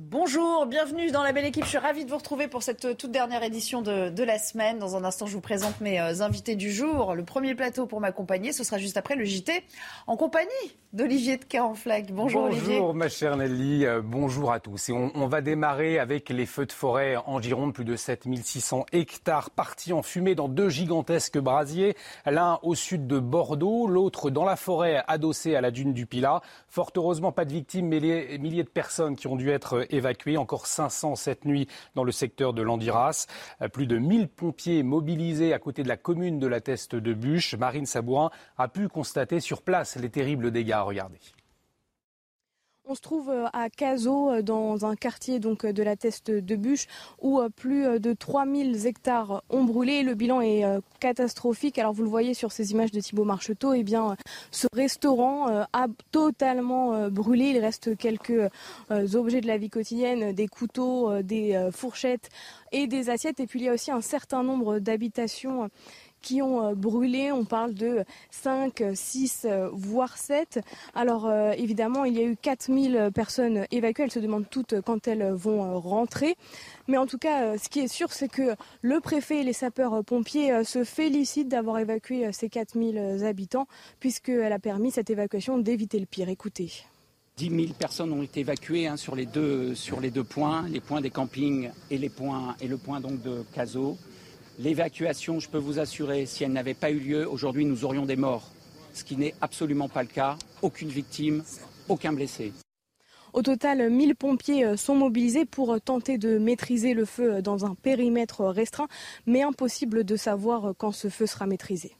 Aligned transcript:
Bonjour, 0.00 0.64
bienvenue 0.66 1.10
dans 1.10 1.24
la 1.24 1.32
belle 1.32 1.46
équipe. 1.46 1.64
Je 1.64 1.70
suis 1.70 1.78
ravie 1.78 2.04
de 2.04 2.10
vous 2.10 2.18
retrouver 2.18 2.46
pour 2.46 2.62
cette 2.62 2.96
toute 2.96 3.10
dernière 3.10 3.42
édition 3.42 3.82
de, 3.82 4.22
la 4.22 4.38
semaine. 4.38 4.78
Dans 4.78 4.94
un 4.94 5.02
instant, 5.02 5.26
je 5.26 5.32
vous 5.32 5.40
présente 5.40 5.80
mes 5.80 5.98
euh, 6.00 6.20
invités 6.20 6.54
du 6.54 6.70
jour. 6.70 7.16
Le 7.16 7.24
premier 7.24 7.56
plateau 7.56 7.86
pour 7.86 8.00
m'accompagner, 8.00 8.52
ce 8.52 8.62
sera 8.62 8.78
juste 8.78 8.96
après 8.96 9.16
le 9.16 9.24
JT 9.24 9.64
en 10.06 10.16
compagnie 10.16 10.46
d'Olivier 10.92 11.36
de 11.36 11.44
Carenflac. 11.44 12.12
Bonjour, 12.12 12.44
Olivier. 12.44 12.78
Bonjour 12.78 12.94
ma 12.94 13.08
chère 13.08 13.36
Nelly, 13.36 13.84
euh, 13.84 14.00
bonjour 14.02 14.52
à 14.52 14.60
tous. 14.60 14.90
On, 14.90 15.26
va 15.26 15.40
démarrer 15.40 15.98
avec 15.98 16.30
les 16.30 16.46
feux 16.46 16.64
de 16.64 16.72
forêt 16.72 17.16
en 17.26 17.42
Gironde, 17.42 17.74
plus 17.74 17.84
de 17.84 17.96
7600 17.96 18.86
hectares 18.92 19.50
partis 19.50 19.92
en 19.92 20.02
fumée 20.02 20.34
dans 20.34 20.48
deux 20.48 20.70
gigantesques 20.70 21.38
brasiers, 21.38 21.94
l'un 22.24 22.58
au 22.62 22.74
sud 22.74 23.06
de 23.06 23.18
Bordeaux, 23.18 23.86
l'autre 23.86 24.30
dans 24.30 24.44
la 24.44 24.56
forêt 24.56 25.02
adossée 25.08 25.56
à 25.56 25.60
la 25.60 25.70
dune 25.70 25.92
du 25.92 26.06
Pilat. 26.06 26.40
Fort 26.68 26.92
heureusement, 26.96 27.32
pas 27.32 27.44
de 27.44 27.52
victimes, 27.52 27.88
mais 27.88 28.00
les 28.00 28.38
milliers 28.38 28.64
de 28.64 28.68
personnes 28.68 29.16
qui 29.16 29.26
ont 29.26 29.36
dû 29.36 29.50
être 29.50 29.87
évacuées, 29.94 30.36
encore 30.36 30.66
500 30.66 31.16
cette 31.16 31.44
nuit 31.44 31.68
dans 31.94 32.04
le 32.04 32.12
secteur 32.12 32.52
de 32.52 32.62
Landiras. 32.62 33.26
Euh, 33.62 33.68
plus 33.68 33.86
de 33.86 33.98
1000 33.98 34.28
pompiers 34.28 34.82
mobilisés 34.82 35.52
à 35.52 35.58
côté 35.58 35.82
de 35.82 35.88
la 35.88 35.96
commune 35.96 36.38
de 36.38 36.46
la 36.46 36.60
Teste 36.60 36.94
de 36.94 37.14
Bûche. 37.14 37.54
Marine 37.54 37.86
Sabourin 37.86 38.30
a 38.56 38.68
pu 38.68 38.88
constater 38.88 39.40
sur 39.40 39.62
place 39.62 39.96
les 39.96 40.10
terribles 40.10 40.50
dégâts 40.50 40.76
regarder. 40.84 41.18
On 42.90 42.94
se 42.94 43.02
trouve 43.02 43.28
euh, 43.28 43.44
à 43.52 43.68
Cazaux, 43.68 44.30
euh, 44.30 44.40
dans 44.40 44.86
un 44.86 44.96
quartier 44.96 45.40
donc 45.40 45.66
euh, 45.66 45.74
de 45.74 45.82
la 45.82 45.94
Teste 45.94 46.30
de 46.30 46.56
Bûche, 46.56 46.86
où 47.20 47.38
plus 47.54 48.00
de 48.00 48.14
3000 48.14 48.86
hectares 48.86 49.42
ont 49.50 49.62
brûlé. 49.64 50.02
Le 50.02 50.14
bilan 50.14 50.40
est 50.40 50.64
catastrophique. 50.98 51.78
Alors 51.78 51.92
vous 51.92 52.02
le 52.02 52.08
voyez 52.08 52.32
sur 52.32 52.50
ces 52.50 52.72
images 52.72 52.90
de 52.90 53.00
Thibault 53.00 53.24
Marcheteau, 53.24 53.74
eh 53.74 53.82
bien, 53.82 54.16
ce 54.50 54.66
restaurant 54.72 55.48
a 55.72 55.86
totalement 56.12 57.08
brûlé. 57.10 57.50
Il 57.50 57.58
reste 57.58 57.96
quelques 57.96 58.48
objets 59.14 59.40
de 59.40 59.46
la 59.46 59.58
vie 59.58 59.68
quotidienne, 59.68 60.32
des 60.32 60.48
couteaux, 60.48 61.22
des 61.22 61.68
fourchettes 61.72 62.30
et 62.72 62.86
des 62.86 63.10
assiettes. 63.10 63.40
Et 63.40 63.46
puis 63.46 63.60
il 63.60 63.66
y 63.66 63.68
a 63.68 63.74
aussi 63.74 63.90
un 63.90 64.00
certain 64.00 64.42
nombre 64.42 64.78
d'habitations 64.78 65.68
qui 66.22 66.42
ont 66.42 66.66
euh, 66.66 66.74
brûlé. 66.74 67.32
On 67.32 67.44
parle 67.44 67.74
de 67.74 68.04
5, 68.30 68.82
6, 68.94 69.46
euh, 69.48 69.68
voire 69.72 70.16
7. 70.16 70.60
Alors 70.94 71.26
euh, 71.26 71.52
évidemment, 71.52 72.04
il 72.04 72.14
y 72.14 72.20
a 72.20 72.24
eu 72.24 72.36
4000 72.36 73.10
personnes 73.14 73.66
évacuées. 73.70 74.04
Elles 74.04 74.10
se 74.10 74.18
demandent 74.18 74.48
toutes 74.50 74.80
quand 74.82 75.08
elles 75.08 75.32
vont 75.32 75.78
rentrer. 75.80 76.36
Mais 76.86 76.96
en 76.96 77.06
tout 77.06 77.18
cas, 77.18 77.58
ce 77.58 77.68
qui 77.68 77.80
est 77.80 77.88
sûr, 77.88 78.12
c'est 78.12 78.28
que 78.28 78.54
le 78.82 79.00
préfet 79.00 79.40
et 79.40 79.44
les 79.44 79.52
sapeurs-pompiers 79.52 80.64
se 80.64 80.84
félicitent 80.84 81.48
d'avoir 81.48 81.78
évacué 81.78 82.32
ces 82.32 82.48
4000 82.48 83.24
habitants, 83.24 83.66
puisqu'elle 84.00 84.52
a 84.52 84.58
permis 84.58 84.90
cette 84.90 85.10
évacuation 85.10 85.58
d'éviter 85.58 85.98
le 85.98 86.06
pire. 86.06 86.28
Écoutez. 86.28 86.70
10 87.38 87.50
000 87.50 87.72
personnes 87.78 88.12
ont 88.12 88.22
été 88.22 88.40
évacuées 88.40 88.88
hein, 88.88 88.96
sur, 88.96 89.14
les 89.14 89.24
deux, 89.24 89.74
sur 89.76 90.00
les 90.00 90.10
deux 90.10 90.24
points, 90.24 90.68
les 90.68 90.80
points 90.80 91.00
des 91.00 91.10
campings 91.10 91.70
et, 91.88 91.96
les 91.96 92.08
points, 92.08 92.56
et 92.60 92.66
le 92.66 92.76
point 92.78 93.00
donc 93.00 93.22
de 93.22 93.44
Cazaux. 93.54 93.96
L'évacuation, 94.58 95.38
je 95.38 95.48
peux 95.48 95.58
vous 95.58 95.78
assurer, 95.78 96.26
si 96.26 96.42
elle 96.42 96.52
n'avait 96.52 96.74
pas 96.74 96.90
eu 96.90 96.98
lieu, 96.98 97.28
aujourd'hui 97.28 97.64
nous 97.64 97.84
aurions 97.84 98.06
des 98.06 98.16
morts, 98.16 98.50
ce 98.92 99.04
qui 99.04 99.16
n'est 99.16 99.34
absolument 99.40 99.88
pas 99.88 100.02
le 100.02 100.08
cas. 100.08 100.36
Aucune 100.62 100.88
victime, 100.88 101.44
aucun 101.88 102.12
blessé. 102.12 102.52
Au 103.32 103.42
total, 103.42 103.88
1000 103.88 104.16
pompiers 104.16 104.64
euh, 104.64 104.76
sont 104.76 104.96
mobilisés 104.96 105.44
pour 105.44 105.74
euh, 105.74 105.78
tenter 105.78 106.18
de 106.18 106.38
maîtriser 106.38 106.94
le 106.94 107.04
feu 107.04 107.34
euh, 107.34 107.40
dans 107.40 107.66
un 107.66 107.76
périmètre 107.76 108.44
restreint, 108.46 108.88
mais 109.26 109.42
impossible 109.42 110.02
de 110.02 110.16
savoir 110.16 110.72
quand 110.76 110.90
ce 110.90 111.08
feu 111.08 111.26
sera 111.26 111.46
maîtrisé. 111.46 111.92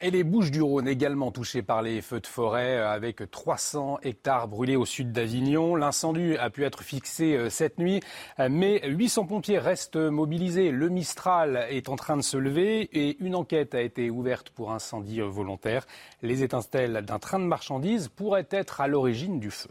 Et 0.00 0.12
les 0.12 0.22
Bouches 0.22 0.52
du 0.52 0.62
Rhône 0.62 0.86
également 0.86 1.32
touchées 1.32 1.62
par 1.62 1.82
les 1.82 2.00
feux 2.02 2.20
de 2.20 2.26
forêt 2.28 2.76
euh, 2.76 2.88
avec 2.88 3.28
300 3.28 3.98
hectares 4.04 4.46
brûlés 4.46 4.76
au 4.76 4.86
sud 4.86 5.10
d'Avignon. 5.10 5.74
L'incendie 5.74 6.36
a 6.36 6.50
pu 6.50 6.64
être 6.64 6.84
fixé 6.84 7.34
euh, 7.34 7.50
cette 7.50 7.80
nuit, 7.80 7.98
euh, 8.38 8.48
mais 8.48 8.80
800 8.86 9.26
pompiers 9.26 9.58
restent 9.58 9.96
mobilisés. 9.96 10.70
Le 10.70 10.88
Mistral 10.88 11.66
est 11.70 11.88
en 11.88 11.96
train 11.96 12.16
de 12.16 12.22
se 12.22 12.36
lever 12.36 12.82
et 12.92 13.16
une 13.18 13.34
enquête 13.34 13.74
a 13.74 13.82
été 13.82 14.08
ouverte 14.08 14.50
pour 14.50 14.70
incendie 14.70 15.18
volontaire. 15.18 15.84
Les 16.22 16.44
étincelles 16.44 17.02
d'un 17.04 17.18
train 17.18 17.40
de 17.40 17.46
marchandises 17.46 18.06
pourraient 18.06 18.46
être 18.52 18.80
à 18.80 18.86
l'origine 18.86 19.40
du 19.40 19.50
feu. 19.50 19.70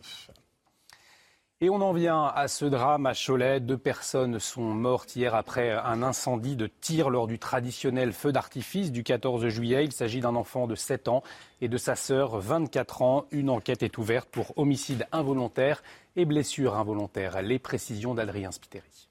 Et 1.60 1.72
on 1.72 1.82
en 1.82 1.92
vient 1.92 2.24
à 2.24 2.48
ce 2.48 2.66
drame 2.66 3.08
à 3.08 3.14
Cholet. 3.16 3.60
Deux 3.60 3.80
personnes 3.80 4.38
sont 4.38 4.62
mortes 4.62 5.16
hier 5.16 5.34
après 5.34 5.72
un 5.72 6.04
incendie 6.04 6.56
de 6.56 6.68
tir 6.68 7.10
lors 7.10 7.26
du 7.26 7.40
traditionnel 7.40 8.14
feu 8.14 8.32
d'artifice 8.32 8.92
du 8.92 9.04
14 9.04 9.48
juillet. 9.48 9.84
Il 9.84 9.92
s'agit 9.92 10.20
d'un 10.20 10.36
enfant 10.36 10.68
de 10.68 10.76
7 10.76 11.08
ans 11.08 11.24
et 11.60 11.68
de 11.68 11.78
sa 11.78 11.96
sœur, 11.96 12.38
24 12.38 13.02
ans. 13.02 13.26
Une 13.32 13.50
enquête 13.50 13.82
est 13.82 13.98
ouverte 13.98 14.30
pour 14.30 14.56
homicide 14.56 15.08
involontaire 15.12 15.82
et 16.16 16.26
blessure 16.26 16.76
involontaire. 16.76 17.42
Les 17.42 17.58
précisions 17.58 18.14
d'Adrien 18.14 18.52
Spiteri. 18.52 19.10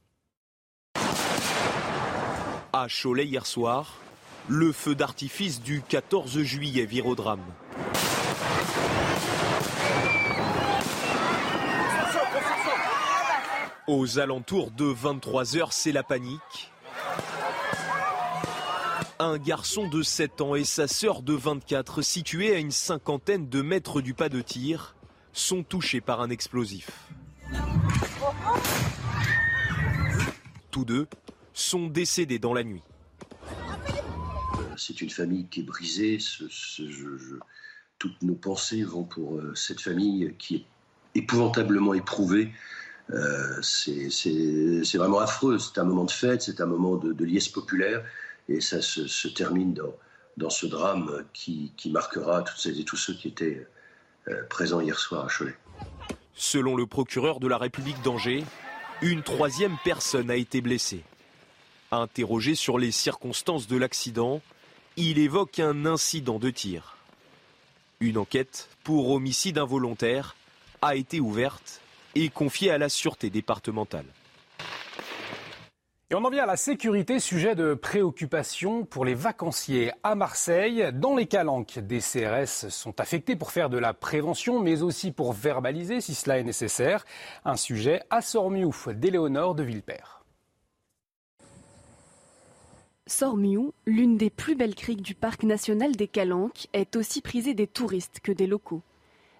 À 2.73 2.87
Cholet 2.87 3.27
hier 3.27 3.45
soir, 3.45 3.99
le 4.47 4.71
feu 4.71 4.95
d'artifice 4.95 5.61
du 5.61 5.83
14 5.83 6.39
juillet 6.43 6.85
vire 6.85 7.07
au 7.07 7.17
drame. 7.17 7.43
Aux 13.87 14.19
alentours 14.19 14.73
de 14.73 14.85
23h, 14.85 15.69
c'est 15.71 15.93
la 15.93 16.03
panique. 16.03 16.73
Un 19.21 19.39
garçon 19.39 19.89
de 19.89 20.03
7 20.03 20.41
ans 20.41 20.57
et 20.57 20.65
sa 20.65 20.89
sœur 20.89 21.23
de 21.23 21.33
24, 21.33 22.03
situés 22.03 22.53
à 22.53 22.59
une 22.59 22.73
cinquantaine 22.73 23.49
de 23.49 23.63
mètres 23.63 24.01
du 24.01 24.13
pas 24.13 24.29
de 24.29 24.41
tir, 24.41 24.97
sont 25.33 25.63
touchés 25.63 26.01
par 26.01 26.21
un 26.21 26.31
explosif. 26.31 26.91
Tous 30.73 30.85
deux 30.85 31.07
sont 31.53 31.87
décédés 31.87 32.41
dans 32.41 32.55
la 32.55 32.65
nuit. 32.65 32.83
C'est 34.77 35.01
une 35.01 35.11
famille 35.11 35.47
qui 35.47 35.61
est 35.61 35.63
brisée. 35.63 36.19
toutes 38.01 38.23
nos 38.23 38.35
pensées 38.35 38.83
vont 38.83 39.05
pour 39.05 39.37
euh, 39.37 39.55
cette 39.55 39.81
famille 39.81 40.35
qui 40.39 40.57
est 40.57 40.65
épouvantablement 41.15 41.95
éprouvée 41.95 42.51
euh, 43.11 43.63
c'est 43.63 44.97
vraiment 44.97 45.21
affreux. 45.21 45.59
C'est 45.59 45.79
un 45.79 45.85
moment 45.85 46.05
de 46.05 46.11
fête, 46.11 46.43
c'est 46.43 46.61
un 46.61 46.67
moment 46.67 46.97
de, 46.97 47.25
liesse 47.25 47.49
populaire, 47.49 48.05
et 48.49 48.61
ça 48.61 48.83
se, 48.83 49.29
termine 49.29 49.75
dans, 50.37 50.51
ce 50.51 50.67
drame 50.67 51.25
qui, 51.33 51.73
marquera 51.87 52.43
toutes 52.43 52.59
celles 52.59 52.81
et 52.81 52.85
tous 52.85 52.97
ceux 52.97 53.15
qui 53.15 53.29
étaient 53.29 53.67
euh, 54.29 54.43
présents 54.49 54.81
hier 54.81 54.99
soir 54.99 55.25
à 55.25 55.29
Cholet. 55.29 55.55
Selon 56.35 56.77
le 56.77 56.87
procureur 56.87 57.41
de 57.41 57.49
la 57.49 57.59
République 57.59 58.01
d'Angers, 58.03 58.45
une 59.03 59.23
troisième 59.23 59.77
personne 59.85 60.31
a 60.31 60.37
été 60.37 60.61
blessée. 60.61 61.03
Interrogé 61.93 62.55
sur 62.55 62.79
les 62.79 62.91
circonstances 62.91 63.69
de 63.69 63.77
l'accident, 63.77 64.43
il 64.97 65.19
évoque 65.19 65.61
un 65.61 65.87
incident 65.87 66.39
de 66.39 66.51
tir. 66.51 66.97
Une 68.01 68.19
enquête 68.19 68.69
pour 68.85 69.11
homicide 69.11 69.59
involontaire 69.59 70.35
a 70.83 70.97
été 70.97 71.21
ouverte 71.21 71.81
et 72.25 72.31
confié 72.31 72.71
à 72.71 72.79
la 72.79 72.89
sûreté 72.89 73.31
départementale. 73.31 74.07
Et 76.09 76.15
on 76.15 76.25
en 76.25 76.31
vient 76.31 76.45
à 76.45 76.47
la 76.47 76.57
sécurité, 76.57 77.19
sujet 77.19 77.57
de 77.57 77.75
préoccupation 77.75 78.85
pour 78.85 79.05
les 79.05 79.15
vacanciers 79.15 79.91
à 80.05 80.15
Marseille. 80.15 80.89
Dans 80.95 81.17
les 81.17 81.27
calanques, 81.27 81.81
des 81.81 81.99
CRS 81.99 82.71
sont 82.71 83.01
affectés 83.01 83.35
pour 83.35 83.51
faire 83.51 83.69
de 83.69 83.79
la 83.79 83.93
prévention, 83.93 84.61
mais 84.61 84.83
aussi 84.83 85.11
pour 85.11 85.33
verbaliser 85.33 86.01
si 86.01 86.15
cela 86.15 86.39
est 86.39 86.45
nécessaire. 86.45 87.05
Un 87.45 87.57
sujet 87.57 88.03
à 88.09 88.23
Sormiouf 88.23 88.89
d'Éléonore 88.89 89.57
de 89.57 89.65
Villepère. 89.65 90.23
Sormiou, 93.09 93.73
l'une 93.85 94.17
des 94.17 94.31
plus 94.31 94.55
belles 94.55 94.75
criques 94.75 95.03
du 95.03 95.15
parc 95.15 95.43
national 95.43 95.97
des 95.97 96.09
Calanques, 96.09 96.69
est 96.73 96.97
aussi 96.97 97.21
prisée 97.21 97.55
des 97.55 97.67
touristes 97.67 98.21
que 98.21 98.33
des 98.33 98.47
locaux. 98.47 98.83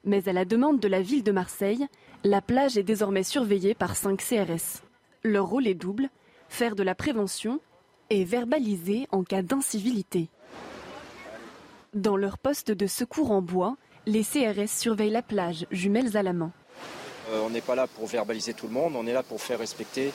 Mais 0.07 0.29
à 0.29 0.33
la 0.33 0.45
demande 0.45 0.79
de 0.79 0.87
la 0.87 1.03
ville 1.03 1.25
de 1.25 1.33
Marseille, 1.33 1.87
la 2.23 2.41
plage 2.41 2.79
est 2.79 2.85
désormais 2.85 3.25
surveillée 3.25 3.75
par 3.75 3.97
5 3.97 4.23
CRS. 4.23 4.83
Leur 5.25 5.47
rôle 5.47 5.67
est 5.67 5.75
double, 5.75 6.09
faire 6.49 6.77
de 6.77 6.85
la 6.85 6.95
prévention 6.95 7.61
et 8.09 8.25
verbaliser 8.25 9.09
en 9.11 9.25
cas 9.25 9.43
d'incivilité. 9.43 10.29
Dans 11.93 12.17
leur 12.17 12.39
poste 12.39 12.71
de 12.71 12.87
secours 12.87 13.33
en 13.33 13.43
bois, 13.43 13.77
les 14.07 14.23
CRS 14.23 14.69
surveillent 14.69 15.11
la 15.11 15.23
plage, 15.23 15.67
jumelles 15.73 16.17
à 16.17 16.23
la 16.23 16.33
main. 16.33 16.53
Euh, 17.31 17.43
on 17.45 17.51
n'est 17.51 17.61
pas 17.61 17.75
là 17.75 17.89
pour 17.89 18.07
verbaliser 18.07 18.55
tout 18.55 18.69
le 18.69 18.73
monde, 18.73 18.95
on 18.95 19.07
est 19.09 19.13
là 19.13 19.25
pour 19.25 19.41
faire 19.41 19.59
respecter 19.59 20.13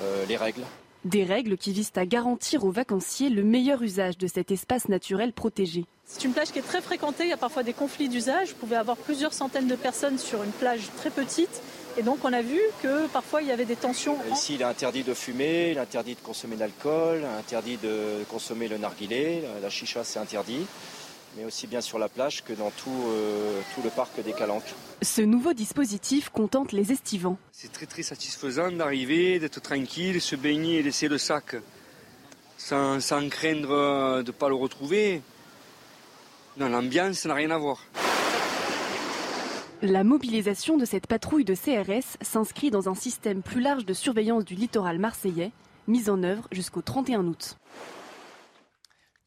euh, 0.00 0.24
les 0.26 0.36
règles. 0.36 0.62
Des 1.04 1.24
règles 1.24 1.58
qui 1.58 1.72
visent 1.72 1.92
à 1.96 2.06
garantir 2.06 2.64
aux 2.64 2.70
vacanciers 2.70 3.28
le 3.28 3.44
meilleur 3.44 3.82
usage 3.82 4.16
de 4.16 4.26
cet 4.26 4.50
espace 4.50 4.88
naturel 4.88 5.34
protégé. 5.34 5.84
C'est 6.06 6.24
une 6.24 6.32
plage 6.32 6.50
qui 6.50 6.58
est 6.58 6.62
très 6.62 6.80
fréquentée, 6.80 7.24
il 7.24 7.28
y 7.28 7.34
a 7.34 7.36
parfois 7.36 7.62
des 7.62 7.74
conflits 7.74 8.08
d'usage. 8.08 8.50
Vous 8.50 8.54
pouvez 8.56 8.76
avoir 8.76 8.96
plusieurs 8.96 9.34
centaines 9.34 9.66
de 9.66 9.74
personnes 9.74 10.18
sur 10.18 10.42
une 10.42 10.50
plage 10.50 10.88
très 10.96 11.10
petite. 11.10 11.60
Et 11.98 12.02
donc 12.02 12.18
on 12.24 12.32
a 12.32 12.40
vu 12.40 12.58
que 12.82 13.06
parfois 13.08 13.42
il 13.42 13.48
y 13.48 13.52
avait 13.52 13.66
des 13.66 13.76
tensions. 13.76 14.16
Ici 14.32 14.54
il 14.54 14.62
est 14.62 14.64
interdit 14.64 15.02
de 15.02 15.12
fumer, 15.12 15.72
il 15.72 15.76
est 15.76 15.80
interdit 15.80 16.14
de 16.14 16.20
consommer 16.20 16.56
d'alcool, 16.56 17.22
interdit 17.38 17.76
de 17.76 18.24
consommer 18.30 18.66
le 18.66 18.78
narguilé, 18.78 19.42
la 19.62 19.70
chicha 19.70 20.04
c'est 20.04 20.18
interdit. 20.18 20.66
Mais 21.36 21.44
aussi 21.44 21.66
bien 21.66 21.80
sur 21.80 21.98
la 21.98 22.08
plage 22.08 22.44
que 22.44 22.52
dans 22.52 22.70
tout, 22.70 23.04
euh, 23.08 23.60
tout 23.74 23.82
le 23.82 23.90
parc 23.90 24.22
des 24.22 24.32
Calanques. 24.32 24.74
Ce 25.02 25.22
nouveau 25.22 25.52
dispositif 25.52 26.28
contente 26.28 26.72
les 26.72 26.92
estivants. 26.92 27.38
C'est 27.52 27.72
très 27.72 27.86
très 27.86 28.02
satisfaisant 28.02 28.70
d'arriver, 28.72 29.38
d'être 29.38 29.60
tranquille, 29.60 30.20
se 30.20 30.36
baigner 30.36 30.78
et 30.78 30.82
laisser 30.82 31.08
le 31.08 31.18
sac 31.18 31.56
sans, 32.56 33.00
sans 33.00 33.28
craindre 33.28 34.22
de 34.22 34.26
ne 34.26 34.30
pas 34.32 34.48
le 34.48 34.54
retrouver. 34.54 35.22
Non, 36.56 36.68
l'ambiance 36.68 37.24
n'a 37.26 37.34
rien 37.34 37.50
à 37.50 37.58
voir. 37.58 37.78
La 39.82 40.04
mobilisation 40.04 40.78
de 40.78 40.84
cette 40.84 41.06
patrouille 41.06 41.44
de 41.44 41.54
CRS 41.54 42.16
s'inscrit 42.22 42.70
dans 42.70 42.88
un 42.88 42.94
système 42.94 43.42
plus 43.42 43.60
large 43.60 43.84
de 43.84 43.92
surveillance 43.92 44.44
du 44.44 44.54
littoral 44.54 44.98
marseillais, 44.98 45.50
mis 45.88 46.08
en 46.08 46.22
œuvre 46.22 46.48
jusqu'au 46.52 46.80
31 46.80 47.26
août. 47.26 47.58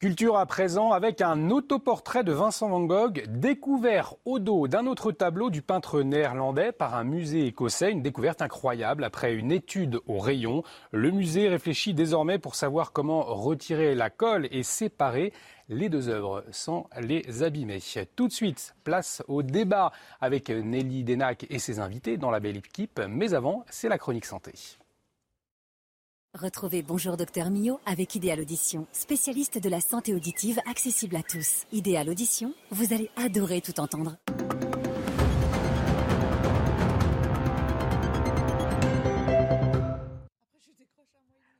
Culture 0.00 0.36
à 0.36 0.46
présent 0.46 0.92
avec 0.92 1.20
un 1.20 1.50
autoportrait 1.50 2.22
de 2.22 2.30
Vincent 2.30 2.68
Van 2.68 2.84
Gogh 2.84 3.24
découvert 3.26 4.14
au 4.24 4.38
dos 4.38 4.68
d'un 4.68 4.86
autre 4.86 5.10
tableau 5.10 5.50
du 5.50 5.60
peintre 5.60 6.02
néerlandais 6.02 6.70
par 6.70 6.94
un 6.94 7.02
musée 7.02 7.46
écossais. 7.46 7.90
Une 7.90 8.00
découverte 8.00 8.40
incroyable 8.40 9.02
après 9.02 9.34
une 9.34 9.50
étude 9.50 9.98
au 10.06 10.20
rayon. 10.20 10.62
Le 10.92 11.10
musée 11.10 11.48
réfléchit 11.48 11.94
désormais 11.94 12.38
pour 12.38 12.54
savoir 12.54 12.92
comment 12.92 13.22
retirer 13.24 13.96
la 13.96 14.08
colle 14.08 14.46
et 14.52 14.62
séparer 14.62 15.32
les 15.68 15.88
deux 15.88 16.08
œuvres 16.08 16.44
sans 16.52 16.88
les 17.00 17.42
abîmer. 17.42 17.80
Tout 18.14 18.28
de 18.28 18.32
suite, 18.32 18.76
place 18.84 19.24
au 19.26 19.42
débat 19.42 19.90
avec 20.20 20.48
Nelly 20.48 21.02
Denac 21.02 21.44
et 21.50 21.58
ses 21.58 21.80
invités 21.80 22.18
dans 22.18 22.30
la 22.30 22.38
belle 22.38 22.58
équipe. 22.58 23.00
Mais 23.08 23.34
avant, 23.34 23.64
c'est 23.68 23.88
la 23.88 23.98
chronique 23.98 24.26
santé. 24.26 24.52
Retrouvez 26.34 26.82
Bonjour 26.82 27.16
Docteur 27.16 27.50
Mio 27.50 27.80
avec 27.86 28.14
Idéal 28.14 28.40
Audition, 28.40 28.86
spécialiste 28.92 29.58
de 29.58 29.68
la 29.70 29.80
santé 29.80 30.14
auditive 30.14 30.60
accessible 30.70 31.16
à 31.16 31.22
tous. 31.22 31.64
Idéal 31.72 32.10
Audition, 32.10 32.52
vous 32.70 32.92
allez 32.92 33.10
adorer 33.16 33.62
tout 33.62 33.80
entendre. 33.80 34.16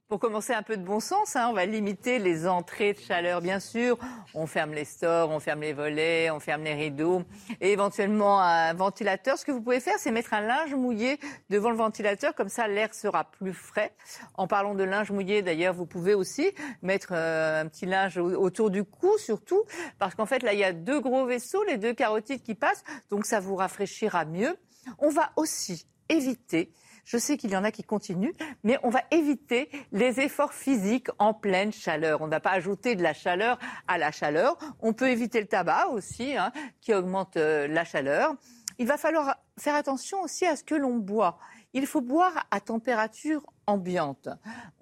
Pour 0.09 0.21
commencer, 0.21 0.55
un 0.55 0.63
peu 0.63 0.79
de 0.79 0.83
bon 0.83 1.01
sens, 1.01 1.37
hein, 1.37 1.49
on 1.51 1.53
va 1.53 1.67
limiter 1.67 2.19
les 2.19 2.49
entrées 2.49 2.95
de 2.95 2.99
chaleur, 2.99 3.43
bien 3.43 3.61
sûr. 3.61 3.99
On 4.33 4.47
ferme 4.47 4.73
les 4.73 4.87
stores, 4.87 5.29
on 5.29 5.39
ferme 5.39 5.61
les 5.61 5.75
volets, 5.75 6.31
on 6.31 6.41
ferme 6.41 6.65
les 6.65 6.73
rideaux, 6.73 7.25
et 7.61 7.73
éventuellement 7.73 8.41
un 8.41 8.73
ventilateur. 8.73 9.37
Ce 9.37 9.45
que 9.45 9.53
vous 9.53 9.61
pouvez 9.61 9.81
faire, 9.81 9.99
c'est 9.99 10.11
mettre 10.11 10.33
un 10.33 10.41
linge 10.41 10.75
mouillé 10.75 11.21
devant 11.51 11.69
le 11.69 11.77
ventilateur, 11.77 12.35
comme 12.35 12.49
ça 12.49 12.69
l'air 12.69 12.95
sera 12.95 13.25
plus 13.25 13.53
frais. 13.53 13.95
En 14.33 14.47
parlant 14.47 14.75
de 14.75 14.83
linge 14.83 15.11
mouillé, 15.11 15.43
d'ailleurs, 15.43 15.75
vous 15.75 15.85
pouvez 15.85 16.15
aussi 16.15 16.53
mettre 16.81 17.09
euh, 17.13 17.61
un 17.61 17.69
petit 17.69 17.85
linge 17.85 18.17
autour 18.17 18.71
du 18.71 18.85
cou, 18.85 19.19
surtout, 19.19 19.63
parce 19.99 20.15
qu'en 20.15 20.25
fait, 20.25 20.43
là, 20.43 20.55
il 20.55 20.59
y 20.59 20.65
a 20.65 20.73
deux 20.73 21.01
gros 21.01 21.27
vaisseaux, 21.27 21.65
les 21.65 21.77
deux 21.77 21.93
carotides 21.93 22.43
qui 22.43 22.55
passent, 22.55 22.83
donc 23.11 23.27
ça 23.27 23.41
vous 23.41 23.57
rafraîchira 23.57 24.25
mieux. 24.25 24.57
On 24.99 25.11
va 25.11 25.33
aussi 25.37 25.87
éviter 26.09 26.73
je 27.09 27.17
sais 27.17 27.39
qu'il 27.39 27.51
y 27.51 27.57
en 27.57 27.65
a 27.65 27.71
qui 27.71 27.83
continuent, 27.83 28.35
mais 28.65 28.79
on 28.83 28.91
va 28.91 29.01
éviter 29.11 29.71
les 29.93 30.21
efforts 30.21 30.53
physiques 30.53 31.09
en 31.19 31.33
pleine 31.33 31.73
chaleur. 31.73 32.21
On 32.21 32.27
ne 32.27 32.31
va 32.31 32.41
pas 32.41 32.51
ajouter 32.51 32.97
de 32.97 33.03
la 33.03 33.15
chaleur 33.15 33.59
à 33.87 33.97
la 33.97 34.13
chaleur. 34.13 34.59
On 34.81 34.93
peut 34.93 35.09
éviter 35.09 35.41
le 35.41 35.47
tabac 35.47 35.89
aussi, 35.89 36.37
hein, 36.37 36.53
qui 36.83 36.93
augmente 36.93 37.39
euh, 37.39 37.67
la 37.67 37.87
chaleur. 37.87 38.35
Il 38.79 38.87
va 38.87 38.99
falloir 38.99 39.37
faire 39.59 39.75
attention 39.75 40.21
aussi 40.21 40.45
à 40.45 40.55
ce 40.55 40.63
que 40.63 40.75
l'on 40.75 40.97
boit. 40.97 41.39
Il 41.73 41.87
faut 41.87 42.03
boire 42.03 42.47
à 42.51 42.61
température 42.61 43.43
ambiante. 43.67 44.29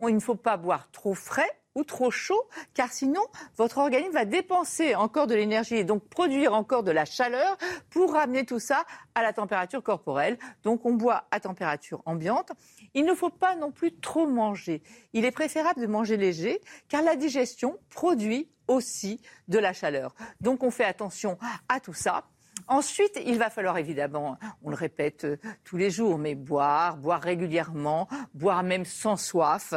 Il 0.02 0.14
ne 0.16 0.20
faut 0.20 0.34
pas 0.34 0.56
boire 0.56 0.90
trop 0.90 1.14
frais 1.14 1.50
ou 1.76 1.84
trop 1.84 2.10
chaud, 2.10 2.42
car 2.74 2.90
sinon, 2.90 3.20
votre 3.56 3.78
organisme 3.78 4.14
va 4.14 4.24
dépenser 4.24 4.94
encore 4.96 5.26
de 5.26 5.34
l'énergie 5.34 5.76
et 5.76 5.84
donc 5.84 6.08
produire 6.08 6.54
encore 6.54 6.82
de 6.82 6.90
la 6.90 7.04
chaleur 7.04 7.56
pour 7.90 8.14
ramener 8.14 8.44
tout 8.44 8.58
ça 8.58 8.84
à 9.14 9.22
la 9.22 9.32
température 9.32 9.82
corporelle. 9.82 10.38
Donc, 10.64 10.86
on 10.86 10.94
boit 10.94 11.26
à 11.30 11.38
température 11.38 12.02
ambiante. 12.06 12.50
Il 12.94 13.04
ne 13.04 13.14
faut 13.14 13.30
pas 13.30 13.54
non 13.56 13.70
plus 13.70 13.94
trop 13.94 14.26
manger. 14.26 14.82
Il 15.12 15.26
est 15.26 15.30
préférable 15.30 15.80
de 15.80 15.86
manger 15.86 16.16
léger, 16.16 16.60
car 16.88 17.02
la 17.02 17.14
digestion 17.14 17.78
produit 17.90 18.48
aussi 18.68 19.20
de 19.48 19.58
la 19.58 19.74
chaleur. 19.74 20.14
Donc, 20.40 20.62
on 20.62 20.70
fait 20.70 20.84
attention 20.84 21.38
à 21.68 21.78
tout 21.78 21.94
ça. 21.94 22.24
Ensuite, 22.68 23.20
il 23.24 23.38
va 23.38 23.48
falloir 23.48 23.78
évidemment, 23.78 24.38
on 24.62 24.70
le 24.70 24.76
répète 24.76 25.24
euh, 25.24 25.36
tous 25.62 25.76
les 25.76 25.90
jours, 25.90 26.18
mais 26.18 26.34
boire, 26.34 26.96
boire 26.96 27.20
régulièrement, 27.20 28.08
boire 28.34 28.62
même 28.64 28.84
sans 28.84 29.16
soif. 29.16 29.72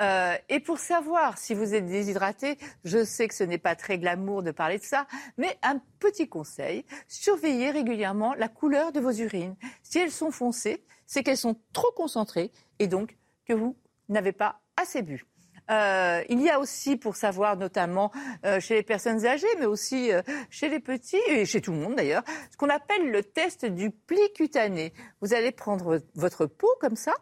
Euh, 0.00 0.34
et 0.48 0.60
pour 0.60 0.78
savoir 0.78 1.36
si 1.36 1.54
vous 1.54 1.74
êtes 1.74 1.86
déshydraté, 1.86 2.56
je 2.84 3.04
sais 3.04 3.28
que 3.28 3.34
ce 3.34 3.44
n'est 3.44 3.58
pas 3.58 3.76
très 3.76 3.98
glamour 3.98 4.42
de 4.42 4.52
parler 4.52 4.78
de 4.78 4.84
ça, 4.84 5.06
mais 5.36 5.58
un 5.62 5.80
petit 5.98 6.28
conseil, 6.28 6.86
surveillez 7.08 7.70
régulièrement 7.70 8.34
la 8.34 8.48
couleur 8.48 8.92
de 8.92 9.00
vos 9.00 9.12
urines. 9.12 9.56
Si 9.82 9.98
elles 9.98 10.10
sont 10.10 10.30
foncées, 10.30 10.82
c'est 11.06 11.22
qu'elles 11.22 11.36
sont 11.36 11.56
trop 11.72 11.90
concentrées 11.94 12.52
et 12.78 12.86
donc 12.86 13.18
que 13.44 13.52
vous 13.52 13.76
n'avez 14.08 14.32
pas 14.32 14.60
assez 14.76 15.02
bu. 15.02 15.26
Euh, 15.70 16.22
il 16.28 16.40
y 16.40 16.50
a 16.50 16.58
aussi, 16.58 16.96
pour 16.96 17.16
savoir 17.16 17.56
notamment 17.56 18.10
euh, 18.44 18.58
chez 18.60 18.74
les 18.74 18.82
personnes 18.82 19.24
âgées, 19.24 19.46
mais 19.58 19.66
aussi 19.66 20.12
euh, 20.12 20.22
chez 20.50 20.68
les 20.68 20.80
petits 20.80 21.20
et 21.28 21.44
chez 21.44 21.60
tout 21.60 21.72
le 21.72 21.78
monde 21.78 21.94
d'ailleurs, 21.94 22.24
ce 22.50 22.56
qu'on 22.56 22.68
appelle 22.68 23.10
le 23.10 23.22
test 23.22 23.64
du 23.64 23.90
pli 23.90 24.20
cutané. 24.34 24.92
Vous 25.20 25.32
allez 25.32 25.52
prendre 25.52 26.00
votre 26.14 26.46
peau 26.46 26.70
comme 26.80 26.96
ça 26.96 27.14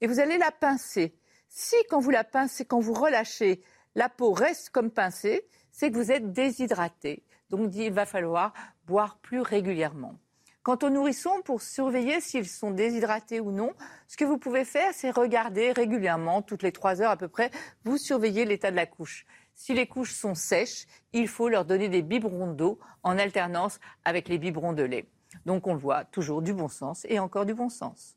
et 0.00 0.06
vous 0.06 0.20
allez 0.20 0.38
la 0.38 0.52
pincer. 0.52 1.14
Si 1.48 1.76
quand 1.88 2.00
vous 2.00 2.10
la 2.10 2.24
pincez, 2.24 2.64
quand 2.64 2.80
vous 2.80 2.94
relâchez, 2.94 3.62
la 3.94 4.08
peau 4.08 4.32
reste 4.32 4.70
comme 4.70 4.90
pincée, 4.90 5.48
c'est 5.72 5.90
que 5.90 5.96
vous 5.96 6.12
êtes 6.12 6.32
déshydraté. 6.32 7.24
Donc 7.50 7.74
il 7.74 7.92
va 7.92 8.06
falloir 8.06 8.52
boire 8.86 9.18
plus 9.18 9.40
régulièrement. 9.40 10.16
Quant 10.66 10.78
aux 10.82 10.90
nourrissons, 10.90 11.42
pour 11.44 11.62
surveiller 11.62 12.20
s'ils 12.20 12.48
sont 12.48 12.72
déshydratés 12.72 13.38
ou 13.38 13.52
non, 13.52 13.72
ce 14.08 14.16
que 14.16 14.24
vous 14.24 14.36
pouvez 14.36 14.64
faire, 14.64 14.92
c'est 14.92 15.12
regarder 15.12 15.70
régulièrement, 15.70 16.42
toutes 16.42 16.64
les 16.64 16.72
trois 16.72 17.00
heures 17.00 17.12
à 17.12 17.16
peu 17.16 17.28
près, 17.28 17.52
vous 17.84 17.98
surveillez 17.98 18.44
l'état 18.44 18.72
de 18.72 18.76
la 18.76 18.84
couche. 18.84 19.26
Si 19.54 19.74
les 19.74 19.86
couches 19.86 20.12
sont 20.12 20.34
sèches, 20.34 20.88
il 21.12 21.28
faut 21.28 21.48
leur 21.48 21.66
donner 21.66 21.88
des 21.88 22.02
biberons 22.02 22.52
d'eau 22.52 22.80
en 23.04 23.16
alternance 23.16 23.78
avec 24.04 24.28
les 24.28 24.38
biberons 24.38 24.72
de 24.72 24.82
lait. 24.82 25.06
Donc 25.44 25.68
on 25.68 25.74
le 25.74 25.78
voit, 25.78 26.04
toujours 26.04 26.42
du 26.42 26.52
bon 26.52 26.66
sens 26.66 27.06
et 27.08 27.20
encore 27.20 27.46
du 27.46 27.54
bon 27.54 27.68
sens. 27.68 28.16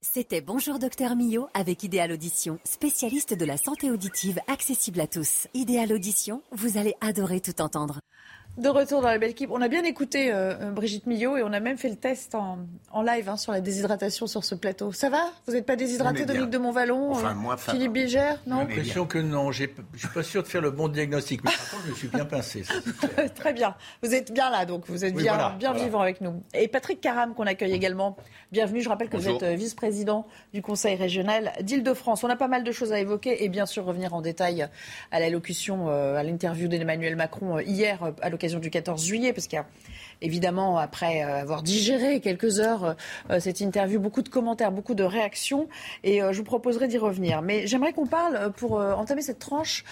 C'était 0.00 0.40
Bonjour 0.40 0.80
Docteur 0.80 1.14
Millot 1.14 1.48
avec 1.54 1.84
Idéal 1.84 2.10
Audition, 2.10 2.58
spécialiste 2.64 3.34
de 3.34 3.44
la 3.44 3.56
santé 3.56 3.88
auditive 3.88 4.40
accessible 4.48 5.00
à 5.00 5.06
tous. 5.06 5.46
Idéal 5.54 5.92
Audition, 5.92 6.42
vous 6.50 6.76
allez 6.76 6.94
adorer 7.00 7.40
tout 7.40 7.62
entendre. 7.62 8.00
De 8.56 8.68
retour 8.68 9.00
dans 9.02 9.08
la 9.08 9.18
belle 9.18 9.30
équipe. 9.30 9.50
On 9.50 9.60
a 9.60 9.66
bien 9.66 9.82
écouté 9.82 10.32
euh, 10.32 10.54
euh, 10.60 10.70
Brigitte 10.70 11.06
Millot 11.06 11.36
et 11.36 11.42
on 11.42 11.52
a 11.52 11.58
même 11.58 11.76
fait 11.76 11.88
le 11.88 11.96
test 11.96 12.36
en, 12.36 12.58
en 12.92 13.02
live 13.02 13.28
hein, 13.28 13.36
sur 13.36 13.50
la 13.50 13.60
déshydratation 13.60 14.28
sur 14.28 14.44
ce 14.44 14.54
plateau. 14.54 14.92
Ça 14.92 15.10
va? 15.10 15.24
Vous 15.48 15.54
n'êtes 15.54 15.66
pas 15.66 15.74
déshydraté, 15.74 16.24
Dominique 16.24 16.50
de 16.50 16.58
Montvalon 16.58 17.10
enfin, 17.10 17.32
euh, 17.32 17.34
moi, 17.34 17.56
Philippe 17.56 17.92
Bigère 17.92 18.40
Non 18.46 18.60
J'ai 18.60 18.76
l'impression 18.76 19.06
que 19.06 19.18
non. 19.18 19.50
Je 19.50 19.64
ne 19.64 19.98
suis 19.98 20.06
pas 20.06 20.22
sûr 20.22 20.44
de 20.44 20.46
faire 20.46 20.60
le 20.60 20.70
bon 20.70 20.86
diagnostic. 20.86 21.42
Mais 21.42 21.50
par 21.50 21.68
contre, 21.68 21.82
je 21.86 21.90
me 21.90 21.96
suis 21.96 22.06
bien 22.06 22.24
pincé. 22.24 22.62
Ça, 22.62 22.74
Très 23.34 23.52
bien. 23.52 23.74
Vous 24.04 24.14
êtes 24.14 24.32
bien 24.32 24.50
là, 24.50 24.66
donc 24.66 24.84
vous 24.86 25.04
êtes 25.04 25.14
bien, 25.14 25.34
voilà, 25.34 25.56
bien 25.58 25.70
voilà. 25.72 25.84
vivant 25.84 26.00
avec 26.00 26.20
nous. 26.20 26.40
Et 26.54 26.68
Patrick 26.68 27.00
Caram, 27.00 27.34
qu'on 27.34 27.46
accueille 27.48 27.72
également. 27.72 28.16
Bienvenue. 28.52 28.82
Je 28.82 28.88
rappelle 28.88 29.08
que 29.08 29.16
Bonjour. 29.16 29.36
vous 29.40 29.44
êtes 29.44 29.58
vice-président 29.58 30.28
du 30.52 30.62
Conseil 30.62 30.94
régional 30.94 31.50
d'Île-de-France. 31.60 32.22
On 32.22 32.30
a 32.30 32.36
pas 32.36 32.46
mal 32.46 32.62
de 32.62 32.70
choses 32.70 32.92
à 32.92 33.00
évoquer 33.00 33.42
et 33.42 33.48
bien 33.48 33.66
sûr 33.66 33.84
revenir 33.84 34.14
en 34.14 34.22
détail 34.22 34.68
à 35.10 35.18
l'allocution, 35.18 35.88
à 35.88 36.22
l'interview 36.22 36.68
d'Emmanuel 36.68 37.16
Macron 37.16 37.58
hier 37.58 38.12
à 38.22 38.30
l'occasion 38.30 38.43
du 38.60 38.70
14 38.70 39.04
juillet 39.04 39.32
parce 39.32 39.46
qu'il 39.46 39.56
y 39.56 39.60
a 39.60 39.66
évidemment, 40.20 40.78
après 40.78 41.22
avoir 41.22 41.62
digéré 41.62 42.20
quelques 42.20 42.60
heures 42.60 42.96
euh, 43.30 43.40
cette 43.40 43.60
interview, 43.60 44.00
beaucoup 44.00 44.22
de 44.22 44.28
commentaires, 44.28 44.72
beaucoup 44.72 44.94
de 44.94 45.04
réactions, 45.04 45.68
et 46.02 46.22
euh, 46.22 46.32
je 46.32 46.38
vous 46.38 46.44
proposerai 46.44 46.88
d'y 46.88 46.98
revenir. 46.98 47.42
Mais 47.42 47.66
j'aimerais 47.66 47.92
qu'on 47.92 48.06
parle, 48.06 48.52
pour 48.56 48.80
euh, 48.80 48.92
entamer 48.94 49.22
cette 49.22 49.38
tranche, 49.38 49.84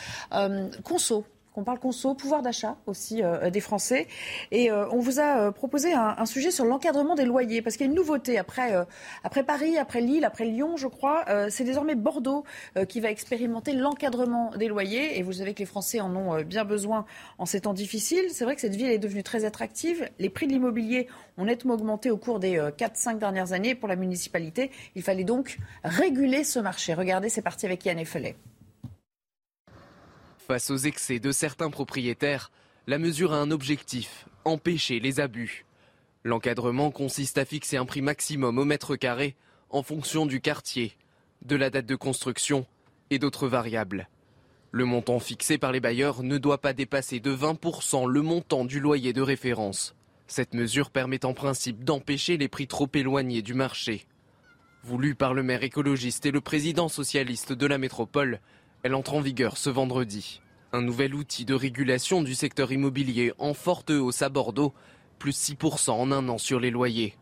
conso 0.85 1.25
qu'on 1.55 1.65
parle 1.65 1.79
conso, 1.79 2.15
pouvoir 2.15 2.43
d'achat 2.43 2.77
aussi 2.87 3.23
euh, 3.23 3.51
des 3.51 3.61
Français. 3.61 4.07
Et 4.51 4.71
euh, 4.71 4.89
on 4.91 5.01
vous 5.01 5.21
a 5.21 5.39
euh, 5.39 5.51
proposé 5.51 5.93
un, 5.93 6.15
un, 6.17 6.27
sujet 6.27 6.51
sur 6.51 6.65
l'encadrement 6.65 7.15
des 7.15 7.25
loyers, 7.25 7.63
parce 7.63 7.77
qu'il 7.77 7.87
y 7.87 7.89
a 7.89 7.91
une 7.91 7.97
nouveauté 7.97 8.39
après, 8.39 8.73
après 9.23 9.43
Paris, 9.43 9.77
après 9.77 10.01
Lille, 10.01 10.25
après 10.25 10.45
Lyon, 10.45 10.77
je 10.77 10.87
crois. 10.87 11.25
c'est 11.51 11.65
désormais 11.65 11.95
Bordeaux 11.95 12.45
qui 12.89 13.01
va 13.01 13.11
expérimenter 13.11 13.73
l'encadrement 13.73 14.51
des 14.57 14.69
loyers. 14.69 15.19
Et 15.19 15.23
vous 15.23 15.35
savez 15.35 15.53
que 15.55 15.59
les 15.59 15.67
Français 15.67 16.01
en 16.01 16.15
ont 16.17 16.43
bien 16.43 16.65
besoin 16.65 17.05
en 17.39 17.47
ces 17.47 17.63
temps 17.63 17.75
difficiles. 17.75 18.27
C'est 18.31 18.45
vrai 18.45 18.55
que 18.55 18.61
cette 18.61 18.75
ville 18.75 18.91
est 18.91 18.99
devenue 18.99 19.23
très 19.23 19.45
attractive. 19.45 20.09
Les 20.19 20.31
prix 20.31 20.47
de 20.47 20.53
l'immobilier 20.53 21.09
ont 21.37 21.45
nettement 21.45 21.75
augmenté 21.75 22.11
au 22.11 22.17
cours 22.17 22.39
des 22.39 22.57
4-5 22.57 23.19
dernières 23.19 23.53
années. 23.53 23.75
Pour 23.75 23.89
la 23.89 23.97
municipalité, 23.97 24.71
il 24.95 25.03
fallait 25.03 25.25
donc 25.25 25.59
réguler 25.85 26.45
ce 26.45 26.59
marché. 26.59 26.95
Regardez, 26.95 27.29
c'est 27.29 27.43
parti 27.43 27.67
avec 27.67 27.85
Yann 27.85 27.99
Effelet. 27.99 28.37
Face 30.53 30.71
aux 30.71 30.77
excès 30.77 31.19
de 31.19 31.33
certains 31.33 31.71
propriétaires, 31.71 32.53
la 32.87 32.99
mesure 32.99 33.33
a 33.33 33.39
un 33.39 33.51
objectif, 33.51 34.27
empêcher 34.45 35.01
les 35.01 35.19
abus. 35.19 35.65
L'encadrement 36.25 36.91
consiste 36.91 37.39
à 37.39 37.47
fixer 37.47 37.79
un 37.79 37.87
prix 37.87 38.03
maximum 38.03 38.59
au 38.59 38.67
mètre 38.67 38.95
carré 38.97 39.35
en 39.71 39.83
fonction 39.83 40.27
du 40.27 40.43
quartier, 40.43 40.93
de 41.41 41.57
la 41.57 41.71
date 41.71 41.87
de 41.87 41.97
construction 41.97 42.67
et 43.09 43.19
d'autres 43.19 43.49
variables. 43.49 44.11
Le 44.73 44.85
montant 44.85 45.21
fixé 45.21 45.57
par 45.57 45.73
les 45.73 45.81
bailleurs 45.81 46.23
ne 46.23 46.37
doit 46.37 46.61
pas 46.61 46.75
dépasser 46.75 47.19
de 47.19 47.35
20% 47.35 48.07
le 48.07 48.21
montant 48.21 48.67
du 48.67 48.79
loyer 48.79 49.15
de 49.15 49.23
référence. 49.23 49.97
Cette 50.27 50.53
mesure 50.53 50.91
permet 50.91 51.25
en 51.25 51.33
principe 51.33 51.83
d'empêcher 51.83 52.37
les 52.37 52.49
prix 52.49 52.67
trop 52.67 52.91
éloignés 52.93 53.41
du 53.41 53.55
marché. 53.55 54.05
Voulue 54.85 55.15
par 55.15 55.33
le 55.33 55.43
maire 55.43 55.63
écologiste 55.63 56.27
et 56.27 56.31
le 56.31 56.43
président 56.43 56.91
socialiste 56.91 57.55
de 57.55 57.67
la 57.67 57.79
métropole, 57.79 58.41
elle 58.83 58.95
entre 58.95 59.15
en 59.15 59.21
vigueur 59.21 59.57
ce 59.57 59.71
vendredi. 59.71 60.41
Un 60.73 60.83
nouvel 60.83 61.15
outil 61.15 61.45
de 61.45 61.55
régulation 61.55 62.23
du 62.23 62.35
secteur 62.35 62.73
immobilier 62.73 63.33
en 63.39 63.55
forte 63.55 63.91
hausse 63.91 64.23
à 64.23 64.29
Bordeaux, 64.29 64.73
plus 65.19 65.39
6% 65.39 65.91
en 65.91 66.11
un 66.11 66.29
an 66.29 66.39
sur 66.39 66.59
les 66.59 66.71
loyers. 66.71 67.15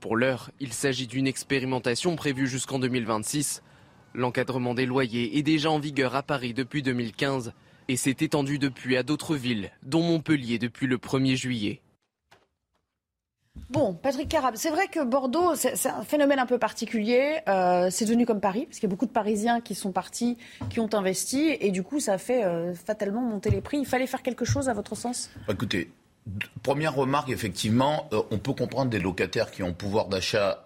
Pour 0.00 0.16
l'heure, 0.16 0.50
il 0.58 0.72
s'agit 0.72 1.06
d'une 1.06 1.28
expérimentation 1.28 2.16
prévue 2.16 2.48
jusqu'en 2.48 2.80
2026. 2.80 3.62
L'encadrement 4.14 4.74
des 4.74 4.86
loyers 4.86 5.38
est 5.38 5.42
déjà 5.42 5.70
en 5.70 5.78
vigueur 5.78 6.16
à 6.16 6.22
Paris 6.22 6.54
depuis 6.54 6.82
2015 6.82 7.52
et 7.88 7.96
s'est 7.96 8.16
étendu 8.20 8.58
depuis 8.58 8.96
à 8.96 9.04
d'autres 9.04 9.36
villes, 9.36 9.70
dont 9.84 10.02
Montpellier 10.02 10.58
depuis 10.58 10.86
le 10.86 10.98
1er 10.98 11.36
juillet. 11.36 11.80
Bon, 13.68 13.94
Patrick 13.94 14.28
Carab, 14.28 14.54
c'est 14.56 14.70
vrai 14.70 14.86
que 14.88 15.02
Bordeaux, 15.04 15.54
c'est 15.54 15.86
un 15.86 16.04
phénomène 16.04 16.38
un 16.38 16.46
peu 16.46 16.58
particulier. 16.58 17.38
Euh, 17.48 17.88
c'est 17.90 18.04
devenu 18.04 18.26
comme 18.26 18.40
Paris, 18.40 18.66
parce 18.66 18.78
qu'il 18.78 18.88
y 18.88 18.90
a 18.90 18.94
beaucoup 18.94 19.06
de 19.06 19.12
Parisiens 19.12 19.60
qui 19.60 19.74
sont 19.74 19.92
partis, 19.92 20.38
qui 20.70 20.80
ont 20.80 20.92
investi, 20.94 21.56
et 21.60 21.70
du 21.70 21.82
coup, 21.82 22.00
ça 22.00 22.14
a 22.14 22.18
fait 22.18 22.44
euh, 22.44 22.74
fatalement 22.74 23.20
monter 23.20 23.50
les 23.50 23.60
prix. 23.60 23.78
Il 23.78 23.86
fallait 23.86 24.06
faire 24.06 24.22
quelque 24.22 24.44
chose, 24.44 24.68
à 24.68 24.74
votre 24.74 24.94
sens? 24.94 25.30
Écoutez, 25.48 25.90
Première 26.62 26.94
remarque, 26.94 27.30
effectivement, 27.30 28.08
euh, 28.12 28.22
on 28.30 28.38
peut 28.38 28.52
comprendre 28.52 28.90
des 28.90 29.00
locataires 29.00 29.50
qui 29.50 29.64
ont 29.64 29.72
pouvoir 29.72 30.06
d'achat 30.06 30.62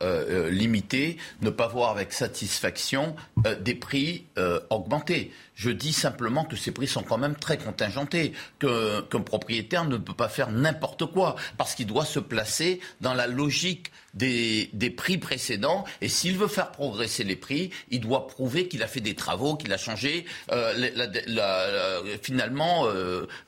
limité 0.50 1.16
ne 1.40 1.49
pas 1.49 1.66
voir 1.66 1.93
avec 1.93 2.12
satisfaction 2.12 3.16
des 3.62 3.75
prix 3.75 4.26
augmentés. 4.69 5.33
Je 5.57 5.71
dis 5.71 5.95
simplement 5.95 6.45
que 6.45 6.55
ces 6.55 6.71
prix 6.71 6.87
sont 6.87 7.03
quand 7.03 7.17
même 7.17 7.35
très 7.35 7.57
contingentés, 7.57 8.33
qu'un 8.61 9.21
propriétaire 9.23 9.87
ne 9.87 9.97
peut 9.97 10.15
pas 10.15 10.29
faire 10.29 10.51
n'importe 10.51 11.07
quoi, 11.07 11.35
parce 11.57 11.75
qu'il 11.75 11.87
doit 11.87 12.05
se 12.05 12.19
placer 12.19 12.79
dans 13.01 13.15
la 13.15 13.27
logique 13.27 13.91
des, 14.13 14.71
prix 14.95 15.17
précédents. 15.17 15.85
Et 16.03 16.09
s'il 16.09 16.37
veut 16.37 16.47
faire 16.47 16.73
progresser 16.73 17.25
les 17.25 17.37
prix, 17.37 17.71
il 17.91 18.01
doit 18.01 18.29
prouver 18.29 18.69
qu'il 18.69 18.83
a 18.83 18.87
fait 18.87 19.01
des 19.01 19.15
travaux, 19.15 19.57
qu'il 19.57 19.73
a 19.73 19.79
changé 19.79 20.27
finalement 22.23 22.87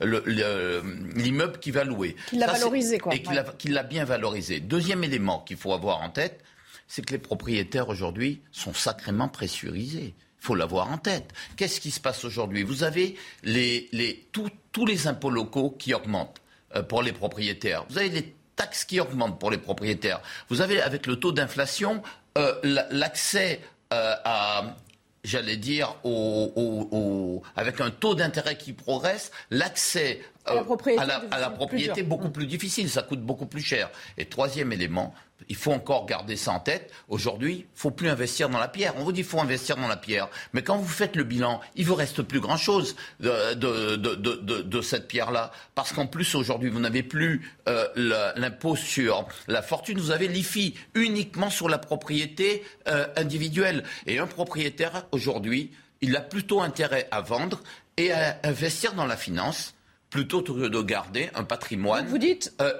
l'immeuble 0.01 1.59
qu'il 1.59 1.75
va 1.75 1.85
louer. 1.85 2.17
Qu'il 2.29 2.39
l'a 2.39 2.47
valorisé, 2.47 2.99
quoi. 2.99 3.15
Et 3.15 3.23
qu'il 3.23 3.75
l'a 3.75 3.83
bien 3.83 4.07
valorisé. 4.07 4.61
Deuxième 4.61 5.05
élément 5.05 5.41
qu'il 5.41 5.59
faut 5.59 5.75
avoir 5.75 6.01
en 6.01 6.09
tête, 6.09 6.43
c'est 6.87 7.05
que 7.05 7.13
les 7.13 7.19
propriétaires 7.19 7.91
aujourd'hui 7.91 8.41
sont 8.51 8.73
sacrément 8.73 9.29
pressurisés. 9.29 10.15
Il 10.41 10.45
faut 10.47 10.55
l'avoir 10.55 10.91
en 10.91 10.99
tête. 10.99 11.33
Qu'est-ce 11.57 11.81
qui 11.81 11.91
se 11.91 12.01
passe 12.01 12.25
aujourd'hui? 12.25 12.63
Vous 12.63 12.85
avez 12.85 13.17
les, 13.43 13.89
les, 13.93 14.29
tous 14.33 14.87
les 14.87 15.07
impôts 15.07 15.31
locaux 15.31 15.71
qui 15.71 15.95
augmentent 15.95 16.41
euh, 16.77 16.83
pour 16.83 17.03
les 17.03 17.13
propriétaires. 17.13 17.85
Vous 17.91 17.99
avez 17.99 18.09
les 18.09 18.35
taxes 18.57 18.85
qui 18.85 19.01
augmentent 19.01 19.39
pour 19.39 19.51
les 19.51 19.59
propriétaires. 19.59 20.21
Vous 20.49 20.61
avez, 20.61 20.81
avec 20.81 21.07
le 21.07 21.17
taux 21.17 21.33
d'inflation, 21.33 22.03
euh, 22.37 22.55
l'accès 22.91 23.61
euh, 23.93 24.15
à, 24.25 24.77
j'allais 25.25 25.57
dire, 25.57 25.97
avec 27.57 27.81
un 27.81 27.91
taux 27.91 28.15
d'intérêt 28.15 28.57
qui 28.57 28.73
progresse, 28.73 29.31
l'accès 29.51 30.23
à 30.45 30.55
la 30.55 31.51
propriété, 31.51 32.03
beaucoup 32.03 32.31
plus 32.31 32.47
difficile, 32.47 32.89
ça 32.89 33.03
coûte 33.03 33.21
beaucoup 33.21 33.47
plus 33.47 33.63
cher. 33.63 33.91
Et 34.17 34.27
troisième 34.27 34.73
élément, 34.73 35.15
il 35.49 35.57
faut 35.57 35.73
encore 35.73 36.07
garder 36.07 36.37
ça 36.37 36.53
en 36.53 36.61
tête. 36.61 36.93
Aujourd'hui, 37.09 37.67
il 37.75 37.79
faut 37.79 37.91
plus 37.91 38.09
investir 38.09 38.49
dans 38.49 38.59
la 38.59 38.69
pierre. 38.69 38.95
On 38.97 39.05
vous 39.05 39.13
dit 39.13 39.23
qu'il 39.23 39.31
faut 39.31 39.41
investir 39.41 39.77
dans 39.77 39.89
la 39.89 39.97
pierre. 39.97 40.29
Mais 40.53 40.63
quand 40.63 40.77
vous 40.77 40.89
faites 40.89 41.17
le 41.17 41.25
bilan, 41.25 41.61
il 41.77 41.87
vous 41.87 41.95
reste 41.95 42.23
plus 42.23 42.41
grand-chose 42.41 42.97
de, 43.21 43.55
de, 43.95 44.81
cette 44.81 45.09
pierre-là. 45.09 45.51
Parce 45.75 45.93
qu'en 45.93 46.07
plus, 46.07 46.35
aujourd'hui, 46.35 46.71
vous 46.71 46.81
n'avez 46.81 47.03
plus 47.03 47.51
euh, 47.69 47.87
l'impôt 48.37 48.77
sur 48.77 49.27
la 49.47 49.63
fortune. 49.63 49.99
Vous 49.99 50.11
avez 50.11 50.29
l'IFI 50.29 50.75
uniquement 50.95 51.51
sur 51.51 51.69
la 51.69 51.79
propriété 51.79 52.63
euh, 52.89 53.07
individuelle. 53.17 53.85
Et 54.07 54.19
un 54.19 54.27
propriétaire, 54.27 55.07
aujourd'hui, 55.13 55.73
il 56.01 56.17
a 56.17 56.21
plutôt 56.21 56.61
intérêt 56.61 57.09
à 57.11 57.21
vendre 57.21 57.61
et 57.97 58.13
à 58.13 58.39
investir 58.45 58.95
dans 58.95 59.07
la 59.07 59.17
finance 59.17 59.75
plutôt 60.11 60.43
que 60.43 60.69
de 60.69 60.83
garder 60.83 61.29
un 61.35 61.45
patrimoine 61.45 62.07
vous 62.07 62.19
dites, 62.19 62.55
euh, 62.63 62.73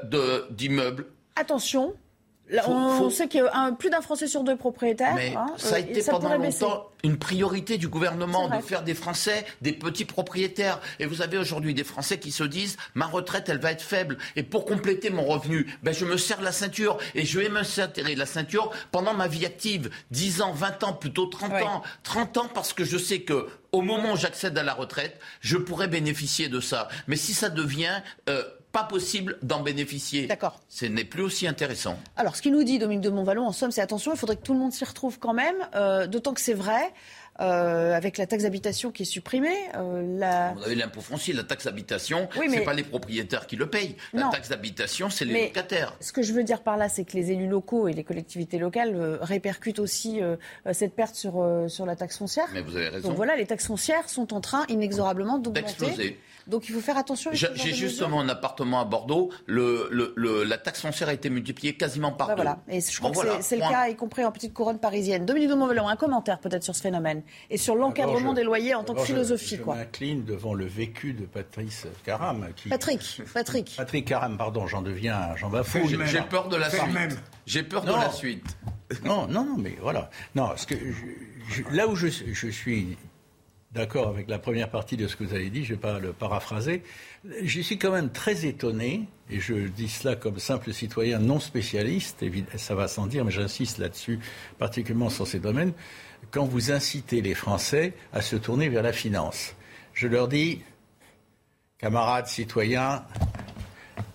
on 2.67 3.11
sait 3.11 3.29
qu'il 3.29 3.41
y 3.41 3.47
a 3.47 3.73
plus 3.73 3.91
d'un 3.91 4.01
Français 4.01 4.27
sur 4.27 4.45
deux 4.45 4.57
propriétaires. 4.57 5.15
Mais 5.15 5.35
hein, 5.37 5.47
ça 5.57 5.77
a 5.77 5.79
été 5.79 6.03
pendant 6.03 6.37
longtemps 6.37 6.89
une 7.05 7.19
priorité 7.19 7.79
du 7.79 7.89
gouvernement 7.89 8.49
de 8.49 8.61
faire 8.63 8.83
des 8.83 8.95
Français 8.95 9.47
des 9.63 9.73
petits 9.73 10.05
propriétaires. 10.05 10.81
Et 10.99 11.07
vous 11.07 11.23
avez 11.23 11.39
aujourd'hui 11.39 11.75
des 11.75 11.85
Français 11.85 12.19
qui 12.19 12.33
se 12.33 12.45
disent 12.45 12.77
ma 12.95 13.07
retraite, 13.07 13.49
elle 13.49 13.59
va 13.59 13.73
être 13.73 13.83
faible. 13.83 14.19
Et 14.37 14.43
pour 14.43 14.65
compléter 14.65 15.11
mon 15.11 15.25
revenu, 15.25 15.67
ben, 15.83 15.95
je 15.95 16.05
me 16.05 16.17
serre 16.17 16.41
la 16.41 16.53
ceinture. 16.53 16.99
Et 17.15 17.25
je 17.25 17.39
vais 17.39 17.49
me 17.49 17.63
serrer 17.63 18.15
la 18.15 18.27
ceinture 18.27 18.71
pendant 18.91 19.15
ma 19.15 19.29
vie 19.29 19.47
active. 19.47 19.91
10 20.11 20.43
ans, 20.43 20.53
20 20.53 20.85
ans, 20.85 20.93
plutôt 20.93 21.27
30 21.27 21.53
ans. 21.63 21.83
30 22.03 22.37
ans 22.39 22.51
parce 22.53 22.73
que 22.73 22.85
je 22.85 22.99
sais 22.99 23.21
que 23.21 23.47
au 23.73 23.83
moment 23.83 24.13
où 24.13 24.17
j'accède 24.17 24.57
à 24.57 24.63
la 24.63 24.75
retraite, 24.75 25.21
je 25.41 25.57
pourrais 25.57 25.89
bénéficier 25.89 26.49
de 26.49 26.61
ça. 26.61 26.89
Mais 27.07 27.17
si 27.17 27.35
ça 27.35 27.51
devient 27.51 28.03
euh, 28.29 28.43
pas 28.73 28.85
possible 28.85 29.39
d'en 29.43 29.63
bénéficier. 29.63 30.27
D'accord. 30.27 30.61
Ce 30.69 30.87
n'est 30.87 31.05
plus 31.05 31.23
aussi 31.23 31.47
intéressant. 31.47 31.99
Alors, 32.17 32.37
ce 32.37 32.43
qu'il 32.43 32.53
nous 32.53 32.65
dit, 32.65 32.79
Dominique 32.79 33.03
de 33.03 33.11
Montvalon, 33.11 33.47
en 33.47 33.53
somme, 33.53 33.71
c'est 33.71 33.81
attention, 33.81 34.13
il 34.13 34.19
faudrait 34.19 34.37
que 34.37 34.43
tout 34.43 34.53
le 34.53 34.59
monde 34.59 34.73
s'y 34.73 34.85
retrouve 34.85 35.19
quand 35.19 35.33
même, 35.33 35.57
euh, 35.75 36.07
d'autant 36.07 36.35
que 36.35 36.41
c'est 36.41 36.55
vrai. 36.55 36.93
Euh, 37.41 37.95
avec 37.95 38.19
la 38.19 38.27
taxe 38.27 38.43
d'habitation 38.43 38.91
qui 38.91 39.03
est 39.03 39.07
supprimée. 39.07 39.57
Euh, 39.77 40.19
la... 40.19 40.55
Vous 40.55 40.65
avez 40.65 40.75
l'impôt 40.75 41.01
foncier, 41.01 41.33
la 41.33 41.45
taxe 41.45 41.67
d'habitation, 41.67 42.29
oui, 42.37 42.47
ce 42.51 42.57
n'est 42.57 42.65
pas 42.65 42.75
les 42.75 42.83
propriétaires 42.83 43.47
qui 43.47 43.55
le 43.55 43.71
payent. 43.71 43.95
La 44.13 44.29
taxe 44.29 44.49
d'habitation, 44.49 45.09
c'est 45.09 45.25
les 45.25 45.47
locataires. 45.47 45.95
Ce 46.01 46.11
que 46.11 46.23
je 46.23 46.33
veux 46.33 46.43
dire 46.43 46.63
par 46.63 46.77
là, 46.77 46.89
c'est 46.89 47.05
que 47.05 47.13
les 47.13 47.31
élus 47.31 47.47
locaux 47.47 47.87
et 47.87 47.93
les 47.93 48.03
collectivités 48.03 48.59
locales 48.59 49.19
répercutent 49.21 49.79
aussi 49.79 50.21
cette 50.73 50.97
perte 50.97 51.15
sur, 51.15 51.65
sur 51.69 51.87
la 51.87 51.95
taxe 51.95 52.19
foncière. 52.19 52.49
Mais 52.53 52.61
vous 52.61 52.77
avez 52.77 52.89
raison. 52.89 53.09
Donc 53.09 53.17
voilà, 53.17 53.37
les 53.37 53.47
taxes 53.47 53.69
foncières 53.69 54.09
sont 54.09 54.35
en 54.35 54.41
train 54.41 54.65
inexorablement 54.69 55.39
d'augmenter. 55.39 56.19
Donc 56.49 56.67
il 56.71 56.75
faut 56.75 56.81
faire 56.81 56.97
attention. 56.97 57.31
J'ai 57.35 57.75
justement 57.75 58.21
un 58.21 58.29
appartement 58.31 58.81
à 58.81 58.85
Bordeaux. 58.85 59.31
Le, 59.47 59.89
le, 59.93 60.45
la 60.45 60.57
taxe 60.57 60.81
foncière 60.81 61.11
a 61.11 61.13
été 61.13 61.29
multipliée 61.31 61.77
quasiment 61.77 62.11
par 62.11 62.29
bah 62.29 62.35
deux. 62.35 62.43
Voilà. 62.43 62.59
Et 62.69 62.81
je 62.81 62.99
crois 62.99 63.11
que 63.11 63.43
c'est 63.43 63.57
le 63.57 63.63
cas, 63.63 63.89
y 63.89 63.95
compris 63.95 64.25
en 64.25 64.33
petite 64.33 64.55
couronne 64.55 64.79
parisienne. 64.79 65.27
Dominique 65.27 65.51
de 65.51 65.55
Montvalon, 65.55 65.89
un 65.89 65.97
commentaire 65.97 66.41
peut-être 66.41 66.65
sur 66.65 66.75
ce 66.75 66.81
phénomène 66.81 67.23
et 67.51 67.57
sur 67.57 67.75
l'encadrement 67.75 68.33
des 68.33 68.45
loyers 68.45 68.75
en 68.75 68.85
tant 68.85 68.95
que 68.95 69.03
philosophie. 69.03 69.57
Je, 69.57 69.63
quoi. 69.63 69.77
m'incline 69.77 70.25
devant 70.25 70.55
le 70.55 70.67
vécu 70.67 71.13
de 71.13 71.25
Patrice 71.25 71.87
Caram. 72.05 72.49
Qui... 72.57 72.69
Patrick, 72.69 73.23
Patrick. 73.33 73.75
Patrick 73.77 74.07
Caram, 74.07 74.37
pardon, 74.37 74.67
j'en 74.67 74.83
deviens, 74.83 75.35
j'en 75.37 75.51
bafoue. 75.51 75.87
J'ai 75.87 76.23
peur 76.23 76.49
de 76.49 76.57
la 76.57 76.71
suite. 76.71 77.19
J'ai 77.47 77.63
peur 77.63 77.85
de 77.85 77.93
la 77.93 78.11
suite. 78.11 78.57
Non, 79.05 79.27
non, 79.27 79.45
non, 79.45 79.57
mais 79.59 79.77
voilà. 79.81 80.11
Non, 80.35 80.51
ce 80.57 80.67
que 80.67 80.75
là 81.71 81.89
où 81.89 81.95
je, 81.95 82.09
je 82.09 82.49
suis 82.49 82.97
d'accord 83.73 84.09
avec 84.09 84.29
la 84.29 84.39
première 84.39 84.71
partie 84.71 84.97
de 84.97 85.07
ce 85.07 85.17
que 85.17 85.25
vous 85.25 85.35
avez 85.35 85.51
dit, 85.51 85.65
je 85.65 85.73
ne 85.73 85.77
vais 85.77 85.81
pas 85.81 85.99
le 85.99 86.13
paraphraser. 86.13 86.83
Je 87.43 87.61
suis 87.61 87.79
quand 87.79 87.93
même 87.93 88.11
très 88.11 88.47
étonné, 88.47 89.09
et 89.31 89.41
je 89.41 89.55
dis 89.69 89.89
cela 89.89 90.17
comme 90.17 90.39
simple 90.39 90.73
citoyen 90.73 91.19
non 91.19 91.39
spécialiste, 91.39 92.25
ça 92.57 92.75
va 92.75 92.89
sans 92.89 93.07
dire, 93.07 93.25
mais 93.25 93.31
j'insiste 93.31 93.79
là-dessus, 93.79 94.21
particulièrement 94.59 95.11
sur 95.11 95.27
ces 95.27 95.39
domaines, 95.39 95.73
quand 96.31 96.45
vous 96.45 96.71
incitez 96.71 97.21
les 97.21 97.35
Français 97.35 97.95
à 98.13 98.21
se 98.21 98.37
tourner 98.37 98.69
vers 98.69 98.83
la 98.83 98.93
finance. 98.93 99.55
Je 99.95 100.07
leur 100.07 100.29
dis, 100.29 100.61
camarades 101.79 102.27
citoyens, 102.27 103.05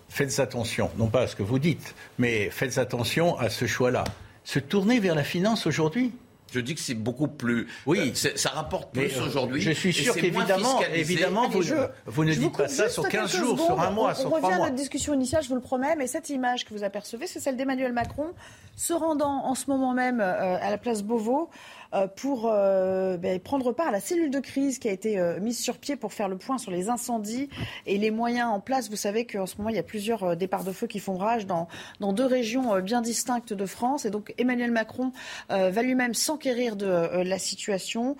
faites 0.09 0.39
attention, 0.39 0.91
non 0.97 1.07
pas 1.07 1.21
à 1.21 1.27
ce 1.27 1.35
que 1.35 1.43
vous 1.43 1.59
dites, 1.59 1.95
mais 2.17 2.49
faites 2.49 2.77
attention 2.77 3.37
à 3.37 3.49
ce 3.49 3.65
choix-là. 3.65 4.03
Se 4.43 4.59
tourner 4.59 4.99
vers 4.99 5.15
la 5.15 5.23
finance 5.23 5.65
aujourd'hui, 5.65 6.13
je 6.53 6.59
dis 6.59 6.75
que 6.75 6.81
c'est 6.81 6.93
beaucoup 6.93 7.27
plus. 7.27 7.67
Oui, 7.87 8.13
euh, 8.25 8.29
ça 8.35 8.49
rapporte 8.49 8.93
plus 8.93 9.17
euh, 9.17 9.25
aujourd'hui. 9.25 9.59
Je 9.59 9.71
suis 9.71 9.91
sûr 9.91 10.13
qu'évidemment, 10.13 10.81
évidemment, 10.93 11.49
vous, 11.49 11.63
vous, 12.05 12.23
ne 12.23 12.33
dites 12.33 12.55
pas 12.55 12.67
ça 12.67 12.89
sur 12.89 13.07
15 13.07 13.35
jours, 13.35 13.59
sur 13.59 13.81
un 13.81 13.89
mois, 13.89 14.13
sur 14.13 14.29
3 14.29 14.39
mois. 14.39 14.49
On 14.49 14.51
revient 14.51 14.61
à 14.61 14.65
notre 14.65 14.75
discussion 14.75 15.15
initiale, 15.15 15.41
je 15.43 15.49
vous 15.49 15.55
le 15.55 15.61
promets, 15.61 15.95
mais 15.95 16.05
cette 16.05 16.29
image 16.29 16.65
que 16.65 16.73
vous 16.75 16.83
apercevez, 16.83 17.25
c'est 17.25 17.39
celle 17.39 17.57
d'Emmanuel 17.57 17.91
Macron 17.91 18.27
se 18.75 18.93
rendant 18.93 19.45
en 19.45 19.55
ce 19.55 19.69
moment 19.69 19.93
même 19.93 20.21
euh, 20.21 20.57
à 20.61 20.69
la 20.69 20.77
place 20.77 21.01
Beauvau. 21.01 21.49
Euh, 21.93 22.07
pour 22.07 22.49
euh, 22.51 23.17
ben, 23.17 23.39
prendre 23.39 23.71
part 23.71 23.87
à 23.87 23.91
la 23.91 23.99
cellule 23.99 24.31
de 24.31 24.39
crise 24.39 24.79
qui 24.79 24.87
a 24.87 24.91
été 24.91 25.19
euh, 25.19 25.39
mise 25.39 25.59
sur 25.59 25.77
pied 25.77 25.95
pour 25.95 26.11
faire 26.13 26.27
le 26.27 26.37
point 26.37 26.57
sur 26.57 26.71
les 26.71 26.89
incendies 26.89 27.49
et 27.85 27.97
les 27.99 28.09
moyens 28.09 28.49
en 28.49 28.59
place. 28.59 28.89
Vous 28.89 28.95
savez 28.95 29.25
qu'en 29.25 29.45
ce 29.45 29.57
moment, 29.57 29.69
il 29.69 29.75
y 29.75 29.79
a 29.79 29.83
plusieurs 29.83 30.35
départs 30.35 30.63
de 30.63 30.71
feu 30.71 30.87
qui 30.87 30.99
font 30.99 31.15
rage 31.15 31.45
dans, 31.45 31.67
dans 31.99 32.11
deux 32.11 32.25
régions 32.25 32.79
bien 32.79 33.01
distinctes 33.01 33.53
de 33.53 33.65
France. 33.65 34.05
Et 34.05 34.09
donc, 34.09 34.33
Emmanuel 34.37 34.71
Macron 34.71 35.11
va 35.49 35.81
lui-même 35.81 36.13
s'enquérir 36.13 36.75
de 36.75 37.21
la 37.23 37.39
situation. 37.39 38.15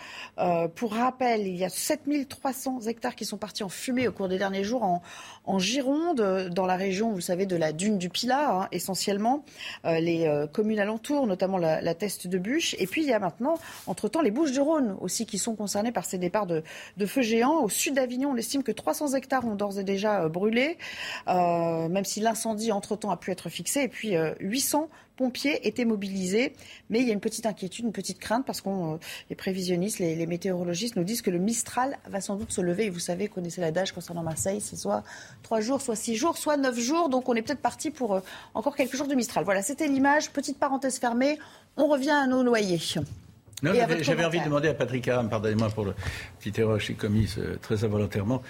pour 0.75 0.93
rappel, 0.93 1.47
il 1.47 1.55
y 1.55 1.65
a 1.65 1.69
7300 1.69 2.81
hectares 2.87 3.15
qui 3.15 3.25
sont 3.25 3.37
partis 3.37 3.63
en 3.63 3.69
fumée 3.69 4.07
au 4.07 4.11
cours 4.11 4.27
des 4.27 4.37
derniers 4.37 4.63
jours 4.63 5.01
en 5.45 5.59
Gironde, 5.59 6.49
dans 6.51 6.65
la 6.65 6.75
région, 6.75 7.11
vous 7.11 7.21
savez, 7.21 7.45
de 7.45 7.55
la 7.55 7.73
dune 7.73 7.97
du 7.97 8.09
Pilat, 8.09 8.61
hein, 8.61 8.67
essentiellement, 8.71 9.43
les 9.83 10.29
communes 10.53 10.79
alentours, 10.79 11.27
notamment 11.27 11.57
la, 11.57 11.81
la, 11.81 11.93
Teste 11.93 12.27
de 12.27 12.37
Bûche. 12.37 12.75
Et 12.79 12.87
puis, 12.87 13.01
il 13.01 13.07
y 13.07 13.13
a 13.13 13.19
maintenant, 13.19 13.59
entre-temps, 13.87 14.21
les 14.21 14.31
Bouches-du-Rhône 14.31 14.95
aussi 15.01 15.25
qui 15.25 15.37
sont 15.37 15.55
concernées 15.55 15.91
par 15.91 16.05
ces 16.05 16.17
départs 16.17 16.47
de, 16.47 16.63
de 16.97 17.05
feux 17.05 17.21
géants. 17.21 17.63
Au 17.63 17.69
sud 17.69 17.95
d'Avignon, 17.95 18.31
on 18.31 18.37
estime 18.37 18.63
que 18.63 18.71
300 18.71 19.13
hectares 19.15 19.45
ont 19.45 19.55
d'ores 19.55 19.79
et 19.79 19.83
déjà 19.83 20.27
brûlé, 20.29 20.77
même 21.27 22.05
si 22.05 22.19
l'incendie, 22.19 22.71
entre-temps, 22.71 23.11
a 23.11 23.17
pu 23.17 23.31
être 23.31 23.49
fixé. 23.49 23.81
Et 23.81 23.87
puis, 23.89 24.15
800 24.39 24.89
pompiers 25.15 25.67
étaient 25.67 25.85
mobilisés. 25.85 26.53
Mais 26.89 26.99
il 26.99 27.07
y 27.07 27.09
a 27.09 27.13
une 27.13 27.19
petite 27.19 27.45
inquiétude, 27.45 27.85
une 27.85 27.91
petite 27.91 28.19
crainte, 28.19 28.45
parce 28.45 28.61
que 28.61 28.69
euh, 28.69 28.97
les 29.29 29.35
prévisionnistes, 29.35 29.99
les, 29.99 30.25
météorologistes 30.25 30.95
nous 30.95 31.03
disent 31.03 31.21
que 31.21 31.29
le 31.29 31.39
Mistral 31.39 31.97
va 32.07 32.21
sans 32.21 32.35
doute 32.35 32.51
se 32.51 32.61
lever. 32.61 32.85
Et 32.85 32.89
vous 32.89 32.99
savez, 32.99 33.27
connaissez 33.27 33.61
l'adage 33.61 33.91
concernant 33.91 34.23
Marseille, 34.23 34.61
c'est 34.61 34.75
soit 34.75 35.03
trois 35.41 35.61
jours, 35.61 35.81
soit 35.81 35.95
six 35.95 36.15
jours, 36.15 36.37
soit 36.37 36.57
neuf 36.57 36.79
jours. 36.79 37.09
Donc 37.09 37.29
on 37.29 37.35
est 37.35 37.41
peut-être 37.41 37.61
parti 37.61 37.91
pour 37.91 38.15
euh, 38.15 38.19
encore 38.53 38.75
quelques 38.75 38.95
jours 38.95 39.07
de 39.07 39.15
Mistral. 39.15 39.43
Voilà, 39.43 39.61
c'était 39.61 39.87
l'image. 39.87 40.31
Petite 40.31 40.57
parenthèse 40.57 40.99
fermée. 40.99 41.37
On 41.77 41.87
revient 41.87 42.11
à 42.11 42.27
nos 42.27 42.43
noyers. 42.43 42.79
J'avais 43.63 44.25
envie 44.25 44.39
de 44.39 44.45
demander 44.45 44.67
à 44.67 44.73
Patrick 44.73 45.07
Aram, 45.07 45.29
pardonnez-moi 45.29 45.69
pour 45.69 45.85
le 45.85 45.93
petit 46.39 46.59
erreur 46.59 46.77
que 46.77 46.83
j'ai 46.83 46.95
commise 46.95 47.35
euh, 47.37 47.57
très 47.61 47.83
involontairement, 47.85 48.41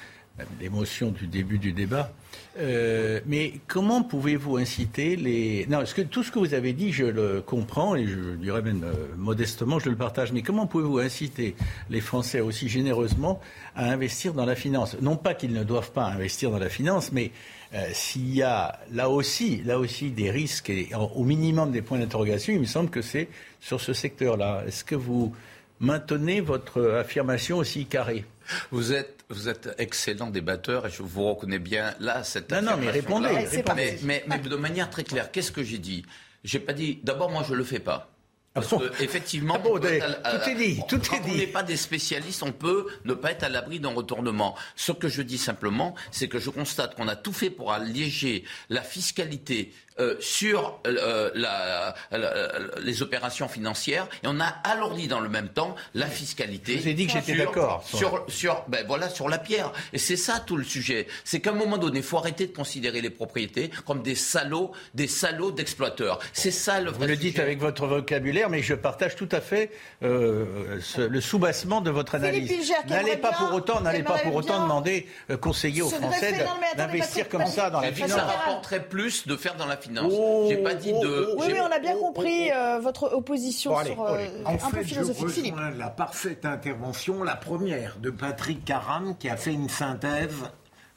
l'émotion 0.60 1.12
du 1.12 1.28
début 1.28 1.60
du 1.60 1.72
débat. 1.72 2.12
Euh, 2.60 3.20
mais 3.26 3.54
comment 3.68 4.04
pouvez-vous 4.04 4.58
inciter 4.58 5.16
les... 5.16 5.66
Non, 5.68 5.84
que, 5.84 6.04
tout 6.04 6.22
ce 6.22 6.32
que 6.32 6.38
vous 6.38 6.54
avez 6.54 6.74
dit, 6.74 6.92
je 6.92 7.06
le 7.06 7.42
comprends 7.42 7.96
et 7.96 8.06
je 8.06 8.36
dirais 8.36 8.62
même 8.62 8.84
euh, 8.84 8.94
modestement, 9.18 9.80
je 9.80 9.90
le 9.90 9.96
partage. 9.96 10.32
Mais 10.32 10.44
comment 10.44 10.68
pouvez-vous 10.68 11.00
inciter 11.00 11.56
les 11.90 12.02
Français 12.02 12.42
aussi 12.42 12.70
généreusement 12.70 13.40
à 13.76 13.92
investir 13.92 14.34
dans 14.34 14.46
la 14.46 14.56
finance? 14.56 14.96
Non 15.02 15.16
pas 15.16 15.34
qu'ils 15.34 15.54
ne 15.54 15.64
doivent 15.64 15.92
pas 15.92 16.06
investir 16.06 16.52
dans 16.52 16.60
la 16.60 16.70
finance, 16.70 17.12
mais 17.12 17.32
euh, 17.74 17.88
s'il 17.92 18.34
y 18.34 18.44
a 18.44 18.80
là 18.92 19.10
aussi, 19.10 19.64
là 19.64 19.80
aussi 19.80 20.12
des 20.12 20.30
risques 20.30 20.70
et 20.70 20.90
au 21.16 21.24
minimum 21.24 21.72
des 21.72 21.82
points 21.82 21.98
d'interrogation, 21.98 22.54
il 22.54 22.60
me 22.60 22.66
semble 22.66 22.92
que 22.92 23.02
c'est 23.02 23.30
sur 23.62 23.82
ce 23.82 23.94
secteur-là. 23.94 24.64
Est-ce 24.68 24.84
que 24.84 24.96
vous 24.96 25.34
maintenez 25.80 26.40
votre 26.40 26.84
affirmation 27.00 27.58
aussi 27.58 27.88
carrée? 27.88 28.26
Vous 28.72 28.94
êtes, 28.94 29.24
vous 29.30 29.50
êtes 29.50 29.70
excellent 29.78 30.28
débatteur 30.28 30.88
et 30.88 30.90
je 30.90 31.04
vous 31.04 31.24
reconnais 31.24 31.60
bien 31.60 31.94
là 32.00 32.24
cette. 32.24 32.52
Non, 32.52 32.62
non, 32.62 32.78
mais 32.78 32.90
répondez. 32.90 33.48
Mais, 34.04 34.24
mais, 34.28 34.38
de 34.38 34.56
manière 34.56 34.90
très 34.90 35.04
claire, 35.04 35.32
qu'est-ce 35.32 35.52
que 35.52 35.64
j'ai 35.64 35.78
dit? 35.78 36.06
J'ai 36.44 36.60
pas 36.60 36.74
dit. 36.74 37.00
D'abord, 37.04 37.30
moi, 37.30 37.46
je 37.48 37.54
le 37.54 37.64
fais 37.64 37.80
pas. 37.80 38.10
Parce 38.54 38.72
ah 38.72 38.78
que, 38.78 39.04
effectivement, 39.04 39.56
ah 39.56 40.38
tout 40.38 40.50
est 40.50 40.56
dit. 40.56 40.80
Tout 40.88 41.00
quand 41.00 41.16
est 41.16 41.20
dit. 41.22 41.32
on 41.32 41.38
n'est 41.38 41.48
pas 41.48 41.64
des 41.64 41.76
spécialistes, 41.76 42.44
on 42.44 42.52
peut 42.52 42.86
ne 43.04 43.16
pas 43.16 43.32
être 43.32 43.44
à 43.44 43.50
l'abri 43.50 43.80
d'un 43.80 43.94
retournement. 43.94 44.56
Ce 44.76 44.92
que 44.92 45.08
je 45.08 45.24
dis 45.24 45.40
simplement, 45.40 45.96
c'est 46.12 46.28
que 46.28 46.38
je 46.38 46.52
constate 46.52 46.96
qu'on 46.96 47.08
a 47.08 47.16
tout 47.16 47.34
fait 47.34 47.50
pour 47.50 47.72
alléger 47.74 48.44
la 48.70 48.84
fiscalité 48.84 49.74
euh, 50.00 50.16
sur 50.20 50.80
euh, 50.88 51.30
la, 51.36 51.94
les 52.82 53.04
opérations 53.04 53.48
financières 53.48 54.08
et 54.24 54.28
on 54.28 54.40
a 54.40 54.48
alourdi 54.64 55.08
dans 55.08 55.20
le 55.20 55.30
même 55.30 55.50
temps 55.50 55.76
la 55.94 56.08
fiscalité. 56.08 56.78
Je 56.78 56.82
vous 56.82 56.88
ai 56.88 56.94
dit 56.96 57.06
que 57.06 57.14
j'étais 57.14 57.36
d'accord. 57.36 57.84
Sur, 57.86 58.26
sur, 58.28 58.64
ben 58.68 58.84
voilà, 58.88 59.08
sur 59.08 59.30
la 59.30 59.38
pierre. 59.38 59.72
Et 59.92 60.00
c'est 60.00 60.16
ça 60.16 60.40
tout 60.40 60.58
le 60.58 60.64
sujet. 60.64 61.06
C'est 61.24 61.42
qu'à 61.42 61.52
un 61.52 61.54
moment 61.54 61.78
donné, 61.78 62.00
il 62.00 62.04
faut 62.04 62.18
arrêter 62.18 62.48
de 62.48 62.56
considérer 62.56 63.02
les 63.02 63.12
propriétés 63.12 63.70
comme 63.86 64.02
des 64.02 64.16
salauds, 64.16 64.72
des 64.96 65.08
salauds 65.08 65.52
d'exploiteurs. 65.52 66.20
C'est 66.34 66.52
ça 66.52 66.80
le 66.82 66.90
vrai 66.90 67.06
Vous 67.06 67.12
le 67.12 67.18
dites 67.18 67.38
avec 67.38 67.60
votre 67.60 67.86
vocabulaire, 67.86 68.50
mais 68.50 68.64
je 68.64 68.74
partage 68.74 69.16
tout 69.16 69.30
à 69.32 69.42
fait 69.42 69.72
euh, 70.02 70.80
le 70.98 71.22
soubassement 71.22 71.82
de 71.82 71.92
votre 71.92 72.16
analyse. 72.16 72.52
N'allez 72.88 73.18
pas 73.18 73.34
pour 73.34 73.54
autant, 73.54 73.82
n'allez 73.82 74.04
pas 74.04 74.18
pour 74.18 74.34
autant 74.34 74.64
demander 74.64 75.08
conseiller 75.40 75.84
aux 75.84 75.90
Français 75.90 76.46
d'investir 76.78 77.30
comme 77.30 77.46
ça 77.46 77.70
dans 77.70 77.82
la 77.82 77.92
finance. 77.92 78.12
Ça 78.12 78.26
rapporterait 78.26 78.84
plus 78.84 79.28
de 79.28 79.36
faire 79.36 79.56
dans 79.56 79.68
la 79.68 79.78
Oh, 80.10 80.48
J'ai 80.50 80.58
pas 80.58 80.74
dit 80.74 80.94
de. 80.94 81.36
Oh, 81.38 81.42
oui, 81.46 81.54
on 81.62 81.72
a 81.72 81.80
bien 81.80 81.96
compris 81.96 82.52
euh, 82.52 82.80
votre 82.80 83.14
opposition 83.14 83.76
sur 83.84 84.02
euh, 84.04 84.26
un 84.46 84.70
peu 84.70 84.84
philosophique. 84.84 85.28
Je 85.28 85.34
Philippe. 85.34 85.56
la 85.78 85.90
parfaite 85.90 86.46
intervention, 86.46 87.24
la 87.24 87.36
première 87.36 87.98
de 87.98 88.10
Patrick 88.10 88.66
Caram, 88.66 89.16
qui 89.18 89.30
a 89.30 89.38
fait 89.38 89.54
une 89.54 89.70
synthèse 89.70 90.44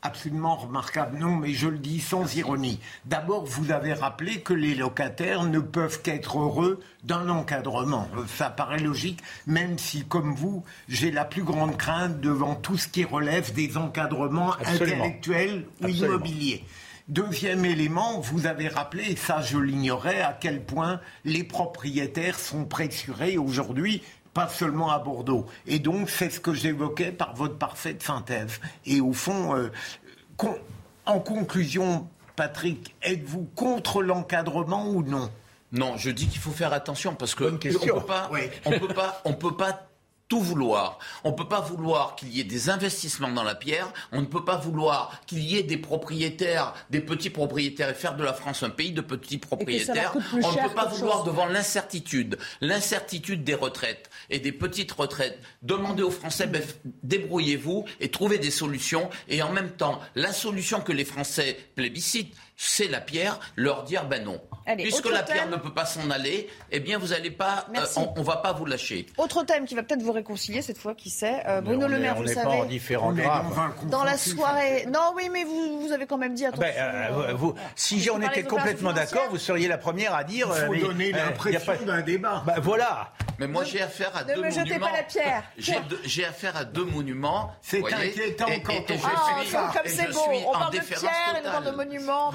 absolument 0.03 0.57
remarquable. 0.57 1.19
Non, 1.19 1.37
mais 1.37 1.53
je 1.53 1.69
le 1.69 1.79
dis 1.79 2.01
sans 2.01 2.37
ironie. 2.37 2.81
D'abord, 3.05 3.45
vous 3.45 3.73
avez 3.73 3.93
rappelé 3.93 4.41
que 4.41 4.55
les 4.55 4.75
locataires 4.75 5.45
ne 5.45 5.59
peuvent 5.59 6.01
qu'être 6.03 6.39
heureux 6.39 6.81
d'un 7.05 7.29
encadrement. 7.29 8.09
Ça 8.29 8.51
paraît 8.51 8.79
logique, 8.79 9.21
même 9.47 9.79
si, 9.79 10.05
comme 10.05 10.35
vous, 10.35 10.65
j'ai 10.89 11.11
la 11.11 11.25
plus 11.25 11.43
grande 11.43 11.77
crainte 11.77 12.21
devant 12.21 12.55
tout 12.55 12.77
ce 12.77 12.89
qui 12.89 13.05
relève 13.05 13.53
des 13.53 13.77
encadrements 13.77 14.55
intellectuels 14.65 15.67
ou 15.83 15.89
immobiliers. 15.89 16.65
Deuxième 17.09 17.65
élément, 17.65 18.19
vous 18.19 18.47
avez 18.47 18.67
rappelé, 18.67 19.05
et 19.11 19.17
ça 19.17 19.41
je 19.41 19.59
l'ignorais, 19.59 20.23
à 20.23 20.37
quel 20.39 20.65
point 20.65 21.01
les 21.25 21.45
propriétaires 21.45 22.39
sont 22.39 22.65
pressurés 22.65 23.39
aujourd'hui 23.39 24.03
pas 24.37 24.49
seulement 24.49 24.91
à 24.91 24.99
Bordeaux. 24.99 25.47
Et 25.67 25.79
donc, 25.79 26.11
c'est 26.11 26.29
ce 26.29 26.41
que 26.41 26.53
j'évoquais 26.53 27.11
par 27.11 27.35
votre 27.35 27.57
parfaite 27.57 28.03
synthèse. 28.03 28.61
Et 28.85 29.01
au 29.01 29.15
fond, 29.15 29.57
euh, 29.57 29.71
en 31.07 31.21
conclusion, 31.21 32.07
Patrick, 32.37 32.95
êtes-vous 33.01 33.49
contre 33.55 34.03
l'encadrement 34.03 34.91
ou 34.91 35.03
non? 35.03 35.31
Non, 35.73 35.97
je 35.97 36.11
dis 36.11 36.29
qu'il 36.29 36.41
faut 36.41 36.51
faire 36.51 36.75
attention 36.75 37.15
parce 37.15 37.35
que 37.35 37.45
on 37.45 37.57
peut 37.57 38.07
pas, 38.07 38.31
on 38.67 38.79
peut 38.79 38.89
pas, 38.89 39.23
on 39.25 39.33
peut 39.33 39.57
pas 39.57 39.86
tout 40.29 40.41
vouloir. 40.41 40.99
On 41.25 41.31
ne 41.31 41.37
peut 41.37 41.49
pas 41.49 41.61
vouloir 41.61 42.17
qu'il 42.17 42.29
y 42.29 42.41
ait 42.41 42.45
des 42.45 42.69
investissements 42.69 43.31
dans 43.31 43.45
la 43.45 43.55
pierre, 43.55 43.93
on 44.13 44.21
ne 44.21 44.27
peut 44.27 44.45
pas 44.45 44.57
vouloir 44.57 45.21
qu'il 45.27 45.41
y 45.41 45.57
ait 45.57 45.63
des 45.63 45.77
propriétaires, 45.77 46.75
des 46.91 47.01
petits 47.01 47.31
propriétaires 47.31 47.91
et 47.91 47.95
faire 47.95 48.17
de 48.17 48.25
la 48.25 48.33
France 48.33 48.63
un 48.63 48.71
pays 48.71 48.93
de 48.93 49.01
petits 49.01 49.39
propriétaires. 49.39 50.15
On 50.33 50.53
ne 50.53 50.69
peut 50.69 50.75
pas 50.75 50.87
vouloir 50.87 51.25
devant 51.25 51.47
l'incertitude, 51.47 52.39
l'incertitude 52.61 53.45
des 53.45 53.55
retraites 53.55 54.11
et 54.31 54.41
des 54.41 54.53
petites 54.53 54.93
retraites, 54.93 55.39
demander 55.63 56.03
aux 56.03 56.11
Français, 56.11 56.47
ben, 56.47 56.63
débrouillez-vous 57.03 57.85
et 58.01 58.11
trouvez 58.11 58.39
des 58.39 58.51
solutions 58.51 59.09
et 59.29 59.43
en 59.43 59.53
même 59.53 59.71
temps, 59.71 60.01
la 60.15 60.33
solution 60.33 60.81
que 60.81 60.93
les 60.93 61.05
Français 61.05 61.57
plébiscitent, 61.75 62.35
c'est 62.57 62.89
la 62.89 63.01
pierre, 63.01 63.39
leur 63.55 63.85
dire 63.85 64.07
ben 64.07 64.25
non. 64.25 64.41
Puisque 64.79 65.11
la 65.11 65.23
pierre 65.23 65.49
ne 65.49 65.57
peut 65.57 65.73
pas 65.73 65.85
s'en 65.85 66.11
aller, 66.11 66.49
eh 66.71 66.81
bien 66.81 66.99
vous 66.99 67.13
allez 67.13 67.31
pas, 67.31 67.67
euh, 67.77 67.85
on, 67.97 68.19
ne 68.19 68.25
va 68.25 68.39
pas 68.39 68.53
vous 68.53 68.65
lâcher. 68.65 69.07
Autre 69.19 69.45
thème 69.45 69.67
qui 69.67 69.75
va 69.75 69.83
peut-être 69.83 70.03
vous 70.03 70.13
réconcilier 70.13 70.63
cette 70.63 70.79
fois, 70.79 70.95
qui 70.95 71.11
sait. 71.11 71.43
Euh, 71.47 71.61
Bruno 71.61 71.87
Le 71.87 71.99
Maire, 71.99 72.17
vous 72.17 72.27
savez. 72.27 72.43
Pas 72.43 72.51
en 72.51 72.65
différents 72.65 73.15
Dans 73.91 74.05
la 74.05 74.17
soirée. 74.17 74.87
Non, 74.87 75.13
oui, 75.15 75.29
mais 75.31 75.45
vous, 75.45 75.81
vous 75.81 75.93
avez 75.93 76.07
quand 76.07 76.19
même 76.19 76.35
dit 76.35 76.47
attention. 76.47 76.67
Ben, 76.67 76.75
euh, 76.79 77.35
vous, 77.35 77.55
si 77.75 78.09
on 78.11 78.21
était 78.21 78.45
complètement 78.45 78.93
d'accord, 78.93 79.29
vous 79.31 79.39
seriez 79.39 79.69
la 79.69 79.79
première 79.79 80.15
à 80.15 80.25
dire. 80.25 80.49
Il 80.57 80.67
faut 80.67 80.87
donner 80.87 81.13
l'impression 81.13 81.75
d'un 81.85 82.01
débat. 82.01 82.43
Ben, 82.47 82.59
voilà. 82.61 83.13
Mais 83.39 83.47
moi, 83.47 83.65
j'ai 83.65 83.83
affaire 83.83 84.17
à 84.17 84.25
deux 84.25 84.35
monuments. 84.37 84.51
Ne 84.51 84.61
me 84.61 84.67
jetez 84.67 84.79
pas 84.79 84.93
la 84.93 85.03
pierre. 85.03 85.43
J'ai 86.05 86.25
affaire 86.25 86.57
à 86.57 86.65
deux 86.65 86.85
monuments. 86.85 87.53
C'est 87.61 87.85
inquiétant 87.85 88.47
quand 88.65 88.73
on 88.91 88.99
fait 88.99 89.57
ah, 89.57 89.73
Comme 89.75 89.83
c'est 89.87 90.13
beau. 90.13 90.21
On 90.49 90.53
parle 90.53 90.75
de 90.75 90.79
pierre 90.81 91.03
et 91.03 91.47
on 91.47 91.51
parle 91.51 91.65
de 91.67 91.71
monuments. 91.71 92.33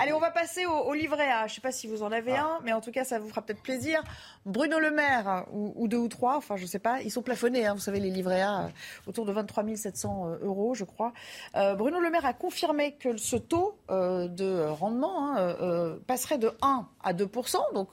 Allez, 0.00 0.12
on 0.12 0.18
va 0.18 0.30
passer 0.30 0.66
au, 0.66 0.92
livret 0.94 1.30
A. 1.30 1.46
Je 1.46 1.52
ne 1.52 1.54
sais 1.56 1.60
pas 1.60 1.72
si 1.72 1.86
vous 1.86 2.02
en 2.02 2.12
avez 2.12 2.34
ah. 2.34 2.44
un, 2.44 2.60
mais 2.64 2.72
en 2.72 2.80
tout 2.80 2.90
cas, 2.90 3.04
ça 3.04 3.18
vous 3.18 3.28
fera 3.28 3.42
peut-être 3.42 3.62
plaisir. 3.62 4.02
Bruno 4.44 4.78
Le 4.78 4.90
Maire, 4.90 5.46
ou, 5.52 5.88
deux 5.88 5.96
ou 5.96 6.08
trois, 6.08 6.36
enfin, 6.36 6.56
je 6.56 6.62
ne 6.62 6.66
sais 6.68 6.78
pas, 6.78 7.02
ils 7.02 7.10
sont 7.10 7.22
plafonnés, 7.22 7.66
hein, 7.66 7.74
vous 7.74 7.80
savez, 7.80 8.00
les 8.00 8.10
livrets 8.10 8.42
A, 8.42 8.64
euh, 8.64 8.68
autour 9.06 9.26
de 9.26 9.32
23 9.32 9.64
700 9.74 10.26
euh, 10.26 10.38
euros, 10.42 10.74
je 10.74 10.84
crois. 10.84 11.12
Euh, 11.56 11.74
Bruno 11.74 12.00
Le 12.00 12.10
Maire 12.10 12.26
a 12.26 12.32
confirmé 12.32 12.92
que 12.92 13.16
ce 13.16 13.36
taux 13.36 13.78
de 13.88 14.66
rendement 14.66 15.36
hein, 15.36 15.96
passerait 16.06 16.38
de 16.38 16.52
1 16.62 16.86
à 17.02 17.12
2% 17.12 17.56
donc 17.74 17.90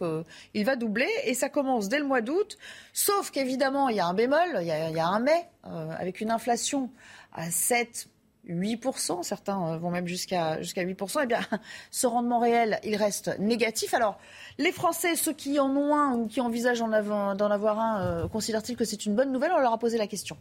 il 0.54 0.66
va 0.66 0.76
doubler, 0.76 1.10
et 1.26 1.34
ça 1.34 1.50
commence 1.50 1.90
dès 1.90 2.00
le 2.00 2.06
mois 2.06 2.22
d'août, 2.22 2.58
sauf 2.94 3.32
qu'évidemment, 3.32 3.90
il 3.90 3.98
y 3.98 4.00
a 4.00 4.06
un 4.06 4.14
bémol, 4.14 4.58
il 4.62 4.68
y 4.68 4.72
a, 4.72 4.90
il 4.90 4.96
y 4.96 5.00
a 5.00 5.08
un 5.08 5.20
mai, 5.20 5.50
avec 5.64 6.22
une 6.22 6.32
inflation 6.32 6.90
à 7.34 7.50
7, 7.50 8.08
8%, 8.48 9.24
certains 9.24 9.74
euh, 9.74 9.78
vont 9.78 9.92
même 9.92 10.08
jusqu'à 10.08 10.62
jusqu'à 10.62 10.84
8%, 10.84 11.22
eh 11.24 11.26
bien, 11.26 11.40
ce 11.92 12.08
rendement 12.08 12.40
réel, 12.40 12.80
il 12.84 12.96
reste 12.96 13.38
négatif. 13.40 13.94
Alors, 13.94 14.18
les 14.58 14.72
Français, 14.72 15.16
ceux 15.16 15.34
qui 15.34 15.60
en 15.60 15.70
ont 15.76 15.96
un 15.96 16.16
ou 16.16 16.28
qui 16.28 16.42
envisagent 16.42 16.80
d'en 16.80 16.92
avoir 16.92 17.80
un, 17.80 18.02
euh, 18.02 18.28
considèrent-ils 18.28 18.76
que 18.76 18.86
c'est 18.86 19.06
une 19.06 19.16
bonne 19.16 19.32
nouvelle? 19.32 19.52
On 19.56 19.60
leur 19.60 19.74
a 19.74 19.78
posé 19.78 19.98
la 19.98 20.08
question. 20.08 20.38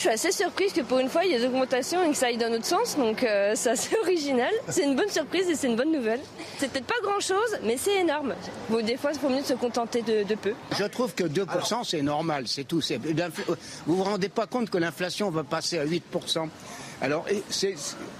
Je 0.00 0.04
suis 0.04 0.14
assez 0.14 0.32
surprise 0.32 0.72
que 0.72 0.80
pour 0.80 0.98
une 0.98 1.10
fois 1.10 1.26
il 1.26 1.30
y 1.30 1.34
ait 1.34 1.40
des 1.40 1.44
augmentations 1.44 2.02
et 2.02 2.08
que 2.08 2.16
ça 2.16 2.28
aille 2.28 2.38
dans 2.38 2.48
notre 2.48 2.64
sens, 2.64 2.96
donc 2.96 3.22
euh, 3.22 3.52
c'est 3.54 3.68
assez 3.68 3.94
original. 4.02 4.50
C'est 4.70 4.84
une 4.84 4.96
bonne 4.96 5.10
surprise 5.10 5.46
et 5.50 5.54
c'est 5.54 5.66
une 5.66 5.76
bonne 5.76 5.92
nouvelle. 5.92 6.20
C'est 6.56 6.72
peut-être 6.72 6.86
pas 6.86 6.98
grand 7.02 7.20
chose, 7.20 7.58
mais 7.64 7.76
c'est 7.76 7.96
énorme. 7.96 8.34
Bon, 8.70 8.82
des 8.82 8.96
fois, 8.96 9.10
il 9.12 9.18
faut 9.18 9.28
mieux 9.28 9.42
se 9.42 9.52
contenter 9.52 10.00
de, 10.00 10.34
peu. 10.36 10.54
Je 10.78 10.84
trouve 10.84 11.14
que 11.14 11.24
2% 11.24 11.84
c'est 11.84 12.00
normal, 12.00 12.48
c'est 12.48 12.64
tout. 12.64 12.80
Vous 13.86 13.96
vous 13.96 14.04
rendez 14.04 14.30
pas 14.30 14.46
compte 14.46 14.70
que 14.70 14.78
l'inflation 14.78 15.28
va 15.28 15.44
passer 15.44 15.78
à 15.78 15.84
8% 15.84 16.48
Alors, 17.02 17.26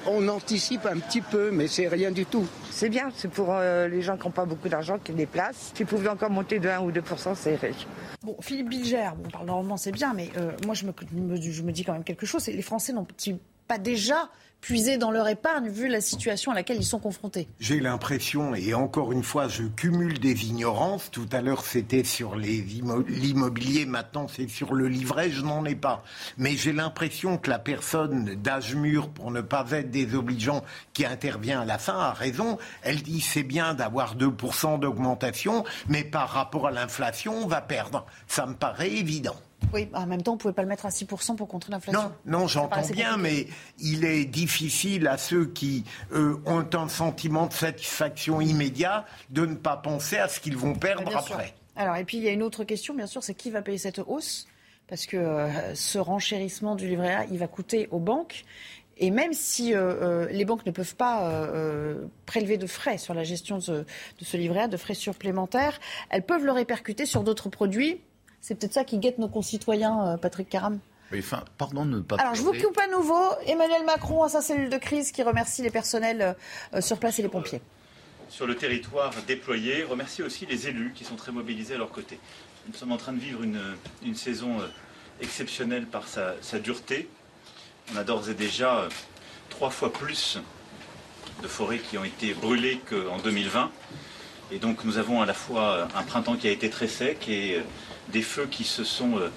on 0.06 0.28
anticipe 0.28 0.86
un 0.86 0.98
petit 0.98 1.20
peu, 1.20 1.50
mais 1.50 1.68
c'est 1.68 1.86
rien 1.86 2.10
du 2.10 2.24
tout. 2.24 2.46
C'est 2.70 2.88
bien, 2.88 3.10
c'est 3.14 3.30
pour 3.30 3.48
euh, 3.50 3.88
les 3.88 4.00
gens 4.00 4.16
qui 4.16 4.26
n'ont 4.26 4.32
pas 4.32 4.46
beaucoup 4.46 4.70
d'argent, 4.70 4.98
qui 4.98 5.12
déplacent. 5.12 5.72
Si 5.74 5.84
pouvez 5.84 6.08
encore 6.08 6.30
monter 6.30 6.58
de 6.58 6.68
1 6.68 6.80
ou 6.80 6.90
2% 6.90 7.34
c'est 7.34 7.56
riche. 7.56 7.86
Bon, 8.22 8.36
Philippe 8.40 8.70
Bilger, 8.70 9.10
on 9.22 9.28
parle 9.28 9.46
normalement, 9.46 9.76
c'est 9.76 9.92
bien, 9.92 10.14
mais 10.14 10.30
euh, 10.38 10.52
moi 10.64 10.74
je 10.74 10.86
me, 10.86 10.92
je 11.40 11.62
me 11.62 11.72
dis 11.72 11.84
quand 11.84 11.92
même 11.92 12.04
quelque 12.04 12.24
chose. 12.24 12.46
Les 12.46 12.62
Français 12.62 12.94
n'ont-ils 12.94 13.38
pas 13.68 13.78
déjà 13.78 14.30
puiser 14.60 14.98
dans 14.98 15.10
leur 15.10 15.28
épargne 15.28 15.68
vu 15.68 15.88
la 15.88 16.00
situation 16.00 16.52
à 16.52 16.54
laquelle 16.54 16.76
ils 16.76 16.84
sont 16.84 16.98
confrontés. 16.98 17.48
J'ai 17.58 17.80
l'impression, 17.80 18.54
et 18.54 18.74
encore 18.74 19.12
une 19.12 19.22
fois, 19.22 19.48
je 19.48 19.64
cumule 19.64 20.18
des 20.18 20.46
ignorances. 20.46 21.10
Tout 21.10 21.28
à 21.32 21.40
l'heure, 21.40 21.64
c'était 21.64 22.04
sur 22.04 22.36
l'immobilier, 22.36 23.86
maintenant 23.86 24.26
c'est 24.28 24.48
sur 24.48 24.74
le 24.74 24.88
livret, 24.88 25.30
je 25.30 25.42
n'en 25.42 25.64
ai 25.64 25.74
pas. 25.74 26.02
Mais 26.36 26.56
j'ai 26.56 26.72
l'impression 26.72 27.38
que 27.38 27.50
la 27.50 27.58
personne 27.58 28.34
d'âge 28.34 28.74
mûr, 28.74 29.08
pour 29.08 29.30
ne 29.30 29.40
pas 29.40 29.66
être 29.72 29.90
désobligeant, 29.90 30.62
qui 30.92 31.04
intervient 31.04 31.60
à 31.62 31.64
la 31.64 31.78
fin, 31.78 31.98
a 31.98 32.12
raison. 32.12 32.58
Elle 32.82 33.02
dit 33.02 33.20
c'est 33.20 33.42
bien 33.42 33.74
d'avoir 33.74 34.16
2% 34.16 34.80
d'augmentation, 34.80 35.64
mais 35.88 36.04
par 36.04 36.28
rapport 36.28 36.66
à 36.66 36.70
l'inflation, 36.70 37.34
on 37.34 37.46
va 37.46 37.60
perdre. 37.60 38.06
Ça 38.26 38.46
me 38.46 38.54
paraît 38.54 38.90
évident. 38.90 39.36
Oui, 39.72 39.88
en 39.94 40.06
même 40.06 40.22
temps, 40.22 40.32
on 40.32 40.34
ne 40.34 40.40
pouvait 40.40 40.54
pas 40.54 40.62
le 40.62 40.68
mettre 40.68 40.86
à 40.86 40.90
6% 40.90 41.36
pour 41.36 41.48
contrer 41.48 41.70
l'inflation. 41.70 42.12
Non, 42.24 42.38
non 42.38 42.46
j'entends 42.46 42.86
bien, 42.88 43.16
mais 43.16 43.46
il 43.78 44.04
est 44.04 44.24
difficile 44.24 45.06
à 45.06 45.18
ceux 45.18 45.46
qui 45.46 45.84
euh, 46.12 46.40
ont 46.46 46.66
un 46.72 46.88
sentiment 46.88 47.46
de 47.46 47.52
satisfaction 47.52 48.40
immédiat 48.40 49.04
de 49.30 49.46
ne 49.46 49.54
pas 49.54 49.76
penser 49.76 50.18
à 50.18 50.28
ce 50.28 50.40
qu'ils 50.40 50.56
vont 50.56 50.74
perdre 50.74 51.16
après. 51.16 51.54
Alors, 51.76 51.96
et 51.96 52.04
puis 52.04 52.16
il 52.16 52.22
y 52.22 52.28
a 52.28 52.32
une 52.32 52.42
autre 52.42 52.64
question, 52.64 52.94
bien 52.94 53.06
sûr, 53.06 53.22
c'est 53.22 53.34
qui 53.34 53.50
va 53.50 53.62
payer 53.62 53.78
cette 53.78 54.00
hausse? 54.00 54.46
Parce 54.88 55.06
que 55.06 55.16
euh, 55.16 55.74
ce 55.74 55.98
renchérissement 55.98 56.74
du 56.74 56.88
livret 56.88 57.14
A, 57.14 57.24
il 57.26 57.38
va 57.38 57.46
coûter 57.46 57.88
aux 57.92 58.00
banques. 58.00 58.44
Et 59.02 59.10
même 59.10 59.32
si 59.32 59.72
euh, 59.72 60.26
les 60.30 60.44
banques 60.44 60.66
ne 60.66 60.72
peuvent 60.72 60.96
pas 60.96 61.46
prélever 62.26 62.58
de 62.58 62.66
frais 62.66 62.98
sur 62.98 63.14
la 63.14 63.24
gestion 63.24 63.56
de 63.56 63.86
de 64.18 64.24
ce 64.24 64.36
livret 64.36 64.62
A, 64.62 64.68
de 64.68 64.76
frais 64.76 64.94
supplémentaires, 64.94 65.78
elles 66.10 66.26
peuvent 66.26 66.44
le 66.44 66.52
répercuter 66.52 67.06
sur 67.06 67.22
d'autres 67.22 67.48
produits 67.48 68.00
c'est 68.40 68.54
peut-être 68.54 68.72
ça 68.72 68.84
qui 68.84 68.98
guette 68.98 69.18
nos 69.18 69.28
concitoyens, 69.28 70.06
euh, 70.06 70.16
Patrick 70.16 70.48
Caram. 70.48 70.78
enfin, 71.16 71.44
pardon 71.58 71.84
de 71.84 71.96
ne 71.96 72.00
pas. 72.00 72.16
Alors, 72.16 72.34
je 72.34 72.42
vous 72.42 72.52
coupe 72.52 72.78
à 72.78 72.88
nouveau. 72.88 73.20
Emmanuel 73.46 73.84
Macron 73.84 74.22
à 74.22 74.28
sa 74.28 74.40
cellule 74.40 74.70
de 74.70 74.78
crise 74.78 75.12
qui 75.12 75.22
remercie 75.22 75.62
les 75.62 75.70
personnels 75.70 76.22
euh, 76.22 76.32
euh, 76.74 76.80
sur 76.80 76.98
place 76.98 77.18
et 77.18 77.22
les 77.22 77.28
pompiers. 77.28 77.60
Sur 78.28 78.46
le 78.46 78.54
territoire 78.54 79.12
déployé, 79.26 79.84
remercie 79.84 80.22
aussi 80.22 80.46
les 80.46 80.68
élus 80.68 80.92
qui 80.94 81.04
sont 81.04 81.16
très 81.16 81.32
mobilisés 81.32 81.74
à 81.74 81.78
leur 81.78 81.90
côté. 81.90 82.18
Nous 82.68 82.74
sommes 82.74 82.92
en 82.92 82.96
train 82.96 83.12
de 83.12 83.18
vivre 83.18 83.42
une, 83.42 84.14
saison 84.14 84.58
exceptionnelle 85.20 85.86
par 85.86 86.06
sa, 86.06 86.34
sa, 86.40 86.60
dureté. 86.60 87.08
On 87.92 87.96
a 87.96 88.04
d'ores 88.04 88.30
et 88.30 88.34
déjà 88.34 88.86
trois 89.48 89.70
fois 89.70 89.92
plus 89.92 90.38
de 91.42 91.48
forêts 91.48 91.78
qui 91.78 91.98
ont 91.98 92.04
été 92.04 92.32
brûlées 92.34 92.80
qu'en 92.88 93.18
2020. 93.18 93.72
Et 94.52 94.58
donc 94.60 94.84
nous 94.84 94.98
avons 94.98 95.20
à 95.22 95.26
la 95.26 95.34
fois 95.34 95.88
un 95.96 96.02
printemps 96.04 96.36
qui 96.36 96.46
a 96.46 96.52
été 96.52 96.70
très 96.70 96.86
sec 96.86 97.28
et 97.28 97.60
des 98.10 98.22
feux 98.22 98.46
qui 98.50 98.64
se 98.64 98.84
sont 98.84 99.18
euh, 99.18 99.30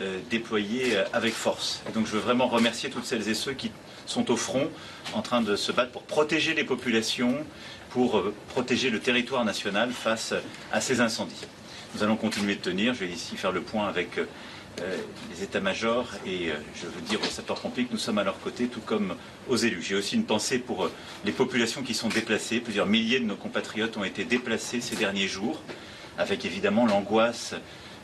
euh, 0.00 0.18
déployés 0.30 0.96
euh, 0.96 1.04
avec 1.12 1.34
force. 1.34 1.82
Et 1.88 1.92
donc 1.92 2.06
je 2.06 2.12
veux 2.12 2.20
vraiment 2.20 2.48
remercier 2.48 2.90
toutes 2.90 3.04
celles 3.04 3.28
et 3.28 3.34
ceux 3.34 3.52
qui 3.52 3.70
sont 4.06 4.30
au 4.30 4.36
front 4.36 4.70
en 5.14 5.22
train 5.22 5.40
de 5.40 5.56
se 5.56 5.72
battre 5.72 5.92
pour 5.92 6.02
protéger 6.02 6.54
les 6.54 6.64
populations, 6.64 7.44
pour 7.90 8.22
protéger 8.48 8.90
le 8.90 9.00
territoire 9.00 9.44
national 9.44 9.92
face 9.92 10.34
à 10.72 10.80
ces 10.80 11.00
incendies. 11.00 11.46
Nous 11.94 12.02
allons 12.02 12.16
continuer 12.16 12.56
de 12.56 12.60
tenir. 12.60 12.92
Je 12.92 13.00
vais 13.04 13.10
ici 13.10 13.36
faire 13.36 13.52
le 13.52 13.62
point 13.62 13.86
avec 13.86 14.18
les 15.30 15.44
états-majors 15.44 16.08
et 16.26 16.50
je 16.74 16.86
veux 16.86 17.00
dire 17.08 17.20
aux 17.22 17.30
sapeurs-pompiers 17.30 17.84
que 17.84 17.92
nous 17.92 17.98
sommes 17.98 18.18
à 18.18 18.24
leur 18.24 18.40
côté, 18.40 18.66
tout 18.66 18.80
comme 18.80 19.14
aux 19.48 19.56
élus. 19.56 19.80
J'ai 19.80 19.94
aussi 19.94 20.16
une 20.16 20.24
pensée 20.24 20.58
pour 20.58 20.90
les 21.24 21.30
populations 21.32 21.82
qui 21.82 21.94
sont 21.94 22.08
déplacées. 22.08 22.58
Plusieurs 22.58 22.86
milliers 22.86 23.20
de 23.20 23.26
nos 23.26 23.36
compatriotes 23.36 23.96
ont 23.96 24.04
été 24.04 24.24
déplacés 24.24 24.80
ces 24.80 24.96
derniers 24.96 25.28
jours, 25.28 25.62
avec 26.18 26.44
évidemment 26.44 26.86
l'angoisse 26.86 27.54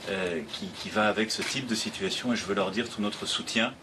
euh, 0.08 0.40
qui, 0.78 0.88
va 0.88 1.08
avec 1.08 1.30
ce 1.30 1.42
type 1.42 1.66
de 1.66 1.74
situation 1.74 2.32
et 2.32 2.36
je 2.36 2.44
veux 2.46 2.54
leur 2.54 2.70
dire 2.70 2.88
tout 2.88 3.02
notre 3.02 3.26
soutien. 3.26 3.74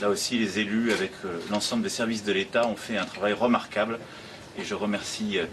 Là 0.00 0.08
aussi, 0.08 0.38
les 0.38 0.60
élus, 0.60 0.92
avec 0.92 1.10
euh, 1.24 1.38
l'ensemble 1.50 1.82
des 1.82 1.88
services 1.88 2.22
de 2.22 2.32
l'État, 2.32 2.66
ont 2.68 2.76
fait 2.76 2.96
un 2.96 3.04
travail 3.04 3.32
remarquable 3.32 3.98
et 4.56 4.64
je 4.64 4.74
remercie 4.74 5.38
euh, 5.38 5.46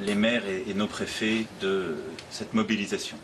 les 0.00 0.16
maires 0.16 0.42
et, 0.46 0.74
nos 0.74 0.88
préfets 0.88 1.46
de 1.60 1.96
cette 2.30 2.52
mobilisation. 2.52 3.16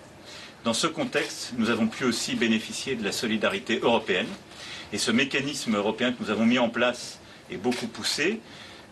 Dans 0.62 0.72
ce 0.72 0.86
contexte, 0.86 1.52
nous 1.58 1.68
avons 1.68 1.88
pu 1.88 2.04
aussi 2.04 2.36
bénéficier 2.36 2.94
de 2.94 3.04
la 3.04 3.12
solidarité 3.12 3.80
européenne 3.82 4.28
et 4.92 4.98
ce 4.98 5.10
mécanisme 5.10 5.74
européen 5.74 6.12
que 6.12 6.22
nous 6.22 6.30
avons 6.30 6.46
mis 6.46 6.60
en 6.60 6.68
place 6.68 7.18
est 7.50 7.56
beaucoup 7.56 7.88
poussé 7.88 8.40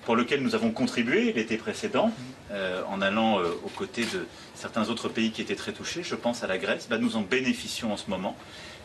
pour 0.05 0.17
lequel 0.17 0.43
nous 0.43 0.55
avons 0.57 0.73
contribué 0.73 1.33
l'été 1.35 1.57
précédent, 1.57 2.11
en 2.89 3.03
allant 3.03 3.43
aux 3.43 3.71
côtés 3.77 4.05
de 4.05 4.27
certains 4.59 4.89
autres 4.89 5.09
pays 5.09 5.31
qui 5.31 5.41
étaient 5.41 5.55
très 5.55 5.73
touchés, 5.73 6.03
je 6.03 6.17
pense 6.17 6.43
à 6.43 6.47
la 6.47 6.59
Grèce, 6.59 6.89
bah, 6.91 6.99
nous 6.99 7.17
en 7.17 7.21
bénéficions 7.21 7.93
en 7.93 7.97
ce 7.97 8.11
moment. 8.11 8.37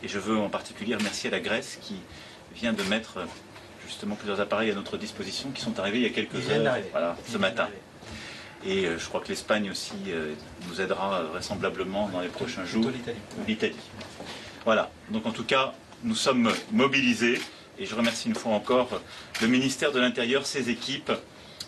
Et 0.02 0.08
je 0.08 0.18
veux 0.18 0.38
en 0.38 0.48
particulier 0.48 0.94
remercier 0.94 1.30
la 1.30 1.40
Grèce 1.40 1.78
qui 1.82 1.96
vient 2.54 2.72
de 2.72 2.82
mettre 2.84 3.18
justement 3.86 4.14
plusieurs 4.14 4.40
appareils 4.40 4.70
à 4.70 4.74
notre 4.74 4.96
disposition 4.96 5.50
qui 5.50 5.60
sont 5.60 5.78
arrivés 5.78 5.98
il 5.98 6.04
y 6.04 6.06
a 6.06 6.10
quelques 6.10 6.48
heures, 6.48 6.76
voilà, 6.92 7.16
ce 7.26 7.38
matin. 7.38 7.68
Et 8.64 8.86
euh, 8.86 8.98
je 8.98 9.06
crois 9.08 9.20
que 9.20 9.28
l'Espagne 9.28 9.70
aussi 9.70 9.94
nous 10.68 10.80
aidera 10.80 11.22
vraisemblablement 11.24 12.08
dans 12.08 12.20
les 12.20 12.28
prochains 12.28 12.64
jours. 12.64 12.90
L'Italie. 13.46 13.74
Voilà. 14.64 14.90
Donc 15.10 15.26
en 15.26 15.32
tout 15.32 15.44
cas, 15.44 15.74
nous 16.02 16.14
sommes 16.14 16.50
mobilisés. 16.72 17.40
Et 17.78 17.86
je 17.86 17.94
remercie 17.96 18.28
une 18.28 18.36
fois 18.36 18.52
encore 18.52 19.00
le 19.42 19.48
ministère 19.48 19.90
de 19.90 19.98
l'Intérieur, 19.98 20.46
ses 20.46 20.70
équipes 20.70 21.10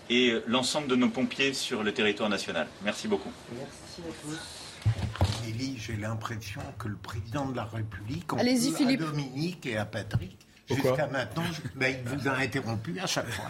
et 0.08 0.36
l'ensemble 0.46 0.86
de 0.86 0.94
nos 0.94 1.08
pompiers 1.08 1.52
sur 1.52 1.82
le 1.82 1.92
territoire 1.92 2.30
national. 2.30 2.68
Merci 2.84 3.08
beaucoup. 3.08 3.32
Merci 3.52 3.85
à 4.02 4.12
tous. 4.22 5.48
Élie, 5.48 5.78
j'ai 5.78 5.96
l'impression 5.96 6.60
que 6.78 6.88
le 6.88 6.96
président 6.96 7.46
de 7.46 7.56
la 7.56 7.64
République, 7.64 8.32
en 8.32 8.38
Allez-y, 8.38 8.72
Philippe. 8.72 9.00
à 9.00 9.04
Dominique 9.06 9.66
et 9.66 9.76
à 9.76 9.84
Patrick, 9.84 10.38
jusqu'à 10.68 11.06
maintenant, 11.06 11.44
ben, 11.74 11.96
il 11.98 12.08
vous 12.08 12.28
a 12.28 12.32
interrompu 12.32 12.98
à 13.00 13.06
chaque 13.06 13.28
fois. 13.28 13.48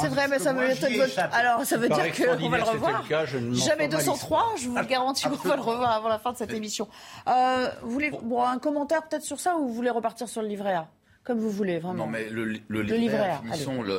C'est 0.00 0.08
vrai, 0.08 0.26
mais 0.28 0.38
ça 0.38 0.52
veut 0.52 0.74
dire 0.74 1.06
Alors, 1.32 1.64
ça 1.64 1.76
veut 1.76 1.88
dire 1.88 2.12
qu'on 2.14 2.48
va 2.48 2.56
le 2.58 2.62
revoir. 2.64 3.04
Jamais 3.52 3.88
203, 3.88 4.54
je 4.58 4.68
vous 4.68 4.76
le 4.76 4.84
garantis 4.84 5.24
qu'on 5.24 5.48
va 5.48 5.56
le 5.56 5.62
revoir 5.62 5.90
avant 5.90 6.08
la 6.08 6.18
fin 6.18 6.32
de 6.32 6.36
cette 6.38 6.52
émission. 6.52 6.88
Euh, 7.28 7.68
vous 7.82 7.90
voulez 7.90 8.10
bon, 8.10 8.42
un 8.42 8.58
commentaire 8.58 9.02
peut-être 9.02 9.22
sur 9.22 9.38
ça 9.38 9.56
ou 9.56 9.68
vous 9.68 9.74
voulez 9.74 9.90
repartir 9.90 10.28
sur 10.28 10.42
le 10.42 10.48
livret 10.48 10.74
A? 10.74 10.88
Comme 11.24 11.38
vous 11.38 11.50
voulez, 11.50 11.78
vraiment. 11.78 12.06
Non, 12.06 12.10
mais 12.10 12.28
le, 12.28 12.44
livret, 12.82 13.38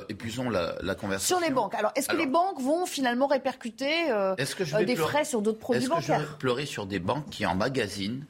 épuisons 0.10 0.50
la, 0.50 0.96
conversation. 0.96 1.38
Sur 1.38 1.46
les 1.46 1.54
banques. 1.54 1.74
Alors, 1.76 1.92
est-ce 1.96 2.10
que 2.10 2.18
les 2.18 2.26
banques 2.26 2.60
vont 2.62 2.86
finalement 2.86 3.28
répercuter 3.28 4.12
euh, 4.12 4.36
euh, 4.36 4.84
des 4.84 4.96
frais 4.96 5.24
sur 5.24 5.42
d'autres 5.42 5.60
produits 5.60 5.88
bancaires 5.88 6.00
Est-ce 6.00 6.08
que 6.08 6.26
je 6.26 6.32
vais 6.32 6.38
pleurer 6.38 6.66
sur 6.66 6.86
des 6.86 7.00
banques 7.00 7.30
qui 7.30 7.46
emmagasinent 7.46 8.26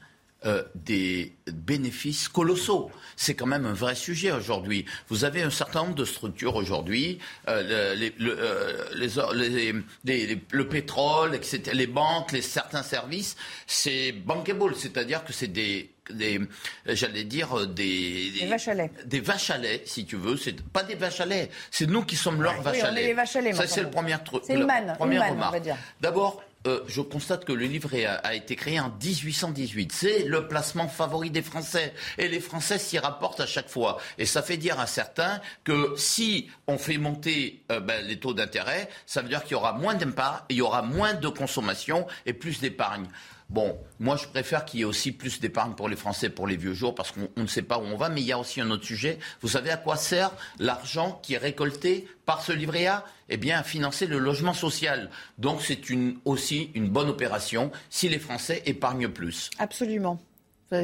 euh, 0.45 0.61
des 0.75 1.33
bénéfices 1.51 2.27
colossaux? 2.27 2.91
C'est 3.15 3.33
quand 3.33 3.47
même 3.47 3.65
un 3.65 3.73
vrai 3.73 3.95
sujet 3.95 4.31
aujourd'hui. 4.31 4.85
Vous 5.07 5.25
avez 5.25 5.41
un 5.41 5.49
certain 5.49 5.83
nombre 5.83 5.95
de 5.95 6.05
structures 6.05 6.55
aujourd'hui, 6.55 7.17
euh, 7.47 7.95
le, 7.95 9.33
les, 9.33 9.73
les, 10.03 10.41
le 10.51 10.67
pétrole, 10.67 11.33
etc., 11.33 11.71
les 11.73 11.87
banques, 11.87 12.31
les, 12.31 12.43
certains 12.43 12.83
services, 12.83 13.37
c'est 13.65 14.11
bankable, 14.11 14.75
c'est-à-dire 14.75 15.25
que 15.25 15.33
c'est 15.33 15.47
des 15.47 15.92
des 16.09 16.39
j'allais 16.85 17.23
dire 17.23 17.67
des, 17.67 18.31
des, 18.31 18.45
vaches 18.47 18.67
à 18.67 18.73
lait. 18.73 18.91
Des 19.05 19.19
vaches 19.19 19.49
à 19.49 19.57
lait, 19.57 19.83
si 19.85 20.05
tu 20.05 20.15
veux. 20.15 20.37
C'est 20.37 20.61
pas 20.61 20.83
des 20.83 20.95
vaches 20.95 21.21
à 21.21 21.25
lait. 21.25 21.49
C'est 21.71 21.87
nous 21.87 22.03
qui 22.03 22.15
sommes 22.15 22.41
leurs 22.41 22.61
vaches 22.61 22.83
à 22.83 22.91
lait. 22.91 23.07
les 23.07 23.13
vaches 23.13 23.35
à 23.35 23.41
lait. 23.41 23.53
Ça, 23.53 23.67
c'est 23.67 23.81
le 23.81 23.89
premier 23.89 24.15
truc. 24.23 24.43
C'est 24.45 24.53
une 24.53 24.65
manne. 24.65 24.95
Première 24.97 25.29
remarque. 25.29 25.69
D'abord, 26.01 26.43
euh, 26.65 26.79
je 26.87 27.01
constate 27.01 27.43
que 27.43 27.51
le 27.51 27.65
livret 27.65 28.05
a, 28.05 28.15
a, 28.15 28.33
été 28.35 28.55
créé 28.55 28.79
en 28.79 28.89
1818. 28.89 29.91
C'est 29.91 30.23
le 30.23 30.47
placement 30.47 30.87
favori 30.87 31.29
des 31.29 31.41
Français. 31.41 31.93
Et 32.17 32.29
les 32.29 32.39
Français 32.39 32.77
s'y 32.77 32.97
rapportent 32.97 33.41
à 33.41 33.45
chaque 33.45 33.67
fois. 33.67 33.97
Et 34.17 34.25
ça 34.25 34.41
fait 34.41 34.57
dire 34.57 34.79
à 34.79 34.87
certains 34.87 35.41
que 35.65 35.93
si 35.97 36.49
on 36.67 36.77
fait 36.77 36.97
monter 36.97 37.63
euh, 37.71 37.81
ben, 37.81 38.05
les 38.05 38.17
taux 38.17 38.33
d'intérêt, 38.33 38.89
ça 39.05 39.21
veut 39.21 39.27
dire 39.27 39.43
qu'il 39.43 39.53
y 39.53 39.55
aura 39.55 39.73
moins 39.73 39.95
d'impact, 39.95 40.45
il 40.49 40.57
y 40.57 40.61
aura 40.61 40.81
moins 40.81 41.13
de 41.13 41.27
consommation 41.27 42.07
et 42.25 42.33
plus 42.33 42.61
d'épargne. 42.61 43.07
Bon, 43.53 43.77
moi 43.99 44.15
je 44.15 44.27
préfère 44.27 44.65
qu'il 44.65 44.79
y 44.79 44.81
ait 44.81 44.85
aussi 44.85 45.11
plus 45.11 45.39
d'épargne 45.39 45.73
pour 45.73 45.87
les 45.87 45.95
Français 45.95 46.29
pour 46.29 46.47
les 46.47 46.57
vieux 46.57 46.73
jours 46.73 46.95
parce 46.95 47.11
qu'on 47.11 47.29
ne 47.37 47.45
sait 47.45 47.61
pas 47.61 47.77
où 47.77 47.83
on 47.83 47.95
va, 47.95 48.09
mais 48.09 48.19
il 48.19 48.25
y 48.25 48.31
a 48.31 48.39
aussi 48.39 48.59
un 48.61 48.71
autre 48.71 48.83
sujet. 48.83 49.19
Vous 49.41 49.47
savez 49.47 49.69
à 49.69 49.77
quoi 49.77 49.95
sert 49.95 50.31
l'argent 50.57 51.19
qui 51.21 51.35
est 51.35 51.37
récolté 51.37 52.07
par 52.25 52.41
ce 52.41 52.51
livret 52.51 52.87
A? 52.87 53.05
Eh 53.29 53.37
bien, 53.37 53.59
à 53.59 53.63
financer 53.63 54.07
le 54.07 54.17
logement 54.17 54.53
social. 54.53 55.11
Donc 55.37 55.61
c'est 55.61 55.79
aussi 56.25 56.71
une 56.73 56.89
bonne 56.89 57.09
opération 57.09 57.71
si 57.91 58.09
les 58.09 58.17
Français 58.17 58.63
épargnent 58.65 59.09
plus. 59.09 59.51
Absolument. 59.59 60.19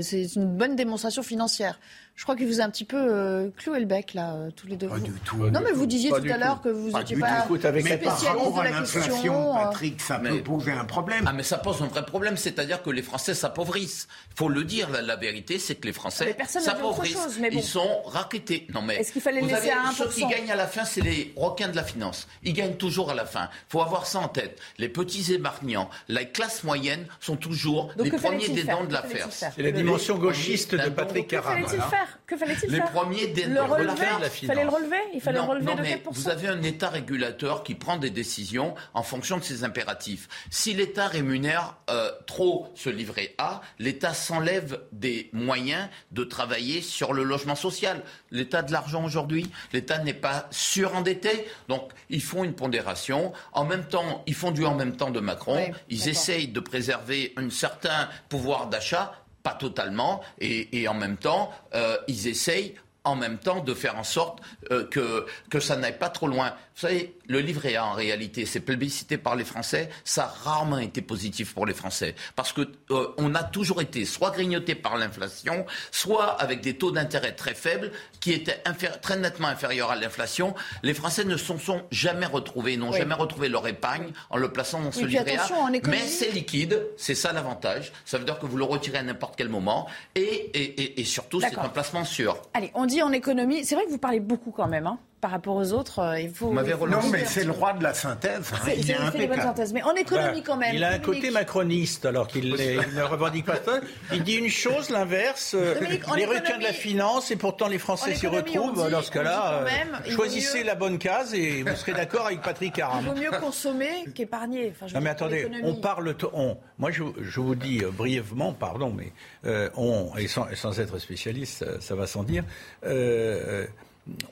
C'est 0.04 0.36
une 0.36 0.56
bonne 0.56 0.76
démonstration 0.76 1.24
financière. 1.24 1.80
Je 2.20 2.24
crois 2.26 2.36
qu'il 2.36 2.48
vous 2.48 2.60
a 2.60 2.66
un 2.66 2.70
petit 2.70 2.84
peu 2.84 2.98
euh, 2.98 3.50
cloué 3.56 3.80
le 3.80 3.86
bec, 3.86 4.14
là, 4.14 4.34
euh, 4.34 4.50
tous 4.54 4.68
les 4.68 4.76
deux. 4.76 4.90
Pas 4.90 5.00
du 5.00 5.14
tout. 5.24 5.38
Non, 5.38 5.62
mais 5.64 5.72
vous 5.72 5.86
disiez 5.86 6.10
tout 6.10 6.20
du 6.20 6.30
à 6.30 6.38
l'heure 6.38 6.62
que 6.62 6.68
vous 6.68 6.92
Pas 6.92 7.00
n'étiez 7.00 7.16
du 7.16 7.22
pas 7.22 7.44
tout. 7.48 7.58
Mais 7.72 7.98
par 7.98 8.18
spécialiste 8.20 8.26
rapport 8.28 8.54
de 8.56 8.60
à 8.60 8.64
la 8.66 8.70
l'inflation, 8.72 9.14
question. 9.14 9.56
euh, 9.58 9.64
Patrick, 9.64 10.02
ça 10.02 10.20
peut 10.20 10.44
poser 10.44 10.74
un 10.74 10.84
problème. 10.84 11.24
Ah 11.26 11.32
mais 11.32 11.44
ça 11.44 11.60
pose 11.60 11.82
un 11.82 11.86
vrai 11.86 12.06
problème, 12.06 12.36
c'est-à-dire 12.36 12.84
que 12.84 12.90
les 12.90 13.04
Français 13.04 13.34
s'appauvrissent. 13.34 14.10
Il 14.32 14.38
faut 14.38 14.50
le 14.50 14.66
dire, 14.66 14.90
la, 14.90 15.02
la 15.02 15.16
vérité, 15.16 15.60
c'est 15.60 15.76
que 15.76 15.84
les 15.84 15.92
Mais 15.92 15.94
Français 15.94 16.36
autre 16.38 16.60
s'appauvrissent. 16.60 17.40
mais 17.40 17.52
bon. 17.52 17.60
Ils 17.60 17.64
sont 17.64 18.02
raquettés. 18.04 18.68
Non 18.74 18.82
mais 18.82 18.98
Est-ce 18.98 19.14
qu'il 19.14 19.22
fallait 19.22 19.40
le 19.40 19.48
vous 19.48 19.54
laisser 19.56 19.70
avez, 19.72 19.80
à 19.88 19.92
Ceux 19.98 20.10
qui 20.10 20.26
1% 20.26 20.30
gagnent 20.30 20.52
à 20.52 20.58
la 20.58 20.68
fin, 20.68 20.84
c'est 20.84 21.00
les 21.00 21.32
requins 21.38 21.70
de 21.70 21.78
la 21.78 21.86
finance. 21.86 22.28
Ils 22.44 22.52
gagnent 22.52 22.76
toujours 22.76 23.12
à 23.12 23.14
la 23.16 23.26
fin. 23.26 23.48
Il 23.70 23.72
faut 23.72 23.82
avoir 23.82 24.06
ça 24.06 24.20
en 24.20 24.28
tête. 24.28 24.60
Les 24.78 24.90
petits 24.90 25.32
épargnants, 25.34 25.90
la 26.10 26.26
classe 26.26 26.66
moyenne 26.66 27.06
sont 27.22 27.38
toujours 27.38 27.94
Donc 27.96 28.08
les 28.08 28.12
que 28.12 28.18
premiers 28.18 28.50
des 28.50 28.64
dents 28.66 28.82
de 28.84 28.88
Que 28.88 28.94
l'affaire. 28.94 29.28
C'est 29.32 29.56
la 29.62 29.72
dimension 29.72 30.18
gauchiste 30.18 30.76
de 30.76 30.90
Patrick 30.90 31.28
Que 31.28 31.36
Caram. 31.38 31.64
Faire 32.10 32.20
Que 32.26 32.38
fallait-il 32.38 32.70
Les 32.70 32.78
faire 32.78 32.92
premiers 32.92 33.28
des 33.28 33.46
Le 33.46 33.62
relever 33.62 33.86
la 33.86 33.96
fin 33.96 34.18
de 34.18 34.22
la 34.24 34.28
Il 34.42 34.48
fallait 34.48 34.64
le 34.64 34.70
relever 34.70 34.98
Il 35.14 35.22
fallait 35.22 35.40
non, 35.40 35.46
le 35.46 35.50
relever 35.52 35.66
non, 35.66 35.76
de 35.76 35.82
mais 35.82 36.04
vous 36.12 36.30
avez 36.30 36.48
un 36.48 36.62
État 36.64 36.90
régulateur 36.90 37.64
qui 37.64 37.76
prend 37.76 37.98
des 37.98 38.10
décisions 38.10 38.76
en 38.94 39.04
fonction 39.04 39.38
de 39.38 39.44
ses 39.44 39.64
impératifs. 39.64 40.28
Si 40.50 40.74
l'État 40.74 41.08
rémunère 41.08 41.78
euh, 41.90 42.12
trop 42.28 42.72
ce 42.76 42.90
livret 42.90 43.36
A, 43.38 43.62
l'État 43.78 44.14
s'enlève 44.14 44.82
des 44.92 45.30
moyens 45.34 45.90
de 46.12 46.24
travailler 46.24 46.82
sur 46.82 47.14
le 47.14 47.24
logement 47.24 47.56
social. 47.56 48.04
L'État 48.32 48.62
de 48.62 48.72
l'argent 48.72 49.04
aujourd'hui, 49.04 49.50
l'État 49.74 50.00
n'est 50.00 50.14
pas 50.14 50.48
surendetté, 50.52 51.46
donc 51.68 51.92
ils 52.10 52.22
font 52.22 52.44
une 52.44 52.54
pondération. 52.54 53.34
En 53.54 53.66
même 53.66 53.86
temps, 53.86 54.24
ils 54.28 54.36
font 54.36 54.52
du 54.52 54.66
en 54.66 54.76
même 54.76 54.96
temps 54.96 55.12
de 55.12 55.20
Macron. 55.20 55.58
Oui, 55.58 55.74
ils 55.90 56.10
essayent 56.10 56.48
de 56.48 56.60
préserver 56.60 57.34
un 57.38 57.50
certain 57.50 58.10
pouvoir 58.30 58.68
d'achat 58.68 59.14
pas 59.50 59.56
totalement, 59.56 60.22
et, 60.40 60.88
en 60.88 60.94
même 60.94 61.18
temps, 61.18 61.52
euh, 61.74 61.98
ils 62.08 62.28
essayent 62.28 62.76
en 63.04 63.16
même 63.16 63.38
temps 63.38 63.62
de 63.62 63.74
faire 63.74 63.98
en 63.98 64.04
sorte 64.04 64.40
euh, 64.72 64.86
que, 64.86 65.26
que 65.50 65.60
ça 65.60 65.76
n'aille 65.76 65.98
pas 65.98 66.10
trop 66.10 66.28
loin. 66.28 66.50
Vous 66.76 66.82
savez, 66.88 67.16
le 67.28 67.40
livret 67.40 67.76
A, 67.76 67.86
en 67.86 67.94
réalité, 67.94 68.46
c'est 68.46 68.60
plébiscité 68.62 69.18
par 69.18 69.36
les 69.36 69.44
Français, 69.46 69.90
ça 70.04 70.24
a 70.26 70.50
rarement 70.50 70.78
été 70.80 71.02
positif 71.02 71.54
pour 71.54 71.66
les 71.66 71.74
Français. 71.74 72.16
Parce 72.36 72.54
que 72.54 72.62
euh, 72.92 73.08
on 73.18 73.36
a 73.36 73.44
toujours 73.44 73.82
été 73.82 74.06
soit 74.06 74.32
grignoté 74.32 74.76
par 74.76 74.98
l'inflation, 74.98 75.66
soit 75.92 76.42
avec 76.42 76.62
des 76.62 76.78
taux 76.78 76.92
d'intérêt 76.92 77.34
très 77.34 77.54
faibles, 77.56 77.92
qui 78.20 78.32
étaient 78.34 78.62
très 79.02 79.18
nettement 79.18 79.48
inférieurs 79.48 79.92
à 79.92 79.96
l'inflation. 79.96 80.56
Les 80.84 80.94
Français 80.94 81.24
ne 81.26 81.36
se 81.38 81.58
sont 81.58 81.82
jamais 81.92 82.26
retrouvés, 82.26 82.78
n'ont 82.78 82.92
Oui. 82.92 82.98
jamais 82.98 83.16
retrouvé 83.16 83.50
leur 83.50 83.68
épargne 83.68 84.12
en 84.30 84.38
le 84.38 84.52
plaçant 84.52 84.82
dans 84.82 84.92
ce 84.92 85.06
livret 85.06 85.38
A. 85.38 85.48
Mais 85.86 86.00
c'est 86.00 86.32
liquide, 86.32 86.86
c'est 86.98 87.16
ça 87.16 87.34
l'avantage. 87.34 87.92
Ça 88.06 88.18
veut 88.18 88.26
dire 88.26 88.40
que 88.40 88.46
vous 88.46 88.58
le 88.58 88.64
retirez 88.66 88.98
à 89.00 89.04
n'importe 89.04 89.36
quel 89.36 89.50
moment. 89.50 89.88
Et, 90.16 90.22
et, 90.22 90.82
et, 90.82 91.02
et 91.02 91.06
surtout, 91.06 91.42
c'est 91.42 91.58
un 91.58 91.70
placement 91.70 92.06
sûr. 92.06 92.38
Allez, 92.54 92.72
on 92.74 92.86
dit 92.90 93.02
en 93.02 93.12
économie. 93.12 93.64
C'est 93.64 93.76
vrai 93.76 93.86
que 93.86 93.90
vous 93.90 93.98
parlez 93.98 94.20
beaucoup 94.20 94.52
quand 94.52 94.68
même, 94.68 94.88
hein, 94.88 95.00
par 95.22 95.32
rapport 95.32 95.56
aux 95.56 95.74
autres. 95.74 96.00
euh, 96.00 96.20
Il 96.20 96.30
faut. 96.34 96.52
Il. 96.52 96.90
Non, 96.90 97.00
mais 97.12 97.26
c'est 97.26 97.44
le 97.44 97.52
roi 97.52 97.74
de 97.74 97.84
la 97.84 97.94
synthèse. 97.94 98.52
hein. 98.54 98.58
C'est- 98.66 98.78
Il 98.78 98.90
est 98.92 98.96
il 99.04 99.12
fait 99.12 99.18
les 99.18 99.28
bonnes 99.28 99.42
synthèses. 99.42 99.74
Mais 99.74 99.84
en 99.84 99.94
économie, 99.94 100.40
Ben, 100.40 100.44
quand 100.46 100.58
même. 100.58 100.76
Il 100.76 100.84
a 100.84 100.88
un 100.88 100.98
Dominique. 100.98 101.22
côté 101.22 101.32
macroniste, 101.32 102.06
alors 102.06 102.28
qu'il 102.28 102.46
il 102.46 102.96
ne 102.96 103.04
revendique 103.04 103.46
pas 103.46 103.58
ça. 103.64 103.80
Il 104.14 104.24
dit 104.24 104.36
une 104.36 104.50
chose, 104.50 104.90
l'inverse. 104.90 105.56
euh, 105.56 105.76
les 106.16 106.26
requins 106.26 106.58
de 106.58 106.64
la 106.64 106.74
finance, 106.74 107.32
et 107.32 107.36
pourtant 107.36 107.68
les 107.68 107.80
Français 107.80 108.16
s'y 108.16 108.28
retrouvent. 108.28 108.86
dit- 108.86 108.92
Dans 108.92 109.02
ce 109.02 109.12
cas-là, 109.12 109.64
euh, 109.64 109.68
il 110.06 110.14
choisissez 110.14 110.60
mieux- 110.60 110.66
la 110.66 110.76
bonne 110.76 110.98
case 110.98 111.34
et 111.34 111.64
vous 111.64 111.76
serez 111.76 111.94
d'accord 111.94 112.26
avec 112.28 112.42
Patrick 112.42 112.74
Il 112.76 112.80
Caram. 112.80 113.04
vaut 113.06 113.14
mieux 113.16 113.32
consommer 113.40 114.06
qu'épargner. 114.16 114.74
Enfin, 114.76 114.92
Non 114.94 115.02
mais 115.02 115.10
attendez, 115.10 115.48
on 115.64 115.76
parle, 115.76 116.16
on, 116.34 116.58
moi 116.78 116.92
je, 116.92 117.04
je 117.22 117.40
vous 117.40 117.56
dis 117.56 117.84
euh, 117.84 117.92
brièvement, 117.92 118.54
pardon, 118.54 118.94
mais 118.96 119.12
euh, 119.46 119.70
on, 119.76 120.12
et 120.18 120.28
sans, 120.28 120.80
être 120.80 120.98
spécialiste, 121.00 121.64
ça, 121.66 121.82
ça 121.82 121.96
va 121.96 122.08
sans 122.08 122.24
dire, 122.24 122.44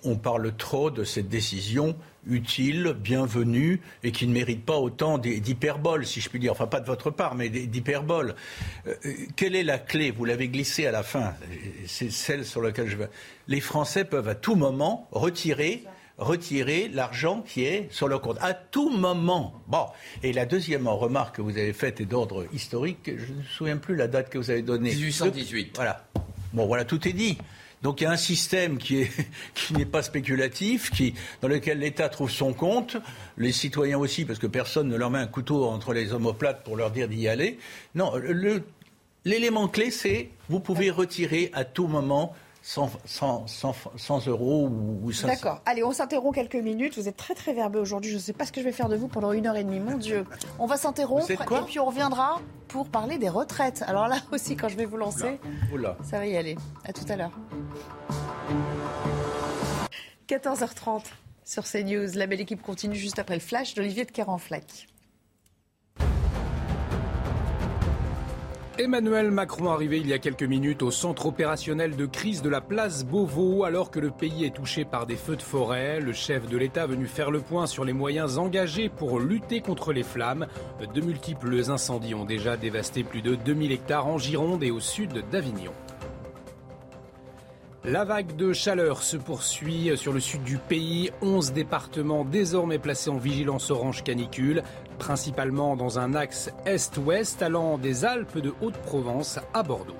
on 0.04 0.16
parle 0.16 0.56
trop 0.56 0.90
de 0.92 1.04
cette 1.04 1.30
décision 1.30 1.96
utile, 2.30 2.94
bienvenue, 3.00 3.80
et 4.04 4.12
qui 4.12 4.28
ne 4.28 4.34
mérite 4.34 4.66
pas 4.66 4.78
autant 4.78 5.18
d'hy- 5.18 5.40
d'hyperbole, 5.40 6.06
si 6.06 6.20
je 6.20 6.30
puis 6.30 6.40
dire, 6.40 6.52
enfin 6.52 6.68
pas 6.68 6.82
de 6.82 6.86
votre 6.86 7.10
part, 7.10 7.36
mais 7.36 7.48
d'hyperbole. 7.50 8.36
Euh, 8.88 8.94
euh, 9.06 9.14
quelle 9.38 9.56
est 9.56 9.64
la 9.64 9.78
clé? 9.80 10.12
Vous 10.12 10.26
l'avez 10.26 10.50
glissée 10.50 10.86
à 10.88 10.92
la 10.92 11.04
fin, 11.04 11.34
c'est 11.86 12.12
celle 12.12 12.44
sur 12.46 12.62
laquelle 12.62 12.90
je 12.90 12.98
veux. 12.98 13.08
Les 13.48 13.62
Français 13.62 14.04
peuvent 14.04 14.28
à 14.28 14.36
tout 14.36 14.56
moment 14.56 15.08
retirer 15.12 15.84
retirer 16.18 16.90
l'argent 16.92 17.44
qui 17.48 17.64
est 17.64 17.88
sur 17.92 18.08
leur 18.08 18.22
compte. 18.22 18.40
À 18.42 18.56
tout 18.56 18.90
moment. 18.90 19.54
Bon. 19.68 19.86
Et 20.24 20.34
la 20.34 20.48
deuxième 20.48 20.88
remarque 20.88 21.36
que 21.36 21.44
vous 21.44 21.52
avez 21.60 21.74
faite 21.74 22.02
est 22.02 22.06
d'ordre 22.06 22.48
historique. 22.52 23.06
Je 23.06 23.32
ne 23.34 23.38
me 23.38 23.44
souviens 23.44 23.78
plus 23.78 23.96
la 23.96 24.08
date 24.08 24.32
que 24.32 24.40
vous 24.40 24.50
avez 24.50 24.64
donnée. 24.64 24.96
1818. 24.96 25.74
Voilà. 25.76 26.08
Bon, 26.54 26.66
voilà, 26.66 26.86
tout 26.86 27.08
est 27.08 27.14
dit. 27.14 27.38
Donc 27.84 28.02
il 28.02 28.06
y 28.06 28.08
a 28.08 28.12
un 28.12 28.18
système 28.18 28.78
qui 28.78 29.02
est 29.02 29.12
qui 29.54 29.74
n'est 29.74 29.86
pas 29.86 30.02
spéculatif, 30.02 30.92
qui 30.92 31.14
dans 31.42 31.48
lequel 31.48 31.80
l'État 31.80 32.10
trouve 32.10 32.32
son 32.32 32.54
compte, 32.54 32.98
les 33.38 33.52
citoyens 33.52 33.98
aussi, 33.98 34.26
parce 34.26 34.40
que 34.40 34.48
personne 34.48 34.88
ne 34.88 34.96
leur 34.96 35.10
met 35.10 35.20
un 35.20 35.28
couteau 35.28 35.66
entre 35.66 35.94
les 35.94 36.14
omoplates 36.14 36.64
pour 36.64 36.76
leur 36.76 36.92
dire 36.92 37.08
d'y 37.08 37.28
aller. 37.28 37.60
Non, 37.96 38.14
l'élément 39.26 39.68
clé, 39.68 39.92
c'est 39.92 40.30
vous 40.50 40.60
pouvez 40.60 40.90
retirer 40.90 41.52
à 41.54 41.66
tout 41.66 41.88
moment 41.88 42.36
100, 42.68 42.92
100, 43.06 43.48
100, 43.48 43.76
100 43.96 44.28
euros 44.28 44.68
ou, 44.68 45.00
ou 45.02 45.12
500. 45.14 45.28
D'accord. 45.28 45.62
Allez, 45.66 45.86
on 45.86 45.94
s'interrompt 45.94 46.36
quelques 46.36 46.62
minutes. 46.62 46.98
Vous 46.98 47.08
êtes 47.08 47.16
très 47.16 47.34
très 47.34 47.54
verbeux 47.54 47.80
aujourd'hui. 47.80 48.12
Je 48.12 48.18
ne 48.18 48.22
sais 48.22 48.34
pas 48.34 48.46
ce 48.46 48.52
que 48.52 48.60
je 48.60 48.66
vais 48.66 48.74
faire 48.74 48.90
de 48.90 48.98
vous 48.98 49.08
pendant 49.08 49.32
une 49.32 49.48
heure 49.48 49.56
et 49.56 49.64
demie. 49.64 49.80
Mon 49.80 49.98
Dieu. 49.98 50.26
On 50.60 50.66
va 50.66 50.76
s'interrompre 50.76 51.32
et 51.32 51.38
puis 51.66 51.80
on 51.80 51.86
reviendra 51.86 52.42
pour 52.68 52.90
parler 52.90 53.18
des 53.18 53.30
retraites. 53.30 53.86
Alors 53.88 54.10
là 54.10 54.18
aussi, 54.34 54.58
quand 54.58 54.68
je 54.68 54.76
vais 54.76 54.84
vous 54.84 54.98
lancer, 54.98 55.40
Oula. 55.74 55.96
ça 56.04 56.20
va 56.20 56.28
y 56.28 56.36
aller. 56.36 56.58
À 56.84 56.92
tout 56.92 57.06
à 57.08 57.16
l'heure. 57.16 57.32
14h30 60.28 61.04
sur 61.46 61.64
CNews. 61.64 62.10
La 62.16 62.28
belle 62.28 62.42
équipe 62.42 62.62
continue 62.62 62.96
juste 62.96 63.18
après 63.18 63.36
le 63.36 63.40
flash 63.40 63.76
d'Olivier 63.76 64.04
de 64.04 64.12
Kerenfleck. 64.12 64.90
Emmanuel 68.80 69.32
Macron 69.32 69.72
arrivé 69.72 69.98
il 69.98 70.08
y 70.08 70.14
a 70.14 70.20
quelques 70.20 70.44
minutes 70.44 70.84
au 70.84 70.92
centre 70.92 71.26
opérationnel 71.26 71.96
de 71.96 72.06
crise 72.06 72.44
de 72.44 72.50
la 72.50 72.62
place 72.62 73.04
Beauvau 73.06 73.64
alors 73.64 73.90
que 73.90 74.00
le 74.00 74.12
pays 74.12 74.46
est 74.46 74.54
touché 74.54 74.86
par 74.86 75.08
des 75.08 75.16
feux 75.16 75.36
de 75.36 75.42
forêt. 75.42 76.00
Le 76.00 76.14
chef 76.14 76.48
de 76.48 76.58
l'État 76.58 76.86
venu 76.86 77.08
faire 77.08 77.32
le 77.32 77.40
point 77.40 77.66
sur 77.66 77.84
les 77.86 77.94
moyens 77.94 78.38
engagés 78.38 78.88
pour 78.88 79.20
lutter 79.20 79.62
contre 79.62 79.94
les 79.94 80.04
flammes. 80.04 80.46
De 80.94 81.02
multiples 81.02 81.72
incendies 81.72 82.14
ont 82.14 82.26
déjà 82.26 82.56
dévasté 82.56 83.04
plus 83.04 83.24
de 83.24 83.34
2000 83.34 83.72
hectares 83.72 84.06
en 84.06 84.20
Gironde 84.20 84.62
et 84.62 84.70
au 84.70 84.80
sud 84.80 85.24
d'Avignon. 85.32 85.74
La 87.90 88.04
vague 88.04 88.36
de 88.36 88.52
chaleur 88.52 89.02
se 89.02 89.16
poursuit 89.16 89.92
sur 89.96 90.12
le 90.12 90.20
sud 90.20 90.44
du 90.44 90.58
pays. 90.58 91.10
11 91.22 91.54
départements 91.54 92.26
désormais 92.26 92.80
placés 92.80 93.10
en 93.10 93.16
vigilance 93.16 93.72
orange 93.72 94.04
canicule, 94.04 94.62
principalement 95.00 95.78
dans 95.78 95.98
un 95.98 96.14
axe 96.14 96.52
est-ouest 96.66 97.42
allant 97.42 97.78
des 97.78 98.04
Alpes 98.04 98.40
de 98.40 98.54
Haute-Provence 98.60 99.40
à 99.54 99.64
Bordeaux. 99.64 99.96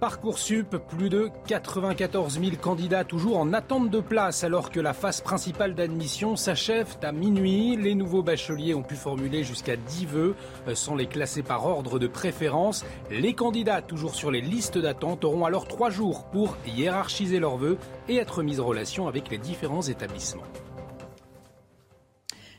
Parcoursup, 0.00 0.76
plus 0.76 1.08
de 1.08 1.28
94 1.48 2.38
000 2.38 2.52
candidats 2.60 3.02
toujours 3.02 3.38
en 3.38 3.52
attente 3.52 3.90
de 3.90 3.98
place 3.98 4.44
alors 4.44 4.70
que 4.70 4.78
la 4.78 4.92
phase 4.92 5.20
principale 5.20 5.74
d'admission 5.74 6.36
s'achève 6.36 6.96
à 7.02 7.10
minuit. 7.10 7.76
Les 7.76 7.96
nouveaux 7.96 8.22
bacheliers 8.22 8.74
ont 8.74 8.84
pu 8.84 8.94
formuler 8.94 9.42
jusqu'à 9.42 9.74
10 9.74 10.06
vœux 10.06 10.36
euh, 10.68 10.76
sans 10.76 10.94
les 10.94 11.06
classer 11.06 11.42
par 11.42 11.66
ordre 11.66 11.98
de 11.98 12.06
préférence. 12.06 12.84
Les 13.10 13.34
candidats 13.34 13.82
toujours 13.82 14.14
sur 14.14 14.30
les 14.30 14.40
listes 14.40 14.78
d'attente 14.78 15.24
auront 15.24 15.44
alors 15.44 15.66
trois 15.66 15.90
jours 15.90 16.26
pour 16.26 16.56
hiérarchiser 16.64 17.40
leurs 17.40 17.56
vœux 17.56 17.76
et 18.08 18.16
être 18.16 18.44
mis 18.44 18.60
en 18.60 18.66
relation 18.66 19.08
avec 19.08 19.30
les 19.30 19.38
différents 19.38 19.82
établissements. 19.82 20.44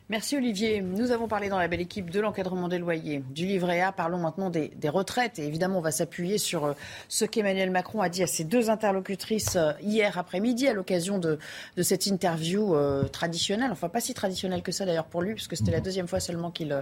Merci 0.09 0.35
Olivier. 0.37 0.81
Nous 0.81 1.11
avons 1.11 1.27
parlé 1.27 1.49
dans 1.49 1.59
la 1.59 1.67
belle 1.67 1.81
équipe 1.81 2.09
de 2.09 2.19
l'encadrement 2.19 2.67
des 2.67 2.79
loyers, 2.79 3.23
du 3.29 3.45
livret 3.45 3.79
A. 3.81 3.91
Parlons 3.91 4.17
maintenant 4.17 4.49
des, 4.49 4.71
retraites. 4.85 5.37
Et 5.37 5.45
évidemment, 5.45 5.77
on 5.77 5.81
va 5.81 5.91
s'appuyer 5.91 6.39
sur 6.39 6.65
euh, 6.65 6.73
ce 7.09 7.25
qu'Emmanuel 7.25 7.69
Macron 7.69 8.01
a 8.01 8.09
dit 8.09 8.23
à 8.23 8.27
ses 8.27 8.43
deux 8.43 8.71
interlocutrices 8.71 9.55
euh, 9.55 9.71
hier 9.83 10.17
après-midi 10.17 10.67
à 10.67 10.73
l'occasion 10.73 11.19
de, 11.19 11.37
cette 11.79 12.07
interview 12.07 12.73
euh, 12.73 13.03
traditionnelle. 13.03 13.71
Enfin, 13.71 13.87
pas 13.87 14.01
si 14.01 14.15
traditionnelle 14.15 14.63
que 14.63 14.71
ça 14.71 14.83
d'ailleurs 14.83 15.05
pour 15.05 15.21
lui, 15.21 15.35
puisque 15.35 15.55
c'était 15.55 15.69
la 15.69 15.79
deuxième 15.79 16.07
fois 16.07 16.19
seulement 16.19 16.49
qu'il 16.49 16.73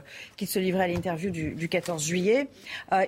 se 0.47 0.59
livrait 0.59 0.85
à 0.85 0.87
l'interview 0.87 1.29
du, 1.29 1.53
du 1.53 1.67
14 1.67 2.01
juillet. 2.01 2.47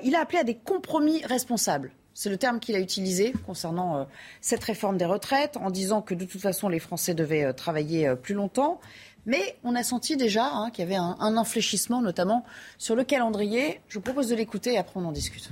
Il 0.04 0.16
a 0.16 0.20
appelé 0.20 0.40
à 0.40 0.44
des 0.44 0.56
compromis 0.56 1.24
responsables. 1.26 1.92
C'est 2.14 2.30
le 2.30 2.36
terme 2.36 2.60
qu'il 2.60 2.76
a 2.76 2.80
utilisé 2.80 3.34
concernant 3.46 4.06
cette 4.42 4.64
réforme 4.66 4.98
des 4.98 5.06
retraites, 5.06 5.56
en 5.56 5.70
disant 5.70 6.02
que 6.02 6.14
de 6.14 6.26
toute 6.26 6.42
façon 6.42 6.68
les 6.68 6.80
Français 6.80 7.14
devaient 7.14 7.54
travailler 7.54 8.14
plus 8.22 8.34
longtemps. 8.34 8.82
Mais 9.26 9.58
on 9.64 9.76
a 9.76 9.84
senti 9.84 10.18
déjà 10.18 10.50
hein, 10.54 10.72
qu'il 10.72 10.84
y 10.84 10.88
avait 10.88 10.96
un, 10.96 11.16
un 11.20 11.38
infléchissement, 11.38 12.02
notamment 12.02 12.46
sur 12.78 12.96
le 12.96 13.04
calendrier. 13.04 13.82
Je 13.88 13.96
vous 13.96 14.02
propose 14.02 14.30
de 14.30 14.36
l'écouter 14.36 14.74
et 14.74 14.78
après 14.78 15.00
on 15.00 15.06
en 15.06 15.12
discute. 15.12 15.52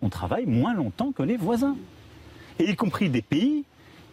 on 0.00 0.08
travaille 0.08 0.46
moins 0.46 0.74
longtemps 0.74 1.12
que 1.12 1.22
les 1.22 1.36
voisins. 1.36 1.76
Et 2.58 2.70
y 2.70 2.76
compris 2.76 3.10
des 3.10 3.22
pays 3.22 3.64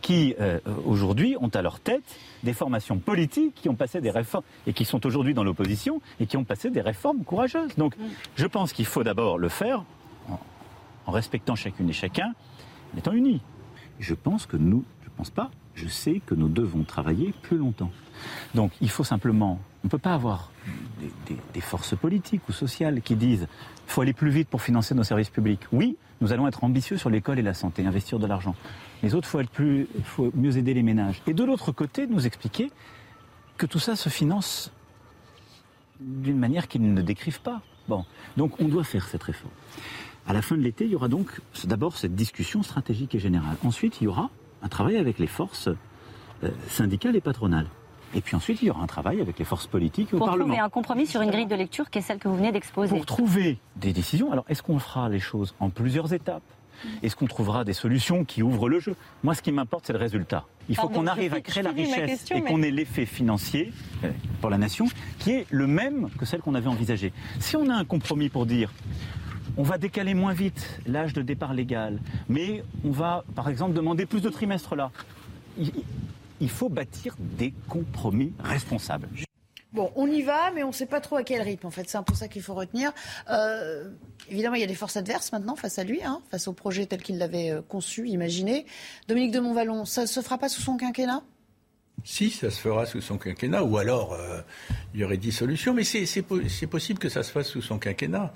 qui, 0.01 0.35
euh, 0.39 0.59
aujourd'hui, 0.85 1.35
ont 1.39 1.49
à 1.49 1.61
leur 1.61 1.79
tête 1.79 2.03
des 2.43 2.53
formations 2.53 2.97
politiques 2.99 3.55
qui 3.55 3.69
ont 3.69 3.75
passé 3.75 4.01
des 4.01 4.11
réformes 4.11 4.43
et 4.67 4.73
qui 4.73 4.85
sont 4.85 5.03
aujourd'hui 5.05 5.33
dans 5.33 5.43
l'opposition 5.43 6.01
et 6.19 6.27
qui 6.27 6.37
ont 6.37 6.43
passé 6.43 6.69
des 6.69 6.81
réformes 6.81 7.23
courageuses. 7.23 7.75
Donc, 7.75 7.95
je 8.35 8.45
pense 8.45 8.71
qu'il 8.73 8.85
faut 8.85 9.03
d'abord 9.03 9.37
le 9.39 9.49
faire 9.49 9.83
en, 10.29 10.39
en 11.07 11.11
respectant 11.11 11.55
chacune 11.55 11.89
et 11.89 11.93
chacun, 11.93 12.33
en 12.93 12.97
étant 12.97 13.13
unis. 13.13 13.41
Je 13.99 14.13
pense 14.13 14.45
que 14.45 14.57
nous, 14.57 14.83
je 15.03 15.09
pense 15.15 15.31
pas, 15.31 15.49
je 15.73 15.87
sais 15.87 16.21
que 16.25 16.35
nous 16.35 16.49
devons 16.49 16.83
travailler 16.83 17.33
plus 17.41 17.57
longtemps. 17.57 17.91
Donc 18.53 18.71
il 18.81 18.89
faut 18.89 19.03
simplement, 19.03 19.59
on 19.83 19.87
ne 19.87 19.89
peut 19.89 19.97
pas 19.97 20.13
avoir 20.13 20.51
des, 21.53 21.61
forces 21.61 21.95
politiques 21.95 22.47
ou 22.49 22.51
sociales 22.51 23.01
qui 23.01 23.15
disent 23.15 23.47
faut 23.87 24.01
aller 24.01 24.13
plus 24.13 24.29
vite 24.29 24.47
pour 24.49 24.61
financer 24.61 24.95
nos 24.95 25.03
services 25.03 25.29
publics. 25.29 25.61
Oui, 25.71 25.97
nous 26.21 26.31
allons 26.33 26.47
être 26.47 26.63
ambitieux 26.63 26.97
sur 26.97 27.09
l'école 27.09 27.39
et 27.39 27.43
la 27.43 27.53
santé, 27.53 27.85
investir 27.85 28.19
de 28.19 28.27
l'argent. 28.27 28.55
Les 29.03 29.13
autres, 29.13 29.27
il 29.39 29.47
faut, 29.47 29.87
faut 30.03 30.31
mieux 30.35 30.57
aider 30.57 30.73
les 30.73 30.83
ménages. 30.83 31.21
Et 31.27 31.33
de 31.33 31.43
l'autre 31.43 31.71
côté, 31.71 32.07
nous 32.07 32.25
expliquer 32.25 32.71
que 33.57 33.65
tout 33.65 33.79
ça 33.79 33.95
se 33.95 34.09
finance 34.09 34.71
d'une 35.99 36.37
manière 36.37 36.67
qu'ils 36.67 36.93
ne 36.93 37.01
décrivent 37.01 37.41
pas. 37.41 37.61
Bon, 37.87 38.05
donc 38.37 38.59
on 38.59 38.67
doit 38.67 38.83
faire 38.83 39.07
cette 39.07 39.23
réforme. 39.23 39.53
À 40.27 40.33
la 40.33 40.41
fin 40.41 40.57
de 40.57 40.61
l'été, 40.61 40.85
il 40.85 40.91
y 40.91 40.95
aura 40.95 41.07
donc 41.07 41.39
d'abord 41.65 41.97
cette 41.97 42.15
discussion 42.15 42.63
stratégique 42.63 43.13
et 43.13 43.19
générale. 43.19 43.57
Ensuite, 43.63 44.01
il 44.01 44.05
y 44.05 44.07
aura 44.07 44.31
un 44.63 44.67
travail 44.67 44.97
avec 44.97 45.19
les 45.19 45.27
forces 45.27 45.69
euh, 46.43 46.49
syndicales 46.67 47.15
et 47.15 47.21
patronales. 47.21 47.67
Et 48.13 48.21
puis 48.21 48.35
ensuite, 48.35 48.61
il 48.61 48.67
y 48.67 48.69
aura 48.69 48.81
un 48.83 48.87
travail 48.87 49.19
avec 49.21 49.37
les 49.39 49.45
forces 49.45 49.67
politiques 49.67 50.13
au 50.13 50.17
Pour 50.17 50.27
Parlement. 50.27 50.45
trouver 50.47 50.59
un 50.59 50.69
compromis 50.69 51.05
sur 51.07 51.21
une 51.21 51.31
grille 51.31 51.47
de 51.47 51.55
lecture 51.55 51.89
qui 51.89 51.99
est 51.99 52.01
celle 52.01 52.17
que 52.19 52.27
vous 52.27 52.37
venez 52.37 52.51
d'exposer. 52.51 52.95
Pour 52.95 53.05
trouver 53.05 53.57
des 53.75 53.91
décisions, 53.93 54.31
alors 54.31 54.45
est-ce 54.47 54.63
qu'on 54.63 54.79
fera 54.79 55.09
les 55.09 55.19
choses 55.19 55.53
en 55.59 55.69
plusieurs 55.69 56.13
étapes? 56.13 56.43
Est-ce 57.03 57.15
qu'on 57.15 57.25
trouvera 57.25 57.63
des 57.63 57.73
solutions 57.73 58.25
qui 58.25 58.43
ouvrent 58.43 58.69
le 58.69 58.79
jeu? 58.79 58.95
Moi, 59.23 59.33
ce 59.33 59.41
qui 59.41 59.51
m'importe, 59.51 59.85
c'est 59.87 59.93
le 59.93 59.99
résultat. 59.99 60.43
Il 60.67 60.75
faut 60.75 60.89
qu'on 60.89 61.07
arrive 61.07 61.33
à 61.33 61.41
créer 61.41 61.63
la 61.63 61.71
richesse 61.71 62.05
question, 62.05 62.35
et 62.37 62.41
mais- 62.41 62.49
qu'on 62.49 62.61
ait 62.61 62.71
l'effet 62.71 63.05
financier 63.05 63.71
euh, 64.03 64.11
pour 64.41 64.49
la 64.49 64.57
nation 64.57 64.85
qui 65.19 65.31
est 65.31 65.45
le 65.51 65.67
même 65.67 66.09
que 66.19 66.25
celle 66.25 66.41
qu'on 66.41 66.53
avait 66.55 66.67
envisagée. 66.67 67.13
Si 67.39 67.55
on 67.55 67.69
a 67.69 67.73
un 67.75 67.85
compromis 67.85 68.29
pour 68.29 68.45
dire 68.45 68.71
on 69.57 69.63
va 69.63 69.77
décaler 69.77 70.13
moins 70.15 70.33
vite 70.33 70.81
l'âge 70.85 71.13
de 71.13 71.21
départ 71.21 71.53
légal, 71.53 71.99
mais 72.27 72.61
on 72.83 72.91
va, 72.91 73.23
par 73.35 73.47
exemple, 73.47 73.73
demander 73.73 74.05
plus 74.05 74.19
de 74.21 74.29
trimestres 74.29 74.75
là. 74.75 74.91
Il, 76.39 76.49
faut 76.49 76.69
bâtir 76.69 77.15
des 77.19 77.53
compromis 77.69 78.33
responsables. 78.39 79.07
Bon, 79.73 79.91
on 79.95 80.07
y 80.07 80.21
va, 80.21 80.51
mais 80.51 80.63
on 80.63 80.69
ne 80.69 80.73
sait 80.73 80.85
pas 80.85 81.01
trop 81.01 81.17
à 81.17 81.23
quel 81.23 81.41
rythme. 81.41 81.67
En 81.67 81.71
fait, 81.71 81.89
c'est 81.89 81.97
un 81.97 82.03
peu 82.03 82.13
ça 82.13 82.29
qu'il 82.29 82.41
faut 82.41 82.53
retenir. 82.53 82.93
Euh, 83.29 83.89
évidemment, 84.29 84.55
il 84.55 84.61
y 84.61 84.63
a 84.63 84.67
des 84.67 84.75
forces 84.75 84.95
adverses 84.95 85.33
maintenant 85.33 85.57
face 85.57 85.79
à 85.79 85.83
lui, 85.83 86.01
hein, 86.01 86.21
face 86.31 86.47
au 86.47 86.53
projet 86.53 86.85
tel 86.85 87.01
qu'il 87.01 87.17
l'avait 87.17 87.51
euh, 87.51 87.61
conçu, 87.61 88.07
imaginé. 88.07 88.65
Dominique 89.09 89.31
de 89.31 89.41
Montvalon, 89.41 89.83
ça 89.83 90.03
ne 90.03 90.07
se 90.07 90.21
fera 90.21 90.37
pas 90.37 90.47
sous 90.47 90.61
son 90.61 90.77
quinquennat? 90.77 91.23
Si, 92.05 92.29
ça 92.29 92.51
se 92.51 92.59
fera 92.61 92.85
sous 92.85 93.01
son 93.01 93.17
quinquennat, 93.17 93.63
ou 93.63 93.77
alors 93.77 94.13
euh, 94.13 94.39
il 94.93 95.01
y 95.01 95.03
aurait 95.03 95.17
dissolution, 95.17 95.73
mais 95.73 95.83
c'est 95.83 96.05
c'est 96.05 96.21
po- 96.21 96.47
c'est 96.47 96.67
possible 96.67 96.99
que 96.99 97.09
ça 97.09 97.23
se 97.23 97.31
fasse 97.31 97.47
sous 97.47 97.61
son 97.61 97.79
quinquennat. 97.79 98.33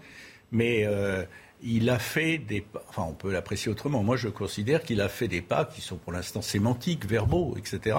Mais 0.51 0.85
euh, 0.85 1.23
il 1.61 1.89
a 1.89 1.99
fait 1.99 2.37
des 2.37 2.61
pas, 2.61 2.83
enfin 2.89 3.05
on 3.09 3.13
peut 3.13 3.31
l'apprécier 3.31 3.71
autrement. 3.71 4.03
Moi 4.03 4.15
je 4.17 4.29
considère 4.29 4.83
qu'il 4.83 5.01
a 5.01 5.09
fait 5.09 5.27
des 5.27 5.41
pas 5.41 5.65
qui 5.65 5.81
sont 5.81 5.97
pour 5.97 6.13
l'instant 6.13 6.41
sémantiques, 6.41 7.05
verbaux, 7.05 7.55
etc. 7.57 7.97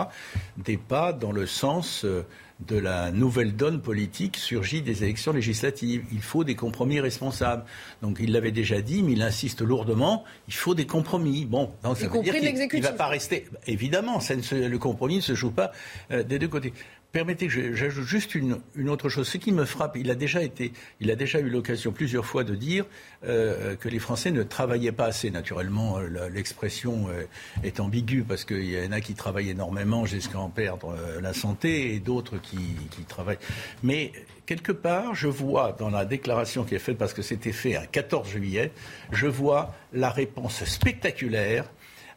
Des 0.57 0.77
pas 0.77 1.13
dans 1.13 1.33
le 1.33 1.47
sens 1.47 2.05
euh, 2.05 2.23
de 2.67 2.77
la 2.77 3.11
nouvelle 3.11 3.57
donne 3.57 3.81
politique 3.81 4.37
surgie 4.37 4.83
des 4.83 5.03
élections 5.03 5.33
législatives. 5.33 6.05
Il 6.13 6.21
faut 6.21 6.45
des 6.45 6.55
compromis 6.55 7.01
responsables. 7.01 7.65
Donc 8.03 8.19
il 8.21 8.33
l'avait 8.33 8.53
déjà 8.53 8.81
dit, 8.83 9.03
mais 9.03 9.13
il 9.13 9.23
insiste 9.23 9.63
lourdement, 9.63 10.25
il 10.49 10.53
faut 10.55 10.75
des 10.75 10.87
compromis. 10.87 11.47
Bon, 11.47 11.71
donc, 11.83 11.97
ça 11.97 12.03
Y 12.03 12.05
veut 12.07 12.11
compris 12.11 12.25
dire 12.25 12.35
qu'il- 12.35 12.43
il 12.43 12.47
l'exécutif. 12.47 12.85
va 12.85 12.93
pas 12.93 13.07
rester. 13.09 13.47
Évidemment, 13.67 14.21
ça 14.21 14.37
ne 14.37 14.43
se- 14.43 14.55
le 14.55 14.79
compromis 14.79 15.17
ne 15.17 15.21
se 15.23 15.35
joue 15.35 15.51
pas 15.53 15.73
euh, 16.11 16.23
des 16.23 16.39
deux 16.39 16.49
côtés. 16.49 16.73
Permettez 17.13 17.49
que 17.49 17.75
j'ajoute 17.75 18.07
juste 18.07 18.35
une, 18.37 18.61
autre 18.89 19.09
chose. 19.09 19.27
Ce 19.27 19.37
qui 19.37 19.51
me 19.51 19.65
frappe, 19.65 19.97
il 19.97 20.11
a 20.13 20.15
déjà 20.15 20.43
été, 20.43 20.73
il 21.01 21.11
a 21.11 21.17
déjà 21.17 21.41
eu 21.41 21.51
l'occasion 21.51 21.91
plusieurs 21.91 22.25
fois 22.25 22.45
de 22.45 22.55
dire 22.55 22.85
euh, 23.25 23.75
que 23.75 23.89
les 23.89 23.99
Français 23.99 24.31
ne 24.31 24.45
travaillaient 24.45 24.93
pas 24.93 25.07
assez. 25.07 25.31
Naturellement, 25.31 25.99
euh, 25.99 26.29
l'expression 26.29 27.09
euh, 27.09 27.25
est 27.65 27.81
ambiguë 27.81 28.23
parce 28.23 28.45
qu'il 28.45 28.71
y 28.71 28.87
en 28.87 28.93
a 28.93 29.01
qui 29.01 29.15
travaillent 29.15 29.51
énormément 29.51 30.07
jusqu'à 30.07 30.39
en 30.39 30.51
perdre 30.51 30.97
la 31.21 31.33
santé 31.33 31.95
et 31.95 31.99
d'autres 31.99 32.39
qui, 32.39 32.77
qui 32.93 33.03
travaillent. 33.03 33.39
Mais 33.83 34.13
quelque 34.47 34.73
part, 34.73 35.15
je 35.17 35.27
vois 35.27 35.73
dans 35.73 35.91
la 35.91 36.05
déclaration 36.05 36.63
qui 36.63 36.77
est 36.77 36.81
faite, 36.81 36.99
parce 36.99 37.15
que 37.15 37.23
c'était 37.23 37.53
fait 37.53 37.75
un 37.75 37.87
14 37.87 38.29
juillet, 38.29 38.71
je 39.11 39.27
vois 39.27 39.75
la 39.93 40.11
réponse 40.11 40.65
spectaculaire 40.65 41.65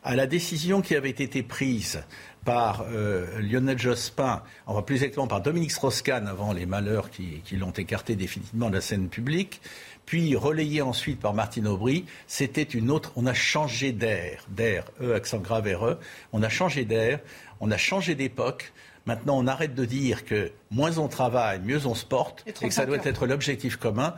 à 0.03 0.15
la 0.15 0.27
décision 0.27 0.81
qui 0.81 0.95
avait 0.95 1.09
été 1.09 1.43
prise 1.43 2.03
par 2.45 2.85
euh, 2.91 3.25
Lionel 3.39 3.79
Jospin, 3.79 4.43
enfin 4.65 4.81
plus 4.81 4.95
exactement 4.95 5.27
par 5.27 5.41
Dominique 5.41 5.71
Strauss-Kahn 5.71 6.27
avant 6.27 6.53
les 6.53 6.65
malheurs 6.65 7.09
qui, 7.09 7.41
qui 7.45 7.55
l'ont 7.55 7.71
écarté 7.71 8.15
définitivement 8.15 8.69
de 8.69 8.75
la 8.75 8.81
scène 8.81 9.09
publique, 9.09 9.61
puis 10.05 10.35
relayé 10.35 10.81
ensuite 10.81 11.19
par 11.19 11.33
Martine 11.33 11.67
Aubry, 11.67 12.05
c'était 12.27 12.63
une 12.63 12.91
autre. 12.91 13.11
On 13.15 13.25
a 13.25 13.33
changé 13.33 13.91
d'air, 13.91 14.45
d'air, 14.49 14.85
E 15.01 15.15
accent 15.15 15.39
grave 15.39 15.67
RE. 15.73 15.97
On 16.33 16.43
a 16.43 16.49
changé 16.49 16.85
d'air, 16.85 17.19
on 17.59 17.71
a 17.71 17.77
changé 17.77 18.15
d'époque. 18.15 18.73
Maintenant, 19.05 19.37
on 19.37 19.47
arrête 19.47 19.75
de 19.75 19.85
dire 19.85 20.25
que 20.25 20.51
moins 20.71 20.97
on 20.97 21.07
travaille, 21.07 21.59
mieux 21.59 21.85
on 21.87 21.95
se 21.95 22.05
porte, 22.05 22.43
Et 22.45 22.51
et 22.51 22.67
que 22.67 22.73
ça 22.73 22.85
doit 22.85 22.97
35 22.97 23.09
être 23.09 23.27
l'objectif 23.27 23.75
commun. 23.77 24.13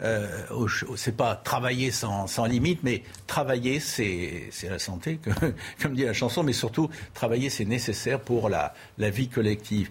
Euh, 0.00 0.28
c'est 0.96 1.16
pas 1.16 1.34
travailler 1.34 1.90
sans, 1.90 2.28
sans 2.28 2.44
limite, 2.44 2.84
mais 2.84 3.02
travailler, 3.26 3.80
c'est 3.80 4.50
la 4.68 4.78
santé, 4.78 5.16
que- 5.16 5.30
comme 5.82 5.94
dit 5.94 6.04
la 6.04 6.12
chanson, 6.12 6.42
mais 6.44 6.52
surtout, 6.52 6.88
travailler, 7.14 7.50
c'est 7.50 7.64
nécessaire 7.64 8.20
pour 8.20 8.48
la, 8.48 8.74
la 8.98 9.10
vie 9.10 9.28
collective. 9.28 9.90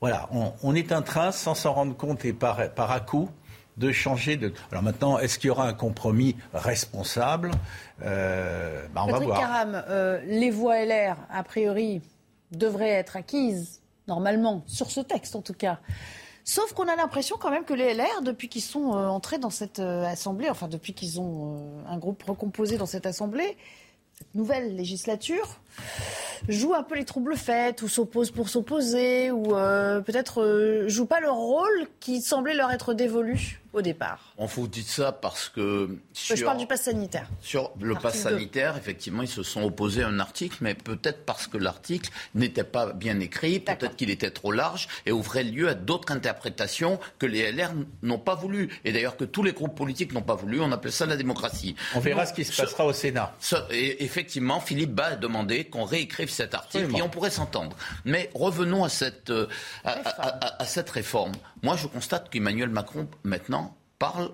Voilà, 0.00 0.28
on, 0.32 0.52
on 0.64 0.74
est 0.74 0.90
en 0.92 1.02
train, 1.02 1.30
sans 1.30 1.54
s'en 1.54 1.72
rendre 1.72 1.96
compte 1.96 2.24
et 2.24 2.32
par, 2.32 2.68
par 2.74 2.90
à 2.90 2.98
coup, 3.00 3.30
de 3.76 3.90
changer 3.92 4.36
de. 4.36 4.52
Alors 4.70 4.82
maintenant, 4.82 5.18
est-ce 5.18 5.38
qu'il 5.38 5.48
y 5.48 5.50
aura 5.50 5.66
un 5.68 5.72
compromis 5.72 6.36
responsable? 6.52 7.50
Euh, 8.02 8.86
bah, 8.92 9.02
On 9.04 9.06
va 9.06 9.12
Patrick 9.12 9.28
voir. 9.28 9.40
Caram, 9.40 9.82
euh, 9.88 10.20
les 10.26 10.50
voix 10.50 10.84
LR, 10.84 11.16
a 11.30 11.42
priori, 11.44 12.02
devraient 12.52 12.90
être 12.90 13.16
acquises, 13.16 13.80
normalement, 14.08 14.62
sur 14.66 14.90
ce 14.90 15.00
texte 15.00 15.36
en 15.36 15.42
tout 15.42 15.54
cas. 15.54 15.78
Sauf 16.44 16.74
qu'on 16.74 16.88
a 16.88 16.96
l'impression 16.96 17.36
quand 17.40 17.50
même 17.50 17.64
que 17.64 17.72
les 17.72 17.94
LR, 17.94 18.20
depuis 18.22 18.48
qu'ils 18.48 18.62
sont 18.62 18.92
euh, 18.92 19.06
entrés 19.06 19.38
dans 19.38 19.50
cette 19.50 19.78
euh, 19.78 20.04
assemblée, 20.04 20.50
enfin 20.50 20.68
depuis 20.68 20.92
qu'ils 20.92 21.18
ont 21.18 21.56
euh, 21.56 21.88
un 21.88 21.96
groupe 21.96 22.22
recomposé 22.22 22.76
dans 22.76 22.86
cette 22.86 23.06
assemblée, 23.06 23.56
cette 24.18 24.34
nouvelle 24.34 24.76
législature, 24.76 25.58
jouent 26.48 26.74
un 26.74 26.82
peu 26.82 26.96
les 26.96 27.04
troubles 27.04 27.36
faits, 27.36 27.82
ou 27.82 27.88
s'opposent 27.88 28.30
pour 28.30 28.48
s'opposer, 28.48 29.30
ou 29.30 29.48
peut-être 29.48 30.42
euh, 30.42 30.88
jouent 30.88 31.06
pas 31.06 31.20
leur 31.20 31.36
rôle 31.36 31.88
qui 31.98 32.20
semblait 32.20 32.54
leur 32.54 32.70
être 32.70 32.94
dévolu 32.94 33.60
au 33.72 33.82
départ. 33.82 34.33
On 34.36 34.46
vous 34.46 34.66
dit 34.66 34.82
ça 34.82 35.12
parce 35.12 35.48
que 35.48 35.96
Je 36.12 36.34
sur, 36.34 36.44
parle 36.46 36.58
du 36.58 36.66
pass 36.66 36.82
sanitaire. 36.82 37.28
sur 37.40 37.70
le 37.80 37.94
pass 37.94 38.16
sanitaire, 38.18 38.76
effectivement, 38.76 39.22
ils 39.22 39.28
se 39.28 39.44
sont 39.44 39.62
opposés 39.62 40.02
à 40.02 40.08
un 40.08 40.18
article, 40.18 40.56
mais 40.60 40.74
peut-être 40.74 41.24
parce 41.24 41.46
que 41.46 41.56
l'article 41.56 42.10
n'était 42.34 42.64
pas 42.64 42.92
bien 42.92 43.20
écrit, 43.20 43.60
peut-être 43.60 43.94
qu'il 43.94 44.10
était 44.10 44.32
trop 44.32 44.50
large 44.50 44.88
et 45.06 45.12
ouvrait 45.12 45.44
lieu 45.44 45.68
à 45.68 45.74
d'autres 45.74 46.12
interprétations 46.12 46.98
que 47.20 47.26
les 47.26 47.52
LR 47.52 47.70
n'ont 48.02 48.18
pas 48.18 48.34
voulu. 48.34 48.70
Et 48.84 48.90
d'ailleurs 48.92 49.16
que 49.16 49.24
tous 49.24 49.44
les 49.44 49.52
groupes 49.52 49.76
politiques 49.76 50.12
n'ont 50.12 50.20
pas 50.22 50.34
voulu. 50.34 50.60
On 50.60 50.72
appelle 50.72 50.90
ça 50.90 51.06
la 51.06 51.16
démocratie. 51.16 51.76
On 51.94 52.00
verra 52.00 52.24
Donc, 52.24 52.30
ce 52.30 52.34
qui 52.34 52.44
se 52.44 52.60
passera 52.60 52.86
au 52.86 52.92
Sénat. 52.92 53.32
et 53.70 54.02
effectivement, 54.04 54.58
Philippe 54.58 54.94
Bas 54.94 55.12
a 55.12 55.16
demandé 55.16 55.64
qu'on 55.66 55.84
réécrive 55.84 56.28
cet 56.28 56.54
article 56.54 56.96
et 56.96 57.02
on 57.02 57.08
pourrait 57.08 57.30
s'entendre. 57.30 57.76
Mais 58.04 58.30
revenons 58.34 58.82
à 58.82 58.88
cette, 58.88 59.30
euh, 59.30 59.46
à, 59.84 59.92
à- 59.92 60.46
à- 60.46 60.62
à 60.62 60.66
cette 60.66 60.90
réforme. 60.90 61.32
Moi, 61.62 61.76
je 61.76 61.86
constate 61.86 62.30
qu'Emmanuel 62.30 62.68
Macron, 62.70 63.06
maintenant, 63.22 63.76
parle 64.04 64.30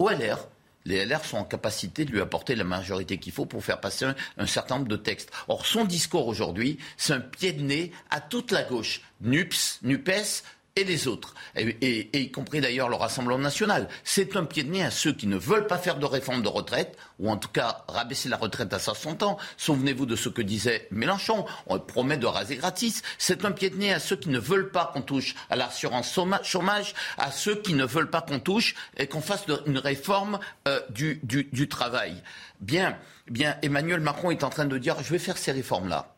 au 0.00 0.08
LR. 0.08 0.48
Les 0.84 1.04
LR 1.04 1.24
sont 1.24 1.36
en 1.36 1.44
capacité 1.44 2.04
de 2.04 2.10
lui 2.10 2.20
apporter 2.20 2.56
la 2.56 2.64
majorité 2.64 3.18
qu'il 3.18 3.32
faut 3.32 3.46
pour 3.46 3.62
faire 3.62 3.80
passer 3.80 4.06
un, 4.36 4.46
certain 4.46 4.78
nombre 4.78 4.88
de 4.88 4.96
textes. 4.96 5.30
Or, 5.46 5.64
son 5.64 5.84
discours 5.84 6.26
aujourd'hui, 6.26 6.78
c'est 6.96 7.12
un 7.12 7.20
pied 7.20 7.52
de 7.52 7.62
nez 7.62 7.92
à 8.10 8.20
toute 8.20 8.50
la 8.50 8.64
gauche. 8.64 9.02
NUPS, 9.20 9.78
NUPES, 9.82 10.42
et 10.76 10.84
les 10.84 11.08
autres, 11.08 11.34
et, 11.56 12.08
y 12.18 12.30
compris 12.30 12.60
d'ailleurs 12.60 12.88
le 12.88 12.94
Rassemblement 12.96 13.38
national. 13.38 13.88
C'est 14.04 14.36
un 14.36 14.44
pied 14.44 14.62
de 14.62 14.70
nez 14.70 14.84
à 14.84 14.90
ceux 14.90 15.12
qui 15.12 15.26
ne 15.26 15.36
veulent 15.36 15.66
pas 15.66 15.78
faire 15.78 15.96
de 15.98 16.06
réforme 16.06 16.42
de 16.42 16.48
retraite, 16.48 16.96
ou 17.18 17.30
en 17.30 17.36
tout 17.36 17.48
cas 17.48 17.84
rabaisser 17.88 18.28
la 18.28 18.36
retraite 18.36 18.72
à 18.72 18.78
60 18.78 19.22
ans. 19.24 19.36
Souvenez-vous 19.56 20.06
de 20.06 20.16
ce 20.16 20.28
que 20.28 20.42
disait 20.42 20.86
Mélenchon, 20.90 21.44
on 21.66 21.78
promet 21.80 22.16
de 22.16 22.26
raser 22.26 22.56
gratis. 22.56 23.02
C'est 23.18 23.44
un 23.44 23.52
pied 23.52 23.70
de 23.70 23.76
nez 23.76 23.92
à 23.92 23.98
ceux 24.00 24.16
qui 24.16 24.28
ne 24.28 24.38
veulent 24.38 24.70
pas 24.70 24.90
qu'on 24.92 25.02
touche 25.02 25.34
à 25.50 25.56
l'assurance 25.56 26.12
chômage, 26.44 26.94
à 27.18 27.30
ceux 27.32 27.56
qui 27.56 27.74
ne 27.74 27.84
veulent 27.84 28.10
pas 28.10 28.22
qu'on 28.22 28.38
touche 28.40 28.74
et 28.96 29.06
qu'on 29.06 29.20
fasse 29.20 29.44
une 29.66 29.78
réforme 29.78 30.38
euh, 30.68 30.80
du, 30.90 31.20
du- 31.24 31.48
du 31.52 31.68
travail. 31.68 32.22
Bien, 32.60 32.96
bien, 33.28 33.56
Emmanuel 33.62 34.00
Macron 34.00 34.30
est 34.30 34.44
en 34.44 34.50
train 34.50 34.66
de 34.66 34.78
dire, 34.78 34.96
je 35.02 35.10
vais 35.10 35.18
faire 35.18 35.36
ces 35.38 35.52
réformes-là. 35.52 36.14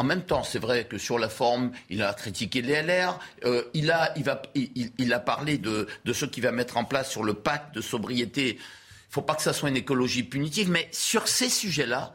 En 0.00 0.02
même 0.02 0.22
temps, 0.22 0.42
c'est 0.42 0.58
vrai 0.58 0.86
que 0.86 0.96
sur 0.96 1.18
la 1.18 1.28
forme, 1.28 1.72
il 1.90 2.02
a 2.02 2.14
critiqué 2.14 2.62
les 2.62 2.80
LR, 2.80 3.18
euh, 3.44 3.64
il, 3.74 3.90
a, 3.90 4.14
il, 4.16 4.24
va, 4.24 4.40
il, 4.54 5.12
a 5.12 5.20
parlé 5.20 5.58
de, 5.58 5.88
de 6.06 6.12
ce 6.14 6.24
qu'il 6.24 6.42
va 6.42 6.52
mettre 6.52 6.78
en 6.78 6.86
place 6.86 7.10
sur 7.10 7.22
le 7.22 7.34
pacte 7.34 7.74
de 7.74 7.82
sobriété. 7.82 8.52
Il 8.52 8.54
ne 8.54 9.12
faut 9.12 9.20
pas 9.20 9.34
que 9.34 9.42
ça 9.42 9.52
soit 9.52 9.68
une 9.68 9.76
écologie 9.76 10.22
punitive, 10.22 10.70
mais 10.70 10.88
sur 10.90 11.28
ces 11.28 11.50
sujets-là, 11.50 12.14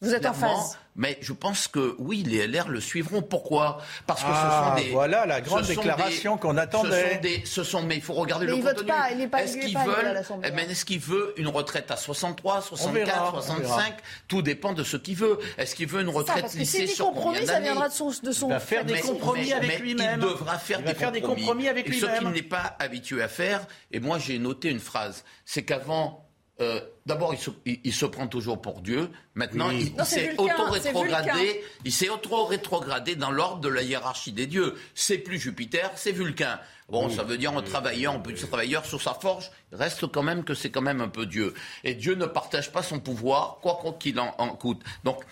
Vous 0.00 0.12
êtes 0.12 0.26
en 0.26 0.34
phase 0.34 0.76
Mais 0.96 1.16
je 1.22 1.32
pense 1.32 1.66
que 1.66 1.94
oui, 1.98 2.22
les 2.26 2.46
LR 2.46 2.68
le 2.68 2.78
suivront. 2.80 3.22
Pourquoi? 3.22 3.78
Parce 4.06 4.20
que 4.22 4.26
Ah, 4.28 4.74
ce 4.76 4.80
sont 4.80 4.84
des. 4.86 4.92
voilà 4.92 5.24
la 5.24 5.40
grande 5.40 5.64
déclaration 5.64 6.36
qu'on 6.36 6.56
attendait. 6.58 6.90
Ce 7.08 7.14
sont 7.14 7.20
des. 7.22 7.42
Ce 7.46 7.64
sont, 7.64 7.82
mais 7.82 7.96
il 7.96 8.02
faut 8.02 8.12
regarder 8.12 8.44
Mais 8.46 8.52
le 8.52 8.58
il 8.58 8.62
vote 8.64 8.74
contenu. 8.74 8.88
pas, 8.88 9.10
il 9.12 9.30
pas- 9.30 9.42
Est-ce 9.42 9.56
il 9.56 9.62
est 9.62 9.64
qu'ils 9.66 9.74
pas 9.74 9.84
élu 9.84 9.92
à 9.92 9.96
veulent 10.02 10.12
l'Assemblée. 10.14 10.48
eh 10.52 10.54
ben, 10.56 10.68
Est-ce 10.70 10.84
qu'il 10.84 10.98
veut 11.00 11.32
une 11.38 11.48
retraite 11.48 11.90
à 11.90 11.96
63, 11.96 12.60
64, 12.60 13.06
verra, 13.06 13.28
on 13.30 13.40
65 13.40 13.62
verra. 13.62 13.84
Tout 14.28 14.42
dépend 14.42 14.72
de 14.74 14.84
ce 14.84 14.96
qu'il 14.98 15.16
veut. 15.16 15.38
Est-ce 15.56 15.74
qu'il 15.74 15.88
veut 15.88 16.00
une 16.02 16.08
C'est 16.08 16.12
ça, 16.12 16.18
retraite 16.18 16.40
parce 16.42 16.54
lissée 16.54 16.86
sur 16.86 17.06
compromis, 17.06 17.38
combien 17.38 17.52
ça 17.52 17.60
viendra 17.60 17.88
de 17.88 17.94
son, 17.94 18.12
de 18.22 18.32
son 18.32 18.48
Il 18.48 18.52
va 18.52 18.60
faire 18.60 18.84
des 18.84 19.00
compromis 19.00 19.46
mais- 19.46 19.52
avec 19.54 19.68
mais 19.70 19.78
lui-même. 19.78 20.20
Il 20.20 20.28
devra 20.28 20.58
faire, 20.58 20.80
Il 20.80 20.84
des, 20.86 20.94
faire 20.94 21.12
des 21.12 21.22
compromis. 21.22 21.66
avec 21.68 21.88
Et 21.88 21.92
ce 21.92 22.00
lui-même. 22.04 22.18
qu'il 22.18 22.28
n'est 22.30 22.42
pas 22.42 22.76
habitué 22.78 23.22
à 23.22 23.28
faire, 23.28 23.62
et 23.90 24.00
moi 24.00 24.18
j'ai 24.18 24.38
noté 24.38 24.68
une 24.70 24.80
phrase, 24.80 25.24
c'est 25.46 25.62
qu'avant, 25.64 26.28
euh, 26.60 26.80
d'abord 27.06 27.34
il 27.34 27.40
se, 27.40 27.50
il, 27.66 27.80
il 27.84 27.92
se 27.92 28.06
prend 28.06 28.26
toujours 28.26 28.60
pour 28.60 28.80
Dieu, 28.80 29.10
maintenant 29.34 29.68
Oui. 29.68 29.92
il, 29.98 30.04
s'est 30.04 30.34
auto-rétrogradé, 30.38 31.62
il 31.84 31.92
s'est 31.92 32.08
auto-rétrogradé 32.08 33.16
dans 33.16 33.30
l'ordre 33.30 33.60
de 33.60 33.68
la 33.68 33.82
hiérarchie 33.82 34.32
des 34.32 34.46
dieux. 34.46 34.74
C'est 34.94 35.18
plus 35.18 35.38
Jupiter, 35.38 35.90
c'est 35.96 36.12
Vulcain. 36.12 36.58
Bon, 36.90 37.08
ça 37.08 37.22
veut 37.22 37.38
dire 37.38 37.56
un 37.56 37.62
travailleur, 37.62 38.12
un 38.12 38.18
petit 38.20 38.46
travailleur 38.46 38.84
sur 38.84 39.00
sa 39.00 39.14
forge, 39.14 39.50
il 39.72 39.78
reste 39.78 40.06
quand 40.06 40.22
même 40.22 40.44
que 40.44 40.52
c'est 40.52 40.70
quand 40.70 40.82
même 40.82 41.00
un 41.00 41.08
peu 41.08 41.24
Dieu. 41.24 41.54
Et 41.82 41.94
Dieu 41.94 42.14
ne 42.14 42.26
partage 42.26 42.70
pas 42.72 42.82
son 42.82 43.00
pouvoir, 43.00 43.56
quoi 43.62 43.80
qu'il 43.98 44.20
en, 44.20 44.34
en 44.36 44.48
coûte. 44.50 44.82
Donc, 45.02 45.22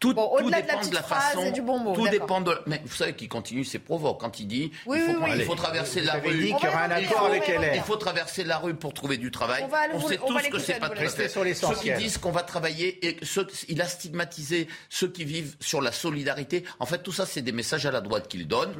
tout, 0.00 0.14
Bon, 0.14 0.28
tout 0.38 0.44
au-delà 0.44 0.62
de 0.62 0.66
la 0.68 0.72
dépend 0.74 0.88
de 0.88 0.94
la 0.94 1.02
façon. 1.02 1.44
et 1.44 1.52
du 1.52 1.60
bon 1.62 1.78
mot, 1.78 1.94
tout 1.94 2.08
dépend 2.08 2.40
de. 2.40 2.58
Mais 2.66 2.80
vous 2.84 2.94
savez 2.94 3.14
qu'il 3.14 3.28
continue 3.28 3.62
ses 3.64 3.78
provoques 3.78 4.20
quand 4.20 4.40
il 4.40 4.46
dit 4.48 4.72
Oui, 4.86 4.98
il, 5.00 5.04
faut, 5.14 5.18
oui, 5.20 5.28
oui. 5.30 5.36
il 5.36 5.44
faut 5.44 5.54
traverser 5.54 6.00
Vous 6.00 6.06
la 6.06 6.14
rue. 6.14 6.34
dit 6.38 6.48
y 6.48 6.52
aura 6.54 6.84
un 6.84 6.90
accord 6.90 7.26
avec 7.26 7.46
LR. 7.46 7.74
Il 7.76 7.82
faut 7.82 7.96
traverser 7.96 8.42
la 8.42 8.56
rue 8.58 8.74
pour 8.74 8.94
trouver 8.94 9.18
du 9.18 9.30
travail. 9.30 9.62
On 9.64 9.68
va 9.68 9.78
aller- 9.80 9.94
on 9.94 9.98
vous- 9.98 10.08
sait 10.08 10.18
on 10.22 10.32
va 10.32 10.40
tous 10.42 10.48
que 10.48 10.58
c'est 10.58 10.80
pas 10.80 10.88
très 10.88 11.08
Ceux 11.08 11.74
qui 11.82 11.92
disent 11.92 12.16
qu'on 12.18 12.32
va 12.32 12.42
travailler 12.42 13.06
et 13.06 13.18
ceux, 13.22 13.46
il 13.68 13.80
a 13.82 13.86
stigmatisé 13.86 14.66
ceux 14.88 15.08
qui 15.08 15.24
vivent 15.26 15.56
sur 15.60 15.82
la 15.82 15.92
solidarité. 15.92 16.64
En 16.80 16.86
fait, 16.86 17.02
tout 17.02 17.12
ça, 17.12 17.26
c'est 17.26 17.42
des 17.42 17.52
messages 17.52 17.84
à 17.86 17.90
la 17.90 18.00
droite 18.00 18.28
qu'il 18.28 18.48
donne. 18.48 18.74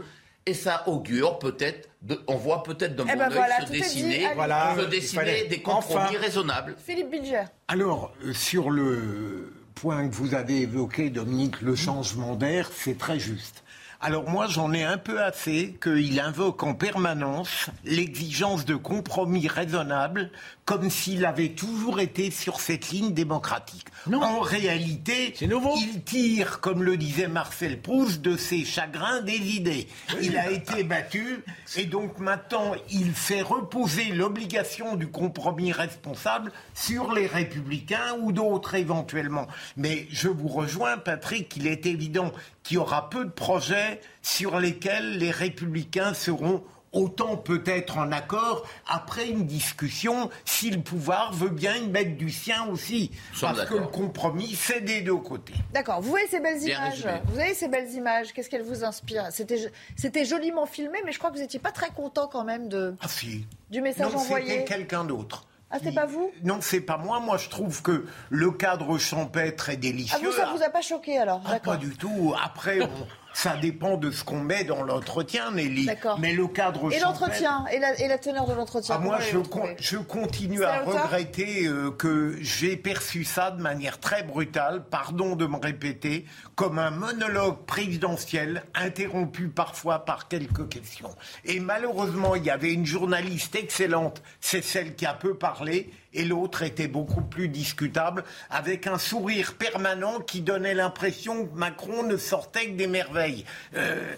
Et 0.46 0.54
ça 0.54 0.82
augure 0.88 1.38
peut-être, 1.38 1.88
de- 2.02 2.20
on 2.26 2.34
voit 2.36 2.62
peut-être 2.64 2.96
d'un 2.96 3.04
Eh 3.08 3.12
bon 3.12 3.18
ben 3.18 3.28
voilà, 3.30 3.64
se 3.66 3.70
dessiner. 3.70 4.26
Voilà, 4.34 4.74
se 4.76 4.84
dessiner 4.86 5.44
des 5.44 5.62
compromis 5.62 6.02
enfin. 6.08 6.18
raisonnables. 6.18 6.74
Philippe 6.84 7.10
Bilger. 7.10 7.44
Alors, 7.68 8.12
euh, 8.24 8.32
sur 8.32 8.70
le 8.70 9.52
point 9.76 10.08
que 10.08 10.14
vous 10.14 10.34
avez 10.34 10.62
évoqué, 10.62 11.10
Dominique, 11.10 11.60
le 11.62 11.76
changement 11.76 12.34
d'air, 12.34 12.70
c'est 12.74 12.98
très 12.98 13.20
juste. 13.20 13.61
Alors 14.04 14.28
moi, 14.28 14.48
j'en 14.48 14.72
ai 14.72 14.82
un 14.82 14.98
peu 14.98 15.22
assez 15.22 15.78
qu'il 15.80 16.18
invoque 16.18 16.64
en 16.64 16.74
permanence 16.74 17.70
l'exigence 17.84 18.64
de 18.64 18.74
compromis 18.74 19.46
raisonnables, 19.46 20.32
comme 20.64 20.90
s'il 20.90 21.24
avait 21.24 21.50
toujours 21.50 22.00
été 22.00 22.32
sur 22.32 22.58
cette 22.58 22.90
ligne 22.90 23.14
démocratique. 23.14 23.86
En 24.12 24.40
réalité, 24.40 25.34
il 25.40 26.02
tire, 26.02 26.58
comme 26.58 26.82
le 26.82 26.96
disait 26.96 27.28
Marcel 27.28 27.80
Proust, 27.80 28.20
de 28.20 28.36
ses 28.36 28.64
chagrins 28.64 29.20
des 29.20 29.38
idées. 29.54 29.86
Il 30.20 30.36
a 30.36 30.50
été 30.50 30.82
battu, 30.82 31.44
et 31.76 31.84
donc 31.84 32.18
maintenant, 32.18 32.72
il 32.90 33.12
fait 33.12 33.42
reposer 33.42 34.06
l'obligation 34.06 34.96
du 34.96 35.06
compromis 35.06 35.70
responsable 35.70 36.50
sur 36.74 37.12
les 37.12 37.28
républicains 37.28 38.16
ou 38.20 38.32
d'autres 38.32 38.74
éventuellement. 38.74 39.46
Mais 39.76 40.08
je 40.10 40.28
vous 40.28 40.48
rejoins, 40.48 40.96
Patrick, 40.98 41.56
il 41.56 41.68
est 41.68 41.86
évident 41.86 42.32
qu'il 42.62 42.76
y 42.76 42.78
aura 42.78 43.10
peu 43.10 43.24
de 43.24 43.30
projets 43.30 44.00
sur 44.22 44.58
lesquels 44.60 45.18
les 45.18 45.30
républicains 45.30 46.14
seront 46.14 46.62
autant 46.92 47.38
peut-être 47.38 47.96
en 47.96 48.12
accord 48.12 48.66
après 48.86 49.26
une 49.30 49.46
discussion 49.46 50.28
si 50.44 50.70
le 50.70 50.82
pouvoir 50.82 51.32
veut 51.32 51.48
bien 51.48 51.74
y 51.76 51.88
mettre 51.88 52.16
du 52.18 52.30
sien 52.30 52.66
aussi. 52.66 53.10
Parce 53.40 53.64
que 53.64 53.72
le 53.74 53.80
d'accord. 53.80 53.90
compromis, 53.90 54.54
c'est 54.54 54.82
des 54.82 55.00
deux 55.00 55.16
côtés. 55.16 55.54
D'accord, 55.72 56.02
vous 56.02 56.10
voyez 56.10 56.26
ces 56.28 56.40
belles 56.40 56.60
Bien 56.62 56.76
images 56.76 56.92
résumé. 56.96 57.12
Vous 57.24 57.32
voyez 57.34 57.54
ces 57.54 57.68
belles 57.68 57.90
images 57.92 58.32
Qu'est-ce 58.34 58.50
qu'elles 58.50 58.62
vous 58.62 58.84
inspirent 58.84 59.28
C'était 59.30 59.70
c'était 59.96 60.26
joliment 60.26 60.66
filmé, 60.66 60.98
mais 61.06 61.12
je 61.12 61.18
crois 61.18 61.30
que 61.30 61.36
vous 61.36 61.40
n'étiez 61.42 61.60
pas 61.60 61.72
très 61.72 61.88
content 61.90 62.28
quand 62.28 62.44
même 62.44 62.68
de, 62.68 62.94
Ah 63.00 63.08
si. 63.08 63.46
du 63.70 63.80
message 63.80 64.12
non, 64.12 64.18
envoyé. 64.18 64.50
c'était 64.50 64.64
quelqu'un 64.64 65.04
d'autre. 65.04 65.46
Ah, 65.74 65.78
c'est 65.82 65.92
pas 65.92 66.04
vous? 66.06 66.30
Non, 66.44 66.58
c'est 66.60 66.80
pas 66.80 66.98
moi. 66.98 67.18
Moi, 67.18 67.38
je 67.38 67.48
trouve 67.48 67.80
que 67.82 68.04
le 68.28 68.50
cadre 68.50 68.98
champêtre 68.98 69.70
est 69.70 69.78
délicieux. 69.78 70.18
Ah, 70.22 70.26
vous, 70.26 70.32
ça 70.32 70.52
vous 70.54 70.62
a 70.62 70.68
pas 70.68 70.82
choqué 70.82 71.16
alors? 71.18 71.40
Ah, 71.46 71.58
pas 71.60 71.76
du 71.78 71.96
tout. 71.96 72.34
Après, 72.44 72.80
on- 72.82 73.06
ça 73.34 73.56
dépend 73.56 73.96
de 73.96 74.10
ce 74.10 74.24
qu'on 74.24 74.40
met 74.40 74.64
dans 74.64 74.82
l'entretien, 74.82 75.50
Nelly. 75.52 75.86
D'accord. 75.86 76.18
Mais 76.18 76.32
le 76.32 76.46
cadre 76.46 76.92
Et 76.92 77.00
l'entretien 77.00 77.64
et 77.72 77.78
la, 77.78 77.98
et 78.00 78.08
la 78.08 78.18
teneur 78.18 78.46
de 78.46 78.54
l'entretien 78.54 78.96
Ah, 78.96 78.98
moi, 78.98 79.18
je, 79.20 79.38
con- 79.38 79.68
continue 80.08 80.64
à 80.64 80.80
regretter 80.82 81.66
euh, 81.66 81.90
que 81.90 82.36
j'ai 82.40 82.76
perçu 82.76 83.24
ça 83.24 83.50
de 83.50 83.62
manière 83.62 83.98
très 83.98 84.22
brutale, 84.22 84.84
pardon 84.90 85.36
de 85.36 85.46
me 85.46 85.56
répéter, 85.56 86.26
comme 86.54 86.78
un 86.78 86.90
monologue 86.90 87.64
présidentiel 87.66 88.62
interrompu 88.74 89.48
parfois 89.48 90.04
par 90.04 90.28
quelques 90.28 90.68
questions. 90.68 91.14
Et 91.44 91.60
malheureusement, 91.60 92.34
il 92.34 92.44
y 92.44 92.50
avait 92.50 92.72
une 92.72 92.86
journaliste 92.86 93.54
excellente, 93.54 94.22
c'est 94.40 94.62
celle 94.62 94.94
qui 94.94 95.06
a 95.06 95.14
peu 95.14 95.34
parlé, 95.34 95.90
et 96.14 96.24
l'autre 96.24 96.62
était 96.62 96.88
beaucoup 96.88 97.22
plus 97.22 97.48
discutable, 97.48 98.24
avec 98.50 98.86
un 98.86 98.98
sourire 98.98 99.54
permanent 99.54 100.20
qui 100.20 100.40
donnait 100.40 100.74
l'impression 100.74 101.46
que 101.46 101.54
Macron 101.56 102.02
ne 102.02 102.16
sortait 102.16 102.66
que 102.66 102.76
des 102.76 102.86
merveilles. 102.86 103.44
Euh, 103.76 104.14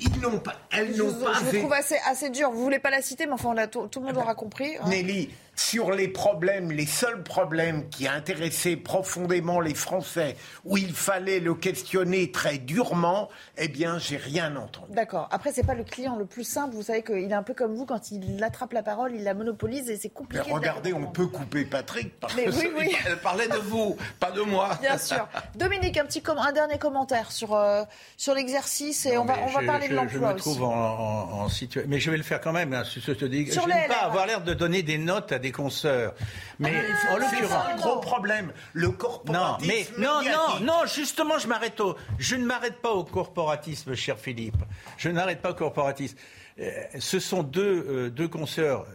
ils 0.00 0.20
n'ont 0.20 0.38
pas, 0.38 0.54
elles 0.70 0.94
Je, 0.94 1.02
n'ont 1.02 1.12
pas 1.12 1.32
je 1.34 1.44
vous 1.44 1.58
trouve 1.58 1.72
assez, 1.72 1.96
assez 2.06 2.30
dur. 2.30 2.50
Vous 2.50 2.62
voulez 2.62 2.78
pas 2.78 2.90
la 2.90 3.02
citer, 3.02 3.26
mais 3.26 3.32
enfin, 3.32 3.54
on 3.56 3.66
tout, 3.66 3.86
tout 3.88 4.00
le 4.00 4.06
monde 4.06 4.16
aura 4.18 4.34
compris. 4.34 4.76
hein. 4.76 4.88
Nelly, 4.88 5.30
sur 5.54 5.90
les 5.92 6.08
problèmes, 6.08 6.72
les 6.72 6.86
seuls 6.86 7.22
problèmes 7.22 7.88
qui 7.90 8.08
intéressaient 8.08 8.76
profondément 8.76 9.60
les 9.60 9.74
Français, 9.74 10.36
où 10.64 10.76
il 10.78 10.92
fallait 10.94 11.40
le 11.40 11.54
questionner 11.54 12.30
très 12.32 12.58
durement, 12.58 13.28
eh 13.58 13.68
bien, 13.68 13.98
j'ai 13.98 14.16
rien 14.16 14.56
entendu. 14.56 14.92
D'accord. 14.92 15.28
Après, 15.30 15.52
c'est 15.52 15.66
pas 15.66 15.74
le 15.74 15.84
client 15.84 16.16
le 16.16 16.24
plus 16.24 16.44
simple. 16.44 16.74
Vous 16.74 16.82
savez 16.84 17.02
qu'il 17.02 17.30
est 17.30 17.34
un 17.34 17.42
peu 17.42 17.54
comme 17.54 17.74
vous 17.74 17.84
quand 17.86 18.10
il 18.10 18.42
attrape 18.42 18.72
la 18.72 18.82
parole, 18.82 19.12
il 19.14 19.24
la 19.24 19.34
monopolise 19.34 19.90
et 19.90 19.96
c'est 19.96 20.08
Mais 20.08 20.14
compliqué. 20.14 20.48
la 20.48 20.54
regardez, 20.54 20.92
on 20.94 21.06
peut 21.06 21.26
couper 21.26 21.64
Patrick. 21.64 22.18
Parce 22.18 22.34
Mais 22.34 22.44
que 22.46 22.50
oui, 22.50 22.70
oui. 22.78 22.96
Elle 23.06 23.18
parlait 23.18 23.48
de 23.48 23.56
vous, 23.58 23.96
pas 24.20 24.30
de 24.30 24.40
moi. 24.40 24.70
Bien 24.80 24.96
sûr. 24.98 25.28
Dominique, 25.54 25.96
un 25.98 26.06
petit 26.06 26.22
un 26.26 26.52
dernier 26.52 26.78
commentaire 26.78 27.30
sur 27.30 27.54
euh, 27.54 27.82
sur 28.16 28.34
l'exercice 28.34 29.04
et 29.06 29.18
on 29.18 29.24
va 29.26 29.36
Mais 29.36 29.42
on 29.44 29.46
va 29.52 29.60
je- 29.60 29.66
parler 29.66 29.88
de 29.88 29.94
l'emploi 29.94 30.12
Je 30.12 30.18
me 30.18 30.34
aussi. 30.34 30.40
trouve 30.40 30.62
en, 30.64 30.72
en- 30.72 31.40
en 31.42 31.48
situation. 31.48 31.90
Mais 31.90 32.00
je 32.00 32.10
vais 32.10 32.16
le 32.16 32.22
faire 32.22 32.40
quand 32.40 32.52
même. 32.52 32.72
Hein, 32.72 32.84
je 32.84 33.12
te 33.12 33.24
dis. 33.26 33.50
Sur 33.52 33.64
je 33.64 33.68
les 33.68 33.74
n'aime 33.74 33.88
pas 33.88 34.06
avoir 34.06 34.26
l'air 34.26 34.40
de 34.42 34.54
donner 34.54 34.82
des 34.82 34.98
notes 34.98 35.30
à 35.32 35.38
des 35.42 35.52
consoeurs. 35.52 36.14
Mais 36.58 36.72
Ah, 37.06 37.12
en 37.12 37.16
l'occurrence. 37.18 37.66
le 37.74 37.76
gros 37.82 38.00
problème. 38.00 38.52
Le 38.72 38.86
Non, 38.86 38.92
corporatisme 38.94 39.92
mais 39.98 40.02
non, 40.02 40.22
non, 40.22 40.60
non, 40.64 40.86
justement, 40.86 41.38
je 41.38 41.46
m'arrête 41.48 41.78
au. 41.80 41.96
Je 42.18 42.36
ne 42.36 42.44
m'arrête 42.46 42.80
pas 42.80 42.92
au 42.92 43.04
corporatisme, 43.04 43.94
cher 43.94 44.18
Philippe. 44.18 44.56
Je 44.96 45.10
n'arrête 45.10 45.42
pas 45.42 45.50
au 45.50 45.54
corporatisme. 45.54 46.16
Euh, 46.60 46.70
ce 46.98 47.18
sont 47.18 47.42
deux, 47.42 47.84
euh, 47.88 48.10
deux 48.10 48.28
consoeurs 48.28 48.86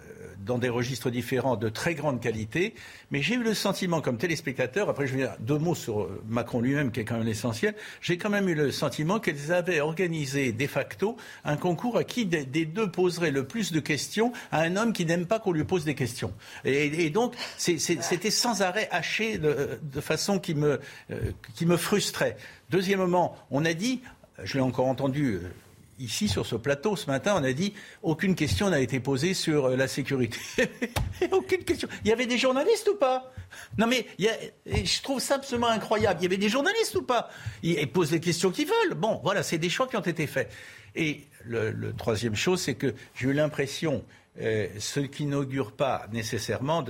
dans 0.46 0.58
des 0.58 0.70
registres 0.70 1.10
différents 1.10 1.56
de 1.56 1.70
très 1.70 1.96
grande 1.96 2.22
qualité, 2.22 2.74
mais 3.12 3.22
j'ai 3.22 3.36
eu 3.36 3.44
le 3.44 3.54
sentiment, 3.54 4.02
comme 4.02 4.18
téléspectateur, 4.18 4.90
après 4.90 5.08
je 5.08 5.14
vais 5.14 5.20
dire 5.24 5.36
deux 5.40 5.58
mots 5.58 5.76
sur 5.76 6.02
euh, 6.02 6.22
Macron 6.28 6.62
lui-même, 6.62 6.92
qui 6.92 7.00
est 7.00 7.06
quand 7.06 7.18
même 7.18 7.26
l'essentiel, 7.26 7.76
j'ai 8.02 8.18
quand 8.18 8.30
même 8.30 8.48
eu 8.50 8.56
le 8.56 8.72
sentiment 8.72 9.20
qu'elles 9.20 9.52
avaient 9.52 9.80
organisé 9.80 10.52
de 10.52 10.68
facto 10.68 11.18
un 11.46 11.58
concours 11.58 11.98
à 11.98 12.04
qui 12.04 12.26
des, 12.26 12.66
deux 12.66 12.90
poserait 12.90 13.32
le 13.32 13.46
plus 13.46 13.72
de 13.72 13.80
questions 13.80 14.32
à 14.52 14.62
un 14.62 14.76
homme 14.76 14.94
qui 14.94 15.06
n'aime 15.06 15.26
pas 15.26 15.40
qu'on 15.40 15.52
lui 15.52 15.64
pose 15.64 15.86
des 15.86 15.96
questions. 15.96 16.34
Et, 16.66 17.10
donc, 17.10 17.34
c'était 17.58 18.32
sans 18.32 18.62
arrêt 18.62 18.88
haché 18.92 19.38
de, 19.38 19.80
de 19.82 20.02
façon 20.02 20.40
qui 20.40 20.56
me, 20.56 20.80
euh, 21.12 21.32
qui 21.56 21.66
me 21.66 21.78
frustrait. 21.78 22.38
Deuxièmement, 22.70 23.36
on 23.50 23.66
a 23.66 23.74
dit, 23.74 24.02
je 24.44 24.56
l'ai 24.56 24.62
encore 24.62 24.88
entendu 24.88 25.36
euh, 25.36 25.52
ici 26.00 26.28
sur 26.28 26.45
ce 26.45 26.56
plateau 26.56 26.95
ce 26.95 27.08
matin, 27.08 27.36
on 27.38 27.43
a 27.43 27.54
dit 27.54 27.74
aucune 28.04 28.36
question 28.36 28.70
n'a 28.70 28.80
été 28.80 29.00
posée 29.00 29.34
sur 29.34 29.66
euh, 29.66 29.76
la 29.76 29.88
sécurité. 29.88 30.38
aucune 31.32 31.64
question. 31.64 31.88
Il 32.04 32.10
y 32.10 32.14
avait 32.14 32.26
des 32.26 32.38
journalistes 32.38 32.88
ou 32.88 32.95
pas? 32.95 33.32
Non 33.78 33.88
mais 33.88 34.06
je 34.20 35.02
trouve 35.02 35.20
ça 35.20 35.36
absolument 35.36 35.68
incroyable. 35.68 36.20
Il 36.22 36.24
y 36.24 36.28
avait 36.28 36.38
des 36.38 36.50
journalistes 36.50 36.95
ou 36.95 37.04
pas? 37.04 37.30
Ils, 37.64 37.88
posent 37.89 38.12
les 38.12 38.20
questions 38.20 38.52
qu'ils 38.52 38.68
veulent. 38.68 38.95
Bon, 38.95 39.20
voilà, 39.24 39.43
c'est 39.43 39.58
des 39.58 39.70
choix 39.70 39.88
qui 39.88 39.98
ont 39.98 40.02
été 40.02 40.28
faits. 40.28 40.52
Et 40.95 41.22
le, 41.45 41.72
le 41.72 41.93
troisième 41.93 42.36
chose, 42.36 42.62
c'est 42.62 42.76
que 42.76 42.93
j'ai 43.16 43.28
eu 43.28 43.34
l'impression, 43.34 44.04
euh, 44.41 44.68
ce 44.80 45.00
qui 45.00 45.26
n'augure 45.26 45.72
pas 45.72 46.08
nécessairement 46.12 46.84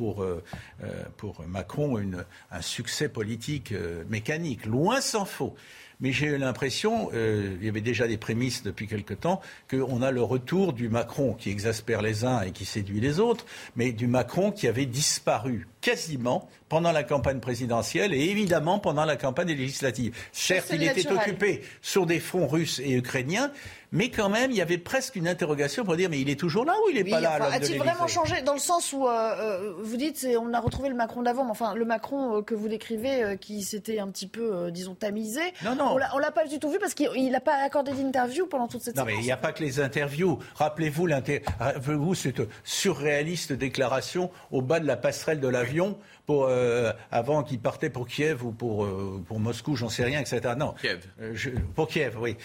euh, 0.00 0.40
pour 1.16 1.44
Macron 1.46 2.02
un 2.50 2.62
succès 2.62 3.08
politique 3.08 3.72
mécanique, 4.08 4.66
loin 4.66 5.00
s'en 5.00 5.24
faut. 5.24 5.54
Mais 6.04 6.12
j'ai 6.12 6.26
eu 6.26 6.36
l'impression, 6.36 7.08
euh, 7.14 7.56
il 7.58 7.64
y 7.64 7.68
avait 7.70 7.80
déjà 7.80 8.06
des 8.06 8.18
prémices 8.18 8.62
depuis 8.62 8.86
quelque 8.86 9.14
temps, 9.14 9.40
qu'on 9.70 10.02
a 10.02 10.10
le 10.10 10.20
retour 10.20 10.74
du 10.74 10.90
Macron 10.90 11.32
qui 11.32 11.48
exaspère 11.48 12.02
les 12.02 12.26
uns 12.26 12.42
et 12.42 12.50
qui 12.50 12.66
séduit 12.66 13.00
les 13.00 13.20
autres, 13.20 13.46
mais 13.74 13.90
du 13.90 14.06
Macron 14.06 14.52
qui 14.52 14.68
avait 14.68 14.84
disparu 14.84 15.66
quasiment 15.80 16.46
pendant 16.68 16.92
la 16.92 17.04
campagne 17.04 17.40
présidentielle 17.40 18.12
et 18.12 18.20
évidemment 18.20 18.78
pendant 18.78 19.06
la 19.06 19.16
campagne 19.16 19.48
législative. 19.48 20.14
Certes, 20.30 20.72
il 20.74 20.82
était 20.82 21.10
occupé 21.10 21.62
sur 21.80 22.04
des 22.04 22.20
fronts 22.20 22.48
russes 22.48 22.80
et 22.84 22.92
ukrainiens, 22.92 23.50
mais 23.94 24.10
quand 24.10 24.28
même, 24.28 24.50
il 24.50 24.56
y 24.56 24.60
avait 24.60 24.76
presque 24.76 25.16
une 25.16 25.26
interrogation 25.26 25.84
pour 25.84 25.96
dire 25.96 26.10
mais 26.10 26.20
il 26.20 26.28
est 26.28 26.38
toujours 26.38 26.66
là 26.66 26.74
ou 26.84 26.90
il 26.90 26.96
n'est 26.96 27.10
pas 27.10 27.20
là 27.20 27.38
A-t-il 27.52 27.78
vraiment 27.78 28.06
changé 28.06 28.42
dans 28.42 28.52
le 28.52 28.58
sens 28.58 28.92
où 28.92 29.06
vous 29.78 29.96
dites 29.96 30.26
on 30.38 30.52
a 30.52 30.60
retrouvé 30.60 30.90
le 30.90 30.94
Macron 30.94 31.22
d'avant, 31.22 31.44
mais 31.44 31.50
enfin 31.50 31.74
le 31.74 31.84
Macron 31.86 32.42
que 32.42 32.54
vous 32.54 32.68
décrivez 32.68 33.38
qui 33.40 33.62
s'était 33.62 33.98
un 33.98 34.08
petit 34.08 34.26
peu, 34.26 34.70
disons, 34.70 34.94
tamisé. 34.94 35.40
Non, 35.64 35.74
non. 35.74 35.96
On 36.14 36.18
l'a 36.18 36.30
pas 36.30 36.46
du 36.46 36.58
tout 36.58 36.70
vu 36.70 36.78
parce 36.78 36.94
qu'il 36.94 37.30
n'a 37.30 37.40
pas 37.40 37.56
accordé 37.56 37.92
d'interview 37.92 38.46
pendant 38.46 38.68
toute 38.68 38.82
cette 38.82 38.96
Non, 38.96 39.04
mais 39.04 39.14
il 39.14 39.22
n'y 39.22 39.32
a 39.32 39.36
pas 39.36 39.52
que 39.52 39.62
les 39.62 39.80
interviews. 39.80 40.38
Rappelez-vous, 40.56 41.08
rappelez 41.08 42.14
cette 42.14 42.42
surréaliste 42.64 43.52
déclaration 43.52 44.30
au 44.50 44.62
bas 44.62 44.80
de 44.80 44.86
la 44.86 44.96
passerelle 44.96 45.40
de 45.40 45.48
l'avion 45.48 45.96
pour, 46.26 46.46
euh, 46.46 46.92
avant 47.10 47.42
qu'il 47.42 47.58
partait 47.58 47.90
pour 47.90 48.06
Kiev 48.06 48.44
ou 48.44 48.52
pour, 48.52 48.84
euh, 48.84 49.22
pour 49.26 49.38
Moscou, 49.40 49.76
j'en 49.76 49.88
sais 49.88 50.04
rien, 50.04 50.20
etc. 50.20 50.54
Non, 50.56 50.74
Kiev. 50.80 51.04
Euh, 51.20 51.34
pour 51.74 51.88
Kiev, 51.88 52.16
oui. 52.18 52.36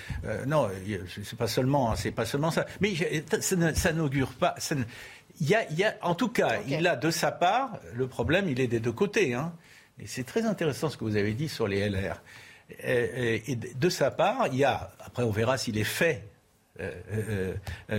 non, 0.47 0.67
c'est 1.23 1.37
pas 1.39 1.47
seulement, 1.47 1.91
hein, 1.91 1.95
c'est 1.95 2.11
pas 2.11 2.25
seulement 2.25 2.51
ça. 2.51 2.65
Mais 2.81 2.93
ça 3.41 3.93
n'augure 3.93 4.33
pas. 4.33 4.55
il 5.39 5.49
y 5.49 5.55
a, 5.55 5.67
il 5.71 5.79
y 5.79 5.85
a, 5.85 5.95
en 6.01 6.13
tout 6.13 6.27
cas, 6.27 6.59
il 6.67 6.85
a 6.85 6.97
de 6.97 7.09
sa 7.09 7.31
part, 7.31 7.79
le 7.95 8.07
problème, 8.07 8.49
il 8.49 8.59
est 8.59 8.67
des 8.67 8.81
deux 8.81 8.91
côtés. 8.91 9.33
Hein. 9.33 9.53
Et 9.99 10.05
c'est 10.05 10.25
très 10.25 10.43
intéressant 10.43 10.89
ce 10.89 10.97
que 10.97 11.05
vous 11.05 11.15
avez 11.15 11.33
dit 11.33 11.47
sur 11.47 11.67
les 11.67 11.89
LR. 11.89 12.21
Et, 12.83 13.55
de 13.55 13.89
sa 13.89 14.11
part, 14.11 14.47
il 14.47 14.57
y 14.57 14.63
a, 14.65 14.91
après 14.99 15.23
on 15.23 15.31
verra 15.31 15.57
si 15.57 15.71
les 15.71 15.85
faits 15.85 16.23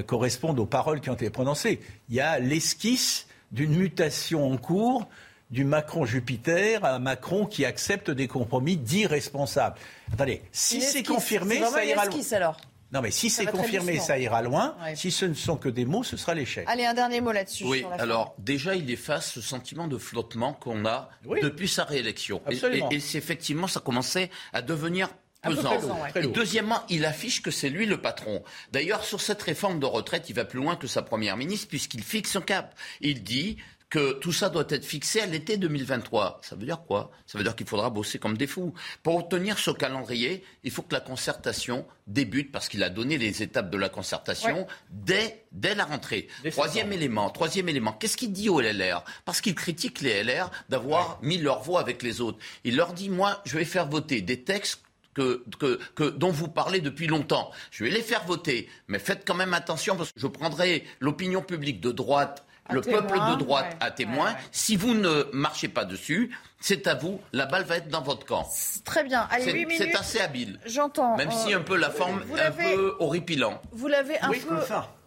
correspondent 0.07 0.61
aux 0.61 0.66
paroles 0.66 1.01
qui 1.01 1.11
ont 1.11 1.14
été 1.14 1.28
prononcées, 1.28 1.80
il 2.09 2.14
y 2.14 2.20
a 2.20 2.38
l'esquisse 2.38 3.26
d'une 3.51 3.74
mutation 3.74 4.51
en 4.51 4.57
cours 4.57 5.09
du 5.51 5.64
Macron-Jupiter 5.64 6.84
à 6.84 6.95
un 6.95 6.99
Macron 6.99 7.47
qui 7.47 7.64
accepte 7.64 8.11
des 8.11 8.28
compromis 8.28 8.76
dits 8.76 9.07
responsables. 9.07 9.76
Attendez, 10.12 10.43
si 10.53 10.80
c'est 10.80 11.03
confirmé, 11.03 11.61
ça 11.61 11.84
ira 11.84 12.07
loin. 12.07 12.20
alors. 12.32 12.61
Non, 12.93 13.03
mais 13.03 13.11
si 13.11 13.30
c'est 13.30 13.47
confirmé, 13.47 13.99
ça 13.99 14.18
ira 14.18 14.43
loin. 14.43 14.76
Si 14.95 15.11
ce 15.11 15.24
ne 15.24 15.34
sont 15.34 15.57
que 15.57 15.68
des 15.68 15.84
mots, 15.84 16.03
ce 16.03 16.16
sera 16.16 16.34
l'échec. 16.34 16.64
Allez, 16.68 16.84
un 16.84 16.95
dernier 16.95 17.20
mot 17.20 17.32
là-dessus. 17.32 17.64
Oui, 17.64 17.84
alors 17.99 18.34
déjà, 18.38 18.74
il 18.74 18.91
efface 18.91 19.32
ce 19.32 19.41
sentiment 19.41 19.88
de 19.88 19.99
flottement 19.99 20.53
qu'on 20.53 20.84
a 20.84 21.11
depuis 21.43 21.68
sa 21.68 21.84
réélection. 21.84 22.43
Et, 22.51 22.57
et, 22.57 22.97
effectivement, 23.16 23.66
ça 23.66 23.80
commençait 23.80 24.30
à 24.53 24.62
devenir 24.62 25.09
pesant. 25.43 25.78
et 26.14 26.26
deuxièmement, 26.26 26.82
il 26.88 27.05
affiche 27.05 27.43
que 27.43 27.51
c'est 27.51 27.70
lui 27.70 27.86
le 27.86 28.01
patron. 28.01 28.43
D'ailleurs, 28.72 29.05
sur 29.05 29.20
cette 29.20 29.43
réforme 29.43 29.80
de 29.80 29.86
retraite, 29.86 30.28
il 30.28 30.34
va 30.34 30.45
plus 30.45 30.59
loin 30.59 30.76
que 30.76 30.86
sa 30.86 31.03
première 31.03 31.36
ministre 31.36 31.68
puisqu'il 31.68 32.03
fixe 32.03 32.36
un 32.36 32.43
cap. 32.43 32.74
Il 33.01 33.22
dit 33.22 33.57
que 33.91 34.12
tout 34.12 34.32
ça 34.32 34.49
doit 34.49 34.64
être 34.68 34.84
fixé 34.84 35.20
à 35.20 35.26
l'été 35.26 35.57
2023. 35.57 36.41
Ça 36.43 36.55
veut 36.55 36.64
dire 36.64 36.82
quoi? 36.86 37.11
Ça 37.26 37.36
veut 37.36 37.45
dire 37.45 37.57
qu'il 37.57 37.66
faudra 37.66 37.91
bosser 37.91 38.20
comme 38.20 38.38
des 38.38 38.47
fous. 38.47 38.72
Pour 39.03 39.16
obtenir 39.16 39.59
ce 39.59 39.72
calendrier, 39.72 40.45
il 40.62 40.70
faut 40.70 40.82
que 40.82 40.95
la 40.95 41.01
concertation 41.01 41.84
débute, 42.07 42.53
parce 42.53 42.68
qu'il 42.68 42.84
a 42.84 42.88
donné 42.88 43.18
les 43.18 43.43
étapes 43.43 43.68
de 43.68 43.76
la 43.76 43.88
concertation 43.88 44.68
dès, 44.91 45.45
dès 45.51 45.74
la 45.74 45.84
rentrée. 45.84 46.28
troisième 46.53 46.93
élément, 46.93 47.30
troisième 47.30 47.68
élément, 47.68 47.93
qu'est-ce 47.93 48.16
qu'il 48.16 48.32
dit 48.32 48.49
aux 48.49 48.61
LR 48.61 49.05
Parce 49.24 49.41
qu'il 49.41 49.57
critique 49.57 50.01
les 50.01 50.22
LR 50.22 50.51
d'avoir 50.68 51.18
mis 51.22 51.38
leur 51.38 51.61
voix 51.61 51.80
avec 51.80 52.05
les 52.05 52.20
autres. 52.20 52.38
Il 52.62 52.76
leur 52.76 52.93
dit, 52.93 53.11
moi, 53.11 53.43
je 53.45 53.59
vais 53.59 53.64
faire 53.64 53.88
voter 53.88 54.22
des 54.22 54.45
textes 54.45 54.82
que, 55.14 55.45
que, 55.59 55.80
que, 55.97 56.05
dont 56.05 56.30
vous 56.30 56.47
parlez 56.47 56.80
depuis 56.80 57.09
longtemps. 57.09 57.51
Je 57.72 57.82
vais 57.82 57.91
les 57.91 58.03
faire 58.03 58.24
voter, 58.24 58.68
mais 58.86 59.01
faites 59.01 59.26
quand 59.26 59.34
même 59.34 59.55
attention 59.55 59.97
parce 59.97 60.12
que 60.12 60.20
je 60.20 60.28
prendrai 60.28 60.84
l'opinion 61.01 61.43
publique 61.43 61.80
de 61.80 61.91
droite 61.91 62.45
le 62.72 62.80
peuple 62.80 63.14
de 63.14 63.36
droite 63.36 63.76
à 63.80 63.90
témoin. 63.90 64.34
Si 64.52 64.76
vous 64.76 64.94
ne 64.94 65.26
marchez 65.32 65.68
pas 65.68 65.84
dessus, 65.84 66.30
c'est 66.60 66.86
à 66.86 66.94
vous. 66.94 67.20
La 67.32 67.46
balle 67.46 67.64
va 67.64 67.78
être 67.78 67.88
dans 67.88 68.02
votre 68.02 68.26
camp. 68.26 68.46
Très 68.84 69.04
bien. 69.04 69.28
C'est 69.40 69.94
assez 69.94 70.20
habile. 70.20 70.58
J'entends. 70.66 71.16
Même 71.16 71.30
si 71.30 71.52
un 71.52 71.60
peu 71.60 71.76
la 71.76 71.90
forme 71.90 72.22
un 72.38 72.50
peu 72.50 72.96
horripilant. 72.98 73.60
Vous 73.72 73.88
l'avez 73.88 74.18
un 74.20 74.30
peu. 74.30 74.58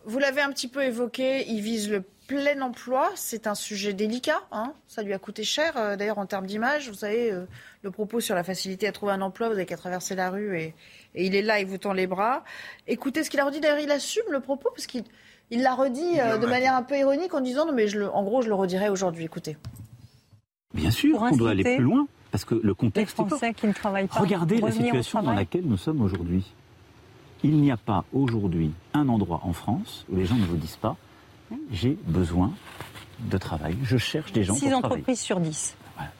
Vous 0.05 0.19
l'avez 0.19 0.41
un 0.41 0.51
petit 0.51 0.67
peu 0.67 0.83
évoqué. 0.83 1.47
Il 1.47 1.61
vise 1.61 1.89
le 1.89 2.03
plein 2.27 2.61
emploi. 2.61 3.11
C'est 3.15 3.47
un 3.47 3.55
sujet 3.55 3.93
délicat. 3.93 4.41
Hein. 4.51 4.73
Ça 4.87 5.01
lui 5.01 5.13
a 5.13 5.19
coûté 5.19 5.43
cher, 5.43 5.77
euh, 5.77 5.95
d'ailleurs, 5.95 6.17
en 6.17 6.25
termes 6.25 6.45
d'image. 6.45 6.89
Vous 6.89 6.95
savez, 6.95 7.31
euh, 7.31 7.45
le 7.83 7.91
propos 7.91 8.19
sur 8.19 8.35
la 8.35 8.43
facilité 8.43 8.87
à 8.87 8.91
trouver 8.91 9.13
un 9.13 9.21
emploi, 9.21 9.47
vous 9.47 9.53
n'avez 9.53 9.65
qu'à 9.65 9.77
traverser 9.77 10.15
la 10.15 10.29
rue 10.29 10.57
et, 10.57 10.75
et, 11.15 11.25
il 11.25 11.35
est 11.35 11.41
là, 11.41 11.59
il 11.59 11.67
vous 11.67 11.77
tend 11.77 11.93
les 11.93 12.07
bras. 12.07 12.43
Écoutez 12.87 13.23
ce 13.23 13.29
qu'il 13.29 13.39
a 13.39 13.45
redit. 13.45 13.59
D'ailleurs, 13.59 13.79
il 13.79 13.91
assume 13.91 14.25
le 14.29 14.39
propos 14.39 14.69
parce 14.71 14.87
qu'il 14.87 15.03
il 15.53 15.61
l'a 15.61 15.75
redit 15.75 16.19
euh, 16.19 16.37
de 16.37 16.47
manière 16.47 16.75
un 16.75 16.81
peu 16.81 16.97
ironique 16.97 17.33
en 17.33 17.41
disant 17.41 17.65
non 17.67 17.73
mais 17.73 17.87
je 17.87 18.01
en 18.01 18.23
gros 18.23 18.41
je 18.41 18.49
le 18.49 18.55
redirai 18.55 18.89
aujourd'hui. 18.89 19.25
Écoutez. 19.25 19.55
Bien 20.73 20.91
sûr 20.91 21.19
qu'on 21.19 21.37
doit 21.37 21.51
aller 21.51 21.63
plus 21.63 21.83
loin 21.83 22.07
parce 22.31 22.43
que 22.43 22.55
le 22.55 22.73
contexte. 22.73 23.17
Les 23.19 23.25
Français 23.25 23.53
qui 23.53 23.67
ne 23.67 23.73
travaillent 23.73 24.07
pas. 24.07 24.19
Regardez 24.19 24.59
la 24.59 24.71
situation 24.71 25.21
dans 25.21 25.33
laquelle 25.33 25.65
nous 25.65 25.77
sommes 25.77 26.01
aujourd'hui. 26.01 26.51
Il 27.43 27.57
n'y 27.57 27.71
a 27.71 27.77
pas 27.77 28.05
aujourd'hui 28.13 28.71
un 28.93 29.07
endroit 29.09 29.41
en 29.43 29.53
France 29.53 30.05
où 30.09 30.15
les 30.15 30.25
gens 30.25 30.35
ne 30.35 30.45
vous 30.45 30.55
disent 30.55 30.77
pas 30.77 30.97
j'ai 31.71 31.97
besoin 32.07 32.51
de 33.19 33.37
travail, 33.37 33.77
je 33.83 33.97
cherche 33.97 34.31
des 34.33 34.43
gens. 34.43 34.55
6 34.55 34.73
entreprises 34.73 35.19
sur 35.19 35.39
10 35.39 35.75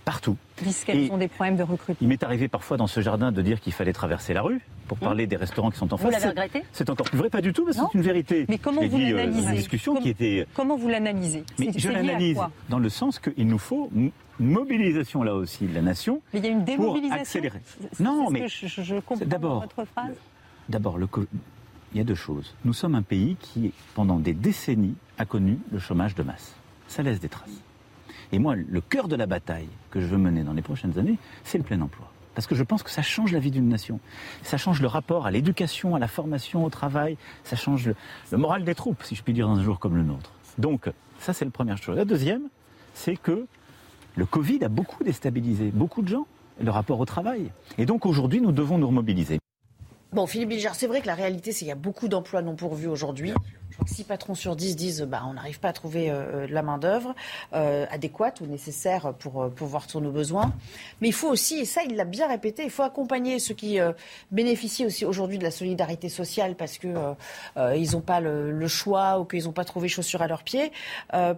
partout. 0.05 0.38
Disent 0.61 0.84
qu'elles 0.84 1.11
ont 1.11 1.17
des 1.17 1.28
problèmes 1.28 1.57
de 1.57 1.63
recrutement. 1.63 1.95
Il 2.01 2.07
m'est 2.07 2.24
arrivé 2.24 2.47
parfois 2.47 2.78
dans 2.78 2.88
ce 2.88 3.01
jardin 3.01 3.32
de 3.32 3.41
dire 3.41 3.59
qu'il 3.59 3.74
fallait 3.74 3.93
traverser 3.93 4.34
la 4.34 4.41
rue 4.41 4.61
pour 4.88 4.97
hein 4.97 5.05
parler 5.05 5.28
des 5.28 5.36
restaurants 5.36 5.71
qui 5.71 5.78
sont 5.78 5.93
en 5.93 5.97
face. 5.97 6.05
Vous 6.05 6.11
l'avez 6.11 6.30
regretté 6.30 6.63
C'est 6.71 6.89
encore 6.89 7.07
plus 7.07 7.17
vrai, 7.17 7.30
pas 7.30 7.41
du 7.41 7.53
tout, 7.53 7.65
mais 7.65 7.74
c'est 7.74 7.93
une 7.93 8.01
vérité. 8.01 8.45
Mais 8.49 8.57
comment 8.57 8.86
vous 8.86 8.97
euh, 8.97 9.15
l'analysez 9.15 9.53
discussion 9.53 9.95
qui 9.95 10.09
était. 10.09 10.47
Comment 10.53 10.78
vous 10.78 10.89
l'analysez 10.89 11.43
Mais 11.59 11.71
je 11.76 11.89
l'analyse 11.89 12.39
dans 12.69 12.80
le 12.80 12.89
sens 12.89 13.19
qu'il 13.19 13.47
nous 13.47 13.59
faut 13.59 13.89
une 13.93 14.11
mobilisation 14.39 15.24
là 15.24 15.36
aussi 15.36 15.65
de 15.65 15.74
la 15.74 15.82
nation. 15.82 16.21
Mais 16.34 16.39
il 16.39 16.45
y 16.45 16.49
a 16.49 16.51
une 16.51 16.63
démobilisation. 16.63 17.09
Pour 17.09 17.21
accélérer. 17.21 17.61
Non, 17.99 18.30
mais 18.30 18.47
je, 18.47 18.99
comprends 18.99 19.26
d'abord, 19.26 19.61
votre 19.61 19.86
phrase. 19.86 20.15
D'abord, 20.69 20.97
il 20.99 21.97
y 21.97 22.01
a 22.01 22.03
deux 22.03 22.15
choses. 22.15 22.55
Nous 22.65 22.74
sommes 22.74 22.95
un 22.95 23.01
pays 23.01 23.38
qui, 23.39 23.74
pendant 23.93 24.19
des 24.19 24.34
décennies, 24.34 24.95
a 25.17 25.26
connu 25.26 25.59
le 25.71 25.80
chômage 25.80 26.15
de 26.15 26.24
masse. 26.24 26.55
Ça 26.88 27.03
laisse 27.03 27.19
des 27.19 27.30
traces. 27.30 27.61
Et 28.34 28.39
moi, 28.39 28.55
le 28.55 28.81
cœur 28.81 29.07
de 29.07 29.15
la 29.15 29.27
bataille 29.27 29.69
que 29.91 30.01
je 30.01 30.07
veux 30.07 30.17
mener 30.17 30.43
dans 30.43 30.53
les 30.53 30.63
prochaines 30.63 30.97
années, 30.97 31.17
c'est 31.43 31.59
le 31.59 31.63
plein 31.63 31.79
emploi. 31.79 32.11
Parce 32.34 32.47
que 32.47 32.55
je 32.55 32.63
pense 32.63 32.81
que 32.81 32.89
ça 32.89 33.03
change 33.03 33.31
la 33.31 33.38
vie 33.38 33.51
d'une 33.51 33.69
nation. 33.69 33.99
Ça 34.41 34.57
change 34.57 34.81
le 34.81 34.88
rapport 34.88 35.27
à 35.27 35.31
l'éducation, 35.31 35.93
à 35.93 35.99
la 35.99 36.07
formation, 36.07 36.65
au 36.65 36.71
travail. 36.71 37.15
Ça 37.43 37.55
change 37.55 37.93
le, 38.31 38.38
moral 38.39 38.63
des 38.63 38.73
troupes, 38.73 39.03
si 39.03 39.13
je 39.13 39.21
puis 39.21 39.34
dire, 39.34 39.47
dans 39.47 39.57
un 39.57 39.63
jour 39.63 39.77
comme 39.77 39.95
le 39.95 40.01
nôtre. 40.01 40.31
Donc, 40.57 40.89
ça, 41.19 41.31
c'est 41.31 41.45
la 41.45 41.51
première 41.51 41.77
chose. 41.77 41.95
La 41.95 42.05
deuxième, 42.05 42.49
c'est 42.95 43.17
que 43.17 43.45
le 44.15 44.25
Covid 44.25 44.63
a 44.63 44.67
beaucoup 44.67 45.03
déstabilisé 45.03 45.69
beaucoup 45.71 46.01
de 46.01 46.07
gens, 46.07 46.25
le 46.59 46.71
rapport 46.71 46.99
au 46.99 47.05
travail. 47.05 47.51
Et 47.77 47.86
donc, 47.86 48.07
aujourd'hui, 48.07 48.41
nous 48.41 48.51
devons 48.51 48.79
nous 48.79 48.88
remobiliser. 48.88 49.38
Bon, 50.11 50.25
Philippe 50.25 50.49
Bilger, 50.49 50.69
c'est 50.73 50.88
vrai 50.88 51.01
que 51.01 51.07
la 51.07 51.15
réalité, 51.15 51.51
c'est 51.51 51.59
qu'il 51.59 51.67
y 51.67 51.71
a 51.71 51.75
beaucoup 51.75 52.07
d'emplois 52.07 52.41
non 52.41 52.55
pourvus 52.55 52.88
aujourd'hui. 52.88 53.34
Je 53.74 53.78
crois 53.78 53.86
que 53.86 53.95
6 53.95 54.03
patrons 54.03 54.36
sur 54.36 54.55
10 54.55 54.76
disent 54.76 55.01
bah, 55.01 55.24
on 55.28 55.34
n'arrive 55.34 55.59
pas 55.59 55.69
à 55.69 55.74
trouver 55.74 56.11
euh, 56.11 56.45
la 56.47 56.61
main-d'œuvre 56.61 57.15
euh, 57.53 57.88
adéquate 57.89 58.39
ou 58.39 58.45
nécessaire 58.45 59.15
pour 59.15 59.41
euh, 59.41 59.49
pouvoir 59.49 59.89
sur 59.89 59.99
nos 59.99 60.11
besoins. 60.11 60.53
Mais 61.01 61.07
il 61.07 61.11
faut 61.11 61.28
aussi, 61.28 61.55
et 61.55 61.65
ça 61.65 61.82
il 61.82 61.95
l'a 61.95 62.05
bien 62.05 62.28
répété, 62.28 62.63
il 62.63 62.69
faut 62.69 62.84
accompagner 62.84 63.39
ceux 63.39 63.55
qui 63.55 63.80
bénéficient 64.30 64.86
aussi 64.86 65.05
aujourd'hui 65.05 65.39
de 65.39 65.43
la 65.43 65.49
solidarité 65.49 66.07
sociale 66.07 66.55
parce 66.55 66.78
qu'ils 66.78 66.93
n'ont 66.93 68.01
pas 68.01 68.19
le, 68.19 68.67
choix 68.67 69.19
ou 69.19 69.26
qu'ils 69.26 69.45
n'ont 69.45 69.53
pas 69.53 69.65
trouvé 69.65 69.88
chaussures 69.88 70.21
à 70.21 70.28
leurs 70.28 70.43
pieds 70.43 70.71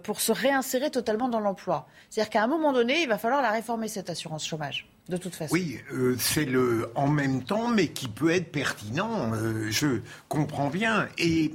pour 0.02 0.20
se 0.20 0.32
réinsérer 0.32 0.90
totalement 0.90 1.30
dans 1.30 1.40
l'emploi. 1.40 1.86
C'est-à-dire 2.10 2.30
qu'à 2.30 2.42
un 2.42 2.48
moment 2.48 2.74
donné, 2.74 3.00
il 3.00 3.08
va 3.08 3.16
falloir 3.16 3.40
la 3.40 3.50
réformer 3.50 3.88
cette 3.88 4.10
assurance 4.10 4.46
chômage 4.46 4.86
de 5.08 5.16
toute 5.16 5.34
façon. 5.34 5.52
Oui, 5.52 5.78
euh, 5.92 6.16
c'est 6.18 6.44
le 6.44 6.90
en 6.94 7.08
même 7.08 7.44
temps, 7.44 7.68
mais 7.68 7.88
qui 7.88 8.08
peut 8.08 8.30
être 8.30 8.50
pertinent. 8.50 9.32
Euh, 9.34 9.70
je 9.70 10.00
comprends 10.28 10.68
bien. 10.68 11.08
Et 11.18 11.52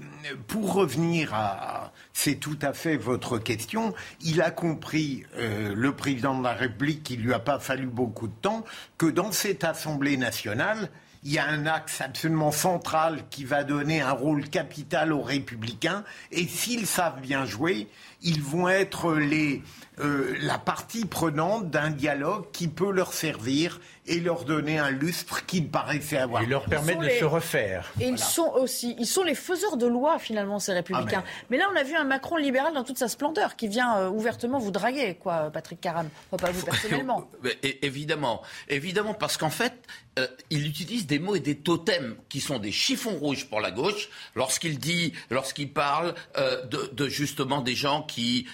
pour 0.47 0.73
revenir 0.73 1.33
à, 1.33 1.91
c'est 2.13 2.35
tout 2.35 2.59
à 2.61 2.73
fait 2.73 2.97
votre 2.97 3.37
question. 3.39 3.93
Il 4.21 4.41
a 4.41 4.51
compris, 4.51 5.25
euh, 5.37 5.73
le 5.75 5.91
président 5.93 6.37
de 6.37 6.43
la 6.43 6.53
République, 6.53 7.03
qu'il 7.03 7.21
lui 7.21 7.33
a 7.33 7.39
pas 7.39 7.59
fallu 7.59 7.87
beaucoup 7.87 8.27
de 8.27 8.35
temps, 8.41 8.63
que 8.97 9.07
dans 9.07 9.31
cette 9.31 9.63
Assemblée 9.63 10.17
nationale, 10.17 10.89
il 11.23 11.31
y 11.31 11.37
a 11.37 11.47
un 11.47 11.67
axe 11.67 12.01
absolument 12.01 12.51
central 12.51 13.23
qui 13.29 13.43
va 13.43 13.63
donner 13.63 14.01
un 14.01 14.11
rôle 14.11 14.49
capital 14.49 15.13
aux 15.13 15.21
républicains. 15.21 16.03
Et 16.31 16.47
s'ils 16.47 16.87
savent 16.87 17.21
bien 17.21 17.45
jouer, 17.45 17.87
ils 18.23 18.41
vont 18.41 18.69
être 18.69 19.13
les, 19.13 19.61
euh, 19.99 20.35
la 20.41 20.57
partie 20.57 21.05
prenante 21.05 21.69
d'un 21.69 21.89
dialogue 21.89 22.45
qui 22.51 22.67
peut 22.67 22.91
leur 22.91 23.13
servir 23.13 23.79
et 24.07 24.19
leur 24.19 24.45
donner 24.45 24.79
un 24.79 24.89
lustre 24.89 25.45
qu'ils 25.45 25.69
paraissaient 25.69 26.17
avoir. 26.17 26.41
Et 26.41 26.45
leur 26.47 26.65
permettre 26.65 27.01
de 27.01 27.09
se 27.09 27.25
refaire. 27.25 27.91
Et 27.99 28.07
ils 28.07 28.17
sont 28.17 28.51
aussi, 28.55 28.95
ils 28.97 29.05
sont 29.05 29.23
les 29.23 29.35
faiseurs 29.35 29.77
de 29.77 29.85
loi 29.85 30.17
finalement 30.17 30.59
ces 30.59 30.73
républicains. 30.73 31.23
Ah, 31.25 31.45
mais... 31.49 31.57
là, 31.57 31.65
on 31.71 31.75
a 31.75 31.83
vu 31.83 31.95
un 31.95 32.03
Macron 32.03 32.37
libéral 32.37 32.73
dans 32.73 32.83
toute 32.83 32.97
sa 32.97 33.07
splendeur 33.07 33.55
qui 33.55 33.67
vient 33.67 33.97
euh, 33.97 34.09
ouvertement 34.09 34.57
vous 34.57 34.71
draguer, 34.71 35.15
quoi, 35.15 35.51
Patrick 35.51 35.81
Caram. 35.81 36.09
pas 36.31 36.51
vous 36.51 36.65
personnellement. 36.65 37.29
évidemment, 37.61 38.41
évidemment, 38.69 39.13
parce 39.13 39.37
qu'en 39.37 39.51
fait, 39.51 39.73
euh, 40.19 40.27
il 40.49 40.67
utilise 40.67 41.05
des 41.05 41.19
mots 41.19 41.35
et 41.35 41.39
des 41.39 41.57
totems 41.57 42.15
qui 42.27 42.41
sont 42.41 42.59
des 42.59 42.71
chiffons 42.71 43.17
rouges 43.17 43.45
pour 43.45 43.61
la 43.61 43.71
gauche 43.71 44.09
lorsqu'il 44.35 44.79
dit, 44.79 45.13
lorsqu'il 45.29 45.71
parle 45.71 46.15
de, 46.35 46.89
de, 46.93 47.07
justement 47.07 47.61
des 47.61 47.75
gens 47.75 48.01
qui 48.11 48.47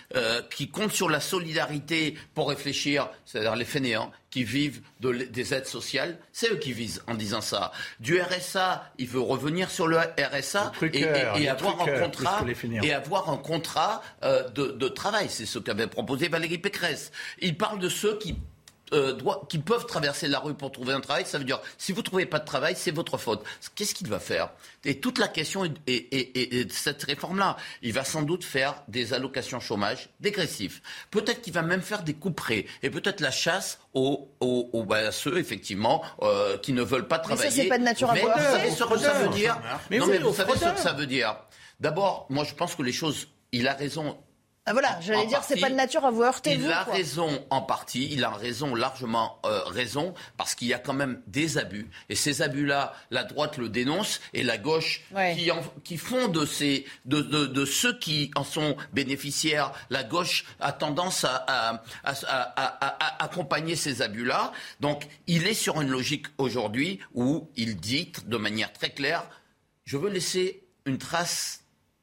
qui 0.55 0.69
comptent 0.69 0.93
sur 0.93 1.09
la 1.09 1.19
solidarité 1.19 2.15
pour 2.33 2.49
réfléchir, 2.49 3.09
c'est-à-dire 3.25 3.55
les 3.55 3.65
fainéants 3.65 4.11
qui 4.29 4.43
vivent 4.43 4.81
de 4.99 5.11
des 5.11 5.53
aides 5.53 5.65
sociales, 5.67 6.19
c'est 6.31 6.51
eux 6.51 6.57
qui 6.57 6.73
visent 6.73 7.01
en 7.07 7.15
disant 7.15 7.41
ça. 7.41 7.71
Du 7.99 8.21
RSA, 8.21 8.91
il 8.97 9.07
veut 9.07 9.19
revenir 9.21 9.69
sur 9.71 9.87
le 9.87 9.97
RSA 9.97 10.71
Le 10.81 10.87
et, 10.95 11.01
truqueur, 11.01 11.37
et- 11.37 11.47
avoir 11.49 11.73
un 11.73 11.77
truqueur, 11.85 12.01
contrat 12.03 12.29
puisqu'il 12.37 12.51
est 12.51 12.55
finir. 12.55 12.83
et 12.83 12.93
avoir 12.93 13.29
un 13.29 13.37
contrat 13.37 14.01
euh, 14.23 14.47
de, 14.49 14.67
de 14.67 14.87
travail. 14.87 15.27
C'est 15.29 15.45
ce 15.45 15.59
qu'avait 15.59 15.87
proposé 15.87 16.27
Valérie 16.27 16.57
Pécresse. 16.59 17.11
Il 17.39 17.57
parle 17.57 17.79
de 17.79 17.89
ceux 17.89 18.17
qui 18.19 18.35
euh, 18.93 19.13
doit- 19.13 19.43
qui 19.49 19.59
peuvent 19.59 19.85
traverser 19.85 20.27
la 20.27 20.39
rue 20.39 20.53
pour 20.53 20.71
trouver 20.71 20.93
un 20.93 21.01
travail, 21.01 21.25
ça 21.25 21.37
veut 21.37 21.43
dire 21.43 21.59
si 21.77 21.91
vous 21.91 22.01
trouvez 22.01 22.25
pas 22.25 22.39
de 22.39 22.45
travail, 22.45 22.75
c'est 22.77 22.91
votre 22.91 23.17
faute. 23.17 23.43
Qu'est-ce 23.75 23.93
qu'il 23.93 24.07
va 24.07 24.19
faire? 24.19 24.49
Et 24.85 24.99
toute 24.99 25.17
la 25.19 25.27
question 25.27 25.65
est, 25.65 25.73
est- 25.87 26.71
cette 26.71 27.03
réforme-là. 27.03 27.57
Il 27.81 27.93
va 27.93 28.03
sans 28.03 28.21
doute 28.21 28.43
faire 28.43 28.83
des 28.87 29.13
allocations 29.13 29.59
chômage 29.59 30.09
dégressifs. 30.19 30.81
Peut-être 31.11 31.41
qu'il 31.41 31.53
va 31.53 31.61
même 31.61 31.81
faire 31.81 32.03
des 32.03 32.13
couperets 32.13 32.65
et 32.83 32.89
peut-être 32.89 33.19
la 33.21 33.31
chasse 33.31 33.79
aux, 33.93 34.29
aux- 34.39 34.69
aux- 34.73 34.83
bah, 34.83 34.97
à 35.07 35.11
ceux 35.11 35.37
effectivement 35.37 36.03
euh, 36.21 36.57
qui 36.57 36.73
ne 36.73 36.81
veulent 36.81 37.07
pas 37.07 37.17
Mais 37.17 37.23
ça, 37.23 37.35
travailler. 37.35 37.51
c'est 37.63 37.67
pas 37.67 37.77
de 37.77 37.83
nature 37.83 38.09
à 38.09 38.13
Mais 38.13 38.21
voir. 38.21 38.37
vous 38.37 38.43
savez 38.43 38.71
ce 38.71 38.83
que 38.83 38.97
ça 38.97 39.13
veut 39.13 39.29
dire? 39.29 39.59
Mais 39.89 39.97
Non, 39.97 40.05
oui, 40.05 40.11
mais 40.13 40.17
vous 40.19 40.33
savez 40.33 40.53
ce 40.53 40.65
que 40.73 40.79
ça 40.79 40.93
veut 40.93 41.07
dire? 41.07 41.35
D'abord, 41.79 42.25
moi 42.29 42.43
je 42.43 42.53
pense 42.53 42.75
que 42.75 42.83
les 42.83 42.91
choses. 42.93 43.27
Il 43.51 43.67
a 43.67 43.73
raison 43.73 44.17
Ah, 44.69 44.73
voilà, 44.73 44.99
j'allais 44.99 45.25
dire, 45.27 45.41
c'est 45.45 45.59
pas 45.61 45.69
de 45.69 45.75
nature 45.75 46.05
à 46.05 46.11
vous 46.11 46.23
heurter, 46.23 46.51
Il 46.51 46.59
vous. 46.63 46.69
a 46.69 46.83
quoi. 46.83 46.93
raison 46.93 47.45
en 47.49 47.61
partie, 47.61 48.09
il 48.11 48.23
a 48.25 48.29
raison, 48.31 48.75
largement 48.75 49.39
euh, 49.45 49.61
raison, 49.63 50.13
parce 50.35 50.55
qu'il 50.55 50.67
y 50.67 50.73
a 50.73 50.77
quand 50.77 50.91
même 50.93 51.21
des 51.25 51.57
abus. 51.57 51.89
Et 52.09 52.15
ces 52.15 52.41
abus-là, 52.41 52.93
la 53.09 53.23
droite 53.23 53.57
le 53.57 53.69
dénonce 53.69 54.19
et 54.33 54.43
la 54.43 54.57
gauche, 54.57 55.01
Ouais. 55.11 55.35
qui, 55.37 55.49
en- 55.51 55.63
qui 55.85 55.95
font 55.97 56.27
de, 56.27 56.45
ces, 56.45 56.85
de, 57.05 57.21
de, 57.21 57.45
de 57.45 57.63
ceux 57.65 57.97
qui 57.97 58.29
en 58.35 58.43
sont 58.43 58.75
bénéficiaires, 58.91 59.71
la 59.89 60.03
gauche 60.03 60.43
a 60.59 60.73
tendance 60.73 61.23
à, 61.23 61.35
à, 61.47 61.81
à- 62.03 62.11
à- 62.27 62.85
à- 62.85 63.05
à 63.21 63.23
accompagner 63.23 63.77
ces 63.77 64.01
abus-là. 64.01 64.51
Donc 64.81 65.07
il 65.27 65.47
est 65.47 65.53
sur 65.53 65.79
une 65.79 65.89
logique 65.89 66.27
aujourd'hui 66.37 66.99
où 67.13 67.49
il 67.55 67.77
dit 67.77 68.11
de 68.25 68.35
manière 68.35 68.73
très 68.73 68.89
claire, 68.89 69.23
je 69.85 69.95
veux 69.95 70.09
laisser 70.09 70.63
une 70.85 70.97
trace 70.97 71.61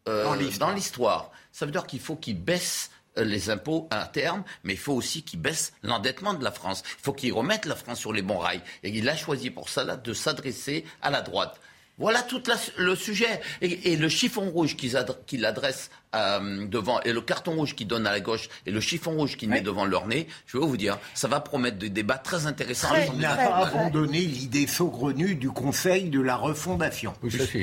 euh, 0.08 0.24
Dans 0.58 0.70
l'histoire. 0.72 1.30
Ça 1.54 1.66
veut 1.66 1.72
dire 1.72 1.86
qu'il 1.86 2.00
faut 2.00 2.16
qu'il 2.16 2.36
baisse 2.36 2.90
euh, 3.16 3.22
les 3.22 3.48
impôts 3.48 3.86
à 3.92 4.06
terme, 4.06 4.42
mais 4.64 4.72
il 4.72 4.78
faut 4.78 4.92
aussi 4.92 5.22
qu'il 5.22 5.38
baisse 5.38 5.72
l'endettement 5.84 6.34
de 6.34 6.42
la 6.42 6.50
France. 6.50 6.82
Il 6.98 7.04
faut 7.04 7.12
qu'il 7.12 7.32
remette 7.32 7.64
la 7.64 7.76
France 7.76 8.00
sur 8.00 8.12
les 8.12 8.22
bons 8.22 8.38
rails. 8.38 8.60
Et 8.82 8.90
il 8.90 9.08
a 9.08 9.16
choisi 9.16 9.50
pour 9.50 9.68
ça 9.68 9.84
de 9.84 10.12
s'adresser 10.12 10.84
à 11.00 11.10
la 11.10 11.22
droite. 11.22 11.60
Voilà 11.96 12.22
tout 12.22 12.42
le 12.76 12.96
sujet. 12.96 13.40
Et, 13.60 13.92
et 13.92 13.96
le 13.96 14.08
chiffon 14.08 14.50
rouge 14.50 14.74
qu'il 14.76 15.46
adresse 15.46 15.90
euh, 16.14 16.66
devant, 16.66 17.00
et 17.02 17.12
le 17.12 17.20
carton 17.20 17.52
rouge 17.56 17.74
qu'il 17.74 17.86
donne 17.86 18.06
à 18.06 18.12
la 18.12 18.20
gauche, 18.20 18.48
et 18.66 18.70
le 18.70 18.80
chiffon 18.80 19.12
rouge 19.16 19.36
qu'il 19.36 19.48
met 19.48 19.60
devant 19.60 19.84
leur 19.84 20.06
nez, 20.06 20.26
je 20.46 20.58
vais 20.58 20.64
vous 20.66 20.76
dire, 20.76 20.98
ça 21.14 21.28
va 21.28 21.40
promettre 21.40 21.78
des 21.78 21.90
débats 21.90 22.18
très 22.18 22.46
intéressants. 22.46 22.88
Il 22.94 22.98
l'Assemblée 23.00 23.22
n'a 23.22 23.36
pas 23.36 23.66
abandonné 23.66 24.18
l'idée 24.20 24.66
saugrenue 24.66 25.34
du 25.34 25.50
Conseil 25.50 26.04
de 26.10 26.20
la 26.20 26.36
refondation. 26.36 27.14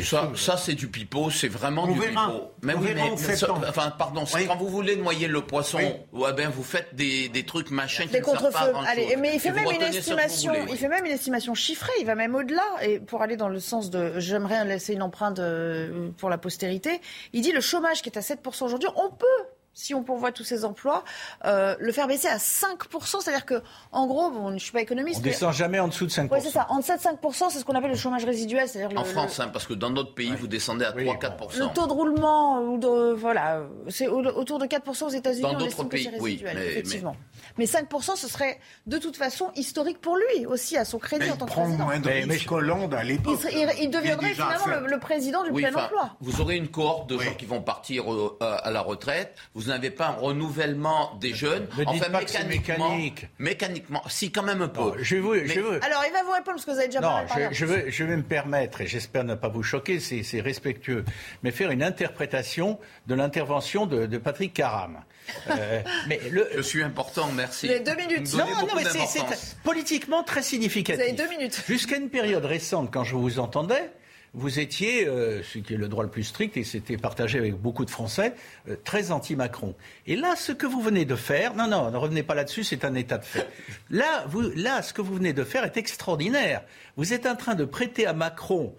Ça, 0.03 0.31
ça, 0.35 0.57
c'est 0.57 0.73
du 0.75 0.87
pipeau, 0.87 1.29
c'est 1.29 1.47
vraiment 1.47 1.83
On 1.85 1.91
du 1.93 1.99
verra. 1.99 2.27
pipeau. 2.27 2.51
Mais 2.61 2.73
On 2.75 2.79
oui, 2.79 2.87
verra 2.93 3.05
mais, 3.05 3.11
en 3.11 3.17
septembre. 3.17 3.65
enfin, 3.69 3.91
pardon, 3.97 4.25
c'est 4.25 4.37
Oui. 4.39 4.47
quand 4.47 4.57
vous 4.57 4.69
voulez 4.69 4.95
noyer 4.95 5.27
le 5.27 5.41
poisson, 5.41 5.77
Oui. 5.79 6.21
ouais, 6.21 6.33
ben, 6.33 6.49
vous 6.49 6.63
faites 6.63 6.93
des, 6.95 7.29
des 7.29 7.43
trucs 7.45 7.71
machin 7.71 8.03
qui 8.03 8.09
Des 8.11 8.19
ne 8.19 8.25
servent 8.25 8.37
pas 8.41 8.47
à 8.47 8.51
contre-feux. 8.51 8.71
grand 8.73 8.83
Allez, 8.83 9.15
mais 9.19 9.31
il 9.35 9.39
fait 9.39 9.51
même 9.51 9.65
une 9.71 9.81
estimation. 9.81 10.51
voulez, 10.51 10.63
oui. 10.65 10.69
Il 10.73 10.77
fait 10.77 10.87
même 10.89 11.05
une 11.05 11.11
estimation 11.11 11.53
chiffrée. 11.55 11.91
Il 11.99 12.05
va 12.05 12.15
même 12.15 12.35
au-delà. 12.35 12.63
Et 12.83 12.99
pour 12.99 13.21
aller 13.21 13.37
dans 13.37 13.49
le 13.49 13.59
sens 13.59 13.89
de, 13.89 14.13
j'aimerais 14.19 14.65
laisser 14.65 14.93
une 14.93 15.01
empreinte 15.03 15.39
euh, 15.39 16.09
pour 16.17 16.29
la 16.29 16.37
postérité. 16.37 16.99
Il 17.33 17.41
dit 17.41 17.51
le 17.51 17.61
chômage 17.61 18.01
qui 18.01 18.09
est 18.09 18.17
à 18.17 18.21
7% 18.21 18.40
aujourd'hui, 18.61 18.89
on 18.95 19.11
peut. 19.11 19.50
Si 19.73 19.93
on 19.95 20.03
pourvoit 20.03 20.31
tous 20.33 20.43
ces 20.43 20.65
emplois, 20.65 21.03
euh, 21.45 21.75
le 21.79 21.91
faire 21.93 22.05
baisser 22.07 22.27
à 22.27 22.37
5%, 22.37 23.21
c'est-à-dire 23.21 23.45
que, 23.45 23.61
en 23.93 24.05
gros, 24.05 24.29
bon, 24.29 24.51
je 24.53 24.57
suis 24.63 24.71
pas 24.73 24.81
économiste. 24.81 25.19
On 25.19 25.23
mais- 25.23 25.29
descend 25.29 25.53
jamais 25.53 25.79
en 25.79 25.87
dessous 25.87 26.05
de 26.05 26.11
5%. 26.11 26.29
Ouais, 26.29 26.41
c'est 26.41 26.49
ça. 26.51 26.67
En 26.69 26.81
7-5%, 26.81 27.49
c'est 27.49 27.59
ce 27.59 27.63
qu'on 27.65 27.73
appelle 27.75 27.91
le 27.91 27.95
chômage 27.97 28.25
résiduel, 28.25 28.67
c'est-à-dire 28.67 28.97
En 28.99 29.03
le, 29.03 29.07
France, 29.07 29.39
hein, 29.39 29.47
parce 29.47 29.65
que 29.65 29.73
dans 29.73 29.89
d'autres 29.89 30.13
pays, 30.13 30.33
vous 30.37 30.47
descendez 30.47 30.83
à 30.83 30.91
3-4%. 30.91 31.57
le, 31.57 31.65
le 31.67 31.73
taux 31.73 31.87
de 31.87 31.93
roulement 31.93 32.59
ou 32.61 32.77
de, 32.77 33.13
voilà, 33.13 33.61
c'est 33.87 34.07
au- 34.07 34.19
autour 34.25 34.59
de 34.59 34.65
4% 34.65 35.05
aux 35.05 35.09
États-Unis. 35.09 35.41
Dans 35.41 35.57
d'autres 35.57 35.83
pays, 35.85 36.03
c'est 36.03 36.19
oui, 36.21 36.31
résiduel, 36.31 36.57
mais- 36.57 36.65
effectivement. 36.67 37.15
Mais, 37.57 37.65
5%, 37.65 38.15
ce 38.17 38.27
serait 38.27 38.59
de 38.87 38.97
toute 38.97 39.15
façon 39.17 39.51
historique 39.55 39.99
pour 40.01 40.15
lui 40.17 40.45
aussi, 40.45 40.77
à 40.77 40.83
son 40.85 40.99
crédit 40.99 41.29
en 41.31 41.37
tant 41.37 41.45
que 41.45 41.51
prend 41.51 41.63
président. 41.63 41.85
moins 41.85 41.99
de 41.99 42.09
risques 42.09 42.45
qu'Hollande 42.47 42.93
à 42.93 43.03
Il, 43.03 43.07
l'époque. 43.07 43.39
serait- 43.39 43.53
il- 43.77 43.83
il 43.83 43.89
deviendrait 43.89 44.33
finalement 44.33 44.65
le, 44.67 44.87
le 44.87 44.99
président 44.99 45.43
du 45.43 45.49
Oui, 45.51 45.63
plein 45.63 45.73
emploi. 45.85 46.09
Vous 46.21 46.41
aurez 46.41 46.57
une 46.57 46.67
cohorte 46.69 47.09
de 47.09 47.17
gens 47.17 47.33
qui 47.37 47.45
vont 47.45 47.61
partir 47.61 48.11
euh, 48.13 48.37
à 48.41 48.51
à 48.61 48.71
la 48.71 48.81
retraite. 48.81 49.35
Vous 49.55 49.60
n'avez 49.67 49.89
pas 49.91 50.07
un 50.07 50.11
renouvellement 50.11 51.15
des 51.19 51.33
jeunes. 51.33 51.67
Ne 51.77 51.83
dites 51.85 51.87
enfin, 52.01 52.09
pas 52.11 52.23
que 52.23 52.29
c'est 52.29 52.43
mécaniquement, 52.45 52.89
mécanique. 52.89 53.27
mécaniquement, 53.39 54.01
si 54.07 54.31
quand 54.31 54.43
même 54.43 54.61
un 54.61 54.67
peu. 54.67 54.93
Je 55.01 55.15
vous, 55.17 55.29
vous- 55.29 55.69
Alors, 55.81 56.03
il 56.07 56.13
va 56.13 56.23
vous 56.23 56.31
répondre 56.31 56.55
parce 56.55 56.65
que 56.65 56.71
vous 56.71 56.77
avez 56.77 56.87
déjà 56.87 57.01
pas 57.01 57.21
Non, 57.21 57.27
parlé. 57.27 57.47
je, 57.51 57.55
je 57.55 57.65
veux, 57.65 57.89
je 57.89 58.03
vais 58.03 58.17
me 58.17 58.23
permettre, 58.23 58.81
et 58.81 58.87
j'espère 58.87 59.23
ne 59.23 59.35
pas 59.35 59.49
vous 59.49 59.63
choquer, 59.63 59.99
c'est 59.99 60.23
c'est 60.23 60.41
respectueux, 60.41 61.05
mais 61.43 61.51
faire 61.51 61.71
une 61.71 61.83
interprétation 61.83 62.79
de 63.07 63.15
l'intervention 63.15 63.85
de, 63.85 64.05
de 64.05 64.17
Patrick 64.17 64.53
Caram. 64.53 65.03
Euh, 65.49 65.81
mais 66.07 66.19
le, 66.29 66.49
Je 66.55 66.61
suis 66.61 66.83
important, 66.83 67.29
merci. 67.35 67.67
Vous 67.67 67.73
avez 67.73 67.81
deux 67.83 67.95
minutes. 67.95 68.27
Vous 68.27 68.37
Non, 68.37 68.45
non, 68.45 68.67
mais 68.75 68.83
c'est- 68.85 69.57
politiquement 69.63 70.23
très 70.23 70.41
significatif. 70.41 71.01
Vous 71.03 71.09
avez 71.09 71.17
deux 71.17 71.29
minutes. 71.29 71.63
Jusqu'à 71.67 71.97
une 71.97 72.09
période 72.09 72.45
récente, 72.45 72.89
quand 72.91 73.03
je 73.03 73.15
vous 73.15 73.39
entendais, 73.39 73.91
vous 74.33 74.59
étiez, 74.59 75.07
euh, 75.07 75.43
ce 75.43 75.59
qui 75.59 75.73
est 75.73 75.77
le 75.77 75.89
droit 75.89 76.03
le 76.03 76.09
plus 76.09 76.23
strict, 76.23 76.55
et 76.55 76.63
c'était 76.63 76.97
partagé 76.97 77.37
avec 77.37 77.55
beaucoup 77.55 77.83
de 77.83 77.89
Français, 77.89 78.33
euh, 78.69 78.77
très 78.83 79.11
anti-Macron. 79.11 79.75
Et 80.07 80.15
là, 80.15 80.35
ce 80.35 80.53
que 80.53 80.65
vous 80.65 80.81
venez 80.81 81.03
de 81.03 81.15
faire, 81.15 81.53
non, 81.55 81.67
non, 81.67 81.91
ne 81.91 81.97
revenez 81.97 82.23
pas 82.23 82.35
là-dessus, 82.35 82.63
c'est 82.63 82.85
un 82.85 82.95
état 82.95 83.17
de 83.17 83.25
fait. 83.25 83.47
Là, 83.89 84.25
là, 84.55 84.81
ce 84.81 84.93
que 84.93 85.01
vous 85.01 85.15
venez 85.15 85.33
de 85.33 85.43
faire 85.43 85.65
est 85.65 85.75
extraordinaire. 85.75 86.63
Vous 86.95 87.13
êtes 87.13 87.25
en 87.25 87.35
train 87.35 87.55
de 87.55 87.65
prêter 87.65 88.05
à 88.05 88.13
Macron 88.13 88.73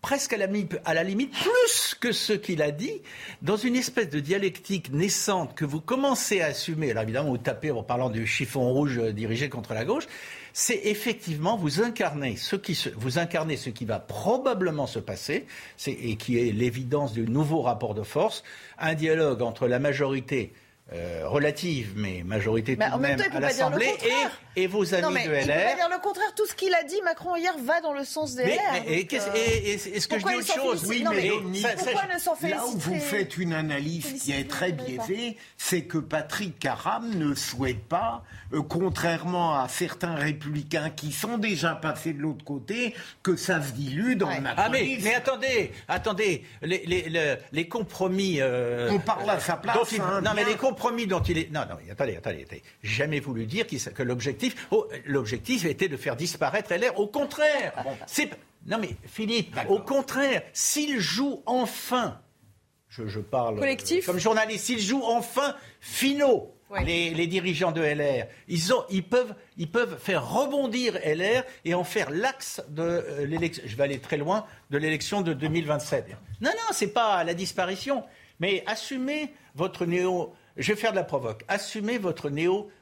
presque 0.00 0.32
à 0.32 0.38
la, 0.38 0.46
à 0.84 0.94
la 0.94 1.02
limite 1.02 1.32
plus 1.32 1.94
que 1.94 2.12
ce 2.12 2.32
qu'il 2.32 2.62
a 2.62 2.70
dit, 2.70 3.02
dans 3.42 3.56
une 3.56 3.76
espèce 3.76 4.08
de 4.08 4.20
dialectique 4.20 4.92
naissante 4.92 5.54
que 5.54 5.64
vous 5.64 5.80
commencez 5.80 6.40
à 6.40 6.46
assumer. 6.46 6.90
Alors 6.90 7.02
évidemment, 7.02 7.30
vous 7.30 7.38
tapez 7.38 7.70
en 7.70 7.82
parlant 7.82 8.10
du 8.10 8.26
chiffon 8.26 8.72
rouge 8.72 8.98
euh, 8.98 9.12
dirigé 9.12 9.48
contre 9.48 9.74
la 9.74 9.84
gauche. 9.84 10.06
C'est 10.52 10.80
effectivement 10.84 11.56
vous 11.56 11.82
incarnez 11.82 12.36
ce 12.36 12.56
qui 12.56 12.78
vous 12.96 13.18
incarnez 13.18 13.56
ce 13.56 13.70
qui 13.70 13.84
va 13.84 13.98
probablement 14.00 14.86
se 14.86 14.98
passer, 14.98 15.46
et 15.86 16.16
qui 16.16 16.38
est 16.38 16.52
l'évidence 16.52 17.12
du 17.12 17.26
nouveau 17.28 17.62
rapport 17.62 17.94
de 17.94 18.02
force, 18.02 18.42
un 18.78 18.94
dialogue 18.94 19.42
entre 19.42 19.68
la 19.68 19.78
majorité 19.78 20.52
euh, 20.92 21.22
relative, 21.26 21.92
mais 21.96 22.22
majorité 22.24 22.74
Bah, 22.76 22.86
tout 22.88 22.94
en 22.94 22.96
de 22.98 23.02
même 23.02 23.16
temps, 23.16 23.24
à 23.36 23.40
l'Assemblée, 23.40 23.92
et, 24.56 24.62
et 24.62 24.66
vos 24.66 24.92
amis 24.94 25.02
non, 25.02 25.10
mais 25.10 25.20
de 25.28 25.34
il 25.34 25.40
peut 25.46 25.52
LR. 25.52 25.64
pas 25.70 25.74
dire 25.76 25.88
le 25.88 26.02
contraire. 26.02 26.34
Tout 26.36 26.46
ce 26.46 26.54
qu'il 26.54 26.74
a 26.74 26.82
dit, 26.82 27.00
Macron 27.04 27.36
hier, 27.36 27.52
va 27.64 27.80
dans 27.80 27.92
le 27.92 28.04
sens 28.04 28.34
des 28.34 28.44
Mais- 28.44 28.56
LR. 28.56 28.60
mais- 28.72 28.92
et 28.98 29.04
donc, 29.04 29.12
euh, 29.14 29.32
et- 29.36 29.70
et- 29.70 29.74
est-ce 29.96 30.08
que 30.08 30.18
je 30.18 30.26
dis 30.26 30.34
autre 30.34 30.54
chose 30.54 30.84
Oui, 30.88 31.02
Non, 31.02 31.10
mais 31.12 31.22
mais 31.22 31.28
Dominique, 31.28 31.66
pourquoi 31.76 32.02
ne 32.12 32.18
s'en 32.18 32.34
Là 32.42 32.66
où 32.66 32.76
vous 32.78 32.98
faites 33.00 33.36
une 33.38 33.52
analyse 33.52 34.22
qui 34.22 34.32
est 34.32 34.48
très 34.50 34.72
biaisée, 34.72 35.36
c'est 35.56 35.82
que 35.82 35.98
Patrick 35.98 36.58
Caram 36.58 37.08
ne 37.14 37.34
souhaite 37.36 37.84
pas, 37.84 38.24
euh, 38.52 38.62
contrairement 38.62 39.54
à 39.60 39.68
certains 39.68 40.14
républicains 40.16 40.90
qui 40.90 41.12
sont 41.12 41.38
déjà 41.38 41.74
passés 41.76 42.12
de 42.14 42.20
l'autre 42.20 42.44
côté, 42.44 42.94
que 43.22 43.36
ça 43.36 43.62
se 43.62 43.72
dilue 43.72 44.14
dans 44.16 44.28
le 44.28 44.34
Ah 44.56 44.68
mais, 44.70 44.98
mais 45.02 45.14
attendez, 45.14 45.70
attendez, 45.86 46.44
les, 46.62 46.82
les, 46.86 47.08
les, 47.08 47.36
les 47.52 47.68
compromis. 47.68 48.38
euh, 48.40 48.88
On 48.90 48.98
parle 48.98 49.30
à 49.30 49.38
sa 49.38 49.54
place, 49.56 49.76
hein, 50.00 50.20
non 50.22 50.32
mais 50.34 50.44
les 50.44 50.54
compromis 50.56 50.79
dont 51.06 51.22
il 51.22 51.38
est. 51.38 51.50
Non 51.50 51.60
non, 51.68 51.76
attendez, 51.90 52.16
attendez, 52.16 52.42
attendez. 52.42 52.62
J'ai 52.82 53.00
Jamais 53.00 53.20
voulu 53.20 53.46
dire 53.46 53.66
que 53.66 54.02
l'objectif, 54.02 54.68
oh, 54.70 54.86
l'objectif 55.06 55.64
était 55.64 55.88
de 55.88 55.96
faire 55.96 56.16
disparaître 56.16 56.72
LR. 56.74 56.98
Au 56.98 57.06
contraire, 57.06 57.72
c'est 58.06 58.30
non 58.66 58.78
mais 58.78 58.90
Philippe, 59.06 59.56
au 59.68 59.78
contraire, 59.78 60.42
s'il 60.52 61.00
joue 61.00 61.42
enfin, 61.46 62.20
je, 62.88 63.06
je 63.06 63.20
parle 63.20 63.56
euh, 63.56 63.60
Collectif. 63.60 64.04
comme 64.06 64.18
journaliste, 64.18 64.66
s'il 64.66 64.80
joue 64.80 65.02
enfin 65.02 65.54
finaux. 65.80 66.54
Ouais. 66.68 66.84
Les, 66.84 67.10
les 67.10 67.26
dirigeants 67.26 67.72
de 67.72 67.80
LR, 67.80 68.26
ils, 68.46 68.72
ont, 68.72 68.84
ils, 68.90 69.02
peuvent, 69.02 69.34
ils 69.56 69.68
peuvent 69.68 69.98
faire 69.98 70.30
rebondir 70.30 70.94
LR 71.04 71.42
et 71.64 71.74
en 71.74 71.82
faire 71.82 72.10
l'axe 72.10 72.62
de 72.68 72.82
euh, 72.82 73.26
l'élection. 73.26 73.64
Je 73.66 73.74
vais 73.74 73.82
aller 73.82 73.98
très 73.98 74.16
loin 74.18 74.46
de 74.70 74.78
l'élection 74.78 75.20
de 75.22 75.32
2027. 75.32 76.06
Non, 76.40 76.50
non, 76.50 76.72
c'est 76.72 76.92
pas 76.92 77.24
la 77.24 77.34
disparition, 77.34 78.04
mais 78.38 78.62
assumez 78.66 79.34
votre 79.56 79.84
néo. 79.84 80.32
Je 80.60 80.74
vais 80.74 80.78
faire 80.78 80.90
de 80.90 80.96
la 80.96 81.04
provoque. 81.04 81.42
Assumez 81.48 81.96
votre 81.96 82.28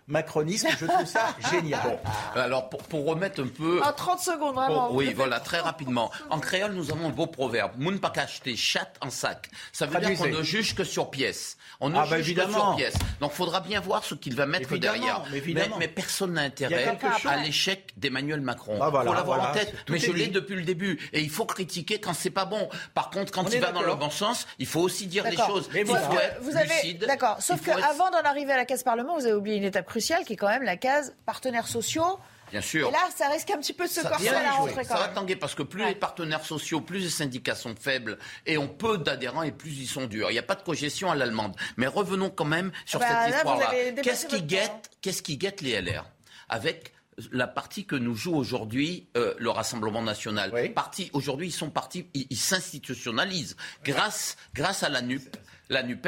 néo-macronisme. 0.08 0.68
Je 0.78 0.86
trouve 0.86 1.06
ça 1.06 1.34
génial. 1.50 1.98
Alors, 2.34 2.68
pour, 2.68 2.82
pour 2.84 3.06
remettre 3.06 3.42
un 3.42 3.46
peu. 3.46 3.80
En 3.82 3.92
30 3.92 4.20
secondes, 4.20 4.54
vraiment. 4.54 4.92
Oui, 4.92 5.12
voilà, 5.14 5.40
très 5.40 5.60
rapidement. 5.60 6.10
En 6.30 6.38
créole, 6.40 6.72
nous 6.72 6.90
avons 6.90 7.08
un 7.08 7.12
beau 7.12 7.26
proverbe. 7.26 7.72
Moun 7.76 7.98
pas 8.00 8.12
acheter 8.16 8.56
chatte 8.56 8.96
en 9.00 9.10
sac. 9.10 9.48
Ça 9.72 9.86
veut 9.86 10.00
dire 10.00 10.18
qu'on 10.18 10.26
ne 10.26 10.42
juge 10.42 10.74
que 10.74 10.84
sur 10.84 11.10
pièce. 11.10 11.56
On 11.80 11.90
ne 11.90 11.96
Ah, 11.96 12.06
bah, 12.10 12.16
juge 12.16 12.30
évidemment. 12.30 12.48
que 12.52 12.58
sur 12.60 12.76
pièce. 12.76 12.94
Donc, 13.20 13.30
il 13.32 13.36
faudra 13.36 13.60
bien 13.60 13.80
voir 13.80 14.02
ce 14.04 14.14
qu'il 14.14 14.34
va 14.34 14.46
mettre 14.46 14.72
Évidemment, 14.72 14.94
derrière. 14.94 15.22
mais 15.30 15.36
évidemment. 15.38 15.76
mais 15.78 15.88
personne 15.88 16.32
n'a 16.32 16.42
intérêt 16.42 16.98
à 17.26 17.36
l'échec 17.36 17.90
d'Emmanuel 17.96 18.40
Macron. 18.40 18.78
Ah, 18.80 18.90
voilà, 18.90 19.10
faut 19.10 19.16
l'avoir 19.16 19.38
voilà. 19.38 19.52
en 19.52 19.54
tête. 19.54 19.74
Tout 19.86 19.92
mais 19.92 19.98
je 19.98 20.10
l'ai 20.12 20.26
depuis 20.28 20.56
le 20.56 20.62
début. 20.62 20.98
Et 21.12 21.20
il 21.20 21.30
faut 21.30 21.44
critiquer 21.44 22.00
quand 22.00 22.14
c'est 22.14 22.30
pas 22.30 22.44
bon. 22.44 22.68
Par 22.94 23.10
contre, 23.10 23.30
quand 23.32 23.44
On 23.46 23.50
il 23.50 23.60
va 23.60 23.70
dans 23.72 23.80
le 23.80 23.86
d'accord. 23.86 23.98
bon 24.00 24.10
sens, 24.10 24.46
il 24.58 24.66
faut 24.66 24.80
aussi 24.80 25.06
dire 25.06 25.24
les 25.24 25.36
D'accord. 25.36 25.54
choses. 25.56 25.70
Mais 25.72 25.80
il 25.80 25.86
voilà. 25.86 26.06
faut 26.06 26.18
être 26.18 26.38
vous 26.42 26.56
avez, 26.56 26.68
lucide. 26.74 27.04
d'accord. 27.06 27.36
Sauf 27.40 27.60
faut 27.60 27.70
être- 27.70 27.80
qu'avant 27.80 28.10
d'en 28.10 28.22
arriver 28.24 28.52
à 28.52 28.56
la 28.56 28.64
case 28.64 28.82
Parlement, 28.82 29.14
vous 29.16 29.24
avez 29.26 29.34
oublié 29.34 29.56
une 29.56 29.64
étape 29.64 29.86
cruciale 29.86 29.97
qui 29.98 30.32
est 30.32 30.36
quand 30.36 30.48
même 30.48 30.62
la 30.62 30.76
case 30.76 31.14
partenaires 31.26 31.68
sociaux 31.68 32.18
Bien 32.50 32.60
sûr. 32.60 32.88
Et 32.88 32.92
là, 32.92 32.98
ça 33.14 33.28
risque 33.28 33.50
un 33.50 33.58
petit 33.58 33.72
peu 33.72 33.84
de 33.84 33.90
se 33.92 34.00
corser 34.00 34.28
à 34.28 34.42
la 34.42 34.52
rentrée 34.52 34.84
Ça 34.84 34.96
va 34.96 35.08
tanguer 35.08 35.36
parce 35.36 35.54
que 35.54 35.62
plus 35.62 35.84
les 35.84 35.94
partenaires 35.94 36.44
sociaux, 36.44 36.80
plus 36.80 37.00
les 37.00 37.10
syndicats 37.10 37.54
sont 37.54 37.74
faibles 37.78 38.18
et 38.46 38.58
ont 38.58 38.68
peu 38.68 38.98
d'adhérents 38.98 39.42
et 39.42 39.52
plus 39.52 39.78
ils 39.78 39.86
sont 39.86 40.06
durs. 40.06 40.30
Il 40.30 40.32
n'y 40.32 40.38
a 40.38 40.42
pas 40.44 40.54
de 40.54 40.62
cogestion 40.62 41.10
à 41.10 41.14
l'allemande. 41.14 41.54
Mais 41.76 41.86
revenons 41.86 42.30
quand 42.30 42.44
même 42.44 42.72
sur 42.86 43.00
Bah, 43.00 43.06
là, 43.06 43.26
cette 43.26 43.34
histoire-là. 43.36 43.70
dépassé 43.70 44.02
Qu'est-ce 44.02 44.26
qui 44.26 44.36
hein. 44.36 44.46
guette, 44.46 44.90
qu'est-ce 45.02 45.22
qui 45.22 45.36
guette 45.36 45.60
les 45.60 45.80
LR 45.80 46.04
avec 46.48 46.94
la 47.32 47.46
partie 47.46 47.84
que 47.84 47.96
nous 47.96 48.14
joue 48.14 48.34
aujourd'hui 48.34 49.08
euh, 49.16 49.34
le 49.38 49.50
Rassemblement 49.50 50.02
national. 50.02 50.52
Parti 50.72 51.10
aujourd'hui, 51.12 51.48
ils 51.48 51.52
sont 51.52 51.70
partis, 51.70 52.06
ils 52.14 52.26
ils 52.30 52.36
s'institutionnalisent 52.36 53.56
grâce 53.84 54.36
grâce 54.54 54.82
à 54.82 54.88
la 54.88 55.02
NUP, 55.02 55.36
la 55.68 55.82
Nupes. 55.82 56.06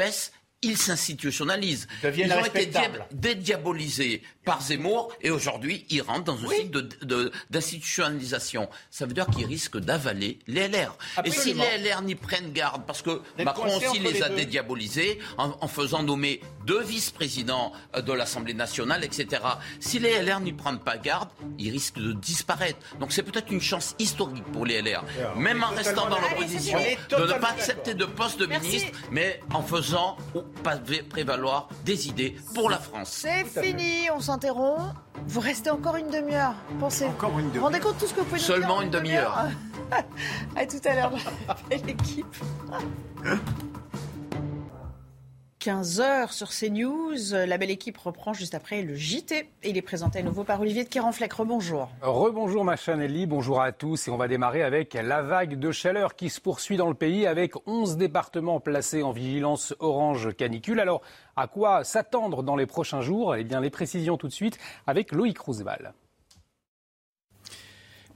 Ils 0.63 0.77
s'institutionnalisent. 0.77 1.87
deviennent 2.03 2.29
Ils 2.29 2.33
ont 2.41 2.45
été 2.45 2.65
dia- 2.67 2.91
dédiabolisés 3.11 4.21
par 4.45 4.61
Zemmour 4.61 5.11
et 5.21 5.29
aujourd'hui 5.29 5.85
ils 5.89 6.01
rentrent 6.01 6.23
dans 6.23 6.43
un 6.43 6.49
cycle 6.49 6.71
de- 6.71 6.89
de- 7.03 7.31
d'institutionnalisation. 7.49 8.69
Ça 8.89 9.05
veut 9.05 9.13
dire 9.13 9.27
qu'ils 9.27 9.45
risquent 9.45 9.77
d'avaler 9.79 10.39
les 10.47 10.67
LR. 10.67 10.97
Et 11.23 11.31
si 11.31 11.53
les 11.53 11.77
LR 11.77 12.01
n'y 12.01 12.15
prennent 12.15 12.51
garde, 12.51 12.83
parce 12.85 13.01
que 13.01 13.21
Macron 13.43 13.75
aussi 13.77 13.99
les 13.99 14.11
les 14.13 14.23
a 14.23 14.29
dédiabolisés 14.29 15.19
en, 15.37 15.55
en 15.61 15.67
faisant 15.67 16.03
nommer 16.03 16.41
deux 16.65 16.81
vice-présidents 16.81 17.71
euh, 17.95 18.01
de 18.01 18.11
l'Assemblée 18.13 18.53
nationale, 18.53 19.03
etc. 19.03 19.41
Si 19.79 19.99
les 19.99 20.21
LR 20.21 20.39
n'y 20.41 20.53
prennent 20.53 20.79
pas 20.79 20.97
garde, 20.97 21.29
ils 21.57 21.71
risquent 21.71 21.99
de 21.99 22.13
disparaître. 22.13 22.79
Donc 22.99 23.11
c'est 23.13 23.23
peut-être 23.23 23.51
une 23.51 23.61
chance 23.61 23.95
historique 23.99 24.43
pour 24.51 24.65
les 24.65 24.81
LR, 24.81 25.03
même 25.35 25.63
en 25.63 25.69
restant 25.69 26.09
dans 26.09 26.17
Allez, 26.17 26.47
c'est 26.59 26.97
de 27.15 27.25
ne 27.25 27.33
pas 27.39 27.49
accepter 27.51 27.93
de 27.93 28.05
poste 28.05 28.39
de 28.39 28.45
Merci. 28.45 28.67
ministre, 28.67 28.99
mais 29.11 29.39
en 29.53 29.61
faisant 29.63 30.17
ou 30.35 30.41
pas 30.41 30.77
prévaloir 31.09 31.67
des 31.85 32.07
idées 32.07 32.35
pour 32.53 32.69
la 32.69 32.79
France. 32.79 33.09
C'est 33.21 33.45
fini, 33.63 34.09
on 34.13 34.19
s'interrompt. 34.31 34.95
Vous 35.27 35.41
restez 35.41 35.69
encore 35.69 35.97
une 35.97 36.09
demi-heure. 36.09 36.55
Pensez. 36.79 37.05
Encore 37.05 37.37
une 37.37 37.49
vous 37.49 37.61
rendez 37.61 37.79
compte 37.79 37.95
de 37.95 37.99
tout 37.99 38.07
ce 38.07 38.13
que 38.13 38.21
vous 38.21 38.25
pouvez 38.25 38.39
nous 38.39 38.45
dire 38.45 38.55
Seulement 38.55 38.75
en 38.75 38.81
une 38.81 38.89
demi-heure? 38.89 39.37
à 40.55 40.65
tout 40.65 40.79
à 40.85 40.95
l'heure, 40.95 41.11
l'équipe. 41.85 42.35
15h 45.61 46.31
sur 46.31 46.49
CNews. 46.49 47.35
La 47.45 47.59
belle 47.59 47.69
équipe 47.69 47.95
reprend 47.99 48.33
juste 48.33 48.55
après 48.55 48.81
le 48.81 48.95
JT. 48.95 49.47
Il 49.63 49.77
est 49.77 49.83
présenté 49.83 50.17
à 50.17 50.23
nouveau 50.23 50.43
par 50.43 50.59
Olivier 50.59 50.83
de 50.83 50.89
Kéranfleck. 50.89 51.31
Rebonjour. 51.33 51.87
Rebonjour 52.01 52.63
ma 52.63 52.75
Chanelly, 52.75 53.27
bonjour 53.27 53.61
à 53.61 53.71
tous 53.71 54.07
et 54.07 54.11
on 54.11 54.17
va 54.17 54.27
démarrer 54.27 54.63
avec 54.63 54.95
la 54.95 55.21
vague 55.21 55.59
de 55.59 55.71
chaleur 55.71 56.15
qui 56.15 56.31
se 56.31 56.41
poursuit 56.41 56.77
dans 56.77 56.87
le 56.87 56.95
pays 56.95 57.27
avec 57.27 57.53
11 57.67 57.97
départements 57.97 58.59
placés 58.59 59.03
en 59.03 59.11
vigilance 59.11 59.75
orange 59.77 60.35
canicule. 60.35 60.79
Alors 60.79 61.03
à 61.35 61.45
quoi 61.45 61.83
s'attendre 61.83 62.41
dans 62.41 62.55
les 62.55 62.65
prochains 62.65 63.01
jours? 63.01 63.35
Eh 63.35 63.43
bien 63.43 63.61
les 63.61 63.69
précisions 63.69 64.17
tout 64.17 64.27
de 64.27 64.33
suite 64.33 64.57
avec 64.87 65.11
Loïc 65.11 65.37
Roosevelt. 65.37 65.91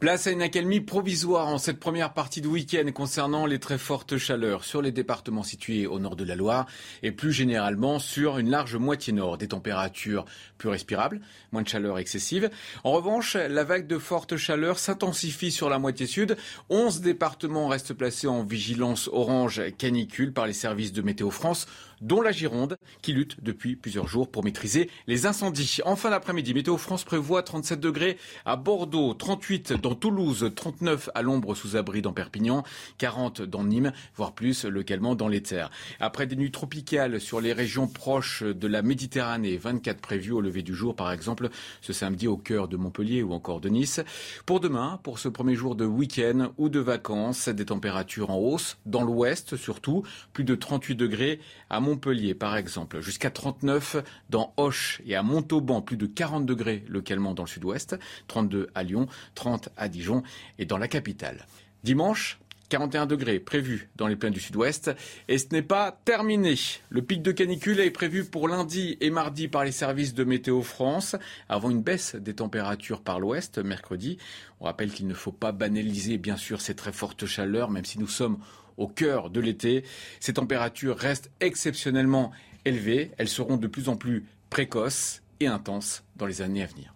Place 0.05 0.27
à 0.27 0.31
une 0.31 0.43
accalmie 0.43 0.81
provisoire 0.81 1.47
en 1.47 1.57
cette 1.57 1.79
première 1.79 2.13
partie 2.13 2.39
de 2.39 2.47
week-end 2.47 2.87
concernant 2.93 3.47
les 3.47 3.57
très 3.57 3.79
fortes 3.79 4.19
chaleurs 4.19 4.63
sur 4.63 4.83
les 4.83 4.91
départements 4.91 5.41
situés 5.41 5.87
au 5.87 5.97
nord 5.97 6.15
de 6.15 6.23
la 6.23 6.35
Loire 6.35 6.67
et 7.01 7.11
plus 7.11 7.31
généralement 7.31 7.97
sur 7.97 8.37
une 8.37 8.51
large 8.51 8.75
moitié 8.75 9.13
nord. 9.13 9.39
Des 9.39 9.47
températures 9.47 10.25
plus 10.57 10.69
respirables, 10.69 11.21
moins 11.51 11.61
de 11.61 11.67
chaleur 11.67 11.99
excessive. 11.99 12.49
En 12.83 12.91
revanche, 12.91 13.35
la 13.35 13.63
vague 13.63 13.87
de 13.87 13.97
forte 13.97 14.37
chaleur 14.37 14.79
s'intensifie 14.79 15.51
sur 15.51 15.69
la 15.69 15.79
moitié 15.79 16.07
sud. 16.07 16.37
11 16.69 17.01
départements 17.01 17.67
restent 17.67 17.93
placés 17.93 18.27
en 18.27 18.43
vigilance 18.43 19.09
orange 19.11 19.61
canicule 19.77 20.33
par 20.33 20.47
les 20.47 20.53
services 20.53 20.93
de 20.93 21.01
Météo 21.01 21.29
France 21.31 21.67
dont 22.01 22.21
la 22.21 22.31
Gironde, 22.31 22.77
qui 23.01 23.13
lutte 23.13 23.41
depuis 23.41 23.75
plusieurs 23.75 24.07
jours 24.07 24.29
pour 24.29 24.43
maîtriser 24.43 24.89
les 25.07 25.25
incendies. 25.25 25.79
En 25.85 25.95
fin 25.95 26.09
d'après-midi, 26.09 26.53
Météo 26.53 26.77
France 26.77 27.03
prévoit 27.03 27.43
37 27.43 27.79
degrés 27.79 28.17
à 28.45 28.55
Bordeaux, 28.55 29.13
38 29.13 29.73
dans 29.73 29.95
Toulouse, 29.95 30.51
39 30.55 31.09
à 31.15 31.21
l'ombre 31.21 31.55
sous 31.55 31.75
abri 31.75 32.01
dans 32.01 32.13
Perpignan, 32.13 32.63
40 32.97 33.41
dans 33.41 33.63
Nîmes, 33.63 33.91
voire 34.15 34.33
plus 34.33 34.65
localement 34.65 35.15
dans 35.15 35.27
les 35.27 35.41
terres. 35.41 35.71
Après 35.99 36.27
des 36.27 36.35
nuits 36.35 36.51
tropicales 36.51 37.19
sur 37.19 37.41
les 37.41 37.53
régions 37.53 37.87
proches 37.87 38.43
de 38.43 38.67
la 38.67 38.81
Méditerranée, 38.81 39.57
24 39.57 39.99
prévus 39.99 40.31
au 40.31 40.41
lever 40.45 40.61
du 40.61 40.73
jour 40.73 40.95
par 40.95 41.11
exemple 41.11 41.49
ce 41.81 41.93
samedi 41.93 42.27
au 42.27 42.37
cœur 42.37 42.67
de 42.67 42.77
Montpellier 42.77 43.23
ou 43.23 43.33
encore 43.33 43.59
de 43.59 43.69
Nice. 43.69 43.99
Pour 44.45 44.59
demain, 44.59 44.99
pour 45.03 45.19
ce 45.19 45.27
premier 45.27 45.55
jour 45.55 45.75
de 45.75 45.85
week-end 45.85 46.51
ou 46.57 46.69
de 46.69 46.79
vacances, 46.79 47.49
des 47.49 47.65
températures 47.65 48.29
en 48.29 48.37
hausse 48.37 48.77
dans 48.85 49.03
l'ouest 49.03 49.57
surtout, 49.57 50.03
plus 50.33 50.43
de 50.43 50.55
38 50.55 50.95
degrés 50.95 51.39
à 51.69 51.79
Montpellier 51.79 52.33
par 52.33 52.55
exemple, 52.55 53.01
jusqu'à 53.01 53.29
39 53.29 53.97
dans 54.29 54.53
Auch 54.57 55.01
et 55.05 55.15
à 55.15 55.23
Montauban, 55.23 55.81
plus 55.81 55.97
de 55.97 56.05
40 56.05 56.45
degrés 56.45 56.83
localement 56.87 57.33
dans 57.33 57.43
le 57.43 57.49
sud-ouest, 57.49 57.97
32 58.27 58.69
à 58.75 58.83
Lyon, 58.83 59.07
30 59.35 59.69
à 59.77 59.89
Dijon 59.89 60.23
et 60.59 60.65
dans 60.65 60.77
la 60.77 60.87
capitale. 60.87 61.45
Dimanche, 61.83 62.39
41 62.69 63.05
degrés 63.05 63.39
prévus 63.39 63.89
dans 63.95 64.07
les 64.07 64.15
plaines 64.15 64.33
du 64.33 64.39
sud-ouest. 64.39 64.91
Et 65.27 65.37
ce 65.37 65.47
n'est 65.51 65.61
pas 65.61 65.99
terminé. 66.05 66.55
Le 66.89 67.01
pic 67.01 67.21
de 67.21 67.31
canicule 67.31 67.79
est 67.79 67.91
prévu 67.91 68.25
pour 68.25 68.47
lundi 68.47 68.97
et 69.01 69.09
mardi 69.09 69.47
par 69.47 69.63
les 69.63 69.71
services 69.71 70.13
de 70.13 70.23
Météo 70.23 70.61
France, 70.61 71.15
avant 71.49 71.69
une 71.69 71.81
baisse 71.81 72.15
des 72.15 72.33
températures 72.33 73.01
par 73.01 73.19
l'ouest 73.19 73.59
mercredi. 73.59 74.17
On 74.59 74.65
rappelle 74.65 74.91
qu'il 74.91 75.07
ne 75.07 75.13
faut 75.13 75.31
pas 75.31 75.51
banaliser 75.51 76.17
bien 76.17 76.37
sûr 76.37 76.61
ces 76.61 76.75
très 76.75 76.93
fortes 76.93 77.25
chaleurs, 77.25 77.69
même 77.69 77.85
si 77.85 77.99
nous 77.99 78.07
sommes 78.07 78.39
au 78.77 78.87
cœur 78.87 79.29
de 79.29 79.39
l'été. 79.39 79.83
Ces 80.19 80.33
températures 80.33 80.97
restent 80.97 81.31
exceptionnellement 81.39 82.31
élevées. 82.65 83.11
Elles 83.17 83.29
seront 83.29 83.57
de 83.57 83.67
plus 83.67 83.89
en 83.89 83.95
plus 83.95 84.25
précoces 84.49 85.21
et 85.39 85.47
intenses 85.47 86.03
dans 86.15 86.25
les 86.25 86.41
années 86.41 86.63
à 86.63 86.67
venir. 86.67 86.94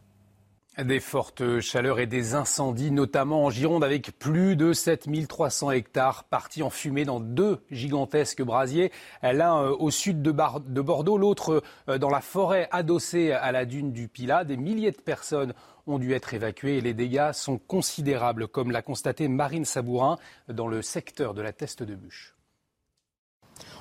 Des 0.86 1.02
fortes 1.02 1.60
chaleurs 1.60 2.00
et 2.00 2.06
des 2.06 2.36
incendies, 2.36 2.92
notamment 2.92 3.46
en 3.46 3.50
Gironde, 3.50 3.84
avec 3.84 4.18
plus 4.18 4.56
de 4.56 4.72
7300 4.72 5.72
hectares 5.72 6.24
partis 6.24 6.64
en 6.64 6.70
fumée 6.70 7.04
dans 7.04 7.20
deux 7.20 7.60
gigantesques 7.70 8.44
brasiers, 8.44 8.92
l'un 9.22 9.62
euh, 9.62 9.76
au 9.78 9.92
sud 9.92 10.22
de, 10.22 10.32
Bordeaux, 10.32 11.18
l'autre 11.18 11.64
euh, 11.90 11.98
dans 11.98 12.10
la 12.10 12.22
forêt 12.22 12.70
adossée 12.72 13.34
à 13.34 13.52
la 13.52 13.66
dune 13.66 13.92
du 13.92 14.08
Pilat. 14.08 14.46
Des 14.46 14.56
milliers 14.56 14.92
de 14.92 15.02
personnes 15.02 15.54
ont 15.86 16.00
dû 16.00 16.14
être 16.14 16.34
évacuées 16.34 16.78
et 16.78 16.82
les 16.82 16.94
dégâts 16.94 17.34
sont 17.34 17.58
considérables, 17.58 18.48
comme 18.48 18.72
l'a 18.72 18.82
constaté 18.82 19.28
Marine 19.28 19.66
Sabourin 19.66 20.18
dans 20.48 20.68
le 20.68 20.82
secteur 20.82 21.34
de 21.34 21.42
la 21.42 21.52
Teste 21.52 21.84
de 21.84 21.96
Bûche. 21.96 22.36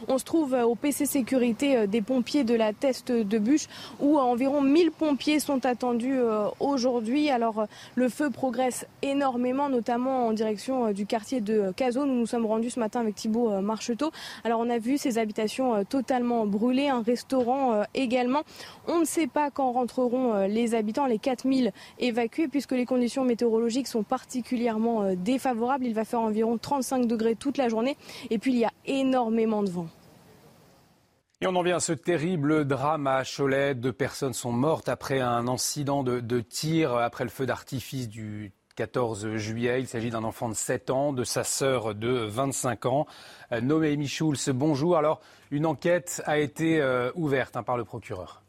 On 0.09 0.19
se 0.19 0.25
trouve 0.25 0.55
au 0.55 0.75
PC 0.75 1.07
sécurité 1.07 1.77
euh, 1.77 1.87
des 1.87 2.03
pompiers 2.03 2.45
de 2.45 2.55
la 2.55 2.73
Teste 2.73 3.13
de 3.13 3.39
Bûche 3.39 3.67
où 4.01 4.19
environ 4.19 4.61
1000 4.63 4.91
pompiers 4.91 5.41
sont 5.41 5.65
attendus 5.67 6.19
euh, 6.19 6.47
aujourd'hui. 6.61 7.31
Alors 7.31 7.61
euh, 7.61 7.67
le 7.95 8.09
feu 8.09 8.31
progresse 8.31 8.87
énormément, 9.03 9.69
notamment 9.69 10.27
en 10.27 10.33
direction 10.33 10.87
euh, 10.87 10.93
du 10.93 11.07
quartier 11.07 11.41
de 11.41 11.73
Cazaux. 11.77 12.05
Nous 12.05 12.15
nous 12.15 12.27
sommes 12.27 12.47
rendus 12.47 12.71
ce 12.71 12.81
matin 12.81 13.01
avec 13.01 13.15
Thibault 13.15 13.51
euh, 13.51 13.61
Marcheteau. 13.61 14.11
Alors 14.45 14.61
on 14.61 14.71
a 14.71 14.79
vu 14.79 14.99
ces 14.99 15.19
habitations 15.19 15.75
euh, 15.75 15.83
totalement 15.89 16.47
brûlées, 16.47 16.89
un 16.89 17.03
restaurant 17.03 17.73
euh, 17.73 17.83
également. 17.95 18.43
On 18.87 19.01
ne 19.01 19.05
sait 19.05 19.27
pas 19.27 19.51
quand 19.51 19.73
rentreront 19.73 20.35
euh, 20.35 20.47
les 20.47 20.75
habitants, 20.75 21.07
les 21.07 21.19
4000 21.19 21.73
évacués, 21.99 22.49
puisque 22.49 22.73
les 22.73 22.87
conditions 22.87 23.25
météorologiques 23.25 23.87
sont 23.87 24.03
particulièrement 24.03 25.03
euh, 25.03 25.15
défavorables. 25.17 25.87
Il 25.87 25.95
va 25.95 26.05
faire 26.05 26.21
environ 26.21 26.59
35 26.59 27.07
degrés 27.07 27.35
toute 27.35 27.59
la 27.59 27.69
journée 27.69 27.97
et 28.31 28.39
puis 28.39 28.53
il 28.53 28.59
y 28.59 28.65
a 28.65 28.73
énormément 28.87 29.63
Et 31.41 31.47
on 31.47 31.55
en 31.55 31.63
vient 31.63 31.77
à 31.77 31.81
ce 31.81 31.93
terrible 31.93 32.67
drame 32.67 33.07
à 33.07 33.23
Cholet. 33.25 33.75
Deux 33.75 33.93
personnes 33.93 34.33
sont 34.33 34.51
mortes 34.51 34.89
après 34.89 35.21
un 35.21 35.47
incident 35.47 36.03
de, 36.03 36.21
de 36.21 36.41
tir 36.41 36.97
après 36.97 37.25
le 37.25 37.31
feu 37.31 37.47
d'artifice 37.47 38.09
du 38.09 38.53
14 38.79 39.37
juillet. 39.37 39.81
Il 39.81 39.89
s'agit 39.89 40.11
d'un 40.11 40.23
enfant 40.23 40.49
de 40.49 40.55
7 40.55 40.91
ans, 40.91 41.13
de 41.13 41.25
sa 41.25 41.43
sœur 41.43 41.97
de 41.97 42.09
25 42.09 42.87
ans. 42.87 43.07
Euh, 43.51 43.61
Noémie 43.61 44.07
Schulz, 44.07 44.51
bonjour. 44.51 44.97
Alors, 44.97 45.21
une 45.51 45.67
enquête 45.67 46.23
a 46.27 46.39
été 46.39 46.81
euh, 46.81 47.11
ouverte 47.17 47.57
hein, 47.57 47.65
par 47.65 47.77
le 47.77 47.85
procureur. 47.85 48.43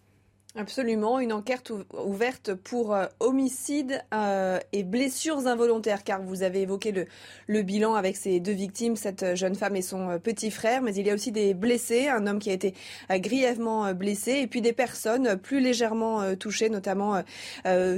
Absolument, 0.56 1.20
une 1.20 1.32
enquête 1.32 1.70
ou- 1.70 1.84
ouverte 1.94 2.56
pour 2.56 2.96
euh, 2.96 3.06
homicide 3.20 4.04
euh, 4.16 4.58
et 4.74 4.84
blessures 4.84 5.46
involontaires, 5.46 6.04
car 6.04 6.24
vous 6.24 6.42
avez 6.42 6.62
évoqué 6.62 7.06
le, 7.48 7.62
bilan 7.62 7.94
avec 7.94 8.18
ces 8.18 8.40
deux 8.40 8.54
victimes, 8.54 8.96
cette 8.96 9.22
euh, 9.22 9.36
jeune 9.36 9.54
femme 9.54 9.76
et 9.76 9.84
son 9.84 10.18
petit 10.18 10.50
frère, 10.50 10.82
mais 10.82 10.96
il 10.96 11.06
y 11.06 11.12
a 11.12 11.14
aussi 11.14 11.32
des 11.32 11.54
blessés, 11.54 12.08
un 12.08 12.26
homme 12.26 12.40
qui 12.40 12.50
a 12.50 12.54
été 12.54 12.74
grièvement 13.12 13.94
blessé, 13.94 14.40
et 14.42 14.48
puis 14.48 14.62
des 14.62 14.74
personnes 14.74 15.38
plus 15.38 15.60
légèrement 15.60 16.36
touchées, 16.36 16.70
notamment 16.70 17.24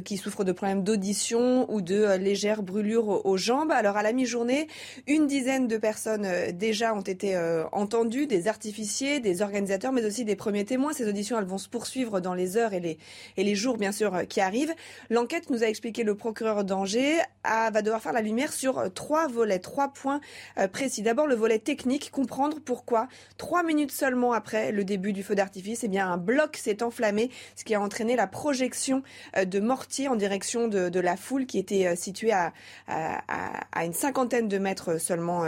qui 0.03 0.17
souffrent 0.17 0.43
de 0.43 0.51
problèmes 0.51 0.83
d'audition 0.83 1.71
ou 1.71 1.81
de 1.81 2.17
légères 2.17 2.63
brûlures 2.63 3.25
aux, 3.25 3.37
jambes. 3.37 3.71
Alors 3.71 3.97
à 3.97 4.03
la 4.03 4.13
mi-journée, 4.13 4.67
une 5.07 5.27
dizaine 5.27 5.67
de 5.67 5.77
personnes 5.77 6.27
déjà 6.53 6.93
ont 6.93 7.01
été 7.01 7.37
entendues, 7.71 8.27
des 8.27 8.47
artificiers, 8.47 9.19
des 9.19 9.41
organisateurs, 9.41 9.91
mais 9.91 10.05
aussi 10.05 10.25
des 10.25 10.35
premiers 10.35 10.65
témoins. 10.65 10.93
Ces 10.93 11.07
auditions, 11.07 11.37
elles 11.39 11.45
vont 11.45 11.57
se 11.57 11.69
poursuivre 11.69 12.19
dans 12.19 12.33
les 12.33 12.40
les 12.41 12.57
heures 12.57 12.73
et 12.73 12.79
les, 12.79 12.97
et 13.37 13.43
les 13.43 13.55
jours, 13.55 13.77
bien 13.77 13.91
sûr, 13.91 14.11
qui 14.27 14.41
arrivent. 14.41 14.73
L'enquête 15.09 15.49
nous 15.49 15.63
a 15.63 15.67
expliqué 15.67 16.03
le 16.03 16.15
procureur 16.15 16.63
d'Angers 16.63 17.17
va 17.43 17.81
devoir 17.81 18.01
faire 18.01 18.13
la 18.13 18.21
lumière 18.21 18.51
sur 18.53 18.73
trois 18.93 19.27
volets, 19.27 19.59
trois 19.59 19.89
points 19.93 20.21
précis. 20.71 21.01
D'abord, 21.01 21.27
le 21.27 21.35
volet 21.35 21.59
technique, 21.59 22.11
comprendre 22.11 22.57
pourquoi, 22.63 23.07
trois 23.37 23.63
minutes 23.63 23.91
seulement 23.91 24.33
après 24.33 24.71
le 24.71 24.83
début 24.83 25.13
du 25.13 25.23
feu 25.23 25.35
d'artifice, 25.35 25.83
eh 25.83 25.87
bien, 25.87 26.11
un 26.11 26.17
bloc 26.17 26.57
s'est 26.57 26.81
enflammé, 26.83 27.29
ce 27.55 27.63
qui 27.63 27.75
a 27.75 27.81
entraîné 27.81 28.15
la 28.15 28.27
projection 28.27 29.03
de 29.37 29.59
mortier 29.59 30.07
en 30.07 30.15
direction 30.15 30.67
de, 30.67 30.89
de 30.89 30.99
la 30.99 31.15
foule 31.17 31.45
qui 31.45 31.59
était 31.59 31.95
située 31.95 32.31
à, 32.31 32.53
à, 32.87 33.21
à 33.71 33.85
une 33.85 33.93
cinquantaine 33.93 34.47
de 34.47 34.57
mètres 34.57 34.99
seulement 34.99 35.45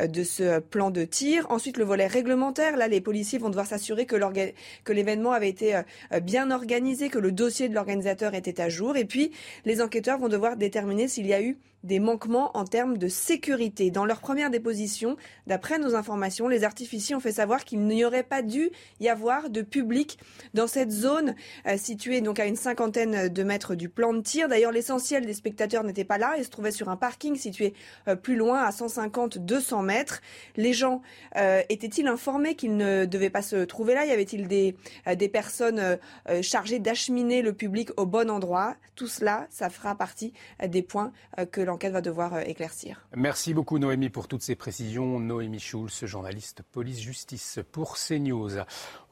de 0.00 0.22
ce 0.24 0.58
plan 0.58 0.90
de 0.90 1.04
tir. 1.04 1.46
Ensuite, 1.50 1.76
le 1.76 1.84
volet 1.84 2.06
réglementaire. 2.06 2.76
Là, 2.76 2.88
les 2.88 3.00
policiers 3.00 3.38
vont 3.38 3.50
devoir 3.50 3.66
s'assurer 3.66 4.06
que 4.06 4.92
l'événement 4.92 5.32
avait 5.32 5.48
été 5.48 5.76
euh, 5.76 6.20
bien 6.36 6.50
organisé, 6.50 7.08
que 7.08 7.18
le 7.18 7.32
dossier 7.32 7.66
de 7.66 7.74
l'organisateur 7.74 8.34
était 8.34 8.60
à 8.60 8.68
jour. 8.68 8.98
Et 8.98 9.06
puis, 9.06 9.30
les 9.64 9.80
enquêteurs 9.80 10.18
vont 10.18 10.28
devoir 10.28 10.58
déterminer 10.58 11.08
s'il 11.08 11.26
y 11.26 11.32
a 11.32 11.40
eu 11.40 11.56
des 11.84 12.00
manquements 12.00 12.56
en 12.56 12.64
termes 12.64 12.98
de 12.98 13.08
sécurité. 13.08 13.90
Dans 13.90 14.04
leur 14.04 14.20
première 14.20 14.50
déposition, 14.50 15.16
d'après 15.46 15.78
nos 15.78 15.94
informations, 15.94 16.48
les 16.48 16.64
artificiers 16.64 17.14
ont 17.14 17.20
fait 17.20 17.32
savoir 17.32 17.64
qu'il 17.64 17.80
n'y 17.86 18.04
aurait 18.04 18.22
pas 18.22 18.42
dû 18.42 18.70
y 19.00 19.08
avoir 19.08 19.50
de 19.50 19.62
public 19.62 20.18
dans 20.54 20.66
cette 20.66 20.90
zone 20.90 21.34
euh, 21.66 21.76
située 21.76 22.20
donc 22.20 22.40
à 22.40 22.46
une 22.46 22.56
cinquantaine 22.56 23.28
de 23.28 23.42
mètres 23.42 23.74
du 23.74 23.88
plan 23.88 24.12
de 24.12 24.20
tir. 24.20 24.48
D'ailleurs, 24.48 24.72
l'essentiel 24.72 25.26
des 25.26 25.34
spectateurs 25.34 25.84
n'était 25.84 26.04
pas 26.04 26.18
là 26.18 26.36
et 26.38 26.44
se 26.44 26.50
trouvait 26.50 26.70
sur 26.70 26.88
un 26.88 26.96
parking 26.96 27.36
situé 27.36 27.74
euh, 28.08 28.16
plus 28.16 28.36
loin, 28.36 28.62
à 28.62 28.70
150-200 28.70 29.84
mètres. 29.84 30.22
Les 30.56 30.72
gens 30.72 31.02
euh, 31.36 31.62
étaient-ils 31.68 32.08
informés 32.08 32.56
qu'ils 32.56 32.76
ne 32.76 33.04
devaient 33.04 33.30
pas 33.30 33.42
se 33.42 33.64
trouver 33.64 33.94
là? 33.94 34.06
Y 34.06 34.10
avait-il 34.10 34.48
des, 34.48 34.76
des 35.16 35.28
personnes 35.28 35.98
chargées 36.42 36.78
d'acheminer 36.78 37.42
le 37.42 37.52
public 37.52 37.90
au 37.96 38.06
bon 38.06 38.30
endroit? 38.30 38.76
Tout 38.94 39.06
cela, 39.06 39.46
ça 39.50 39.70
fera 39.70 39.94
partie 39.94 40.32
des 40.66 40.82
points 40.82 41.12
que 41.52 41.60
l'enquête 41.66 41.92
va 41.92 42.00
devoir 42.00 42.34
euh, 42.34 42.40
éclaircir. 42.40 43.06
Merci 43.14 43.52
beaucoup 43.52 43.78
Noémie 43.78 44.08
pour 44.08 44.28
toutes 44.28 44.42
ces 44.42 44.54
précisions. 44.54 45.20
Noémie 45.20 45.60
Schulz, 45.60 46.06
journaliste 46.06 46.62
police-justice 46.72 47.60
pour 47.72 47.96
CNews. 47.96 48.52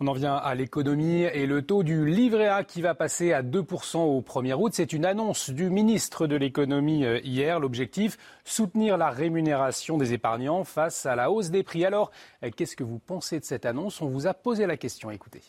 On 0.01 0.07
en 0.07 0.13
vient 0.13 0.37
à 0.37 0.55
l'économie 0.55 1.23
et 1.23 1.47
le 1.47 1.63
taux 1.63 1.83
du 1.83 2.07
livret 2.07 2.49
A 2.49 2.65
qui 2.65 2.81
va 2.81 2.95
passer 2.95 3.33
à 3.33 3.43
2% 3.43 3.99
au 3.99 4.21
1er 4.23 4.55
août. 4.55 4.73
C'est 4.75 4.93
une 4.93 5.05
annonce 5.05 5.51
du 5.51 5.69
ministre 5.69 6.27
de 6.27 6.37
l'économie 6.37 7.05
euh, 7.05 7.21
hier. 7.23 7.61
L'objectif, 7.61 8.17
soutenir 8.45 8.97
la 8.97 9.11
rémunération 9.11 9.99
des 9.99 10.13
épargnants 10.13 10.65
face 10.65 11.07
à 11.07 11.17
la 11.17 11.31
hausse 11.31 11.51
des 11.51 11.63
prix. 11.63 11.85
Alors, 11.85 12.11
euh, 12.43 12.51
qu'est-ce 12.55 12.77
que 12.77 12.85
vous 12.85 12.99
pensez 12.99 13.41
de 13.41 13.45
cette 13.45 13.67
annonce? 13.67 14.01
On 14.01 14.09
vous 14.09 14.27
a 14.27 14.35
posé 14.35 14.67
la 14.67 14.77
question. 14.77 15.11
Écoutez. 15.11 15.43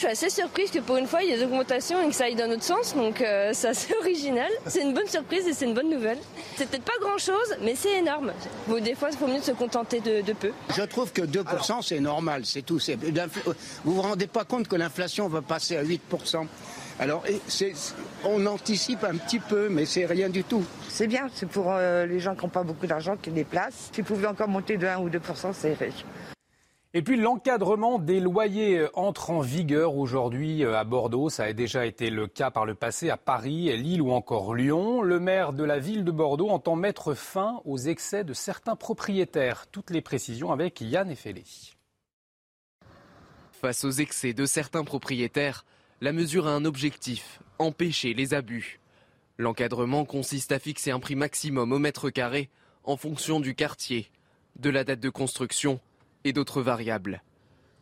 Je 0.00 0.06
suis 0.06 0.12
assez 0.12 0.30
surprise 0.30 0.70
que 0.70 0.78
pour 0.78 0.96
une 0.96 1.06
fois 1.06 1.22
il 1.22 1.28
y 1.28 1.32
ait 1.34 1.36
des 1.36 1.44
augmentations 1.44 2.02
et 2.02 2.08
que 2.08 2.14
ça 2.14 2.24
aille 2.24 2.34
dans 2.34 2.48
notre 2.48 2.62
sens, 2.62 2.94
donc 2.94 3.20
euh, 3.20 3.50
c'est 3.52 3.68
assez 3.68 3.94
original. 4.00 4.48
C'est 4.66 4.80
une 4.80 4.94
bonne 4.94 5.06
surprise 5.06 5.46
et 5.46 5.52
c'est 5.52 5.66
une 5.66 5.74
bonne 5.74 5.90
nouvelle. 5.90 6.16
C'est 6.56 6.70
peut-être 6.70 6.84
pas 6.84 6.98
grand 7.02 7.18
chose, 7.18 7.54
mais 7.60 7.74
c'est 7.74 7.98
énorme. 7.98 8.32
Bon, 8.66 8.82
des 8.82 8.94
fois, 8.94 9.10
il 9.12 9.18
faut 9.18 9.26
mieux 9.26 9.42
se 9.42 9.50
contenter 9.50 10.00
de, 10.00 10.32
peu. 10.32 10.52
Je 10.74 10.84
trouve 10.84 11.12
que 11.12 11.20
2% 11.20 11.82
c'est 11.82 12.00
normal, 12.00 12.46
c'est 12.46 12.62
tout. 12.62 12.80
Vous 13.84 13.94
vous 13.94 14.00
rendez 14.00 14.26
pas 14.26 14.44
compte 14.44 14.68
que 14.68 14.76
l'inflation 14.76 15.28
va 15.28 15.42
passer 15.42 15.76
à 15.76 15.84
8% 15.84 16.46
alors, 16.98 17.24
on 18.24 18.44
anticipe 18.46 19.04
un 19.04 19.16
petit 19.16 19.38
peu, 19.38 19.70
mais 19.70 19.86
c'est 19.86 20.04
rien 20.04 20.28
du 20.28 20.44
tout. 20.44 20.62
C'est 20.88 21.06
bien, 21.06 21.28
c'est 21.34 21.48
pour 21.48 21.68
euh, 21.68 22.04
les 22.04 22.20
gens 22.20 22.34
qui 22.34 22.42
n'ont 22.42 22.50
pas 22.50 22.62
beaucoup 22.62 22.86
d'argent 22.86 23.16
qui 23.16 23.30
déplacent. 23.30 23.88
Si 23.92 24.02
vous 24.02 24.06
pouvez 24.06 24.26
encore 24.26 24.48
monter 24.48 24.76
de 24.76 24.86
1 24.86 24.98
ou 24.98 25.08
2%, 25.08 25.18
c'est 25.54 25.72
riche. 25.72 26.04
Et 26.92 27.02
puis 27.02 27.16
l'encadrement 27.16 28.00
des 28.00 28.18
loyers 28.18 28.88
entre 28.94 29.30
en 29.30 29.40
vigueur 29.40 29.94
aujourd'hui 29.94 30.64
euh, 30.64 30.76
à 30.76 30.82
Bordeaux. 30.82 31.30
Ça 31.30 31.44
a 31.44 31.52
déjà 31.52 31.86
été 31.86 32.10
le 32.10 32.26
cas 32.26 32.50
par 32.50 32.66
le 32.66 32.74
passé 32.74 33.10
à 33.10 33.16
Paris, 33.16 33.76
Lille 33.76 34.02
ou 34.02 34.10
encore 34.10 34.56
Lyon. 34.56 35.00
Le 35.00 35.20
maire 35.20 35.52
de 35.52 35.62
la 35.62 35.78
ville 35.78 36.04
de 36.04 36.10
Bordeaux 36.10 36.48
entend 36.48 36.74
mettre 36.74 37.14
fin 37.14 37.60
aux 37.64 37.78
excès 37.78 38.24
de 38.24 38.32
certains 38.32 38.74
propriétaires. 38.74 39.68
Toutes 39.68 39.90
les 39.90 40.00
précisions 40.00 40.50
avec 40.50 40.80
Yann 40.80 41.08
Effelé. 41.08 41.44
Face 43.52 43.84
aux 43.84 43.92
excès 43.92 44.32
de 44.32 44.44
certains 44.44 44.82
propriétaires, 44.82 45.64
la 46.00 46.12
mesure 46.12 46.48
a 46.48 46.54
un 46.54 46.64
objectif, 46.64 47.40
empêcher 47.60 48.14
les 48.14 48.34
abus. 48.34 48.80
L'encadrement 49.38 50.04
consiste 50.04 50.50
à 50.50 50.58
fixer 50.58 50.90
un 50.90 50.98
prix 50.98 51.14
maximum 51.14 51.70
au 51.70 51.78
mètre 51.78 52.10
carré 52.10 52.50
en 52.82 52.96
fonction 52.96 53.38
du 53.38 53.54
quartier, 53.54 54.10
de 54.56 54.70
la 54.70 54.82
date 54.82 55.00
de 55.00 55.10
construction 55.10 55.78
et 56.24 56.32
d'autres 56.32 56.62
variables. 56.62 57.22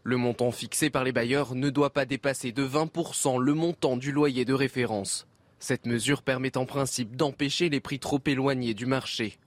Le 0.04 0.16
montant 0.16 0.50
fixé 0.50 0.90
par 0.90 1.04
les 1.04 1.12
bailleurs 1.12 1.54
ne 1.54 1.70
doit 1.70 1.92
pas 1.92 2.06
dépasser 2.06 2.52
de 2.52 2.66
20% 2.66 3.38
le 3.40 3.54
montant 3.54 3.96
du 3.96 4.12
loyer 4.12 4.44
de 4.44 4.54
référence. 4.54 5.26
Cette 5.58 5.86
mesure 5.86 6.22
permet 6.22 6.56
en 6.56 6.66
principe 6.66 7.16
d'empêcher 7.16 7.68
les 7.68 7.80
prix 7.80 7.98
trop 7.98 8.20
éloignés 8.24 8.74
du 8.74 8.86
marché. 8.86 9.38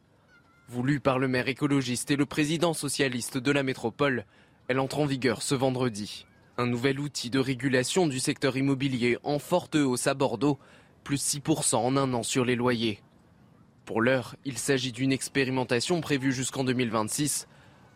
Voulue 0.68 1.00
par 1.00 1.20
le 1.20 1.28
maire 1.28 1.48
écologiste 1.48 2.12
et 2.12 2.16
le 2.16 2.26
président 2.26 2.74
socialiste 2.74 3.38
de 3.38 3.52
la 3.52 3.64
métropole, 3.64 4.26
elle 4.68 4.80
entre 4.80 5.00
en 5.00 5.06
vigueur 5.06 5.42
ce 5.42 5.56
vendredi. 5.56 6.26
Un 6.58 6.68
nouvel 6.68 7.00
outil 7.00 7.30
de 7.30 7.40
régulation 7.40 8.08
du 8.08 8.20
secteur 8.20 8.56
immobilier 8.56 9.18
en 9.24 9.40
forte 9.40 9.76
hausse 9.76 10.08
à 10.08 10.14
Bordeaux, 10.14 10.60
plus 11.04 11.22
6% 11.36 11.76
en 11.76 11.98
un 11.98 12.14
an 12.14 12.24
sur 12.24 12.46
les 12.46 12.56
loyers. 12.56 13.02
Pour 13.86 14.02
l'heure, 14.02 14.36
il 14.46 14.58
s'agit 14.58 14.92
d'une 14.92 15.12
expérimentation 15.12 16.02
prévue 16.02 16.32
jusqu'en 16.32 16.64
2026 16.64 17.48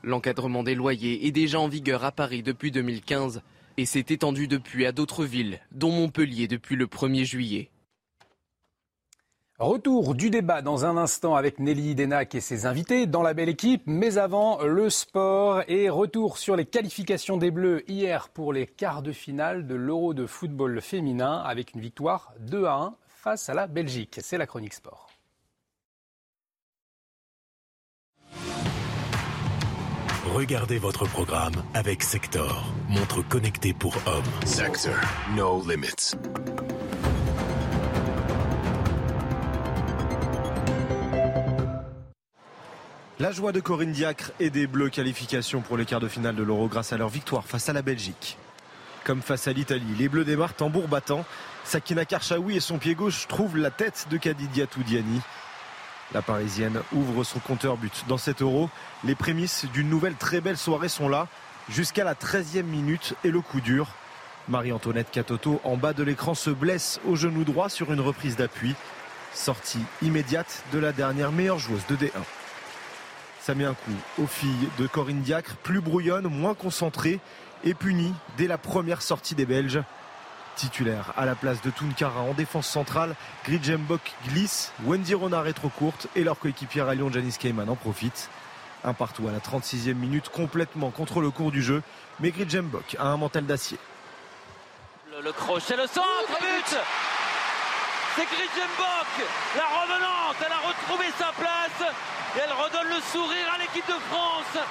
L'encadrement 0.05 0.61
des 0.61 0.75
loyers 0.75 1.25
est 1.25 1.31
déjà 1.31 1.59
en 1.59 1.67
vigueur 1.67 2.05
à 2.05 2.11
Paris 2.11 2.43
depuis 2.43 2.69
2015 2.69 3.41
et 3.77 3.87
s'est 3.87 4.05
étendu 4.09 4.47
depuis 4.47 4.85
à 4.85 4.91
d'autres 4.91 5.25
villes, 5.25 5.59
dont 5.71 5.89
Montpellier 5.89 6.47
depuis 6.47 6.75
le 6.75 6.85
1er 6.85 7.23
juillet. 7.23 7.71
Retour 9.57 10.13
du 10.13 10.29
débat 10.29 10.61
dans 10.61 10.85
un 10.85 10.95
instant 10.95 11.33
avec 11.33 11.57
Nelly 11.57 11.95
Denac 11.95 12.35
et 12.35 12.39
ses 12.39 12.67
invités 12.67 13.07
dans 13.07 13.23
la 13.23 13.33
belle 13.33 13.49
équipe, 13.49 13.81
mais 13.87 14.19
avant 14.19 14.61
le 14.61 14.91
sport 14.91 15.63
et 15.67 15.89
retour 15.89 16.37
sur 16.37 16.55
les 16.55 16.65
qualifications 16.65 17.37
des 17.37 17.49
Bleus 17.49 17.83
hier 17.89 18.29
pour 18.29 18.53
les 18.53 18.67
quarts 18.67 19.01
de 19.01 19.11
finale 19.11 19.65
de 19.65 19.73
l'Euro 19.73 20.13
de 20.13 20.27
football 20.27 20.81
féminin 20.81 21.41
avec 21.43 21.73
une 21.73 21.81
victoire 21.81 22.31
2 22.41 22.65
à 22.65 22.75
1 22.75 22.95
face 23.07 23.49
à 23.49 23.55
la 23.55 23.65
Belgique. 23.65 24.19
C'est 24.21 24.37
la 24.37 24.45
chronique 24.45 24.75
sport. 24.75 25.14
Regardez 30.33 30.79
votre 30.79 31.05
programme 31.05 31.53
avec 31.75 32.01
Sector, 32.01 32.65
montre 32.89 33.21
connectée 33.21 33.73
pour 33.73 33.95
hommes. 34.07 34.23
Sector, 34.43 34.95
no 35.35 35.63
limits. 35.67 36.15
La 43.19 43.31
joie 43.31 43.51
de 43.51 43.59
Corinne 43.59 43.91
Diacre 43.91 44.31
et 44.39 44.49
des 44.49 44.65
Bleus 44.65 44.89
qualification 44.89 45.61
pour 45.61 45.77
les 45.77 45.85
quarts 45.85 45.99
de 45.99 46.07
finale 46.07 46.35
de 46.35 46.43
l'Euro 46.43 46.67
grâce 46.67 46.91
à 46.91 46.97
leur 46.97 47.09
victoire 47.09 47.45
face 47.45 47.69
à 47.69 47.73
la 47.73 47.83
Belgique. 47.83 48.37
Comme 49.03 49.21
face 49.21 49.47
à 49.47 49.53
l'Italie, 49.53 49.95
les 49.99 50.09
Bleus 50.09 50.25
démarrent 50.25 50.55
tambour 50.55 50.87
battant. 50.87 51.23
Sakina 51.63 52.03
Karchaoui 52.03 52.57
et 52.57 52.59
son 52.59 52.79
pied 52.79 52.95
gauche 52.95 53.27
trouvent 53.27 53.57
la 53.57 53.69
tête 53.69 54.07
de 54.09 54.17
Kadidia 54.17 54.65
Toudiani. 54.65 55.21
La 56.13 56.21
Parisienne 56.21 56.81
ouvre 56.93 57.23
son 57.23 57.39
compteur 57.39 57.77
but. 57.77 58.05
Dans 58.07 58.17
cet 58.17 58.41
euro, 58.41 58.69
les 59.03 59.15
prémices 59.15 59.65
d'une 59.73 59.89
nouvelle 59.89 60.15
très 60.15 60.39
belle 60.39 60.57
soirée 60.57 60.89
sont 60.89 61.09
là, 61.09 61.27
jusqu'à 61.69 62.03
la 62.03 62.13
13e 62.13 62.63
minute 62.63 63.15
et 63.23 63.31
le 63.31 63.41
coup 63.41 63.59
dur. 63.59 63.87
Marie-Antoinette 64.47 65.09
Catoto, 65.11 65.59
en 65.63 65.77
bas 65.77 65.93
de 65.93 66.03
l'écran, 66.03 66.35
se 66.35 66.51
blesse 66.51 66.99
au 67.07 67.15
genou 67.15 67.43
droit 67.43 67.69
sur 67.69 67.91
une 67.91 67.99
reprise 67.99 68.35
d'appui. 68.35 68.75
Sortie 69.33 69.83
immédiate 70.01 70.63
de 70.71 70.79
la 70.79 70.91
dernière 70.91 71.31
meilleure 71.31 71.59
joueuse 71.59 71.85
de 71.87 71.95
D1. 71.95 72.11
Ça 73.41 73.55
met 73.55 73.65
un 73.65 73.73
coup 73.73 74.21
aux 74.21 74.27
filles 74.27 74.69
de 74.77 74.87
Corinne 74.87 75.21
Diacre, 75.21 75.55
plus 75.57 75.81
brouillonne, 75.81 76.27
moins 76.27 76.53
concentrée 76.53 77.19
et 77.63 77.73
punie 77.73 78.13
dès 78.37 78.47
la 78.47 78.57
première 78.57 79.01
sortie 79.01 79.35
des 79.35 79.45
Belges. 79.45 79.81
Titulaire 80.55 81.13
à 81.17 81.25
la 81.25 81.35
place 81.35 81.61
de 81.61 81.69
Tunkara 81.69 82.21
en 82.21 82.33
défense 82.33 82.67
centrale, 82.67 83.15
Gridjembok 83.43 84.13
glisse, 84.27 84.71
Wendy 84.85 85.13
Renard 85.13 85.47
est 85.47 85.53
trop 85.53 85.69
courte 85.69 86.07
et 86.15 86.23
leur 86.23 86.39
coéquipière 86.39 86.87
à 86.87 86.95
Lyon 86.95 87.11
Janice 87.11 87.37
Kayman 87.37 87.69
en 87.69 87.75
profite. 87.75 88.29
Un 88.85 88.93
partout 88.93 89.27
à 89.27 89.31
la 89.31 89.39
36e 89.39 89.95
minute, 89.95 90.29
complètement 90.29 90.91
contre 90.91 91.19
le 91.19 91.29
cours 91.29 91.51
du 91.51 91.61
jeu, 91.61 91.83
mais 92.19 92.31
Gridjembok 92.31 92.95
a 92.99 93.07
un 93.07 93.17
mental 93.17 93.45
d'acier. 93.45 93.77
Le, 95.23 95.31
crochet, 95.31 95.75
le 95.75 95.87
centre, 95.87 96.39
but 96.39 96.77
C'est 98.15 98.25
Gridjembok, 98.25 99.27
la 99.57 99.81
revenante, 99.81 100.35
elle 100.45 100.53
a 100.53 100.67
retrouvé 100.67 101.05
sa 101.17 101.31
place 101.33 101.93
et 102.35 102.39
elle 102.43 102.53
redonne 102.53 102.95
le 102.95 103.01
sourire 103.11 103.53
à 103.53 103.57
l'équipe 103.57 103.87
de 103.87 103.99
France. 104.09 104.63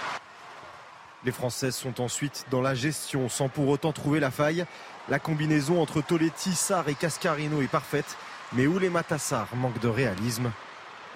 Les 1.24 1.32
Françaises 1.32 1.74
sont 1.74 2.02
ensuite 2.02 2.44
dans 2.50 2.60
la 2.60 2.74
gestion 2.74 3.30
sans 3.30 3.48
pour 3.48 3.68
autant 3.68 3.92
trouver 3.92 4.20
la 4.20 4.30
faille. 4.30 4.66
La 5.10 5.18
combinaison 5.18 5.82
entre 5.82 6.00
Toletti, 6.00 6.54
Sarr 6.54 6.88
et 6.88 6.94
Cascarino 6.94 7.60
est 7.60 7.66
parfaite, 7.66 8.16
mais 8.54 8.66
où 8.66 8.78
les 8.78 8.88
Matassar 8.88 9.48
de 9.82 9.88
réalisme. 9.88 10.50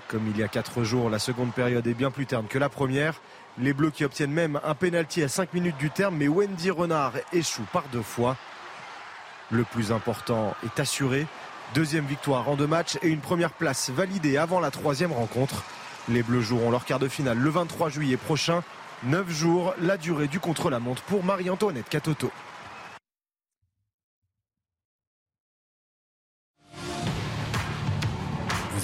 Comme 0.09 0.29
il 0.29 0.37
y 0.37 0.43
a 0.43 0.49
4 0.49 0.85
jours, 0.85 1.09
la 1.09 1.19
seconde 1.19 1.53
période 1.53 1.87
est 1.87 1.95
bien 1.95 2.11
plus 2.11 2.27
terne 2.27 2.47
que 2.47 2.59
la 2.59 2.69
première. 2.69 3.15
Les 3.57 3.73
Bleus 3.73 3.91
qui 3.91 4.05
obtiennent 4.05 4.33
même 4.33 4.61
un 4.63 4.75
pénalty 4.75 5.23
à 5.23 5.29
5 5.29 5.55
minutes 5.55 5.79
du 5.79 5.91
terme, 5.91 6.17
mais 6.17 6.29
Wendy 6.29 6.71
Renard 6.71 7.15
échoue 7.33 7.67
par 7.73 7.85
deux 7.91 8.03
fois. 8.03 8.37
Le 9.51 9.65
plus 9.65 9.91
important 9.91 10.55
est 10.67 10.81
assuré. 10.81 11.27
Deuxième 11.75 12.05
victoire 12.05 12.49
en 12.51 12.57
deux 12.57 12.67
matchs 12.67 12.99
et 13.01 13.09
une 13.09 13.21
première 13.21 13.53
place 13.53 13.89
validée 13.89 14.37
avant 14.37 14.61
la 14.61 14.71
troisième 14.71 15.13
rencontre. 15.13 15.65
Les 16.11 16.23
Bleus 16.23 16.43
joueront 16.43 16.71
leur 16.71 16.85
quart 16.85 16.99
de 16.99 17.09
finale 17.09 17.39
le 17.39 17.49
23 17.49 17.89
juillet 17.89 18.19
prochain. 18.19 18.63
Neuf 19.05 19.31
jours, 19.31 19.75
la 19.81 19.97
durée 19.97 20.29
du 20.29 20.41
contre-la-montre 20.41 21.03
pour 21.03 21.25
Marie-Antoinette 21.25 21.89
Catoto. 21.89 22.31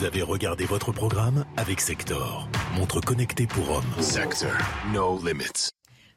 Vous 0.05 0.09
avez 0.09 0.20
regardé 0.20 0.66
votre 0.66 0.92
programme 0.92 1.46
avec 1.57 1.80
Sector, 1.80 2.46
montre 2.76 3.00
connectée 3.00 3.46
pour 3.46 3.70
hommes. 3.70 4.02
Sector, 4.02 4.52
no 4.92 5.18
limits. 5.24 5.70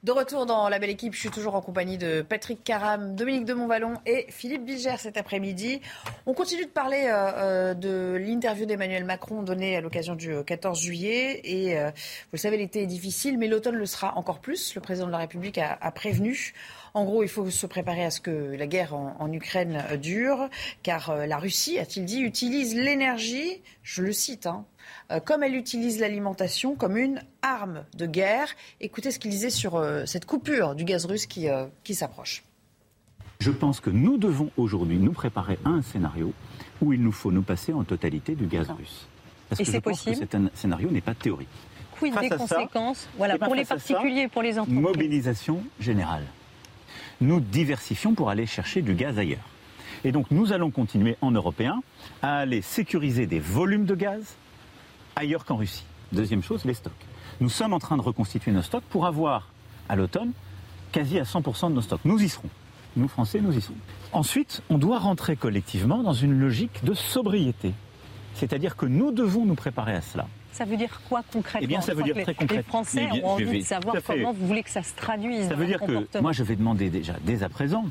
De 0.03 0.11
retour 0.11 0.45
dans 0.45 0.67
la 0.67 0.77
belle 0.77 0.89
équipe, 0.89 1.13
je 1.13 1.19
suis 1.21 1.29
toujours 1.29 1.55
en 1.55 1.61
compagnie 1.61 1.97
de 1.97 2.21
Patrick 2.21 2.65
Caram, 2.65 3.15
Dominique 3.15 3.45
de 3.45 3.53
Montvalon 3.53 3.93
et 4.05 4.25
Philippe 4.29 4.65
Bilger 4.65 4.97
cet 4.97 5.15
après-midi. 5.15 5.79
On 6.25 6.33
continue 6.33 6.65
de 6.65 6.69
parler 6.69 7.05
euh, 7.05 7.31
euh, 7.37 7.73
de 7.73 8.17
l'interview 8.19 8.65
d'Emmanuel 8.65 9.05
Macron 9.05 9.41
donnée 9.41 9.77
à 9.77 9.81
l'occasion 9.81 10.15
du 10.15 10.35
14 10.45 10.79
juillet. 10.79 11.39
Et 11.45 11.79
euh, 11.79 11.87
vous 11.87 12.33
le 12.33 12.37
savez, 12.37 12.57
l'été 12.57 12.83
est 12.83 12.87
difficile, 12.87 13.37
mais 13.37 13.47
l'automne 13.47 13.75
le 13.75 13.85
sera 13.85 14.17
encore 14.17 14.39
plus. 14.39 14.75
Le 14.75 14.81
président 14.81 15.07
de 15.07 15.13
la 15.13 15.19
République 15.19 15.57
a, 15.57 15.77
a 15.79 15.91
prévenu. 15.91 16.53
En 16.97 17.05
gros, 17.05 17.21
il 17.21 17.29
faut 17.29 17.47
se 17.51 17.67
préparer 17.67 18.03
à 18.03 18.09
ce 18.09 18.19
que 18.19 18.55
la 18.57 18.65
guerre 18.65 18.95
en, 18.95 19.15
en 19.19 19.31
Ukraine 19.31 19.83
dure, 20.01 20.49
car 20.81 21.11
euh, 21.11 21.27
la 21.27 21.37
Russie, 21.37 21.77
a-t-il 21.77 22.05
dit, 22.05 22.21
utilise 22.21 22.73
l'énergie, 22.75 23.61
je 23.83 24.01
le 24.01 24.11
cite, 24.11 24.47
hein, 24.47 24.65
euh, 25.11 25.19
comme 25.19 25.43
elle 25.43 25.53
utilise 25.53 25.99
l'alimentation 25.99 26.73
comme 26.73 26.97
une 26.97 27.21
arme 27.43 27.83
de 27.95 28.07
guerre. 28.07 28.47
Écoutez 28.81 29.11
ce 29.11 29.19
qu'il 29.19 29.29
disait 29.29 29.51
sur 29.51 29.75
euh, 29.75 30.07
cette 30.07 30.25
coupure 30.25 30.73
du 30.73 30.85
gaz 30.85 31.05
russe 31.05 31.27
qui, 31.27 31.49
euh, 31.49 31.67
qui 31.83 31.93
s'approche. 31.93 32.43
Je 33.41 33.51
pense 33.51 33.79
que 33.79 33.91
nous 33.91 34.17
devons 34.17 34.49
aujourd'hui 34.57 34.97
nous 34.97 35.13
préparer 35.13 35.59
à 35.65 35.69
un 35.69 35.83
scénario 35.83 36.33
où 36.81 36.93
il 36.93 37.01
nous 37.03 37.11
faut 37.11 37.31
nous 37.31 37.43
passer 37.43 37.73
en 37.73 37.83
totalité 37.83 38.33
du 38.33 38.47
gaz 38.47 38.71
russe. 38.71 39.07
Parce 39.49 39.61
Et 39.61 39.65
que 39.65 39.67
je 39.67 39.71
c'est 39.75 39.81
pense 39.81 39.99
que 39.99 40.05
possible 40.05 40.27
c'est 40.31 40.35
un 40.35 40.49
scénario 40.55 40.89
n'est 40.89 41.01
pas 41.01 41.13
théorique. 41.13 41.47
Quid 41.99 42.19
des 42.19 42.29
ça, 42.29 42.37
conséquences? 42.37 43.07
Voilà, 43.17 43.37
pour 43.37 43.53
les 43.53 43.65
ça, 43.65 43.75
particuliers 43.75 44.21
et 44.21 44.27
pour 44.27 44.41
les 44.41 44.57
entreprises 44.57 44.81
Mobilisation 44.81 45.61
générale. 45.79 46.23
Nous 47.21 47.39
diversifions 47.39 48.13
pour 48.13 48.29
aller 48.29 48.45
chercher 48.45 48.81
du 48.81 48.93
gaz 48.93 49.17
ailleurs. 49.17 49.47
Et 50.03 50.11
donc 50.11 50.29
nous 50.31 50.53
allons 50.53 50.69
continuer 50.69 51.17
en 51.21 51.31
européen 51.31 51.81
à 52.21 52.37
aller 52.37 52.61
sécuriser 52.61 53.25
des 53.25 53.39
volumes 53.39 53.85
de 53.85 53.95
gaz 53.95 54.35
ailleurs 55.15 55.45
qu'en 55.45 55.55
Russie. 55.55 55.85
Deuxième 56.11 56.43
chose, 56.43 56.63
les 56.65 56.75
stocks. 56.75 56.93
Nous 57.39 57.49
sommes 57.49 57.73
en 57.73 57.79
train 57.79 57.97
de 57.97 58.01
reconstituer 58.01 58.51
nos 58.51 58.61
stocks 58.61 58.83
pour 58.89 59.05
avoir 59.05 59.49
à 59.89 59.95
l'automne 59.95 60.31
quasi 60.91 61.19
à 61.19 61.23
100% 61.23 61.69
de 61.69 61.75
nos 61.75 61.81
stocks. 61.81 62.01
Nous 62.05 62.21
y 62.21 62.29
serons. 62.29 62.49
Nous, 62.95 63.07
Français, 63.07 63.41
nous 63.41 63.55
y 63.55 63.61
serons. 63.61 63.75
Ensuite, 64.13 64.61
on 64.69 64.77
doit 64.77 64.99
rentrer 64.99 65.35
collectivement 65.35 66.01
dans 66.03 66.13
une 66.13 66.39
logique 66.39 66.83
de 66.83 66.93
sobriété. 66.93 67.73
C'est-à-dire 68.33 68.75
que 68.75 68.85
nous 68.85 69.11
devons 69.11 69.45
nous 69.45 69.55
préparer 69.55 69.93
à 69.93 70.01
cela. 70.01 70.27
Ça 70.57 70.65
veut 70.65 70.77
dire 70.77 71.01
quoi 71.07 71.23
concrètement 71.31 71.59
Eh 71.63 71.67
bien, 71.67 71.81
ça 71.81 71.93
veut 71.93 72.03
dire 72.03 72.13
très 72.15 72.23
les- 72.23 72.27
Les 72.31 72.35
concrètement. 72.35 72.63
Français 72.69 73.07
bien, 73.11 73.23
ont 73.23 73.27
envie 73.29 73.43
vais- 73.45 73.59
de 73.59 73.63
savoir 73.65 73.95
comment 74.05 74.33
vous 74.33 74.47
voulez 74.47 74.63
que 74.63 74.69
ça 74.71 74.81
se 74.83 74.95
traduise 74.95 75.47
Ça 75.47 75.55
veut 75.55 75.65
dire 75.67 75.79
que 75.79 76.19
moi, 76.19 76.31
je 76.33 76.43
vais 76.43 76.55
demander 76.55 76.89
déjà 76.89 77.13
dès 77.23 77.43
à 77.43 77.49
présent 77.49 77.85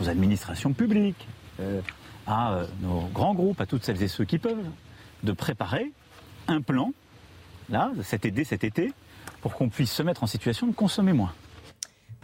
aux 0.00 0.08
administrations 0.08 0.72
publiques, 0.72 1.26
euh, 1.60 1.80
à 2.26 2.52
euh, 2.54 2.66
nos 2.80 3.02
grands 3.12 3.34
groupes, 3.34 3.60
à 3.60 3.66
toutes 3.66 3.84
celles 3.84 4.02
et 4.02 4.08
ceux 4.08 4.24
qui 4.24 4.38
peuvent, 4.38 4.64
de 5.22 5.32
préparer 5.32 5.92
un 6.48 6.60
plan, 6.62 6.92
là, 7.68 7.92
cet 8.02 8.24
été, 8.24 8.44
cet 8.44 8.64
été, 8.64 8.92
pour 9.42 9.54
qu'on 9.54 9.68
puisse 9.68 9.92
se 9.92 10.02
mettre 10.02 10.22
en 10.24 10.26
situation 10.26 10.66
de 10.66 10.72
consommer 10.72 11.12
moins. 11.12 11.32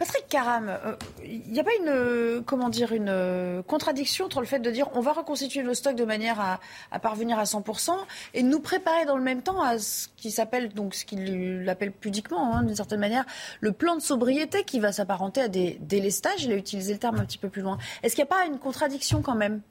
Patrick 0.01 0.27
Caram, 0.29 0.67
euh, 0.67 0.95
il 1.23 1.51
n'y 1.51 1.59
a 1.59 1.63
pas 1.63 1.75
une, 1.79 1.87
euh, 1.87 2.41
comment 2.43 2.69
dire, 2.69 2.91
une 2.91 3.07
euh, 3.07 3.61
contradiction 3.61 4.25
entre 4.25 4.39
le 4.39 4.47
fait 4.47 4.57
de 4.57 4.71
dire 4.71 4.89
on 4.95 4.99
va 4.99 5.13
reconstituer 5.13 5.61
nos 5.61 5.75
stocks 5.75 5.95
de 5.95 6.05
manière 6.05 6.39
à, 6.91 6.97
parvenir 6.97 7.37
à 7.37 7.43
100% 7.43 7.91
et 8.33 8.41
nous 8.41 8.59
préparer 8.59 9.05
dans 9.05 9.15
le 9.15 9.21
même 9.21 9.43
temps 9.43 9.61
à 9.61 9.77
ce 9.77 10.07
qui 10.17 10.31
s'appelle, 10.31 10.69
donc 10.69 10.95
ce 10.95 11.05
qu'il 11.05 11.69
appelle 11.69 11.91
pudiquement, 11.91 12.55
hein, 12.55 12.63
d'une 12.63 12.75
certaine 12.75 12.99
manière, 12.99 13.25
le 13.59 13.73
plan 13.73 13.95
de 13.95 14.01
sobriété 14.01 14.63
qui 14.63 14.79
va 14.79 14.91
s'apparenter 14.91 15.39
à 15.39 15.49
des 15.49 15.77
délestages. 15.81 16.45
Il 16.45 16.51
a 16.51 16.55
utilisé 16.55 16.93
le 16.93 16.99
terme 16.99 17.19
un 17.19 17.25
petit 17.25 17.37
peu 17.37 17.49
plus 17.49 17.61
loin. 17.61 17.77
Est-ce 18.01 18.15
qu'il 18.15 18.23
n'y 18.23 18.29
a 18.29 18.35
pas 18.35 18.47
une 18.47 18.57
contradiction 18.57 19.21
quand 19.21 19.35
même? 19.35 19.61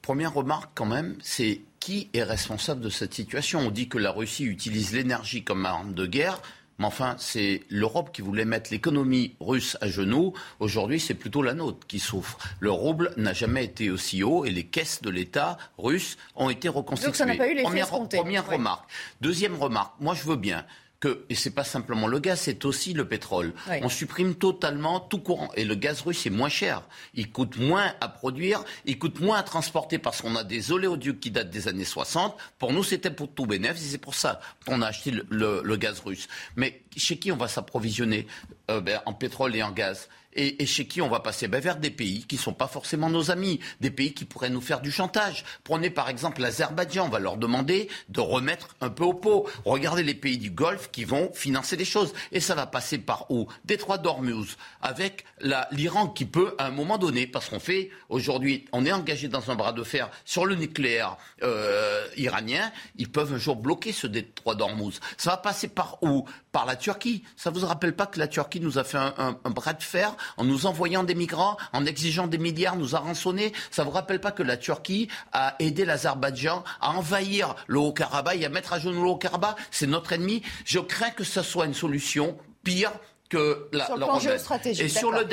Première 0.00 0.32
remarque 0.32 0.70
quand 0.74 0.86
même, 0.86 1.18
c'est 1.22 1.60
qui 1.78 2.08
est 2.14 2.22
responsable 2.22 2.80
de 2.80 2.88
cette 2.88 3.12
situation? 3.12 3.60
On 3.60 3.70
dit 3.70 3.86
que 3.86 3.98
la 3.98 4.12
Russie 4.12 4.44
utilise 4.44 4.94
l'énergie 4.94 5.44
comme 5.44 5.66
arme 5.66 5.92
de 5.92 6.06
guerre. 6.06 6.40
Mais 6.80 6.86
enfin, 6.86 7.14
c'est 7.18 7.62
l'Europe 7.68 8.10
qui 8.10 8.22
voulait 8.22 8.46
mettre 8.46 8.70
l'économie 8.72 9.36
russe 9.38 9.76
à 9.82 9.88
genoux. 9.88 10.32
Aujourd'hui, 10.60 10.98
c'est 10.98 11.14
plutôt 11.14 11.42
la 11.42 11.52
nôtre 11.52 11.86
qui 11.86 11.98
souffre. 12.00 12.38
Le 12.58 12.70
rouble 12.70 13.12
n'a 13.18 13.34
jamais 13.34 13.64
été 13.66 13.90
aussi 13.90 14.22
haut 14.22 14.46
et 14.46 14.50
les 14.50 14.64
caisses 14.64 15.02
de 15.02 15.10
l'État 15.10 15.58
russe 15.76 16.16
ont 16.36 16.48
été 16.48 16.70
reconstituées. 16.70 17.08
Donc 17.08 17.16
ça 17.16 17.26
n'a 17.26 17.36
pas 17.36 17.46
eu 17.48 17.50
l'effet 17.50 17.64
Première, 17.64 17.84
escompté. 17.84 18.16
première 18.16 18.48
Oui. 18.48 18.54
remarque. 18.56 18.90
Deuxième 19.20 19.56
remarque. 19.56 19.92
Moi, 20.00 20.14
je 20.14 20.24
veux 20.24 20.36
bien 20.36 20.64
que, 21.00 21.24
et 21.30 21.34
c'est 21.34 21.50
pas 21.54 21.64
simplement 21.64 22.06
le 22.06 22.18
gaz, 22.18 22.40
c'est 22.42 22.64
aussi 22.66 22.92
le 22.92 23.08
pétrole. 23.08 23.54
Oui. 23.70 23.76
On 23.82 23.88
supprime 23.88 24.34
totalement 24.34 25.00
tout 25.00 25.18
courant. 25.18 25.50
Et 25.56 25.64
le 25.64 25.74
gaz 25.74 26.02
russe 26.02 26.26
est 26.26 26.30
moins 26.30 26.50
cher. 26.50 26.82
Il 27.14 27.30
coûte 27.32 27.56
moins 27.56 27.94
à 28.02 28.08
produire, 28.08 28.62
il 28.84 28.98
coûte 28.98 29.18
moins 29.20 29.38
à 29.38 29.42
transporter 29.42 29.98
parce 29.98 30.20
qu'on 30.20 30.36
a 30.36 30.44
des 30.44 30.72
oléoducs 30.72 31.18
qui 31.18 31.30
datent 31.30 31.48
des 31.50 31.68
années 31.68 31.86
60. 31.86 32.36
Pour 32.58 32.72
nous, 32.74 32.84
c'était 32.84 33.10
pour 33.10 33.28
tout 33.32 33.46
bénéfice 33.46 33.86
et 33.86 33.90
c'est 33.92 33.98
pour 33.98 34.14
ça 34.14 34.40
qu'on 34.66 34.82
a 34.82 34.88
acheté 34.88 35.10
le, 35.10 35.26
le- 35.30 35.62
le 35.64 35.76
gaz 35.76 36.00
russe. 36.04 36.28
Mais 36.56 36.82
chez 36.98 37.18
qui 37.18 37.30
on 37.30 37.36
va 37.36 37.48
s'approvisionner 37.48 38.26
Euh, 38.70 38.80
ben, 38.80 39.00
en 39.04 39.12
pétrole 39.12 39.56
et 39.56 39.62
en 39.62 39.72
gaz? 39.72 40.08
Et, 40.32 40.64
chez 40.64 40.86
qui 40.86 41.02
on 41.02 41.08
va 41.08 41.18
passer? 41.18 41.48
Ben, 41.48 41.60
Vers 41.60 41.74
des 41.76 41.90
pays 41.90 42.24
qui 42.24 42.36
ne 42.36 42.40
sont 42.40 42.52
pas 42.52 42.68
forcément 42.68 43.10
nos 43.10 43.32
amis, 43.32 43.58
des 43.80 43.90
pays 43.90 44.14
qui 44.14 44.24
pourraient 44.24 44.48
nous 44.48 44.60
faire 44.60 44.80
du 44.80 44.92
chantage. 44.92 45.44
Prenez 45.64 45.90
par 45.90 46.08
exemple 46.08 46.40
l'Azerbaïdjan, 46.40 47.06
on 47.06 47.08
va 47.08 47.18
leur 47.18 47.36
demander 47.36 47.88
de 48.10 48.20
remettre 48.20 48.76
un 48.80 48.90
peu 48.90 49.02
au 49.02 49.12
pot. 49.12 49.48
Regardez 49.64 50.04
les 50.04 50.14
pays 50.14 50.38
du 50.38 50.50
Golfe 50.50 50.92
qui 50.92 51.02
vont 51.02 51.32
financer 51.32 51.74
les 51.74 51.84
choses. 51.84 52.14
Et 52.30 52.38
ça 52.38 52.54
va 52.54 52.66
passer 52.66 52.98
par 52.98 53.28
où? 53.28 53.48
Détroit 53.64 53.98
d'Ormuz, 53.98 54.56
avec 54.82 55.24
l'Iran 55.72 56.06
qui 56.06 56.26
peut 56.26 56.54
à 56.58 56.66
un 56.66 56.70
moment 56.70 56.96
donné, 56.96 57.26
parce 57.26 57.48
qu'on 57.48 57.58
fait 57.58 57.90
aujourd'hui, 58.08 58.66
on 58.70 58.86
est 58.86 58.92
engagé 58.92 59.26
dans 59.26 59.50
un 59.50 59.56
bras 59.56 59.72
de 59.72 59.82
fer 59.82 60.10
sur 60.24 60.46
le 60.46 60.54
nucléaire 60.54 61.16
euh, 61.42 62.06
iranien, 62.16 62.70
ils 62.96 63.10
peuvent 63.10 63.34
un 63.34 63.38
jour 63.38 63.56
bloquer 63.56 63.90
ce 63.90 64.06
détroit 64.06 64.54
d'Ormuz. 64.54 65.00
Ça 65.16 65.30
va 65.30 65.36
passer 65.38 65.66
par 65.66 66.00
où? 66.02 66.24
Par 66.52 66.66
la 66.66 66.74
Turquie. 66.74 67.22
Ça 67.36 67.50
vous 67.50 67.64
rappelle 67.64 67.94
pas 67.94 68.06
que 68.06 68.18
la 68.18 68.26
Turquie 68.26 68.58
nous 68.60 68.76
a 68.78 68.82
fait 68.84 68.98
un, 68.98 69.14
un- 69.18 69.38
un 69.44 69.50
bras 69.50 69.72
de 69.72 69.82
fer 69.82 70.16
en 70.36 70.42
nous 70.44 70.66
envoyant 70.66 71.04
des 71.04 71.14
migrants, 71.14 71.56
en 71.72 71.86
exigeant 71.86 72.26
des 72.26 72.38
milliards, 72.38 72.74
nous 72.76 72.96
a 72.96 72.98
rançonnés? 72.98 73.52
Ça 73.70 73.84
vous 73.84 73.90
rappelle 73.92 74.20
pas 74.20 74.32
que 74.32 74.42
la 74.42 74.56
Turquie 74.56 75.06
a 75.32 75.54
aidé 75.60 75.84
l'Azerbaïdjan 75.84 76.64
à 76.80 76.90
envahir 76.90 77.54
le 77.68 77.78
Haut-Karabakh 77.78 78.40
et 78.40 78.46
à 78.46 78.48
mettre 78.48 78.72
à 78.72 78.80
genoux 78.80 79.02
le 79.04 79.08
Haut-Karabakh? 79.10 79.56
C'est 79.70 79.86
notre 79.86 80.12
ennemi. 80.12 80.42
Je 80.64 80.80
crains 80.80 81.10
que 81.10 81.22
ce 81.24 81.42
soit 81.42 81.66
une 81.66 81.74
solution 81.74 82.36
pire 82.64 82.90
que 83.28 83.68
la, 83.72 83.86
Sur 83.86 83.94
le 83.94 84.00
la 84.00 84.06
plan 84.06 84.16
rebelle. 84.16 84.30
géostratégique, 84.30 84.84
Et 84.84 84.88
sur 84.88 85.10
Ouais. 85.10 85.18
le 85.20 85.24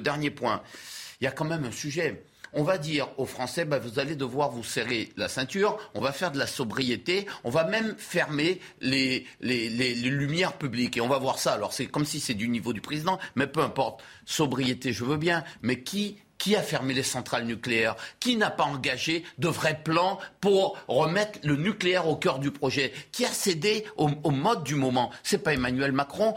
dernier 0.00 0.30
point, 0.30 0.62
il 1.20 1.24
y 1.24 1.26
a 1.26 1.30
quand 1.30 1.44
même 1.44 1.64
un 1.64 1.70
sujet. 1.72 2.24
On 2.54 2.64
va 2.64 2.76
dire 2.76 3.08
aux 3.16 3.24
Français, 3.24 3.64
bah, 3.64 3.78
vous 3.78 3.98
allez 3.98 4.14
devoir 4.14 4.50
vous 4.50 4.62
serrer 4.62 5.10
la 5.16 5.28
ceinture, 5.28 5.78
on 5.94 6.00
va 6.00 6.12
faire 6.12 6.32
de 6.32 6.38
la 6.38 6.46
sobriété, 6.46 7.26
on 7.44 7.50
va 7.50 7.64
même 7.64 7.94
fermer 7.96 8.60
les, 8.80 9.26
les, 9.40 9.70
les- 9.70 9.94
les 9.94 10.10
lumières 10.10 10.52
publiques 10.54 10.96
et 10.98 11.00
on 11.00 11.08
va 11.08 11.18
voir 11.18 11.38
ça. 11.38 11.54
Alors 11.54 11.72
c'est 11.72 11.86
comme 11.86 12.04
si 12.04 12.20
c'est 12.20 12.34
du 12.34 12.48
niveau 12.48 12.72
du 12.74 12.82
président, 12.82 13.18
mais 13.36 13.46
peu 13.46 13.60
importe. 13.62 14.02
Sobriété, 14.26 14.92
je 14.92 15.04
veux 15.04 15.16
bien, 15.16 15.44
mais 15.62 15.82
qui 15.82 16.18
qui 16.38 16.56
a 16.56 16.60
fermé 16.62 16.92
les 16.92 17.04
centrales 17.04 17.44
nucléaires? 17.44 17.94
Qui 18.18 18.34
n'a 18.36 18.50
pas 18.50 18.64
engagé 18.64 19.22
de 19.38 19.46
vrais 19.46 19.80
plans 19.84 20.18
pour 20.40 20.76
remettre 20.88 21.38
le 21.44 21.54
nucléaire 21.54 22.08
au 22.08 22.16
cœur 22.16 22.40
du 22.40 22.50
projet? 22.50 22.92
Qui 23.12 23.24
a 23.24 23.28
cédé 23.28 23.84
au, 23.96 24.10
au 24.24 24.30
mode 24.32 24.64
du 24.64 24.74
moment? 24.74 25.12
C'est 25.22 25.38
pas 25.38 25.54
Emmanuel 25.54 25.92
Macron. 25.92 26.34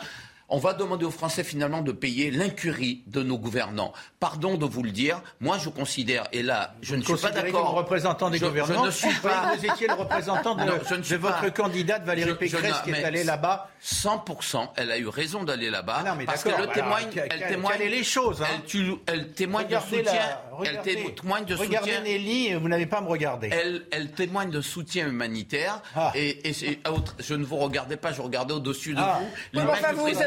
On 0.47 0.59
va 0.59 0.73
demander 0.73 1.05
aux 1.05 1.11
Français 1.11 1.43
finalement 1.43 1.81
de 1.81 1.91
payer 1.91 2.29
l'incurie 2.29 3.01
de 3.07 3.23
nos 3.23 3.37
gouvernants. 3.39 3.93
Pardon 4.19 4.57
de 4.57 4.65
vous 4.65 4.83
le 4.83 4.91
dire, 4.91 5.21
moi 5.39 5.57
je 5.57 5.69
considère, 5.69 6.25
et 6.31 6.43
là 6.43 6.75
je 6.81 6.95
ne 6.95 7.01
suis 7.03 7.15
pas 7.15 7.31
d'accord. 7.31 7.71
représentant 7.71 8.29
des 8.29 8.37
Je- 8.37 8.45
gouvernements. 8.45 8.81
Je 8.83 8.87
ne 8.87 8.91
suis 8.91 9.13
pas. 9.23 9.53
Vous 9.57 9.65
étiez 9.65 9.87
le 9.87 9.93
représentant 9.93 10.53
de, 10.55 10.61
Non, 10.65 10.73
je 10.87 10.93
ne 10.93 10.99
de 10.99 11.03
suis 11.03 11.15
votre 11.15 11.41
pas. 11.41 11.49
candidate 11.51 12.03
Valérie 12.05 12.29
Je- 12.29 12.33
je 12.35 12.39
Pécresse 12.39 12.75
qui 12.83 12.91
est 12.91 13.03
allée 13.03 13.23
là-bas. 13.23 13.69
100%, 13.81 14.69
elle 14.77 14.91
a 14.91 14.97
eu 14.97 15.07
raison 15.07 15.43
d'aller 15.43 15.69
là-bas. 15.69 15.97
Ah 15.99 16.09
non, 16.09 16.15
mais 16.17 16.25
parce 16.25 16.43
d'accord, 16.43 16.59
qu'elle 16.59 16.69
alors, 16.69 16.75
témoigne, 16.75 17.07
quel- 17.13 17.27
elle 17.31 17.47
témoigne, 17.47 17.79
les 17.79 18.03
choses, 18.03 18.41
hein 18.41 18.47
elle, 18.53 18.63
tu- 18.65 18.93
elle 19.07 19.31
témoigne 19.33 19.67
de 19.67 19.75
Regardez 19.75 19.97
soutien. 19.97 20.13
la- 20.13 20.43
elle 20.63 20.69
regardez- 20.69 21.13
témoigne 21.15 21.45
de 21.45 21.55
regardez 21.55 21.91
soutien. 21.91 22.03
Nelly, 22.03 22.53
vous 22.55 22.67
n'allez 22.67 22.85
pas 22.85 23.01
me 23.01 23.07
regarder. 23.07 23.49
Elle, 23.51 23.85
elle 23.91 24.11
témoigne 24.11 24.49
de 24.49 24.61
soutien 24.61 25.07
humanitaire 25.07 25.81
Ah. 25.95 26.11
et, 26.15 26.47
et 26.49 26.53
c'est 26.53 26.79
autre- 26.87 27.15
je 27.19 27.33
ne 27.35 27.43
vous 27.45 27.57
regardais 27.57 27.97
pas, 27.97 28.11
je 28.11 28.21
regardais 28.21 28.53
au-dessus 28.53 28.93
de 28.93 28.99
Ah. 29.01 29.19
vous. 29.21 29.27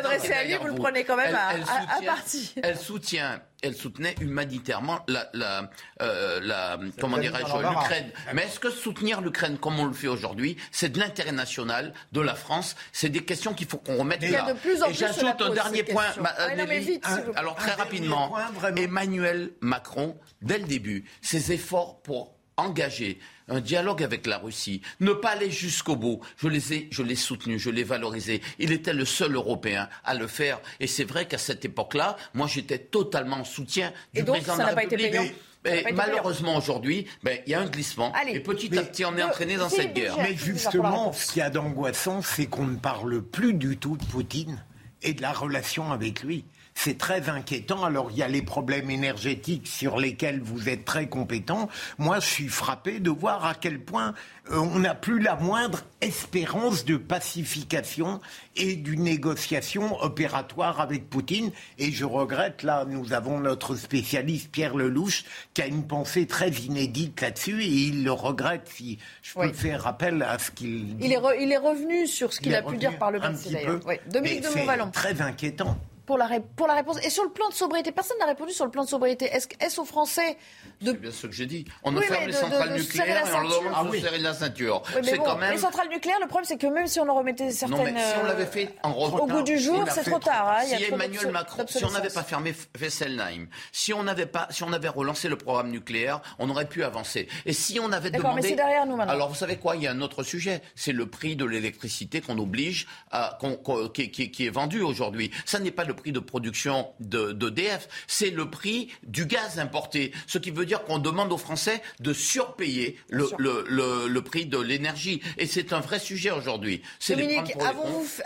Vous 0.09 0.13
vous 0.15 0.19
président 0.19 0.29
adressez 0.29 0.33
à 0.33 0.43
lui, 0.43 0.49
derrière 0.49 0.61
vous 0.61 0.75
le 0.77 0.81
prenez 0.83 1.05
quand 1.05 1.17
même 1.17 1.29
Elle- 1.29 1.35
à- 1.37 1.99
elle 2.01 2.07
partie. 2.07 2.55
Elle 2.63 2.77
soutient, 2.79 3.41
elle 3.63 3.75
soutenait 3.75 4.15
humanitairement 4.21 5.01
la, 5.09 5.29
la, 5.33 5.71
euh, 6.03 6.41
la 6.43 6.79
comment 7.01 7.19
dirais-je, 7.19 7.57
l'Ukraine. 7.69 8.11
Mais 8.35 8.43
est-ce 8.45 8.61
que 8.61 8.71
soutenir 8.71 9.21
l'Ukraine 9.21 9.59
comme 9.59 9.79
on 9.81 9.85
le 9.85 9.93
fait 9.93 10.09
aujourd'hui, 10.09 10.57
c'est 10.71 10.91
de 10.91 10.99
l'intérêt 10.99 11.33
national 11.33 11.93
de 12.13 12.21
la 12.21 12.35
France? 12.35 12.77
C'est 12.93 13.09
des 13.09 13.25
questions 13.25 13.55
qu'il 13.55 13.67
faut 13.69 13.79
qu'on 13.79 13.97
remette 13.99 14.21
Il 14.23 14.31
y 14.31 14.37
a 14.37 14.45
là. 14.47 14.53
de 14.53 14.59
plus 14.59 14.83
en 14.83 14.89
Et 14.91 14.95
j'ajoute 14.95 15.41
un 15.41 15.51
dernier 15.51 15.83
point. 15.83 16.05
questions. 16.05 16.23
ma- 16.23 16.35
Ah, 16.39 16.55
non, 16.55 16.65
mais 16.69 16.79
vite, 16.79 17.05
s'il 17.07 17.17
vous 17.17 17.23
plaît. 17.33 17.33
Alors 17.37 17.57
très 17.57 17.73
rapidement, 17.73 18.29
point. 18.29 18.75
Emmanuel 18.77 19.51
Macron, 19.61 20.17
dès 20.43 20.59
le 20.59 20.65
début, 20.65 21.05
ses 21.23 21.53
efforts 21.53 22.01
pour 22.03 22.38
engager 22.59 23.19
un 23.49 23.61
dialogue 23.61 24.03
avec 24.03 24.27
la 24.27 24.37
Russie, 24.39 24.83
ne 25.01 25.13
pas 25.13 25.31
aller 25.31 25.51
jusqu'au 25.51 25.97
bout. 25.97 26.21
Je 26.37 26.49
les 26.49 26.75
ai, 26.75 26.89
je 26.91 27.03
l'ai 27.03 27.15
soutenu, 27.15 27.59
je 27.59 27.71
l'ai 27.71 27.85
valorisé. 27.85 28.43
Il 28.59 28.73
était 28.73 28.93
le 28.93 29.07
seul 29.07 29.35
Européen 29.35 29.89
à 30.05 30.15
le 30.15 30.27
faire. 30.27 30.61
Et 30.81 30.87
c'est 30.87 31.05
vrai 31.05 31.27
qu'à 31.27 31.39
cette 31.39 31.65
époque-là, 31.65 32.17
moi, 32.35 32.47
j'étais 32.47 32.79
totalement 32.79 33.37
en 33.37 33.45
soutien 33.45 33.91
du 34.13 34.21
Et 34.21 34.23
donc, 34.23 34.37
président 34.37 34.57
ça 34.57 34.59
de 34.59 34.63
la 34.65 34.69
n'a 34.71 34.75
pas 34.75 34.85
été 34.85 34.97
République. 34.97 35.35
pas 35.63 35.77
été 35.77 35.93
malheureusement, 35.93 36.57
aujourd'hui, 36.57 37.07
ben, 37.23 37.39
il 37.47 37.53
y 37.53 37.55
a 37.55 37.61
un 37.61 37.67
glissement. 37.67 38.13
Allez. 38.15 38.33
et 38.37 38.41
petit 38.41 38.69
Mais- 38.71 38.79
à 38.79 38.83
petit, 38.83 39.05
on 39.07 39.17
est 39.17 39.23
entraîné 39.23 39.57
dans 39.57 39.71
cette 39.71 39.95
guerre. 39.95 40.17
Mais 40.19 40.35
justement, 40.37 41.13
ce 41.15 41.33
qu'il 41.33 41.39
y 41.41 41.43
a 41.43 41.49
d'angoissant, 41.51 42.21
c'est 42.21 42.47
qu'on 42.47 42.67
ne 42.67 42.77
parle 42.77 43.23
plus 43.23 43.55
du 43.55 43.79
tout 43.79 43.97
de 43.97 44.05
Poutine 44.05 44.63
et 45.03 45.15
de 45.15 45.23
la 45.23 45.33
relation 45.33 45.91
avec 45.91 46.23
lui. 46.23 46.45
C'est 46.81 46.97
très 46.97 47.29
inquiétant. 47.29 47.83
Alors, 47.83 48.13
il 48.13 48.19
y 48.19 48.23
a 48.23 48.29
les 48.29 48.41
problèmes 48.41 48.89
énergétiques 48.89 49.67
sur 49.67 49.99
lesquels 49.99 50.41
vous 50.41 50.69
êtes 50.69 50.85
très 50.85 51.09
compétent. 51.09 51.69
Moi, 51.99 52.21
je 52.21 52.27
suis 52.29 52.47
frappé 52.47 53.01
de 53.01 53.11
voir 53.11 53.45
à 53.45 53.55
quel 53.57 53.81
point 53.81 54.15
euh, 54.53 54.59
on 54.59 54.79
n'a 54.79 54.95
plus 54.95 55.19
la 55.19 55.35
moindre 55.35 55.81
espérance 56.01 56.85
de 56.85 56.97
pacification 56.97 58.21
et 58.55 58.77
d'une 58.77 59.03
négociation 59.03 60.01
opératoire 60.03 60.81
avec 60.81 61.11
Poutine. 61.11 61.51
Et 61.79 61.91
je 61.91 62.05
regrette, 62.05 62.63
là, 62.63 62.85
nous 62.89 63.13
avons 63.13 63.41
notre 63.41 63.75
spécialiste 63.75 64.51
Pierre 64.53 64.77
Lelouch 64.77 65.25
qui 65.55 65.63
a 65.63 65.67
une 65.67 65.85
pensée 65.85 66.27
très 66.29 66.51
inédite 66.51 67.21
là-dessus 67.21 67.61
et 67.63 67.67
il 67.89 68.05
le 68.05 68.13
regrette 68.13 68.69
si 68.73 68.99
je 69.23 69.35
peux 69.35 69.41
Oui. 69.41 69.53
faire 69.53 69.87
appel 69.89 70.23
à 70.23 70.39
ce 70.39 70.53
qu'il 70.53 70.97
dit. 70.97 71.07
Il 71.07 71.13
est, 71.13 71.17
re- 71.19 71.37
il 71.41 71.51
est 71.51 71.57
revenu 71.57 72.07
sur 72.07 72.33
ce 72.33 72.39
qu'il 72.41 72.53
Il 72.53 72.55
a 72.55 72.63
pu 72.63 72.77
dire 72.77 72.97
par 72.99 73.11
le 73.11 73.19
passé 73.19 73.51
d'ailleurs. 73.51 73.81
Oui. 73.85 73.97
Dominique 74.11 74.45
Mais 74.45 74.49
de 74.51 74.59
Montvalon. 74.59 74.91
Très 74.93 75.21
inquiétant. 75.21 75.77
Pour 76.09 76.17
la, 76.17 76.25
ré- 76.27 76.41
pour 76.57 76.67
la 76.67 76.73
réponse. 76.73 76.97
Et 77.05 77.11
sur 77.11 77.23
le 77.23 77.29
plan 77.31 77.51
de 77.51 77.53
sobriété, 77.55 77.93
personne 77.93 78.17
n'a 78.19 78.25
répondu 78.25 78.51
sur 78.55 78.65
le 78.65 78.71
plan 78.71 78.83
de 78.83 78.89
sobriété. 78.89 79.27
Est-ce 79.27 79.47
est 79.61 79.79
aux 79.79 79.85
Français 79.85 80.39
de. 80.81 80.93
C'est 80.93 81.01
bien 81.03 81.11
ce 81.11 81.27
que 81.27 81.33
j'ai 81.35 81.45
dit. 81.45 81.67
On 81.85 81.95
Oui, 81.95 82.03
ferme 82.03 82.21
mais 82.23 82.27
les 82.29 82.33
de- 82.33 82.39
de- 82.39 82.43
centrales 82.43 82.73
de 82.73 82.79
serrer 82.79 83.09
nucléaires 83.11 83.27
et 83.29 83.35
on 83.35 83.41
leur 83.43 83.59
demande 83.61 83.73
Ah 83.77 83.85
de 83.85 83.89
oui. 83.91 84.01
serrer 84.01 84.19
la 84.19 84.33
ceinture. 84.33 84.83
Oui, 84.89 84.93
mais 85.03 85.11
c'est 85.11 85.17
bon, 85.19 85.25
quand 85.25 85.37
même. 85.37 85.53
Les 85.53 85.59
centrales 85.59 85.89
nucléaires, 85.91 86.17
le 86.21 86.27
problème, 86.29 86.47
c'est 86.49 86.57
que 86.57 86.67
même 86.67 86.87
si 86.87 86.99
on 86.99 87.07
en 87.11 87.15
remettait 87.15 87.51
certaines. 87.51 87.77
Non, 87.77 87.85
mais 87.85 88.01
si 88.01 88.13
on 88.21 88.25
euh, 88.25 88.29
l'avait 88.29 88.47
fait 88.47 88.75
en 88.83 88.91
Au 88.93 88.95
retard, 88.95 89.27
goût 89.37 89.43
du 89.43 89.59
jour, 89.59 89.85
c'est 89.91 90.03
trop 90.11 90.19
tard. 90.19 90.49
hein, 90.49 90.63
il 90.65 90.71
y 90.71 90.75
a 90.75 90.79
Si 90.79 90.85
trop 90.87 90.95
Emmanuel 90.95 91.31
Macron, 91.31 91.65
si 91.69 91.85
on 91.85 91.91
n'avait 91.91 92.09
pas 92.09 92.23
fermé 92.23 92.55
Fessenheim, 92.77 93.49
si 93.71 93.93
on 93.93 94.03
n'avait 94.03 94.25
pas, 94.27 94.47
si 94.51 94.63
on 94.63 94.73
avait 94.73 94.89
relancé 94.89 95.29
le 95.29 95.37
programme 95.37 95.71
nucléaire, 95.71 96.21
on 96.39 96.49
aurait 96.49 96.69
pu 96.69 96.85
avancer. 96.85 97.29
Et 97.45 97.53
si 97.53 97.79
on 97.81 97.93
avait 97.93 98.11
D'accord, 98.11 98.31
mais 98.35 98.41
demandé, 98.41 98.49
c'est 98.49 98.57
derrière 98.57 98.87
nous 98.87 98.97
maintenant. 98.97 99.13
alors 99.13 99.29
vous 99.29 99.35
savez 99.35 99.57
quoi, 99.57 99.77
il 99.77 99.83
y 99.83 99.87
a 99.87 99.91
un 99.91 100.01
autre 100.01 100.23
sujet, 100.23 100.63
c'est 100.75 100.93
le 100.93 101.07
prix 101.07 101.37
de 101.37 101.45
l'électricité 101.45 102.21
qu'on 102.23 102.39
oblige 102.39 102.87
à, 103.11 103.37
qu'on- 103.41 103.57
qu'on- 103.57 103.89
qui, 103.89 104.11
qui- 104.11 104.31
qui 104.31 104.47
est 104.47 104.51
vendu 104.51 104.81
aujourd'hui. 104.81 105.31
Ça 105.45 105.59
n'est 105.59 105.71
pas 105.71 105.85
le 105.85 105.95
prix 105.99 106.13
de 106.13 106.21
production 106.21 106.89
de 107.01 107.33
d'EDF, 107.33 107.89
c'est 108.07 108.31
le 108.31 108.49
prix 108.51 108.91
du 109.03 109.27
gaz 109.27 109.59
importé. 109.59 110.13
Ce 110.27 110.39
qui 110.39 110.51
veut 110.51 110.65
dire 110.67 110.85
qu'on 110.85 110.99
demande 110.99 111.33
aux 111.33 111.39
Français 111.39 111.83
de 112.01 112.13
surpayer 112.13 112.99
le, 113.11 113.27
le, 113.39 113.65
le, 113.69 114.09
le 114.09 114.23
prix 114.23 114.47
de 114.47 114.59
l'énergie. 114.59 115.21
Et 115.37 115.47
c'est 115.47 115.73
un 115.73 115.81
vrai 115.81 115.99
sujet 115.99 116.31
aujourd'hui. 116.31 116.83
Dominique, 117.09 117.57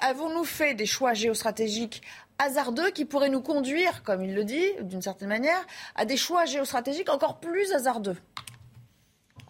avons-nous 0.00 0.44
fait 0.44 0.74
des 0.74 0.86
choix 0.86 1.14
géostratégiques 1.14 2.02
hasardeux 2.38 2.90
qui 2.90 3.04
pourraient 3.04 3.28
nous 3.30 3.40
conduire, 3.42 4.02
comme 4.02 4.22
il 4.22 4.34
le 4.34 4.44
dit, 4.44 4.66
d'une 4.82 5.02
certaine 5.02 5.28
manière, 5.28 5.64
à 5.94 6.04
des 6.04 6.16
choix 6.16 6.44
géostratégiques 6.44 7.08
encore 7.10 7.40
plus 7.40 7.72
hasardeux? 7.72 8.16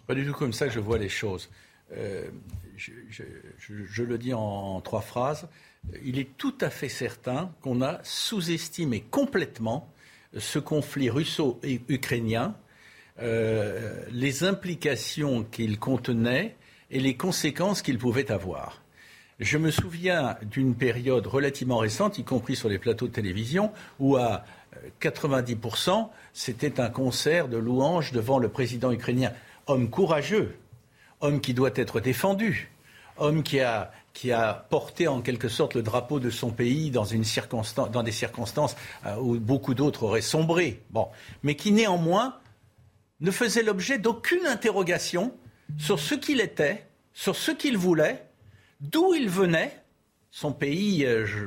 Pas 0.06 0.14
du 0.14 0.26
tout 0.26 0.32
comme 0.34 0.52
ça 0.52 0.66
que 0.66 0.72
je 0.72 0.80
vois 0.80 0.98
les 0.98 1.08
choses. 1.08 1.48
Euh, 1.96 2.24
je, 2.76 2.92
je- 3.10 3.22
je- 3.58 3.84
je 3.84 4.02
le 4.02 4.18
dis 4.18 4.34
en, 4.34 4.40
en 4.40 4.80
trois 4.80 5.00
phrases. 5.00 5.48
Il 6.04 6.18
est 6.18 6.36
tout 6.36 6.54
à 6.60 6.70
fait 6.70 6.88
certain 6.88 7.52
qu'on 7.60 7.82
a 7.82 8.00
sous-estimé 8.02 9.04
complètement 9.10 9.88
ce 10.36 10.58
conflit 10.58 11.10
russo-ukrainien, 11.10 12.54
euh, 13.20 14.04
les 14.10 14.44
implications 14.44 15.44
qu'il 15.44 15.78
contenait 15.78 16.56
et 16.90 17.00
les 17.00 17.16
conséquences 17.16 17.82
qu'il 17.82 17.98
pouvait 17.98 18.30
avoir. 18.30 18.82
Je 19.40 19.58
me 19.58 19.70
souviens 19.70 20.36
d'une 20.42 20.74
période 20.74 21.26
relativement 21.26 21.78
récente, 21.78 22.18
y 22.18 22.24
compris 22.24 22.54
sur 22.54 22.68
les 22.68 22.78
plateaux 22.78 23.08
de 23.08 23.12
télévision, 23.12 23.72
où 23.98 24.16
à 24.16 24.44
euh, 24.76 24.88
90%, 25.00 26.08
c'était 26.32 26.80
un 26.80 26.88
concert 26.88 27.48
de 27.48 27.56
louanges 27.56 28.12
devant 28.12 28.38
le 28.38 28.48
président 28.48 28.92
ukrainien. 28.92 29.32
Homme 29.66 29.90
courageux, 29.90 30.56
homme 31.20 31.40
qui 31.40 31.54
doit 31.54 31.72
être 31.74 32.00
défendu, 32.00 32.70
homme 33.16 33.42
qui 33.42 33.60
a, 33.60 33.92
qui 34.12 34.30
a 34.32 34.66
porté 34.68 35.08
en 35.08 35.20
quelque 35.22 35.48
sorte 35.48 35.74
le 35.74 35.82
drapeau 35.82 36.20
de 36.20 36.30
son 36.30 36.50
pays 36.50 36.90
dans, 36.90 37.04
des 37.04 37.22
circonstances 38.12 38.76
euh, 39.06 39.16
où 39.16 39.38
beaucoup 39.38 39.74
d'autres 39.74 40.02
auraient 40.04 40.20
sombré. 40.20 40.82
Mais 41.42 41.56
qui 41.56 41.72
néanmoins 41.72 42.38
ne 43.20 43.30
faisait 43.30 43.62
l'objet 43.62 43.98
d'aucune 43.98 44.46
interrogation 44.46 45.32
sur 45.78 45.98
ce 45.98 46.14
qu'il 46.14 46.40
était, 46.40 46.86
sur 47.14 47.36
ce 47.36 47.50
qu'il 47.52 47.78
voulait, 47.78 48.26
d'où 48.80 49.14
il 49.14 49.28
venait. 49.28 49.78
Son 50.30 50.52
pays, 50.52 51.04
euh, 51.04 51.24
je, 51.24 51.46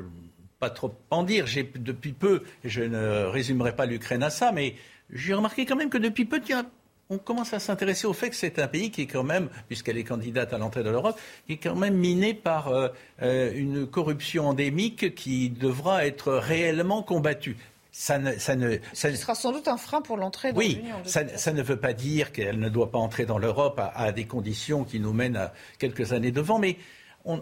pas 0.60 0.70
trop 0.70 0.96
en 1.12 1.24
dire, 1.24 1.48
j'ai 1.48 1.64
depuis 1.76 2.14
peu, 2.14 2.44
je 2.64 2.82
ne 2.82 3.26
résumerai 3.26 3.76
pas 3.76 3.86
l'Ukraine 3.86 4.24
à 4.24 4.30
ça, 4.30 4.52
mais 4.52 4.76
j'ai 5.10 5.34
remarqué 5.34 5.66
quand 5.66 5.76
même 5.76 5.90
que 5.90 5.98
depuis 5.98 6.26
peu, 6.26 6.42
tiens, 6.42 6.66
on 7.10 7.18
commence 7.18 7.54
à 7.54 7.60
s'intéresser 7.60 8.08
au 8.08 8.14
fait 8.14 8.30
que 8.30 8.36
c'est 8.36 8.58
un 8.60 8.68
pays 8.68 8.90
qui 8.92 9.04
est 9.04 9.08
quand 9.08 9.24
même, 9.24 9.50
puisqu'elle 9.68 9.98
est 9.98 10.04
candidate 10.04 10.54
à 10.54 10.58
l'entrée 10.58 10.84
de 10.84 10.90
l'Europe, 10.90 11.20
qui 11.46 11.54
est 11.54 11.58
quand 11.58 11.76
même 11.76 11.96
miné 11.96 12.34
par 12.34 12.70
euh, 12.70 12.88
euh, 13.22 13.52
une 13.56 13.86
corruption 13.88 14.48
endémique 14.48 15.14
qui 15.16 15.50
devra 15.50 16.06
être 16.06 16.34
réellement 16.34 17.04
combattue. 17.04 17.58
Ça 17.92 18.18
ne, 18.18 18.34
ça 18.38 18.56
ne, 18.58 18.78
ça, 18.92 19.10
Ce 19.12 19.16
sera 19.16 19.36
sans 19.36 19.52
doute 19.54 19.68
un 19.70 19.78
frein 19.78 20.02
pour 20.02 20.18
l'entrée 20.18 20.52
dans 20.52 20.58
oui, 20.58 20.80
l'Union. 20.82 21.00
de 21.02 21.08
ça, 21.38 21.54
ne 21.54 21.62
veut 21.62 21.78
pas 21.78 21.94
dire 21.94 22.32
qu'elle 22.34 22.60
ne 22.60 22.68
doit 22.70 22.92
pas 22.92 22.98
entrer 23.00 23.26
dans 23.26 23.38
l'Europe 23.38 23.80
à, 23.80 23.88
à 23.98 24.12
des 24.12 24.26
conditions 24.26 24.84
qui 24.84 25.00
nous 25.00 25.14
mènent 25.14 25.38
à 25.38 25.54
quelques 25.80 26.12
années 26.12 26.32
devant, 26.32 26.60
mais 26.60 26.76
on- 27.24 27.42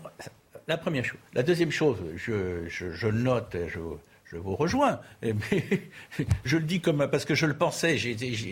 la 0.67 0.77
première 0.77 1.03
chose. 1.05 1.19
La 1.33 1.41
deuxième 1.43 1.71
chose, 1.71 1.97
je, 2.15 2.67
je- 2.69 2.91
je 2.91 3.07
note, 3.07 3.55
je, 3.67 3.79
je 4.33 4.37
vous 4.39 4.55
rejoins, 4.55 4.99
mais 5.21 5.63
je 6.43 6.57
le 6.57 6.63
dis 6.63 6.81
comme 6.81 7.07
parce 7.09 7.25
que 7.25 7.35
je 7.35 7.45
le 7.45 7.53
pensais, 7.55 7.97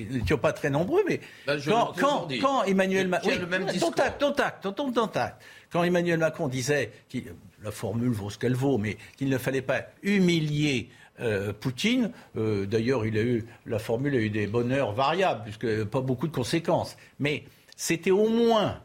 nous 0.09 0.17
n'étions 0.19 0.37
pas 0.37 0.53
très 0.53 0.69
nombreux, 0.69 1.01
mais 1.07 1.19
Ben, 1.47 1.59
quand, 1.65 1.93
quand, 1.97 2.27
quand 2.39 2.63
Emmanuel 2.63 3.07
Macron. 3.07 3.29
tact. 5.07 5.41
Quand 5.71 5.83
Emmanuel 5.83 6.19
Macron 6.19 6.47
disait, 6.47 6.91
qu'il- 7.09 7.33
la 7.63 7.71
formule 7.71 8.09
vaut 8.11 8.29
ce 8.29 8.37
qu'elle 8.37 8.55
vaut, 8.55 8.77
mais 8.77 8.97
qu'il 9.17 9.29
ne 9.29 9.37
fallait 9.37 9.61
pas 9.61 9.81
humilier 10.03 10.89
euh, 11.19 11.53
Poutine, 11.53 12.11
euh, 12.37 12.65
d'ailleurs, 12.65 13.05
il 13.05 13.17
a 13.17 13.21
eu 13.21 13.45
la 13.65 13.77
formule 13.79 14.15
a 14.15 14.19
eu 14.19 14.29
des 14.29 14.47
bonheurs 14.47 14.93
variables, 14.93 15.43
puisque 15.43 15.83
pas 15.85 16.01
beaucoup 16.01 16.27
de 16.27 16.33
conséquences. 16.33 16.97
Mais 17.19 17.43
c'était 17.75 18.11
au 18.11 18.27
moins 18.29 18.79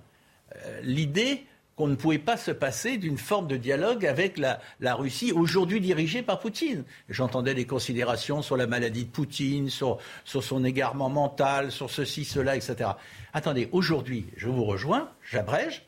euh, 0.55 0.81
l'idée 0.83 1.45
qu'on 1.77 1.89
ne 1.89 1.95
pouvait 1.95 2.19
pas 2.19 2.39
se 2.39 2.51
passer 2.51 2.97
d'une 2.97 3.19
forme 3.19 3.47
de 3.47 3.59
dialogue 3.59 4.07
avec 4.07 4.39
la, 4.39 4.95
Russie, 4.95 5.31
aujourd'hui 5.31 5.81
dirigée 5.81 6.23
par 6.23 6.41
Poutine. 6.41 6.85
J'entendais 7.11 7.55
des 7.55 7.67
considérations 7.67 8.41
sur 8.41 8.57
la 8.57 8.67
maladie 8.67 9.05
de 9.05 9.11
Poutine, 9.11 9.69
sur, 9.69 9.99
son 10.25 10.65
égarement 10.65 11.11
mental, 11.11 11.71
sur 11.71 11.91
ceci, 11.91 12.25
cela, 12.25 12.57
etc. 12.57 12.91
Attendez, 13.35 13.69
aujourd'hui, 13.73 14.27
je 14.37 14.49
vous 14.49 14.65
rejoins, 14.65 15.11
j'abrège, 15.23 15.87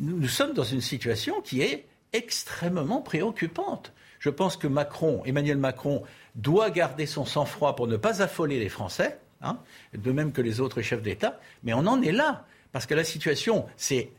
nous, 0.00 0.16
nous 0.16 0.28
sommes 0.28 0.54
dans 0.54 0.64
une 0.64 0.80
situation 0.80 1.42
qui 1.42 1.60
est 1.60 1.84
extrêmement 2.14 3.02
préoccupante. 3.02 3.92
Je 4.20 4.30
pense 4.30 4.56
que 4.56 4.66
Macron, 4.66 5.22
Emmanuel 5.26 5.58
Macron, 5.58 6.02
doit 6.34 6.70
garder 6.70 7.04
son 7.04 7.26
sang-froid 7.26 7.76
pour 7.76 7.88
ne 7.88 7.98
pas 7.98 8.22
affoler 8.22 8.58
les 8.58 8.70
Français, 8.70 9.18
hein, 9.42 9.58
de 9.92 10.12
même 10.12 10.32
que 10.32 10.40
les 10.40 10.60
autres 10.60 10.80
chefs 10.80 11.02
d'État, 11.02 11.38
mais 11.62 11.74
on 11.74 11.86
en 11.86 12.00
est 12.00 12.12
là, 12.12 12.46
parce 12.72 12.86
que 12.86 12.94
la 12.94 13.04
situation, 13.04 13.66
c'est, 13.76 14.10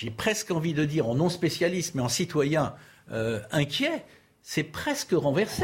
j'ai 0.00 0.10
presque 0.10 0.50
envie 0.50 0.72
de 0.72 0.86
dire 0.86 1.06
en 1.10 1.14
non 1.14 1.28
spécialiste, 1.28 1.94
mais 1.94 2.00
en 2.00 2.08
citoyen 2.08 2.74
euh, 3.12 3.38
inquiet, 3.50 4.02
c'est 4.40 4.62
presque 4.62 5.12
renversé. 5.12 5.62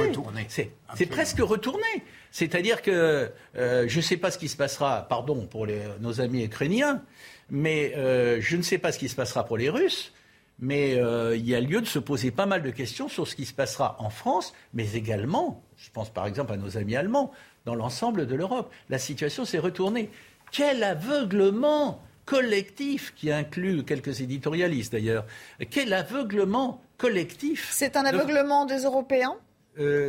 C'est, 0.48 1.06
presque 1.06 1.38
retourné. 1.38 1.86
C'est-à-dire 2.30 2.82
que 2.82 3.30
euh, 3.56 3.84
je 3.88 3.96
ne 3.96 4.02
sais 4.02 4.18
pas 4.18 4.30
ce 4.30 4.36
qui 4.36 4.48
se 4.48 4.56
passera, 4.58 5.06
pardon 5.08 5.46
pour 5.46 5.64
les- 5.64 5.80
nos 6.00 6.20
amis 6.20 6.44
ukrainiens, 6.44 7.02
mais 7.48 7.94
euh, 7.96 8.38
je 8.42 8.58
ne 8.58 8.62
sais 8.62 8.76
pas 8.76 8.92
ce 8.92 8.98
qui 8.98 9.08
se 9.08 9.16
passera 9.16 9.46
pour 9.46 9.56
les 9.56 9.70
Russes. 9.70 10.12
Mais 10.58 10.92
il 11.34 11.46
y 11.46 11.54
a 11.54 11.60
lieu 11.60 11.82
de 11.82 11.86
se 11.86 11.98
poser 11.98 12.30
pas 12.30 12.46
mal 12.46 12.62
de 12.62 12.70
questions 12.70 13.08
sur 13.08 13.28
ce 13.28 13.36
qui 13.36 13.44
se 13.44 13.52
passera 13.52 13.96
en 13.98 14.08
France, 14.08 14.54
mais 14.72 14.94
également, 14.94 15.62
je 15.76 15.90
pense 15.90 16.08
par 16.08 16.26
exemple 16.26 16.52
à 16.52 16.56
nos 16.56 16.78
amis 16.78 16.96
allemands, 16.96 17.30
dans 17.66 17.74
l'ensemble 17.74 18.26
de 18.26 18.34
l'Europe. 18.34 18.72
La 18.88 18.98
situation 18.98 19.44
s'est 19.44 19.58
retournée. 19.58 20.08
Quel 20.52 20.82
aveuglement 20.82 22.02
collectif, 22.26 23.14
qui 23.16 23.30
inclut 23.32 23.82
quelques 23.84 24.20
éditorialistes 24.20 24.92
d'ailleurs, 24.92 25.24
quel 25.70 25.92
aveuglement 25.94 26.82
collectif. 26.98 27.68
C'est 27.72 27.96
un 27.96 28.02
de- 28.02 28.08
aveuglement 28.08 28.66
des 28.66 28.80
Européens? 28.82 29.36
Euh, 29.78 30.08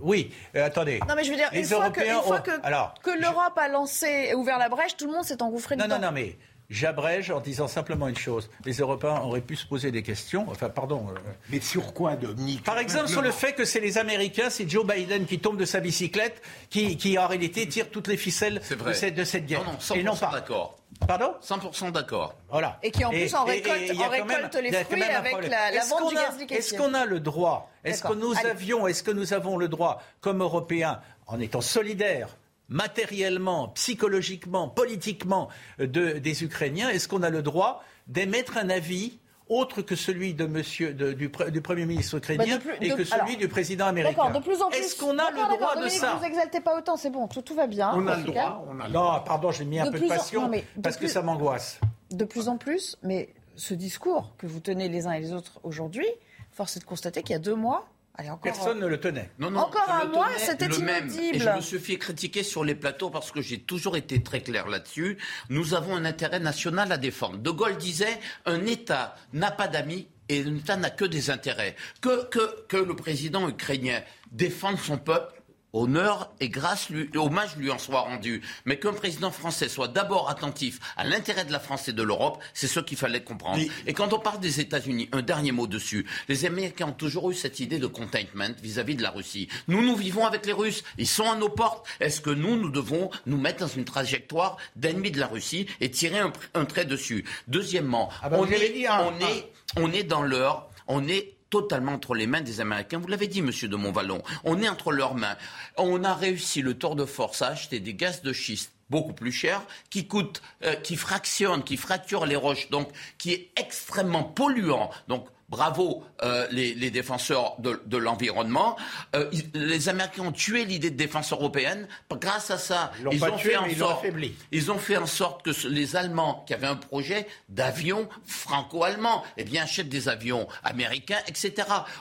oui, 0.00 0.30
euh, 0.56 0.66
attendez. 0.66 1.00
Non, 1.08 1.14
mais 1.16 1.24
je 1.24 1.30
veux 1.30 1.36
dire, 1.36 1.48
Les 1.52 1.60
une 1.60 1.64
fois, 1.66 1.90
que, 1.90 2.00
une 2.04 2.22
fois 2.22 2.40
que, 2.40 2.50
Alors, 2.62 2.94
que 3.02 3.10
l'Europe 3.18 3.56
a 3.56 3.68
lancé 3.68 4.28
et 4.30 4.34
ouvert 4.34 4.58
la 4.58 4.68
brèche, 4.68 4.96
tout 4.96 5.06
le 5.06 5.12
monde 5.12 5.24
s'est 5.24 5.42
engouffré 5.42 5.76
Non, 5.76 5.84
dedans. 5.84 5.98
non, 5.98 6.06
non, 6.06 6.12
mais 6.12 6.36
j'abrège 6.70 7.30
en 7.30 7.40
disant 7.40 7.68
simplement 7.68 8.08
une 8.08 8.16
chose. 8.16 8.48
Les 8.64 8.72
Européens 8.78 9.20
auraient 9.20 9.42
pu 9.42 9.54
se 9.56 9.66
poser 9.66 9.90
des 9.92 10.02
questions. 10.02 10.46
Enfin, 10.48 10.70
pardon. 10.70 11.06
euh, 11.10 11.18
Mais 11.50 11.60
sur 11.60 11.92
quoi, 11.92 12.16
Dominique? 12.16 12.64
Par 12.64 12.78
exemple, 12.78 13.08
sur 13.08 13.20
le 13.22 13.30
fait 13.30 13.52
que 13.52 13.64
c'est 13.66 13.80
les 13.80 13.98
Américains, 13.98 14.48
c'est 14.50 14.68
Joe 14.68 14.86
Biden 14.86 15.26
qui 15.26 15.38
tombe 15.38 15.58
de 15.58 15.66
sa 15.66 15.80
bicyclette, 15.80 16.40
qui, 16.70 16.96
qui 16.96 17.18
en 17.18 17.26
réalité 17.28 17.68
tire 17.68 17.90
toutes 17.90 18.08
les 18.08 18.16
ficelles 18.16 18.60
cette, 18.92 19.14
de 19.14 19.24
cette 19.24 19.46
guerre. 19.46 19.64
Non, 19.64 19.72
non, 19.72 19.78
100% 19.78 19.98
Et 19.98 20.02
non 20.02 20.16
pas. 20.16 20.30
d'accord. 20.32 20.78
Pardon 21.06 21.34
100% 21.42 21.90
d'accord. 21.92 22.34
Voilà. 22.50 22.78
Et 22.82 22.90
qui 22.90 23.04
en 23.04 23.10
plus 23.10 23.34
en 23.34 23.44
récolte, 23.44 23.90
en 23.90 24.24
même- 24.26 24.50
les 24.62 24.72
fruits 24.84 25.02
avec 25.02 25.48
la, 25.48 25.70
la 25.70 25.84
vente 25.84 26.00
qu'on 26.00 26.08
du 26.10 26.16
a- 26.16 26.22
gaz 26.28 26.38
liquéfié. 26.38 26.58
Est-ce 26.58 26.74
qu'on 26.76 26.94
a 26.94 27.04
le 27.04 27.20
droit 27.20 27.70
Est-ce 27.84 28.02
que 28.02 28.12
nous 28.14 28.32
Allez. 28.38 28.50
avions, 28.50 28.86
est-ce 28.86 29.02
que 29.02 29.10
nous 29.10 29.32
avons 29.32 29.56
le 29.56 29.68
droit, 29.68 30.02
comme 30.20 30.42
Européens, 30.42 31.00
en 31.26 31.40
étant 31.40 31.60
solidaires 31.60 32.36
matériellement, 32.68 33.68
psychologiquement, 33.68 34.68
politiquement 34.68 35.48
de- 35.78 36.12
des 36.18 36.44
Ukrainiens, 36.44 36.88
est-ce 36.88 37.06
qu'on 37.08 37.22
a 37.22 37.30
le 37.30 37.42
droit 37.42 37.82
d'émettre 38.06 38.56
un 38.56 38.70
avis 38.70 39.18
autre 39.58 39.82
que 39.82 39.94
celui 39.96 40.34
de 40.34 40.46
monsieur, 40.46 40.94
de- 40.94 41.12
du, 41.12 41.28
pre- 41.28 41.50
du 41.50 41.60
Premier 41.60 41.86
ministre 41.86 42.16
ukrainien 42.18 42.44
Bah, 42.44 42.56
de 42.56 42.60
plus- 42.62 42.86
et 42.86 42.90
de- 42.90 42.94
que 42.94 43.04
celui 43.04 43.20
alors, 43.22 43.36
du 43.36 43.48
président 43.48 43.86
américain 43.86 44.16
D'accord, 44.24 44.32
de 44.40 44.44
plus 44.44 44.60
en 44.62 44.68
plus. 44.70 44.78
Est-ce 44.78 44.96
qu'on 44.98 45.18
a 45.18 45.30
le 45.30 45.56
droit 45.56 45.76
de 45.82 45.88
ça 45.88 46.14
vous 46.18 46.24
exaltez 46.24 46.60
pas 46.60 46.76
autant, 46.78 46.96
c'est 46.96 47.10
bon, 47.10 47.28
tout, 47.28 47.42
tout 47.42 47.54
va 47.54 47.66
bien. 47.66 47.92
On 47.94 48.06
a 48.06 48.16
le 48.16 48.22
droit, 48.24 48.64
on 48.68 48.80
a 48.80 48.86
le 48.88 48.92
Non, 48.92 49.20
pardon, 49.24 49.50
j'ai 49.50 49.64
mis 49.64 49.78
un 49.80 49.90
peu 49.90 49.98
de 49.98 50.04
en- 50.04 50.08
passion 50.08 50.42
non, 50.42 50.48
mais 50.48 50.64
de 50.76 50.82
parce 50.82 50.96
que 50.96 51.06
ça 51.08 51.22
m'angoisse. 51.22 51.80
De 52.10 52.24
plus 52.24 52.48
en 52.48 52.56
plus, 52.58 52.96
mais 53.02 53.28
ce 53.56 53.74
discours 53.74 54.34
que 54.38 54.46
vous 54.46 54.60
tenez 54.60 54.88
les 54.88 55.06
uns 55.06 55.12
et 55.12 55.20
les 55.20 55.32
autres 55.32 55.60
aujourd'hui, 55.62 56.06
force 56.50 56.76
est 56.76 56.80
de 56.80 56.84
constater 56.84 57.22
qu'il 57.22 57.32
y 57.32 57.36
a 57.36 57.38
deux 57.38 57.54
mois, 57.54 57.86
allez, 58.22 58.30
encore, 58.30 58.40
Personne 58.52 58.78
ne 58.80 58.86
le 58.86 58.98
tenait. 58.98 59.30
Non, 59.38 59.50
non, 59.50 59.60
Encore 59.60 59.88
un 59.90 60.04
le 60.04 60.10
mois, 60.12 60.28
c'était 60.38 60.68
le 60.68 60.78
même. 60.78 61.08
inaudible. 61.08 61.36
Et 61.36 61.38
je 61.40 61.50
me 61.50 61.60
suis 61.60 61.78
fait 61.78 61.96
critiquer 61.98 62.42
sur 62.42 62.64
les 62.64 62.74
plateaux 62.74 63.10
parce 63.10 63.30
que 63.30 63.40
j'ai 63.40 63.60
toujours 63.60 63.96
été 63.96 64.22
très 64.22 64.40
clair 64.40 64.68
là-dessus. 64.68 65.18
Nous 65.50 65.74
avons 65.74 65.94
un 65.96 66.04
intérêt 66.04 66.40
national 66.40 66.90
à 66.92 66.96
défendre. 66.96 67.38
De 67.38 67.50
Gaulle 67.50 67.76
disait 67.76 68.18
un 68.46 68.64
État 68.66 69.16
n'a 69.32 69.50
pas 69.50 69.68
d'amis 69.68 70.08
et 70.28 70.42
un 70.44 70.56
État 70.56 70.76
n'a 70.76 70.90
que 70.90 71.04
des 71.04 71.30
intérêts. 71.30 71.76
Que, 72.00 72.24
que, 72.28 72.64
que 72.68 72.76
le 72.76 72.94
président 72.96 73.48
ukrainien 73.48 74.02
défende 74.30 74.78
son 74.78 74.96
peuple. 74.98 75.41
Honneur 75.72 76.30
et 76.40 76.48
grâce, 76.48 76.90
lui, 76.90 77.08
hommage 77.16 77.56
lui 77.56 77.70
en 77.70 77.78
soit 77.78 78.00
rendu. 78.00 78.42
Mais 78.66 78.78
qu'un 78.78 78.92
président 78.92 79.30
français 79.30 79.68
soit 79.68 79.88
d'abord 79.88 80.28
attentif 80.28 80.78
à 80.96 81.04
l'intérêt 81.04 81.44
de 81.44 81.52
la 81.52 81.60
France 81.60 81.88
et 81.88 81.92
de 81.92 82.02
l'Europe, 82.02 82.42
c'est 82.52 82.66
ce 82.66 82.80
qu'il 82.80 82.98
fallait 82.98 83.22
comprendre. 83.24 83.58
Et 83.86 83.92
quand 83.94 84.12
on 84.12 84.18
parle 84.18 84.40
des 84.40 84.60
États-Unis, 84.60 85.08
un 85.12 85.22
dernier 85.22 85.52
mot 85.52 85.66
dessus. 85.66 86.06
Les 86.28 86.44
Américains 86.44 86.88
ont 86.88 86.92
toujours 86.92 87.30
eu 87.30 87.34
cette 87.34 87.60
idée 87.60 87.78
de 87.78 87.86
containment 87.86 88.54
vis-à-vis 88.62 88.96
de 88.96 89.02
la 89.02 89.10
Russie. 89.10 89.48
Nous, 89.68 89.82
nous 89.82 89.96
vivons 89.96 90.26
avec 90.26 90.44
les 90.46 90.52
Russes. 90.52 90.84
Ils 90.98 91.06
sont 91.08 91.30
à 91.30 91.36
nos 91.36 91.48
portes. 91.48 91.86
Est-ce 92.00 92.20
que 92.20 92.30
nous, 92.30 92.56
nous 92.56 92.70
devons 92.70 93.10
nous 93.26 93.38
mettre 93.38 93.60
dans 93.60 93.68
une 93.68 93.84
trajectoire 93.84 94.58
d'ennemis 94.76 95.10
de 95.10 95.20
la 95.20 95.26
Russie 95.26 95.66
et 95.80 95.90
tirer 95.90 96.18
un, 96.18 96.32
un 96.54 96.64
trait 96.64 96.84
dessus? 96.84 97.24
Deuxièmement, 97.48 98.10
Ah 98.22 98.28
bah, 98.28 98.36
on, 98.40 98.46
est, 98.50 98.86
un- 98.86 99.04
on, 99.06 99.18
est, 99.20 99.52
on 99.76 99.92
est 99.92 100.02
dans 100.04 100.22
l'heure, 100.22 100.68
on 100.86 101.06
est 101.08 101.34
totalement 101.52 101.92
entre 101.92 102.14
les 102.14 102.26
mains 102.26 102.40
des 102.40 102.60
Américains. 102.60 102.98
Vous 102.98 103.08
l'avez 103.08 103.28
dit, 103.28 103.42
monsieur 103.42 103.68
de 103.68 103.76
Montvalon. 103.76 104.22
On 104.42 104.62
est 104.62 104.68
entre 104.70 104.90
leurs 104.90 105.14
mains. 105.14 105.36
On 105.76 106.02
a 106.02 106.14
réussi 106.14 106.62
le 106.62 106.72
tour 106.72 106.96
de 106.96 107.04
force 107.04 107.42
à 107.42 107.48
acheter 107.48 107.78
des 107.78 107.92
gaz 107.92 108.22
de 108.22 108.32
schiste 108.32 108.72
beaucoup 108.88 109.12
plus 109.12 109.32
chers, 109.32 109.62
qui 109.90 110.06
coûtent, 110.06 110.42
euh, 110.64 110.74
qui 110.76 110.96
fractionnent, 110.96 111.62
qui 111.62 111.76
fracturent 111.76 112.26
les 112.26 112.36
roches, 112.36 112.70
donc 112.70 112.88
qui 113.18 113.32
est 113.32 113.50
extrêmement 113.56 114.24
polluant. 114.24 114.90
Donc 115.08 115.26
bravo 115.56 116.02
euh, 116.22 116.46
les, 116.50 116.74
les 116.74 116.90
défenseurs 116.90 117.56
de, 117.60 117.80
de 117.84 117.96
l'environnement. 117.98 118.74
Euh, 119.14 119.28
ils- 119.32 119.50
les 119.54 119.88
Américains 119.90 120.22
ont 120.24 120.32
tué 120.32 120.64
l'idée 120.64 120.90
de 120.90 120.96
défense 120.96 121.30
européenne. 121.32 121.86
Grâce 122.10 122.50
à 122.50 122.56
ça, 122.58 122.90
Ils 123.12 123.22
ont 123.24 123.36
tué, 123.36 123.50
fait 123.50 123.56
en 123.58 123.66
ils 123.66 123.76
sorte, 123.76 124.04
ils 124.50 124.70
ont 124.72 124.78
fait 124.78 124.96
en 124.96 125.06
sorte 125.06 125.44
que 125.44 125.52
ce- 125.52 125.68
les 125.68 125.94
Allemands 125.96 126.42
qui 126.46 126.54
avaient 126.54 126.66
un 126.66 126.76
projet 126.76 127.26
d'avion 127.50 128.08
franco-allemand, 128.24 129.22
eh 129.36 129.44
bien 129.44 129.64
achètent 129.64 129.88
des 129.90 130.08
avions 130.08 130.48
américains, 130.64 131.18
etc. 131.26 131.52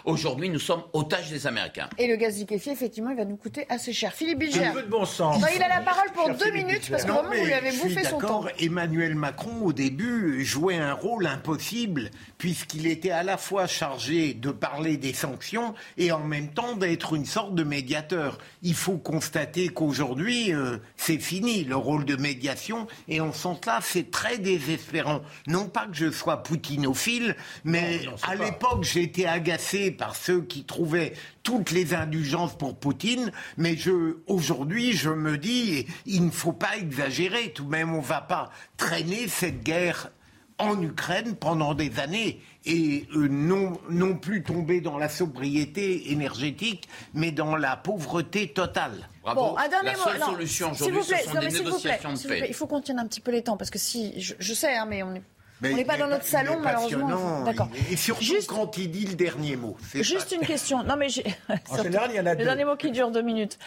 Aujourd'hui, 0.06 0.50
nous 0.50 0.60
sommes 0.60 0.84
otages 0.94 1.30
des 1.30 1.46
Américains. 1.48 1.90
Et 1.98 2.08
le 2.08 2.16
gaz 2.16 2.38
liquéfié, 2.38 2.72
effectivement, 2.72 3.10
il 3.10 3.18
va 3.18 3.26
nous 3.26 3.36
coûter 3.38 3.66
assez 3.70 3.92
cher. 3.94 4.14
Philippe 4.14 4.40
Bilger. 4.40 4.66
Un 4.66 4.72
peu 4.74 4.82
de 4.84 4.88
bon 4.88 5.06
sens. 5.06 5.42
Non, 5.42 5.48
il 5.54 5.62
a 5.62 5.68
la 5.68 5.82
parole 5.82 6.10
pour 6.14 6.26
Cher 6.28 6.38
deux 6.38 6.46
Philippe 6.46 6.68
minutes, 6.68 6.90
parce 6.90 7.04
que 7.04 7.08
Non, 7.10 7.16
vraiment, 7.24 7.30
vous 7.36 7.46
lui 7.46 7.54
avez 7.54 7.72
je 7.72 7.78
suis 7.80 7.90
bouffé 7.90 8.04
son 8.06 8.12
temps. 8.12 8.42
d'accord, 8.44 8.50
Emmanuel 8.60 9.16
Macron, 9.16 9.62
au 9.64 9.74
début, 9.74 10.46
jouait 10.46 10.78
un 10.78 10.94
rôle 10.94 11.26
impossible, 11.28 12.12
puisqu'il 12.38 12.88
était 12.88 13.12
à 13.12 13.24
la 13.24 13.38
fois 13.42 13.68
chargé 13.68 14.34
de 14.34 14.52
parler 14.52 14.98
des 14.98 15.14
sanctions 15.14 15.74
et 15.98 16.12
en 16.12 16.24
même 16.24 16.50
temps 16.54 16.76
d'être 16.76 17.14
une 17.14 17.26
sorte 17.26 17.56
de 17.56 17.64
médiateur. 17.64 18.38
Il 18.62 18.76
faut 18.76 18.98
constater 18.98 19.70
qu'aujourd'hui, 19.70 20.54
euh, 20.54 20.78
c'est 20.98 21.20
fini 21.20 21.64
le 21.64 21.76
rôle 21.76 22.06
de 22.06 22.16
médiation, 22.16 22.88
et 23.08 23.22
en 23.22 23.34
ce 23.34 23.40
sens-là, 23.42 23.80
c'est 23.82 24.12
très 24.12 24.38
désespérant. 24.38 25.22
Non 25.48 25.68
pas 25.68 25.88
que 25.88 25.96
je 25.96 26.12
sois 26.12 26.44
poutinophile, 26.44 27.36
mais 27.64 28.02
à 28.24 28.36
l'époque, 28.36 28.84
j'étais 28.84 29.26
agacé 29.26 29.92
par 29.92 30.16
ceux 30.16 30.42
qui 30.42 30.64
trouvaient 30.64 31.14
toutes 31.44 31.72
les 31.72 31.94
indulgences 31.94 32.58
pour 32.58 32.78
Poutine, 32.78 33.32
mais 33.58 33.76
je, 33.76 34.18
aujourd'hui, 34.28 34.94
je 34.94 35.10
me 35.10 35.38
dis, 35.38 35.88
il 36.06 36.26
ne 36.26 36.32
faut 36.32 36.54
pas 36.54 36.78
exagérer. 36.78 37.52
Tout 37.52 37.66
de 37.66 37.70
même, 37.70 37.94
on 37.94 38.02
ne 38.02 38.06
va 38.06 38.22
pas 38.22 38.52
traîner 38.78 39.28
cette 39.28 39.64
guerre 39.64 40.12
en 40.58 40.82
Ukraine 40.82 41.36
pendant 41.36 41.74
des 41.74 42.00
années 42.00 42.40
et 42.66 43.08
euh, 43.16 43.28
non, 43.28 43.74
non 43.90 44.16
plus 44.16 44.44
tomber 44.44 44.82
dans 44.82 44.98
la 44.98 45.10
sobriété 45.10 46.12
énergétique, 46.12 46.88
mais 47.14 47.32
dans 47.32 47.56
la 47.56 47.76
pauvreté 47.76 48.50
totale. 48.54 49.10
Bon, 49.24 49.56
un 49.58 49.68
dernier 49.68 49.92
La 49.92 49.98
mot. 49.98 50.04
seule 50.04 50.20
non, 50.20 50.26
solution 50.28 50.74
s'il 50.74 50.94
vous 50.94 51.00
aujourd'hui, 51.00 51.04
ce 51.04 51.10
plaît, 51.10 51.24
sont 51.24 51.34
non, 51.34 51.40
des 51.42 51.48
vous 51.48 51.52
plaît, 51.54 51.64
négociations 51.64 52.12
de 52.14 52.16
s'il 52.18 52.28
vous 52.28 52.34
plaît, 52.34 52.42
paix. 52.42 52.48
Il 52.50 52.54
faut 52.56 52.68
qu'on 52.68 52.82
tienne 52.82 53.00
un 53.00 53.08
petit 53.08 53.22
peu 53.22 53.32
les 53.32 53.44
temps, 53.44 53.58
parce 53.58 53.70
que 53.70 53.80
si, 53.80 54.20
je, 54.22 54.34
je 54.40 54.54
sais, 54.54 54.76
hein, 54.76 54.86
mais 54.88 55.02
on 55.04 55.14
est, 55.16 55.22
Mais 55.62 55.74
on 55.74 55.76
n'est 55.76 55.86
pas 55.86 55.98
dans 55.98 56.08
notre 56.08 56.26
salon, 56.26 56.60
malheureusement. 56.60 57.44
D'accord. 57.44 57.70
Et 57.92 57.96
surtout 57.96 58.26
quand 58.48 58.78
il 58.78 58.90
dit 58.92 59.06
le 59.06 59.14
dernier 59.16 59.56
mot. 59.56 59.78
Juste 59.94 60.30
pas- 60.30 60.36
une 60.36 60.42
question. 60.48 60.84
Non, 60.84 60.96
mais. 60.98 61.10
Surtout, 61.10 61.84
général, 61.84 62.10
il 62.12 62.18
y 62.18 62.20
en 62.20 62.26
a 62.26 62.32
Le 62.34 62.38
deux. 62.40 62.44
dernier 62.46 62.66
mot 62.66 62.76
qui 62.76 62.90
dure 62.92 63.12
deux 63.12 63.22
minutes. 63.22 63.60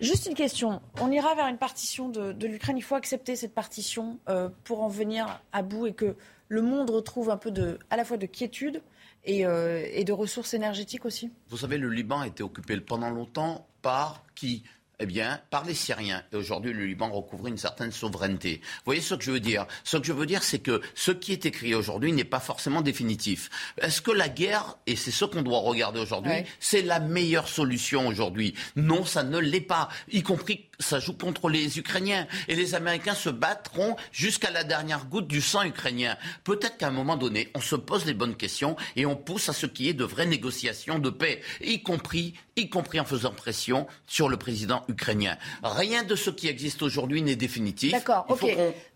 Juste 0.00 0.26
une 0.26 0.34
question. 0.34 0.80
On 1.00 1.10
ira 1.10 1.34
vers 1.34 1.46
une 1.48 1.58
partition 1.58 2.08
de, 2.08 2.32
de 2.32 2.46
l'Ukraine. 2.46 2.76
Il 2.78 2.82
faut 2.82 2.94
accepter 2.94 3.36
cette 3.36 3.54
partition 3.54 4.18
euh, 4.30 4.48
pour 4.64 4.82
en 4.82 4.88
venir 4.88 5.40
à 5.52 5.60
bout 5.62 5.86
et 5.88 5.92
que 5.92 6.16
le 6.52 6.60
monde 6.62 6.90
retrouve 6.90 7.30
un 7.30 7.38
peu 7.38 7.50
de, 7.50 7.78
à 7.88 7.96
la 7.96 8.04
fois 8.04 8.18
de 8.18 8.26
quiétude 8.26 8.82
et, 9.24 9.46
euh, 9.46 9.86
et 9.90 10.04
de 10.04 10.12
ressources 10.12 10.52
énergétiques 10.52 11.06
aussi. 11.06 11.30
Vous 11.48 11.56
savez, 11.58 11.78
le 11.78 11.88
Liban 11.88 12.20
a 12.20 12.26
été 12.26 12.42
occupé 12.42 12.78
pendant 12.78 13.08
longtemps 13.08 13.66
par 13.80 14.22
qui? 14.34 14.62
Eh 15.00 15.06
bien, 15.06 15.40
par 15.50 15.64
les 15.64 15.74
Syriens. 15.74 16.22
Et 16.32 16.36
aujourd'hui, 16.36 16.72
le 16.72 16.84
Liban 16.84 17.10
recouvre 17.10 17.48
une 17.48 17.56
certaine 17.58 17.90
souveraineté. 17.90 18.60
Vous 18.62 18.82
voyez 18.84 19.00
ce 19.00 19.14
que 19.14 19.24
je 19.24 19.32
veux 19.32 19.40
dire? 19.40 19.66
Ce 19.82 19.96
que 19.96 20.04
je 20.06 20.12
veux 20.12 20.26
dire, 20.26 20.44
c'est 20.44 20.60
que 20.60 20.80
ce 20.94 21.10
qui 21.10 21.32
est 21.32 21.44
écrit 21.44 21.74
aujourd'hui 21.74 22.12
n'est 22.12 22.22
pas 22.22 22.38
forcément 22.38 22.82
définitif. 22.82 23.50
Est-ce 23.78 24.00
que 24.00 24.12
la 24.12 24.28
guerre, 24.28 24.76
et 24.86 24.94
c'est 24.94 25.10
ce 25.10 25.24
qu'on 25.24 25.42
doit 25.42 25.58
regarder 25.58 25.98
aujourd'hui, 25.98 26.30
Ouais. 26.30 26.46
c'est 26.60 26.82
la 26.82 27.00
meilleure 27.00 27.48
solution 27.48 28.06
aujourd'hui? 28.06 28.54
Non, 28.76 29.04
ça 29.04 29.24
ne 29.24 29.38
l'est 29.38 29.60
pas. 29.62 29.88
Y 30.12 30.22
compris, 30.22 30.66
ça 30.82 30.98
joue 30.98 31.14
contre 31.14 31.48
les 31.48 31.78
Ukrainiens. 31.78 32.26
Et 32.48 32.54
les 32.54 32.74
Américains 32.74 33.14
se 33.14 33.30
battront 33.30 33.96
jusqu'à 34.12 34.50
la 34.50 34.64
dernière 34.64 35.06
goutte 35.06 35.28
du 35.28 35.40
sang 35.40 35.62
ukrainien. 35.62 36.16
Peut-être 36.44 36.76
qu'à 36.76 36.88
un 36.88 36.92
moment 36.92 37.16
donné, 37.16 37.50
on 37.54 37.60
se 37.60 37.76
pose 37.76 38.04
les 38.04 38.14
bonnes 38.14 38.36
questions 38.36 38.76
et 38.96 39.06
on 39.06 39.16
pousse 39.16 39.48
à 39.48 39.52
ce 39.52 39.66
qui 39.66 39.88
est 39.88 39.94
de 39.94 40.04
vraies 40.04 40.26
négociations 40.26 40.98
de 40.98 41.10
paix, 41.10 41.40
y 41.62 41.82
compris, 41.82 42.34
y 42.56 42.68
compris 42.68 43.00
en 43.00 43.04
faisant 43.04 43.32
pression 43.32 43.86
sur 44.06 44.28
le 44.28 44.36
président 44.36 44.84
ukrainien. 44.88 45.36
Rien 45.62 46.02
de 46.02 46.16
ce 46.16 46.30
qui 46.30 46.48
existe 46.48 46.82
aujourd'hui 46.82 47.22
n'est 47.22 47.36
définitif. 47.36 47.92
D'accord, 47.92 48.26
ok. 48.28 48.44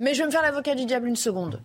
Mais 0.01 0.15
je 0.15 0.21
vais 0.21 0.27
me 0.27 0.33
faire 0.33 0.43
l'avocat 0.43 0.75
du 0.75 0.85
diable 0.85 1.09
une 1.09 1.17
seconde. 1.17 1.63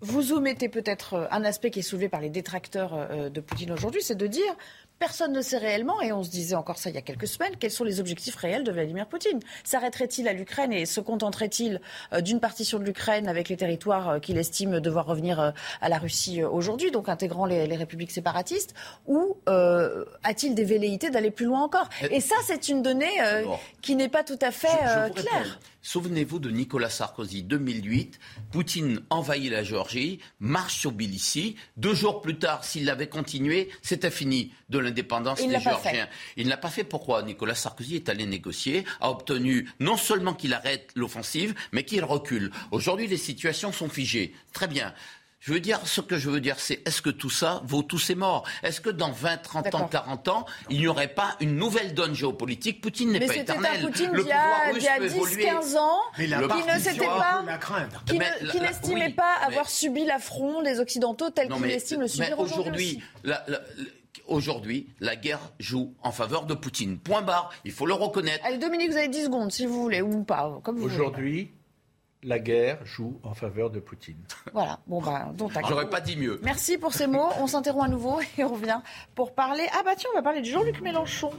Vous 0.00 0.32
omettez 0.32 0.68
peut-être 0.68 1.14
euh, 1.14 1.26
un 1.30 1.44
aspect 1.44 1.70
qui 1.70 1.78
est 1.78 1.82
soulevé 1.82 2.10
par 2.10 2.20
les 2.20 2.28
détracteurs 2.28 2.92
euh, 2.92 3.30
de 3.30 3.40
Poutine 3.40 3.72
aujourd'hui, 3.72 4.02
c'est 4.02 4.14
de 4.14 4.26
dire 4.26 4.54
personne 4.98 5.32
ne 5.32 5.42
sait 5.42 5.58
réellement, 5.58 6.00
et 6.00 6.12
on 6.12 6.22
se 6.22 6.30
disait 6.30 6.54
encore 6.54 6.78
ça 6.78 6.90
il 6.90 6.94
y 6.94 6.98
a 6.98 7.02
quelques 7.02 7.26
semaines, 7.26 7.54
quels 7.58 7.70
sont 7.70 7.84
les 7.84 8.00
objectifs 8.00 8.36
réels 8.36 8.64
de 8.64 8.72
Vladimir 8.72 9.06
Poutine. 9.06 9.40
S'arrêterait-il 9.64 10.28
à 10.28 10.32
l'Ukraine 10.32 10.72
et 10.72 10.86
se 10.86 11.00
contenterait-il 11.00 11.80
euh, 12.12 12.20
d'une 12.20 12.40
partition 12.40 12.78
de 12.78 12.84
l'Ukraine 12.84 13.28
avec 13.28 13.48
les 13.48 13.56
territoires 13.56 14.08
euh, 14.08 14.18
qu'il 14.18 14.38
estime 14.38 14.80
devoir 14.80 15.06
revenir 15.06 15.40
euh, 15.40 15.50
à 15.80 15.88
la 15.88 15.98
Russie 15.98 16.42
aujourd'hui, 16.42 16.90
donc 16.90 17.08
intégrant 17.08 17.46
les, 17.46 17.66
les 17.66 17.76
républiques 17.76 18.12
séparatistes, 18.12 18.74
ou 19.06 19.36
euh, 19.48 20.04
a-t-il 20.22 20.54
des 20.54 20.64
velléités 20.64 21.10
d'aller 21.10 21.30
plus 21.30 21.46
loin 21.46 21.62
encore? 21.62 21.88
Et 22.10 22.20
ça, 22.20 22.36
c'est 22.44 22.68
une 22.68 22.82
donnée 22.82 23.20
euh, 23.20 23.44
qui 23.82 23.96
n'est 23.96 24.08
pas 24.08 24.24
tout 24.24 24.38
à 24.40 24.50
fait 24.50 24.68
euh, 24.86 25.08
claire. 25.10 25.58
Souvenez-vous 25.84 26.38
de 26.38 26.50
Nicolas 26.50 26.88
Sarkozy, 26.88 27.42
2008. 27.42 28.18
Poutine 28.50 29.02
envahit 29.10 29.52
la 29.52 29.62
Géorgie, 29.62 30.18
marche 30.40 30.78
sur 30.78 30.92
Tbilissi. 30.92 31.56
Deux 31.76 31.92
jours 31.92 32.22
plus 32.22 32.38
tard, 32.38 32.64
s'il 32.64 32.88
avait 32.88 33.10
continué, 33.10 33.68
c'était 33.82 34.10
fini 34.10 34.50
de 34.70 34.78
l'indépendance 34.78 35.46
des 35.46 35.60
Géorgiens. 35.60 36.08
Il 36.38 36.46
ne 36.46 36.50
l'a 36.50 36.56
pas 36.56 36.70
fait. 36.70 36.84
Pourquoi 36.84 37.22
Nicolas 37.22 37.54
Sarkozy 37.54 37.96
est 37.96 38.08
allé 38.08 38.24
négocier, 38.24 38.86
a 39.02 39.10
obtenu 39.10 39.68
non 39.78 39.98
seulement 39.98 40.32
qu'il 40.32 40.54
arrête 40.54 40.90
l'offensive, 40.94 41.54
mais 41.72 41.84
qu'il 41.84 42.02
recule. 42.02 42.50
Aujourd'hui, 42.70 43.06
les 43.06 43.18
situations 43.18 43.70
sont 43.70 43.90
figées. 43.90 44.34
Très 44.54 44.68
bien. 44.68 44.94
Je 45.46 45.52
veux 45.52 45.60
dire, 45.60 45.78
ce 45.86 46.00
que 46.00 46.16
je 46.16 46.30
veux 46.30 46.40
dire, 46.40 46.58
c'est 46.58 46.80
est-ce 46.88 47.02
que 47.02 47.10
tout 47.10 47.28
ça 47.28 47.60
vaut 47.66 47.82
tous 47.82 47.98
ces 47.98 48.14
morts? 48.14 48.44
Est-ce 48.62 48.80
que 48.80 48.88
dans 48.88 49.10
20, 49.12 49.36
30 49.42 49.74
ans, 49.74 49.88
40 49.88 50.28
ans, 50.28 50.46
il 50.70 50.78
n'y 50.78 50.86
aurait 50.86 51.12
pas 51.12 51.36
une 51.40 51.56
nouvelle 51.56 51.92
donne 51.92 52.14
géopolitique? 52.14 52.80
Poutine 52.80 53.12
n'est 53.12 53.18
Mais 53.18 53.26
pas 53.26 53.34
c'était 53.34 53.52
un 53.52 53.60
éternel. 53.60 53.82
Poutine 53.82 54.10
d'il 54.12 54.26
y 54.26 54.32
a, 54.32 54.40
pouvoir 54.40 54.64
russe 54.68 54.74
d'il 54.78 54.84
y 54.84 54.88
a 54.88 54.96
peut 54.96 55.08
10, 55.08 55.16
évoluer. 55.16 55.44
15 55.44 55.76
ans, 55.76 55.98
Mais 56.16 56.26
la 56.28 56.38
qui 56.38 56.44
ne 56.66 56.78
s'était 56.80 57.06
pas, 57.06 57.44
qui 58.06 58.18
Mais 58.18 58.30
ne- 58.40 58.46
la- 58.46 58.52
qui 58.52 58.58
la- 58.58 58.68
n'estimait 58.70 59.06
oui, 59.08 59.12
pas 59.12 59.36
mais- 59.40 59.46
avoir 59.48 59.68
subi 59.68 60.06
l'affront 60.06 60.62
des 60.62 60.80
Occidentaux 60.80 61.28
tel 61.28 61.50
qu'il 61.50 61.60
mais- 61.60 61.74
estime 61.74 61.98
le 62.00 62.04
mais 62.04 62.08
subir 62.08 62.38
aujourd'hui. 62.38 63.02
aujourd'hui, 64.26 64.86
la- 65.00 65.16
guerre 65.16 65.40
joue 65.58 65.92
en 66.02 66.10
faveur 66.12 66.46
de 66.46 66.54
Poutine. 66.54 66.98
Point 66.98 67.20
barre. 67.20 67.50
Il 67.66 67.72
faut 67.72 67.84
le 67.84 67.92
reconnaître. 67.92 68.42
Allez, 68.46 68.56
Dominique, 68.56 68.90
vous 68.92 68.96
avez 68.96 69.08
10 69.08 69.24
secondes, 69.24 69.52
si 69.52 69.66
vous 69.66 69.82
voulez, 69.82 70.00
ou 70.00 70.24
pas, 70.24 70.58
comme 70.62 70.76
vous 70.76 70.82
voulez. 70.84 70.94
Aujourd'hui, 70.94 71.50
la 72.24 72.38
guerre 72.38 72.78
joue 72.84 73.20
en 73.22 73.34
faveur 73.34 73.70
de 73.70 73.78
Poutine. 73.80 74.16
Voilà, 74.52 74.80
bon, 74.86 75.00
bah, 75.02 75.30
donc 75.34 75.52
d'accord. 75.52 75.68
J'aurais 75.70 75.88
pas 75.90 76.00
dit 76.00 76.16
mieux. 76.16 76.40
Merci 76.42 76.78
pour 76.78 76.92
ces 76.94 77.06
mots. 77.06 77.28
On 77.38 77.46
s'interrompt 77.46 77.84
à 77.84 77.88
nouveau 77.88 78.18
et 78.38 78.44
on 78.44 78.48
revient 78.54 78.80
pour 79.14 79.34
parler. 79.34 79.64
Ah 79.72 79.82
bah 79.84 79.92
tiens, 79.96 80.10
on 80.12 80.16
va 80.16 80.22
parler 80.22 80.40
de 80.40 80.46
Jean-Luc 80.46 80.80
Mélenchon. 80.80 81.30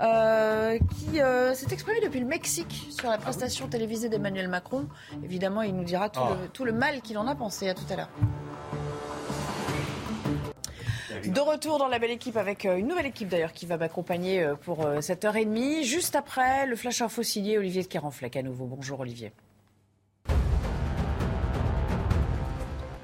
euh, 0.00 0.78
qui 0.78 1.20
euh, 1.20 1.54
s'est 1.54 1.72
exprimé 1.72 1.98
depuis 2.00 2.20
le 2.20 2.26
Mexique 2.26 2.86
sur 2.90 3.08
la 3.10 3.18
prestation 3.18 3.66
télévisée 3.66 4.08
d'Emmanuel 4.08 4.46
Macron. 4.48 4.86
Évidemment, 5.24 5.62
il 5.62 5.74
nous 5.74 5.82
dira 5.82 6.08
tout, 6.08 6.20
Ah. 6.22 6.36
le, 6.40 6.48
tout 6.48 6.64
le 6.64 6.72
mal 6.72 7.00
qu'il 7.00 7.18
en 7.18 7.26
a 7.26 7.34
pensé. 7.34 7.68
À 7.68 7.74
tout 7.74 7.82
à 7.90 7.96
l'heure. 7.96 8.10
De 11.26 11.40
retour 11.40 11.78
dans 11.78 11.88
la 11.88 11.98
belle 11.98 12.12
équipe 12.12 12.36
avec 12.36 12.64
euh, 12.64 12.76
une 12.76 12.86
nouvelle 12.86 13.06
équipe 13.06 13.28
d'ailleurs 13.28 13.52
qui 13.52 13.66
va 13.66 13.76
m'accompagner 13.76 14.46
pour 14.62 14.86
cette 15.00 15.24
heure 15.24 15.34
et 15.36 15.44
demie. 15.44 15.82
Juste 15.84 16.14
après, 16.14 16.64
le 16.66 16.76
flash 16.76 17.02
info 17.02 17.22
signé 17.24 17.58
Olivier 17.58 17.82
de 17.82 17.88
Carenfleck 17.88 18.36
à 18.36 18.42
nouveau. 18.42 18.66
Bonjour 18.66 19.00
Olivier. 19.00 19.32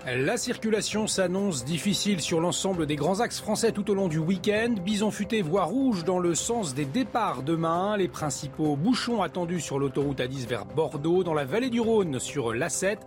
La 0.07 0.37
circulation 0.37 1.07
s'annonce 1.07 1.65
difficile 1.65 2.21
sur 2.21 2.39
l'ensemble 2.39 2.85
des 2.85 2.95
grands 2.95 3.21
axes 3.21 3.41
français 3.41 3.73
tout 3.73 3.91
au 3.91 3.95
long 3.95 4.09
du 4.09 4.19
week-end. 4.19 4.75
Bison 4.85 5.11
futé 5.11 5.41
voie 5.41 5.65
rouge 5.65 6.05
dans 6.05 6.19
le 6.19 6.35
sens 6.35 6.75
des 6.75 6.85
départs 6.85 7.43
demain. 7.43 7.97
Les 7.97 8.09
principaux 8.09 8.77
bouchons 8.77 9.23
attendus 9.23 9.61
sur 9.61 9.79
l'autoroute 9.79 10.19
A10 10.19 10.47
vers 10.47 10.67
Bordeaux, 10.67 11.25
dans 11.25 11.33
la 11.33 11.47
vallée 11.47 11.71
du 11.71 11.81
Rhône 11.81 12.19
sur 12.19 12.53
l'A7 12.53 12.99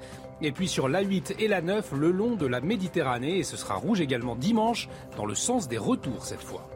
et 0.41 0.51
puis 0.51 0.67
sur 0.67 0.89
l'A8 0.89 1.35
et 1.37 1.47
l'A9 1.47 1.95
le 1.95 2.09
long 2.09 2.35
de 2.35 2.47
la 2.47 2.61
Méditerranée. 2.61 3.37
Et 3.37 3.43
ce 3.43 3.57
sera 3.57 3.75
rouge 3.75 4.01
également 4.01 4.35
dimanche 4.35 4.89
dans 5.17 5.27
le 5.27 5.35
sens 5.35 5.67
des 5.67 5.77
retours 5.77 6.25
cette 6.25 6.41
fois. 6.41 6.67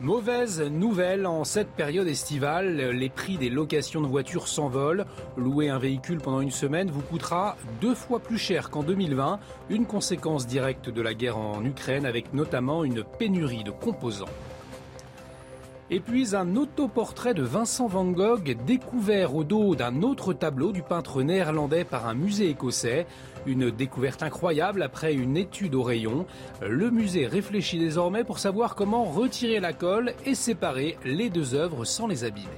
Mauvaise 0.00 0.60
nouvelle 0.60 1.24
en 1.24 1.44
cette 1.44 1.68
période 1.68 2.08
estivale, 2.08 2.90
les 2.90 3.08
prix 3.08 3.38
des 3.38 3.48
locations 3.48 4.00
de 4.00 4.08
voitures 4.08 4.48
s'envolent. 4.48 5.06
Louer 5.36 5.68
un 5.68 5.78
véhicule 5.78 6.18
pendant 6.18 6.40
une 6.40 6.50
semaine 6.50 6.90
vous 6.90 7.00
coûtera 7.00 7.56
deux 7.80 7.94
fois 7.94 8.18
plus 8.18 8.36
cher 8.36 8.70
qu'en 8.70 8.82
2020, 8.82 9.38
une 9.70 9.86
conséquence 9.86 10.48
directe 10.48 10.90
de 10.90 11.00
la 11.00 11.14
guerre 11.14 11.38
en 11.38 11.64
Ukraine 11.64 12.06
avec 12.06 12.34
notamment 12.34 12.82
une 12.82 13.04
pénurie 13.04 13.62
de 13.62 13.70
composants. 13.70 14.26
Et 15.94 16.00
puis 16.00 16.34
un 16.34 16.56
autoportrait 16.56 17.34
de 17.34 17.44
Vincent 17.44 17.86
Van 17.86 18.06
Gogh 18.06 18.56
découvert 18.66 19.36
au 19.36 19.44
dos 19.44 19.76
d'un 19.76 20.02
autre 20.02 20.32
tableau 20.32 20.72
du 20.72 20.82
peintre 20.82 21.22
néerlandais 21.22 21.84
par 21.84 22.08
un 22.08 22.14
musée 22.14 22.50
écossais. 22.50 23.06
Une 23.46 23.70
découverte 23.70 24.24
incroyable 24.24 24.82
après 24.82 25.14
une 25.14 25.36
étude 25.36 25.76
au 25.76 25.84
rayon. 25.84 26.26
Le 26.60 26.90
musée 26.90 27.28
réfléchit 27.28 27.78
désormais 27.78 28.24
pour 28.24 28.40
savoir 28.40 28.74
comment 28.74 29.04
retirer 29.04 29.60
la 29.60 29.72
colle 29.72 30.14
et 30.26 30.34
séparer 30.34 30.98
les 31.04 31.30
deux 31.30 31.54
œuvres 31.54 31.84
sans 31.84 32.08
les 32.08 32.24
abîmer. 32.24 32.48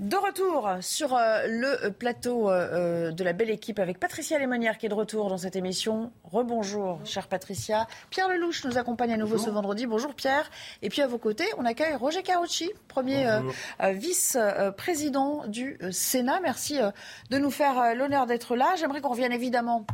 De 0.00 0.16
retour 0.16 0.68
sur 0.80 1.14
euh, 1.14 1.46
le 1.46 1.90
plateau 1.90 2.50
euh, 2.50 3.12
de 3.12 3.22
la 3.22 3.32
belle 3.32 3.50
équipe 3.50 3.78
avec 3.78 4.00
Patricia 4.00 4.36
Lémonière 4.40 4.76
qui 4.76 4.86
est 4.86 4.88
de 4.88 4.94
retour 4.94 5.28
dans 5.28 5.38
cette 5.38 5.54
émission. 5.54 6.10
Rebonjour, 6.24 6.98
chère 7.04 7.28
Patricia. 7.28 7.86
Pierre 8.10 8.28
Lelouch 8.28 8.64
nous 8.64 8.76
accompagne 8.76 9.12
à 9.12 9.16
nouveau 9.16 9.38
ce 9.38 9.50
vendredi. 9.50 9.86
Bonjour 9.86 10.12
Pierre. 10.14 10.50
Et 10.82 10.88
puis 10.88 11.00
à 11.00 11.06
vos 11.06 11.18
côtés, 11.18 11.46
on 11.58 11.64
accueille 11.64 11.94
Roger 11.94 12.24
Carucci, 12.24 12.72
premier 12.88 13.28
euh, 13.28 13.40
euh, 13.82 13.92
vice-président 13.92 15.46
du 15.46 15.78
euh, 15.80 15.92
Sénat. 15.92 16.40
Merci 16.42 16.80
euh, 16.80 16.90
de 17.30 17.38
nous 17.38 17.52
faire 17.52 17.78
euh, 17.78 17.94
l'honneur 17.94 18.26
d'être 18.26 18.56
là. 18.56 18.74
J'aimerais 18.76 19.00
qu'on 19.00 19.10
revienne 19.10 19.32
évidemment 19.32 19.86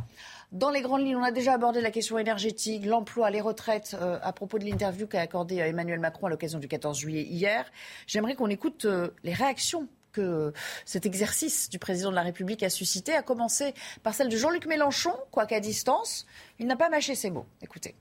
dans 0.51 0.69
les 0.69 0.81
grandes 0.81 1.01
lignes, 1.01 1.15
on 1.15 1.23
a 1.23 1.31
déjà 1.31 1.53
abordé 1.53 1.81
la 1.81 1.91
question 1.91 2.17
énergétique, 2.17 2.85
l'emploi, 2.85 3.29
les 3.29 3.41
retraites, 3.41 3.95
euh, 3.99 4.19
à 4.21 4.33
propos 4.33 4.59
de 4.59 4.65
l'interview 4.65 5.07
qu'a 5.07 5.21
accordée 5.21 5.61
euh, 5.61 5.67
Emmanuel 5.67 5.99
Macron 5.99 6.27
à 6.27 6.29
l'occasion 6.29 6.59
du 6.59 6.67
14 6.67 6.97
juillet 6.97 7.23
hier. 7.23 7.71
J'aimerais 8.07 8.35
qu'on 8.35 8.49
écoute 8.49 8.85
euh, 8.85 9.09
les 9.23 9.33
réactions 9.33 9.87
que 10.11 10.51
cet 10.83 11.05
exercice 11.05 11.69
du 11.69 11.79
président 11.79 12.09
de 12.09 12.15
la 12.15 12.21
République 12.21 12.63
a 12.63 12.69
suscité, 12.69 13.13
à 13.13 13.21
commencer 13.21 13.73
par 14.03 14.13
celle 14.13 14.27
de 14.27 14.35
Jean-Luc 14.35 14.65
Mélenchon, 14.65 15.13
quoiqu'à 15.31 15.61
distance. 15.61 16.25
Il 16.59 16.67
n'a 16.67 16.75
pas 16.75 16.89
mâché 16.89 17.15
ses 17.15 17.29
mots. 17.29 17.45
Écoutez. 17.61 17.95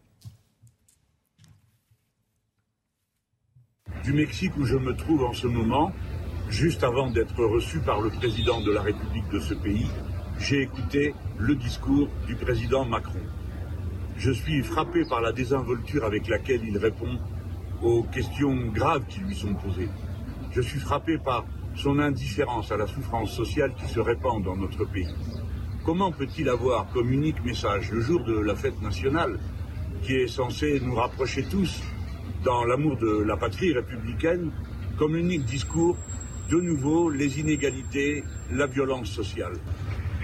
du 4.02 4.12
Mexique 4.12 4.56
où 4.56 4.64
je 4.64 4.76
me 4.76 4.96
trouve 4.96 5.24
en 5.24 5.32
ce 5.32 5.46
moment, 5.46 5.92
juste 6.48 6.84
avant 6.84 7.10
d'être 7.10 7.44
reçu 7.44 7.80
par 7.80 8.00
le 8.00 8.10
président 8.10 8.60
de 8.60 8.72
la 8.72 8.82
République 8.82 9.28
de 9.28 9.40
ce 9.40 9.54
pays, 9.54 9.86
j'ai 10.40 10.62
écouté 10.62 11.14
le 11.38 11.54
discours 11.54 12.08
du 12.26 12.34
président 12.34 12.84
Macron. 12.84 13.20
Je 14.16 14.30
suis 14.30 14.62
frappé 14.62 15.04
par 15.04 15.20
la 15.20 15.32
désinvolture 15.32 16.04
avec 16.04 16.28
laquelle 16.28 16.62
il 16.64 16.78
répond 16.78 17.18
aux 17.82 18.02
questions 18.04 18.56
graves 18.72 19.04
qui 19.06 19.20
lui 19.20 19.34
sont 19.34 19.54
posées. 19.54 19.90
Je 20.50 20.60
suis 20.62 20.80
frappé 20.80 21.18
par 21.18 21.44
son 21.74 21.98
indifférence 21.98 22.72
à 22.72 22.76
la 22.76 22.86
souffrance 22.86 23.30
sociale 23.30 23.74
qui 23.74 23.86
se 23.86 24.00
répand 24.00 24.42
dans 24.42 24.56
notre 24.56 24.84
pays. 24.84 25.14
Comment 25.84 26.10
peut-il 26.10 26.48
avoir 26.48 26.90
comme 26.90 27.12
unique 27.12 27.44
message 27.44 27.90
le 27.92 28.00
jour 28.00 28.24
de 28.24 28.38
la 28.38 28.54
fête 28.54 28.80
nationale, 28.82 29.38
qui 30.02 30.14
est 30.16 30.28
censé 30.28 30.80
nous 30.80 30.94
rapprocher 30.94 31.44
tous 31.44 31.82
dans 32.44 32.64
l'amour 32.64 32.96
de 32.96 33.22
la 33.22 33.36
patrie 33.36 33.72
républicaine, 33.72 34.50
comme 34.98 35.16
unique 35.16 35.44
discours, 35.44 35.96
de 36.50 36.60
nouveau, 36.60 37.10
les 37.10 37.38
inégalités, 37.38 38.24
la 38.50 38.66
violence 38.66 39.08
sociale? 39.08 39.52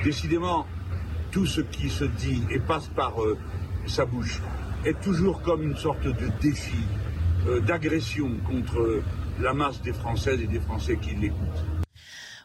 Décidément, 0.05 0.67
tout 1.33 1.47
ce 1.47 1.61
qui 1.61 1.91
se 1.91 2.05
dit 2.05 2.43
et 2.51 2.59
passe 2.59 2.89
par 2.89 3.21
euh, 3.23 3.37
sa 3.87 4.05
bouche 4.05 4.41
est 4.85 5.01
toujours 5.01 5.43
comme 5.43 5.63
une 5.63 5.77
sorte 5.77 6.05
de 6.05 6.29
défi, 6.41 6.79
euh, 7.47 7.61
d'agression 7.61 8.31
contre 8.49 9.03
la 9.41 9.53
masse 9.53 9.81
des 9.83 9.93
Françaises 9.93 10.41
et 10.41 10.47
des 10.47 10.61
Français 10.61 10.97
qui 10.97 11.15
l'écoutent. 11.15 11.65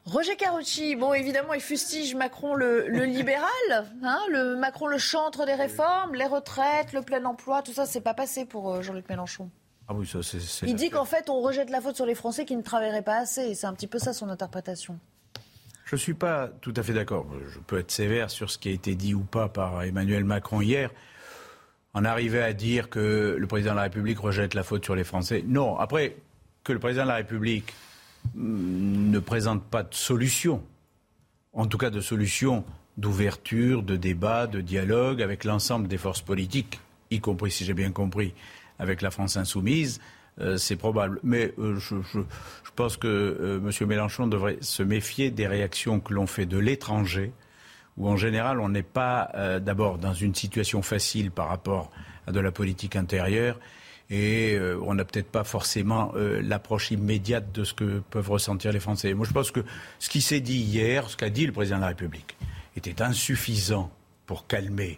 Roger 0.06 0.36
Carucci, 0.36 0.96
bon 0.96 1.14
évidemment 1.14 1.54
il 1.54 1.62
fustige 1.62 2.16
Macron 2.16 2.56
le, 2.56 2.88
le 2.88 3.06
libéral, 3.06 3.46
hein, 4.04 4.20
le 4.32 4.56
Macron 4.56 4.88
le 4.88 4.98
chantre 4.98 5.46
des 5.46 5.54
réformes, 5.54 6.16
les 6.16 6.26
retraites, 6.26 6.92
le 6.94 7.04
plein 7.04 7.24
emploi, 7.26 7.62
tout 7.62 7.74
ça 7.74 7.86
c'est 7.86 8.02
pas 8.02 8.16
passé 8.16 8.46
pour 8.46 8.74
euh, 8.74 8.82
Jean-Luc 8.82 9.08
Mélenchon. 9.08 9.52
Ah 9.88 9.94
oui, 9.94 10.08
ça 10.08 10.24
c'est. 10.24 10.40
c'est 10.40 10.66
Il 10.66 10.76
dit 10.76 10.90
qu'en 10.90 11.06
fait 11.06 11.30
on 11.30 11.40
rejette 11.42 11.70
la 11.70 11.82
faute 11.82 11.96
sur 11.96 12.08
les 12.08 12.16
Français 12.16 12.46
qui 12.46 12.56
ne 12.56 12.64
travailleraient 12.64 13.04
pas 13.04 13.18
assez, 13.18 13.42
et 13.42 13.54
c'est 13.54 13.68
un 13.68 13.74
petit 13.74 13.88
peu 13.88 14.00
ça 14.00 14.12
son 14.12 14.30
interprétation. 14.30 14.98
Je 15.92 15.98
ne 15.98 16.00
suis 16.00 16.14
pas 16.14 16.48
tout 16.62 16.74
à 16.78 16.84
fait 16.84 16.94
d'accord. 16.94 17.28
Je 17.54 17.60
peux 17.60 17.78
être 17.78 17.92
sévère 17.92 18.30
sur 18.32 18.50
ce 18.50 18.58
qui 18.58 18.70
a 18.70 18.72
été 18.72 18.96
dit 18.96 19.14
ou 19.14 19.24
pas 19.26 19.50
par 19.50 19.84
Emmanuel 19.84 20.24
Macron 20.24 20.62
hier. 20.62 20.90
En 21.94 22.06
arriver 22.06 22.42
à 22.42 22.54
dire 22.54 22.90
que 22.90 23.36
le 23.38 23.46
président 23.46 23.72
de 23.72 23.76
la 23.76 23.82
République 23.82 24.18
rejette 24.20 24.54
la 24.54 24.64
faute 24.64 24.86
sur 24.86 24.96
les 24.96 25.04
Français. 25.04 25.44
Non. 25.46 25.76
Après, 25.78 26.16
que 26.64 26.72
le 26.72 26.80
président 26.80 27.04
de 27.04 27.10
la 27.10 27.16
République 27.16 27.74
mm, 28.36 29.10
ne 29.12 29.20
présente 29.20 29.66
pas 29.66 29.84
de 29.84 29.94
solution, 29.94 30.64
en 31.52 31.66
tout 31.66 31.78
cas 31.78 31.90
de 31.90 32.00
solution 32.00 32.64
d'ouverture, 32.98 33.84
de 33.84 33.98
débat, 33.98 34.48
de 34.48 34.62
dialogue 34.62 35.22
avec 35.22 35.44
l'ensemble 35.44 35.90
des 35.90 35.98
forces 35.98 36.22
politiques, 36.22 36.80
y 37.10 37.20
compris, 37.20 37.52
si 37.52 37.66
j'ai 37.66 37.74
bien 37.74 37.92
compris, 37.92 38.34
avec 38.80 39.02
la 39.02 39.12
France 39.12 39.36
insoumise, 39.36 40.00
euh, 40.40 40.56
c'est 40.56 40.78
probable. 40.78 41.20
Mais 41.24 41.54
euh, 41.60 41.78
je, 41.78 41.96
je- 42.14 42.20
je 42.72 42.76
pense 42.76 42.96
que 42.96 43.08
euh, 43.08 43.60
M. 43.60 43.88
Mélenchon 43.88 44.28
devrait 44.28 44.58
se 44.62 44.82
méfier 44.82 45.30
des 45.30 45.46
réactions 45.46 46.00
que 46.00 46.14
l'on 46.14 46.26
fait 46.26 46.46
de 46.46 46.58
l'étranger, 46.58 47.34
où 47.98 48.08
en 48.08 48.16
général 48.16 48.60
on 48.62 48.70
n'est 48.70 48.82
pas 48.82 49.30
euh, 49.36 49.60
d'abord 49.60 49.98
dans 49.98 50.14
une 50.14 50.34
situation 50.34 50.82
facile 50.82 51.32
par 51.32 51.50
rapport 51.50 51.92
à 52.28 52.32
de 52.32 52.40
la 52.40 52.52
politique 52.52 52.96
intérieure, 52.96 53.60
et 54.10 54.56
euh, 54.56 54.80
on 54.84 54.94
n'a 54.94 55.04
peut-être 55.06 55.30
pas 55.30 55.44
forcément 55.44 56.14
euh, 56.16 56.42
l'approche 56.42 56.92
immédiate 56.92 57.52
de 57.52 57.64
ce 57.66 57.74
que 57.74 58.00
peuvent 58.10 58.30
ressentir 58.30 58.72
les 58.72 58.80
Français. 58.80 59.14
Moi 59.14 59.26
je 59.28 59.34
pense 59.34 59.52
que 59.52 59.64
ce 60.00 60.10
qui 60.10 60.22
s'est 60.22 60.40
dit 60.40 60.60
hier, 60.60 61.10
ce 61.10 61.18
qu'a 61.18 61.30
dit 61.30 61.46
le 61.46 61.52
président 61.52 61.78
de 61.78 61.82
la 61.82 61.88
République, 61.90 62.38
était 62.78 63.02
insuffisant 63.02 63.92
pour 64.26 64.48
calmer 64.48 64.98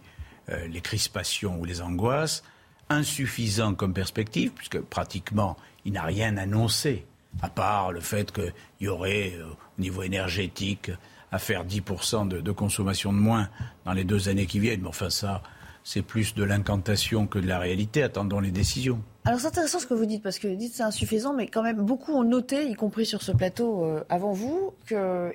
les 0.68 0.80
crispations 0.80 1.58
ou 1.58 1.64
les 1.64 1.80
angoisses, 1.80 2.44
insuffisant 2.88 3.74
comme 3.74 3.94
perspective, 3.94 4.52
puisque 4.54 4.78
pratiquement 4.78 5.56
il 5.84 5.94
n'a 5.94 6.02
rien 6.02 6.36
annoncé, 6.36 7.04
à 7.42 7.48
part 7.48 7.92
le 7.92 8.00
fait 8.00 8.32
qu'il 8.32 8.52
y 8.80 8.88
aurait 8.88 9.34
euh, 9.36 9.44
au 9.78 9.80
niveau 9.82 10.02
énergétique 10.02 10.90
à 11.32 11.38
faire 11.38 11.64
10% 11.64 12.28
de, 12.28 12.40
de 12.40 12.52
consommation 12.52 13.12
de 13.12 13.18
moins 13.18 13.48
dans 13.84 13.92
les 13.92 14.04
deux 14.04 14.28
années 14.28 14.46
qui 14.46 14.60
viennent. 14.60 14.82
Mais 14.82 14.88
enfin 14.88 15.10
ça, 15.10 15.42
c'est 15.82 16.02
plus 16.02 16.34
de 16.34 16.44
l'incantation 16.44 17.26
que 17.26 17.38
de 17.38 17.46
la 17.46 17.58
réalité. 17.58 18.02
Attendons 18.02 18.40
les 18.40 18.50
décisions. 18.52 19.00
Alors 19.26 19.40
c'est 19.40 19.46
intéressant 19.48 19.78
ce 19.78 19.86
que 19.86 19.94
vous 19.94 20.04
dites, 20.06 20.22
parce 20.22 20.38
que 20.38 20.46
vous 20.48 20.54
dites 20.54 20.74
c'est 20.74 20.82
insuffisant, 20.82 21.32
mais 21.34 21.46
quand 21.48 21.62
même 21.62 21.78
beaucoup 21.78 22.12
ont 22.12 22.24
noté, 22.24 22.68
y 22.68 22.74
compris 22.74 23.06
sur 23.06 23.22
ce 23.22 23.32
plateau 23.32 23.82
euh, 23.84 24.04
avant 24.10 24.32
vous, 24.32 24.74
qu'en 24.88 25.30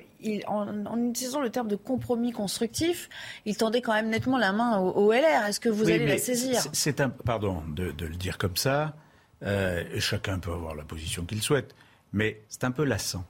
en, 0.46 1.08
utilisant 1.08 1.40
le 1.40 1.50
terme 1.50 1.66
de 1.68 1.74
compromis 1.76 2.30
constructif, 2.32 3.08
il 3.46 3.56
tendait 3.56 3.80
quand 3.82 3.92
même 3.92 4.08
nettement 4.08 4.38
la 4.38 4.52
main 4.52 4.78
au, 4.78 4.90
au 4.92 5.12
LR. 5.12 5.44
Est-ce 5.48 5.58
que 5.60 5.68
vous 5.68 5.86
Oui, 5.86 5.92
allez 5.92 6.06
la 6.06 6.18
saisir? 6.18 6.62
c'est- 6.72 7.00
un, 7.00 7.10
pardon 7.10 7.62
de, 7.74 7.90
de 7.90 8.06
le 8.06 8.14
dire 8.16 8.38
comme 8.38 8.56
ça. 8.56 8.94
euh, 9.42 9.82
chacun 9.98 10.38
peut 10.38 10.52
avoir 10.52 10.74
la 10.76 10.84
position 10.84 11.24
qu'il 11.24 11.42
souhaite, 11.42 11.74
mais 12.12 12.42
c'est 12.48 12.64
un 12.64 12.70
peu 12.70 12.84
lassant. 12.84 13.24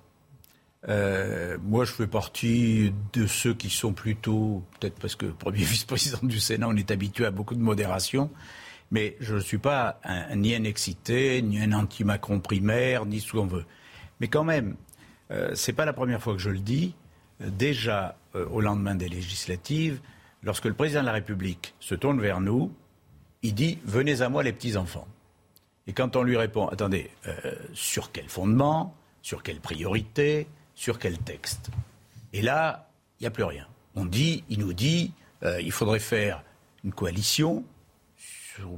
Euh, 0.88 1.58
moi, 1.62 1.84
je 1.84 1.92
fais 1.92 2.06
partie 2.06 2.92
de 3.12 3.26
ceux 3.26 3.52
qui 3.52 3.68
sont 3.68 3.92
plutôt, 3.92 4.64
peut-être 4.78 4.98
parce 4.98 5.14
que 5.14 5.26
premier 5.26 5.58
vice-président 5.64 6.20
du 6.22 6.40
Sénat, 6.40 6.68
on 6.68 6.76
est 6.76 6.90
habitué 6.90 7.26
à 7.26 7.30
beaucoup 7.30 7.54
de 7.54 7.60
modération, 7.60 8.30
mais 8.90 9.16
je 9.20 9.34
ne 9.34 9.40
suis 9.40 9.58
pas 9.58 10.00
ni 10.34 10.54
un 10.54 10.64
excité, 10.64 11.42
ni 11.42 11.60
un 11.60 11.72
anti-Macron 11.72 12.40
primaire, 12.40 13.06
ni 13.06 13.20
ce 13.20 13.32
qu'on 13.32 13.46
veut. 13.46 13.64
Mais 14.20 14.28
quand 14.28 14.44
même, 14.44 14.76
euh, 15.30 15.50
c'est 15.54 15.72
pas 15.72 15.84
la 15.84 15.92
première 15.92 16.20
fois 16.20 16.32
que 16.34 16.40
je 16.40 16.50
le 16.50 16.58
dis. 16.58 16.94
Déjà 17.40 18.16
euh, 18.34 18.46
au 18.48 18.60
lendemain 18.60 18.94
des 18.94 19.08
législatives, 19.08 20.00
lorsque 20.42 20.66
le 20.66 20.74
président 20.74 21.00
de 21.00 21.06
la 21.06 21.12
République 21.12 21.74
se 21.80 21.94
tourne 21.94 22.20
vers 22.20 22.40
nous, 22.40 22.72
il 23.42 23.54
dit 23.54 23.78
Venez 23.84 24.22
à 24.22 24.28
moi 24.28 24.42
les 24.42 24.52
petits 24.52 24.76
enfants. 24.76 25.06
Et 25.90 25.92
quand 25.92 26.14
on 26.14 26.22
lui 26.22 26.36
répond 26.36 26.68
Attendez, 26.68 27.10
euh, 27.26 27.32
sur 27.74 28.12
quel 28.12 28.28
fondement 28.28 28.94
Sur 29.22 29.42
quelle 29.42 29.58
priorité 29.58 30.46
Sur 30.76 31.00
quel 31.00 31.18
texte? 31.18 31.68
Et 32.32 32.42
là, 32.42 32.88
il 33.18 33.24
n'y 33.24 33.26
a 33.26 33.32
plus 33.32 33.42
rien. 33.42 33.66
On 33.96 34.04
dit, 34.04 34.44
il 34.48 34.60
nous 34.60 34.72
dit 34.72 35.12
euh, 35.42 35.60
il 35.60 35.72
faudrait 35.72 35.98
faire 35.98 36.44
une 36.84 36.92
coalition. 36.92 37.64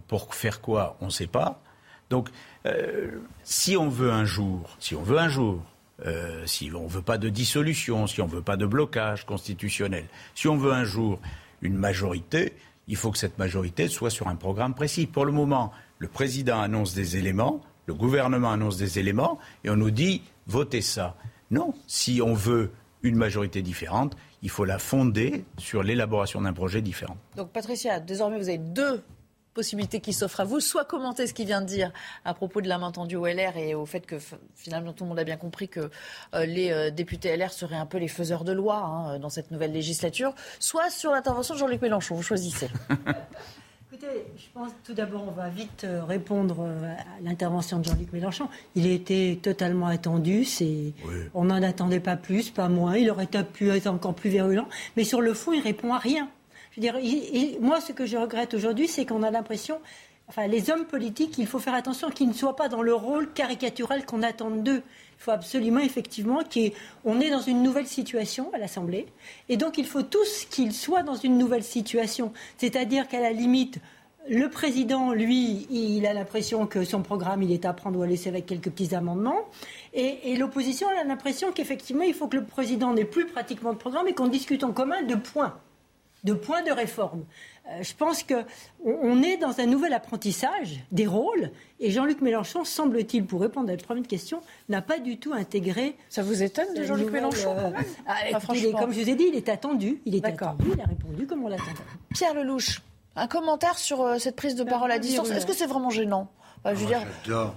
Pour 0.09 0.35
faire 0.35 0.63
quoi 0.63 0.97
On 1.03 1.07
ne 1.07 1.11
sait 1.11 1.27
pas. 1.27 1.61
Donc, 2.09 2.31
euh, 2.65 3.21
si 3.43 3.77
on 3.77 3.91
veut 3.91 4.11
un 4.11 4.25
jour, 4.25 4.75
si 4.79 4.95
on 4.95 5.03
veut 5.03 5.19
un 5.19 5.29
jour, 5.29 5.63
euh, 6.07 6.47
si 6.47 6.71
on 6.75 6.85
ne 6.85 6.89
veut 6.89 7.03
pas 7.03 7.19
de 7.19 7.29
dissolution, 7.29 8.07
si 8.07 8.23
on 8.23 8.27
ne 8.27 8.33
veut 8.33 8.43
pas 8.43 8.57
de 8.57 8.65
blocage 8.65 9.27
constitutionnel, 9.27 10.07
si 10.35 10.49
on 10.49 10.57
veut 10.57 10.73
un 10.73 10.85
jour 10.85 11.21
une 11.61 11.77
majorité, 11.77 12.55
il 12.89 12.97
faut 12.97 13.11
que 13.11 13.19
cette 13.19 13.39
majorité 13.39 13.89
soit 13.89 14.11
sur 14.11 14.29
un 14.29 14.37
programme 14.37 14.75
précis. 14.75 15.07
Pour 15.07 15.27
le 15.27 15.33
moment, 15.33 15.73
le 16.03 16.09
président 16.09 16.61
annonce 16.61 16.95
des 16.95 17.17
éléments, 17.17 17.61
le 17.87 17.95
gouvernement 17.95 18.51
annonce 18.51 18.77
des 18.77 18.99
éléments, 18.99 19.39
et 19.63 19.71
on 19.71 19.77
nous 19.77 19.93
dit 19.93 20.23
votez 20.49 20.83
ça. 20.83 21.15
Non, 21.53 21.75
si 21.87 22.21
on 22.21 22.35
veut 22.35 22.73
une 23.05 23.15
majorité 23.15 23.63
différente, 23.63 24.17
il 24.43 24.51
faut 24.51 24.65
la 24.65 24.81
fonder 24.81 25.45
sur 25.59 25.85
l'élaboration 25.85 26.41
d'un 26.41 26.53
projet 26.53 26.83
différent. 26.83 27.17
Donc 27.37 27.53
Patricia, 27.53 28.01
désormais 28.01 28.37
vous 28.39 28.49
avez 28.49 28.59
deux 28.59 29.01
possibilités 29.55 30.01
qui 30.01 30.13
s'offrent 30.13 30.41
à 30.41 30.45
vous. 30.45 30.59
Soit 30.59 30.85
commenter 30.85 31.29
ce 31.29 31.35
qu'il 31.35 31.47
vient 31.47 31.61
de 31.61 31.67
dire 31.67 31.93
à 32.25 32.35
propos 32.35 32.61
de 32.61 32.69
la 32.69 32.79
main 32.79 32.91
tendue 32.91 33.15
au 33.15 33.27
LR 33.27 33.57
et 33.57 33.77
au 33.77 33.87
fait 33.87 34.05
que 34.05 34.17
finalement 34.57 34.93
tout 34.93 35.05
le 35.05 35.09
monde 35.11 35.21
a 35.21 35.25
bien 35.25 35.37
compris 35.37 35.69
que 35.69 35.89
euh, 36.35 36.47
les 36.47 36.73
euh, 36.73 36.91
députés 36.91 37.37
LR 37.37 37.53
seraient 37.53 37.77
un 37.77 37.87
peu 37.87 37.99
les 37.99 38.09
faiseurs 38.09 38.43
de 38.43 38.51
loi 38.51 38.79
hein, 38.79 39.21
dans 39.21 39.29
cette 39.29 39.53
nouvelle 39.53 39.73
législature. 39.73 40.35
Soit 40.59 40.91
sur 40.91 41.13
l'intervention 41.13 41.55
de 41.55 41.61
Jean-Luc 41.61 41.81
Mélenchon. 41.81 42.17
Vous 42.17 42.25
choisissez. 42.25 42.71
Écoutez, 44.03 44.25
je 44.37 44.45
pense 44.53 44.73
tout 44.85 44.95
d'abord, 44.95 45.25
on 45.29 45.31
va 45.31 45.49
vite 45.49 45.85
euh, 45.85 46.03
répondre 46.03 46.57
euh, 46.61 46.93
à 46.93 47.21
l'intervention 47.23 47.79
de 47.79 47.85
Jean-Luc 47.85 48.13
Mélenchon. 48.13 48.49
Il 48.75 48.87
était 48.87 49.39
totalement 49.41 49.87
attendu. 49.87 50.45
C'est, 50.45 50.93
on 51.35 51.45
n'en 51.45 51.63
attendait 51.63 52.01
pas 52.01 52.17
plus, 52.17 52.51
pas 52.51 52.69
moins. 52.69 52.97
Il 52.97 53.11
aurait 53.11 53.29
pu 53.53 53.71
être 53.71 53.87
encore 53.87 54.15
plus 54.15 54.31
virulent, 54.31 54.67
mais 54.97 55.05
sur 55.05 55.21
le 55.21 55.35
fond, 55.35 55.53
il 55.53 55.61
répond 55.61 55.93
à 55.95 55.99
rien. 55.99 56.29
Je 56.73 56.77
veux 56.77 56.83
dire, 56.83 56.99
il- 57.01 57.29
il- 57.33 57.61
moi, 57.61 57.81
ce 57.81 57.93
que 57.93 58.05
je 58.07 58.17
regrette 58.17 58.55
aujourd'hui, 58.55 58.89
c'est 58.89 59.07
qu'on 59.07 59.23
a 59.23 59.31
l'impression, 59.31 59.79
enfin, 60.29 60.47
les 60.47 60.71
hommes 60.71 60.85
politiques, 60.85 61.39
il 61.39 61.47
faut 61.47 61.59
faire 61.59 61.75
attention 61.75 62.11
qu'ils 62.11 62.29
ne 62.29 62.33
soient 62.33 62.57
pas 62.57 62.69
dans 62.69 62.83
le 62.83 62.95
rôle 62.95 63.33
caricatural 63.33 64.05
qu'on 64.05 64.23
attend 64.23 64.51
d'eux. 64.51 64.83
Il 65.19 65.23
faut 65.25 65.31
absolument, 65.31 65.81
effectivement, 65.81 66.41
qu'on 66.43 67.21
est 67.21 67.31
dans 67.31 67.41
une 67.41 67.63
nouvelle 67.63 67.87
situation 67.87 68.51
à 68.53 68.59
l'Assemblée. 68.59 69.07
Et 69.49 69.57
donc, 69.57 69.79
il 69.79 69.87
faut 69.87 70.03
tous 70.03 70.47
qu'ils 70.51 70.73
soient 70.73 71.03
dans 71.03 71.15
une 71.15 71.39
nouvelle 71.39 71.63
situation. 71.63 72.33
C'est-à-dire 72.59 73.09
qu'à 73.09 73.21
la 73.21 73.33
limite, 73.33 73.79
le 74.29 74.49
président, 74.49 75.13
lui, 75.13 75.67
il 75.71 76.07
a 76.07 76.13
l'impression 76.13 76.67
que 76.67 76.85
son 76.85 77.03
programme, 77.03 77.43
il 77.43 77.53
est 77.53 77.65
à 77.65 77.73
prendre 77.73 77.99
ou 77.99 78.03
à 78.03 78.07
laisser 78.07 78.29
avec 78.29 78.47
quelques 78.47 78.71
petits 78.71 78.95
amendements. 78.95 79.49
Et, 79.95 80.33
et 80.33 80.37
l'opposition 80.37 80.89
elle 80.91 80.99
a 80.99 81.05
l'impression 81.05 81.53
qu'effectivement, 81.53 82.05
il 82.05 82.15
faut 82.15 82.29
que 82.29 82.37
le 82.37 82.45
président 82.45 82.93
n'ait 82.95 83.05
plus 83.05 83.27
pratiquement 83.27 83.73
de 83.73 83.79
programme 83.79 84.09
et 84.09 84.15
qu'on 84.15 84.29
discute 84.29 84.65
en 84.65 84.73
commun 84.73 85.03
de 85.03 85.15
points 85.15 85.55
de 86.25 86.35
points 86.35 86.63
de 86.63 86.71
réforme. 86.71 87.25
Euh, 87.69 87.83
je 87.83 87.95
pense 87.95 88.25
qu'on 88.25 88.45
on 88.85 89.23
est 89.23 89.37
dans 89.37 89.61
un 89.61 89.67
nouvel 89.67 89.93
apprentissage 89.93 90.81
des 90.91 91.07
rôles 91.07 91.51
et 91.79 91.91
Jean-Luc 91.93 92.21
Mélenchon, 92.21 92.65
semble-t-il, 92.65 93.25
pour 93.25 93.41
répondre 93.41 93.69
à 93.69 93.73
votre 93.73 93.85
première 93.85 94.07
question, 94.07 94.41
n'a 94.69 94.83
pas 94.83 94.99
du 94.99 95.17
tout 95.19 95.33
intégré. 95.33 95.97
Ça 96.09 96.23
vous 96.23 96.43
étonne 96.43 96.75
de 96.75 96.83
Jean-Luc 96.83 97.11
Mélenchon 97.11 97.55
même 97.55 97.85
Ah, 98.07 98.29
est- 98.29 98.41
franchement. 98.41 98.79
Comme 98.81 98.93
je 98.93 99.01
vous 99.01 99.09
ai 99.11 99.15
dit, 99.15 99.27
il 99.29 99.37
est 99.37 99.49
attendu. 99.49 100.01
Il 100.07 100.17
est 100.17 100.25
attendu, 100.27 100.71
il 100.75 100.81
a 100.81 100.85
répondu 100.85 101.27
comme 101.27 101.45
on 101.45 101.49
l'attendait. 101.49 101.71
Pierre 102.13 102.35
Lelouch, 102.35 102.83
un 103.15 103.29
commentaire 103.29 103.79
sur 103.79 104.01
euh, 104.03 104.19
cette 104.19 104.35
prise 104.37 104.57
de 104.57 104.65
parole 104.65 104.91
à 104.91 104.99
distance. 104.99 105.31
Est-ce 105.31 105.47
que 105.47 105.55
c'est 105.55 105.67
vraiment 105.67 105.91
gênant? 105.91 106.29
Bah, 106.65 106.75
je 106.75 106.81
veux 106.81 106.87
dire. 106.87 107.03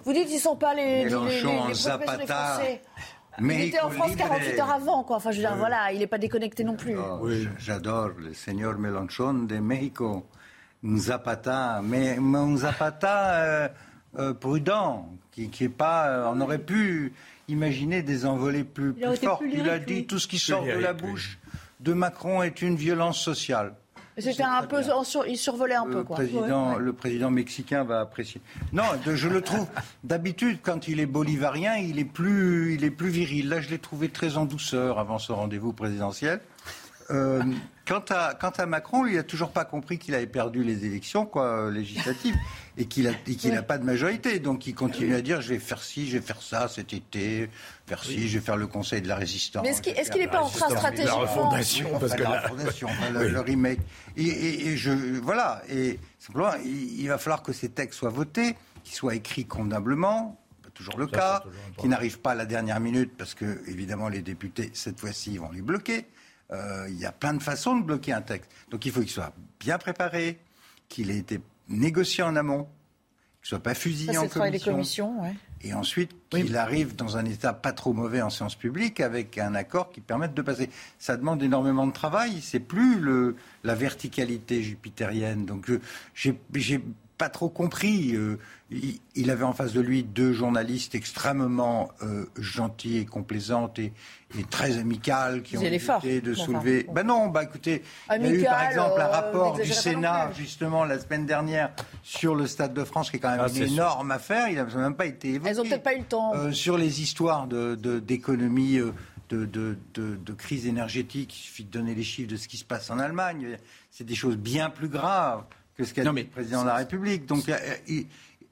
Vous 0.04 0.14
dites 0.14 0.26
qu'ils 0.28 0.36
ne 0.38 0.42
sont 0.42 0.56
pas 0.56 0.74
les, 0.74 1.04
les, 1.04 1.04
les, 1.04 1.10
les, 1.10 1.16
Mélenchon 1.18 1.62
les 1.64 1.68
des 1.70 1.74
Zapata. 1.80 2.26
Français. 2.26 2.82
Il 3.42 3.52
était 3.62 3.80
en 3.82 3.90
France 3.90 4.10
libre. 4.10 4.24
48 4.30 4.60
heures 4.60 4.72
avant, 4.72 5.04
quoi. 5.04 5.18
Enfin, 5.18 5.32
je 5.32 5.38
veux 5.38 5.42
dire, 5.48 5.56
voilà, 5.58 5.92
il 5.92 6.00
n'est 6.00 6.08
pas 6.08 6.18
déconnecté 6.18 6.64
non 6.64 6.76
plus. 6.76 6.96
Oh, 6.98 7.30
j- 7.30 7.50
J'adore 7.58 8.10
le 8.18 8.34
señor 8.34 8.78
Mélenchon 8.78 9.34
de 9.34 9.58
Mexico. 9.58 10.26
Un 10.86 10.98
Zapata, 10.98 11.82
mais, 11.84 12.18
mais 12.20 12.38
un 12.38 12.58
Zapata 12.58 13.34
euh, 13.36 13.68
euh, 14.20 14.34
prudent, 14.34 15.10
qui, 15.32 15.50
qui 15.50 15.64
est 15.66 15.70
pas. 15.70 16.08
euh, 16.10 16.32
on 16.34 16.40
aurait 16.42 16.60
pu 16.60 17.12
imaginer 17.48 18.04
des 18.04 18.26
envolées 18.26 18.64
plus, 18.64 18.94
plus 18.94 19.18
fortes. 19.18 19.42
Il 19.52 19.68
a 19.70 19.80
dit 19.80 19.94
oui. 19.96 20.06
tout 20.06 20.20
ce 20.20 20.28
qui 20.28 20.38
sort 20.38 20.64
de 20.64 20.70
la 20.72 20.94
oui. 20.94 21.02
bouche 21.02 21.40
de 21.80 21.94
Macron 21.94 22.42
est 22.44 22.62
une 22.62 22.76
violence 22.76 23.20
sociale. 23.20 23.74
C'était 24.18 24.44
un 24.44 24.64
peu, 24.64 24.82
sur- 25.04 25.26
il 25.28 25.38
survolait 25.38 25.76
un 25.76 25.84
peu, 25.86 25.96
Le 25.98 26.04
quoi. 26.04 26.16
président, 26.16 26.74
ouais. 26.74 26.80
le 26.80 26.94
président 26.94 27.30
mexicain 27.30 27.84
va 27.84 28.00
apprécier. 28.00 28.40
Non, 28.72 28.84
de- 29.06 29.16
je 29.16 29.28
le 29.28 29.42
trouve. 29.42 29.68
D'habitude, 30.06 30.60
quand 30.64 30.88
il 30.88 31.00
est 31.02 31.06
bolivarien, 31.06 31.76
il 31.76 32.00
est 32.00 32.06
plus, 32.06 32.76
il 32.76 32.84
est 32.86 32.92
plus 32.92 33.10
viril. 33.10 33.50
Là, 33.50 33.60
je 33.60 33.70
l'ai 33.70 33.80
trouvé 33.80 34.10
très 34.10 34.38
en 34.38 34.46
douceur 34.46 35.00
avant 35.00 35.20
ce 35.20 35.32
rendez-vous 35.34 35.74
présidentiel. 35.74 36.40
Euh, 37.12 37.44
quant, 37.88 38.04
à, 38.10 38.34
quant 38.34 38.50
à 38.50 38.66
Macron, 38.66 39.06
il 39.06 39.16
n'a 39.16 39.24
toujours 39.24 39.52
pas 39.52 39.64
compris 39.64 40.00
qu'il 40.00 40.16
avait 40.16 40.26
perdu 40.26 40.64
les 40.64 40.86
élections 40.86 41.28
quoi, 41.28 41.70
législatives 41.70 42.36
et 42.78 42.86
qu'il 42.86 43.04
n'a 43.46 43.62
pas 43.62 43.78
de 43.78 43.84
majorité. 43.84 44.40
Donc 44.40 44.66
il 44.66 44.74
continue 44.74 45.14
à 45.14 45.22
dire 45.22 45.40
je 45.42 45.50
vais 45.50 45.60
faire 45.60 45.84
ci, 45.84 46.08
je 46.08 46.18
vais 46.18 46.24
faire 46.26 46.42
ça 46.42 46.68
cet 46.68 46.94
été, 46.94 47.48
faire 47.86 48.04
ci, 48.04 48.28
je 48.28 48.40
vais 48.40 48.44
faire 48.46 48.58
le 48.58 48.66
Conseil 48.66 49.04
de 49.04 49.08
la 49.08 49.16
Résistance. 49.16 49.62
Mais 49.64 49.70
est-ce 49.70 49.82
qu'il- 50.12 50.20
n'est 50.22 50.28
pas 50.28 50.42
en 50.42 50.50
train 50.50 50.70
stratégiquement- 50.70 51.22
La 51.22 51.28
refondation, 51.28 51.90
parce 51.92 52.04
enfin, 52.06 52.16
que 52.16 52.24
la 52.24 52.42
refondation, 52.42 52.90
le, 53.14 53.20
Oui. 53.20 53.32
le 53.32 53.40
remake. 53.40 53.80
Et, 54.18 54.24
et- 54.24 54.68
et 54.70 54.78
je, 54.78 54.92
voilà. 55.22 55.62
Et 55.70 56.00
simplement, 56.18 56.54
il, 56.64 57.02
il 57.02 57.08
va 57.08 57.20
falloir 57.20 57.44
que 57.44 57.54
ces 57.54 57.70
textes 57.70 58.00
soient 58.00 58.10
votés, 58.10 58.56
qu'ils 58.84 58.96
soient 58.96 59.14
écrits 59.14 59.46
convenablement. 59.46 60.42
pas 60.64 60.70
Toujours 60.72 60.98
le 60.98 61.06
Ça, 61.06 61.12
cas, 61.12 61.34
c'est 61.44 61.50
toujours 61.50 61.62
important. 61.62 61.82
qui 61.84 61.88
n'arrivent 61.90 62.20
pas 62.20 62.32
à 62.32 62.36
la 62.36 62.46
dernière 62.46 62.80
minute 62.80 63.12
parce 63.16 63.36
que, 63.36 63.62
évidemment, 63.68 64.10
les 64.10 64.22
députés, 64.24 64.72
cette 64.74 65.00
fois-ci, 65.00 65.38
vont 65.38 65.52
les 65.52 65.62
bloquer. 65.62 66.08
Euh, 66.52 66.86
Il 66.90 67.00
y 67.00 67.06
a 67.06 67.12
plein 67.12 67.34
de 67.34 67.42
façons 67.42 67.78
de 67.78 67.84
bloquer 67.84 68.14
un 68.14 68.22
texte. 68.22 68.50
Donc 68.70 68.86
il 68.86 68.92
faut 68.92 69.02
qu'il 69.02 69.10
soit 69.10 69.34
bien 69.60 69.78
préparé, 69.78 70.40
qu'il 70.90 71.10
ait 71.12 71.18
été 71.18 71.40
négocié 71.68 72.24
en 72.24 72.36
amont, 72.36 72.68
qu'il 73.42 73.50
soit 73.50 73.60
pas 73.64 73.74
fusillé 73.74 74.18
en 74.18 74.24
des 74.24 74.30
commission. 74.30 74.72
commissions, 74.72 75.22
ouais. 75.24 75.34
Et 75.62 75.74
ensuite, 75.74 76.12
qu'il 76.30 76.56
arrive 76.58 76.96
dans 76.96 77.18
un 77.18 77.26
état 77.26 77.52
pas 77.54 77.72
trop 77.74 77.92
mauvais 77.94 78.22
en 78.22 78.30
séance 78.30 78.56
publique 78.56 79.00
avec 79.00 79.40
un 79.40 79.56
accord 79.56 79.92
qui 79.92 80.00
permette 80.00 80.36
de 80.36 80.42
passer. 80.44 80.70
Ça 81.00 81.18
demande 81.18 81.42
énormément 81.42 81.88
de 81.88 81.92
travail. 81.92 82.40
C'est 82.42 82.60
plus 82.60 83.00
le, 83.00 83.36
la 83.64 83.74
verticalité 83.74 84.62
jupitérienne. 84.62 85.46
Donc, 85.46 85.72
j'ai 86.14 86.84
pas 87.18 87.30
trop 87.30 87.50
compris. 87.50 88.16
Euh, 88.16 88.38
il, 88.72 89.00
il 89.16 89.30
avait 89.32 89.44
en 89.44 89.54
face 89.54 89.74
de 89.74 89.80
lui 89.82 90.04
deux 90.04 90.34
journalistes 90.34 90.96
extrêmement 90.96 91.92
euh, 92.02 92.26
gentils 92.38 92.98
et 92.98 93.06
complaisantes 93.06 93.78
et, 93.80 93.94
et 94.38 94.44
très 94.44 94.78
amicales 94.78 95.44
qui 95.44 95.56
Vous 95.56 95.62
ont 95.64 95.66
évité 95.66 96.20
de 96.22 96.34
soulever. 96.34 96.84
bon. 96.84 96.94
Ben 96.94 97.04
non, 97.04 97.28
bah 97.28 97.44
écoutez, 97.44 97.84
il 98.16 98.22
y 98.24 98.26
a 98.28 98.32
eu 98.32 98.44
par 98.44 98.64
exemple 98.64 99.00
un 99.00 99.06
euh, 99.06 99.10
rapport 99.10 99.54
du 99.60 99.66
Sénat 99.72 100.32
justement 100.34 100.84
la 100.84 101.00
semaine 101.00 101.26
dernière 101.26 101.72
sur 102.04 102.36
le 102.36 102.48
Stade 102.48 102.74
de 102.74 102.84
France 102.84 103.12
qui 103.12 103.18
est 103.18 103.20
quand 103.20 103.30
même 103.32 103.40
Ah, 103.44 103.48
une 103.50 103.54
sûr. 103.56 103.66
énorme 103.68 104.12
affaire. 104.12 104.50
Il 104.50 104.56
n'a 104.56 104.66
même 104.66 104.96
pas 104.96 105.06
été 105.06 105.30
évoqué. 105.36 105.52
Elles 105.52 105.58
n'ont 105.58 105.64
peut-être 105.64 105.84
pas 105.84 105.96
eu 105.96 106.00
le 106.00 106.06
temps. 106.06 106.34
Euh, 106.36 106.52
sur 106.52 106.78
les 106.78 107.02
histoires 107.02 107.48
de- 107.48 107.76
de- 107.76 108.00
d'économie, 108.00 108.78
euh, 108.78 108.92
de, 109.30 109.46
de, 109.46 109.78
de- 109.94 110.16
de 110.18 110.34
crise 110.34 110.68
énergétique, 110.68 111.36
il 111.38 111.42
suffit 111.42 111.64
de 111.64 111.72
donner 111.72 111.96
les 111.96 112.04
chiffres 112.04 112.30
de 112.32 112.36
ce 112.36 112.48
qui 112.48 112.58
se 112.58 112.66
passe 112.66 112.90
en 112.90 113.00
Allemagne. 113.00 113.58
C'est 113.92 114.04
des 114.04 114.16
choses 114.16 114.38
bien 114.38 114.70
plus 114.70 114.90
graves 114.90 115.44
que 115.78 115.84
ce 115.84 115.94
qu'a 115.94 116.04
dit 116.04 116.10
le 116.24 116.28
président 116.28 116.62
de 116.64 116.68
la 116.68 116.76
République. 116.76 117.26
Donc, 117.26 117.48
euh, 117.50 117.58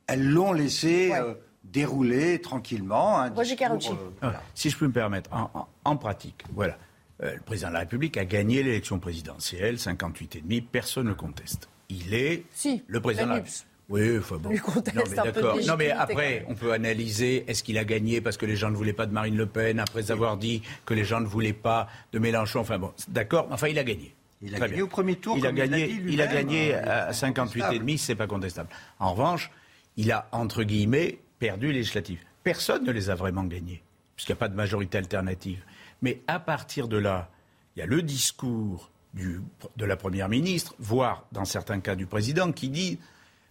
elles 0.07 0.29
l'ont 0.29 0.53
laissé 0.53 1.11
euh, 1.13 1.33
dérouler 1.63 2.41
tranquillement. 2.41 3.19
un 3.19 3.29
Roger 3.29 3.55
discours, 3.55 3.93
euh, 3.93 4.09
voilà. 4.21 4.39
Ah, 4.41 4.43
Si 4.53 4.69
je 4.69 4.77
peux 4.77 4.87
me 4.87 4.91
permettre, 4.93 5.31
en, 5.33 5.49
en- 5.53 5.67
en 5.85 5.97
pratique, 5.97 6.43
voilà. 6.53 6.77
Euh, 7.21 7.35
le 7.35 7.41
président 7.41 7.69
de 7.69 7.73
la 7.73 7.79
République 7.81 8.17
a 8.17 8.25
gagné 8.25 8.63
l'élection 8.63 8.99
présidentielle, 8.99 9.75
58,5, 9.77 10.65
personne 10.71 11.07
ne 11.07 11.13
conteste. 11.13 11.69
Il 11.89 12.13
est 12.13 12.43
Si, 12.53 12.83
le 12.87 12.99
président 12.99 13.25
de 13.25 13.29
la. 13.29 13.35
République. 13.35 13.65
Oui, 13.89 14.17
enfin 14.17 14.37
bon. 14.37 14.49
Non, 14.49 15.03
mais 15.09 15.15
d'accord. 15.15 15.57
Non, 15.67 15.75
mais 15.77 15.91
après, 15.91 16.45
on 16.47 16.55
peut 16.55 16.71
analyser 16.71 17.43
est-ce 17.47 17.63
qu'il 17.63 17.77
a 17.77 17.83
gagné 17.83 18.21
parce 18.21 18.37
que 18.37 18.45
les 18.45 18.55
gens 18.55 18.71
ne 18.71 18.75
voulaient 18.77 18.93
pas 18.93 19.05
de 19.05 19.11
Marine 19.13 19.35
Le 19.35 19.45
Pen, 19.45 19.77
après 19.79 20.09
avoir 20.09 20.37
dit 20.37 20.63
que 20.85 20.93
les 20.93 21.03
gens 21.03 21.19
ne 21.19 21.27
voulaient 21.27 21.53
pas 21.53 21.87
de 22.13 22.17
Mélenchon. 22.19 22.61
Enfin 22.61 22.79
bon, 22.79 22.91
d'accord, 23.09 23.47
enfin, 23.51 23.67
il 23.67 23.77
a 23.77 23.83
gagné. 23.83 24.15
Il 24.45 24.53
a 24.53 24.57
Très 24.57 24.67
gagné 24.67 24.75
bien. 24.75 24.83
au 24.83 24.87
premier 24.87 25.15
tour, 25.15 25.37
Il 25.37 25.45
a 25.45 25.49
comme 25.49 25.57
il 25.57 25.69
gagné, 25.69 25.87
dit 25.87 26.01
il 26.09 26.21
a 26.21 26.27
gagné 26.27 26.73
à 26.75 27.11
58,5, 27.11 27.27
incontestable. 27.63 27.97
c'est 27.97 28.15
pas 28.15 28.27
contestable. 28.27 28.69
En 28.99 29.13
revanche, 29.13 29.49
il 29.97 30.11
a, 30.11 30.27
entre 30.33 30.63
guillemets, 30.63 31.19
perdu 31.39 31.67
les 31.67 31.73
législatives. 31.79 32.19
Personne 32.43 32.83
ne 32.83 32.91
les 32.91 33.09
a 33.09 33.15
vraiment 33.15 33.43
gagnées, 33.45 33.81
puisqu'il 34.15 34.33
n'y 34.33 34.37
a 34.37 34.39
pas 34.39 34.49
de 34.49 34.55
majorité 34.55 34.97
alternative. 34.97 35.63
Mais 36.01 36.21
à 36.27 36.39
partir 36.39 36.87
de 36.89 36.97
là, 36.97 37.29
il 37.75 37.79
y 37.79 37.81
a 37.83 37.85
le 37.85 38.01
discours 38.01 38.91
du- 39.13 39.39
de 39.77 39.85
la 39.85 39.95
Première 39.95 40.27
ministre, 40.27 40.75
voire 40.77 41.25
dans 41.31 41.45
certains 41.45 41.79
cas 41.79 41.95
du 41.95 42.05
président, 42.05 42.51
qui 42.51 42.67
dit, 42.69 42.99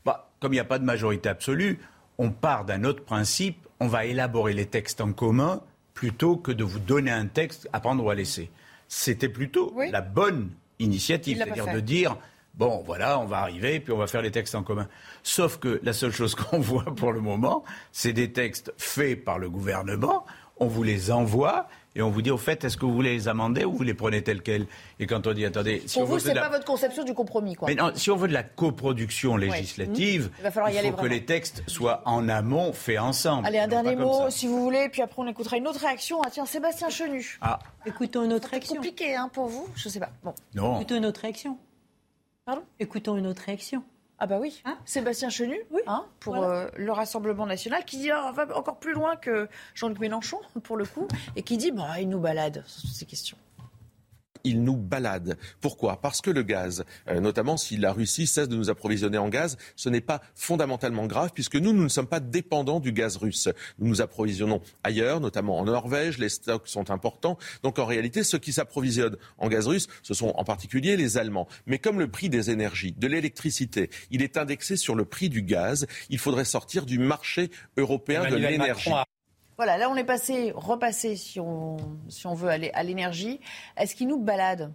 bah, 0.04 0.30
comme 0.40 0.52
il 0.52 0.56
n'y 0.56 0.60
a 0.60 0.64
pas 0.64 0.78
de 0.78 0.84
majorité 0.84 1.28
absolue, 1.30 1.78
on 2.18 2.30
part 2.30 2.64
d'un 2.66 2.84
autre 2.84 3.02
principe, 3.02 3.66
on 3.80 3.86
va 3.88 4.04
élaborer 4.04 4.52
les 4.52 4.66
textes 4.66 5.00
en 5.00 5.12
commun 5.12 5.62
plutôt 5.94 6.36
que 6.36 6.52
de 6.52 6.64
vous 6.64 6.78
donner 6.80 7.10
un 7.10 7.26
texte 7.26 7.68
à 7.72 7.80
prendre 7.80 8.04
ou 8.04 8.10
à 8.10 8.14
laisser. 8.14 8.50
C'était 8.88 9.28
plutôt 9.30 9.74
la 9.90 10.00
bonne 10.02 10.50
initiative, 10.82 11.38
c'est-à-dire 11.38 11.72
de 11.72 11.80
dire 11.80 12.16
bon, 12.54 12.82
voilà, 12.84 13.18
on 13.18 13.24
va 13.24 13.38
arriver, 13.38 13.80
puis 13.80 13.92
on 13.92 13.98
va 13.98 14.06
faire 14.06 14.22
les 14.22 14.30
textes 14.30 14.54
en 14.54 14.62
commun. 14.62 14.88
Sauf 15.22 15.58
que 15.58 15.80
la 15.82 15.92
seule 15.92 16.12
chose 16.12 16.34
qu'on 16.36 16.60
voit 16.60 16.94
pour 16.94 17.12
le 17.12 17.20
moment, 17.20 17.64
c'est 17.92 18.12
des 18.12 18.32
textes 18.32 18.72
faits 18.76 19.24
par 19.24 19.38
le 19.38 19.48
gouvernement, 19.50 20.24
on 20.58 20.66
vous 20.66 20.82
les 20.82 21.10
envoie. 21.10 21.68
Et 21.94 22.00
on 22.00 22.08
vous 22.10 22.22
dit, 22.22 22.30
au 22.30 22.38
fait, 22.38 22.64
est-ce 22.64 22.76
que 22.78 22.86
vous 22.86 22.94
voulez 22.94 23.12
les 23.12 23.28
amender 23.28 23.66
ou 23.66 23.72
vous 23.74 23.82
les 23.82 23.92
prenez 23.92 24.22
tels 24.22 24.40
quels 24.42 24.66
Et 24.98 25.06
quand 25.06 25.26
on 25.26 25.32
dit, 25.34 25.44
attendez, 25.44 25.82
si 25.86 25.98
Pour 25.98 26.08
on 26.08 26.12
vous, 26.12 26.18
c'est 26.18 26.32
la- 26.32 26.40
pas 26.40 26.48
votre 26.48 26.64
conception 26.64 27.04
du 27.04 27.12
compromis, 27.12 27.54
quoi. 27.54 27.68
mais 27.68 27.74
non, 27.74 27.92
si 27.94 28.10
on 28.10 28.16
veut 28.16 28.28
de 28.28 28.32
la 28.32 28.42
coproduction 28.42 29.34
Ouais. 29.34 29.40
législative, 29.48 30.26
Mmh. 30.28 30.30
Il 30.38 30.42
va 30.42 30.50
falloir 30.50 30.70
y 30.70 30.74
il 30.74 30.78
aller 30.78 30.88
faut 30.88 30.94
que 30.94 31.00
vraiment. 31.00 31.14
les 31.14 31.24
textes 31.26 31.62
soient 31.66 32.00
en 32.06 32.28
amont, 32.30 32.72
faits 32.72 32.98
ensemble. 32.98 33.46
Allez, 33.46 33.58
un 33.58 33.68
dernier 33.68 33.94
mot, 33.96 34.30
si 34.30 34.46
vous 34.46 34.62
voulez, 34.62 34.88
puis 34.88 35.02
après 35.02 35.20
on 35.22 35.26
écoutera 35.26 35.58
une 35.58 35.68
autre 35.68 35.80
réaction. 35.80 36.22
Ah 36.24 36.28
tiens, 36.30 36.46
Sébastien 36.46 36.88
Chenu. 36.88 37.38
Ah, 37.42 37.58
Écoutons 37.84 38.24
une 38.24 38.32
autre 38.32 38.48
réaction. 38.48 38.76
compliqué 38.76 39.14
hein, 39.14 39.28
pour 39.32 39.46
vous, 39.48 39.68
je 39.76 39.88
sais 39.90 40.00
pas. 40.00 40.10
Bon. 40.24 40.34
non. 40.54 40.76
Écoutons 40.76 40.96
une 40.96 41.06
autre 41.06 41.20
réaction. 41.20 41.58
Pardon? 42.46 42.62
Écoutons 42.80 43.16
une 43.18 43.26
autre 43.26 43.42
réaction. 43.44 43.84
Ah 44.24 44.28
bah 44.28 44.38
oui. 44.40 44.62
Sébastien 44.84 45.30
Chenu, 45.30 45.58
hein, 45.88 46.04
pour 46.20 46.36
Voilà. 46.36 46.54
euh, 46.54 46.70
le 46.76 46.92
Rassemblement 46.92 47.44
national, 47.44 47.84
qui 47.84 47.98
dit, 47.98 48.12
ah, 48.12 48.30
va 48.32 48.56
encore 48.56 48.76
plus 48.78 48.92
loin 48.92 49.16
que 49.16 49.48
Jean-Luc 49.74 49.98
Mélenchon, 49.98 50.38
pour 50.62 50.76
le 50.76 50.84
coup, 50.84 51.08
et 51.34 51.42
qui 51.42 51.56
dit, 51.56 51.72
bah, 51.72 51.98
il 51.98 52.08
nous 52.08 52.20
balade 52.20 52.62
sur 52.68 52.82
toutes 52.82 52.92
ces 52.92 53.04
questions. 53.04 53.36
Il 54.44 54.62
nous 54.62 54.76
balade. 54.76 55.36
Pourquoi? 55.60 56.00
Parce 56.00 56.20
que 56.20 56.30
le 56.30 56.42
gaz, 56.42 56.84
euh, 57.08 57.20
notamment 57.20 57.56
si 57.56 57.76
la 57.76 57.92
Russie 57.92 58.26
cesse 58.26 58.48
de 58.48 58.56
nous 58.56 58.70
approvisionner 58.70 59.18
en 59.18 59.28
gaz, 59.28 59.56
ce 59.76 59.88
n'est 59.88 60.00
pas 60.00 60.22
fondamentalement 60.34 61.06
grave 61.06 61.30
puisque 61.34 61.56
nous, 61.56 61.72
nous 61.72 61.82
ne 61.82 61.88
sommes 61.88 62.06
pas 62.06 62.20
dépendants 62.20 62.80
du 62.80 62.92
gaz 62.92 63.16
russe. 63.16 63.48
Nous 63.78 63.88
nous 63.88 64.00
approvisionnons 64.00 64.60
ailleurs, 64.82 65.20
notamment 65.20 65.58
en 65.58 65.64
Norvège, 65.64 66.18
les 66.18 66.28
stocks 66.28 66.68
sont 66.68 66.90
importants. 66.90 67.38
Donc 67.62 67.78
en 67.78 67.86
réalité, 67.86 68.24
ceux 68.24 68.38
qui 68.38 68.52
s'approvisionnent 68.52 69.16
en 69.38 69.48
gaz 69.48 69.66
russe, 69.66 69.88
ce 70.02 70.14
sont 70.14 70.32
en 70.36 70.44
particulier 70.44 70.96
les 70.96 71.18
Allemands. 71.18 71.48
Mais 71.66 71.78
comme 71.78 71.98
le 71.98 72.08
prix 72.08 72.28
des 72.28 72.50
énergies, 72.50 72.92
de 72.92 73.06
l'électricité, 73.06 73.90
il 74.10 74.22
est 74.22 74.36
indexé 74.36 74.76
sur 74.76 74.94
le 74.94 75.04
prix 75.04 75.28
du 75.28 75.42
gaz, 75.42 75.86
il 76.10 76.18
faudrait 76.18 76.44
sortir 76.44 76.86
du 76.86 76.98
marché 76.98 77.50
européen 77.76 78.28
de 78.28 78.36
l'énergie. 78.36 78.90
A- 79.52 79.56
Voilà, 79.56 79.78
là 79.78 79.90
on 79.90 79.96
est 79.96 80.04
passé, 80.04 80.52
repassé, 80.54 81.16
si 81.16 81.38
on, 81.40 81.76
si 82.08 82.26
on 82.26 82.34
veut 82.34 82.48
aller 82.48 82.70
à 82.74 82.82
l'énergie. 82.82 83.40
Est-ce 83.76 83.94
qu'il 83.94 84.08
nous 84.08 84.18
balade, 84.18 84.72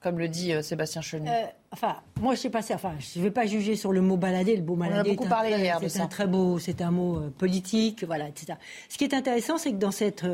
comme 0.00 0.18
le 0.18 0.28
dit 0.28 0.52
euh, 0.52 0.62
Sébastien 0.62 1.00
Chenu 1.02 1.28
Euh, 1.28 1.44
enfin, 1.72 1.96
moi, 2.20 2.34
je 2.34 2.40
sais 2.40 2.50
pas. 2.50 2.60
Enfin, 2.72 2.94
je 2.98 3.18
ne 3.18 3.24
vais 3.24 3.30
pas 3.30 3.46
juger 3.46 3.74
sur 3.76 3.92
le 3.92 4.00
mot 4.00 4.16
balader. 4.16 4.56
Le 4.56 4.62
mot 4.62 4.74
a 4.74 4.88
balader, 4.88 5.10
beaucoup 5.10 5.24
est 5.24 5.26
un 5.26 5.30
parlé 5.30 5.50
hier 5.50 5.80
de 5.80 5.88
c'est 5.88 6.00
un 6.00 6.06
très 6.06 6.26
beau, 6.26 6.58
c'est 6.58 6.80
un 6.82 6.90
mot 6.90 7.16
euh, 7.18 7.30
politique, 7.36 8.04
voilà, 8.04 8.28
etc. 8.28 8.54
Ce 8.88 8.96
qui 8.98 9.04
est 9.04 9.14
intéressant, 9.14 9.58
c'est 9.58 9.72
que 9.72 9.76
dans 9.78 9.90
cette, 9.90 10.24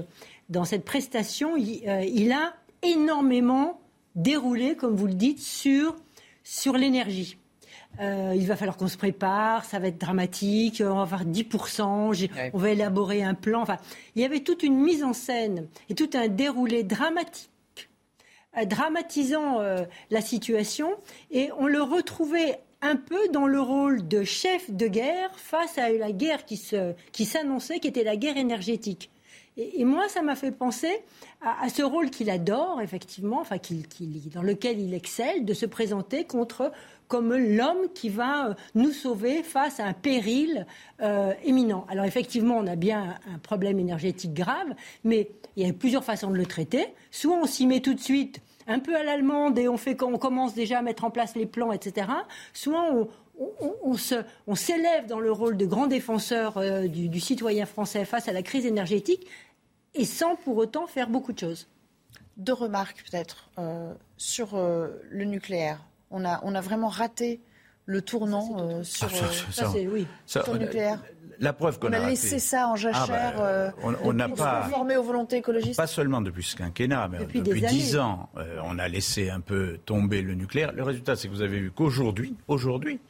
dans 0.51 0.65
cette 0.65 0.85
prestation, 0.85 1.57
il, 1.57 1.83
il 2.15 2.33
a 2.33 2.55
énormément 2.83 3.81
déroulé, 4.15 4.77
comme 4.77 4.95
vous 4.95 5.07
le 5.07 5.15
dites, 5.15 5.41
sur, 5.41 5.97
sur 6.43 6.75
l'énergie. 6.75 7.39
Euh, 8.01 8.33
il 8.37 8.47
va 8.47 8.57
falloir 8.57 8.77
qu'on 8.77 8.89
se 8.89 8.97
prépare, 8.97 9.65
ça 9.65 9.79
va 9.79 9.87
être 9.89 9.99
dramatique, 10.01 10.83
on 10.85 10.97
va 10.97 11.03
avoir 11.03 11.25
10%, 11.25 12.13
j'ai- 12.13 12.29
on 12.53 12.59
va 12.59 12.71
élaborer 12.71 13.23
un 13.23 13.35
plan. 13.35 13.63
Enfin, 13.63 13.77
il 14.17 14.23
y 14.23 14.25
avait 14.25 14.41
toute 14.41 14.63
une 14.65 14.77
mise 14.77 15.05
en 15.05 15.13
scène 15.13 15.69
et 15.89 15.95
tout 15.95 16.11
un 16.15 16.27
déroulé 16.29 16.83
dramatique 16.83 17.51
euh, 18.59 18.65
dramatisant 18.65 19.61
euh, 19.61 19.85
la 20.11 20.21
situation 20.21 20.91
et 21.31 21.51
on 21.59 21.67
le 21.67 21.83
retrouvait 21.83 22.59
un 22.83 22.97
peu 22.97 23.29
dans 23.29 23.47
le 23.47 23.61
rôle 23.61 24.07
de 24.09 24.25
chef 24.25 24.71
de 24.71 24.87
guerre 24.89 25.31
face 25.37 25.79
à 25.79 25.89
la 25.91 26.13
guerre 26.13 26.45
qui 26.45 26.57
se- 26.57 26.95
qui 27.13 27.25
s'annonçait, 27.25 27.79
qui 27.81 27.89
était 27.89 28.05
la 28.05 28.17
guerre 28.17 28.37
énergétique. 28.37 29.11
Et, 29.57 29.85
moi, 29.85 30.09
ça 30.09 30.21
m'a 30.21 30.35
fait 30.35 30.51
penser 30.51 30.91
à, 31.41 31.65
à 31.65 31.69
ce 31.69 31.83
rôle 31.85 32.11
qu'il 32.11 32.29
adore, 32.29 32.81
effectivement, 32.83 33.39
enfin, 33.41 33.57
dans 34.35 34.43
lequel 34.43 34.81
il 34.81 34.93
excelle, 34.95 35.45
de 35.45 35.55
se 35.55 35.65
présenter 35.65 36.25
contre 36.25 36.73
comme 37.15 37.33
l'homme 37.33 37.93
qui 37.95 38.09
va 38.09 38.49
euh, 38.49 38.55
nous 38.75 38.91
sauver 38.91 39.45
face 39.45 39.79
à 39.79 39.85
un 39.85 39.93
péril 39.93 40.67
euh, 41.01 41.33
éminent. 41.45 41.87
Alors 41.89 42.07
effectivement, 42.07 42.57
on 42.59 42.67
a 42.67 42.75
bien 42.75 43.15
un, 43.33 43.39
problème 43.39 43.79
énergétique 43.79 44.35
grave, 44.35 44.75
mais 45.05 45.31
il 45.55 45.65
y 45.65 45.71
a 45.71 45.73
plusieurs 45.73 46.03
façons 46.03 46.33
de 46.33 46.37
le 46.37 46.45
traiter. 46.45 46.89
Soit 47.13 47.37
on 47.37 47.47
s'y 47.47 47.69
met 47.69 47.79
tout 47.79 47.95
de 47.95 48.01
suite, 48.01 48.41
un 48.67 48.81
peu 48.81 48.97
à 48.97 49.05
l'allemande, 49.05 49.57
et 49.61 49.69
on, 49.69 49.77
fait, 49.77 50.03
on 50.03 50.19
commence 50.19 50.55
déjà 50.55 50.81
à 50.81 50.83
mettre 50.83 51.05
en 51.05 51.11
place 51.13 51.37
les 51.37 51.47
plans, 51.47 51.71
etc. 51.71 52.09
Soit 52.53 52.85
on, 54.49 54.57
s'élève 54.57 55.07
dans 55.07 55.21
le 55.21 55.31
rôle 55.31 55.57
de 55.57 55.67
grand 55.67 55.87
défenseur 55.87 56.57
euh, 56.57 56.89
du, 56.89 57.21
citoyen 57.21 57.65
français 57.65 58.05
face 58.05 58.27
à 58.27 58.33
la 58.33 58.43
crise 58.43 58.67
énergétique, 58.67 59.29
et 59.95 60.05
sans 60.05 60.35
pour 60.35 60.57
autant 60.57 60.89
faire 60.89 61.09
beaucoup 61.09 61.33
de 61.33 61.39
choses. 61.39 61.69
Deux 62.39 62.55
remarques 62.55 63.05
peut-être 63.09 63.51
euh, 63.61 63.95
sur 64.17 64.57
euh, 64.57 64.89
le 65.11 65.27
nucléaire. 65.27 65.79
On 66.17 66.25
a, 66.25 66.39
on 66.45 66.55
a 66.55 66.61
vraiment 66.61 66.89
raté 66.89 67.41
le 67.87 68.01
tournant 68.01 68.57
euh, 68.61 68.83
sur, 68.85 69.09
Ah, 69.11 69.17
ça, 69.17 69.25
euh, 69.25 69.29
ça, 69.29 69.53
ça, 69.53 69.73
ça, 70.27 70.45
sur 70.45 70.53
le 70.55 70.61
nucléaire. 70.61 71.01
La 71.41 71.53
preuve 71.53 71.81
qu'on 71.81 71.89
On 71.89 71.93
a, 71.93 71.99
raté- 71.99 72.11
laissé 72.11 72.39
ça 72.39 72.69
en 72.69 72.77
jachère 72.77 73.05
Ah, 73.11 73.33
bah, 73.37 73.45
euh, 73.45 73.71
on- 73.83 73.95
on 74.05 74.13
n'a 74.13 74.29
pour 74.29 74.37
pas- 74.39 74.63
se 74.63 74.69
conformer 74.71 74.97
aux 74.97 75.03
volontés 75.03 75.37
écologistes. 75.39 75.77
Pas 75.77 75.89
seulement 75.89 76.21
depuis 76.21 76.45
ce 76.45 76.55
quinquennat, 76.55 77.09
mais 77.09 77.19
Depuis 77.19 77.43
dix 77.43 77.97
ans, 77.99 78.29
euh, 78.37 78.59
on 78.65 78.79
a 78.79 78.87
laissé 78.87 79.29
un 79.29 79.41
peu 79.41 79.79
tomber 79.85 80.23
le 80.23 80.35
nucléaire. 80.35 80.71
Le 80.73 80.85
résultat, 80.85 81.17
c'est 81.17 81.27
que 81.27 81.33
vous 81.33 81.43
avez 81.43 81.59
vu 81.59 81.73
qu'aujourd'hui, 81.73 82.37
aujourd'hui, 82.47 83.01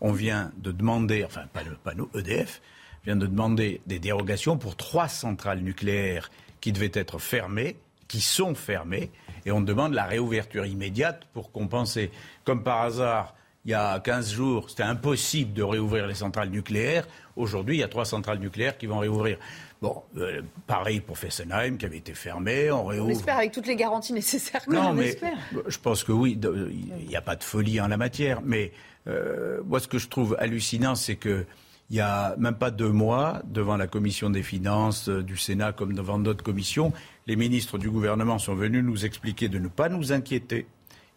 on 0.00 0.12
vient 0.12 0.52
de 0.58 0.70
demander, 0.70 1.24
enfin 1.24 1.42
pas, 1.52 1.64
le, 1.64 1.72
pas 1.74 1.94
nous, 1.94 2.08
EDF, 2.14 2.62
vient 3.04 3.16
de 3.16 3.26
demander 3.26 3.80
des 3.88 3.98
dérogations 3.98 4.56
pour 4.56 4.76
trois 4.76 5.08
centrales 5.08 5.58
nucléaires 5.60 6.30
qui 6.60 6.70
devaient 6.70 6.92
être 6.94 7.18
fermées, 7.18 7.76
qui 8.06 8.20
sont 8.20 8.54
fermées, 8.54 9.10
et 9.46 9.52
on 9.52 9.60
demande 9.60 9.94
la 9.94 10.04
réouverture 10.04 10.66
immédiate 10.66 11.22
pour 11.32 11.52
compenser. 11.52 12.10
Comme 12.44 12.62
par 12.62 12.82
hasard, 12.82 13.34
il 13.64 13.70
y 13.70 13.74
a 13.74 14.00
15 14.00 14.32
jours, 14.32 14.70
c'était 14.70 14.82
impossible 14.82 15.52
de 15.52 15.62
réouvrir 15.62 16.06
les 16.06 16.14
centrales 16.14 16.50
nucléaires. 16.50 17.06
Aujourd'hui, 17.36 17.76
il 17.76 17.80
y 17.80 17.84
a 17.84 17.88
trois 17.88 18.04
centrales 18.04 18.38
nucléaires 18.38 18.76
qui 18.76 18.86
vont 18.86 18.98
réouvrir. 18.98 19.38
Bon, 19.80 20.02
euh, 20.16 20.42
pareil 20.66 21.00
pour 21.00 21.18
Fessenheim, 21.18 21.76
qui 21.76 21.84
avait 21.86 21.98
été 21.98 22.14
fermé, 22.14 22.70
on 22.70 22.82
On 22.82 22.84
réouvre. 22.86 23.10
espère 23.10 23.36
avec 23.38 23.52
toutes 23.52 23.66
les 23.66 23.76
garanties 23.76 24.12
nécessaires. 24.12 24.62
Non, 24.68 24.88
l'on 24.88 24.94
mais 24.94 25.08
espère. 25.08 25.36
je 25.66 25.78
pense 25.78 26.04
que 26.04 26.12
oui, 26.12 26.38
il 26.40 27.06
n'y 27.08 27.16
a 27.16 27.20
pas 27.22 27.34
de 27.36 27.42
folie 27.44 27.80
en 27.80 27.88
la 27.88 27.96
matière. 27.96 28.40
Mais 28.44 28.72
euh, 29.08 29.60
moi, 29.64 29.80
ce 29.80 29.88
que 29.88 29.98
je 29.98 30.08
trouve 30.08 30.36
hallucinant, 30.38 30.94
c'est 30.94 31.16
que 31.16 31.44
il 31.90 31.96
y 31.96 32.00
a 32.00 32.34
même 32.38 32.54
pas 32.54 32.70
deux 32.70 32.88
mois, 32.90 33.42
devant 33.44 33.76
la 33.76 33.86
commission 33.86 34.30
des 34.30 34.42
finances 34.42 35.08
euh, 35.10 35.22
du 35.22 35.36
Sénat 35.36 35.72
comme 35.72 35.92
devant 35.94 36.18
d'autres 36.18 36.42
commissions, 36.44 36.92
les 37.26 37.36
ministres 37.36 37.78
du 37.78 37.90
gouvernement 37.90 38.38
sont 38.38 38.54
venus 38.54 38.84
nous 38.84 39.04
expliquer 39.04 39.48
de 39.48 39.58
ne 39.58 39.68
pas 39.68 39.88
nous 39.88 40.12
inquiéter, 40.12 40.66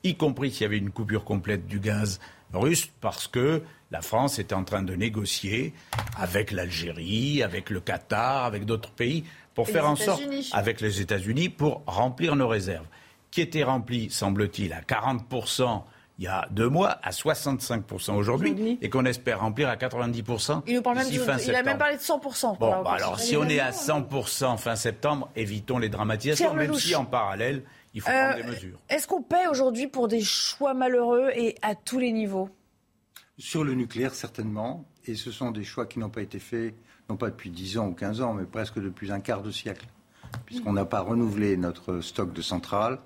y 0.03 0.15
compris 0.15 0.51
s'il 0.51 0.63
y 0.63 0.65
avait 0.65 0.77
une 0.77 0.91
coupure 0.91 1.23
complète 1.23 1.67
du 1.67 1.79
gaz 1.79 2.19
russe, 2.53 2.89
parce 3.01 3.27
que 3.27 3.63
la 3.91 4.01
France 4.01 4.39
était 4.39 4.55
en 4.55 4.63
train 4.63 4.83
de 4.83 4.95
négocier 4.95 5.73
avec 6.17 6.51
l'Algérie, 6.51 7.43
avec 7.43 7.69
le 7.69 7.79
Qatar, 7.79 8.45
avec 8.45 8.65
d'autres 8.65 8.91
pays, 8.91 9.23
pour 9.53 9.69
Et 9.69 9.71
faire 9.71 9.89
en 9.89 9.95
sorte, 9.95 10.23
avec 10.51 10.81
les 10.81 11.01
États-Unis, 11.01 11.49
pour 11.49 11.83
remplir 11.87 12.35
nos 12.35 12.47
réserves, 12.47 12.87
qui 13.31 13.41
étaient 13.41 13.63
remplies, 13.63 14.09
semble-t-il, 14.09 14.73
à 14.73 14.81
40% 14.81 15.83
il 16.17 16.23
y 16.25 16.27
a 16.27 16.47
deux 16.51 16.69
mois, 16.69 16.97
à 17.03 17.11
65% 17.11 18.13
aujourd'hui, 18.15 18.77
et 18.81 18.89
qu'on 18.89 19.05
espère 19.05 19.41
remplir 19.41 19.67
à 19.69 19.75
90% 19.75 20.63
Il 20.67 20.75
nous 20.75 20.81
parle 20.81 20.97
même 20.97 21.09
de- 21.09 21.19
fin 21.19 21.37
il 21.37 21.53
a 21.55 21.63
même 21.63 21.77
parlé 21.77 21.97
de 21.97 22.01
100%. 22.01 22.55
pour 22.55 22.59
Bon, 22.59 22.83
bah 22.83 22.91
alors 22.93 23.19
si 23.19 23.35
on 23.35 23.43
est 23.49 23.59
à 23.59 23.71
100% 23.71 24.57
fin 24.57 24.75
septembre, 24.75 25.29
évitons 25.35 25.77
les 25.77 25.89
dramatisations, 25.89 26.45
Pierre 26.45 26.55
même 26.55 26.67
Lelouch. 26.67 26.83
si 26.85 26.95
en 26.95 27.05
parallèle, 27.05 27.63
il 27.93 28.01
faut 28.01 28.09
Euh, 28.09 28.29
prendre 28.31 28.45
des 28.45 28.51
mesures. 28.51 28.79
Est-ce 28.89 29.07
qu'on 29.07 29.21
paie 29.21 29.47
aujourd'hui 29.49 29.87
pour 29.87 30.07
des 30.07 30.21
choix 30.21 30.73
malheureux 30.73 31.29
et 31.35 31.55
à 31.61 31.75
tous 31.75 31.99
les 31.99 32.11
niveaux? 32.11 32.49
Sur 33.37 33.63
le 33.63 33.73
nucléaire, 33.73 34.13
certainement. 34.13 34.85
Et 35.07 35.15
ce 35.15 35.31
sont 35.31 35.51
des 35.51 35.63
choix 35.63 35.85
qui 35.85 35.99
n'ont 35.99 36.09
pas 36.09 36.21
été 36.21 36.39
faits, 36.39 36.73
non 37.09 37.17
pas 37.17 37.29
depuis 37.29 37.49
10 37.49 37.77
ans 37.77 37.87
ou 37.87 37.93
15 37.93 38.21
ans, 38.21 38.33
mais 38.33 38.45
presque 38.45 38.79
depuis 38.79 39.11
un 39.11 39.19
quart 39.19 39.41
de 39.41 39.51
siècle. 39.51 39.85
Puisqu'on 40.45 40.73
n'a 40.73 40.85
pas 40.85 41.01
renouvelé 41.01 41.55
notre 41.57 41.99
stock 42.01 42.33
de 42.33 42.41
centrales. 42.41 42.99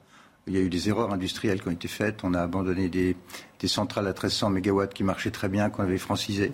Il 0.50 0.56
y 0.56 0.58
a 0.58 0.62
eu 0.62 0.70
des 0.70 0.90
erreurs 0.90 1.14
industrielles 1.14 1.62
qui 1.62 1.68
ont 1.68 1.72
été 1.72 1.88
faites. 1.88 2.24
On 2.24 2.34
a 2.34 2.42
abandonné 2.42 2.90
des, 2.90 3.16
des 3.60 3.68
centrales 3.68 4.06
à 4.08 4.10
1300 4.14 4.50
MW 4.50 4.88
qui 4.94 5.04
marchaient 5.04 5.32
très 5.32 5.48
bien, 5.48 5.70
qu'on 5.70 5.84
avait 5.84 5.98
francisées. 6.00 6.52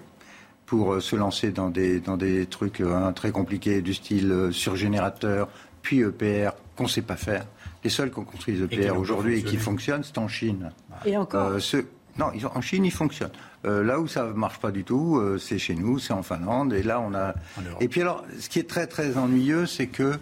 pour 0.68 0.94
euh, 0.94 1.00
se 1.00 1.16
lancer 1.16 1.52
dans 1.52 1.70
des, 1.70 2.00
dans 2.00 2.18
des 2.18 2.46
trucs 2.48 2.82
euh, 2.82 3.12
très 3.14 3.32
compliqués 3.32 3.82
du 3.82 3.94
style 3.94 4.32
euh, 4.32 4.52
surgénérateur, 4.52 5.48
puis 5.82 6.00
EPR, 6.02 6.52
qu'on 6.76 6.84
ne 6.84 6.90
sait 6.90 7.02
pas 7.04 7.16
faire. 7.16 7.46
Les 7.84 7.90
seuls 7.90 8.12
qui 8.12 8.20
ont 8.20 8.24
construit 8.26 8.60
EPR 8.62 8.88
pas 8.94 8.94
aujourd'hui 8.98 9.40
et 9.40 9.44
qui 9.44 9.58
fonctionnent, 9.58 10.04
c'est 10.04 10.18
en 10.18 10.28
Chine. 10.28 10.72
Et 11.06 11.16
encore 11.18 11.52
Euh, 11.54 11.82
non, 12.18 12.28
ils 12.34 12.46
ont- 12.48 12.52
en 12.56 12.62
Chine, 12.62 12.84
ils 12.86 12.92
fonctionnent. 12.92 13.32
Euh, 13.66 13.84
là 13.84 14.00
où 14.00 14.08
ça 14.08 14.26
ne 14.26 14.34
marche 14.34 14.58
pas 14.60 14.72
du 14.72 14.84
tout, 14.84 15.18
euh, 15.18 15.38
c'est 15.38 15.60
chez 15.60 15.76
nous, 15.76 16.00
c'est 16.00 16.14
en 16.14 16.24
Finlande. 16.24 16.74
Et 16.74 16.82
là, 16.84 17.00
on 17.00 17.14
a. 17.14 17.36
Et 17.80 17.88
puis 17.88 18.02
alors, 18.02 18.24
ce 18.40 18.50
qui 18.50 18.58
est 18.60 18.68
très 18.70 18.88
très 18.88 19.18
ennuyeux, 19.18 19.66
c'est 19.68 19.88
que 19.88 20.14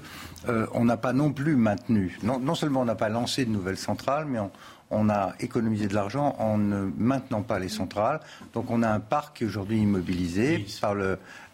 euh, 0.48 0.68
on 0.74 0.86
n'a 0.86 0.98
pas 0.98 1.14
non 1.14 1.32
plus 1.32 1.56
maintenu. 1.56 2.18
Non, 2.24 2.40
non 2.40 2.56
seulement 2.56 2.82
on 2.82 2.86
n'a 2.86 2.96
pas 2.96 3.10
lancé 3.10 3.46
de 3.46 3.50
nouvelles 3.50 3.78
centrales, 3.78 4.26
mais 4.26 4.40
on, 4.40 4.52
on 4.92 5.10
a 5.10 5.34
économisé 5.40 5.88
de 5.88 5.96
l'argent 5.96 6.36
en 6.40 6.58
ne 6.58 6.90
maintenant 6.98 7.42
pas 7.42 7.60
les 7.60 7.70
centrales. 7.70 8.20
Donc 8.54 8.70
on 8.70 8.84
a 8.84 8.90
un 8.90 9.00
parc 9.00 9.38
qui 9.38 9.44
est 9.44 9.48
aujourd'hui 9.48 9.80
immobilisé 9.80 10.66
par 10.82 10.96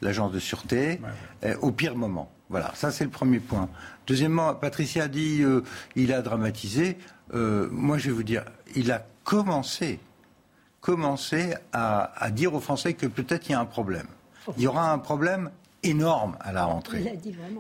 l'agence 0.02 0.32
de 0.32 0.40
sûreté 0.40 1.00
euh, 1.44 1.56
au 1.62 1.72
pire 1.72 1.96
moment. 1.96 2.32
Voilà, 2.50 2.72
ça 2.74 2.92
c'est 2.92 3.04
le 3.04 3.12
premier 3.12 3.40
point. 3.40 3.70
Deuxièmement, 4.08 4.56
Patricia 4.56 5.04
a 5.04 5.08
dit 5.08 5.44
euh, 5.44 5.62
il 5.96 6.12
a 6.14 6.22
dramatisé. 6.22 6.98
Euh, 7.36 7.70
moi, 7.72 8.00
je 8.00 8.08
vais 8.08 8.16
vous 8.16 8.24
dire, 8.24 8.44
il 8.76 8.92
a 8.92 9.06
commencé, 9.24 10.00
commencé 10.82 11.54
à, 11.72 12.12
à 12.18 12.32
dire 12.32 12.56
aux 12.56 12.60
Français 12.60 12.96
que 12.96 13.06
peut-être 13.06 13.48
il 13.48 13.52
y 13.52 13.56
a 13.56 13.60
un 13.60 13.66
problème. 13.66 14.08
Il 14.58 14.64
y 14.64 14.68
aura 14.68 14.92
un 14.92 14.98
problème 14.98 15.52
énorme 15.84 16.38
à 16.42 16.52
la 16.52 16.66
rentrée. 16.66 17.00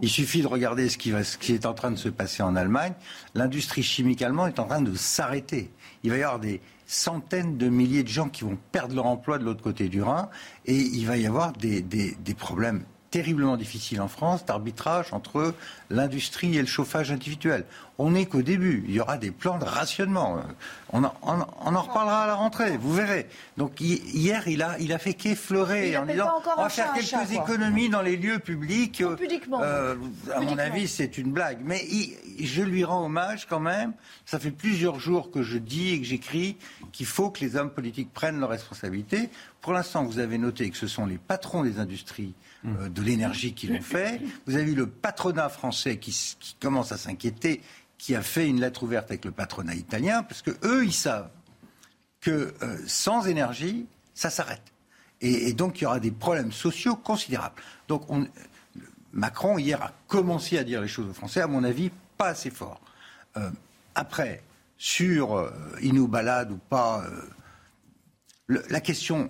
Il 0.01 0.09
suffit 0.09 0.41
de 0.41 0.47
regarder 0.47 0.89
ce 0.89 0.97
qui, 0.97 1.11
va- 1.11 1.23
ce 1.23 1.37
qui 1.37 1.53
est 1.53 1.65
en 1.65 1.73
train 1.73 1.91
de 1.91 1.95
se 1.97 2.09
passer 2.09 2.43
en 2.43 2.55
Allemagne. 2.55 2.93
L'industrie 3.35 3.83
chimique 3.83 4.21
allemande 4.21 4.49
est 4.49 4.59
en 4.59 4.65
train 4.65 4.81
de 4.81 4.93
s'arrêter. 4.95 5.71
Il 6.03 6.11
va 6.11 6.17
y 6.17 6.23
avoir 6.23 6.39
des 6.39 6.61
centaines 6.85 7.57
de 7.57 7.69
milliers 7.69 8.03
de 8.03 8.07
gens 8.09 8.29
qui 8.29 8.43
vont 8.43 8.57
perdre 8.71 8.95
leur 8.95 9.05
emploi 9.05 9.37
de 9.37 9.43
l'autre 9.45 9.61
côté 9.61 9.89
du 9.89 10.01
Rhin 10.01 10.29
et 10.65 10.75
il 10.75 11.05
va 11.05 11.17
y 11.17 11.25
avoir 11.27 11.53
des, 11.53 11.81
des- 11.81 12.15
des 12.15 12.33
problèmes 12.33 12.83
terriblement 13.11 13.57
difficiles 13.57 14.01
en 14.01 14.07
France 14.07 14.45
d'arbitrage 14.45 15.13
entre 15.13 15.53
l'industrie 15.89 16.55
et 16.57 16.61
le 16.61 16.67
chauffage 16.67 17.11
individuel. 17.11 17.65
On 17.97 18.11
n'est 18.11 18.27
qu'au 18.27 18.41
début. 18.43 18.85
Il 18.87 18.93
y 18.93 18.99
aura 19.01 19.17
des 19.17 19.31
plans 19.31 19.57
de 19.57 19.65
rationnement. 19.65 20.39
On 20.93 21.03
en, 21.03 21.13
on- 21.23 21.45
on 21.65 21.75
en 21.75 21.81
reparlera 21.81 22.23
à 22.23 22.27
la 22.27 22.35
rentrée, 22.35 22.77
vous 22.77 22.93
verrez. 22.93 23.27
Donc 23.57 23.81
hi- 23.81 24.01
hier, 24.13 24.47
il 24.47 24.61
a, 24.61 24.77
il 24.79 24.93
a 24.93 24.99
fait 24.99 25.15
qu'effleurer 25.15 25.97
en 25.97 26.05
disant 26.05 26.29
on 26.57 26.61
va 26.61 26.69
faire 26.69 26.93
quelques 26.93 27.07
chat, 27.07 27.25
économies 27.43 27.89
dans 27.89 28.01
les 28.01 28.15
lieux 28.15 28.39
publics. 28.39 29.01
Euh, 29.01 29.15
euh, 29.63 29.95
à 30.33 30.39
mon 30.39 30.57
avis, 30.59 30.87
c'est 30.87 31.17
une 31.17 31.31
blague. 31.31 31.59
Mais 31.63 31.83
il- 31.89 32.15
je 32.45 32.61
lui 32.61 32.83
rends 32.85 33.05
hommage 33.05 33.47
quand 33.49 33.59
même. 33.59 33.93
Ça 34.25 34.39
fait 34.39 34.51
plusieurs 34.51 34.99
jours 34.99 35.29
que 35.31 35.41
je 35.43 35.57
dis 35.57 35.89
et 35.93 35.99
que 35.99 36.05
j'écris 36.05 36.57
qu'il 36.93 37.05
faut 37.07 37.31
que 37.31 37.41
les 37.41 37.55
hommes 37.57 37.71
politiques 37.71 38.13
prennent 38.13 38.39
leurs 38.39 38.49
responsabilités. 38.49 39.29
Pour 39.61 39.73
l'instant, 39.73 40.03
vous 40.05 40.19
avez 40.19 40.37
noté 40.37 40.69
que 40.69 40.77
ce 40.77 40.87
sont 40.87 41.05
les 41.05 41.17
patrons 41.17 41.63
des 41.63 41.79
industries 41.79 42.33
euh, 42.65 42.89
de 42.89 43.01
l'énergie 43.01 43.53
qui 43.53 43.67
l'ont 43.67 43.81
fait. 43.81 44.21
Vous 44.45 44.55
avez 44.55 44.71
eu 44.71 44.75
le 44.75 44.87
patronat 44.87 45.49
français 45.49 45.97
qui, 45.97 46.35
commence 46.59 46.91
à 46.91 46.97
s'inquiéter, 46.97 47.61
qui 47.97 48.15
a 48.15 48.21
fait 48.21 48.47
une 48.47 48.59
lettre 48.59 48.83
ouverte 48.83 49.09
avec 49.09 49.25
le 49.25 49.31
patronat 49.31 49.75
italien, 49.75 50.23
parce 50.23 50.41
que 50.41 50.51
eux, 50.63 50.85
ils 50.85 50.93
savent 50.93 51.29
que 52.21 52.53
euh, 52.61 52.77
sans 52.87 53.27
énergie, 53.27 53.85
ça 54.13 54.29
s'arrête. 54.29 54.61
Et, 55.21 55.49
et 55.49 55.53
donc, 55.53 55.79
il 55.79 55.83
y 55.83 55.87
aura 55.87 55.99
des 55.99 56.11
problèmes 56.11 56.51
sociaux 56.51 56.95
considérables. 56.95 57.55
Donc, 57.87 58.09
on- 58.09 58.27
Macron, 59.11 59.57
hier, 59.57 59.81
a 59.81 59.91
commencé 60.07 60.57
à 60.57 60.63
dire 60.63 60.81
les 60.81 60.87
choses 60.87 61.09
aux 61.09 61.13
Français, 61.13 61.41
à 61.41 61.47
mon 61.47 61.63
avis, 61.63 61.91
pas 62.17 62.27
assez 62.27 62.51
fort. 62.51 62.79
Euh, 63.37 63.49
après, 63.95 64.43
sur 64.77 65.35
euh, 65.37 65.51
il 65.81 65.93
nous 65.95 66.07
balade 66.07 66.51
ou 66.51 66.57
pas, 66.57 67.03
le- 68.47 68.63
la 68.69 68.81
question, 68.81 69.29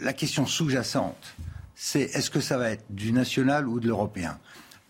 la 0.00 0.12
question 0.12 0.46
sous-jacente, 0.46 1.34
c'est 1.82 2.02
est-ce 2.14 2.28
que 2.28 2.40
ça 2.40 2.58
va 2.58 2.72
être 2.72 2.84
du 2.90 3.10
national 3.10 3.66
ou 3.66 3.80
de 3.80 3.88
l'européen? 3.88 4.38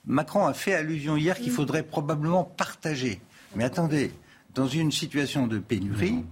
Macron 0.07 0.45
a 0.47 0.55
fait 0.55 0.75
allusion 0.75 1.17
hier 1.17 1.39
qu'il 1.39 1.53
faudrait 1.53 1.85
probablement 1.85 2.43
partager. 2.43 3.21
Mais 3.55 3.63
attendez, 3.63 4.11
dans 4.57 4.67
une 4.67 4.91
situation 4.91 5.47
de 5.47 5.61
pénurie, 5.61 6.25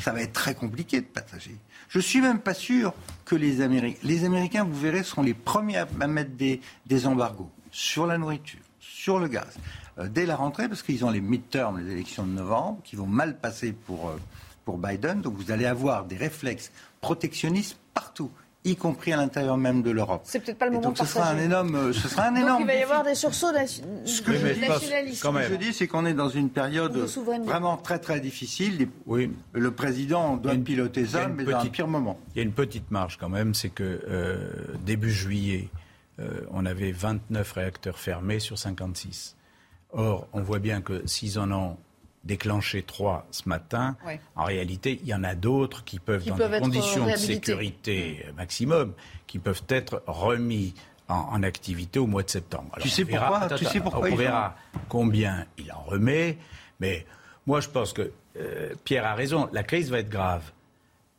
ça 0.00 0.10
va 0.12 0.22
être 0.22 0.32
très 0.32 0.56
compliqué 0.56 1.00
de 1.00 1.06
partager. 1.06 1.54
Je 1.88 2.00
suis 2.00 2.20
même 2.20 2.40
pas 2.40 2.54
sûr 2.54 2.92
que 3.24 3.36
les 3.36 3.60
Américains, 3.60 4.00
les 4.02 4.24
Américains, 4.24 4.64
vous 4.64 4.80
verrez, 4.80 5.04
seront 5.04 5.22
les 5.22 5.32
premiers 5.32 5.76
à, 5.76 5.86
à 6.00 6.06
mettre 6.08 6.32
des, 6.32 6.60
des 6.86 7.06
embargos 7.06 7.48
sur 7.70 8.04
la 8.04 8.18
nourriture, 8.18 8.58
sur 8.80 9.20
le 9.20 9.28
gaz, 9.28 9.58
euh, 9.98 10.08
dès 10.08 10.26
la 10.26 10.34
rentrée, 10.34 10.68
parce 10.68 10.82
qu'ils 10.82 11.04
ont 11.04 11.10
les 11.10 11.20
midterms, 11.20 11.78
les 11.78 11.92
élections 11.92 12.26
de 12.26 12.32
novembre, 12.32 12.80
qui 12.82 12.96
vont 12.96 13.06
mal 13.06 13.38
passer 13.38 13.72
pour, 13.72 14.08
euh, 14.08 14.16
pour 14.64 14.76
Biden. 14.76 15.20
Donc 15.20 15.36
vous 15.36 15.52
allez 15.52 15.66
avoir 15.66 16.04
des 16.04 16.16
réflexes 16.16 16.72
protectionnistes 17.00 17.78
partout, 17.94 18.32
y 18.64 18.76
compris 18.76 19.12
à 19.12 19.16
l'intérieur 19.16 19.56
même 19.56 19.82
de 19.82 19.90
l'Europe. 19.90 20.20
C'est 20.24 20.38
peut-être 20.40 20.58
pas 20.58 20.66
le 20.66 20.72
Et 20.72 20.74
moment 20.74 20.88
donc 20.88 20.98
de 21.00 21.04
ce 21.06 21.12
sera 21.14 21.28
un 21.30 21.38
énorme, 21.38 21.74
euh, 21.74 21.92
ce 21.94 22.08
sera 22.08 22.24
un 22.24 22.32
Donc 22.34 22.42
énorme 22.42 22.60
il 22.62 22.66
va 22.66 22.74
y 22.74 22.82
avoir 22.82 23.04
des 23.04 23.14
sursauts 23.14 23.52
nation- 23.52 23.84
Ce 24.04 24.20
que 24.20 24.32
je 24.34 24.46
dis, 24.48 24.60
nationalistes. 24.60 25.22
ce 25.22 25.28
que 25.28 25.42
je 25.42 25.54
dis, 25.54 25.72
c'est 25.72 25.86
qu'on 25.86 26.04
est 26.04 26.12
dans 26.14 26.28
une 26.28 26.50
période 26.50 26.94
vraiment 27.44 27.76
très 27.78 27.98
très 27.98 28.20
difficile. 28.20 28.88
Oui. 29.06 29.32
Le 29.54 29.70
président 29.70 30.36
doit 30.36 30.54
piloter 30.56 31.02
y 31.02 31.04
a 31.04 31.08
ça, 31.08 31.24
une 31.24 31.34
mais 31.36 31.44
dans 31.44 31.56
un 31.56 31.60
petite- 31.60 31.72
pire 31.72 31.88
moment. 31.88 32.18
Il 32.34 32.38
y 32.38 32.40
a 32.40 32.44
une 32.44 32.52
petite 32.52 32.90
marge 32.90 33.16
quand 33.18 33.30
même, 33.30 33.54
c'est 33.54 33.70
que 33.70 34.00
euh, 34.08 34.50
début 34.84 35.10
juillet, 35.10 35.68
euh, 36.18 36.40
on 36.50 36.66
avait 36.66 36.92
29 36.92 37.52
réacteurs 37.52 37.98
fermés 37.98 38.40
sur 38.40 38.58
56. 38.58 39.36
Or, 39.92 40.28
on 40.34 40.42
voit 40.42 40.58
bien 40.58 40.82
que 40.82 41.02
s'ils 41.06 41.38
en 41.38 41.50
ont 41.50 41.76
déclenché 42.24 42.82
3 42.82 43.26
ce 43.30 43.48
matin, 43.48 43.96
Ouais. 44.06 44.20
en 44.36 44.44
réalité, 44.44 44.98
il 45.02 45.08
y 45.08 45.14
en 45.14 45.24
a 45.24 45.34
d'autres 45.34 45.84
qui 45.84 45.98
peuvent, 45.98 46.22
Qui 46.22 46.30
dans 46.30 46.36
peuvent 46.36 46.52
des 46.52 46.60
conditions 46.60 47.06
de 47.06 47.16
sécurité 47.16 48.24
euh, 48.28 48.32
maximum, 48.34 48.92
qui 49.26 49.38
peuvent 49.38 49.62
être 49.68 50.02
remis 50.06 50.74
en, 51.08 51.14
en 51.14 51.42
activité 51.42 51.98
au 51.98 52.06
mois 52.06 52.22
de 52.22 52.30
septembre. 52.30 52.76
Tu 52.80 52.88
sais 52.88 53.04
on 53.04 53.06
verra- 53.06 53.26
pourquoi 53.28 53.46
attends, 53.46 53.56
Tu 53.56 53.64
sais 53.64 53.80
pourquoi 53.80 54.08
On 54.10 54.14
verra 54.16 54.56
combien 54.88 55.46
il 55.58 55.72
en 55.72 55.80
remet, 55.82 56.36
mais 56.78 57.06
moi 57.46 57.60
je 57.60 57.68
pense 57.68 57.92
que 57.92 58.12
euh, 58.36 58.74
Pierre 58.84 59.06
a 59.06 59.14
raison, 59.14 59.48
la 59.52 59.62
crise 59.62 59.90
va 59.90 59.98
être 60.00 60.10
grave. 60.10 60.52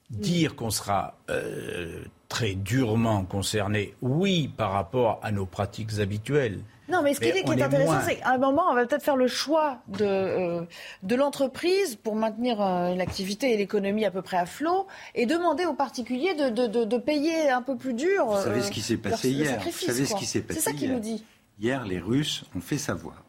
Dire 0.09 0.55
qu'on 0.55 0.69
sera 0.69 1.17
euh, 1.29 2.03
très 2.31 2.53
durement 2.55 3.25
concerné, 3.25 3.93
oui, 4.01 4.47
par 4.47 4.71
rapport 4.71 5.19
à 5.21 5.33
nos 5.33 5.45
pratiques 5.45 5.99
habituelles. 5.99 6.61
Non, 6.87 7.01
mais 7.03 7.13
ce 7.13 7.19
qui 7.19 7.25
Mais 7.25 7.39
est, 7.39 7.43
qui 7.43 7.49
on 7.49 7.53
est 7.57 7.59
est 7.59 7.63
intéressant, 7.63 7.91
moins. 7.91 8.01
c'est 8.07 8.15
qu'à 8.19 8.31
un 8.31 8.37
moment, 8.37 8.63
on 8.71 8.73
va 8.73 8.85
peut-être 8.85 9.03
faire 9.03 9.17
le 9.17 9.27
choix 9.27 9.79
de, 9.89 10.05
euh, 10.05 10.61
de 11.03 11.15
l'entreprise 11.15 11.97
pour 11.97 12.15
maintenir 12.15 12.61
euh, 12.61 12.95
l'activité 12.95 13.53
et 13.53 13.57
l'économie 13.57 14.05
à 14.05 14.11
peu 14.11 14.21
près 14.21 14.37
à 14.37 14.45
flot 14.45 14.87
et 15.13 15.25
demander 15.25 15.65
aux 15.65 15.73
particuliers 15.73 16.33
de, 16.33 16.47
de, 16.49 16.67
de, 16.67 16.85
de 16.85 16.97
payer 16.97 17.49
un 17.49 17.61
peu 17.61 17.75
plus 17.75 17.93
dur. 17.93 18.25
Vous 18.27 18.41
savez 18.41 18.61
euh, 18.61 18.63
ce 18.63 18.71
qui 18.71 18.81
s'est 18.81 18.95
passé 18.97 19.29
hier 19.29 19.59
Vous 19.61 19.71
savez 19.71 20.05
ce 20.05 20.15
qui 20.15 20.25
s'est 20.25 20.41
passé 20.41 20.61
C'est 20.61 20.69
ça 20.69 20.71
qu'il 20.71 20.83
hier 20.87 20.93
nous 20.93 21.01
dit. 21.01 21.25
Hier, 21.59 21.85
les 21.85 21.99
Russes 21.99 22.45
ont 22.55 22.61
fait 22.61 22.77
savoir 22.77 23.25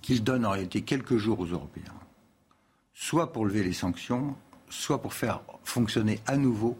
qu'ils 0.00 0.24
donnent 0.24 0.46
en 0.46 0.50
réalité 0.50 0.80
quelques 0.80 1.18
jours 1.18 1.40
aux 1.40 1.46
Européens, 1.46 1.84
soit 2.94 3.32
pour 3.34 3.44
lever 3.44 3.62
les 3.62 3.74
sanctions, 3.74 4.34
soit 4.70 5.00
pour 5.02 5.12
faire 5.12 5.42
fonctionner 5.62 6.20
à 6.26 6.38
nouveau 6.38 6.76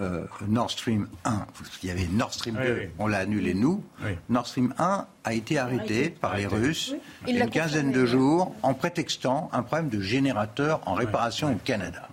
euh, 0.00 0.24
Nord 0.48 0.70
Stream 0.70 1.08
1. 1.24 1.30
Parce 1.58 1.76
qu'il 1.78 1.88
y 1.88 1.92
avait 1.92 2.06
Nord 2.12 2.32
Stream 2.32 2.56
2, 2.56 2.60
Oui, 2.62 2.68
oui. 2.80 2.88
on 2.98 3.06
l'a 3.06 3.18
annulé 3.18 3.54
nous. 3.54 3.82
Oui. 4.04 4.12
Nord 4.28 4.46
Stream 4.46 4.74
1 4.78 5.06
a 5.24 5.34
été 5.34 5.58
arrêté 5.58 6.10
par 6.10 6.36
les 6.36 6.46
Arrêté. 6.46 6.60
Russes 6.66 6.90
Oui. 6.92 7.00
il 7.26 7.28
Il 7.28 7.34
y 7.34 7.36
a 7.36 7.38
l'a 7.40 7.44
une 7.46 7.50
quinzaine 7.50 7.92
de 7.92 8.06
jours 8.06 8.54
en 8.62 8.74
prétextant 8.74 9.48
un 9.52 9.62
problème 9.62 9.88
de 9.88 10.00
générateur 10.00 10.80
en 10.86 10.94
réparation 10.94 11.52
au 11.52 11.56
Canada. 11.56 12.08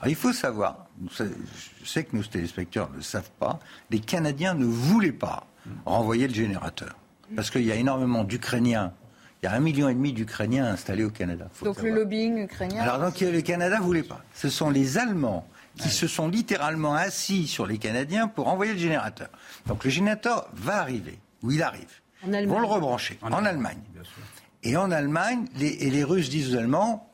Alors, 0.00 0.08
il 0.08 0.14
faut 0.16 0.32
savoir, 0.32 0.86
je 1.18 1.24
sais 1.88 2.04
que 2.04 2.14
nos 2.16 2.22
téléspectateurs 2.22 2.90
ne 2.90 2.96
le 2.96 3.02
savent 3.02 3.30
pas, 3.38 3.58
les 3.90 4.00
Canadiens 4.00 4.54
ne 4.54 4.66
voulaient 4.66 5.10
pas 5.12 5.46
renvoyer 5.86 6.28
le 6.28 6.34
générateur. 6.34 6.96
Parce 7.34 7.50
qu'il 7.50 7.62
y 7.64 7.72
a 7.72 7.76
énormément 7.76 8.22
d'Ukrainiens. 8.22 8.92
Il 9.42 9.46
y 9.46 9.48
a 9.48 9.52
un 9.54 9.60
million 9.60 9.88
et 9.88 9.94
demi 9.94 10.12
d'Ukrainiens 10.12 10.64
installés 10.66 11.04
au 11.04 11.10
Canada. 11.10 11.48
Donc 11.62 11.76
le 11.76 11.82
savoir. 11.82 11.94
lobbying 12.00 12.38
ukrainien. 12.44 12.82
Alors 12.82 12.98
donc 13.00 13.20
le 13.20 13.40
Canada 13.42 13.78
ne 13.78 13.82
voulait 13.84 14.02
pas. 14.02 14.22
Ce 14.34 14.48
sont 14.48 14.70
les 14.70 14.96
Allemands 14.98 15.46
qui 15.78 15.88
se 15.90 16.06
sont 16.08 16.28
littéralement 16.28 16.94
assis 16.94 17.46
sur 17.46 17.66
les 17.66 17.78
Canadiens 17.78 18.28
pour 18.28 18.48
envoyer 18.48 18.72
le 18.72 18.78
générateur. 18.78 19.28
Donc 19.66 19.84
le 19.84 19.90
générateur 19.90 20.48
va 20.54 20.78
arriver, 20.80 21.18
ou 21.42 21.50
il 21.52 21.62
arrive. 21.62 22.00
En 22.26 22.32
Ils 22.32 22.48
vont 22.48 22.60
le 22.60 22.66
rebrancher 22.66 23.18
en, 23.22 23.44
Allemagne. 23.44 23.78
Et 24.62 24.76
en 24.76 24.90
Allemagne, 24.90 25.44
les, 25.56 25.68
et 25.68 25.90
les 25.90 26.02
Russes 26.02 26.28
disent 26.30 26.54
aux 26.54 26.58
Allemands, 26.58 27.12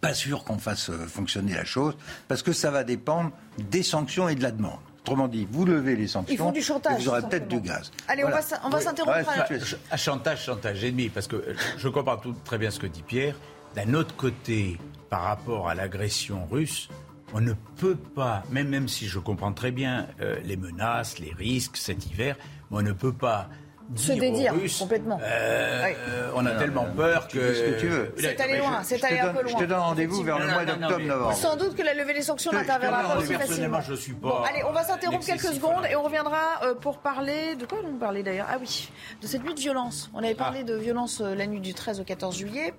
pas 0.00 0.14
sûr 0.14 0.44
qu'on 0.44 0.58
fasse 0.58 0.90
euh, 0.90 1.06
fonctionner 1.06 1.54
la 1.54 1.64
chose, 1.64 1.96
parce 2.28 2.42
que 2.42 2.52
ça 2.52 2.70
va 2.70 2.84
dépendre 2.84 3.32
des 3.58 3.82
sanctions 3.82 4.28
et 4.28 4.34
de 4.34 4.42
la 4.42 4.50
demande. 4.50 4.78
Autrement 5.00 5.28
dit, 5.28 5.48
vous 5.50 5.64
levez 5.64 5.96
les 5.96 6.06
sanctions, 6.08 6.34
Ils 6.34 6.38
font 6.38 6.52
du 6.52 6.62
chantage, 6.62 7.00
et 7.00 7.02
vous 7.02 7.08
aurez 7.08 7.22
peut-être 7.22 7.48
du 7.48 7.60
gaz. 7.60 7.90
Allez, 8.06 8.24
on 8.24 8.28
va 8.28 8.40
on 8.64 8.68
va 8.68 8.78
Oui. 8.78 8.84
s'interrompre 8.84 9.16
Ouais, 9.16 9.74
à- 9.90 9.96
chantage, 9.96 10.44
chantage 10.44 10.84
et 10.84 10.90
demi, 10.90 11.08
parce 11.08 11.26
que 11.26 11.42
je 11.78 11.88
comprends 11.88 12.18
tout, 12.18 12.34
très 12.44 12.58
bien 12.58 12.70
ce 12.70 12.78
que 12.78 12.86
dit 12.86 13.02
Pierre. 13.02 13.34
D'un 13.74 13.94
autre 13.94 14.16
côté, 14.16 14.78
par 15.08 15.22
rapport 15.22 15.68
à 15.68 15.74
l'agression 15.74 16.46
russe, 16.50 16.88
on 17.32 17.40
ne 17.40 17.52
peut 17.76 17.94
pas, 17.96 18.42
même, 18.50 18.68
même 18.68 18.88
si 18.88 19.06
je 19.06 19.18
comprends 19.20 19.52
très 19.52 19.70
bien 19.70 20.08
euh, 20.20 20.36
les 20.44 20.56
menaces, 20.56 21.18
les 21.20 21.32
risques 21.32 21.76
cet 21.76 22.06
hiver, 22.10 22.36
mais 22.70 22.78
on 22.78 22.82
ne 22.82 22.92
peut 22.92 23.12
pas 23.12 23.48
Se 23.94 24.10
dire 24.12 24.20
dédire, 24.20 24.52
Russes, 24.54 24.78
complètement. 24.78 25.20
euh, 25.22 25.82
Oui. 25.84 25.92
euh, 26.08 26.30
on 26.34 26.44
a 26.46 26.52
tellement 26.52 26.86
peur 26.96 27.28
que. 27.28 27.38
Fais 27.40 27.54
ce 27.54 27.62
que 27.74 27.80
tu 27.80 27.86
veux. 27.88 28.12
C'est 28.18 28.40
allé 28.40 28.58
loin, 28.58 28.82
c'est 28.82 28.98
Je 28.98 29.04
allé 29.06 29.18
un 29.20 29.26
donne- 29.32 29.34
peu 29.42 29.48
je 29.48 29.52
loin. 29.52 29.60
te 29.62 29.64
donne 29.66 29.78
rendez-vous 29.78 30.22
vers 30.24 30.38
le 30.40 30.46
mois 30.46 30.64
Non, 30.64 30.72
non, 30.74 30.78
non, 30.80 30.88
d'octobre-novembre. 30.88 31.34
Sans 31.36 31.56
doute 31.56 31.76
que 31.76 31.82
la 31.82 31.94
levée 31.94 32.14
des 32.14 32.22
sanctions 32.22 32.50
Je 32.52 32.56
te- 32.56 32.62
je 32.62 32.66
te 32.66 32.72
n'interviendra 32.72 33.02
pas 33.14 33.18
aussi 33.18 33.26
facilement. 33.34 33.38
Personnellement, 33.46 33.80
je 33.80 33.94
suis 33.94 34.12
pas. 34.14 34.28
Bon, 34.28 34.42
allez, 34.42 34.62
on 34.68 34.72
va 34.72 34.82
s'interrompre 34.82 35.24
quelques 35.24 35.40
secondes 35.54 35.86
et 35.88 35.94
on 35.94 36.02
reviendra 36.02 36.38
euh, 36.64 36.74
pour 36.74 36.98
parler. 36.98 37.54
De 37.56 37.66
quoi 37.66 37.78
on 37.84 37.96
parlait 37.96 38.22
d'ailleurs? 38.24 38.46
Ah 38.50 38.56
oui, 38.60 38.90
de 39.22 39.26
cette 39.28 39.44
nuit 39.44 39.54
de 39.54 39.60
violence. 39.60 40.10
On 40.14 40.18
avait 40.18 40.34
parlé 40.34 40.64
de 40.64 40.74
violence 40.74 41.20
euh, 41.20 41.34
la 41.36 41.46
nuit 41.46 41.60
du 41.60 41.74
13 41.74 42.00
au 42.00 42.04
14 42.04 42.36
juillet. 42.36 42.74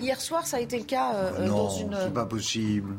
Hier 0.00 0.20
soir, 0.20 0.46
ça 0.46 0.56
a 0.56 0.60
été 0.60 0.78
le 0.78 0.84
cas 0.84 1.12
euh, 1.14 1.30
euh, 1.40 1.48
dans 1.48 1.64
Non, 1.64 1.76
une. 1.78 1.96
c'est 2.04 2.14
pas 2.14 2.24
possible. 2.24 2.94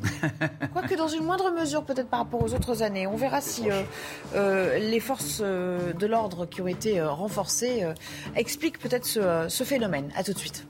Quoique 0.74 0.96
dans 0.96 1.08
une 1.08 1.24
moindre 1.24 1.50
mesure, 1.52 1.84
peut-être 1.84 2.08
par 2.10 2.20
rapport 2.20 2.44
aux 2.44 2.54
autres 2.54 2.84
années. 2.84 3.08
On 3.08 3.16
verra 3.16 3.42
si 3.42 3.70
euh, 3.72 3.82
euh, 4.36 4.78
les 4.78 5.00
forces 5.00 5.40
euh, 5.44 5.94
de 5.94 6.06
l'ordre 6.06 6.46
qui 6.46 6.62
ont 6.62 6.68
été 6.68 7.00
euh, 7.00 7.10
renforcées 7.10 7.84
euh, 7.84 7.94
expliquent 8.36 8.78
peut-être 8.80 9.06
ce, 9.06 9.20
euh, 9.20 9.50
ce 9.50 9.64
phénomène. 9.64 10.12
À 10.16 10.24
tout 10.24 10.34
de 10.34 10.38
suite. 10.38 10.66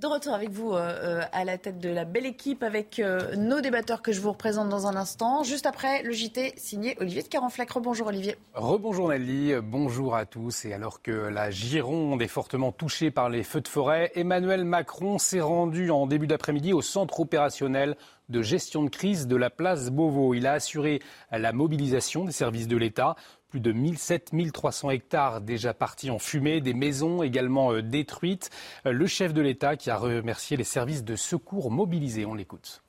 De 0.00 0.06
retour 0.06 0.32
avec 0.32 0.48
vous 0.48 0.72
euh, 0.72 0.78
euh, 0.78 1.22
à 1.30 1.44
la 1.44 1.58
tête 1.58 1.78
de 1.78 1.90
la 1.90 2.06
belle 2.06 2.24
équipe 2.24 2.62
avec 2.62 3.00
euh, 3.00 3.36
nos 3.36 3.60
débatteurs 3.60 4.00
que 4.00 4.12
je 4.12 4.20
vous 4.22 4.30
représente 4.30 4.70
dans 4.70 4.86
un 4.86 4.96
instant. 4.96 5.42
Juste 5.42 5.66
après, 5.66 6.02
le 6.04 6.12
JT 6.12 6.54
signé 6.56 6.96
Olivier 7.00 7.22
de 7.22 7.28
Carenfleck. 7.28 7.68
Bonjour 7.82 8.06
Olivier. 8.06 8.36
Rebonjour 8.54 9.10
Nelly, 9.10 9.52
bonjour 9.62 10.16
à 10.16 10.24
tous. 10.24 10.64
Et 10.64 10.72
alors 10.72 11.02
que 11.02 11.10
la 11.10 11.50
Gironde 11.50 12.22
est 12.22 12.28
fortement 12.28 12.72
touchée 12.72 13.10
par 13.10 13.28
les 13.28 13.42
feux 13.42 13.60
de 13.60 13.68
forêt, 13.68 14.10
Emmanuel 14.14 14.64
Macron 14.64 15.18
s'est 15.18 15.42
rendu 15.42 15.90
en 15.90 16.06
début 16.06 16.26
d'après-midi 16.26 16.72
au 16.72 16.80
centre 16.80 17.20
opérationnel 17.20 17.94
de 18.30 18.40
gestion 18.40 18.84
de 18.84 18.88
crise 18.88 19.26
de 19.26 19.36
la 19.36 19.50
place 19.50 19.90
Beauvau. 19.90 20.32
Il 20.32 20.46
a 20.46 20.52
assuré 20.52 21.00
la 21.30 21.52
mobilisation 21.52 22.24
des 22.24 22.32
services 22.32 22.68
de 22.68 22.76
l'État. 22.78 23.16
Plus 23.50 23.58
de 23.58 23.72
1700 23.72 24.36
1300 24.36 24.90
hectares 24.90 25.40
déjà 25.40 25.74
partis 25.74 26.08
en 26.10 26.20
fumée, 26.20 26.60
des 26.60 26.72
maisons 26.72 27.24
également 27.24 27.72
euh, 27.72 27.82
détruites. 27.82 28.48
Euh, 28.86 28.92
Le 28.92 29.06
chef 29.08 29.34
de 29.34 29.40
l'État 29.40 29.76
qui 29.76 29.90
a 29.90 29.96
remercié 29.96 30.56
les 30.56 30.62
services 30.62 31.02
de 31.02 31.16
secours 31.16 31.72
mobilisés. 31.72 32.24
On 32.24 32.34
l'écoute. 32.34 32.80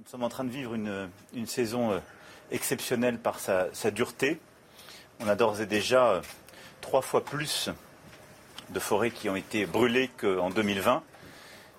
Nous 0.00 0.06
sommes 0.08 0.24
en 0.24 0.28
train 0.28 0.42
de 0.42 0.50
vivre 0.50 0.74
une, 0.74 1.46
saison 1.46 1.92
euh, 1.92 1.98
exceptionnelle 2.50 3.20
par 3.20 3.38
sa, 3.38 3.72
sa 3.72 3.92
dureté. 3.92 4.40
On 5.20 5.28
a 5.28 5.36
d'ores 5.36 5.60
et 5.60 5.66
déjà 5.66 6.20
trois 6.80 7.02
fois 7.02 7.24
plus 7.24 7.70
de 8.70 8.80
forêts 8.80 9.12
qui 9.12 9.28
ont 9.28 9.36
été 9.36 9.64
brûlées 9.64 10.10
qu'en 10.20 10.50
2020. 10.50 11.04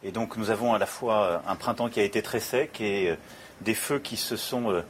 Et 0.04 0.14
donc 0.14 0.38
nous 0.38 0.52
avons 0.52 0.74
à 0.74 0.80
la 0.80 0.86
fois 0.86 1.44
un 1.46 1.56
printemps 1.58 1.90
qui 1.90 2.00
a 2.00 2.04
été 2.04 2.22
très 2.22 2.40
sec 2.40 2.80
et 2.80 3.16
des 3.62 3.74
feux 3.74 4.00
qui 4.00 4.16
se 4.16 4.38
sont 4.38 4.84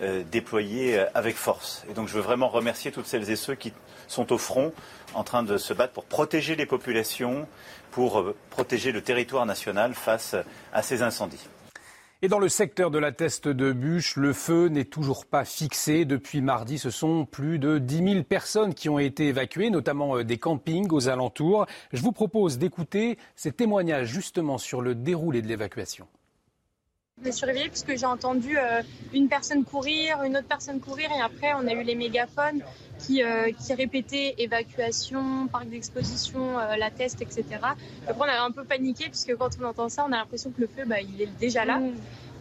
euh, 0.00 0.24
déployés 0.30 0.98
euh, 0.98 1.06
avec 1.14 1.36
force. 1.36 1.84
Et 1.88 1.94
donc 1.94 2.08
je 2.08 2.14
veux 2.14 2.20
vraiment 2.20 2.48
remercier 2.48 2.90
toutes 2.90 3.06
celles 3.06 3.30
et 3.30 3.36
ceux 3.36 3.54
qui 3.54 3.72
sont 4.08 4.32
au 4.32 4.38
front 4.38 4.72
en 5.14 5.22
train 5.22 5.44
de 5.44 5.56
se 5.56 5.72
battre 5.72 5.92
pour 5.92 6.04
protéger 6.04 6.56
les 6.56 6.66
populations, 6.66 7.46
pour 7.92 8.18
euh, 8.18 8.34
protéger 8.50 8.90
le 8.90 9.02
territoire 9.02 9.46
national 9.46 9.94
face 9.94 10.34
à 10.72 10.82
ces 10.82 11.02
incendies. 11.02 11.48
Et 12.22 12.28
dans 12.28 12.40
le 12.40 12.48
secteur 12.48 12.90
de 12.90 12.98
la 12.98 13.12
Teste 13.12 13.46
de 13.46 13.70
Bûche, 13.70 14.16
le 14.16 14.32
feu 14.32 14.66
n'est 14.66 14.84
toujours 14.84 15.26
pas 15.26 15.44
fixé. 15.44 16.04
Depuis 16.04 16.40
mardi, 16.40 16.78
ce 16.78 16.90
sont 16.90 17.24
plus 17.24 17.60
de 17.60 17.78
10 17.78 18.12
000 18.14 18.24
personnes 18.24 18.74
qui 18.74 18.88
ont 18.88 18.98
été 18.98 19.28
évacuées, 19.28 19.70
notamment 19.70 20.22
des 20.22 20.38
campings 20.38 20.90
aux 20.90 21.08
alentours. 21.08 21.66
Je 21.92 22.02
vous 22.02 22.12
propose 22.12 22.58
d'écouter 22.58 23.18
ces 23.36 23.52
témoignages 23.52 24.08
justement 24.08 24.58
sur 24.58 24.80
le 24.80 24.94
déroulé 24.94 25.40
de 25.40 25.46
l'évacuation. 25.46 26.08
Je 27.24 27.28
me 27.28 27.32
suis 27.32 27.46
réveillée 27.46 27.68
parce 27.68 27.84
que 27.84 27.96
j'ai 27.96 28.04
entendu 28.04 28.58
euh, 28.58 28.82
une 29.14 29.28
personne 29.28 29.64
courir, 29.64 30.22
une 30.24 30.36
autre 30.36 30.46
personne 30.46 30.78
courir, 30.78 31.10
et 31.10 31.22
après 31.22 31.54
on 31.54 31.66
a 31.66 31.72
eu 31.72 31.82
les 31.82 31.94
mégaphones 31.94 32.60
qui, 32.98 33.22
euh, 33.22 33.50
qui 33.52 33.72
répétaient 33.72 34.34
évacuation, 34.36 35.46
parc 35.46 35.68
d'exposition, 35.70 36.58
euh, 36.58 36.76
la 36.76 36.90
test, 36.90 37.22
etc. 37.22 37.44
Après 38.06 38.20
on 38.20 38.24
avait 38.24 38.36
un 38.36 38.50
peu 38.50 38.64
paniqué 38.64 39.04
puisque 39.04 39.34
quand 39.36 39.48
on 39.58 39.64
entend 39.64 39.88
ça, 39.88 40.04
on 40.06 40.12
a 40.12 40.18
l'impression 40.18 40.50
que 40.50 40.60
le 40.60 40.66
feu, 40.66 40.84
bah, 40.84 41.00
il 41.00 41.22
est 41.22 41.38
déjà 41.40 41.64
là. 41.64 41.80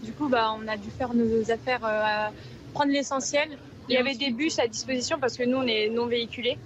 Du 0.02 0.12
coup, 0.12 0.28
bah, 0.28 0.54
on 0.60 0.68
a 0.68 0.76
dû 0.76 0.90
faire 0.90 1.14
nos 1.14 1.50
affaires, 1.50 2.32
prendre 2.74 2.92
l'essentiel. 2.92 3.58
Il 3.88 3.96
y 3.96 3.98
avait 3.98 4.16
des 4.16 4.32
bus 4.32 4.60
à 4.60 4.68
disposition 4.68 5.18
parce 5.18 5.38
que 5.38 5.44
nous 5.44 5.58
on 5.58 5.68
est 5.68 5.88
non 5.90 6.08
véhiculés. 6.08 6.58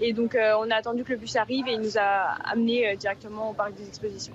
Et 0.00 0.12
donc 0.12 0.36
on 0.36 0.70
a 0.72 0.74
attendu 0.74 1.04
que 1.04 1.12
le 1.12 1.18
bus 1.18 1.36
arrive 1.36 1.68
et 1.68 1.74
il 1.74 1.80
nous 1.82 1.98
a 1.98 2.34
amenés 2.50 2.96
directement 2.96 3.50
au 3.50 3.52
parc 3.52 3.74
des 3.74 3.86
expositions. 3.86 4.34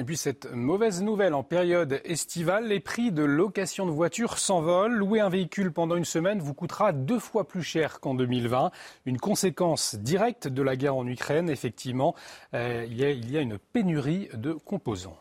Et 0.00 0.04
puis 0.04 0.16
cette 0.16 0.52
mauvaise 0.52 1.02
nouvelle 1.02 1.34
en 1.34 1.42
période 1.42 2.00
estivale, 2.04 2.68
les 2.68 2.78
prix 2.78 3.10
de 3.10 3.24
location 3.24 3.84
de 3.84 3.90
voitures 3.90 4.38
s'envolent. 4.38 4.94
Louer 4.94 5.18
un 5.18 5.28
véhicule 5.28 5.72
pendant 5.72 5.96
une 5.96 6.04
semaine 6.04 6.38
vous 6.38 6.54
coûtera 6.54 6.92
deux 6.92 7.18
fois 7.18 7.48
plus 7.48 7.64
cher 7.64 7.98
qu'en 7.98 8.14
2020. 8.14 8.70
Une 9.06 9.18
conséquence 9.18 9.96
directe 9.96 10.46
de 10.46 10.62
la 10.62 10.76
guerre 10.76 10.94
en 10.94 11.04
Ukraine, 11.04 11.50
effectivement, 11.50 12.14
euh, 12.54 12.86
il, 12.88 12.96
y 12.96 13.04
a, 13.04 13.10
il 13.10 13.28
y 13.28 13.36
a 13.36 13.40
une 13.40 13.58
pénurie 13.58 14.28
de 14.34 14.52
composants. 14.52 15.18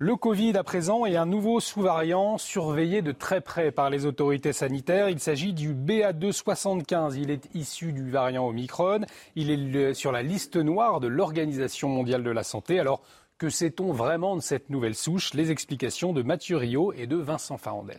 Le 0.00 0.16
Covid 0.16 0.56
à 0.56 0.64
présent 0.64 1.06
est 1.06 1.16
un 1.16 1.26
nouveau 1.26 1.60
sous-variant 1.60 2.36
surveillé 2.36 3.00
de 3.02 3.12
très 3.12 3.40
près 3.40 3.70
par 3.70 3.90
les 3.90 4.06
autorités 4.06 4.52
sanitaires. 4.52 5.08
Il 5.08 5.20
s'agit 5.20 5.52
du 5.52 5.72
BA275. 5.72 7.16
Il 7.16 7.30
est 7.30 7.48
issu 7.54 7.92
du 7.92 8.10
variant 8.10 8.46
Omicron. 8.46 9.00
Il 9.36 9.76
est 9.76 9.94
sur 9.94 10.10
la 10.10 10.22
liste 10.22 10.56
noire 10.56 10.98
de 10.98 11.06
l'Organisation 11.06 11.88
mondiale 11.88 12.24
de 12.24 12.30
la 12.30 12.44
santé. 12.44 12.78
Alors, 12.78 13.02
que 13.38 13.50
sait-on 13.50 13.92
vraiment 13.92 14.36
de 14.36 14.40
cette 14.40 14.68
nouvelle 14.68 14.96
souche? 14.96 15.32
Les 15.32 15.50
explications 15.50 16.12
de 16.12 16.22
Mathieu 16.22 16.56
Rio 16.56 16.92
et 16.92 17.06
de 17.06 17.16
Vincent 17.16 17.56
Farandez. 17.56 17.94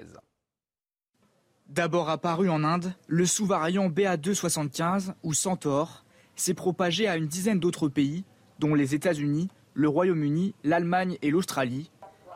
D'abord 1.70 2.10
apparu 2.10 2.49
en 2.49 2.64
Inde, 2.64 2.94
le 3.07 3.26
sous-variant 3.26 3.90
BA275 3.90 5.14
ou 5.24 5.34
Centaure 5.34 6.03
s'est 6.36 6.53
propagé 6.53 7.07
à 7.07 7.16
une 7.16 7.28
dizaine 7.28 7.60
d'autres 7.60 7.88
pays, 7.88 8.26
dont 8.60 8.76
les 8.76 8.95
États-Unis, 8.95 9.49
le 9.74 9.88
Royaume-Uni, 9.88 10.56
l'Allemagne 10.64 11.18
et 11.22 11.30
l'Australie. 11.30 11.90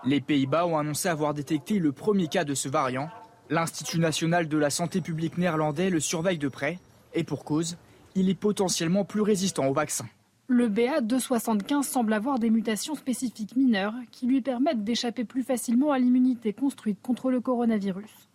Les 0.05 0.21
Pays-Bas 0.21 0.65
ont 0.65 0.77
annoncé 0.77 1.09
avoir 1.09 1.33
détecté 1.33 1.79
le 1.79 1.91
premier 1.91 2.27
cas 2.27 2.45
de 2.45 2.53
ce 2.53 2.69
variant. 2.69 3.09
L'Institut 3.49 3.99
national 3.99 4.47
de 4.47 4.57
la 4.57 4.69
santé 4.69 5.01
publique 5.01 5.37
néerlandais 5.37 5.89
le 5.89 5.99
surveille 5.99 6.37
de 6.37 6.47
près, 6.47 6.79
et 7.13 7.23
pour 7.23 7.43
cause, 7.43 7.77
il 8.15 8.29
est 8.29 8.35
potentiellement 8.35 9.03
plus 9.03 9.21
résistant 9.21 9.67
au 9.67 9.73
vaccin. 9.73 10.05
Le 10.47 10.67
BA275 10.67 11.83
semble 11.83 12.11
avoir 12.11 12.37
des 12.37 12.49
mutations 12.49 12.95
spécifiques 12.95 13.55
mineures 13.55 13.95
qui 14.11 14.27
lui 14.27 14.41
permettent 14.41 14.83
d'échapper 14.83 15.23
plus 15.23 15.43
facilement 15.43 15.93
à 15.93 15.99
l'immunité 15.99 16.51
construite 16.51 17.01
contre 17.01 17.31
le 17.31 17.39
coronavirus. 17.39 18.29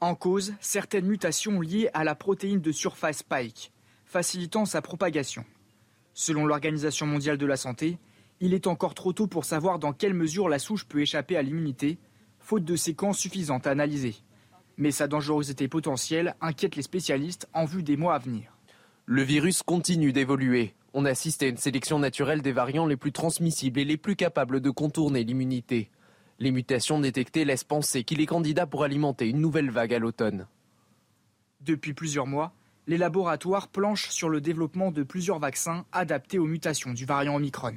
En 0.00 0.16
cause, 0.16 0.54
certaines 0.60 1.06
mutations 1.06 1.60
liées 1.60 1.90
à 1.94 2.02
la 2.02 2.16
protéine 2.16 2.60
de 2.60 2.72
surface 2.72 3.18
Spike, 3.18 3.72
facilitant 4.04 4.64
sa 4.64 4.82
propagation. 4.82 5.44
Selon 6.12 6.44
l'Organisation 6.44 7.06
mondiale 7.06 7.38
de 7.38 7.46
la 7.46 7.56
santé, 7.56 7.98
il 8.40 8.52
est 8.52 8.66
encore 8.66 8.94
trop 8.94 9.12
tôt 9.12 9.28
pour 9.28 9.44
savoir 9.44 9.78
dans 9.78 9.92
quelle 9.92 10.12
mesure 10.12 10.48
la 10.48 10.58
souche 10.58 10.86
peut 10.86 11.02
échapper 11.02 11.36
à 11.36 11.42
l'immunité, 11.42 11.98
faute 12.40 12.64
de 12.64 12.74
séquences 12.74 13.18
suffisantes 13.18 13.68
à 13.68 13.70
analyser. 13.70 14.16
Mais 14.76 14.90
sa 14.90 15.06
dangerosité 15.06 15.68
potentielle 15.68 16.34
inquiète 16.40 16.74
les 16.74 16.82
spécialistes 16.82 17.48
en 17.54 17.64
vue 17.64 17.84
des 17.84 17.96
mois 17.96 18.16
à 18.16 18.18
venir. 18.18 18.58
Le 19.06 19.22
virus 19.22 19.62
continue 19.62 20.12
d'évoluer. 20.12 20.74
On 20.96 21.04
assiste 21.06 21.42
à 21.42 21.48
une 21.48 21.56
sélection 21.56 21.98
naturelle 21.98 22.40
des 22.40 22.52
variants 22.52 22.86
les 22.86 22.96
plus 22.96 23.10
transmissibles 23.10 23.80
et 23.80 23.84
les 23.84 23.96
plus 23.96 24.14
capables 24.14 24.60
de 24.60 24.70
contourner 24.70 25.24
l'immunité. 25.24 25.90
Les 26.38 26.52
mutations 26.52 27.00
détectées 27.00 27.44
laissent 27.44 27.64
penser 27.64 28.04
qu'il 28.04 28.20
est 28.20 28.26
candidat 28.26 28.64
pour 28.64 28.84
alimenter 28.84 29.28
une 29.28 29.40
nouvelle 29.40 29.70
vague 29.70 29.92
à 29.92 29.98
l'automne. 29.98 30.46
Depuis 31.62 31.94
plusieurs 31.94 32.28
mois, 32.28 32.52
les 32.86 32.96
laboratoires 32.96 33.66
planchent 33.66 34.10
sur 34.10 34.28
le 34.28 34.40
développement 34.40 34.92
de 34.92 35.02
plusieurs 35.02 35.40
vaccins 35.40 35.84
adaptés 35.90 36.38
aux 36.38 36.46
mutations 36.46 36.92
du 36.92 37.06
variant 37.06 37.34
Omicron. 37.34 37.74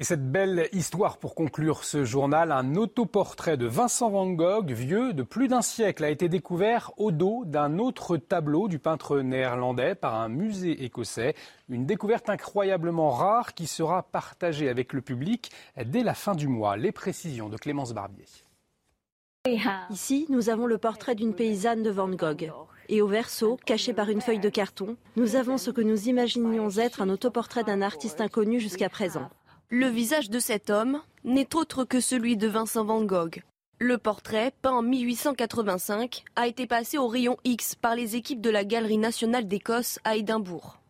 Et 0.00 0.04
cette 0.04 0.32
belle 0.32 0.66
histoire 0.72 1.18
pour 1.18 1.34
conclure 1.34 1.84
ce 1.84 2.06
journal, 2.06 2.52
un 2.52 2.74
autoportrait 2.74 3.58
de 3.58 3.66
Vincent 3.66 4.08
Van 4.08 4.30
Gogh, 4.30 4.70
vieux 4.70 5.12
de 5.12 5.22
plus 5.22 5.46
d'un 5.46 5.60
siècle, 5.60 6.04
a 6.04 6.08
été 6.08 6.30
découvert 6.30 6.90
au 6.96 7.12
dos 7.12 7.44
d'un 7.44 7.78
autre 7.78 8.16
tableau 8.16 8.66
du 8.66 8.78
peintre 8.78 9.18
néerlandais 9.18 9.94
par 9.94 10.14
un 10.14 10.30
musée 10.30 10.84
écossais. 10.84 11.34
Une 11.68 11.84
découverte 11.84 12.30
incroyablement 12.30 13.10
rare 13.10 13.52
qui 13.52 13.66
sera 13.66 14.02
partagée 14.02 14.70
avec 14.70 14.94
le 14.94 15.02
public 15.02 15.50
dès 15.84 16.02
la 16.02 16.14
fin 16.14 16.34
du 16.34 16.48
mois. 16.48 16.78
Les 16.78 16.92
précisions 16.92 17.50
de 17.50 17.58
Clémence 17.58 17.92
Barbier. 17.92 18.24
Ici, 19.90 20.24
nous 20.30 20.48
avons 20.48 20.64
le 20.64 20.78
portrait 20.78 21.14
d'une 21.14 21.34
paysanne 21.34 21.82
de 21.82 21.90
Van 21.90 22.08
Gogh. 22.08 22.50
Et 22.88 23.02
au 23.02 23.06
verso, 23.06 23.58
caché 23.66 23.92
par 23.92 24.08
une 24.08 24.22
feuille 24.22 24.40
de 24.40 24.48
carton, 24.48 24.96
nous 25.16 25.36
avons 25.36 25.58
ce 25.58 25.70
que 25.70 25.82
nous 25.82 26.08
imaginions 26.08 26.70
être 26.78 27.02
un 27.02 27.10
autoportrait 27.10 27.64
d'un 27.64 27.82
artiste 27.82 28.22
inconnu 28.22 28.60
jusqu'à 28.60 28.88
présent. 28.88 29.28
Le 29.72 29.86
visage 29.86 30.30
de 30.30 30.40
cet 30.40 30.68
homme 30.68 31.00
n'est 31.22 31.54
autre 31.54 31.84
que 31.84 32.00
celui 32.00 32.36
de 32.36 32.48
Vincent 32.48 32.84
Van 32.84 33.04
Gogh. 33.04 33.44
Le 33.78 33.98
portrait, 33.98 34.52
peint 34.62 34.72
en 34.72 34.82
1885, 34.82 36.24
a 36.34 36.48
été 36.48 36.66
passé 36.66 36.98
au 36.98 37.06
rayon 37.06 37.36
X 37.44 37.76
par 37.76 37.94
les 37.94 38.16
équipes 38.16 38.40
de 38.40 38.50
la 38.50 38.64
Galerie 38.64 38.98
nationale 38.98 39.46
d'Écosse 39.46 40.00
à 40.02 40.16
Édimbourg. 40.16 40.80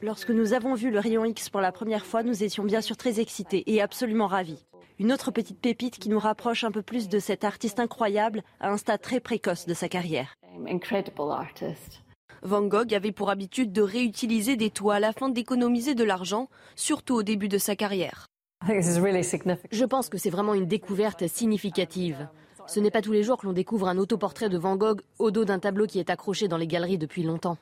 Lorsque 0.00 0.30
nous 0.30 0.52
avons 0.52 0.74
vu 0.74 0.92
le 0.92 1.00
rayon 1.00 1.24
X 1.24 1.50
pour 1.50 1.60
la 1.60 1.72
première 1.72 2.06
fois, 2.06 2.22
nous 2.22 2.44
étions 2.44 2.62
bien 2.62 2.82
sûr 2.82 2.96
très 2.96 3.18
excités 3.18 3.64
et 3.66 3.82
absolument 3.82 4.28
ravis. 4.28 4.64
Une 5.00 5.12
autre 5.12 5.32
petite 5.32 5.58
pépite 5.58 5.98
qui 5.98 6.08
nous 6.08 6.20
rapproche 6.20 6.62
un 6.62 6.70
peu 6.70 6.82
plus 6.82 7.08
de 7.08 7.18
cet 7.18 7.42
artiste 7.42 7.80
incroyable 7.80 8.44
à 8.60 8.70
un 8.70 8.76
stade 8.76 9.00
très 9.00 9.18
précoce 9.18 9.66
de 9.66 9.74
sa 9.74 9.88
carrière. 9.88 10.36
Van 12.42 12.62
Gogh 12.62 12.94
avait 12.94 13.12
pour 13.12 13.28
habitude 13.28 13.72
de 13.72 13.82
réutiliser 13.82 14.56
des 14.56 14.70
toiles 14.70 15.04
afin 15.04 15.28
d'économiser 15.28 15.94
de 15.94 16.04
l'argent, 16.04 16.48
surtout 16.74 17.14
au 17.14 17.22
début 17.22 17.48
de 17.48 17.58
sa 17.58 17.76
carrière. 17.76 18.26
Je 18.66 19.84
pense 19.84 20.08
que 20.08 20.18
c'est 20.18 20.30
vraiment 20.30 20.54
une 20.54 20.66
découverte 20.66 21.26
significative. 21.26 22.28
Ce 22.66 22.80
n'est 22.80 22.90
pas 22.90 23.02
tous 23.02 23.12
les 23.12 23.22
jours 23.22 23.36
que 23.38 23.46
l'on 23.46 23.52
découvre 23.52 23.88
un 23.88 23.98
autoportrait 23.98 24.48
de 24.48 24.56
Van 24.56 24.76
Gogh 24.76 25.00
au 25.18 25.30
dos 25.30 25.44
d'un 25.44 25.58
tableau 25.58 25.86
qui 25.86 25.98
est 25.98 26.10
accroché 26.10 26.48
dans 26.48 26.56
les 26.56 26.66
galeries 26.66 26.98
depuis 26.98 27.22
longtemps. 27.22 27.58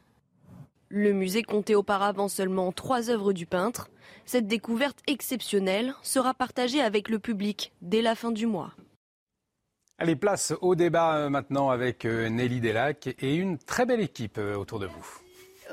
Le 0.91 1.13
musée 1.13 1.43
comptait 1.43 1.75
auparavant 1.75 2.29
seulement 2.29 2.73
trois 2.73 3.11
œuvres 3.11 3.33
du 3.33 3.47
peintre. 3.47 3.91
Cette 4.27 4.47
découverte 4.47 5.01
exceptionnelle 5.07 5.95
sera 6.03 6.35
partagée 6.35 6.81
avec 6.81 7.09
le 7.09 7.19
public 7.19 7.73
dès 7.83 8.01
la 8.01 8.15
fin 8.15 8.31
du 8.31 8.47
mois. 8.47 8.73
Allez, 10.01 10.15
place 10.15 10.55
au 10.61 10.77
débat 10.77 11.17
euh, 11.17 11.29
maintenant 11.29 11.71
avec 11.71 12.05
euh, 12.05 12.29
Nelly 12.29 12.61
Delac 12.61 13.09
et 13.21 13.35
une 13.35 13.59
très 13.59 13.85
belle 13.85 14.01
équipe 14.01 14.39
euh, 14.39 14.55
autour 14.55 14.79
de 14.79 14.87
vous. 14.87 15.05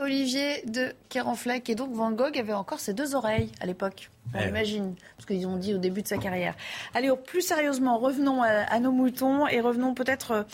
Olivier 0.01 0.63
de 0.65 0.93
Kerenfleck 1.09 1.69
et 1.69 1.75
donc 1.75 1.93
Van 1.93 2.11
Gogh 2.11 2.35
avait 2.37 2.51
encore 2.51 2.79
ses 2.79 2.93
deux 2.95 3.13
oreilles 3.13 3.51
à 3.61 3.67
l'époque. 3.67 4.09
On 4.33 4.39
Eh 4.43 4.49
imagine, 4.49 4.95
parce 5.15 5.27
qu'ils 5.27 5.45
ont 5.45 5.57
dit 5.57 5.75
au 5.75 5.77
début 5.77 6.01
de 6.01 6.07
sa 6.07 6.17
carrière. 6.17 6.55
Allez, 6.95 7.11
plus 7.27 7.41
sérieusement, 7.41 7.99
revenons 7.99 8.41
à, 8.41 8.47
à 8.47 8.79
nos 8.79 8.91
moutons 8.91 9.47
et 9.47 9.61
revenons 9.61 9.93
peut-être. 9.93 10.45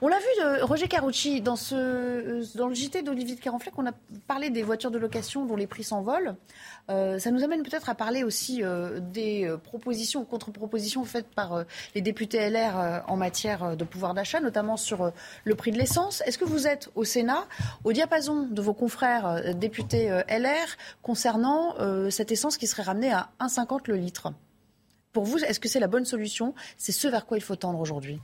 on 0.00 0.08
l'a 0.08 0.18
vu, 0.18 0.24
de 0.42 0.62
Roger 0.62 0.88
Carucci, 0.88 1.42
dans, 1.42 1.54
ce, 1.54 2.56
dans 2.56 2.66
le 2.66 2.74
JT 2.74 3.02
d'Olivier 3.02 3.36
de 3.36 3.40
Carenfleck, 3.40 3.78
on 3.78 3.86
a 3.86 3.92
parlé 4.26 4.48
des 4.50 4.62
voitures 4.62 4.90
de 4.90 4.98
location 4.98 5.44
dont 5.44 5.54
les 5.56 5.66
prix 5.66 5.84
s'envolent. 5.84 6.34
Euh, 6.90 7.18
ça 7.18 7.30
nous 7.30 7.44
amène 7.44 7.62
peut-être 7.62 7.90
à 7.90 7.94
parler 7.94 8.24
aussi 8.24 8.62
euh, 8.62 8.98
des 9.00 9.44
euh, 9.44 9.58
propositions, 9.58 10.24
contre-propositions 10.24 11.04
faites 11.04 11.28
par 11.28 11.64
les 11.94 12.00
députés 12.00 12.48
LR 12.48 13.04
en 13.06 13.16
matière 13.16 13.76
de 13.76 13.84
pouvoir 13.84 14.14
d'achat, 14.14 14.40
notamment 14.40 14.76
sur 14.76 15.12
le 15.44 15.54
prix 15.54 15.70
de 15.70 15.78
l'essence. 15.78 16.22
Est-ce 16.26 16.38
que 16.38 16.44
vous 16.44 16.66
êtes 16.66 16.90
au 16.94 17.04
Sénat 17.04 17.46
au 17.84 17.92
diapason 17.92 18.46
de 18.46 18.62
vos 18.62 18.74
confrères 18.74 19.54
députés 19.54 20.08
LR 20.28 20.76
concernant 21.02 21.74
cette 22.10 22.32
essence 22.32 22.56
qui 22.56 22.66
serait 22.66 22.82
ramenée 22.82 23.12
à 23.12 23.30
1,50 23.40 23.82
le 23.86 23.96
litre? 23.96 24.32
Pour 25.12 25.24
vous, 25.24 25.38
est-ce 25.38 25.60
que 25.60 25.68
c'est 25.68 25.80
la 25.80 25.88
bonne 25.88 26.04
solution? 26.04 26.54
C'est 26.76 26.92
ce 26.92 27.08
vers 27.08 27.26
quoi 27.26 27.36
il 27.36 27.42
faut 27.42 27.56
tendre 27.56 27.80
aujourd'hui 27.80 28.20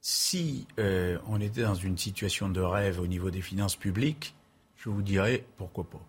Si 0.00 0.66
on 0.78 1.40
était 1.40 1.62
dans 1.62 1.74
une 1.74 1.98
situation 1.98 2.48
de 2.48 2.60
rêve 2.60 3.00
au 3.00 3.06
niveau 3.06 3.30
des 3.30 3.42
finances 3.42 3.76
publiques, 3.76 4.34
je 4.76 4.88
vous 4.88 5.02
dirais 5.02 5.44
pourquoi 5.56 5.84
pas. 5.84 6.00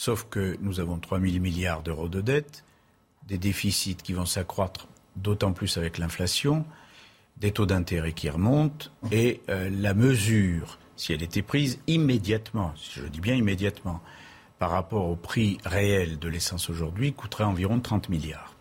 Sauf 0.00 0.26
que 0.30 0.56
nous 0.62 0.80
avons 0.80 0.96
3 0.98 1.20
000 1.20 1.42
milliards 1.42 1.82
d'euros 1.82 2.08
de 2.08 2.22
dette, 2.22 2.64
des 3.28 3.36
déficits 3.36 3.96
qui 3.96 4.14
vont 4.14 4.24
s'accroître 4.24 4.88
d'autant 5.16 5.52
plus 5.52 5.76
avec 5.76 5.98
l'inflation, 5.98 6.64
des 7.36 7.52
taux 7.52 7.66
d'intérêt 7.66 8.14
qui 8.14 8.30
remontent, 8.30 8.86
et 9.12 9.42
euh, 9.50 9.68
la 9.70 9.92
mesure, 9.92 10.78
si 10.96 11.12
elle 11.12 11.22
était 11.22 11.42
prise 11.42 11.80
immédiatement, 11.86 12.72
je 12.94 13.02
dis 13.04 13.20
bien 13.20 13.34
immédiatement, 13.34 14.00
par 14.58 14.70
rapport 14.70 15.04
au 15.06 15.16
prix 15.16 15.58
réel 15.66 16.18
de 16.18 16.28
l'essence 16.30 16.70
aujourd'hui, 16.70 17.12
coûterait 17.12 17.44
environ 17.44 17.78
30 17.78 18.08
milliards. 18.08 18.54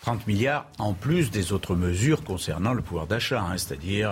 30 0.00 0.26
milliards 0.26 0.66
en 0.80 0.94
plus 0.94 1.30
des 1.30 1.52
autres 1.52 1.76
mesures 1.76 2.24
concernant 2.24 2.72
le 2.74 2.82
pouvoir 2.82 3.06
d'achat, 3.06 3.40
hein, 3.40 3.56
c'est-à-dire 3.56 4.10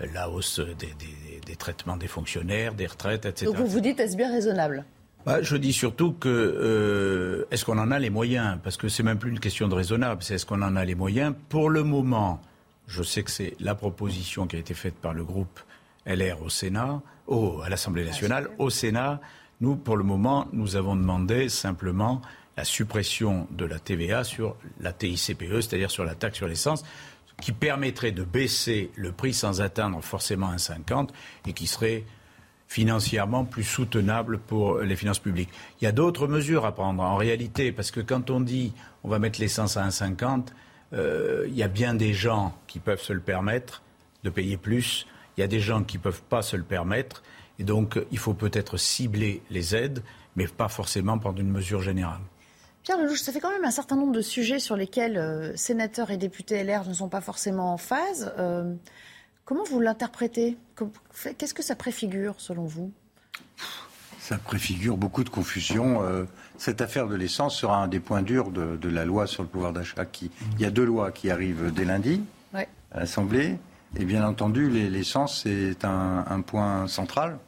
euh, 0.00 0.06
la 0.14 0.30
hausse 0.30 0.60
des, 0.60 0.94
des- 0.94 1.40
des 1.44 1.56
traitements 1.56 1.96
des 1.96 2.06
fonctionnaires, 2.06 2.72
des 2.74 2.86
retraites, 2.86 3.26
etc. 3.26 3.46
Donc 3.46 3.56
vous 3.56 3.66
vous 3.66 3.80
dites, 3.80 3.98
est-ce 3.98 4.16
bien 4.16 4.30
raisonnable? 4.30 4.84
Bah, 5.24 5.40
je 5.40 5.56
dis 5.56 5.72
surtout 5.72 6.12
que 6.12 6.28
euh, 6.28 7.46
est-ce 7.52 7.64
qu'on 7.64 7.78
en 7.78 7.92
a 7.92 7.98
les 8.00 8.10
moyens? 8.10 8.58
Parce 8.64 8.76
que 8.76 8.88
c'est 8.88 9.04
même 9.04 9.18
plus 9.18 9.30
une 9.30 9.38
question 9.38 9.68
de 9.68 9.74
raisonnable, 9.74 10.22
c'est 10.22 10.34
est-ce 10.34 10.46
qu'on 10.46 10.62
en 10.62 10.74
a 10.74 10.84
les 10.84 10.96
moyens? 10.96 11.34
Pour 11.48 11.70
le 11.70 11.84
moment, 11.84 12.40
je 12.88 13.04
sais 13.04 13.22
que 13.22 13.30
c'est 13.30 13.54
la 13.60 13.76
proposition 13.76 14.48
qui 14.48 14.56
a 14.56 14.58
été 14.58 14.74
faite 14.74 14.96
par 14.96 15.14
le 15.14 15.22
groupe 15.22 15.60
LR 16.06 16.42
au 16.42 16.48
Sénat, 16.48 17.00
au, 17.28 17.60
à 17.62 17.68
l'Assemblée 17.68 18.04
nationale. 18.04 18.50
Au 18.58 18.68
Sénat, 18.68 19.20
nous, 19.60 19.76
pour 19.76 19.96
le 19.96 20.02
moment, 20.02 20.48
nous 20.52 20.74
avons 20.74 20.96
demandé 20.96 21.48
simplement 21.48 22.20
la 22.56 22.64
suppression 22.64 23.46
de 23.52 23.64
la 23.64 23.78
TVA 23.78 24.24
sur 24.24 24.56
la 24.80 24.92
TICPE, 24.92 25.60
c'est-à-dire 25.60 25.92
sur 25.92 26.04
la 26.04 26.16
taxe 26.16 26.38
sur 26.38 26.48
l'essence, 26.48 26.84
qui 27.40 27.52
permettrait 27.52 28.10
de 28.10 28.24
baisser 28.24 28.90
le 28.96 29.12
prix 29.12 29.32
sans 29.32 29.60
atteindre 29.60 30.02
forcément 30.02 30.52
1,50 30.52 31.10
et 31.46 31.52
qui 31.52 31.68
serait 31.68 32.04
financièrement 32.72 33.44
plus 33.44 33.64
soutenable 33.64 34.38
pour 34.38 34.78
les 34.78 34.96
finances 34.96 35.18
publiques. 35.18 35.50
Il 35.80 35.84
y 35.84 35.86
a 35.86 35.92
d'autres 35.92 36.26
mesures 36.26 36.64
à 36.64 36.72
prendre 36.72 37.02
en 37.02 37.16
réalité, 37.16 37.70
parce 37.70 37.90
que 37.90 38.00
quand 38.00 38.30
on 38.30 38.40
dit 38.40 38.72
on 39.04 39.10
va 39.10 39.18
mettre 39.18 39.40
l'essence 39.40 39.76
à 39.76 39.86
1,50, 39.86 40.46
euh, 40.94 41.44
il 41.48 41.54
y 41.54 41.62
a 41.62 41.68
bien 41.68 41.92
des 41.92 42.14
gens 42.14 42.56
qui 42.66 42.78
peuvent 42.78 43.02
se 43.02 43.12
le 43.12 43.20
permettre 43.20 43.82
de 44.24 44.30
payer 44.30 44.56
plus, 44.56 45.06
il 45.36 45.42
y 45.42 45.44
a 45.44 45.48
des 45.48 45.60
gens 45.60 45.84
qui 45.84 45.98
ne 45.98 46.02
peuvent 46.02 46.22
pas 46.22 46.40
se 46.40 46.56
le 46.56 46.62
permettre, 46.62 47.22
et 47.58 47.64
donc 47.64 48.00
il 48.10 48.18
faut 48.18 48.32
peut-être 48.32 48.78
cibler 48.78 49.42
les 49.50 49.76
aides, 49.76 50.02
mais 50.34 50.46
pas 50.46 50.68
forcément 50.68 51.18
prendre 51.18 51.40
une 51.40 51.50
mesure 51.50 51.82
générale. 51.82 52.22
Pierre 52.84 52.96
Lelouch, 52.96 53.20
ça 53.20 53.32
fait 53.32 53.40
quand 53.40 53.52
même 53.52 53.66
un 53.66 53.70
certain 53.70 53.96
nombre 53.96 54.12
de 54.12 54.22
sujets 54.22 54.58
sur 54.58 54.76
lesquels 54.76 55.18
euh, 55.18 55.54
sénateurs 55.56 56.10
et 56.10 56.16
députés 56.16 56.64
LR 56.64 56.88
ne 56.88 56.94
sont 56.94 57.10
pas 57.10 57.20
forcément 57.20 57.74
en 57.74 57.76
phase. 57.76 58.32
Euh, 58.38 58.74
comment 59.44 59.64
vous 59.64 59.80
l'interprétez? 59.80 60.56
Qu'est-ce 61.38 61.54
que 61.54 61.62
ça 61.62 61.76
préfigure 61.76 62.34
selon 62.38 62.64
vous? 62.64 62.92
Ça 64.18 64.38
préfigure 64.38 64.96
beaucoup 64.96 65.24
de 65.24 65.28
confusion. 65.30 66.02
Euh, 66.04 66.24
cette 66.56 66.80
affaire 66.80 67.08
de 67.08 67.16
l'essence 67.16 67.56
sera 67.56 67.82
un 67.82 67.88
des 67.88 68.00
points 68.00 68.22
durs 68.22 68.50
de, 68.50 68.76
de 68.76 68.88
la 68.88 69.04
loi 69.04 69.26
sur 69.26 69.42
le 69.42 69.48
pouvoir 69.48 69.72
d'achat. 69.72 70.04
Qui... 70.04 70.30
Il 70.54 70.60
y 70.60 70.64
a 70.64 70.70
deux 70.70 70.84
lois 70.84 71.10
qui 71.10 71.30
arrivent 71.30 71.72
dès 71.72 71.84
lundi 71.84 72.22
Ouais. 72.54 72.68
à 72.92 73.00
l'Assemblée. 73.00 73.58
Et 73.96 74.04
bien 74.04 74.26
entendu, 74.26 74.70
les- 74.70 74.88
l'essence, 74.88 75.42
c'est 75.42 75.84
un, 75.84 76.24
un 76.28 76.40
point 76.40 76.86
central. 76.86 77.38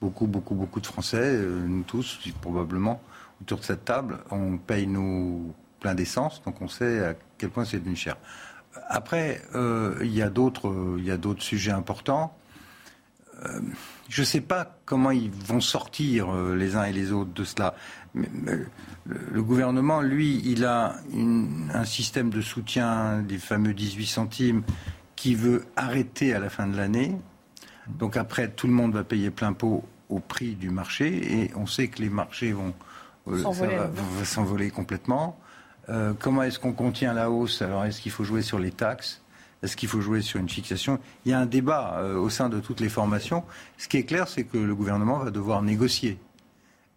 Beaucoup, 0.00 0.26
beaucoup, 0.26 0.54
beaucoup 0.54 0.80
de 0.80 0.86
Français, 0.86 1.16
euh, 1.22 1.64
nous 1.66 1.82
tous, 1.82 2.20
probablement, 2.42 3.00
autour 3.40 3.58
de 3.60 3.64
cette 3.64 3.84
table, 3.84 4.18
on 4.30 4.58
paye 4.58 4.86
nos 4.86 5.54
plein 5.80 5.94
d'essence, 5.94 6.42
donc 6.44 6.60
on 6.62 6.68
sait 6.68 7.04
à 7.04 7.14
quel 7.38 7.50
point 7.50 7.64
c'est 7.64 7.78
devenu 7.78 7.96
cher. 7.96 8.16
Après, 8.88 9.42
euh, 9.54 9.96
il 10.02 10.12
y 10.14 10.22
a 10.22 10.30
d'autres 10.30 10.96
il 10.98 11.04
y 11.04 11.10
a 11.10 11.16
d'autres 11.16 11.42
sujets 11.42 11.72
importants. 11.72 12.36
Euh, 13.44 13.60
je 14.08 14.22
ne 14.22 14.26
sais 14.26 14.40
pas 14.40 14.78
comment 14.86 15.10
ils 15.10 15.30
vont 15.30 15.60
sortir 15.60 16.30
euh, 16.34 16.54
les 16.56 16.74
uns 16.76 16.84
et 16.84 16.92
les 16.92 17.12
autres 17.12 17.34
de 17.34 17.44
cela. 17.44 17.74
Mais, 18.14 18.30
mais 18.32 18.52
le, 19.04 19.18
le 19.30 19.42
gouvernement, 19.42 20.00
lui, 20.00 20.40
il 20.44 20.64
a 20.64 20.94
une- 21.12 21.70
un 21.74 21.84
système 21.84 22.30
de 22.30 22.40
soutien 22.40 23.20
des 23.20 23.36
fameux 23.38 23.74
18 23.74 24.06
centimes 24.06 24.62
qui 25.16 25.34
veut 25.34 25.64
arrêter 25.76 26.32
à 26.34 26.38
la 26.38 26.48
fin 26.48 26.66
de 26.66 26.76
l'année. 26.76 27.14
Donc 27.98 28.16
après, 28.16 28.48
tout 28.50 28.66
le 28.66 28.72
monde 28.72 28.94
va 28.94 29.04
payer 29.04 29.30
plein 29.30 29.52
pot 29.52 29.84
au 30.08 30.18
prix 30.20 30.54
du 30.54 30.70
marché 30.70 31.40
et 31.42 31.50
on 31.56 31.66
sait 31.66 31.88
que 31.88 32.00
les 32.00 32.08
marchés 32.10 32.52
vont 32.52 32.72
euh, 33.28 33.42
s'envoler 34.24 34.70
complètement. 34.70 35.38
Euh, 35.88 36.12
comment 36.18 36.42
est-ce 36.42 36.58
qu'on 36.58 36.72
contient 36.72 37.12
la 37.14 37.30
hausse? 37.30 37.62
Alors 37.62 37.84
est-ce 37.84 38.00
qu'il 38.00 38.12
faut 38.12 38.24
jouer 38.24 38.42
sur 38.42 38.58
les 38.58 38.70
taxes? 38.72 39.20
Est-ce 39.62 39.76
qu'il 39.76 39.88
faut 39.88 40.00
jouer 40.00 40.20
sur 40.20 40.38
une 40.40 40.48
fixation? 40.48 40.98
Il 41.24 41.30
y 41.30 41.34
a 41.34 41.38
un 41.38 41.46
débat 41.46 41.98
euh, 42.00 42.16
au 42.18 42.28
sein 42.28 42.48
de 42.48 42.60
toutes 42.60 42.80
les 42.80 42.88
formations. 42.88 43.42
Ce 43.78 43.88
qui 43.88 43.96
est 43.96 44.02
clair, 44.04 44.28
c'est 44.28 44.44
que 44.44 44.58
le 44.58 44.74
gouvernement 44.74 45.18
va 45.18 45.30
devoir 45.30 45.62
négocier. 45.62 46.18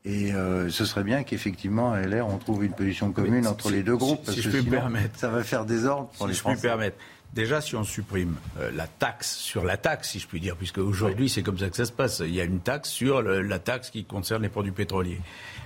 Et 0.06 0.34
euh, 0.34 0.70
ce 0.70 0.86
serait 0.86 1.04
bien 1.04 1.24
qu'effectivement, 1.24 1.92
à 1.94 2.02
LR, 2.02 2.28
on 2.28 2.38
trouve 2.38 2.64
une 2.64 2.72
position 2.74 3.12
commune 3.12 3.44
si- 3.44 3.50
entre 3.50 3.70
les 3.70 3.84
deux 3.84 3.98
groupes. 3.98 4.20
si 4.22 4.26
parce 4.26 4.38
je 4.38 4.44
que 4.44 4.52
peux 4.52 4.58
me 4.58 4.64
sinon, 4.64 4.72
permettre. 4.80 5.20
Ça 5.20 5.30
va 5.30 5.44
faire 5.44 5.66
désordre 5.66 6.08
pour 6.10 6.26
si 6.26 6.28
les 6.28 6.34
je 6.34 6.40
puis 6.42 6.50
me 6.50 6.56
Français. 6.56 6.68
permettre. 6.68 6.98
Déjà, 7.34 7.62
si 7.62 7.76
on 7.76 7.84
supprime 7.84 8.36
euh, 8.60 8.72
la 8.76 8.88
taxe 8.88 9.36
sur 9.36 9.64
la 9.64 9.78
taxe, 9.78 10.10
si 10.10 10.20
je 10.20 10.28
puis 10.28 10.40
dire, 10.40 10.56
puisque 10.56 10.80
aujourd'hui 10.80 11.30
c'est 11.30 11.44
comme 11.44 11.60
ça 11.60 11.70
que 11.70 11.76
ça 11.76 11.86
se 11.86 11.92
passe. 11.92 12.20
Il 12.26 12.34
y 12.34 12.42
a 12.42 12.44
une 12.44 12.60
taxe 12.60 12.90
sur 12.90 13.22
le- 13.22 13.42
la 13.42 13.60
taxe 13.60 13.92
qui 13.92 14.04
concerne 14.04 14.42
les 14.42 14.50
produits 14.50 14.72
pétroliers. 14.72 15.22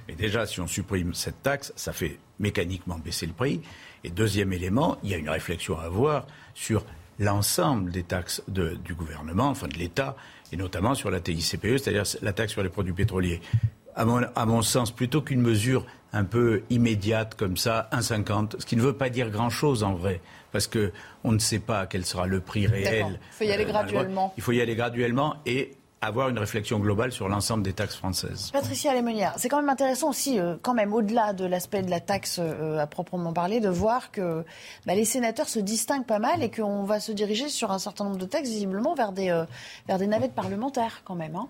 Mais 0.07 0.15
déjà, 0.15 0.45
si 0.45 0.59
on 0.61 0.67
supprime 0.67 1.13
cette 1.13 1.41
taxe, 1.43 1.71
ça 1.75 1.93
fait 1.93 2.17
mécaniquement 2.39 2.97
baisser 2.97 3.25
le 3.25 3.33
prix. 3.33 3.61
Et 4.03 4.09
deuxième 4.09 4.51
élément, 4.53 4.97
il 5.03 5.09
y 5.11 5.13
a 5.13 5.17
une 5.17 5.29
réflexion 5.29 5.79
à 5.79 5.83
avoir 5.83 6.27
sur 6.53 6.85
l'ensemble 7.19 7.91
des 7.91 8.03
taxes 8.03 8.43
de- 8.47 8.75
du 8.83 8.93
gouvernement, 8.95 9.47
enfin 9.49 9.67
de 9.67 9.77
l'État, 9.77 10.15
et 10.51 10.57
notamment 10.57 10.93
sur 10.95 11.09
la 11.11 11.19
TICPE, 11.19 11.77
c'est-à-dire 11.77 12.03
la 12.21 12.33
taxe 12.33 12.51
sur 12.53 12.63
les 12.63 12.69
produits 12.69 12.93
pétroliers. 12.93 13.39
À 13.95 14.05
mon, 14.05 14.21
à 14.35 14.45
mon 14.45 14.61
sens, 14.63 14.91
plutôt 14.91 15.21
qu'une 15.21 15.41
mesure 15.41 15.85
un 16.11 16.25
peu 16.25 16.63
immédiate 16.69 17.35
comme 17.35 17.57
ça, 17.57 17.87
1,50, 17.91 18.55
ce 18.59 18.65
qui 18.65 18.75
ne 18.75 18.81
veut 18.81 18.93
pas 18.93 19.09
dire 19.09 19.29
grand-chose 19.29 19.83
en 19.83 19.93
vrai, 19.93 20.19
parce 20.51 20.67
que 20.67 20.91
on 21.23 21.31
ne 21.31 21.39
sait 21.39 21.59
pas 21.59 21.85
quel 21.85 22.03
sera 22.05 22.25
le 22.27 22.39
prix 22.39 22.65
réel. 22.67 23.19
Il 23.31 23.33
faut 23.37 23.43
y 23.45 23.51
aller 23.51 23.63
euh, 23.63 23.67
graduellement. 23.67 24.33
Il 24.37 24.43
faut 24.43 24.51
y 24.51 24.61
aller 24.61 24.75
graduellement 24.75 25.37
et 25.45 25.71
avoir 26.05 26.29
une 26.29 26.39
réflexion 26.39 26.79
globale 26.79 27.11
sur 27.11 27.27
l'ensemble 27.29 27.63
des 27.63 27.73
taxes 27.73 27.95
françaises. 27.95 28.49
Patricia 28.51 28.93
Lémonière, 28.93 29.33
c'est 29.37 29.49
quand 29.49 29.57
même 29.61 29.69
intéressant 29.69 30.09
aussi, 30.09 30.39
euh, 30.39 30.55
quand 30.61 30.73
même, 30.73 30.93
au-delà 30.93 31.33
de 31.33 31.45
l'aspect 31.45 31.81
de 31.81 31.89
la 31.89 31.99
taxe 31.99 32.37
euh, 32.39 32.77
à 32.79 32.87
proprement 32.87 33.33
parler, 33.33 33.59
de 33.59 33.69
voir 33.69 34.11
que 34.11 34.43
bah, 34.85 34.95
les 34.95 35.05
sénateurs 35.05 35.49
se 35.49 35.59
distinguent 35.59 36.05
pas 36.05 36.19
mal 36.19 36.43
et 36.43 36.49
qu'on 36.51 36.83
va 36.83 36.99
se 36.99 37.11
diriger 37.11 37.49
sur 37.49 37.71
un 37.71 37.79
certain 37.79 38.03
nombre 38.05 38.17
de 38.17 38.25
textes, 38.25 38.51
visiblement, 38.51 38.95
vers 38.95 39.11
des, 39.11 39.29
euh, 39.29 39.45
vers 39.87 39.97
des 39.97 40.07
navettes 40.07 40.33
parlementaires, 40.33 41.01
quand 41.05 41.15
même. 41.15 41.35
hein. 41.35 41.47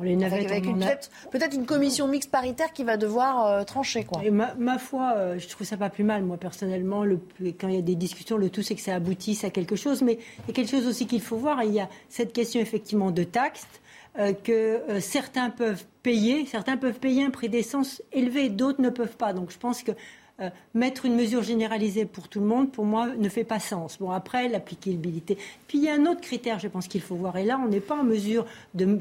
les 0.00 0.16
navettes, 0.16 0.50
avec 0.50 0.64
a- 0.66 1.28
peut-être 1.30 1.54
une 1.54 1.66
commission 1.66 2.08
mixte 2.08 2.30
paritaire 2.30 2.72
qui 2.72 2.82
va 2.82 2.96
devoir 2.96 3.44
euh, 3.46 3.62
trancher. 3.64 4.04
Quoi. 4.04 4.22
Et 4.24 4.30
ma, 4.30 4.54
ma 4.54 4.78
foi, 4.78 5.12
euh, 5.16 5.38
je 5.38 5.46
trouve 5.48 5.66
ça 5.66 5.76
pas 5.76 5.90
plus 5.90 6.02
mal, 6.04 6.22
moi, 6.22 6.38
personnellement. 6.38 7.04
Le, 7.04 7.20
quand 7.60 7.68
il 7.68 7.74
y 7.74 7.78
a 7.78 7.82
des 7.82 7.94
discussions, 7.94 8.38
le 8.38 8.48
tout, 8.48 8.62
c'est 8.62 8.74
que 8.74 8.80
ça 8.80 8.94
aboutisse 8.94 9.44
à 9.44 9.50
quelque 9.50 9.76
chose. 9.76 10.00
Mais 10.00 10.14
il 10.44 10.48
y 10.48 10.50
a 10.50 10.54
quelque 10.54 10.70
chose 10.70 10.86
aussi 10.86 11.06
qu'il 11.06 11.20
faut 11.20 11.36
voir. 11.36 11.62
Il 11.62 11.74
y 11.74 11.80
a 11.80 11.90
cette 12.08 12.32
question, 12.32 12.58
effectivement, 12.60 13.10
de 13.10 13.22
taxes 13.22 13.66
que 14.14 14.52
euh, 14.52 15.00
certains 15.00 15.50
peuvent 15.50 15.84
payer. 16.02 16.46
Certains 16.46 16.76
peuvent 16.76 16.98
payer 16.98 17.24
un 17.24 17.30
prix 17.30 17.48
d'essence 17.48 18.02
élevé, 18.12 18.48
d'autres 18.48 18.82
ne 18.82 18.90
peuvent 18.90 19.16
pas. 19.16 19.32
Donc, 19.32 19.50
je 19.50 19.58
pense 19.58 19.82
que 19.82 19.92
euh, 20.40 20.50
mettre 20.74 21.04
une 21.04 21.14
mesure 21.14 21.42
généralisée 21.42 22.04
pour 22.04 22.28
tout 22.28 22.40
le 22.40 22.46
monde, 22.46 22.72
pour 22.72 22.84
moi, 22.84 23.08
ne 23.08 23.28
fait 23.28 23.44
pas 23.44 23.60
sens. 23.60 23.98
Bon, 23.98 24.10
après, 24.10 24.48
l'applicabilité. 24.48 25.36
Puis, 25.68 25.78
il 25.78 25.84
y 25.84 25.88
a 25.88 25.94
un 25.94 26.06
autre 26.06 26.20
critère, 26.20 26.58
je 26.58 26.68
pense 26.68 26.88
qu'il 26.88 27.00
faut 27.02 27.14
voir. 27.14 27.36
Et 27.36 27.44
là, 27.44 27.60
on 27.62 27.68
n'est 27.68 27.80
pas 27.80 27.96
en 27.96 28.04
mesure 28.04 28.46
de, 28.74 28.98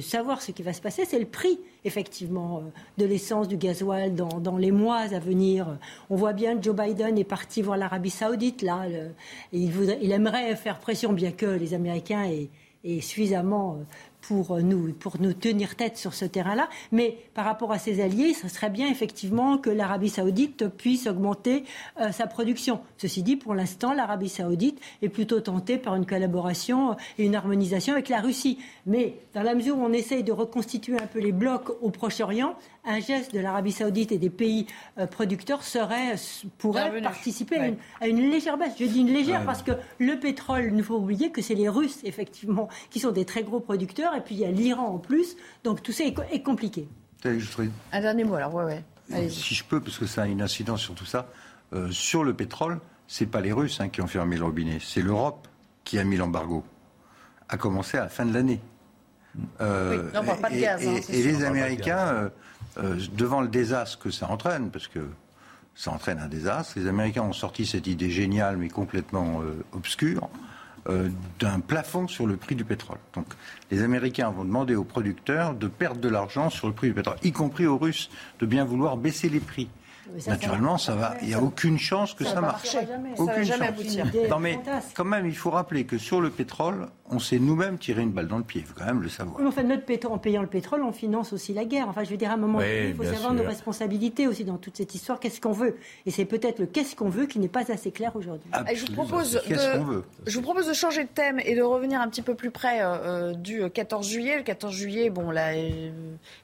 savoir 0.00 0.42
ce 0.42 0.52
qui 0.52 0.62
va 0.62 0.72
se 0.72 0.80
passer. 0.80 1.04
C'est 1.06 1.18
le 1.18 1.26
prix, 1.26 1.58
effectivement, 1.84 2.58
euh, 2.58 2.60
de 2.98 3.06
l'essence, 3.06 3.48
du 3.48 3.56
gasoil 3.56 4.14
dans, 4.14 4.38
dans 4.38 4.56
les 4.56 4.70
mois 4.70 4.98
à 4.98 5.18
venir. 5.18 5.66
On 6.08 6.16
voit 6.16 6.34
bien 6.34 6.56
que 6.56 6.62
Joe 6.62 6.76
Biden 6.76 7.18
est 7.18 7.24
parti 7.24 7.62
voir 7.62 7.76
l'Arabie 7.76 8.10
Saoudite, 8.10 8.62
là. 8.62 8.84
il, 9.52 9.70
voudrait- 9.70 9.98
il 10.02 10.12
aimerait 10.12 10.54
faire 10.56 10.78
pression, 10.78 11.12
bien 11.12 11.32
que 11.32 11.46
les 11.46 11.74
Américains 11.74 12.24
aient, 12.24 12.48
suffisamment 13.00 13.78
euh, 13.78 13.84
pour 14.20 14.58
nous, 14.58 14.92
pour 14.92 15.20
nous 15.20 15.32
tenir 15.32 15.76
tête 15.76 15.96
sur 15.96 16.14
ce 16.14 16.24
terrain-là. 16.24 16.68
Mais 16.92 17.18
par 17.34 17.44
rapport 17.44 17.72
à 17.72 17.78
ses 17.78 18.02
alliés, 18.02 18.34
ce 18.34 18.48
serait 18.48 18.70
bien 18.70 18.88
effectivement 18.88 19.58
que 19.58 19.70
l'Arabie 19.70 20.08
saoudite 20.08 20.68
puisse 20.68 21.06
augmenter 21.06 21.64
euh, 22.00 22.12
sa 22.12 22.26
production. 22.26 22.80
Ceci 22.98 23.22
dit, 23.22 23.36
pour 23.36 23.54
l'instant, 23.54 23.92
l'Arabie 23.92 24.28
saoudite 24.28 24.80
est 25.02 25.08
plutôt 25.08 25.40
tentée 25.40 25.78
par 25.78 25.94
une 25.94 26.06
collaboration 26.06 26.96
et 27.18 27.24
une 27.24 27.34
harmonisation 27.34 27.94
avec 27.94 28.08
la 28.08 28.20
Russie. 28.20 28.58
Mais 28.86 29.16
dans 29.34 29.42
la 29.42 29.54
mesure 29.54 29.78
où 29.78 29.82
on 29.82 29.92
essaye 29.92 30.22
de 30.22 30.32
reconstituer 30.32 30.96
un 30.96 31.06
peu 31.06 31.18
les 31.18 31.32
blocs 31.32 31.70
au 31.82 31.90
Proche-Orient, 31.90 32.56
un 32.84 33.00
geste 33.00 33.34
de 33.34 33.40
l'Arabie 33.40 33.72
saoudite 33.72 34.10
et 34.12 34.18
des 34.18 34.30
pays 34.30 34.66
euh, 34.98 35.06
producteurs 35.06 35.62
serait, 35.62 36.14
pourrait 36.58 36.84
Bienvenue. 36.84 37.02
participer 37.02 37.56
à, 37.58 37.66
une, 37.68 37.76
à 38.00 38.08
une 38.08 38.30
légère 38.30 38.56
baisse. 38.56 38.72
Je 38.78 38.84
dis 38.86 39.00
une 39.00 39.12
légère 39.12 39.40
Ouais. 39.40 39.46
parce 39.46 39.62
que 39.62 39.72
le 39.98 40.18
pétrole, 40.18 40.64
il 40.68 40.74
ne 40.74 40.82
faut 40.82 40.96
oublier 40.96 41.30
que 41.30 41.42
c'est 41.42 41.54
les 41.54 41.68
Russes, 41.68 42.00
effectivement, 42.04 42.68
qui 42.90 42.98
sont 43.00 43.10
des 43.10 43.24
très 43.24 43.42
gros 43.42 43.60
producteurs, 43.60 44.14
et 44.14 44.20
puis 44.22 44.34
il 44.34 44.40
y 44.40 44.44
a 44.44 44.50
l'Iran 44.50 44.86
en 44.86 44.98
plus, 44.98 45.36
donc 45.64 45.82
tout 45.82 45.92
ça 45.92 46.04
est, 46.04 46.14
co- 46.14 46.22
est 46.32 46.42
compliqué. 46.42 46.88
Un 47.24 48.00
dernier 48.00 48.24
mot 48.24 48.34
alors, 48.36 48.54
ouais, 48.54 48.64
ouais. 48.64 48.84
Allez-y. 49.12 49.30
si 49.30 49.54
je 49.54 49.64
peux, 49.64 49.80
parce 49.80 49.98
que 49.98 50.06
ça 50.06 50.22
a 50.22 50.26
une 50.26 50.40
incidence 50.40 50.80
sur 50.80 50.94
tout 50.94 51.04
ça, 51.04 51.28
euh, 51.74 51.90
sur 51.90 52.24
le 52.24 52.32
pétrole, 52.32 52.80
c'est 53.08 53.26
pas 53.26 53.40
les 53.40 53.52
Russes 53.52 53.80
hein, 53.80 53.88
qui 53.88 54.00
ont 54.00 54.06
fermé 54.06 54.36
le 54.38 54.44
robinet, 54.44 54.78
c'est 54.80 55.02
l'Europe 55.02 55.46
qui 55.84 55.98
a 55.98 56.04
mis 56.04 56.16
l'embargo, 56.16 56.64
à 57.48 57.56
commencer 57.58 57.98
à 57.98 58.02
la 58.02 58.08
fin 58.08 58.24
de 58.24 58.32
l'année. 58.32 58.60
Euh, 59.60 60.04
Oui, 60.04 60.10
non, 60.14 60.36
pas 60.36 60.48
de 60.50 60.54
et, 60.56 60.60
gaz, 60.60 60.86
hein, 60.86 60.96
et- 61.08 61.22
les 61.22 61.44
Américains, 61.44 61.98
euh, 62.08 62.28
euh, 62.78 62.96
devant 63.16 63.40
le 63.40 63.48
désastre 63.48 63.98
que 63.98 64.10
ça 64.10 64.28
entraîne, 64.30 64.70
parce 64.70 64.88
que 64.88 65.00
ça 65.74 65.90
entraîne 65.90 66.18
un 66.18 66.28
désastre, 66.28 66.74
les 66.76 66.86
Américains 66.86 67.22
ont 67.22 67.32
sorti 67.32 67.66
cette 67.66 67.86
idée 67.86 68.10
géniale 68.10 68.56
mais 68.56 68.68
complètement 68.68 69.40
euh, 69.42 69.64
obscure 69.72 70.28
euh, 70.88 71.08
d'un 71.38 71.60
plafond 71.60 72.06
sur 72.08 72.26
le 72.26 72.36
prix 72.36 72.54
du 72.54 72.64
pétrole. 72.64 72.98
Donc 73.14 73.26
les 73.70 73.82
Américains 73.82 74.30
vont 74.30 74.44
demander 74.44 74.74
aux 74.74 74.84
producteurs 74.84 75.54
de 75.54 75.68
perdre 75.68 76.00
de 76.00 76.08
l'argent 76.08 76.50
sur 76.50 76.68
le 76.68 76.74
prix 76.74 76.88
du 76.88 76.94
pétrole, 76.94 77.16
y 77.22 77.32
compris 77.32 77.66
aux 77.66 77.78
Russes 77.78 78.10
de 78.40 78.46
bien 78.46 78.64
vouloir 78.64 78.96
baisser 78.96 79.28
les 79.28 79.40
prix. 79.40 79.68
Ça, 80.18 80.32
Naturellement, 80.32 80.76
ça 80.76 80.92
ça 80.92 80.98
va-. 80.98 81.14
Il 81.22 81.28
n'y 81.28 81.34
a 81.34 81.42
aucune 81.42 81.78
chance 81.78 82.14
que 82.14 82.24
ça 82.24 82.34
ça, 82.34 82.40
marche. 82.40 82.68
Ça 82.68 82.80
Aucune 83.16 83.44
jamais 83.44 83.68
chance. 83.68 84.06
Non 84.28 84.38
mais 84.38 84.58
quand 84.94 85.04
même, 85.04 85.26
il 85.26 85.36
faut 85.36 85.50
rappeler 85.50 85.84
que 85.84 85.98
sur 85.98 86.20
le 86.20 86.30
pétrole, 86.30 86.88
on 87.10 87.18
s'est 87.18 87.38
nous-mêmes 87.38 87.78
tiré 87.78 88.02
une 88.02 88.12
balle 88.12 88.28
dans 88.28 88.38
le 88.38 88.44
pied. 88.44 88.60
Il 88.62 88.66
faut 88.66 88.74
quand 88.78 88.86
même 88.86 89.02
le 89.02 89.08
savoir. 89.08 89.36
Oui, 89.36 89.42
mais 89.42 89.48
enfin, 89.48 89.62
notre 89.62 89.84
pétrole, 89.84 90.12
en 90.12 90.18
payant 90.18 90.42
le 90.42 90.48
pétrole, 90.48 90.82
on 90.82 90.92
finance 90.92 91.32
aussi 91.32 91.52
la 91.52 91.64
guerre. 91.64 91.88
Enfin, 91.88 92.04
je 92.04 92.10
veux 92.10 92.16
dire, 92.16 92.30
à 92.30 92.34
un 92.34 92.36
moment 92.36 92.58
Oui, 92.58 92.64
donné, 92.64 92.88
il 92.90 92.94
faut 92.94 93.02
savoir 93.04 93.32
sûr. 93.32 93.34
nos 93.34 93.44
responsabilités 93.44 94.26
aussi 94.26 94.44
dans 94.44 94.56
toute 94.58 94.76
cette 94.76 94.94
histoire. 94.94 95.18
Qu'est-ce 95.20 95.40
qu'on 95.40 95.52
veut? 95.52 95.76
Et 96.06 96.10
c'est 96.10 96.24
peut-être 96.24 96.58
le 96.60 96.66
qu'est-ce 96.66 96.94
qu'on 96.96 97.08
veut 97.08 97.26
qui 97.26 97.38
n'est 97.38 97.48
pas 97.48 97.70
assez 97.70 97.90
clair 97.90 98.14
aujourd'hui. 98.16 98.50
Je 98.74 98.86
vous 98.86 98.92
propose 98.92 99.40
Qu'est-ce 99.46 99.72
de- 99.74 99.78
qu'on 99.78 99.84
veut 99.84 100.04
Je 100.26 100.36
vous 100.36 100.42
propose 100.42 100.66
de 100.68 100.72
changer 100.72 101.04
de 101.04 101.08
thème 101.08 101.40
et 101.44 101.54
de 101.54 101.62
revenir 101.62 102.00
un 102.00 102.08
petit 102.08 102.22
peu 102.22 102.34
plus 102.34 102.50
près 102.50 102.80
euh, 102.82 102.86
euh, 103.30 103.34
du 103.34 103.62
14 103.68 104.06
juillet. 104.08 104.36
Le 104.38 104.42
14 104.42 104.72
juillet, 104.74 105.10
bon, 105.10 105.28
on 105.28 105.30
l'a 105.30 105.54
euh, 105.54 105.90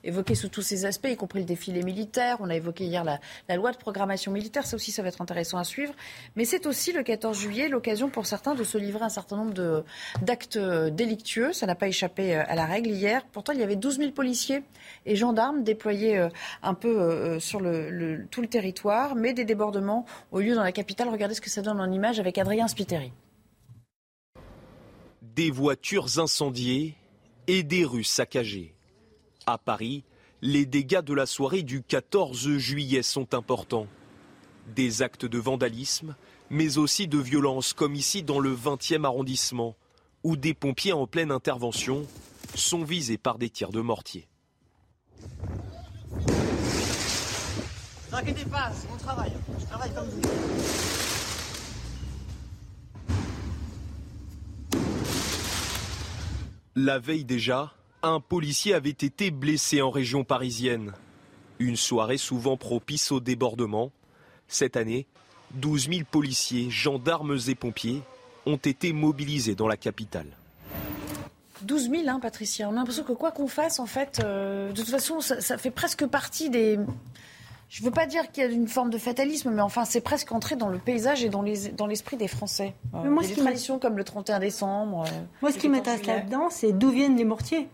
évoqué 0.05 0.35
sous 0.35 0.49
tous 0.49 0.63
ses 0.63 0.85
aspects, 0.85 1.09
y 1.11 1.17
compris 1.17 1.41
le 1.41 1.45
défilé 1.47 1.83
militaire. 1.83 2.37
On 2.41 2.51
a 2.51 2.55
évoqué 2.57 2.85
hier 2.85 3.05
la, 3.05 3.19
la 3.49 3.57
loi 3.57 3.73
de 3.73 3.77
programmation 3.77 4.33
militaire. 4.33 4.67
Ça 4.67 4.77
aussi, 4.77 4.91
ça 4.91 5.03
va 5.03 5.09
être 5.09 5.21
intéressant 5.23 5.59
à 5.59 5.65
suivre. 5.65 5.95
Mais 6.35 6.45
c'est 6.45 6.67
aussi 6.67 6.93
le 6.93 7.03
14 7.03 7.39
juillet 7.39 7.69
l'occasion 7.69 8.09
pour 8.09 8.27
certains 8.27 8.55
de 8.55 8.65
se 8.65 8.79
livrer 8.79 9.03
à 9.03 9.07
un 9.07 9.11
certain 9.11 9.37
nombre 9.37 9.55
de- 9.55 9.83
d'actes 10.23 10.56
euh, 10.57 10.91
délictueux. 10.91 11.53
Ça 11.53 11.67
n'a 11.67 11.75
pas 11.75 11.89
échappé 11.89 12.37
euh, 12.37 12.43
à 12.47 12.55
la 12.55 12.67
règle 12.67 12.91
hier. 12.91 13.25
Pourtant, 13.33 13.53
il 13.53 13.61
y 13.61 13.63
avait 13.63 13.77
12 13.77 13.99
000 13.99 14.11
policiers 14.13 14.63
et 15.05 15.17
gendarmes 15.17 15.63
déployés 15.63 16.19
euh, 16.19 16.29
un 16.63 16.75
peu 16.75 17.39
sur 17.41 17.61
tout 18.31 18.41
le 18.41 18.47
territoire, 18.49 19.15
mais 19.15 19.33
des 19.33 19.45
débordements 19.45 20.05
au 20.33 20.41
lieu 20.41 20.55
dans 20.55 20.63
la 20.63 20.73
capitale. 20.73 21.09
Regardez 21.09 21.35
ce 21.35 21.41
que 21.41 21.51
ça 21.51 21.63
donne 21.63 21.81
en 21.81 21.91
image 21.91 22.21
avec 22.21 22.39
Adrien 22.39 22.69
Spiteri. 22.69 23.13
Des 25.23 25.51
voitures 25.51 26.19
incendiées 26.19 26.95
et 27.47 27.63
des 27.63 27.85
rues 27.85 28.05
saccagées. 28.05 28.75
À 29.47 29.59
Paris, 29.59 30.05
les 30.43 30.67
dégâts 30.67 31.03
de 31.03 31.15
la 31.15 31.27
soirée 31.27 31.63
du 31.63 31.83
14 31.83 32.57
juillet 32.59 33.03
sont 33.03 33.35
importants. 33.35 33.87
Des 34.75 35.03
actes 35.03 35.27
de 35.27 35.39
vandalisme, 35.39 36.15
mais 36.51 36.79
aussi 36.79 37.09
de 37.09 37.19
violence 37.19 37.73
comme 37.73 37.95
ici 37.95 38.23
dans 38.23 38.41
le 38.41 38.55
20e 38.55 39.05
arrondissement, 39.05 39.77
où 40.27 40.37
des 40.37 40.55
pompiers 40.55 40.93
en 40.93 41.07
pleine 41.07 41.31
intervention 41.31 42.05
sont 42.57 42.83
visés 42.83 43.17
par 43.17 43.39
des 43.39 43.49
tirs 43.49 43.71
de 43.71 43.81
mortier. 43.81 44.27
Ne 48.11 48.17
inquiétez 48.17 48.45
pas, 48.47 48.73
c'est 48.75 48.91
mon 48.91 48.97
travail. 48.97 49.31
Je 49.61 49.67
travaille 49.67 49.95
comme 49.95 50.09
vous. 50.09 50.23
La 56.75 56.99
veille 56.99 57.25
déjà, 57.25 57.73
un 58.03 58.19
policier 58.19 58.75
avait 58.75 58.91
été 58.91 59.31
blessé 59.31 59.81
en 59.81 59.91
région 59.91 60.25
parisienne. 60.25 60.93
Une 61.61 61.77
soirée 61.77 62.19
souvent 62.19 62.57
propice 62.57 63.13
au 63.13 63.21
débordement. 63.21 63.93
Cette 64.49 64.77
année, 64.77 65.07
12 65.53 65.89
000 65.89 66.01
policiers, 66.11 66.69
gendarmes 66.69 67.39
et 67.47 67.55
pompiers 67.55 68.03
ont 68.47 68.57
été 68.57 68.93
mobilisés 68.93 69.55
dans 69.55 69.69
la 69.69 69.77
capitale. 69.77 70.27
12 71.63 71.91
000, 71.91 72.03
hein, 72.09 72.21
Patricia. 72.21 72.69
On 72.69 72.73
a 72.73 72.77
l'impression 72.77 73.03
que 73.03 73.13
quoi 73.13 73.31
qu'on 73.33 73.49
fasse, 73.49 73.81
en 73.81 73.87
fait, 73.87 74.21
euh, 74.23 74.71
de 74.73 74.77
toute 74.77 74.91
façon, 74.91 75.21
ça, 75.21 75.41
ça 75.41 75.57
fait 75.59 75.71
presque 75.71 76.07
partie 76.07 76.51
des. 76.51 76.79
Je 77.69 77.81
ne 77.83 77.87
veux 77.87 77.93
pas 77.93 78.07
dire 78.07 78.31
qu'il 78.31 78.45
y 78.45 78.47
a 78.47 78.51
une 78.51 78.69
forme 78.69 78.91
de 78.91 78.99
fatalisme, 78.99 79.51
mais 79.51 79.63
enfin, 79.63 79.85
c'est 79.85 80.01
presque 80.01 80.31
entré 80.31 80.55
dans 80.55 80.69
le 80.69 80.79
paysage 80.79 81.25
et 81.25 81.29
dans 81.29 81.43
les- 81.43 81.71
dans 81.71 81.87
l'esprit 81.89 82.17
des 82.17 82.29
Français. 82.29 82.75
Euh, 82.95 82.99
Mais 83.03 83.09
moi, 83.11 83.23
des 83.25 83.35
traditions 83.35 83.79
comme 83.81 83.97
le 83.97 84.05
31 84.05 84.39
décembre. 84.39 85.05
euh, 85.07 85.11
Moi, 85.43 85.51
ce 85.51 85.57
qui 85.59 85.69
14 85.69 85.71
m'intéresse 85.73 86.07
là-dedans, 86.07 86.49
c'est 86.51 86.73
d'où 86.73 86.91
viennent 86.91 87.17
les 87.17 87.25
mortiers. 87.25 87.69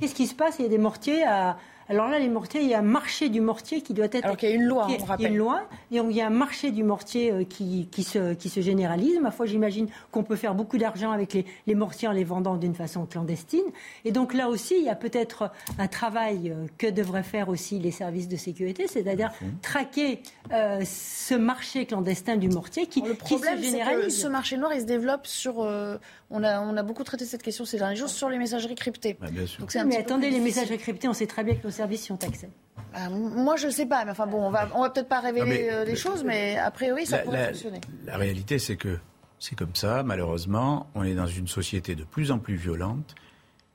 Qu'est-ce 0.00 0.14
qui 0.14 0.26
se 0.26 0.34
passe? 0.34 0.56
Il 0.58 0.62
y 0.62 0.66
a 0.66 0.68
des 0.68 0.78
mortiers 0.78 1.22
à. 1.24 1.56
Alors 1.90 2.08
là, 2.08 2.18
les 2.18 2.28
mortiers, 2.28 2.60
il 2.60 2.68
y 2.68 2.74
a 2.74 2.80
un 2.80 2.82
marché 2.82 3.28
du 3.30 3.40
mortier 3.40 3.80
qui 3.80 3.94
doit 3.94 4.06
être. 4.12 4.24
Alors 4.24 4.36
qu'il 4.36 4.48
y 4.50 4.52
a 4.52 4.54
une 4.54 4.64
loi, 4.64 4.86
qui 4.86 4.92
on 4.92 4.96
Il 4.96 5.00
y 5.00 5.02
a 5.02 5.06
rappelle. 5.06 5.32
une 5.32 5.38
loi, 5.38 5.62
et 5.90 5.96
donc 5.98 6.08
il 6.10 6.16
y 6.16 6.20
a 6.20 6.26
un 6.26 6.30
marché 6.30 6.70
du 6.70 6.82
mortier 6.84 7.32
euh, 7.32 7.44
qui, 7.44 7.88
qui, 7.90 8.02
se, 8.02 8.34
qui 8.34 8.48
se 8.50 8.60
généralise. 8.60 9.18
Ma 9.20 9.30
foi, 9.30 9.46
j'imagine 9.46 9.88
qu'on 10.10 10.22
peut 10.22 10.36
faire 10.36 10.54
beaucoup 10.54 10.76
d'argent 10.76 11.10
avec 11.12 11.32
les, 11.32 11.46
les 11.66 11.74
mortiers 11.74 12.06
en 12.08 12.12
les 12.12 12.24
vendant 12.24 12.56
d'une 12.56 12.74
façon 12.74 13.06
clandestine. 13.06 13.64
Et 14.04 14.12
donc 14.12 14.34
là 14.34 14.48
aussi, 14.48 14.74
il 14.78 14.84
y 14.84 14.90
a 14.90 14.94
peut-être 14.96 15.50
un 15.78 15.86
travail 15.88 16.50
euh, 16.50 16.66
que 16.76 16.86
devraient 16.86 17.22
faire 17.22 17.48
aussi 17.48 17.78
les 17.78 17.90
services 17.90 18.28
de 18.28 18.36
sécurité, 18.36 18.86
c'est-à-dire 18.86 19.30
traquer 19.62 20.20
euh, 20.52 20.82
ce 20.84 21.34
marché 21.34 21.86
clandestin 21.86 22.36
du 22.36 22.48
mortier 22.48 22.86
qui, 22.86 23.00
Le 23.00 23.12
qui 23.12 23.16
problème, 23.16 23.56
se 23.56 23.62
c'est 23.64 23.70
que 23.70 23.78
généralise. 23.78 24.20
ce 24.22 24.28
marché 24.28 24.56
noir, 24.56 24.72
il 24.74 24.80
se 24.82 24.86
développe 24.86 25.26
sur. 25.26 25.62
euh, 25.62 25.96
on, 26.30 26.42
a, 26.44 26.60
on 26.60 26.76
a 26.76 26.82
beaucoup 26.82 27.04
traité 27.04 27.24
cette 27.24 27.42
question 27.42 27.64
ces 27.64 27.78
derniers 27.78 27.96
jours 27.96 28.08
sur 28.08 28.28
les 28.28 28.38
messageries 28.38 28.74
cryptées. 28.74 29.18
Donc 29.58 29.70
c'est 29.70 29.78
un 29.80 29.84
mais 29.84 29.96
attendez, 29.96 30.30
les 30.30 30.40
messages 30.40 30.68
cryptés, 30.76 31.08
on 31.08 31.12
sait 31.12 31.26
très 31.26 31.44
bien 31.44 31.54
que 31.54 31.64
nos 31.64 31.70
services 31.70 32.08
y 32.08 32.12
ont 32.12 32.18
accès. 32.22 32.50
Ah, 32.94 33.10
moi, 33.10 33.56
je 33.56 33.66
ne 33.66 33.70
sais 33.72 33.86
pas, 33.86 34.04
mais 34.04 34.12
enfin 34.12 34.26
bon, 34.26 34.42
on 34.46 34.50
va, 34.50 34.68
on 34.74 34.82
va 34.82 34.90
peut-être 34.90 35.08
pas 35.08 35.20
révéler 35.20 35.44
Non, 35.44 35.46
mais- 35.52 35.72
euh, 35.72 35.84
les 35.84 35.96
choses, 35.96 36.24
mais 36.24 36.56
a 36.56 36.70
priori, 36.70 37.04
ça 37.06 37.18
La- 37.18 37.22
pourrait 37.24 37.38
la- 37.42 37.48
fonctionner. 37.48 37.80
La 38.06 38.16
réalité, 38.16 38.58
c'est 38.58 38.76
que 38.76 38.98
c'est 39.38 39.54
comme 39.56 39.74
ça, 39.74 40.02
malheureusement. 40.02 40.86
On 40.94 41.04
est 41.04 41.14
dans 41.14 41.26
une 41.26 41.48
société 41.48 41.94
de 41.94 42.04
plus 42.04 42.30
en 42.30 42.38
plus 42.38 42.56
violente. 42.56 43.14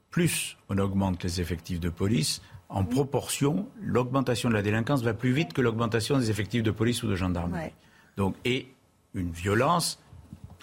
Plus 0.10 0.58
on 0.70 0.78
augmente 0.78 1.24
les 1.24 1.42
effectifs 1.42 1.80
de 1.80 1.90
police, 1.90 2.42
en 2.70 2.86
proportion, 2.86 3.68
l'augmentation 3.82 4.50
de 4.50 4.54
la 4.56 4.62
délinquance 4.62 5.02
va 5.04 5.14
plus 5.14 5.32
vite 5.32 5.54
que 5.54 5.62
l'augmentation 5.62 6.18
des 6.18 6.30
effectifs 6.32 6.64
de 6.64 6.72
police 6.72 7.04
ou 7.04 7.08
de 7.08 7.16
gendarmerie. 7.16 7.62
Ouais. 7.66 7.74
Donc, 8.18 8.36
et 8.46 8.68
une 9.14 9.32
violence 9.32 10.00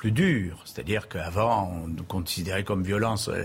plus 0.00 0.12
dure. 0.12 0.56
C'est-à-dire 0.64 1.08
qu'avant, 1.08 1.70
on 1.84 2.02
considérait 2.04 2.64
comme 2.64 2.82
violence 2.82 3.28
euh, 3.28 3.42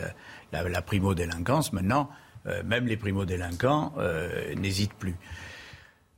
la, 0.54 0.64
la 0.70 0.82
primo-délinquance. 0.82 1.74
Maintenant, 1.74 2.10
euh, 2.48 2.64
même 2.64 2.88
les 2.88 2.96
primo-délinquants 2.96 3.92
euh, 3.98 4.56
n'hésitent 4.56 4.94
plus. 4.94 5.16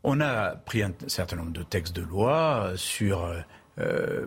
On 0.04 0.22
a 0.22 0.52
pris 0.56 0.84
un 0.84 0.94
certain 1.08 1.38
nombre 1.38 1.54
de 1.54 1.64
textes 1.64 1.96
de 1.96 2.04
loi 2.04 2.74
sur. 2.76 3.26
euh, 3.80 4.26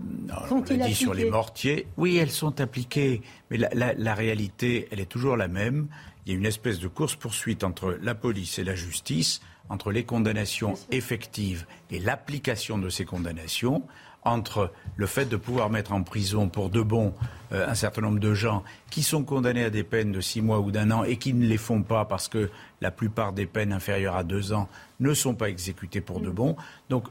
on 0.51 0.61
l'a 0.79 0.87
dit 0.89 0.95
sur 0.97 1.15
les 1.15 1.31
mortiers. 1.31 1.87
Oui, 1.97 2.17
elles 2.17 2.31
sont 2.31 2.61
appliquées, 2.61 3.23
mais 3.51 3.57
la, 3.59 3.69
la- 3.73 3.95
la 3.95 4.15
réalité, 4.15 4.89
elle 4.91 4.99
est 5.01 5.09
toujours 5.17 5.37
la 5.37 5.47
même. 5.49 5.87
il 6.27 6.33
y 6.33 6.35
a 6.35 6.39
une 6.39 6.47
espèce 6.47 6.81
de 6.81 6.89
course-poursuite 6.89 7.63
entre 7.63 7.97
la 8.03 8.15
police 8.17 8.59
et 8.59 8.65
la 8.65 8.75
justice, 8.75 9.41
entre 9.69 9.93
les 9.93 10.03
condamnations 10.05 10.75
effectives 10.91 11.67
et 11.93 12.01
l'application 12.01 12.79
de 12.79 12.89
ces 12.89 13.05
condamnations, 13.05 13.85
entre 14.25 14.73
le 14.97 15.07
fait 15.07 15.27
de 15.27 15.37
pouvoir 15.37 15.71
mettre 15.71 15.93
en 15.93 16.03
prison 16.03 16.49
pour 16.49 16.71
de 16.71 16.83
bon 16.83 17.15
euh, 17.53 17.69
un 17.69 17.75
certain 17.75 18.03
nombre 18.03 18.21
de 18.21 18.35
gens 18.35 18.63
qui 18.91 19.03
sont 19.03 19.25
condamnés 19.25 19.65
à 19.65 19.71
des 19.71 19.83
peines 19.83 20.13
de 20.13 20.21
six 20.21 20.43
mois 20.43 20.61
ou 20.61 20.71
d'un 20.71 20.91
an 20.91 21.05
et 21.05 21.17
qui 21.17 21.33
ne 21.33 21.47
les 21.47 21.57
font 21.57 21.83
pas 21.83 22.05
parce 22.05 22.29
que 22.29 22.51
la 22.81 22.91
plupart 22.91 23.33
des 23.33 23.47
peines 23.47 23.73
inférieures 23.73 24.17
à 24.17 24.25
deux 24.25 24.53
ans 24.53 24.69
ne 25.01 25.15
sont 25.15 25.35
pas 25.35 25.49
exécutées 25.49 26.01
pour 26.01 26.21
de 26.21 26.31
bon. 26.31 26.57
Donc 26.89 27.09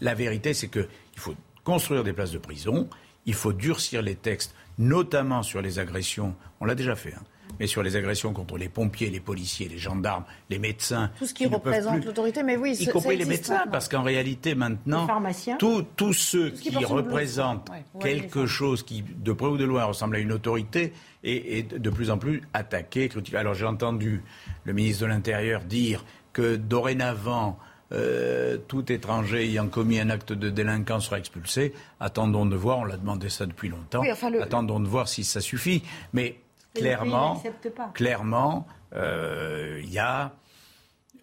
la 0.00 0.14
vérité, 0.14 0.54
c'est 0.54 0.68
qu'il 0.68 0.88
faut 1.16 1.34
construire 1.64 2.04
des 2.04 2.12
places 2.12 2.32
de 2.32 2.38
prison, 2.38 2.88
il 3.26 3.34
faut 3.34 3.52
durcir 3.52 4.02
les 4.02 4.16
textes, 4.16 4.54
notamment 4.78 5.42
sur 5.42 5.62
les 5.62 5.78
agressions. 5.78 6.34
On 6.60 6.64
l'a 6.64 6.74
déjà 6.74 6.96
fait. 6.96 7.14
Hein 7.14 7.22
mais 7.58 7.66
sur 7.66 7.82
les 7.82 7.96
agressions 7.96 8.32
contre 8.32 8.56
les 8.56 8.68
pompiers, 8.68 9.10
les 9.10 9.20
policiers, 9.20 9.68
les 9.68 9.78
gendarmes, 9.78 10.24
les 10.50 10.58
médecins. 10.58 11.10
Tout 11.18 11.26
ce 11.26 11.34
qui, 11.34 11.46
représente 11.46 12.04
l'autorité, 12.04 12.42
mais 12.42 12.56
oui, 12.56 12.76
y 12.78 12.86
compris 12.86 13.16
les 13.16 13.24
médecins, 13.24 13.64
parce 13.70 13.88
qu'en 13.88 14.02
réalité 14.02 14.54
maintenant, 14.54 15.06
tous 15.58 16.12
ceux 16.12 16.50
qui, 16.50 16.72
représentent 16.84 17.70
quelque 18.00 18.46
chose 18.46 18.82
qui, 18.82 19.02
de 19.02 19.32
près 19.32 19.46
ou 19.46 19.56
de 19.56 19.64
loin, 19.64 19.84
ressemble 19.84 20.16
à 20.16 20.18
une 20.18 20.32
autorité, 20.32 20.92
est, 21.24 21.78
de 21.78 21.90
plus 21.90 22.10
en 22.10 22.18
plus 22.18 22.42
attaqué, 22.52 23.08
critiqué. 23.08 23.36
Alors 23.36 23.54
j'ai 23.54 23.66
entendu 23.66 24.22
le 24.64 24.72
ministre 24.72 25.02
de 25.02 25.06
l'Intérieur 25.06 25.62
dire 25.62 26.04
que 26.32 26.56
dorénavant, 26.56 27.58
euh, 27.92 28.56
tout 28.68 28.90
étranger 28.90 29.44
ayant 29.44 29.68
commis 29.68 30.00
un 30.00 30.08
acte 30.08 30.32
de 30.32 30.48
délinquance 30.48 31.06
sera 31.06 31.18
expulsé. 31.18 31.74
Attendons 32.00 32.46
de 32.46 32.56
voir, 32.56 32.78
on 32.78 32.84
l'a 32.84 32.96
demandé 32.96 33.28
ça 33.28 33.44
depuis 33.44 33.68
longtemps. 33.68 34.02
Attendons 34.40 34.80
de 34.80 34.88
voir 34.88 35.08
si 35.08 35.24
ça 35.24 35.40
suffit. 35.40 35.82
Mais 36.14 36.36
clairement, 36.74 37.42
clairement, 37.94 38.66
euh, 38.94 39.80
il 39.82 39.90
y 39.90 39.98
a, 39.98 40.32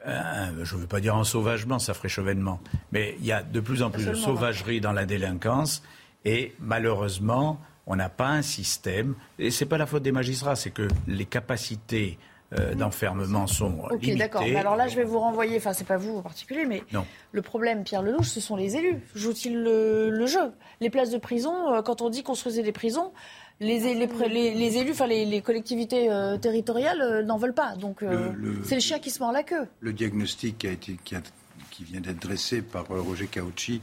je 0.05 0.75
ne 0.75 0.81
veux 0.81 0.87
pas 0.87 0.99
dire 0.99 1.15
un 1.15 1.23
sauvagement, 1.23 1.79
ça 1.79 1.93
ferait 1.93 2.09
chevènement, 2.09 2.59
mais 2.91 3.15
il 3.19 3.25
y 3.25 3.31
a 3.31 3.43
de 3.43 3.59
plus 3.59 3.83
en 3.83 3.89
plus 3.89 4.05
de 4.05 4.13
sauvagerie 4.13 4.81
dans 4.81 4.93
la 4.93 5.05
délinquance 5.05 5.83
et 6.25 6.53
malheureusement, 6.59 7.59
on 7.87 7.95
n'a 7.95 8.09
pas 8.09 8.27
un 8.27 8.41
système, 8.41 9.15
et 9.39 9.51
ce 9.51 9.63
n'est 9.63 9.69
pas 9.69 9.77
la 9.77 9.87
faute 9.87 10.03
des 10.03 10.11
magistrats, 10.11 10.55
c'est 10.55 10.69
que 10.69 10.87
les 11.07 11.25
capacités 11.25 12.19
euh, 12.57 12.73
d'enfermement 12.73 13.45
sont 13.47 13.79
Ok, 13.91 14.15
d'accord. 14.15 14.41
alors 14.41 14.75
là, 14.75 14.87
je 14.87 14.95
vais 14.95 15.03
vous 15.03 15.19
renvoyer, 15.19 15.57
enfin, 15.57 15.73
c'est 15.73 15.87
pas 15.87 15.97
vous 15.97 16.17
en 16.17 16.21
particulier, 16.21 16.65
mais 16.65 16.83
le 17.31 17.41
problème, 17.41 17.83
Pierre 17.83 18.01
Lelouch, 18.01 18.27
ce 18.27 18.41
sont 18.41 18.55
les 18.55 18.75
élus. 18.75 18.97
Jouent-ils 19.15 19.55
le, 19.55 20.25
jeu? 20.25 20.51
Les 20.81 20.89
places 20.89 21.11
de 21.11 21.17
prison, 21.17 21.73
euh, 21.73 21.81
quand 21.81 22.01
on 22.01 22.09
dit 22.09 22.23
construisez 22.23 22.63
des 22.63 22.71
prisons, 22.71 23.11
les, 23.59 23.79
les, 23.79 24.77
élus, 24.77 24.91
enfin 24.91 25.07
les, 25.07 25.41
collectivités 25.41 26.09
euh, 26.09 26.37
territoriales 26.37 27.01
euh, 27.01 27.23
n'en 27.23 27.37
veulent 27.37 27.53
pas. 27.53 27.75
Donc 27.75 28.03
euh, 28.03 28.31
c'est 28.63 28.75
le 28.75 28.81
chien 28.81 28.99
qui 28.99 29.09
se 29.09 29.19
mord 29.19 29.31
la 29.31 29.43
queue. 29.43 29.67
Le 29.81 29.93
diagnostic 29.93 30.59
qui, 30.59 30.67
a 30.67 30.71
été, 30.71 30.97
qui, 31.03 31.83
vient 31.83 32.01
d'être 32.01 32.21
dressé 32.21 32.61
par 32.61 32.87
Roger 32.87 33.27
Cauchy 33.27 33.81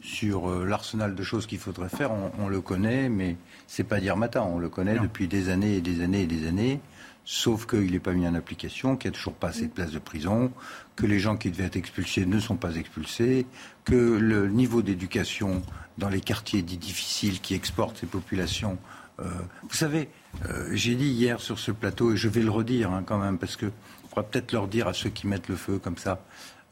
sur 0.00 0.48
l'arsenal 0.64 1.14
de 1.14 1.22
choses 1.22 1.46
qu'il 1.46 1.58
faudrait 1.58 1.88
faire, 1.88 2.10
on, 2.38 2.48
le 2.48 2.60
connaît, 2.60 3.08
mais 3.08 3.36
c'est 3.66 3.82
pas 3.82 3.98
dire 3.98 4.16
matin. 4.16 4.42
On 4.42 4.58
le 4.58 4.68
connaît 4.68 4.98
depuis 4.98 5.26
des 5.26 5.48
années 5.48 5.76
et 5.76 5.80
des 5.80 6.02
années 6.02 6.22
et 6.22 6.26
des 6.26 6.46
années. 6.46 6.80
Sauf 7.24 7.66
qu'il 7.66 7.90
n'est 7.90 7.98
pas 7.98 8.12
mis 8.12 8.28
en 8.28 8.34
application, 8.34 8.96
qu'il 8.96 9.10
n'y 9.10 9.16
a 9.16 9.18
toujours 9.18 9.34
pas 9.34 9.48
assez 9.48 9.66
de 9.66 9.72
places 9.72 9.90
de 9.90 9.98
prison, 9.98 10.52
que 10.94 11.06
les 11.06 11.18
gens 11.18 11.36
qui 11.36 11.50
devaient 11.50 11.64
être 11.64 11.76
expulsés 11.76 12.24
ne 12.24 12.38
sont 12.38 12.54
pas 12.54 12.76
expulsés, 12.76 13.46
que 13.84 13.96
le 13.96 14.48
niveau 14.48 14.82
d'éducation 14.82 15.62
dans 15.98 16.08
les 16.08 16.20
quartiers 16.20 16.62
dits 16.62 16.76
difficiles 16.76 17.40
qui 17.40 17.54
exportent 17.54 17.98
ces 17.98 18.06
populations 18.06 18.78
vous 19.18 19.74
savez, 19.74 20.08
euh, 20.44 20.68
j'ai 20.72 20.94
dit 20.94 21.08
hier 21.08 21.40
sur 21.40 21.58
ce 21.58 21.70
plateau, 21.70 22.12
et 22.12 22.16
je 22.16 22.28
vais 22.28 22.42
le 22.42 22.50
redire 22.50 22.92
hein, 22.92 23.02
quand 23.04 23.18
même, 23.18 23.38
parce 23.38 23.56
que 23.56 23.66
faudra 24.08 24.22
peut-être 24.24 24.52
leur 24.52 24.68
dire 24.68 24.88
à 24.88 24.92
ceux 24.92 25.10
qui 25.10 25.26
mettent 25.26 25.48
le 25.48 25.56
feu 25.56 25.78
comme 25.78 25.96
ça. 25.96 26.20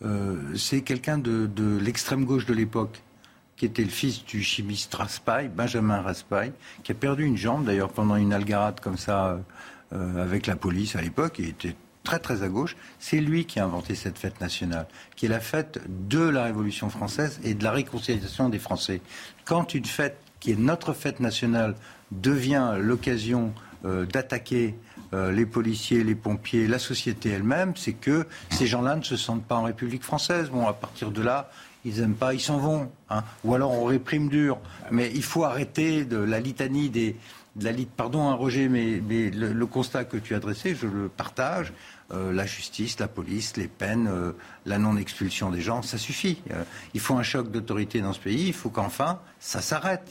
Euh, 0.04 0.36
c'est 0.56 0.82
quelqu'un 0.82 1.18
de, 1.18 1.78
l'extrême 1.78 2.24
gauche 2.24 2.46
de 2.46 2.54
l'époque, 2.54 3.02
qui 3.56 3.66
était 3.66 3.84
le 3.84 3.90
fils 3.90 4.24
du 4.24 4.42
chimiste 4.42 4.94
Raspail, 4.94 5.48
Benjamin 5.48 6.02
Raspail, 6.02 6.52
qui 6.82 6.92
a 6.92 6.94
perdu 6.94 7.24
une 7.24 7.36
jambe 7.36 7.64
d'ailleurs 7.64 7.92
pendant 7.92 8.16
une 8.16 8.32
algarade 8.32 8.80
comme 8.80 8.98
ça 8.98 9.38
avec 9.92 10.48
la 10.48 10.56
police 10.56 10.96
à 10.96 11.02
l'époque. 11.02 11.36
Il 11.38 11.50
était 11.50 11.76
très 12.02 12.18
très 12.18 12.42
à 12.42 12.48
gauche. 12.48 12.76
C'est 12.98 13.20
lui 13.20 13.46
qui 13.46 13.60
a 13.60 13.64
inventé 13.64 13.94
cette 13.94 14.18
fête 14.18 14.40
nationale, 14.40 14.86
qui 15.14 15.26
est 15.26 15.28
la 15.28 15.38
fête 15.38 15.80
de 15.88 16.18
la 16.18 16.42
Révolution 16.42 16.90
française 16.90 17.40
et 17.44 17.54
de 17.54 17.62
la 17.62 17.70
réconciliation 17.70 18.48
des 18.48 18.58
Français. 18.58 19.00
Quand 19.44 19.74
une 19.74 19.84
fête 19.84 20.18
qui 20.40 20.52
est 20.52 20.58
notre 20.58 20.92
fête 20.92 21.20
nationale 21.20 21.74
devient 22.20 22.74
l'occasion 22.78 23.52
euh, 23.84 24.06
d'attaquer 24.06 24.74
euh, 25.12 25.30
les 25.30 25.44
policiers, 25.44 26.04
les 26.04 26.14
pompiers, 26.14 26.66
la 26.66 26.78
société 26.78 27.28
elle-même, 27.28 27.74
c'est 27.76 27.92
que 27.92 28.26
ces 28.50 28.66
gens-là 28.66 28.96
ne 28.96 29.02
se 29.02 29.16
sentent 29.16 29.44
pas 29.44 29.56
en 29.56 29.64
République 29.64 30.02
française. 30.02 30.48
Bon, 30.48 30.66
à 30.66 30.72
partir 30.72 31.10
de 31.10 31.20
là, 31.20 31.50
ils 31.84 32.00
n'aiment 32.00 32.14
pas, 32.14 32.32
ils 32.32 32.40
s'en 32.40 32.56
vont. 32.56 32.90
Hein. 33.10 33.24
Ou 33.44 33.54
alors 33.54 33.72
on 33.72 33.84
réprime 33.84 34.30
dur. 34.30 34.58
Mais 34.90 35.10
il 35.14 35.22
faut 35.22 35.44
arrêter 35.44 36.04
de 36.04 36.16
la 36.16 36.40
litanie 36.40 36.88
des. 36.88 37.16
De 37.56 37.64
la, 37.66 37.72
pardon, 37.96 38.28
hein, 38.28 38.34
Roger, 38.34 38.68
mais, 38.68 39.00
le, 39.00 39.66
constat 39.66 40.04
que 40.04 40.16
tu 40.16 40.34
as 40.34 40.40
je 40.40 40.86
le 40.86 41.08
partage. 41.08 41.72
Euh, 42.12 42.32
la 42.32 42.46
justice, 42.46 42.98
la 42.98 43.06
police, 43.06 43.56
les 43.56 43.68
peines, 43.68 44.10
la 44.66 44.78
non-expulsion 44.78 45.50
des 45.50 45.60
gens, 45.60 45.82
ça 45.82 45.96
suffit. 45.96 46.42
Il 46.94 47.00
faut 47.00 47.16
un 47.16 47.22
choc 47.22 47.50
d'autorité 47.50 48.00
dans 48.00 48.12
ce 48.12 48.18
pays, 48.18 48.48
il 48.48 48.52
faut 48.52 48.70
qu'enfin 48.70 49.20
ça 49.44 49.60
s'arrête. 49.60 50.10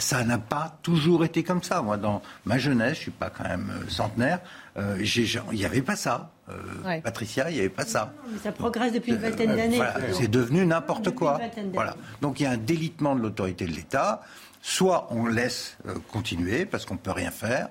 Ça 0.00 0.24
n'a 0.24 0.38
pas 0.38 0.78
toujours 0.82 1.24
été 1.24 1.42
comme 1.42 1.62
ça. 1.62 1.82
Moi, 1.82 1.96
dans 1.96 2.22
ma 2.44 2.58
jeunesse, 2.58 2.94
je 2.94 2.98
ne 2.98 3.02
suis 3.02 3.10
pas 3.10 3.30
quand 3.30 3.44
même 3.44 3.70
centenaire, 3.88 4.40
il 4.76 5.42
n'y 5.52 5.64
avait 5.64 5.82
pas 5.82 5.96
ça. 5.96 6.30
Patricia, 7.02 7.50
il 7.50 7.54
n'y 7.54 7.60
avait 7.60 7.68
pas 7.68 7.86
ça. 7.86 8.12
ça 8.42 8.52
progresse 8.52 8.92
depuis 8.92 9.12
une 9.12 9.18
vingtaine 9.18 9.56
d'années. 9.56 9.80
c'est 10.12 10.28
devenu 10.28 10.66
n'importe 10.66 11.10
quoi. 11.14 11.40
Voilà. 11.72 11.96
Donc 12.20 12.40
il 12.40 12.42
y 12.42 12.46
a 12.46 12.50
un 12.50 12.56
délitement 12.56 13.14
de 13.14 13.20
l'autorité 13.20 13.64
de 13.64 13.72
l'État. 13.72 14.22
Soit 14.60 15.08
on 15.10 15.26
laisse 15.26 15.76
continuer 16.10 16.64
parce 16.64 16.86
qu'on 16.86 16.94
ne 16.94 16.98
peut 16.98 17.10
rien 17.10 17.30
faire, 17.30 17.68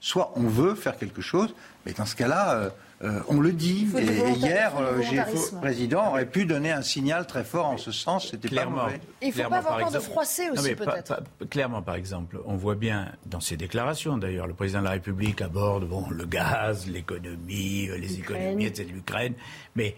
soit 0.00 0.32
on 0.34 0.42
veut 0.42 0.74
faire 0.74 0.96
quelque 0.96 1.22
chose, 1.22 1.54
mais 1.86 1.92
dans 1.92 2.04
ce 2.04 2.16
cas-là, 2.16 2.70
euh, 3.02 3.08
euh, 3.08 3.20
on 3.28 3.40
le 3.40 3.52
dit. 3.52 3.88
Et 3.96 4.30
hier, 4.32 4.76
euh, 4.78 4.98
le 4.98 5.60
président 5.60 6.08
aurait 6.08 6.26
pu 6.26 6.44
donner 6.44 6.70
un 6.70 6.82
signal 6.82 7.26
très 7.26 7.44
fort 7.44 7.66
en 7.66 7.76
ce 7.76 7.90
sens. 7.90 8.30
C'était 8.30 8.48
clairement. 8.48 8.86
il 9.20 9.28
ne 9.28 9.32
faut 9.32 9.48
pas 9.48 9.58
avoir 9.58 9.78
peur 9.78 9.90
de 9.90 9.98
froisser 9.98 10.50
aussi, 10.50 10.74
peut-être. 10.74 11.22
clairement, 11.50 11.82
par 11.82 11.96
exemple, 11.96 12.38
on 12.44 12.56
voit 12.56 12.74
bien 12.74 13.12
dans 13.26 13.40
ses 13.40 13.56
déclarations, 13.56 14.18
d'ailleurs, 14.18 14.46
le 14.46 14.54
président 14.54 14.80
de 14.80 14.84
la 14.84 14.92
République 14.92 15.40
aborde 15.42 15.88
bon, 15.88 16.08
le 16.10 16.26
gaz, 16.26 16.86
l'économie, 16.86 17.88
les 17.98 18.18
économies, 18.18 18.66
etc., 18.66 18.88
l'Ukraine, 18.92 19.34
mais 19.74 19.96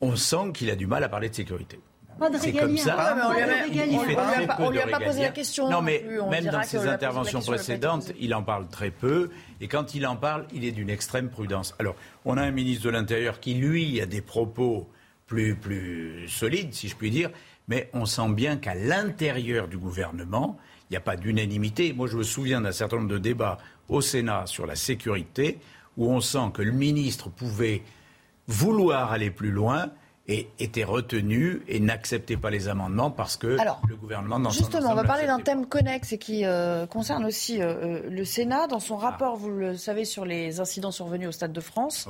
on 0.00 0.16
sent 0.16 0.52
qu'il 0.52 0.70
a 0.70 0.76
du 0.76 0.86
mal 0.86 1.04
à 1.04 1.08
parler 1.08 1.28
de 1.28 1.34
sécurité. 1.34 1.80
C'est 2.40 2.52
comme 2.52 2.76
ça. 2.76 3.16
on 4.58 4.70
lui 4.70 4.80
a 4.80 4.86
pas 4.86 5.00
posé 5.00 5.22
la 5.22 5.28
question. 5.30 5.70
Non, 5.70 5.82
mais 5.82 6.04
même 6.30 6.46
dans 6.46 6.62
ses 6.62 6.86
interventions 6.86 7.40
précédentes, 7.40 8.12
il 8.18 8.34
en 8.34 8.42
parle 8.42 8.68
très 8.68 8.90
peu. 8.90 9.30
Et 9.60 9.68
quand 9.68 9.94
il 9.94 10.06
en 10.06 10.16
parle, 10.16 10.46
il 10.52 10.64
est 10.64 10.72
d'une 10.72 10.90
extrême 10.90 11.28
prudence. 11.28 11.74
Alors, 11.78 11.96
on 12.24 12.36
a 12.36 12.42
un 12.42 12.50
ministre 12.50 12.84
de 12.84 12.90
l'Intérieur 12.90 13.40
qui, 13.40 13.54
lui, 13.54 14.00
a 14.00 14.06
des 14.06 14.20
propos 14.20 14.88
plus, 15.26 15.54
plus 15.56 16.28
solides, 16.28 16.74
si 16.74 16.88
je 16.88 16.96
puis 16.96 17.10
dire. 17.10 17.30
Mais 17.68 17.90
on 17.92 18.06
sent 18.06 18.28
bien 18.30 18.56
qu'à 18.56 18.74
l'intérieur 18.74 19.66
du 19.68 19.76
gouvernement, 19.76 20.56
il 20.88 20.92
n'y 20.92 20.96
a 20.96 21.00
pas 21.00 21.16
d'unanimité. 21.16 21.92
Moi, 21.92 22.06
je 22.06 22.16
me 22.16 22.22
souviens 22.22 22.60
d'un 22.60 22.72
certain 22.72 22.96
nombre 22.96 23.08
de 23.08 23.18
débats 23.18 23.58
au 23.88 24.00
Sénat 24.00 24.46
sur 24.46 24.66
la 24.66 24.76
sécurité, 24.76 25.58
où 25.96 26.10
on 26.10 26.20
sent 26.20 26.50
que 26.54 26.62
le 26.62 26.72
ministre 26.72 27.28
pouvait 27.28 27.82
vouloir 28.46 29.12
aller 29.12 29.30
plus 29.30 29.50
loin, 29.50 29.90
et 30.28 30.48
était 30.58 30.84
retenu 30.84 31.62
et 31.68 31.78
n'acceptait 31.78 32.36
pas 32.36 32.50
les 32.50 32.68
amendements 32.68 33.10
parce 33.10 33.36
que 33.36 33.56
le 33.88 33.96
gouvernement 33.96 34.38
n'en 34.38 34.50
Justement, 34.50 34.90
on 34.90 34.94
va 34.94 35.04
parler 35.04 35.26
d'un 35.26 35.40
thème 35.40 35.66
connexe 35.66 36.12
et 36.12 36.18
qui 36.18 36.44
euh, 36.44 36.86
concerne 36.86 37.24
aussi 37.24 37.62
euh, 37.62 37.66
euh, 37.66 38.10
le 38.10 38.24
Sénat. 38.24 38.66
Dans 38.66 38.80
son 38.80 38.96
rapport, 38.96 39.36
vous 39.36 39.50
le 39.50 39.76
savez, 39.76 40.04
sur 40.04 40.24
les 40.24 40.58
incidents 40.58 40.90
survenus 40.90 41.28
au 41.28 41.32
Stade 41.32 41.52
de 41.52 41.60
France, 41.60 42.08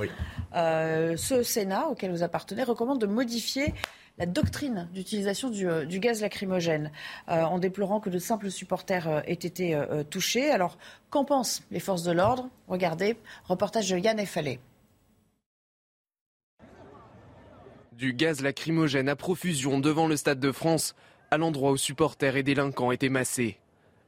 ce 0.54 1.42
Sénat 1.42 1.88
auquel 1.88 2.10
vous 2.10 2.22
appartenez 2.22 2.62
recommande 2.62 3.00
de 3.00 3.06
modifier 3.06 3.74
la 4.18 4.24
doctrine 4.24 4.88
d'utilisation 4.94 5.50
du, 5.50 6.00
gaz 6.00 6.22
lacrymogène, 6.22 6.90
en 7.28 7.58
déplorant 7.58 8.00
que 8.00 8.08
de 8.08 8.18
simples 8.18 8.50
supporters 8.50 9.22
aient 9.26 9.32
été 9.32 9.78
touchés. 10.08 10.50
Alors, 10.50 10.78
qu'en 11.10 11.26
pensent 11.26 11.62
les 11.70 11.80
forces 11.80 12.02
de 12.02 12.12
l'ordre? 12.12 12.48
Regardez, 12.66 13.18
reportage 13.44 13.90
de 13.90 13.98
Yann 13.98 14.18
Effalé. 14.18 14.58
Du 17.96 18.12
gaz 18.12 18.42
lacrymogène 18.42 19.08
à 19.08 19.16
profusion 19.16 19.80
devant 19.80 20.06
le 20.06 20.18
Stade 20.18 20.38
de 20.38 20.52
France, 20.52 20.94
à 21.30 21.38
l'endroit 21.38 21.70
où 21.72 21.78
supporters 21.78 22.36
et 22.36 22.42
délinquants 22.42 22.92
étaient 22.92 23.08
massés. 23.08 23.56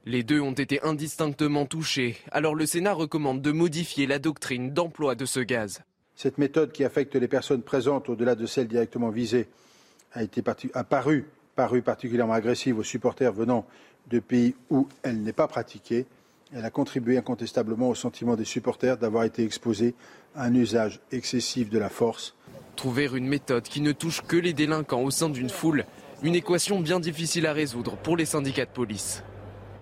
Les 0.05 0.23
deux 0.23 0.43
ont 0.43 0.53
été 0.53 0.83
indistinctement 0.83 1.65
touchés, 1.65 2.19
alors 2.31 2.55
le 2.55 2.67
Sénat 2.67 2.93
recommande 2.93 3.41
de 3.41 3.51
modifier 3.51 4.07
la 4.07 4.19
doctrine 4.19 4.75
d'emploi 4.75 5.15
de 5.15 5.25
ce 5.25 5.41
gaz. 5.41 5.81
Cette 6.15 6.37
méthode 6.37 6.71
qui 6.71 6.85
affecte 6.85 7.17
les 7.17 7.29
personnes 7.29 7.63
présentes 7.63 8.11
au-delà 8.11 8.35
de 8.35 8.45
celles 8.45 8.69
directement 8.69 9.09
visées 9.09 9.49
a, 10.13 10.23
été 10.23 10.43
paru, 10.43 11.25
particulièrement 11.55 12.35
agressive 12.35 12.79
aux 12.79 12.85
supporters 12.85 13.33
venant 13.33 13.67
de 14.11 14.19
pays 14.19 14.55
où 14.69 14.87
elle 15.03 15.23
n'est 15.23 15.33
pas 15.33 15.49
pratiquée 15.49 16.05
Elle 16.53 16.67
a 16.67 16.71
contribué 16.71 17.17
incontestablement 17.17 17.89
au 17.89 17.95
sentiment 17.95 18.37
des 18.37 18.45
supporters 18.45 18.99
d'avoir 18.99 19.25
été 19.25 19.45
exposés 19.45 19.95
à 20.35 20.45
un 20.45 20.55
usage 20.55 21.01
excessif 21.11 21.71
de 21.71 21.79
la 21.79 21.89
force. 21.89 22.35
Trouver 22.79 23.09
une 23.13 23.27
méthode 23.27 23.65
qui 23.65 23.81
ne 23.81 23.91
touche 23.91 24.23
que 24.23 24.37
les 24.37 24.53
délinquants 24.53 25.03
au 25.03 25.11
sein 25.11 25.29
d'une 25.29 25.51
foule, 25.51 25.85
une 26.23 26.37
équation 26.37 26.79
bien 26.79 27.01
difficile 27.01 27.45
à 27.49 27.53
résoudre 27.53 27.97
pour 27.97 28.17
les 28.17 28.25
syndicats 28.25 28.67
de 28.67 28.71
police. 28.71 29.25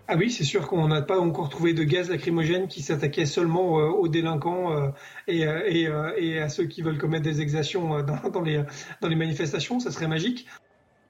Ah 0.08 0.16
oui, 0.16 0.30
c'est 0.30 0.44
sûr 0.44 0.66
qu'on 0.66 0.88
n'a 0.88 1.02
pas 1.02 1.18
encore 1.18 1.50
trouvé 1.50 1.74
de 1.74 1.84
gaz 1.84 2.08
lacrymogène 2.08 2.68
qui 2.68 2.80
s'attaquait 2.80 3.26
seulement 3.26 3.80
euh, 3.80 3.88
aux 3.88 4.08
délinquants 4.08 4.72
euh, 4.72 4.88
euh, 5.28 6.12
et, 6.16 6.38
à 6.38 6.48
ceux 6.48 6.64
qui 6.64 6.80
veulent 6.80 6.96
commettre 6.96 7.24
des 7.24 7.42
exactions 7.42 8.02
dans, 8.02 8.40
les, 8.40 8.62
dans 9.02 9.08
les 9.08 9.16
manifestations. 9.16 9.78
Ça 9.78 9.90
serait 9.90 10.08
magique. 10.08 10.46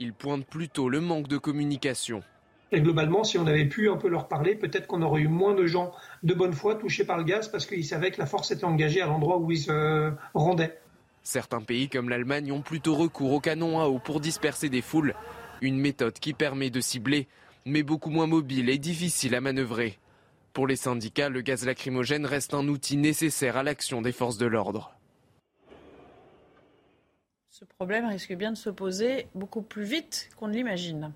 Il 0.01 0.13
pointe 0.13 0.45
plutôt 0.45 0.89
le 0.89 1.01
manque 1.01 1.29
de 1.29 1.39
communication. 1.39 2.21
Et 2.73 2.81
globalement, 2.81 3.23
si 3.23 3.39
on 3.39 3.47
avait 3.47 3.67
pu 3.67 3.89
un 3.91 3.97
peu 3.97 4.09
leur 4.09 4.27
parler, 4.27 4.57
peut-être 4.57 4.89
qu'on 4.89 5.03
aurait 5.03 5.21
eu 5.21 5.29
moins 5.29 5.55
de 5.55 5.67
gens 5.67 5.93
de 6.25 6.35
bonne 6.35 6.53
foi 6.53 6.75
touchés 6.75 7.05
par 7.05 7.17
le 7.17 7.23
gaz 7.23 7.47
parce 7.47 7.65
qu'ils 7.65 7.85
savaient 7.85 8.11
que 8.11 8.19
la 8.19 8.27
force 8.27 8.51
était 8.51 8.65
engagée 8.65 9.01
à 9.01 9.07
l'endroit 9.07 9.39
où 9.39 9.53
ils 9.53 9.61
se 9.61 10.11
rendaient. 10.35 10.81
Certains 11.27 11.61
pays 11.61 11.89
comme 11.89 12.09
l'Allemagne 12.09 12.53
ont 12.53 12.63
plutôt 12.63 12.95
recours 12.95 13.33
au 13.33 13.41
canon 13.41 13.81
à 13.81 13.89
eau 13.89 13.99
pour 13.99 14.21
disperser 14.21 14.69
des 14.69 14.81
foules, 14.81 15.17
une 15.61 15.77
méthode 15.77 16.21
qui 16.21 16.35
permet 16.35 16.71
de 16.71 16.81
cibler 16.81 17.27
mais 17.65 17.83
beaucoup 17.83 18.11
moins 18.11 18.29
mobile 18.29 18.69
et 18.69 18.79
difficile 18.79 19.35
à 19.35 19.41
manœuvrer. 19.41 19.99
Pour 20.53 20.69
les 20.69 20.77
syndicats, 20.77 21.29
le 21.29 21.41
gaz 21.41 21.67
lacrymogène 21.67 22.27
reste 22.27 22.55
un 22.55 22.69
outil 22.69 22.97
nécessaire 22.97 23.57
à 23.57 23.65
l'action 23.65 24.03
des 24.03 24.13
forces 24.13 24.39
de 24.39 24.47
l'ordre. 24.47 24.95
Ce 27.51 27.65
problème 27.65 28.07
risque 28.07 28.33
bien 28.35 28.53
de 28.53 28.57
se 28.57 28.71
poser 28.71 29.27
beaucoup 29.35 29.63
plus 29.63 29.83
vite 29.83 30.29
qu'on 30.37 30.47
ne 30.47 30.55
l'imagine. 30.55 31.13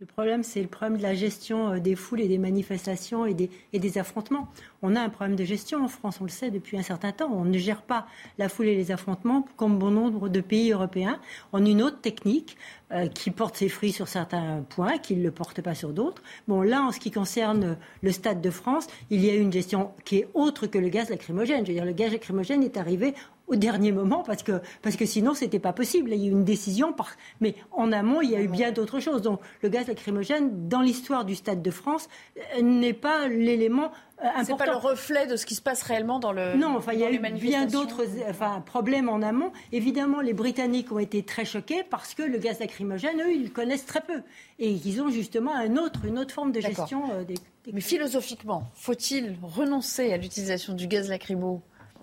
Le 0.00 0.06
problème, 0.06 0.44
c'est 0.44 0.62
le 0.62 0.68
problème 0.68 0.96
de 0.96 1.02
la 1.02 1.16
gestion 1.16 1.72
euh, 1.72 1.80
des 1.80 1.96
foules 1.96 2.20
et 2.20 2.28
des 2.28 2.38
manifestations 2.38 3.26
et 3.26 3.34
des, 3.34 3.50
et 3.72 3.80
des, 3.80 3.98
affrontements. 3.98 4.46
On 4.80 4.94
a 4.94 5.00
un 5.00 5.08
problème 5.08 5.34
de 5.34 5.42
gestion 5.42 5.82
en 5.82 5.88
France, 5.88 6.20
on 6.20 6.24
le 6.24 6.30
sait 6.30 6.52
depuis 6.52 6.78
un 6.78 6.84
certain 6.84 7.10
temps. 7.10 7.28
On 7.32 7.44
ne 7.44 7.58
gère 7.58 7.82
pas 7.82 8.06
la 8.38 8.48
foule 8.48 8.66
et 8.66 8.76
les 8.76 8.92
affrontements 8.92 9.44
comme 9.56 9.76
bon 9.76 9.90
nombre 9.90 10.28
de 10.28 10.40
pays 10.40 10.70
européens. 10.70 11.18
On 11.52 11.66
a 11.66 11.68
une 11.68 11.82
autre 11.82 12.00
technique 12.00 12.56
euh, 12.92 13.06
qui 13.06 13.30
porte 13.30 13.56
ses 13.56 13.68
fruits 13.68 13.92
sur 13.92 14.08
certains 14.08 14.64
points, 14.68 14.98
qui 14.98 15.14
ne 15.14 15.22
le 15.22 15.30
porte 15.30 15.60
pas 15.60 15.74
sur 15.74 15.90
d'autres. 15.90 16.22
Bon, 16.46 16.62
là, 16.62 16.82
en 16.82 16.92
ce 16.92 16.98
qui 16.98 17.10
concerne 17.10 17.76
le 18.02 18.12
Stade 18.12 18.40
de 18.40 18.50
France, 18.50 18.86
il 19.10 19.24
y 19.24 19.30
a 19.30 19.34
une 19.34 19.52
gestion 19.52 19.90
qui 20.04 20.18
est 20.18 20.28
autre 20.34 20.66
que 20.66 20.78
le 20.78 20.88
gaz 20.88 21.10
lacrymogène. 21.10 21.66
Je 21.66 21.72
veux 21.72 21.74
dire, 21.74 21.84
le 21.84 21.92
gaz 21.92 22.12
lacrymogène 22.12 22.62
est 22.62 22.76
arrivé 22.76 23.14
au 23.48 23.56
dernier 23.56 23.92
moment 23.92 24.22
parce 24.22 24.42
que, 24.42 24.60
parce 24.82 24.96
que 24.96 25.06
sinon 25.06 25.34
c'était 25.34 25.58
pas 25.58 25.72
possible. 25.72 26.10
Il 26.12 26.22
y 26.22 26.26
a 26.26 26.28
eu 26.28 26.32
une 26.32 26.44
décision, 26.44 26.92
par... 26.92 27.10
mais 27.40 27.54
en 27.72 27.92
amont 27.92 28.20
il 28.20 28.30
y 28.30 28.36
a 28.36 28.40
eu 28.40 28.48
bien 28.48 28.72
d'autres 28.72 29.00
choses. 29.00 29.22
Donc 29.22 29.40
le 29.62 29.68
gaz 29.68 29.88
lacrymogène, 29.88 30.68
dans 30.68 30.80
l'histoire 30.80 31.24
du 31.24 31.34
Stade 31.34 31.62
de 31.62 31.70
France, 31.70 32.08
euh, 32.56 32.62
n'est 32.62 32.92
pas 32.92 33.28
l'élément 33.28 33.90
important. 34.22 34.44
C'est 34.44 34.56
pas 34.56 34.66
le 34.66 34.76
reflet 34.76 35.26
de 35.26 35.36
ce 35.36 35.46
qui 35.46 35.54
se 35.54 35.62
passe 35.62 35.82
réellement 35.82 36.18
dans 36.18 36.32
le. 36.32 36.54
Non, 36.54 36.76
enfin 36.76 36.92
il 36.92 37.00
y 37.00 37.04
a 37.04 37.10
eu 37.10 37.18
bien 37.18 37.66
d'autres 37.66 38.04
enfin, 38.28 38.60
problèmes 38.60 39.08
en 39.08 39.22
amont. 39.22 39.52
Évidemment, 39.72 40.20
les 40.20 40.34
Britanniques 40.34 40.92
ont 40.92 40.98
été 40.98 41.22
très 41.22 41.44
choqués 41.44 41.82
parce 41.88 42.14
que 42.14 42.22
le 42.22 42.38
gaz 42.38 42.60
lacrymogène, 42.60 43.20
eux, 43.20 43.32
ils 43.32 43.52
connaissent 43.52 43.86
très 43.86 44.00
peu 44.00 44.22
et 44.58 44.70
ils 44.70 45.00
ont 45.00 45.10
justement 45.10 45.54
un 45.54 45.76
autre, 45.76 46.04
une 46.04 46.18
autre 46.18 46.34
forme 46.34 46.52
de 46.52 46.60
gestion 46.60 47.10
euh, 47.12 47.24
des... 47.24 47.34
Mais 47.72 47.80
philosophiquement, 47.80 48.64
faut-il 48.74 49.36
renoncer 49.42 50.12
à 50.12 50.16
l'utilisation 50.16 50.72
du 50.74 50.86
gaz 50.86 51.08
lacrymo 51.08 51.62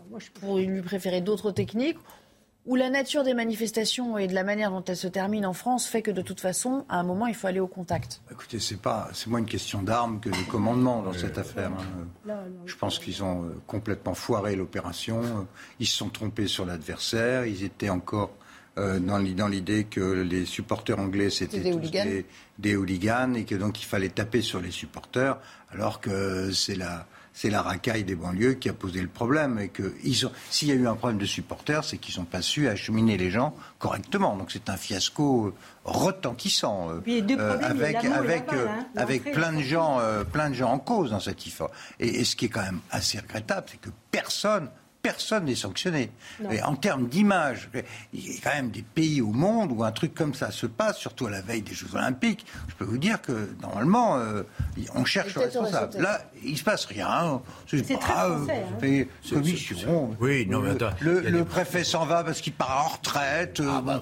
moi, 0.10 0.20
je 0.20 0.30
pourrais 0.40 0.64
lui 0.64 0.82
préférer 0.82 1.22
d'autres 1.22 1.52
techniques 1.52 1.98
ou 2.66 2.76
la 2.76 2.90
nature 2.90 3.24
des 3.24 3.34
manifestations 3.34 4.18
et 4.18 4.28
de 4.28 4.34
la 4.34 4.44
manière 4.44 4.72
dont 4.72 4.84
elles 4.84 4.98
se 4.98 5.08
terminent 5.08 5.50
en 5.50 5.54
France 5.54 5.86
fait 5.86 6.02
que 6.02 6.12
de 6.12 6.22
toute 6.22 6.40
façon, 6.40 6.86
à 6.90 7.00
un 7.00 7.04
moment, 7.04 7.28
il 7.28 7.36
faut 7.36 7.48
aller 7.48 7.60
au 7.60 7.68
contact. 7.68 8.22
Écoutez, 8.32 8.60
c'est 8.60 8.82
pas, 8.82 9.10
c'est 9.14 9.28
moins 9.28 9.40
une 9.40 9.46
question 9.46 9.84
d'armes 9.84 10.20
que 10.20 10.30
de 10.30 10.50
commandement 10.50 11.02
dans 11.02 11.14
cette 11.14 11.38
affaire. 11.38 11.72
Hein. 12.28 12.34
Je 12.66 12.76
pense 12.76 13.00
qu'ils 13.00 13.24
ont 13.24 13.44
euh, 13.44 13.62
complètement 13.68 14.16
foiré 14.16 14.56
l'opération. 14.56 15.48
Ils 15.80 15.88
se 15.88 15.98
sont 15.98 16.10
trompés 16.10 16.48
sur 16.48 16.66
l'adversaire. 16.66 17.46
Ils 17.46 17.64
étaient 17.64 17.90
encore 17.90 18.32
euh, 18.78 19.00
dans 19.00 19.48
l'idée 19.48 19.86
que 19.86 20.02
les 20.02 20.46
supporters 20.46 21.00
anglais 21.00 21.30
c'était 21.30 21.60
des, 21.60 21.76
des, 21.76 22.26
des, 22.60 22.76
hooligans 22.76 23.34
et 23.34 23.46
que 23.46 23.56
donc 23.56 23.82
il 23.82 23.86
fallait 23.86 24.10
taper 24.10 24.42
sur 24.42 24.60
les 24.60 24.72
supporters, 24.72 25.38
alors 25.72 26.02
que 26.02 26.52
c'est 26.52 26.76
la 26.76 27.08
c'est 27.36 27.50
la 27.50 27.62
racaille 27.62 28.06
des 28.06 28.16
banlieues 28.16 28.54
qui 28.54 28.70
a 28.70 28.74
posé 28.74 29.02
le 29.02 29.10
problème. 29.10 29.60
Et 29.60 29.68
que 29.68 29.94
s'il 30.50 30.70
y 30.70 30.72
a 30.72 30.76
eu 30.76 30.88
un 30.88 30.96
problème 30.96 31.20
de 31.20 31.26
supporters, 31.26 31.84
c'est 31.84 31.98
qu'ils 31.98 32.18
n'ont 32.18 32.26
pas 32.26 32.42
su 32.42 32.70
acheminer 32.70 33.18
les 33.18 33.30
gens 33.30 33.54
correctement. 33.78 34.38
Donc 34.38 34.52
c'est 34.52 34.70
un 34.70 34.78
fiasco 34.78 35.54
retentissant 35.84 36.90
euh, 36.90 37.02
euh, 37.08 37.60
avec 37.62 37.98
avec 38.06 38.54
euh, 38.54 38.68
hein, 38.68 38.88
avec 38.96 39.34
plein 39.34 39.52
de 39.52 39.62
gens 39.62 40.00
plein 40.32 40.50
de 40.50 40.56
gens 40.56 40.72
en 40.72 40.80
cause 40.80 41.12
dans 41.12 41.20
cette 41.20 41.46
IFA. 41.46 41.70
et 42.00 42.24
ce 42.24 42.36
qui 42.36 42.46
est 42.46 42.50
quand 42.50 42.64
même 42.64 42.80
assez 42.90 43.20
regrettable, 43.20 43.68
c'est 43.70 43.82
que 43.82 43.90
personne 44.10 44.70
personne 45.06 45.46
n'est 45.46 45.54
sanctionné. 45.54 46.10
Et 46.50 46.64
en 46.64 46.76
termes 46.76 47.08
d'image, 47.08 47.70
il 48.12 48.28
y 48.28 48.38
a 48.38 48.42
quand 48.44 48.56
même 48.56 48.72
des 48.72 48.82
pays 48.82 49.22
au 49.22 49.32
monde 49.32 49.72
où 49.72 49.84
un 49.84 49.92
truc 49.92 50.16
comme 50.16 50.34
ça 50.34 50.50
se 50.50 50.66
passe, 50.66 50.98
surtout 50.98 51.28
à 51.28 51.30
la 51.30 51.42
veille 51.42 51.62
des 51.62 51.76
Jeux 51.76 51.94
Olympiques. 51.94 52.44
Je 52.70 52.74
peux 52.74 52.86
vous 52.86 52.98
dire 52.98 53.22
que 53.22 53.52
normalement, 53.62 54.18
euh, 54.18 54.42
on 54.96 55.06
cherche 55.06 55.36
le 55.36 55.42
responsable. 55.42 56.02
Là, 56.02 56.22
il 56.46 56.54
ne 56.54 56.58
se 56.58 56.64
passe 56.64 56.86
rien. 56.86 57.42
C'est 57.68 57.82
très 57.82 57.98
français. 57.98 58.66
Hein. 58.84 59.06
commission. 59.30 60.16
Oui, 60.20 60.46
non, 60.48 60.60
mais 60.60 60.72
attends, 60.72 60.90
le, 61.02 61.44
préfet 61.44 61.84
s'en 61.84 62.06
va 62.06 62.24
parce 62.24 62.42
qu'il 62.42 62.54
part 62.54 62.86
en 62.86 62.98
retraite. 62.98 63.62
Ah, 63.68 63.82
bah 63.82 64.02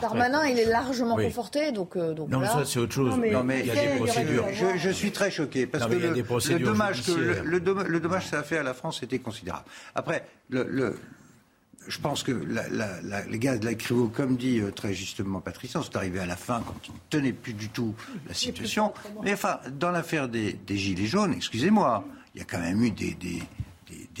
Darmanin, 0.00 0.46
il 0.46 0.58
est 0.58 0.66
largement 0.66 1.16
conforté, 1.16 1.72
donc, 1.72 1.96
euh, 1.96 2.14
donc 2.14 2.28
Non, 2.30 2.40
mais 2.40 2.46
ça, 2.46 2.64
c'est 2.64 2.78
autre 2.78 2.94
chose. 2.94 3.16
Non, 3.16 3.42
mais, 3.44 3.60
il 3.60 3.66
y 3.66 3.70
a 3.70 3.74
des 3.74 3.96
procédures. 3.96 4.46
Je, 4.76 4.90
suis 4.90 5.12
très 5.12 5.30
choqué 5.30 5.66
parce 5.66 5.86
que 5.86 5.94
le, 5.94 6.58
dommage 6.58 7.04
que 7.04 7.12
le, 7.12 7.58
le 7.58 8.00
dommage 8.00 8.24
que 8.24 8.30
ça 8.30 8.40
a 8.40 8.42
fait 8.42 8.58
à 8.58 8.62
la 8.62 8.74
France 8.74 9.02
était 9.02 9.18
considérable. 9.18 9.64
Après, 9.94 10.24
le, 10.50 10.96
je 11.88 11.98
pense 11.98 12.22
que 12.22 12.32
les 12.32 13.38
gaz 13.38 13.58
de 13.58 13.64
la 13.64 13.70
lacrymo, 13.70 14.08
comme 14.08 14.36
dit 14.36 14.60
euh, 14.60 14.70
très 14.70 14.92
justement 14.92 15.40
Patricia, 15.40 15.82
sont 15.82 15.96
arrivés 15.96 16.20
à 16.20 16.26
la 16.26 16.36
fin 16.36 16.62
quand 16.64 16.76
ils 16.86 16.92
ne 16.92 16.98
tenaient 17.08 17.32
plus 17.32 17.54
du 17.54 17.70
tout 17.70 17.94
la 18.28 18.34
situation. 18.34 18.92
Mais 19.22 19.32
enfin, 19.32 19.58
dans 19.72 19.90
l'affaire 19.90 20.28
des, 20.28 20.58
Gilets 20.68 21.06
jaunes, 21.06 21.32
excusez-moi, 21.32 22.04
il 22.34 22.38
y 22.38 22.42
a 22.42 22.44
quand 22.44 22.60
même 22.60 22.82
eu 22.82 22.90
des, 22.90 23.16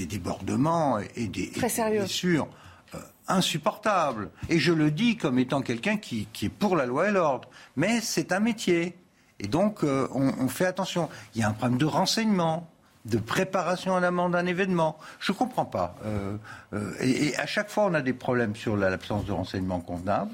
débordements 0.06 0.98
et 1.14 1.28
des, 1.28 1.52
blessures 1.54 2.48
euh, 2.94 2.98
insupportables. 3.28 4.30
Et 4.48 4.58
je 4.58 4.72
le 4.72 4.90
dis 4.90 5.16
comme 5.16 5.38
étant 5.38 5.60
quelqu'un 5.60 5.98
qui, 5.98 6.26
est 6.42 6.48
pour 6.48 6.74
la 6.74 6.86
loi 6.86 7.08
et 7.08 7.12
l'ordre. 7.12 7.50
Mais 7.76 8.00
c'est 8.00 8.32
un 8.32 8.40
métier. 8.40 8.96
Et 9.40 9.46
donc, 9.46 9.84
euh, 9.84 10.08
on 10.12 10.48
fait 10.48 10.66
attention. 10.66 11.08
Il 11.34 11.42
y 11.42 11.44
a 11.44 11.48
un 11.48 11.52
problème 11.52 11.78
de 11.78 11.84
renseignement 11.84 12.68
de 13.04 13.18
préparation 13.18 13.96
à 13.96 14.00
l'amende 14.00 14.32
d'un 14.32 14.46
événement. 14.46 14.98
Je 15.20 15.32
ne 15.32 15.36
comprends 15.36 15.64
pas. 15.64 15.96
Euh, 16.04 16.36
euh, 16.74 16.92
et, 17.00 17.36
à 17.36 17.46
chaque 17.46 17.70
fois, 17.70 17.86
on 17.86 17.94
a 17.94 18.02
des 18.02 18.12
problèmes 18.12 18.56
sur 18.56 18.76
l'absence 18.76 19.24
de 19.24 19.32
renseignements 19.32 19.80
convenables. 19.80 20.30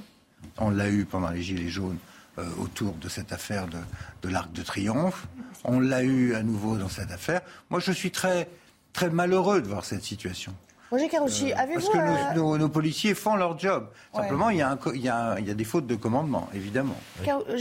On 0.59 0.71
l'a 0.71 0.89
eu 0.89 1.05
pendant 1.05 1.31
les 1.31 1.43
Gilets 1.43 1.69
jaunes 1.69 1.99
euh, 2.39 2.45
autour 2.59 2.95
de 2.95 3.09
cette 3.09 3.33
affaire 3.33 3.67
de, 3.67 3.79
de 4.23 4.29
l'Arc 4.29 4.53
de 4.53 4.63
Triomphe. 4.63 5.27
On 5.65 5.81
l'a 5.81 6.03
eu 6.03 6.35
à 6.35 6.43
nouveau 6.43 6.77
dans 6.77 6.89
cette 6.89 7.11
affaire. 7.11 7.43
Moi, 7.71 7.81
je 7.81 7.93
suis 7.93 8.11
très, 8.11 8.49
très 8.93 9.11
malheureux 9.11 9.63
de 9.63 9.69
voir 9.69 9.85
cette 9.85 10.03
situation. 10.03 10.55
Roger 10.95 11.09
Carucci, 11.09 11.53
euh, 11.53 11.57
avez-vous... 11.57 11.91
Parce 11.93 12.35
que 12.35 12.59
nos, 12.59 12.69
policiers 12.69 13.15
font 13.15 13.35
leur 13.35 13.59
job. 13.59 13.89
Simplement, 14.15 14.51
il, 14.51 14.59
y 14.59 14.63
a 14.63 14.79
il, 14.95 15.01
y 15.01 15.09
a 15.09 15.37
il, 15.41 15.47
y 15.47 15.51
a 15.51 15.55
des 15.55 15.65
fautes 15.65 15.87
de 15.87 15.97
commandement, 15.97 16.49
évidemment. 16.55 16.97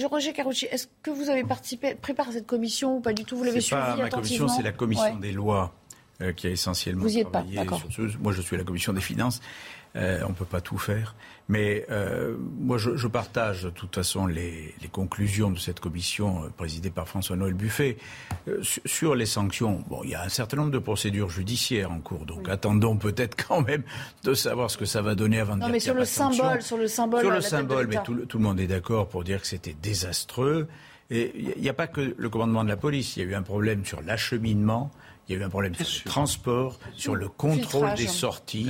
Roger 0.10 0.34
Carucci, 0.34 0.68
est-ce 0.70 0.88
que 1.02 1.10
vous 1.10 1.30
avez 1.30 1.44
participé, 1.44 1.96
préparé 1.96 2.32
cette 2.32 2.46
commission 2.46 2.98
ou 2.98 3.00
pas 3.00 3.14
du 3.14 3.26
tout? 3.26 3.36
Vous 3.36 3.44
l'avez 3.44 3.62
suivi 3.62 3.82
pas 3.82 3.96
ma 3.96 4.10
commission, 4.10 4.48
c'est 4.48 4.62
la 4.62 4.72
commission 4.72 5.16
des 5.18 5.32
lois 5.32 5.74
euh, 6.22 6.32
qui 6.32 6.46
a 6.46 6.52
essentiellement 6.52 7.02
vous 7.02 7.18
y 7.18 7.22
êtes 7.22 7.32
pas, 7.32 7.44
ce. 7.90 8.18
Moi, 8.20 8.34
je 8.34 8.42
suis 8.42 8.56
à 8.56 8.60
la 8.60 8.66
commission 8.66 8.94
des 8.94 9.02
finances. 9.02 9.42
Euh, 9.96 10.22
on 10.26 10.30
ne 10.30 10.34
peut 10.34 10.46
pas 10.46 10.62
tout 10.62 10.78
faire. 10.78 11.16
Mais 11.50 11.86
euh, 11.92 12.36
moi, 12.60 12.78
je, 12.78 12.96
je, 12.96 13.08
partage 13.08 13.64
de 13.64 13.70
toute 13.70 13.94
façon 13.94 14.26
les, 14.26 14.74
les 14.82 14.88
conclusions 14.88 15.52
de 15.52 15.60
cette 15.60 15.82
commission 15.82 16.46
euh, 16.46 16.50
présidée 16.56 16.90
par 16.90 17.08
François-Noël 17.08 17.54
Buffet. 17.54 17.98
Euh, 18.48 18.62
sur, 18.86 19.14
les 19.14 19.26
sanctions, 19.26 19.84
bon, 19.90 20.02
il 20.04 20.12
y 20.12 20.16
a 20.16 20.24
un 20.24 20.30
certain 20.30 20.58
nombre 20.58 20.72
de 20.72 20.80
procédures 20.80 21.30
judiciaires 21.30 21.92
en 21.92 22.00
cours. 22.00 22.26
Donc 22.26 22.48
attendons 22.48 22.96
peut-être 22.96 23.36
quand 23.48 23.62
même 23.62 23.84
de 24.24 24.34
savoir 24.34 24.72
ce 24.72 24.78
que 24.78 24.86
ça 24.86 25.02
va 25.02 25.16
donner 25.16 25.40
avant 25.40 25.56
de 25.56 25.62
non, 25.62 25.70
mais 25.70 25.82
sur 25.82 25.94
le 25.94 26.06
symbole, 26.06 26.62
sur 26.62 26.78
le 26.78 26.88
symbole, 26.88 27.22
sur 27.22 27.32
le 27.32 27.42
symbole, 27.42 27.88
mais 27.88 28.02
tout, 28.04 28.16
tout, 28.26 28.38
le 28.38 28.44
monde 28.44 28.60
est 28.60 28.68
d'accord 28.68 29.10
pour 29.10 29.24
dire 29.26 29.42
que 29.42 29.48
c'était 29.48 29.76
désastreux. 29.82 30.68
Et 31.10 31.32
il 31.56 31.62
n'y 31.62 31.70
a 31.70 31.74
pas 31.74 31.88
que 31.88 32.16
le 32.18 32.30
commandement 32.30 32.64
de 32.64 32.70
la 32.70 32.78
police. 32.78 33.18
Il 33.18 33.24
y 33.24 33.26
a 33.26 33.30
eu 33.30 33.36
un 33.36 33.42
problème 33.42 33.86
sur 33.86 34.02
l'acheminement. 34.02 34.92
Il 35.28 35.36
y 35.36 35.38
a 35.38 35.42
eu 35.42 35.44
un 35.44 35.50
problème 35.50 35.74
sur 35.76 35.86
le 36.06 36.10
transport, 36.10 36.80
sur 36.96 37.16
le 37.16 37.30
contrôle 37.30 37.94
des 37.96 38.08
sorties. 38.08 38.68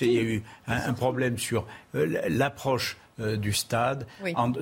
Il 0.00 0.12
y 0.12 0.18
a 0.18 0.22
eu 0.22 0.42
un, 0.68 0.92
problème 0.92 1.36
sur 1.36 1.66
euh, 1.94 2.22
l'approche 2.28 2.96
euh, 3.18 3.36
du 3.36 3.52
stade, 3.52 4.06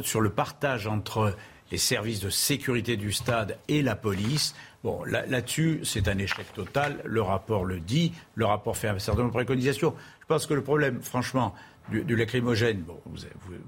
sur 0.02 0.20
le 0.20 0.30
partage 0.30 0.86
entre 0.86 1.36
les 1.70 1.78
services 1.78 2.20
de 2.20 2.30
sécurité 2.30 2.96
du 2.96 3.12
stade 3.12 3.59
et 3.68 3.82
la 3.82 3.96
police. 3.96 4.55
Bon, 4.82 5.02
là-dessus, 5.05 5.80
c'est 5.82 6.09
un 6.09 6.18
échec 6.18 6.46
total. 6.55 7.01
Le 7.05 7.22
rapport 7.22 7.64
le 7.64 7.80
dit. 7.80 8.12
Le 8.34 8.44
rapport 8.44 8.76
fait 8.76 8.88
un 8.88 8.98
certain 8.98 9.22
nombre 9.22 9.32
de 9.32 9.38
préconisations. 9.38 9.94
Je 10.20 10.26
pense 10.26 10.46
que 10.46 10.55
le 10.55 10.62
problème, 10.62 11.01
franchement, 11.02 11.55
du, 11.90 12.16
lacrymogène, 12.16 12.82
bon, 12.82 13.01
vous, 13.06 13.18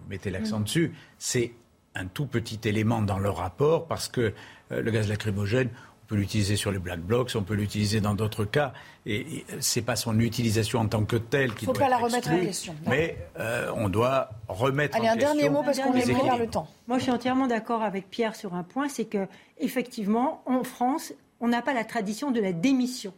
mettez 0.09 0.31
l'accent 0.31 0.61
mm. 0.61 0.65
dessus, 0.65 0.95
c'est 1.19 1.53
un 1.97 2.07
tout 2.07 2.27
petit 2.27 2.61
élément 2.65 3.03
dans 3.03 3.19
le 3.19 3.31
rapport 3.31 3.87
parce 3.87 4.09
que 4.09 4.33
euh, 4.73 4.83
le 4.83 4.91
gaz 4.91 5.09
lacrymogène, 5.09 5.71
On 6.03 6.07
peut 6.07 6.17
l'utiliser 6.17 6.55
sur 6.55 6.71
les 6.71 6.79
black 6.79 7.01
blocs, 7.01 7.33
on 7.35 7.43
peut 7.43 7.55
l'utiliser 7.55 8.01
dans 8.01 8.15
d'autres 8.15 8.45
cas. 8.45 8.73
Et, 9.07 9.45
ce 9.59 9.79
n'est 9.79 9.85
pas 9.85 9.97
son 9.97 10.21
utilisation 10.21 10.79
en 10.81 10.87
tant 10.87 11.05
que 11.05 11.17
telle 11.17 11.55
qui 11.55 11.65
faut 11.65 11.73
doit 11.73 11.83
pas 11.83 11.89
la 11.89 11.97
être 11.97 12.05
remettre 12.05 12.31
en 12.31 12.39
question. 12.39 12.75
Mais 12.87 13.17
euh, 13.41 13.73
on 13.75 13.89
doit 13.89 14.31
remettre 14.47 14.97
Allez, 14.97 15.09
en 15.09 15.13
un 15.13 15.15
question. 15.15 15.35
dernier 15.35 15.51
mot 15.51 15.63
parce 15.65 15.81
qu'on 15.81 15.95
est 15.95 16.03
pris 16.03 16.39
le 16.39 16.47
temps. 16.47 16.69
Moi, 16.87 16.99
je 16.99 17.05
suis 17.05 17.13
entièrement 17.13 17.49
d'accord 17.49 17.83
avec 17.83 18.09
Pierre 18.09 18.37
sur 18.37 18.55
un 18.55 18.63
point, 18.63 18.89
c'est 18.89 19.07
que 19.07 19.27
effectivement, 19.59 20.43
en 20.47 20.63
France, 20.63 21.13
on 21.41 21.49
n'a 21.49 21.63
pas 21.63 21.75
la 21.75 21.85
tradition 21.85 22.31
de 22.31 22.41
la 22.41 22.53
démission. 22.53 23.13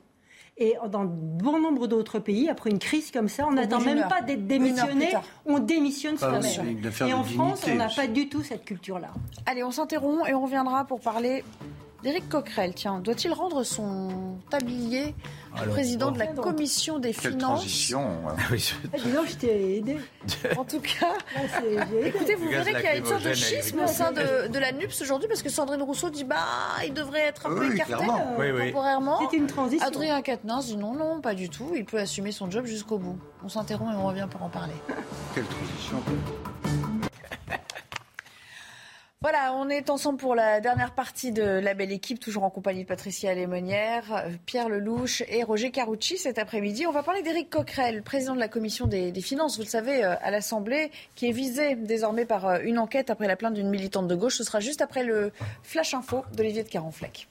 Et 0.61 0.75
dans 0.91 1.05
bon 1.05 1.61
nombre 1.61 1.87
d'autres 1.87 2.19
pays, 2.19 2.49
après 2.49 2.71
une 2.71 2.81
crise 2.81 3.13
comme 3.13 3.29
ça, 3.29 3.47
on 3.47 3.53
n'attend 3.53 3.81
même 3.81 3.99
heure. 3.99 4.09
pas 4.09 4.23
d'être 4.23 4.47
démissionné, 4.47 5.13
on 5.47 5.61
démissionne 5.61 6.19
soi-même. 6.19 6.81
Et 7.07 7.13
en 7.15 7.23
France, 7.23 7.61
dignité 7.61 7.73
on 7.73 7.77
n'a 7.77 7.89
pas 7.89 8.09
du 8.09 8.29
tout 8.29 8.43
cette 8.43 8.65
culture-là. 8.65 9.11
Allez, 9.47 9.63
on 9.63 9.71
s'interrompt 9.71 10.29
et 10.29 10.35
on 10.35 10.43
reviendra 10.43 10.85
pour 10.85 11.01
parler 11.01 11.45
d'Éric 12.03 12.29
Coquerel. 12.29 12.75
Tiens, 12.75 13.01
doit-il 13.01 13.33
rendre 13.33 13.63
son 13.65 14.37
tablier 14.51 15.15
au 15.55 15.59
Alors, 15.63 15.75
président 15.75 16.11
de 16.11 16.19
la 16.19 16.27
commission 16.29 16.99
des 16.99 17.13
Quelle 17.13 17.33
finances 17.33 17.61
transition. 17.61 18.09
Ah, 18.29 18.55
dis 18.55 19.13
donc, 19.13 19.27
je 19.29 19.35
t'ai 19.37 19.77
aidé. 19.79 19.97
En 20.57 20.65
tout 20.65 20.81
cas, 20.81 21.15
Là, 21.35 21.85
écoutez, 22.05 22.35
vous 22.37 22.49
verrez 22.49 22.73
qu'il 22.75 22.83
y 22.85 22.87
a 22.87 22.97
une 22.97 23.05
sorte 23.05 23.25
de 23.25 23.33
schisme 23.33 23.81
au 23.81 23.87
sein 23.87 24.13
de, 24.13 24.49
de 24.49 24.59
la 24.59 24.73
NUPS 24.73 25.01
aujourd'hui 25.03 25.29
parce 25.29 25.43
que 25.43 25.49
Sandrine 25.51 25.83
Rousseau 25.83 26.11
dit 26.11 26.25
bah 26.25 26.37
il 26.87 26.93
devrait 26.95 27.23
être 27.27 27.47
un 27.47 27.55
peu 27.55 27.67
Oui, 27.69 27.75
écarté 27.75 27.95
euh, 27.95 28.37
Oui, 28.39 28.47
oui. 28.55 28.67
temporairement. 28.69 29.19
C'est 29.31 29.37
une 29.37 29.47
transition. 29.47 29.87
Adrien 29.87 30.23
Quatennens 30.23 30.67
dit 30.67 30.77
non, 30.77 30.95
non, 30.95 31.21
pas 31.21 31.35
du 31.35 31.49
tout. 31.49 31.73
Il 31.75 31.85
peut 31.85 31.99
assumer 31.99 32.31
son 32.33 32.51
job 32.51 32.65
jusqu'au 32.67 32.99
bout. 32.99 33.19
On 33.45 33.49
s'interrompt 33.49 33.93
et 33.93 33.97
on 33.97 34.07
revient 34.07 34.29
pour 34.31 34.43
en 34.43 34.49
parler. 34.49 34.75
Quelle 35.35 35.45
transition 35.45 36.03
Voilà, 39.21 39.53
on 39.57 39.69
est 39.69 39.91
ensemble 39.91 40.17
pour 40.17 40.37
la 40.37 40.61
dernière 40.61 40.93
partie 40.93 41.33
de 41.33 41.43
la 41.43 41.75
belle 41.75 41.91
équipe, 41.91 42.21
toujours 42.21 42.45
en 42.45 42.51
compagnie 42.51 42.85
de 42.85 42.87
Patricia 42.87 43.35
Lémonière, 43.35 44.25
Pierre 44.47 44.69
Lelouch 44.69 45.25
et 45.27 45.43
Roger 45.43 45.73
Carucci 45.73 46.19
cet 46.19 46.39
après-midi. 46.39 46.87
On 46.87 46.93
va 46.93 47.03
parler 47.03 47.23
d'Éric 47.23 47.51
Coquerel, 47.51 48.05
président 48.05 48.37
de 48.37 48.39
la 48.39 48.47
commission 48.47 48.87
des, 48.87 49.13
finances, 49.21 49.57
vous 49.57 49.65
le 49.65 49.69
savez, 49.69 50.05
euh, 50.05 50.15
à 50.23 50.31
l'Assemblée, 50.31 50.93
qui 51.17 51.29
est 51.29 51.33
visé 51.33 51.75
désormais 51.75 52.27
par 52.27 52.47
euh, 52.47 52.59
une 52.63 52.79
enquête 52.79 53.11
après 53.11 53.27
la 53.27 53.35
plainte 53.35 53.55
d'une 53.55 53.71
militante 53.71 54.07
de 54.07 54.15
gauche. 54.15 54.37
Ce 54.37 54.45
sera 54.45 54.61
juste 54.61 54.83
après 54.83 55.03
le 55.03 55.33
flash 55.65 55.95
info 55.95 56.23
d'Olivier 56.37 56.63
de 56.63 56.69
Carenfleck. 56.69 57.27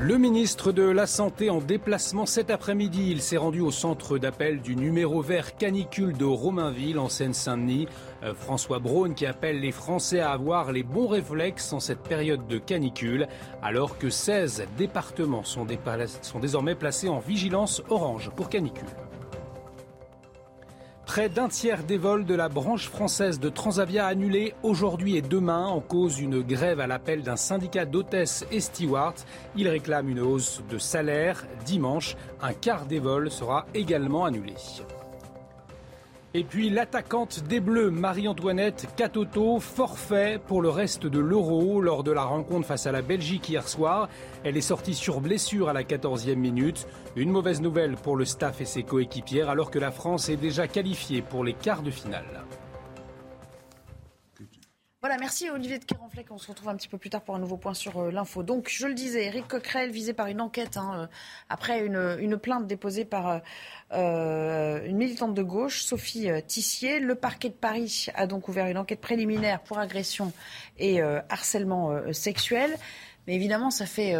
Le 0.00 0.16
ministre 0.16 0.70
de 0.70 0.84
la 0.84 1.08
Santé 1.08 1.50
en 1.50 1.58
déplacement 1.58 2.24
cet 2.24 2.50
après-midi. 2.50 3.10
Il 3.10 3.20
s'est 3.20 3.36
rendu 3.36 3.60
au 3.60 3.72
centre 3.72 4.16
d'appel 4.16 4.60
du 4.60 4.76
numéro 4.76 5.22
vert 5.22 5.56
canicule 5.56 6.16
de 6.16 6.24
Romainville 6.24 7.00
en 7.00 7.08
Seine-Saint-Denis. 7.08 7.88
Euh, 8.22 8.34
François 8.34 8.78
Braun 8.78 9.14
qui 9.14 9.26
appelle 9.26 9.60
les 9.60 9.72
Français 9.72 10.20
à 10.20 10.32
avoir 10.32 10.72
les 10.72 10.82
bons 10.82 11.08
réflexes 11.08 11.72
en 11.72 11.80
cette 11.80 12.02
période 12.02 12.46
de 12.46 12.58
canicule, 12.58 13.28
alors 13.62 13.98
que 13.98 14.10
16 14.10 14.66
départements 14.76 15.44
sont, 15.44 15.66
désormais 16.40 16.74
placés 16.74 17.08
en 17.08 17.18
vigilance 17.18 17.82
orange 17.88 18.30
pour 18.34 18.48
canicule. 18.48 18.88
Près 21.06 21.30
d'un 21.30 21.48
tiers 21.48 21.84
des 21.84 21.96
vols 21.96 22.26
de 22.26 22.34
la 22.34 22.50
branche 22.50 22.90
française 22.90 23.40
de 23.40 23.48
Transavia 23.48 24.06
annulés 24.06 24.52
aujourd'hui 24.62 25.16
et 25.16 25.22
demain 25.22 25.64
en 25.64 25.80
cause 25.80 26.20
une 26.20 26.42
grève 26.42 26.80
à 26.80 26.86
l'appel 26.86 27.22
d'un 27.22 27.36
syndicat 27.36 27.86
d'hôtesses 27.86 28.44
et 28.52 28.60
stewards. 28.60 29.14
Ils 29.56 29.68
réclament 29.68 30.10
une 30.10 30.20
hausse 30.20 30.62
de 30.68 30.76
salaire. 30.76 31.46
Dimanche, 31.64 32.14
un 32.42 32.52
quart 32.52 32.84
des 32.84 32.98
vols 32.98 33.30
sera 33.30 33.64
également 33.72 34.26
annulé. 34.26 34.52
Et 36.34 36.44
puis 36.44 36.68
l'attaquante 36.68 37.42
des 37.44 37.58
Bleus, 37.58 37.90
Marie-Antoinette 37.90 38.86
Catoto, 38.96 39.60
forfait 39.60 40.38
pour 40.46 40.60
le 40.60 40.68
reste 40.68 41.06
de 41.06 41.18
l'Euro 41.18 41.80
lors 41.80 42.04
de 42.04 42.12
la 42.12 42.24
rencontre 42.24 42.66
face 42.66 42.86
à 42.86 42.92
la 42.92 43.00
Belgique 43.00 43.48
hier 43.48 43.66
soir. 43.66 44.10
Elle 44.44 44.58
est 44.58 44.60
sortie 44.60 44.94
sur 44.94 45.22
blessure 45.22 45.70
à 45.70 45.72
la 45.72 45.84
14e 45.84 46.34
minute. 46.34 46.86
Une 47.16 47.30
mauvaise 47.30 47.62
nouvelle 47.62 47.96
pour 47.96 48.14
le 48.14 48.26
staff 48.26 48.60
et 48.60 48.66
ses 48.66 48.82
coéquipières 48.82 49.48
alors 49.48 49.70
que 49.70 49.78
la 49.78 49.90
France 49.90 50.28
est 50.28 50.36
déjà 50.36 50.68
qualifiée 50.68 51.22
pour 51.22 51.44
les 51.44 51.54
quarts 51.54 51.82
de 51.82 51.90
finale. 51.90 52.44
Voilà, 55.00 55.16
merci 55.16 55.48
Olivier 55.48 55.78
de 55.78 55.84
Carenfleck. 55.84 56.26
On 56.32 56.38
se 56.38 56.48
retrouve 56.48 56.68
un 56.70 56.76
petit 56.76 56.88
peu 56.88 56.98
plus 56.98 57.08
tard 57.08 57.22
pour 57.22 57.36
un 57.36 57.38
nouveau 57.38 57.56
point 57.56 57.72
sur 57.72 57.98
euh, 57.98 58.10
l'info. 58.10 58.42
Donc, 58.42 58.68
je 58.68 58.88
le 58.88 58.94
disais, 58.94 59.26
Eric 59.26 59.46
Coquerel 59.46 59.92
visé 59.92 60.12
par 60.12 60.26
une 60.26 60.40
enquête 60.40 60.76
hein, 60.76 61.02
euh, 61.02 61.06
après 61.48 61.86
une, 61.86 62.16
une 62.18 62.36
plainte 62.36 62.66
déposée 62.66 63.04
par 63.04 63.40
euh, 63.92 64.84
une 64.84 64.96
militante 64.96 65.34
de 65.34 65.42
gauche, 65.42 65.82
Sophie 65.82 66.30
euh, 66.30 66.40
Tissier. 66.46 67.00
Le 67.00 67.14
parquet 67.14 67.48
de 67.48 67.54
Paris 67.54 68.06
a 68.14 68.26
donc 68.26 68.48
ouvert 68.48 68.66
une 68.66 68.78
enquête 68.78 69.00
préliminaire 69.00 69.60
pour 69.60 69.78
agression 69.78 70.32
et 70.78 71.00
euh, 71.00 71.20
harcèlement 71.28 72.12
sexuel. 72.12 72.76
Mais 73.26 73.34
évidemment, 73.34 73.70
ça 73.70 73.86
fait 73.86 74.14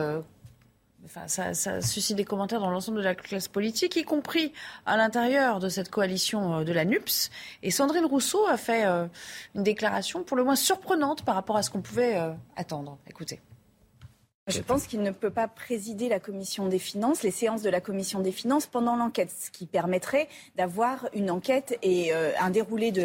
Enfin, 1.04 1.26
ça, 1.28 1.54
ça 1.54 1.80
suscite 1.80 2.16
des 2.16 2.24
commentaires 2.24 2.60
dans 2.60 2.70
l'ensemble 2.70 2.98
de 2.98 3.02
la 3.02 3.14
classe 3.14 3.48
politique, 3.48 3.96
y 3.96 4.02
compris 4.02 4.52
à 4.84 4.96
l'intérieur 4.96 5.58
de 5.58 5.68
cette 5.68 5.90
coalition 5.90 6.64
de 6.64 6.72
la 6.72 6.84
NUPS. 6.84 7.30
Et 7.62 7.70
Sandrine 7.70 8.04
Rousseau 8.04 8.46
a 8.46 8.58
fait 8.58 8.84
une 8.84 9.62
déclaration 9.62 10.22
pour 10.24 10.36
le 10.36 10.44
moins 10.44 10.56
surprenante 10.56 11.24
par 11.24 11.36
rapport 11.36 11.56
à 11.56 11.62
ce 11.62 11.70
qu'on 11.70 11.80
pouvait 11.80 12.20
attendre. 12.56 12.98
Écoutez. 13.06 13.40
Je 14.48 14.60
pense 14.60 14.86
qu'il 14.86 15.02
ne 15.02 15.10
peut 15.10 15.30
pas 15.30 15.46
présider 15.48 16.08
la 16.08 16.18
commission 16.20 16.68
des 16.68 16.78
finances, 16.78 17.22
les 17.22 17.30
séances 17.30 17.62
de 17.62 17.70
la 17.70 17.80
commission 17.80 18.20
des 18.20 18.32
finances 18.32 18.66
pendant 18.66 18.96
l'enquête, 18.96 19.30
ce 19.38 19.50
qui 19.50 19.66
permettrait 19.66 20.26
d'avoir 20.56 21.08
une 21.14 21.30
enquête 21.30 21.78
et 21.82 22.12
euh, 22.14 22.30
un 22.40 22.50
déroulé 22.50 22.90
de, 22.90 23.02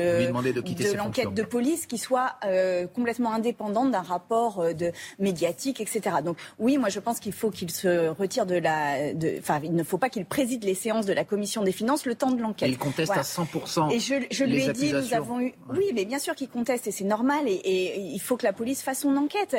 l'enquête 0.97 1.25
de 1.33 1.43
police 1.43 1.85
qui 1.85 1.97
soit 1.97 2.35
euh, 2.45 2.87
complètement 2.87 3.33
indépendante 3.33 3.91
d'un 3.91 4.01
rapport 4.01 4.59
euh, 4.61 4.73
de 4.73 4.91
médiatique, 5.19 5.81
etc. 5.81 6.17
Donc 6.23 6.37
oui, 6.59 6.77
moi 6.77 6.89
je 6.89 6.99
pense 6.99 7.19
qu'il 7.19 7.33
faut 7.33 7.49
qu'il 7.51 7.71
se 7.71 8.07
retire 8.09 8.45
de 8.45 8.55
la, 8.55 9.13
de- 9.13 9.35
enfin 9.39 9.59
il 9.63 9.75
ne 9.75 9.83
faut 9.83 9.97
pas 9.97 10.09
qu'il 10.09 10.25
préside 10.25 10.63
les 10.63 10.75
séances 10.75 11.05
de 11.05 11.13
la 11.13 11.25
commission 11.25 11.63
des 11.63 11.71
finances 11.71 12.05
le 12.05 12.15
temps 12.15 12.31
de 12.31 12.41
l'enquête. 12.41 12.69
Il 12.69 12.77
conteste 12.77 13.11
à 13.11 13.21
100% 13.21 13.91
Et 13.91 13.99
je, 13.99 14.15
je 14.31 14.43
lui 14.45 14.63
ai 14.63 14.71
dit, 14.73 14.93
nous 14.93 15.13
avons 15.13 15.39
eu, 15.41 15.53
oui, 15.69 15.91
mais 15.93 16.05
bien 16.05 16.19
sûr 16.19 16.35
qu'il 16.35 16.49
conteste 16.49 16.87
et 16.87 16.91
c'est 16.91 17.03
normal 17.03 17.47
et, 17.47 17.53
et 17.53 17.99
il 17.99 18.19
faut 18.19 18.37
que 18.37 18.45
la 18.45 18.53
police 18.53 18.81
fasse 18.81 18.99
son 18.99 19.15
enquête. 19.17 19.55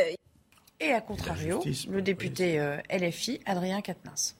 Et 0.84 0.92
à 0.92 1.00
contrario, 1.00 1.64
le 1.88 2.02
député 2.02 2.58
euh, 2.58 2.76
LFI, 2.90 3.40
Adrien 3.46 3.80
Quatennens. 3.80 4.36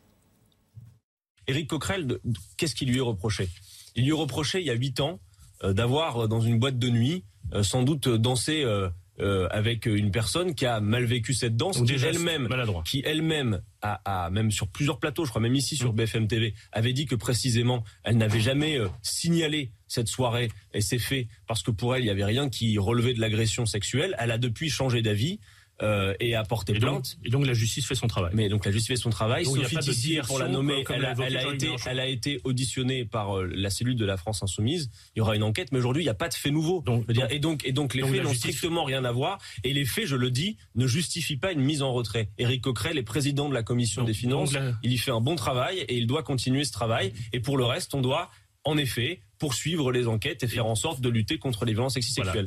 Éric 1.46 1.68
Coquerel, 1.68 2.18
qu'est-ce 2.58 2.74
qui 2.74 2.84
lui 2.84 2.98
est 2.98 3.02
reproché? 3.02 3.48
Il 3.96 4.04
lui 4.04 4.10
est 4.10 4.14
reproché 4.14 4.60
il 4.60 4.66
y 4.66 4.70
a 4.70 4.74
huit 4.74 5.00
ans 5.00 5.20
euh, 5.62 5.72
d'avoir 5.72 6.24
euh, 6.24 6.28
dans 6.28 6.40
une 6.40 6.58
boîte 6.58 6.78
de 6.78 6.90
nuit 6.90 7.24
euh, 7.54 7.62
sans 7.62 7.82
doute 7.82 8.08
dansé 8.08 8.62
euh, 8.62 8.88
euh, 9.20 9.46
avec 9.52 9.86
une 9.86 10.10
personne 10.10 10.56
qui 10.56 10.66
a 10.66 10.80
mal 10.80 11.04
vécu 11.04 11.34
cette 11.34 11.56
danse, 11.56 11.80
qui 11.80 11.92
elle-même, 12.04 12.48
qui 12.84 13.00
elle-même 13.06 13.62
a, 13.80 14.00
a, 14.24 14.30
même 14.30 14.50
sur 14.50 14.66
plusieurs 14.66 14.98
plateaux, 14.98 15.24
je 15.24 15.30
crois 15.30 15.40
même 15.40 15.54
ici 15.54 15.76
sur 15.76 15.92
BFM 15.92 16.26
TV, 16.26 16.52
avait 16.72 16.92
dit 16.92 17.06
que 17.06 17.14
précisément 17.14 17.84
elle 18.02 18.16
n'avait 18.16 18.40
jamais 18.40 18.76
euh, 18.76 18.88
signalé 19.02 19.70
cette 19.86 20.08
soirée 20.08 20.50
et 20.72 20.80
ces 20.80 20.98
faits 20.98 21.28
parce 21.46 21.62
que 21.62 21.70
pour 21.70 21.94
elle 21.94 22.02
il 22.02 22.06
y 22.06 22.10
avait 22.10 22.24
rien 22.24 22.48
qui 22.48 22.76
relevait 22.76 23.14
de 23.14 23.20
l'agression 23.20 23.66
sexuelle. 23.66 24.16
Elle 24.18 24.32
a 24.32 24.38
depuis 24.38 24.68
changé 24.68 25.00
d'avis. 25.00 25.38
Euh, 25.82 26.14
et 26.20 26.34
a 26.36 26.44
porté 26.44 26.72
plainte. 26.80 27.18
Et 27.24 27.30
donc 27.30 27.46
la 27.46 27.52
justice 27.54 27.86
fait 27.86 27.94
son 27.96 28.06
travail. 28.06 28.30
Mais 28.34 28.48
donc 28.48 28.64
la 28.64 28.70
justice 28.70 28.88
fait 28.88 28.96
son 29.02 29.10
travail. 29.10 29.44
Donc, 29.44 29.56
Sophie 29.64 29.76
Tissier, 29.92 30.20
pour 30.22 30.38
la 30.38 30.46
nommer, 30.48 30.84
comme 30.84 30.96
elle, 30.96 31.04
a, 31.06 31.14
elle 31.26 31.36
a 31.36 31.52
été, 31.54 31.66
Mélenchon. 31.66 31.90
elle 31.90 32.00
a 32.00 32.06
été 32.06 32.40
auditionnée 32.44 33.04
par 33.04 33.38
euh, 33.38 33.50
la 33.52 33.70
cellule 33.70 33.96
de 33.96 34.04
la 34.04 34.16
France 34.16 34.42
insoumise. 34.42 34.90
Il 35.14 35.18
y 35.18 35.22
aura 35.22 35.34
une 35.36 35.42
enquête, 35.42 35.72
mais 35.72 35.78
aujourd'hui 35.78 36.02
il 36.02 36.06
n'y 36.06 36.10
a 36.10 36.14
pas 36.14 36.28
de 36.28 36.34
fait 36.34 36.50
nouveau. 36.52 36.82
Et 37.30 37.38
donc, 37.40 37.66
et 37.66 37.72
donc 37.72 37.94
les 37.94 38.02
faits 38.12 38.22
n'ont 38.24 38.30
strictement 38.38 38.84
rien 38.84 39.04
à 39.04 39.10
voir. 39.12 39.38
Et 39.64 39.72
les 39.72 39.84
faits, 39.84 40.06
je 40.06 40.16
le 40.16 40.30
dis, 40.30 40.56
ne 40.76 40.86
justifient 40.86 41.36
pas 41.38 41.50
une 41.52 41.60
mise 41.60 41.82
en 41.82 41.92
retrait. 41.92 42.28
Éric 42.38 42.62
Coquerel 42.62 42.96
est 42.98 43.02
président 43.02 43.48
de 43.48 43.54
la 43.54 43.62
commission 43.64 44.04
des 44.04 44.14
finances. 44.14 44.52
la- 44.52 44.74
Il 44.82 44.92
y 44.92 44.98
fait 44.98 45.10
un 45.10 45.20
bon 45.20 45.34
travail 45.34 45.78
et 45.80 45.96
il 45.96 46.06
doit 46.06 46.22
continuer 46.22 46.64
ce 46.64 46.72
travail. 46.72 47.12
Et 47.32 47.40
pour 47.40 47.56
le 47.56 47.64
reste, 47.64 47.94
on 47.94 48.00
doit 48.00 48.30
en 48.62 48.76
effet 48.78 49.20
poursuivre 49.38 49.90
les 49.92 50.06
enquêtes 50.06 50.42
et 50.42 50.46
faire 50.48 50.66
en 50.66 50.74
sorte 50.76 51.00
de 51.00 51.08
lutter 51.08 51.38
contre 51.38 51.64
les 51.64 51.72
violences 51.72 51.94
sexuelles. 51.94 52.46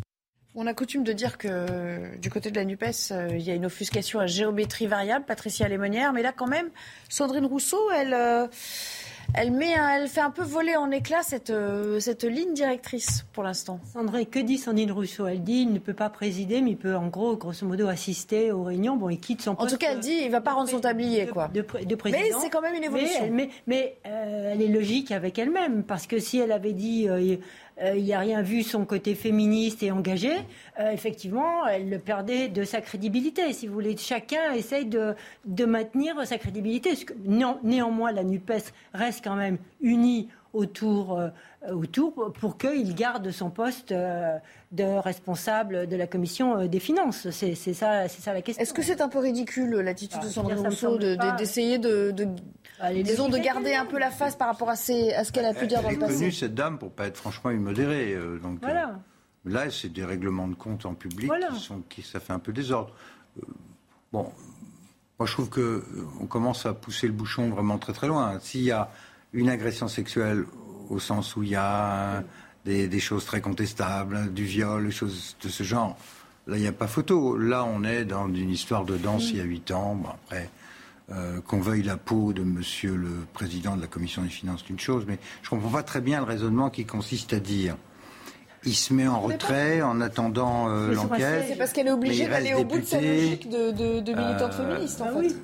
On 0.60 0.66
a 0.66 0.74
coutume 0.74 1.04
de 1.04 1.14
dire 1.14 1.38
que 1.38 2.18
du 2.18 2.32
côté 2.32 2.50
de 2.50 2.56
la 2.56 2.66
NUPES, 2.66 3.12
euh, 3.12 3.28
il 3.32 3.42
y 3.44 3.52
a 3.52 3.54
une 3.54 3.68
offuscation 3.68 4.20
à 4.20 4.26
géométrie 4.26 4.88
variable, 4.88 5.24
Patricia 5.24 5.68
Lémonière, 5.68 6.14
mais 6.14 6.24
là 6.24 6.34
quand 6.36 6.48
même, 6.48 6.70
Sandrine 7.10 7.46
Rousseau, 7.46 7.78
elle, 7.96 8.12
euh, 8.16 8.48
elle, 9.36 9.52
met 9.52 9.76
un- 9.76 9.90
elle 9.90 10.08
fait 10.08 10.20
un 10.22 10.32
peu 10.32 10.42
voler 10.42 10.76
en 10.76 10.90
éclats 10.90 11.22
cette, 11.22 11.52
euh, 11.52 12.00
cette 12.00 12.24
ligne 12.24 12.56
directrice 12.56 13.24
pour 13.34 13.44
l'instant. 13.44 13.80
Sandrine, 13.94 14.26
que 14.26 14.40
dit 14.40 14.58
Sandrine 14.58 14.92
Rousseau? 14.92 15.28
Elle 15.28 15.44
dit 15.44 15.62
il 15.62 15.74
ne 15.74 15.78
peut 15.78 15.94
pas 15.94 16.10
présider, 16.10 16.62
mais 16.62 16.72
il 16.72 16.78
peut 16.78 16.96
en 16.96 17.06
gros, 17.06 17.36
grosso 17.38 17.64
modo, 17.64 17.88
assister 17.88 18.52
aux 18.52 18.64
réunions. 18.64 18.96
Bon, 18.96 19.10
il 19.12 19.20
quitte 19.20 19.44
son 19.44 19.52
En 19.52 19.56
poste. 19.58 19.74
tout 19.74 19.78
cas, 19.78 19.92
elle 19.92 20.00
dit 20.00 20.22
il 20.24 20.32
va 20.32 20.42
pas 20.42 20.54
rendre 20.54 20.70
son 20.70 20.80
tablier, 20.80 21.28
quoi. 21.28 21.50
De, 21.50 21.62
pré- 21.62 21.86
de 21.86 21.94
président. 21.96 22.20
Mais 22.24 22.32
c'est 22.42 22.50
quand 22.50 22.62
même 22.62 22.74
une 22.74 22.84
évolution. 22.84 23.26
Mais, 23.26 23.30
mais- 23.30 23.50
mais, 23.68 23.98
euh, 24.08 24.54
elle 24.54 24.64
est 24.64 24.70
logique 24.70 25.12
avec 25.12 25.38
elle-même, 25.38 25.84
parce 25.84 26.08
que 26.08 26.18
si 26.18 26.40
elle 26.40 26.52
avait 26.52 26.74
dit 26.74 27.08
euh, 27.08 27.20
euh, 27.20 27.36
il 27.82 28.04
n'y 28.04 28.14
a 28.14 28.20
rien 28.20 28.42
vu 28.42 28.64
son 28.64 28.86
côté 28.86 29.14
féministe 29.16 29.84
et 29.84 29.92
engagé, 29.92 30.32
euh, 30.80 30.92
effectivement, 30.92 31.66
elle 31.68 31.90
le 31.90 32.00
perdait 32.00 32.48
de 32.48 32.64
sa 32.64 32.82
crédibilité. 32.82 33.54
Si 33.54 33.68
vous 33.68 33.74
voulez, 33.74 33.96
chacun 33.98 34.54
essaye 34.54 34.86
de, 34.86 35.16
maintenir 35.66 36.26
sa 36.26 36.38
crédibilité. 36.38 36.94
Néan- 37.26 37.60
néanmoins, 37.64 38.12
la 38.12 38.24
NUPES 38.24 38.74
reste 38.94 39.24
quand 39.24 39.36
même 39.36 39.58
unie 39.82 40.30
autour, 40.58 41.18
euh, 41.20 41.30
autour 41.72 42.34
pour 42.34 42.58
qu'il 42.58 42.94
garde 42.96 43.30
son 43.32 43.50
poste 43.50 43.92
euh, 43.92 44.38
de 44.72 44.84
responsable 44.84 45.88
de 45.88 45.96
la 45.96 46.08
commission 46.08 46.58
euh, 46.60 46.68
des 46.68 46.80
finances. 46.80 47.30
C'est 47.32 47.56
ça, 47.56 48.08
ça 48.08 48.34
la 48.34 48.42
question. 48.42 48.62
Est-ce 48.62 48.74
que 48.74 48.82
c'est 48.82 49.02
un 49.02 49.10
peu 49.10 49.20
ridicule 49.20 49.76
l'attitude 49.80 50.20
Ah, 50.22 50.26
de 50.26 50.30
Sandrine 50.30 50.58
ça 50.58 50.64
me 50.64 50.70
Rousseau 50.70 50.98
de- 50.98 51.16
de- 51.16 51.38
d'essayer 51.38 51.78
de, 51.78 52.12
de, 52.12 52.28
Allez, 52.80 53.04
disons, 53.04 53.30
de 53.30 53.38
garder 53.38 53.74
un 53.76 53.86
peu 53.86 53.98
la 54.00 54.12
face 54.12 54.36
par 54.36 54.48
rapport 54.48 54.70
à, 54.70 54.76
ses- 54.76 55.14
à 55.14 55.24
ce 55.24 55.32
qu'elle 55.32 55.46
a 55.46 55.54
pu 55.54 55.68
dire 55.68 55.82
dans 55.82 55.90
Elle 55.90 55.96
le 55.98 56.04
est 56.04 56.08
connue, 56.08 56.20
passé 56.28 56.32
cette 56.32 56.56
dame, 56.56 56.78
pour 56.78 56.92
pas 56.92 57.08
être 57.08 57.18
franchement 57.18 57.52
immodérée. 57.52 58.14
euh, 58.14 58.40
donc, 58.40 58.64
euh, 58.64 58.74
là, 59.46 59.70
c'est 59.72 59.90
des 59.90 60.04
règlements 60.06 60.48
de 60.48 60.56
compte 60.56 60.86
en 60.86 60.94
public 60.94 61.28
Voilà. 61.28 61.48
qui 61.48 61.60
sont, 61.60 61.82
qui, 61.90 62.02
ça 62.02 62.20
fait 62.20 62.34
un 62.34 62.40
peu 62.40 62.52
désordre. 62.52 62.94
Euh, 63.40 63.46
bon, 64.12 64.32
moi, 65.20 65.26
je 65.26 65.32
trouve 65.34 65.50
que 65.50 65.62
euh, 65.62 65.84
on 66.22 66.26
commence 66.28 66.66
à 66.66 66.74
pousser 66.74 67.08
le 67.08 67.14
bouchon 67.14 67.50
vraiment 67.50 67.78
très 67.78 67.94
très 67.94 68.08
loin. 68.08 68.38
S'il 68.42 68.62
y 68.64 68.72
a 68.72 68.90
une 69.38 69.50
agression 69.50 69.88
sexuelle 69.88 70.44
au 70.90 71.00
sens 71.00 71.36
où 71.36 71.44
il 71.44 71.50
y 71.50 71.56
a 71.56 72.24
des, 72.66 72.88
des 72.88 73.00
choses 73.00 73.26
très 73.26 73.40
contestables, 73.42 74.34
du 74.34 74.44
viol, 74.46 74.86
des 74.86 74.92
choses 74.92 75.36
de 75.42 75.50
ce 75.50 75.64
genre, 75.64 75.98
là, 76.48 76.58
il 76.58 76.62
n'y 76.62 76.68
a 76.68 76.72
pas 76.72 76.88
photo. 76.88 77.38
Là, 77.38 77.64
on 77.66 77.84
est 77.84 78.04
dans 78.06 78.28
une 78.28 78.50
histoire 78.50 78.84
de 78.86 78.98
danse 78.98 79.30
il 79.32 79.38
y 79.38 79.42
a 79.42 79.44
huit 79.44 79.72
ans. 79.72 79.96
Bon, 79.96 80.10
après, 80.10 80.50
euh, 81.12 81.40
qu'on 81.42 81.62
veuille 81.62 81.84
la 81.84 81.98
peau 81.98 82.34
de 82.34 82.44
monsieur 82.44 82.96
le 82.96 83.10
président 83.34 83.76
de 83.78 83.82
la 83.82 83.88
commission 83.88 84.22
des 84.24 84.30
finances, 84.30 84.64
c'est 84.66 84.74
une 84.74 84.80
chose, 84.80 85.06
mais 85.08 85.20
je 85.44 85.50
comprends 85.50 85.70
pas 85.70 85.84
très 85.84 86.02
bien 86.02 86.20
le 86.20 86.26
raisonnement 86.26 86.70
qui 86.70 86.86
consiste 86.86 87.32
à 87.34 87.40
dire 87.40 87.76
il 88.66 88.74
se 88.76 88.94
met 88.94 89.08
en 89.08 89.22
retrait 89.22 89.82
en 89.82 90.02
attendant 90.02 90.68
euh, 90.68 90.90
Mais 90.90 90.96
c'est 90.96 91.08
parce- 91.08 91.10
l'enquête. 91.22 91.46
C'est 91.48 91.56
parce 91.58 91.72
qu'elle 91.74 91.88
est 91.88 91.92
obligée 91.92 92.28
d'aller 92.28 92.54
au 92.56 92.66
bout 92.66 92.80
de 92.80 92.86
sa 92.86 93.00
logique 93.00 93.50
de, 93.50 93.72
de- 93.72 94.00
de 94.02 94.12
militante 94.14 94.52
Euh, 94.60 94.74
féministe, 94.74 95.00
en 95.02 95.06
Ah 95.16 95.22
fait. 95.22 95.36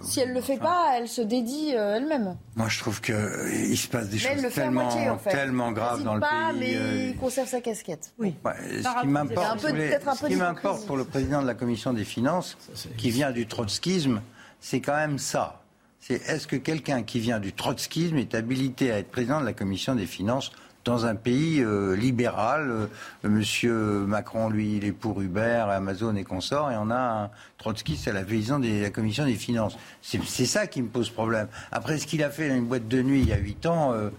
Si 0.00 0.20
elle 0.20 0.32
le 0.32 0.40
fait 0.40 0.56
pas, 0.58 0.92
elle 0.96 1.08
se 1.08 1.20
dédie 1.20 1.74
euh, 1.74 1.96
elle-même. 1.96 2.36
Moi, 2.56 2.68
je 2.68 2.78
trouve 2.78 3.00
qu'il 3.00 3.76
se 3.76 3.88
passe 3.88 4.08
des 4.08 4.16
Mais 4.16 4.42
choses 4.42 4.54
tellement, 4.54 4.84
moitié, 4.84 5.10
en 5.10 5.18
fait. 5.18 5.30
tellement 5.30 5.72
graves 5.72 6.02
dans 6.02 6.14
le 6.14 6.20
pas, 6.20 6.50
pays. 6.50 6.60
mais 6.60 6.76
euh, 6.76 7.08
il 7.10 7.16
conserve 7.16 7.48
sa 7.48 7.60
casquette. 7.60 8.12
Oui. 8.18 8.34
Ouais, 8.44 8.52
ce 8.58 8.78
qui 8.78 10.32
si 10.32 10.36
m'importe 10.36 10.86
pour 10.86 10.96
le 10.96 11.04
président 11.04 11.42
de 11.42 11.46
la 11.46 11.54
commission 11.54 11.92
des 11.92 12.04
finances, 12.04 12.56
qui 12.96 13.10
vient 13.10 13.32
du 13.32 13.46
trotskisme, 13.46 14.22
c'est 14.60 14.80
quand 14.80 14.96
même 14.96 15.18
ça. 15.18 15.62
C'est 16.00 16.14
est-ce 16.28 16.46
que 16.46 16.56
quelqu'un 16.56 17.02
qui 17.02 17.20
vient 17.20 17.40
du 17.40 17.52
trotskisme 17.52 18.16
est 18.16 18.34
habilité 18.34 18.92
à 18.92 18.98
être 18.98 19.10
président 19.10 19.40
de 19.40 19.44
la 19.44 19.52
commission 19.52 19.94
des 19.94 20.06
finances 20.06 20.52
dans 20.84 21.04
un 21.06 21.14
pays 21.14 21.60
euh, 21.60 21.94
libéral 21.94 22.70
euh, 22.70 22.86
Monsieur 23.28 23.74
Macron, 24.06 24.48
lui, 24.48 24.76
il 24.76 24.84
est 24.84 24.92
pour 24.92 25.20
Uber, 25.20 25.64
Amazon 25.70 26.14
et 26.16 26.24
consorts, 26.24 26.70
et 26.70 26.76
on 26.76 26.90
a 26.90 27.24
un 27.24 27.30
trotskiste 27.58 28.08
à 28.08 28.12
la 28.12 28.22
présidence 28.24 28.62
de 28.62 28.82
la 28.82 28.90
commission 28.90 29.24
des 29.26 29.34
finances. 29.34 29.76
C'est 30.02 30.22
c'est 30.24 30.46
ça 30.46 30.66
qui 30.66 30.80
me 30.82 30.88
pose 30.88 31.10
problème. 31.10 31.48
Après, 31.72 31.98
ce 31.98 32.06
qu'il 32.06 32.22
a 32.22 32.30
fait 32.30 32.48
dans 32.48 32.56
une 32.56 32.66
boîte 32.66 32.88
de 32.88 33.02
nuit 33.02 33.20
il 33.20 33.28
y 33.28 33.32
a 33.32 33.38
huit 33.38 33.66
ans. 33.66 33.92
euh, 33.92 34.10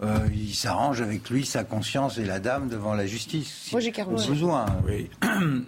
euh, 0.00 0.28
il 0.32 0.54
s'arrange 0.54 1.00
avec 1.00 1.28
lui, 1.28 1.44
sa 1.44 1.64
conscience 1.64 2.18
et 2.18 2.24
la 2.24 2.38
dame 2.38 2.68
devant 2.68 2.94
la 2.94 3.04
justice. 3.06 3.70
Moi, 3.72 3.80
j'ai 3.80 3.90
besoin. 3.90 4.66
Oui. 4.86 5.10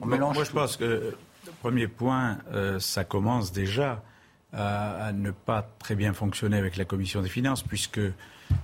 On 0.01 0.07
mélange 0.07 0.37
Moi, 0.37 0.45
je 0.45 0.53
pense 0.53 0.77
que 0.77 0.85
le 0.85 1.17
premier 1.61 1.89
point, 1.89 2.39
euh, 2.53 2.79
ça 2.79 3.03
commence 3.03 3.51
déjà 3.51 4.05
à, 4.53 5.07
à 5.07 5.13
ne 5.13 5.33
pas 5.33 5.69
très 5.81 5.97
bien 5.97 6.13
fonctionner 6.13 6.57
avec 6.59 6.77
la 6.77 6.85
commission 6.85 7.23
des 7.23 7.29
finances, 7.29 7.65
puisque 7.65 7.99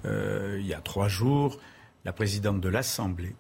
euh, 0.05 0.57
il 0.61 0.67
y 0.67 0.75
a 0.75 0.79
trois 0.81 1.09
jours, 1.09 1.59
la 2.07 2.12
présidente 2.12 2.61
de 2.61 2.69
l'Assemblée 2.69 3.35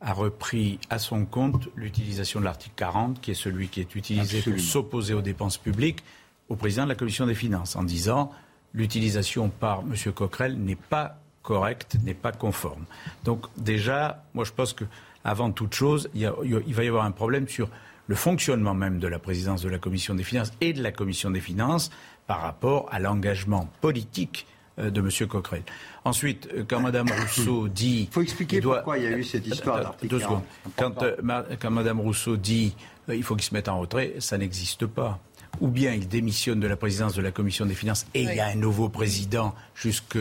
a 0.00 0.12
repris 0.12 0.80
à 0.90 0.98
son 0.98 1.24
compte 1.24 1.68
l'utilisation 1.76 2.40
de 2.40 2.44
l'article 2.44 2.74
40, 2.76 3.20
qui 3.20 3.30
est 3.30 3.34
celui 3.34 3.68
qui 3.68 3.80
est 3.80 3.94
utilisé 3.94 4.38
Absolument. 4.38 4.60
pour 4.62 4.70
s'opposer 4.72 5.14
aux 5.14 5.22
dépenses 5.22 5.56
publiques, 5.56 6.02
au 6.48 6.56
président 6.56 6.82
de 6.82 6.88
la 6.88 6.94
commission 6.96 7.26
des 7.26 7.34
finances, 7.36 7.76
en 7.76 7.84
disant 7.84 8.32
l'utilisation 8.74 9.48
par 9.50 9.80
M. 9.80 9.94
Coquerel 10.12 10.58
n'est 10.58 10.74
pas 10.76 11.20
correcte, 11.44 11.96
n'est 12.04 12.12
pas 12.14 12.32
conforme. 12.32 12.84
Donc 13.24 13.46
déjà, 13.56 14.24
moi 14.34 14.44
je 14.44 14.50
pense 14.52 14.72
que 14.72 14.84
avant 15.24 15.52
toute 15.52 15.74
chose, 15.74 16.10
il, 16.14 16.22
y 16.22 16.26
a- 16.26 16.34
il 16.44 16.74
va 16.74 16.82
y 16.84 16.88
avoir 16.88 17.04
un 17.04 17.12
problème 17.12 17.46
sur 17.48 17.68
le 18.08 18.14
fonctionnement 18.16 18.74
même 18.74 18.98
de 18.98 19.06
la 19.06 19.18
présidence 19.20 19.62
de 19.62 19.68
la 19.68 19.78
commission 19.78 20.14
des 20.16 20.24
finances 20.24 20.52
et 20.60 20.72
de 20.72 20.82
la 20.82 20.90
commission 20.92 21.30
des 21.30 21.40
finances 21.40 21.90
par 22.26 22.40
rapport 22.40 22.88
à 22.90 22.98
l'engagement 22.98 23.68
politique 23.80 24.46
de 24.78 25.00
M. 25.00 25.28
Coquerel. 25.28 25.62
Ensuite, 26.04 26.48
euh, 26.54 26.64
quand 26.68 26.80
Mme 26.80 27.08
Rousseau 27.20 27.68
dit... 27.68 28.02
Il 28.10 28.14
faut 28.14 28.22
expliquer 28.22 28.60
pourquoi 28.60 28.98
il 28.98 29.04
y 29.04 29.06
a 29.06 29.10
eu 29.16 29.24
cette 29.24 29.46
histoire 29.46 29.80
d'article 29.82 30.10
Deux 30.14 30.20
secondes. 30.20 30.42
40. 30.76 30.94
Quand, 30.98 31.02
euh, 31.04 31.42
quand 31.60 31.70
Mme 31.70 32.00
Rousseau 32.00 32.36
dit 32.36 32.74
euh, 33.08 33.14
il 33.16 33.22
faut 33.22 33.34
qu'il 33.36 33.44
se 33.44 33.54
mette 33.54 33.68
en 33.68 33.78
retrait, 33.80 34.14
ça 34.18 34.38
n'existe 34.38 34.86
pas. 34.86 35.18
Ou 35.60 35.68
bien 35.68 35.92
il 35.92 36.06
démissionne 36.06 36.60
de 36.60 36.68
la 36.68 36.76
présidence 36.76 37.14
de 37.14 37.22
la 37.22 37.32
commission 37.32 37.66
des 37.66 37.74
finances 37.74 38.06
et 38.14 38.22
il 38.22 38.32
y 38.34 38.38
a 38.38 38.46
un 38.46 38.54
nouveau 38.54 38.88
président 38.90 39.54
jusque 39.74 40.18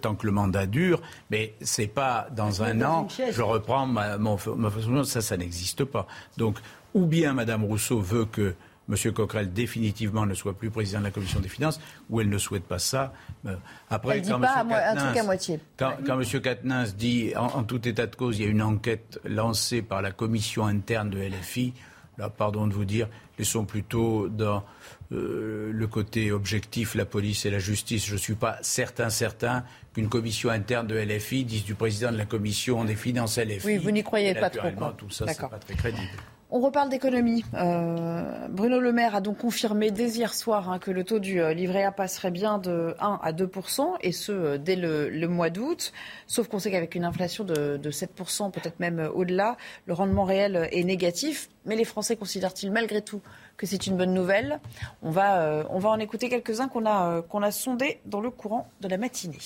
tant 0.00 0.14
que 0.16 0.26
le 0.26 0.32
mandat 0.32 0.66
dure, 0.66 1.00
mais 1.30 1.54
c'est 1.60 1.86
pas 1.86 2.26
dans 2.34 2.62
un 2.62 2.74
dans 2.74 2.90
an, 3.02 3.08
je 3.30 3.42
reprends 3.42 3.86
ma, 3.86 4.18
mon- 4.18 4.38
ma 4.56 4.70
façon 4.70 4.90
de 4.92 5.02
ça, 5.04 5.20
ça 5.20 5.36
n'existe 5.36 5.84
pas. 5.84 6.06
Donc, 6.38 6.58
ou 6.94 7.06
bien 7.06 7.34
Mme 7.34 7.64
Rousseau 7.64 8.00
veut 8.00 8.24
que 8.24 8.54
M. 8.90 9.12
Coquerel 9.12 9.52
définitivement 9.52 10.26
ne 10.26 10.34
soit 10.34 10.54
plus 10.56 10.70
président 10.70 10.98
de 10.98 11.04
la 11.04 11.10
commission 11.10 11.40
des 11.40 11.48
finances, 11.48 11.80
ou 12.08 12.20
elle 12.20 12.28
ne 12.28 12.38
souhaite 12.38 12.64
pas 12.64 12.78
ça. 12.78 13.12
Euh, 13.46 13.54
Après, 13.88 14.16
Elle 14.16 14.22
dit 14.22 14.30
quand 14.30 14.40
pas 14.40 14.60
M. 14.62 14.66
mo- 14.68 14.74
un 14.74 14.94
truc 14.96 15.16
à 15.16 15.22
moitié. 15.22 15.60
quand, 15.76 15.92
quand 16.04 16.20
M. 16.20 16.40
Quatennens 16.40 16.96
dit, 16.96 17.32
en, 17.36 17.46
en 17.46 17.62
tout 17.64 17.86
état 17.88 18.06
de 18.06 18.16
cause, 18.16 18.38
il 18.38 18.44
y 18.44 18.48
a 18.48 18.50
une 18.50 18.62
enquête 18.62 19.20
lancée 19.24 19.82
par 19.82 20.02
la 20.02 20.10
commission 20.10 20.66
interne 20.66 21.10
de 21.10 21.18
LFI, 21.20 21.72
là, 22.18 22.28
pardon 22.30 22.66
de 22.66 22.74
vous 22.74 22.84
dire, 22.84 23.08
ils 23.38 23.46
sont 23.46 23.64
plutôt 23.64 24.28
dans 24.28 24.64
euh, 25.12 25.70
le 25.72 25.86
côté 25.86 26.30
objectif, 26.30 26.94
la 26.94 27.04
police 27.06 27.46
et 27.46 27.50
la 27.50 27.58
justice. 27.58 28.04
Je 28.06 28.12
ne 28.12 28.18
suis 28.18 28.34
pas 28.34 28.58
certain, 28.60 29.08
certain 29.08 29.64
qu'une 29.94 30.08
commission 30.08 30.50
interne 30.50 30.86
de 30.86 30.94
LFI 30.96 31.44
dise 31.44 31.64
du 31.64 31.74
président 31.74 32.12
de 32.12 32.18
la 32.18 32.26
commission 32.26 32.84
des 32.84 32.94
finances 32.96 33.38
LFI. 33.38 33.66
Oui, 33.66 33.78
vous 33.78 33.90
n'y 33.90 34.02
croyez 34.04 34.34
pas 34.34 34.50
trop, 34.50 34.70
quoi. 34.72 34.94
Tout 34.96 35.10
ça, 35.10 35.26
c'est 35.26 35.40
pas 35.40 35.58
très 35.58 35.74
crédible. 35.74 36.08
On 36.52 36.58
reparle 36.58 36.88
d'économie. 36.88 37.44
Euh, 37.54 38.48
Bruno 38.48 38.80
Le 38.80 38.92
Maire 38.92 39.14
a 39.14 39.20
donc 39.20 39.38
confirmé 39.38 39.92
dès 39.92 40.08
hier 40.08 40.34
soir 40.34 40.68
hein, 40.68 40.80
que 40.80 40.90
le 40.90 41.04
taux 41.04 41.20
du 41.20 41.40
euh, 41.40 41.54
livret 41.54 41.84
A 41.84 41.92
passerait 41.92 42.32
bien 42.32 42.58
de 42.58 42.96
1 42.98 43.20
à 43.22 43.32
2% 43.32 43.94
et 44.00 44.10
ce 44.10 44.32
euh, 44.32 44.58
dès 44.58 44.74
le, 44.74 45.28
mois 45.28 45.48
d'août. 45.48 45.92
Sauf 46.26 46.48
qu'on 46.48 46.58
sait 46.58 46.72
qu'avec 46.72 46.96
une 46.96 47.04
inflation 47.04 47.44
de, 47.44 47.76
de 47.76 47.90
7 47.92 48.10
peut-être 48.52 48.80
même 48.80 49.08
au-delà, 49.14 49.56
le 49.86 49.94
rendement 49.94 50.24
réel 50.24 50.68
est 50.72 50.82
négatif. 50.82 51.50
Mais 51.66 51.76
les 51.76 51.84
Français 51.84 52.16
considèrent-ils 52.16 52.72
malgré 52.72 53.00
tout 53.00 53.20
que 53.56 53.64
c'est 53.64 53.86
une 53.86 53.96
bonne 53.96 54.12
nouvelle? 54.12 54.58
On 55.02 55.10
va, 55.10 55.64
en 55.70 55.98
écouter 56.00 56.28
quelques-uns 56.28 56.68
qu'on 56.68 56.84
a 56.86 57.50
sondés 57.52 58.00
dans 58.06 58.20
le 58.20 58.30
courant 58.30 58.68
de 58.80 58.88
la 58.88 58.98
matinée. 58.98 59.38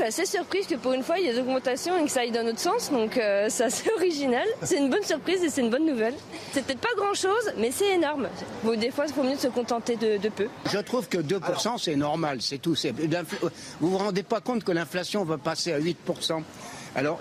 Suis 0.00 0.22
assez 0.22 0.24
surprise 0.24 0.66
que 0.66 0.76
pour 0.76 0.92
une 0.94 1.02
fois 1.02 1.18
il 1.18 1.26
y 1.26 1.28
ait 1.28 1.34
des 1.34 1.40
augmentations 1.40 1.98
et 1.98 2.04
que 2.04 2.10
ça 2.10 2.20
aille 2.20 2.30
dans 2.30 2.44
notre 2.44 2.58
sens, 2.58 2.90
donc 2.90 3.18
euh, 3.18 3.46
c'est 3.50 3.64
assez 3.64 3.90
original. 3.96 4.46
C'est 4.62 4.78
une 4.78 4.88
bonne 4.88 5.02
surprise 5.02 5.42
et 5.42 5.50
c'est 5.50 5.60
une 5.60 5.70
bonne 5.70 5.84
nouvelle. 5.84 6.14
C'est 6.52 6.64
peut-être 6.64 6.80
pas 6.80 6.94
grand 6.96 7.12
chose, 7.14 7.52
mais 7.58 7.70
c'est 7.70 7.94
énorme. 7.94 8.28
Bon, 8.62 8.78
des 8.78 8.90
fois 8.90 9.04
il 9.06 9.12
faut 9.12 9.22
mieux 9.22 9.36
se 9.36 9.48
contenter 9.48 9.96
de, 9.96 10.16
de 10.16 10.28
peu. 10.30 10.48
Je 10.72 10.78
trouve 10.78 11.08
que 11.08 11.18
2% 11.18 11.78
c'est 11.78 11.96
normal, 11.96 12.40
c'est 12.40 12.58
tout. 12.58 12.74
Vous 13.80 13.90
vous 13.90 13.98
rendez 13.98 14.22
pas 14.22 14.40
compte 14.40 14.64
que 14.64 14.72
l'inflation 14.72 15.24
va 15.24 15.36
passer 15.36 15.72
à 15.72 15.80
8% 15.80 16.42
Alors 16.94 17.20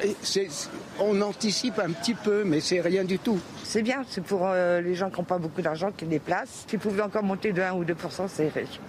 on 1.00 1.22
anticipe 1.22 1.80
un 1.80 1.92
petit 1.92 2.14
peu, 2.14 2.44
mais 2.46 2.62
c'est 2.62 2.80
rien 2.80 3.04
du 3.04 3.20
tout. 3.20 3.40
C'est 3.64 3.82
bien, 3.82 4.04
c'est 4.10 4.24
pour 4.24 4.42
euh, 4.46 4.80
les 4.80 4.96
gens 4.96 5.10
qui 5.10 5.18
n'ont 5.18 5.26
pas 5.26 5.38
beaucoup 5.38 5.62
d'argent 5.62 5.92
qui 5.92 6.06
déplacent. 6.06 6.66
Si 6.68 6.78
vous 6.78 6.90
pouvez 6.90 7.02
encore 7.02 7.24
monter 7.24 7.52
de 7.52 7.62
1 7.62 7.74
ou 7.74 7.84
2% 7.84 7.94
c'est 8.30 8.48
riche. 8.48 8.80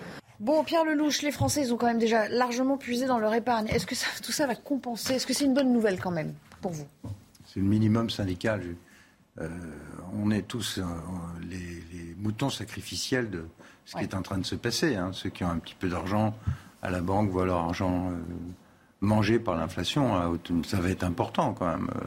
Bon, 0.41 0.65
Pierre 0.65 0.85
Lelouch, 0.85 1.21
les 1.23 1.33
Français, 1.33 1.61
ils 1.63 1.73
ont 1.75 1.77
quand 1.77 1.87
même 1.87 1.99
déjà 1.99 2.29
largement 2.29 2.79
puisé 2.79 3.07
dans 3.07 3.19
leur 3.19 3.35
épargne. 3.35 3.67
Est-ce 3.69 3.87
que 3.87 3.95
ça- 3.95 4.07
tout 4.23 4.33
ça 4.33 4.47
va 4.47 4.55
compenser? 4.55 5.15
Est-ce 5.15 5.27
que 5.27 5.35
c'est 5.35 5.45
une 5.45 5.53
bonne 5.55 5.73
nouvelle 5.73 6.01
quand 6.01 6.11
même 6.11 6.33
pour 6.63 6.73
vous? 6.73 6.87
C'est 7.47 7.61
le 7.61 7.67
minimum 7.67 8.09
syndical. 8.09 8.63
Euh, 9.41 9.49
on 10.15 10.31
est 10.31 10.43
tous 10.43 10.79
euh, 10.79 10.83
les, 11.43 11.59
les 11.59 12.15
moutons 12.19 12.49
sacrificiels 12.51 13.29
de 13.31 13.45
ce 13.85 13.97
qui 13.97 14.03
est 14.03 14.15
en 14.15 14.23
train 14.23 14.39
de 14.39 14.47
se 14.47 14.55
passer. 14.55 14.97
hein. 14.97 15.11
Ceux 15.13 15.29
qui 15.31 15.45
ont 15.45 15.51
un 15.51 15.59
petit 15.59 15.75
peu 15.79 15.89
d'argent 15.89 16.35
à 16.83 16.91
la 16.91 17.01
banque 17.03 17.31
voient 17.31 17.45
leur 17.47 17.59
argent 17.59 18.11
euh, 18.11 18.15
mangé 19.03 19.39
par 19.39 19.57
l'inflation. 19.57 20.15
haute- 20.31 20.51
Ça 20.67 20.81
va 20.81 20.89
être 20.89 21.05
important 21.05 21.53
quand 21.53 21.67
même. 21.67 21.91
Euh, 21.97 22.07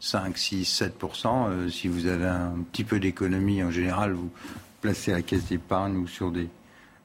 5, 0.00 0.36
6, 0.38 0.64
7 0.64 0.94
euh, 1.24 1.68
Si 1.70 1.88
vous 1.88 2.06
avez 2.06 2.26
un 2.26 2.52
petit 2.72 2.84
peu 2.84 3.00
d'économie, 3.00 3.62
en 3.62 3.70
général, 3.70 4.12
vous 4.12 4.30
placez 4.82 5.12
à 5.12 5.16
la 5.16 5.22
caisse 5.22 5.46
d'épargne 5.46 5.96
ou 5.96 6.06
sur 6.08 6.30
des, 6.30 6.48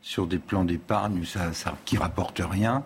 sur 0.05 0.27
des 0.27 0.37
plans 0.37 0.63
d'épargne 0.63 1.25
ça, 1.25 1.51
ça, 1.51 1.75
qui 1.83 1.97
rapportent 1.97 2.43
rien. 2.47 2.83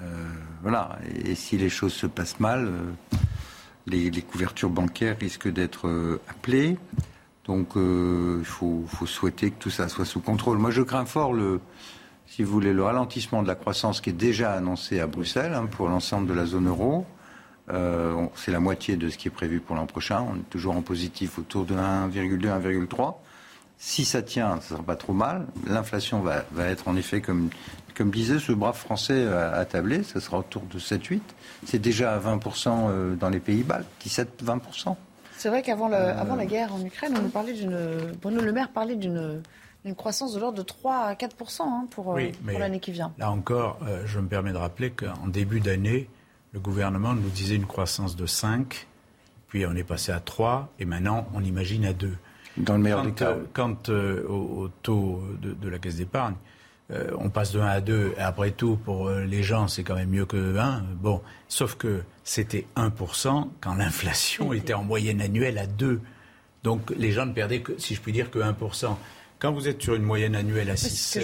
Euh, 0.00 0.26
voilà. 0.62 0.98
Et, 1.14 1.34
si 1.34 1.58
les 1.58 1.68
choses 1.68 1.92
se 1.92 2.06
passent 2.06 2.40
mal, 2.40 2.66
euh, 2.66 3.18
les, 3.86 4.10
couvertures 4.22 4.70
bancaires 4.70 5.18
risquent 5.20 5.52
d'être 5.52 5.86
euh, 5.86 6.18
appelées. 6.28 6.78
Donc, 7.44 7.72
il 7.76 8.44
faut, 8.44 8.86
souhaiter 9.04 9.50
que 9.50 9.58
tout 9.58 9.70
ça 9.70 9.88
soit 9.88 10.06
sous 10.06 10.20
contrôle. 10.20 10.56
Moi, 10.56 10.70
je 10.70 10.80
crains 10.80 11.04
fort 11.04 11.34
le, 11.34 11.60
si 12.26 12.42
vous 12.42 12.52
voulez, 12.52 12.72
le 12.72 12.84
ralentissement 12.84 13.42
de 13.42 13.48
la 13.48 13.54
croissance 13.54 14.00
qui 14.00 14.08
est 14.08 14.14
déjà 14.14 14.54
annoncé 14.54 14.98
à 14.98 15.06
Bruxelles 15.06 15.52
hein, 15.52 15.66
pour 15.66 15.88
l'ensemble 15.88 16.26
de 16.26 16.32
la 16.32 16.46
zone 16.46 16.68
euro. 16.68 17.06
C'est 18.34 18.50
la 18.50 18.60
moitié 18.60 18.96
de 18.96 19.08
ce 19.10 19.18
qui 19.18 19.28
est 19.28 19.30
prévu 19.32 19.60
pour 19.60 19.76
l'an 19.76 19.86
prochain. 19.86 20.26
On 20.28 20.36
est 20.36 20.50
toujours 20.50 20.74
en 20.74 20.82
positif 20.82 21.38
autour 21.38 21.66
de 21.66 21.74
1,2, 21.74 22.40
1,3. 22.40 23.14
Si 23.82 24.04
ça 24.04 24.20
tient, 24.20 24.60
ça 24.60 24.68
sera 24.68 24.82
pas 24.82 24.96
trop 24.96 25.14
mal. 25.14 25.46
L'inflation 25.66 26.20
va, 26.20 26.44
va, 26.52 26.66
être 26.66 26.86
en 26.86 26.96
effet, 26.96 27.22
comme, 27.22 27.48
comme 27.96 28.10
disait 28.10 28.38
ce 28.38 28.52
brave 28.52 28.76
Français 28.76 29.26
à, 29.26 29.64
tablé, 29.64 30.02
ça 30.02 30.20
sera 30.20 30.38
autour 30.38 30.62
de 30.62 30.78
7-8. 30.78 31.20
C'est 31.64 31.78
déjà 31.78 32.14
à 32.14 32.18
20% 32.18 33.16
dans 33.16 33.30
les 33.30 33.40
pays 33.40 33.62
baltes, 33.62 33.88
17-20%. 34.06 34.96
C'est 35.38 35.48
vrai 35.48 35.62
qu'avant 35.62 35.90
avant 35.90 36.36
la 36.36 36.44
guerre 36.44 36.74
en 36.74 36.84
Ukraine, 36.84 37.14
on 37.18 37.22
nous 37.22 37.30
parlait 37.30 37.54
d'une. 37.54 38.12
Bruno 38.20 38.42
Le 38.42 38.52
Maire 38.52 38.68
parlait 38.68 38.96
d'une 38.96 39.40
une 39.84 39.94
croissance 39.94 40.34
de 40.34 40.40
l'ordre 40.40 40.58
de 40.58 40.62
3 40.62 40.96
à 40.96 41.14
4 41.14 41.36
hein, 41.60 41.86
pour, 41.90 42.16
euh, 42.16 42.30
pour 42.46 42.58
l'année 42.58 42.80
qui 42.80 42.92
vient. 42.92 43.12
Là 43.18 43.30
encore, 43.30 43.78
euh, 43.82 44.02
je 44.06 44.18
me 44.18 44.28
permets 44.28 44.52
de 44.52 44.58
rappeler 44.58 44.90
qu'en 44.90 45.26
début 45.26 45.60
d'année, 45.60 46.08
le 46.52 46.60
gouvernement 46.60 47.14
nous 47.14 47.30
disait 47.30 47.56
une 47.56 47.66
croissance 47.66 48.16
de 48.16 48.26
5, 48.26 48.86
puis 49.48 49.64
on 49.66 49.74
est 49.74 49.84
passé 49.84 50.12
à 50.12 50.20
3, 50.20 50.72
et 50.78 50.84
maintenant 50.84 51.26
on 51.34 51.42
imagine 51.42 51.84
à 51.86 51.92
2. 51.92 52.14
Dans 52.56 52.76
le 52.76 52.82
meilleur 52.82 53.02
des 53.02 53.12
cas. 53.12 53.30
Euh, 53.30 53.44
quant 53.52 53.76
au, 53.88 54.68
taux 54.82 55.22
de, 55.40 55.68
la 55.68 55.78
caisse 55.78 55.96
d'épargne, 55.96 56.34
on 57.18 57.30
passe 57.30 57.52
de 57.52 57.60
1 57.60 57.66
à 57.66 57.80
2, 57.80 58.14
et 58.16 58.20
après 58.20 58.50
tout, 58.50 58.76
pour 58.76 59.08
les 59.10 59.44
gens, 59.44 59.68
c'est 59.68 59.84
quand 59.84 59.94
même 59.94 60.08
mieux 60.08 60.26
que 60.26 60.58
1. 60.58 60.82
Bon, 60.96 61.22
sauf 61.46 61.76
que 61.76 62.02
c'était 62.24 62.66
1% 62.76 63.46
quand 63.60 63.74
l'inflation 63.74 64.52
était 64.52 64.74
en 64.74 64.82
moyenne 64.82 65.20
annuelle 65.20 65.58
à 65.58 65.66
2. 65.66 66.00
Donc 66.62 66.92
les 66.96 67.12
gens 67.12 67.26
ne 67.26 67.32
perdaient, 67.32 67.60
que, 67.60 67.78
si 67.78 67.94
je 67.94 68.00
puis 68.00 68.12
dire, 68.12 68.30
que 68.30 68.38
1%. 68.38 68.96
Quand 69.38 69.52
vous 69.52 69.68
êtes 69.68 69.80
sur 69.80 69.94
une 69.94 70.02
moyenne 70.02 70.34
annuelle 70.34 70.70
à 70.70 70.76
6, 70.76 71.18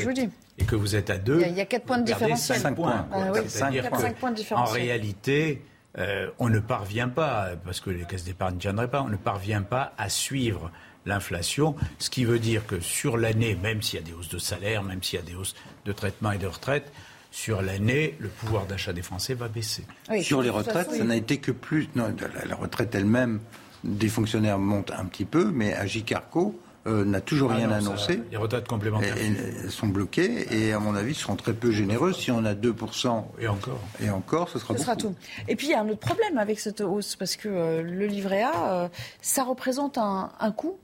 et 0.59 0.65
que 0.65 0.74
vous 0.74 0.97
êtes 0.97 1.11
à 1.11 1.19
2, 1.19 1.43
il 1.47 1.55
y 1.55 1.61
a, 1.61 1.66
4 1.66 1.85
points 1.85 1.98
de 1.98 2.05
différence. 2.05 2.40
5 2.40 2.74
points. 2.74 3.07
Ah, 3.12 3.31
oui, 3.35 3.40
5, 3.47 4.15
points 4.19 4.31
de 4.31 4.36
différence. 4.36 4.70
En 4.70 4.73
réalité, 4.73 5.62
euh, 5.98 6.31
on 6.39 6.48
ne 6.48 6.61
parvient 6.61 7.09
pas, 7.09 7.51
parce 7.65 7.81
que 7.81 7.90
les 7.90 8.05
caisses 8.05 8.24
d'épargne 8.24 8.55
ne 8.55 8.61
tiendraient 8.61 8.90
pas, 8.90 9.03
on 9.03 9.09
ne 9.09 9.16
parvient 9.16 9.62
pas 9.62 9.93
à 9.98 10.09
suivre 10.09 10.70
l'inflation, 11.07 11.74
ce 11.99 12.11
qui 12.11 12.24
veut 12.24 12.39
dire 12.39 12.66
que 12.66 12.81
sur 12.81 13.16
l'année, 13.16 13.57
même 13.62 13.83
s'il 13.83 14.01
y 14.01 14.03
a 14.03 14.05
des 14.05 14.12
hausses 14.12 14.28
de 14.28 14.39
salaire, 14.39 14.83
même 14.83 15.03
s'il 15.03 15.19
y 15.19 15.23
a 15.23 15.24
des 15.24 15.35
hausses 15.35 15.55
de 15.85 15.93
traitement 15.93 16.33
et 16.33 16.39
de 16.39 16.47
retraite, 16.47 16.93
sur 17.31 17.62
l'année, 17.62 18.15
le 18.19 18.28
pouvoir 18.28 18.66
d'achat 18.66 18.93
des 18.93 19.03
Français 19.03 19.35
va 19.35 19.49
baisser. 19.49 19.85
sur 20.23 20.43
les 20.43 20.51
retraites, 20.51 20.91
ça 20.93 21.05
n'a 21.05 21.16
été 21.16 21.39
que 21.39 21.53
plus. 21.53 21.89
Non, 21.95 22.15
la 22.47 22.57
retraite 22.57 22.95
elle-même 22.95 23.41
des 23.85 24.09
fonctionnaires 24.09 24.59
monte 24.59 24.91
un 24.91 25.05
petit 25.05 25.24
peu, 25.24 25.51
mais 25.51 25.74
à 25.74 25.87
Gicarco, 25.87 26.59
euh, 26.87 27.05
n'a 27.05 27.20
toujours 27.20 27.51
ah 27.51 27.57
rien 27.57 27.70
annoncé. 27.73 28.23
les 28.31 28.37
retraites 28.37 28.69
complémentaires. 28.69 29.16
Elles 29.19 29.70
sont 29.70 29.89
bloquées 29.89 30.47
et, 30.53 30.73
à 30.73 30.78
mon 30.78 30.95
avis, 30.95 31.15
seront 31.15 31.35
très 31.35 31.53
peu 31.53 31.73
généreuses. 31.73 32.16
Si 32.16 32.31
on 32.31 32.45
a 32.45 32.55
2%. 32.55 33.24
Et 33.41 33.49
encore. 33.49 33.81
Et 34.01 34.09
encore, 34.09 34.49
ce 34.49 34.61
sera 34.61 34.77
ce 34.77 34.83
Sera 34.83 34.95
tout. 34.95 35.15
Et 35.49 35.57
puis, 35.57 35.66
il 35.66 35.70
y 35.70 35.74
a 35.74 35.81
un 35.81 35.89
autre 35.89 35.99
problème 35.99 36.39
avec 36.39 36.61
cette 36.61 36.81
hausse, 36.81 37.16
parce 37.16 37.35
que 37.35 37.49
euh, 37.49 37.83
le 37.83 38.07
livret 38.07 38.43
A, 38.43 38.73
euh, 38.85 38.89
ça 39.20 39.43
représente 39.43 39.99
un, 39.99 40.31
coût, 40.57 40.78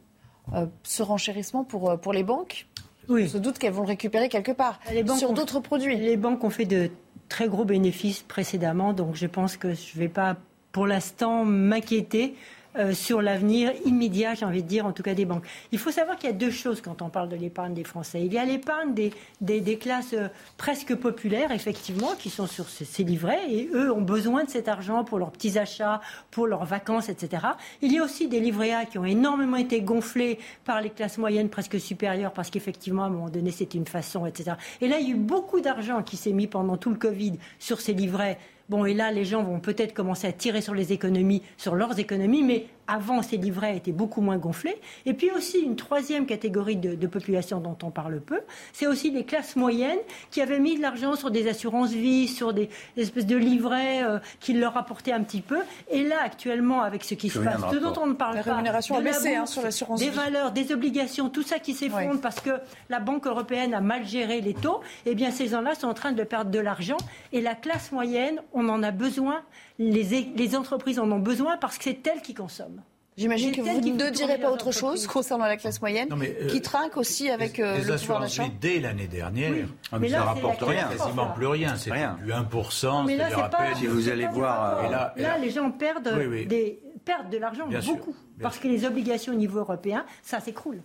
ce 0.82 1.02
renchérissement 1.02 1.64
pour, 1.64 1.98
pour 2.01 2.12
les 2.12 2.23
banques. 2.23 2.66
Oui. 3.09 3.24
On 3.24 3.28
se 3.28 3.39
doute 3.39 3.59
qu'elles 3.59 3.73
vont 3.73 3.82
le 3.82 3.89
récupérer 3.89 4.28
quelque 4.28 4.52
part. 4.52 4.81
Les 4.93 5.02
banques 5.02 5.19
sur 5.19 5.32
d'autres 5.32 5.60
produits. 5.60 5.97
Les 5.97 6.16
banques 6.16 6.44
ont 6.44 6.51
fait 6.51 6.64
de 6.64 6.90
très 7.28 7.48
gros 7.48 7.64
bénéfices 7.64 8.23
précédemment, 8.23 8.93
donc 8.93 9.14
je 9.14 9.27
pense 9.27 9.56
que 9.56 9.74
je 9.74 9.94
ne 9.94 10.01
vais 10.01 10.09
pas, 10.09 10.36
pour 10.70 10.86
l'instant, 10.86 11.44
m'inquiéter. 11.44 12.35
Euh, 12.77 12.94
sur 12.94 13.20
l'avenir 13.20 13.73
immédiat, 13.85 14.35
j'ai 14.35 14.47
envie 14.47 14.62
de 14.62 14.69
dire, 14.69 14.86
en 14.86 14.93
tout 14.93 15.03
cas 15.03 15.12
des 15.12 15.27
banques. 15.27 15.44
Il 15.73 15.78
faut 15.78 15.90
savoir 15.90 16.16
qu'il 16.16 16.31
y 16.31 16.32
a 16.32 16.36
deux 16.36 16.51
choses 16.51 16.81
quand 16.81 17.03
on 17.03 17.11
parle 17.11 17.28
de 17.28 17.36
l'épargne 17.36 17.74
des 17.74 17.85
Français. 17.85 18.23
Il 18.24 18.32
y 18.32 18.39
a 18.39 18.44
l'épargne 18.47 18.94
des, 18.94 19.12
des, 19.40 19.77
classes 19.77 20.15
euh, 20.15 20.28
presque 20.57 20.94
populaires, 20.94 21.53
effectivement, 21.53 22.12
qui 22.19 22.31
sont 22.31 22.47
sur 22.47 22.69
ces, 22.69 23.05
livrets, 23.05 23.51
et 23.51 23.69
eux 23.74 23.93
ont 23.93 24.01
besoin 24.01 24.44
de 24.44 24.49
cet 24.49 24.69
argent 24.69 25.05
pour 25.05 25.19
leurs 25.19 25.32
petits 25.32 25.59
achats, 25.59 26.01
pour 26.31 26.47
leurs 26.47 26.65
vacances, 26.65 27.11
etc. 27.11 27.47
Il 27.82 27.93
y 27.93 27.99
a 27.99 28.05
aussi 28.05 28.27
des 28.28 28.40
livrets 28.40 28.73
A 28.73 28.86
qui 28.86 28.97
ont 28.97 29.05
énormément 29.05 29.59
été 29.59 29.82
gonflés 29.82 30.39
par 30.65 30.81
les 30.81 30.90
classes 30.90 31.19
moyennes 31.19 31.51
presque 31.51 31.78
supérieures, 31.78 32.32
parce 32.32 32.49
qu'effectivement, 32.49 33.03
à 33.03 33.07
un 33.07 33.11
moment 33.11 33.28
donné, 33.28 33.51
c'était 33.51 33.77
une 33.77 33.86
façon, 33.86 34.24
etc. 34.24 34.53
Et 34.81 34.89
là, 34.89 34.99
il 34.99 35.09
y 35.09 35.12
a 35.12 35.15
eu 35.15 35.19
beaucoup 35.19 35.61
d'argent 35.61 36.03
qui 36.03 36.16
s'est 36.16 36.32
mis 36.32 36.47
pendant 36.47 36.78
tout 36.78 36.90
le 36.90 36.97
Covid 36.97 37.35
sur 37.59 37.82
ces 37.82 37.93
livrets 37.93 38.39
Bon, 38.68 38.84
et 38.84 38.94
là, 38.94 39.10
les 39.10 39.24
gens 39.24 39.43
vont 39.43 39.60
peut-être 39.60 39.94
commencer 39.94 40.26
à 40.26 40.32
tirer 40.32 40.60
sur 40.60 40.74
les 40.74 40.93
économies, 40.93 41.43
sur 41.56 41.74
leurs 41.74 41.98
économies, 41.98 42.43
mais 42.43 42.66
avant, 42.89 43.23
ces 43.23 43.37
livrets 43.37 43.77
étaient 43.77 43.93
beaucoup 43.93 44.21
moins 44.21 44.39
gonflés. 44.39 44.77
Et 45.07 45.15
puis 45.15 45.31
aussi, 45.31 45.61
une 45.61 45.77
troisième 45.77 46.27
catégorie 46.27 46.77
de, 46.77 47.07
population 47.07 47.61
dont 47.61 47.77
on 47.83 47.91
parle 47.91 48.21
peu, 48.21 48.41
c'est 48.73 48.87
aussi 48.87 49.11
les 49.11 49.25
classes 49.25 49.57
moyennes 49.57 49.99
qui 50.31 50.41
avaient 50.41 50.59
mis 50.59 50.77
de 50.77 50.83
l'argent 50.83 51.15
sur 51.15 51.31
des 51.31 51.49
assurances-vie, 51.49 52.29
sur 52.29 52.53
des, 52.53 52.71
espèces 52.97 53.27
de 53.27 53.37
livrets 53.37 54.03
euh, 54.03 54.19
qui 54.41 54.55
leur 54.55 54.77
apportaient 54.77 55.13
un 55.13 55.23
petit 55.23 55.43
peu. 55.43 55.59
Et 55.91 56.05
là, 56.05 56.17
actuellement, 56.25 56.83
avec 56.83 57.05
ce 57.05 57.15
qui 57.15 57.29
se 57.29 57.39
passe, 57.39 57.61
ce 57.71 57.77
dont 57.77 57.93
on 58.01 58.07
ne 58.07 58.15
parle 58.15 58.37
la 58.37 58.43
pas, 58.43 58.53
rémunération 58.53 58.97
a 58.97 59.01
baissé 59.01 59.35
hein, 59.35 59.47
sur 59.47 59.63
l'assurance 59.63 60.01
des 60.01 60.11
valeurs, 60.11 60.53
des 60.53 60.73
obligations, 60.73 61.29
tout 61.29 61.43
ça 61.43 61.59
qui 61.59 61.75
s'effondre 61.75 62.21
parce 62.21 62.41
que 62.41 62.51
la 62.89 63.01
Banque 63.01 63.27
européenne 63.27 63.75
a 63.75 63.81
mal 63.81 64.07
géré 64.07 64.41
les 64.41 64.55
taux, 64.55 64.81
eh 65.07 65.15
bien, 65.15 65.31
ces 65.31 65.49
gens-là 65.49 65.75
sont 65.75 65.89
en 65.89 65.95
train 65.95 66.13
de 66.13 66.25
perdre 66.25 66.51
de 66.51 66.59
l'argent. 66.59 66.97
Et 67.33 67.41
la 67.41 67.55
classe 67.55 67.93
moyenne, 67.93 68.41
on 68.53 68.69
en 68.69 68.83
a 68.83 68.91
besoin, 68.91 69.43
les, 69.79 70.33
les 70.35 70.57
entreprises 70.57 70.99
en 70.99 71.11
ont 71.11 71.19
besoin 71.19 71.57
parce 71.57 71.79
que 71.79 71.85
c'est 71.85 72.07
elles 72.07 72.23
qui 72.23 72.35
consomment. 72.35 72.82
J'imagine 73.16 73.52
que 73.52 73.60
vous 73.60 73.80
ne 73.80 74.10
direz 74.10 74.39
pas 74.39 74.51
autre 74.51 74.72
chose 74.72 75.06
concernant 75.06 75.44
la 75.44 75.56
classe 75.56 75.80
moyenne, 75.80 76.09
euh, 76.12 76.47
qui 76.48 76.62
trinque 76.62 76.97
aussi 76.97 77.28
avec 77.30 77.60
euh, 77.60 77.78
le 77.84 77.97
pouvoir 77.97 78.20
d'achat. 78.20 78.44
Dès 78.60 78.80
l'année 78.80 79.06
dernière, 79.06 79.52
ah, 79.90 79.98
mais, 79.98 80.09
ça 80.09 80.20
ne 80.20 80.24
rapporte 80.24 80.62
rien, 80.62 80.89
quasiment 80.89 81.26
plus 81.28 81.47
rien. 81.47 81.76
C'est 81.76 81.93
rien. 81.93 82.18
du 82.24 82.32
1%. 82.32 83.05
mais 83.06 83.16
là, 83.16 83.48
pas, 83.48 83.74
si 83.74 83.86
vous 83.86 84.09
allez 84.09 84.26
voir. 84.26 84.90
Là, 84.90 85.12
là, 85.16 85.39
les 85.39 85.51
gens 85.51 85.70
perdent, 85.70 86.16
des, 86.47 86.80
perdent 87.05 87.30
de 87.30 87.39
l'argent 87.39 87.68
beaucoup. 87.86 88.16
parce 88.40 88.59
que 88.59 88.68
les 88.68 88.84
obligations 88.86 89.32
au 89.32 89.36
niveau 89.36 89.59
européen, 89.59 90.05
ça 90.22 90.40
s'écroule. 90.40 90.80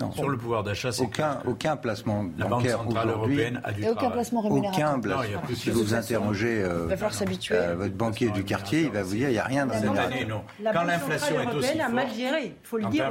Non, 0.00 0.12
sur 0.12 0.28
le 0.30 0.38
pouvoir 0.38 0.64
d'achat, 0.64 0.92
c'est 0.92 1.02
aucun, 1.02 1.40
aucun 1.46 1.76
placement 1.76 2.24
la 2.38 2.46
bancaire 2.46 2.78
Banque 2.78 2.86
centrale 2.86 3.10
européenne 3.10 3.60
a 3.64 3.72
du 3.72 3.84
et 3.84 3.90
aucun 3.90 4.10
placement 4.10 4.40
rémunérateur. 4.40 4.88
Aucun 4.88 5.00
placement. 5.00 5.42
si 5.54 5.70
vous 5.70 5.94
interrogez 5.94 6.62
euh, 6.62 6.88
euh, 7.50 7.74
votre 7.76 7.94
banquier 7.94 8.30
du 8.30 8.44
quartier, 8.44 8.82
il 8.82 8.90
va 8.90 9.02
vous 9.02 9.14
dire 9.14 9.28
il 9.28 9.32
n'y 9.32 9.38
a 9.38 9.44
rien 9.44 9.66
dans 9.66 9.74
cette 9.74 9.98
année. 9.98 10.24
Non. 10.24 10.42
quand 10.62 10.84
l'inflation 10.84 11.40
est 11.40 11.54
aussi 11.54 11.78
forte, 11.78 11.92
mal 11.92 12.08
géré, 12.14 12.56
faut 12.62 12.78
le 12.78 12.84
quand 12.84 12.90
dire 12.90 13.10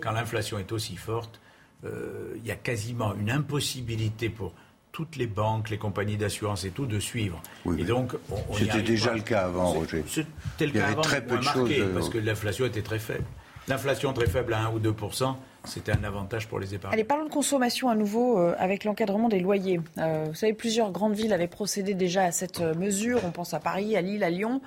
quand 0.00 0.12
l'inflation 0.12 0.58
est 0.58 0.70
aussi 0.70 0.96
forte, 0.96 1.40
euh, 1.84 2.34
il 2.36 2.46
y 2.46 2.52
a 2.52 2.56
quasiment 2.56 3.14
une 3.14 3.30
impossibilité 3.30 4.28
pour 4.28 4.52
toutes 4.92 5.16
les 5.16 5.26
banques, 5.26 5.70
les 5.70 5.78
compagnies 5.78 6.18
d'assurance 6.18 6.64
et 6.64 6.70
tout 6.70 6.86
de 6.86 7.00
suivre. 7.00 7.42
et 7.78 7.84
donc, 7.84 8.12
c'était 8.56 8.82
déjà 8.82 9.14
le 9.14 9.22
cas 9.22 9.46
avant, 9.46 9.72
Roger. 9.72 10.04
C'était 10.06 10.66
le 10.66 10.72
cas 10.72 10.88
avant, 10.88 11.00
très 11.00 11.24
peu 11.24 11.38
de 11.38 11.42
choses 11.42 11.70
parce 11.94 12.10
que 12.10 12.18
l'inflation 12.18 12.66
était 12.66 12.82
très 12.82 13.00
faible. 13.00 13.24
L'inflation 13.68 14.12
très 14.12 14.26
faible 14.26 14.54
à 14.54 14.66
1 14.66 14.72
ou 14.72 14.80
2% 14.80 15.34
c'était 15.64 15.92
un 15.92 16.02
avantage 16.02 16.48
pour 16.48 16.58
les 16.58 16.74
épargnants. 16.74 16.92
Allez, 16.92 17.04
parlons 17.04 17.24
de 17.24 17.30
consommation 17.30 17.88
à 17.88 17.94
nouveau 17.94 18.38
euh, 18.38 18.54
avec 18.58 18.84
l'encadrement 18.84 19.28
des 19.28 19.38
loyers. 19.38 19.80
Euh, 19.98 20.26
vous 20.28 20.34
savez, 20.34 20.54
plusieurs 20.54 20.90
grandes 20.90 21.14
villes 21.14 21.32
avaient 21.32 21.46
procédé 21.46 21.94
déjà 21.94 22.24
à 22.24 22.32
cette 22.32 22.60
euh, 22.60 22.74
mesure. 22.74 23.20
On 23.24 23.30
pense 23.30 23.54
à 23.54 23.60
Paris, 23.60 23.96
à 23.96 24.00
Lille, 24.00 24.24
à 24.24 24.30
Lyon. 24.30 24.60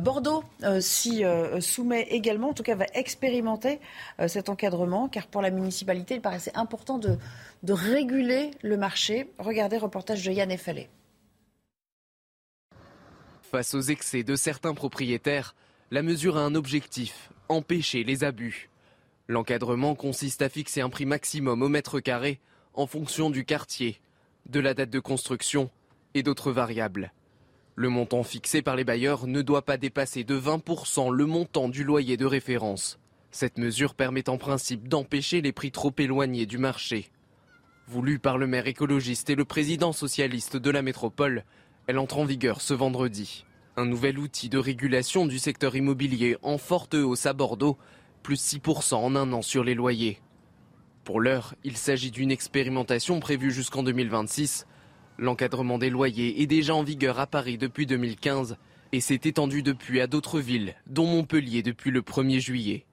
Bordeaux 0.00 0.42
s'y 0.80 1.22
soumet 1.60 2.02
également, 2.10 2.48
en 2.48 2.52
tout 2.52 2.64
cas 2.64 2.74
va 2.74 2.86
expérimenter 2.94 3.78
cet 4.26 4.48
encadrement, 4.48 5.08
car 5.08 5.28
pour 5.28 5.42
la 5.42 5.50
municipalité, 5.50 6.16
il 6.16 6.20
paraissait 6.20 6.50
important 6.56 6.98
de, 6.98 7.16
de 7.62 7.72
réguler 7.72 8.50
le 8.62 8.76
marché. 8.76 9.30
Regardez, 9.38 9.78
reportage 9.78 10.24
de 10.24 10.32
Yann 10.32 10.50
Effalé. 10.50 10.88
Face 13.42 13.74
aux 13.74 13.80
excès 13.80 14.24
de 14.24 14.34
certains 14.34 14.74
propriétaires, 14.74 15.54
la 15.92 16.02
mesure 16.02 16.36
a 16.36 16.40
un 16.40 16.56
objectif, 16.56 17.30
empêcher 17.48 18.04
les 18.04 18.24
abus. 18.24 18.70
L'encadrement 19.28 19.94
consiste 19.94 20.42
à 20.42 20.48
fixer 20.48 20.80
un 20.80 20.88
prix 20.88 21.06
maximum 21.06 21.62
au 21.62 21.68
mètre 21.68 22.00
carré 22.00 22.40
en 22.74 22.86
fonction 22.86 23.30
du 23.30 23.44
quartier, 23.44 24.00
de 24.48 24.60
la 24.60 24.74
date 24.74 24.90
de 24.90 25.00
construction 25.00 25.70
et 26.14 26.22
d'autres 26.22 26.52
variables. 26.52 27.12
Le 27.74 27.88
montant 27.88 28.22
fixé 28.22 28.62
par 28.62 28.76
les 28.76 28.84
bailleurs 28.84 29.26
ne 29.26 29.42
doit 29.42 29.64
pas 29.64 29.76
dépasser 29.76 30.24
de 30.24 30.38
20% 30.38 31.12
le 31.12 31.26
montant 31.26 31.68
du 31.68 31.84
loyer 31.84 32.16
de 32.16 32.26
référence. 32.26 32.98
Cette 33.30 33.58
mesure 33.58 33.94
permet 33.94 34.28
en 34.28 34.38
principe 34.38 34.88
d'empêcher 34.88 35.40
les 35.40 35.52
prix 35.52 35.72
trop 35.72 35.92
éloignés 35.98 36.46
du 36.46 36.58
marché. 36.58 37.10
Voulue 37.88 38.18
par 38.18 38.38
le 38.38 38.46
maire 38.46 38.66
écologiste 38.66 39.30
et 39.30 39.34
le 39.34 39.44
président 39.44 39.92
socialiste 39.92 40.56
de 40.56 40.70
la 40.70 40.82
métropole, 40.82 41.44
elle 41.86 41.98
entre 41.98 42.18
en 42.18 42.24
vigueur 42.24 42.60
ce 42.60 42.74
vendredi. 42.74 43.45
Un 43.78 43.84
nouvel 43.84 44.18
outil 44.18 44.48
de 44.48 44.56
régulation 44.56 45.26
du 45.26 45.38
secteur 45.38 45.76
immobilier 45.76 46.38
en 46.40 46.56
forte 46.56 46.94
hausse 46.94 47.26
à 47.26 47.34
Bordeaux 47.34 47.76
plus 48.22 48.42
6% 48.42 48.94
en 48.94 49.14
un 49.14 49.32
an 49.34 49.42
sur 49.42 49.64
les 49.64 49.74
loyers. 49.74 50.18
Pour 51.04 51.20
l'heure, 51.20 51.54
il 51.62 51.76
s'agit 51.76 52.10
d'une 52.10 52.30
expérimentation 52.30 53.20
prévue 53.20 53.50
jusqu'en 53.50 53.82
2026. 53.82 54.66
L'encadrement 55.18 55.76
des 55.76 55.90
loyers 55.90 56.40
est 56.40 56.46
déjà 56.46 56.74
en 56.74 56.82
vigueur 56.82 57.20
à 57.20 57.26
Paris 57.26 57.58
depuis 57.58 57.84
2015 57.84 58.56
et 58.92 59.00
s'est 59.02 59.20
étendu 59.24 59.62
depuis 59.62 60.00
à 60.00 60.06
d'autres 60.06 60.40
villes, 60.40 60.74
dont 60.86 61.06
Montpellier 61.06 61.62
depuis 61.62 61.90
le 61.90 62.00
1er 62.00 62.40
juillet. 62.40 62.86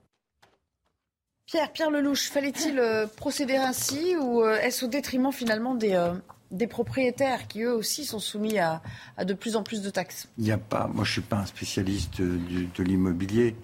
Pierre, 1.46 1.72
Pierre 1.72 1.92
Lelouch, 1.92 2.30
fallait-il 2.30 2.78
euh, 2.78 3.08
procéder 3.08 3.56
ainsi 3.56 4.18
ou 4.18 4.44
euh, 4.44 4.58
est-ce 4.58 4.86
au 4.86 4.88
détriment 4.90 5.32
finalement 5.32 5.76
des, 5.76 5.94
euh, 5.94 6.14
des 6.54 6.68
propriétaires 6.68 7.48
qui 7.48 7.64
eux 7.64 7.74
aussi 7.74 8.06
sont 8.06 8.20
soumis 8.20 8.60
à, 8.60 8.82
de 9.22 9.34
plus 9.34 9.56
en 9.58 9.64
plus 9.64 9.82
de 9.82 9.90
taxes 9.90 10.30
Il 10.38 10.46
n'y 10.46 10.52
a 10.52 10.58
pas, 10.58 10.88
moi 10.88 11.04
je 11.04 11.10
ne 11.10 11.14
suis 11.14 11.22
pas 11.22 11.38
un 11.38 11.46
spécialiste 11.46 12.22
de 12.22 12.84
l'immobilier, 12.84 13.56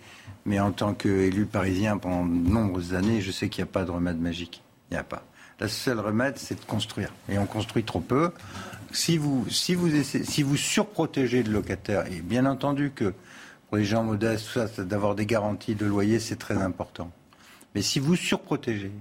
mais 0.45 0.59
en 0.59 0.71
tant 0.71 0.93
qu'élu 0.93 1.45
parisien 1.45 1.97
pendant 1.97 2.25
de 2.25 2.49
nombreuses 2.49 2.95
années, 2.95 3.21
je 3.21 3.31
sais 3.31 3.47
qu'il 3.47 3.63
n'y 3.63 3.69
a 3.69 3.71
pas 3.71 3.85
de 3.85 3.91
remède 3.91 4.19
magique. 4.19 4.63
Il 4.89 4.95
n'y 4.95 4.99
a 4.99 5.03
pas. 5.03 5.23
Le 5.59 5.67
seul 5.67 5.99
remède, 5.99 6.37
c'est 6.37 6.59
de 6.59 6.65
construire. 6.65 7.13
Et 7.27 7.37
on 7.37 7.45
construit 7.45 7.83
trop 7.83 7.99
peu. 7.99 8.31
Si 8.91 9.17
vous, 9.17 9.45
si 9.49 9.75
vous, 9.75 9.89
si 10.03 10.41
vous 10.41 10.57
surprotégez 10.57 11.43
le 11.43 11.51
locataire, 11.51 12.05
et 12.11 12.21
bien 12.21 12.45
entendu 12.45 12.91
que 12.95 13.13
pour 13.67 13.77
les 13.77 13.85
gens 13.85 14.03
modestes, 14.03 14.79
d'avoir 14.81 15.13
des 15.13 15.27
garanties 15.27 15.75
de 15.75 15.85
loyer, 15.85 16.19
c'est 16.19 16.37
très 16.37 16.57
important. 16.57 17.11
Mais 17.75 17.83
si 17.83 17.99
vous 17.99 18.15
surprotégez, 18.15 18.91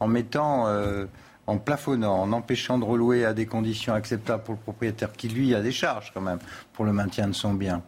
en 0.00 0.06
mettant, 0.06 0.68
euh, 0.68 1.04
en 1.46 1.58
plafonnant, 1.58 2.22
en 2.22 2.32
empêchant 2.32 2.78
de 2.78 2.84
relouer 2.84 3.24
à 3.24 3.34
des 3.34 3.46
conditions 3.46 3.94
acceptables 3.94 4.42
pour 4.42 4.54
le 4.54 4.60
propriétaire, 4.60 5.12
qui 5.12 5.28
lui 5.28 5.54
a 5.54 5.62
des 5.62 5.72
charges 5.72 6.12
quand 6.14 6.20
même 6.20 6.38
pour 6.72 6.84
le 6.84 6.92
maintien 6.92 7.28
de 7.28 7.32
son 7.32 7.54
bien, 7.54 7.82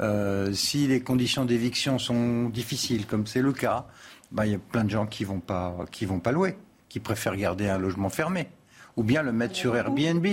euh, 0.00 0.52
si 0.52 0.86
les 0.86 1.00
conditions 1.00 1.44
d'éviction 1.44 1.98
sont 1.98 2.48
difficiles, 2.48 3.06
comme 3.06 3.26
c'est 3.26 3.42
le 3.42 3.52
cas, 3.52 3.86
ben, 4.32 4.44
il 4.46 4.52
y 4.52 4.54
a 4.54 4.58
plein 4.58 4.84
de 4.84 4.90
gens 4.90 5.06
qui 5.06 5.24
vont 5.24 5.40
pas, 5.40 5.76
qui 5.90 6.06
vont 6.06 6.20
pas 6.20 6.32
louer, 6.32 6.56
qui 6.88 7.00
préfèrent 7.00 7.36
garder 7.36 7.68
un 7.68 7.78
logement 7.78 8.08
fermé, 8.08 8.48
ou 8.96 9.04
bien 9.04 9.22
le 9.22 9.32
mettre 9.32 9.54
sur 9.54 9.76
Airbnb 9.76 10.26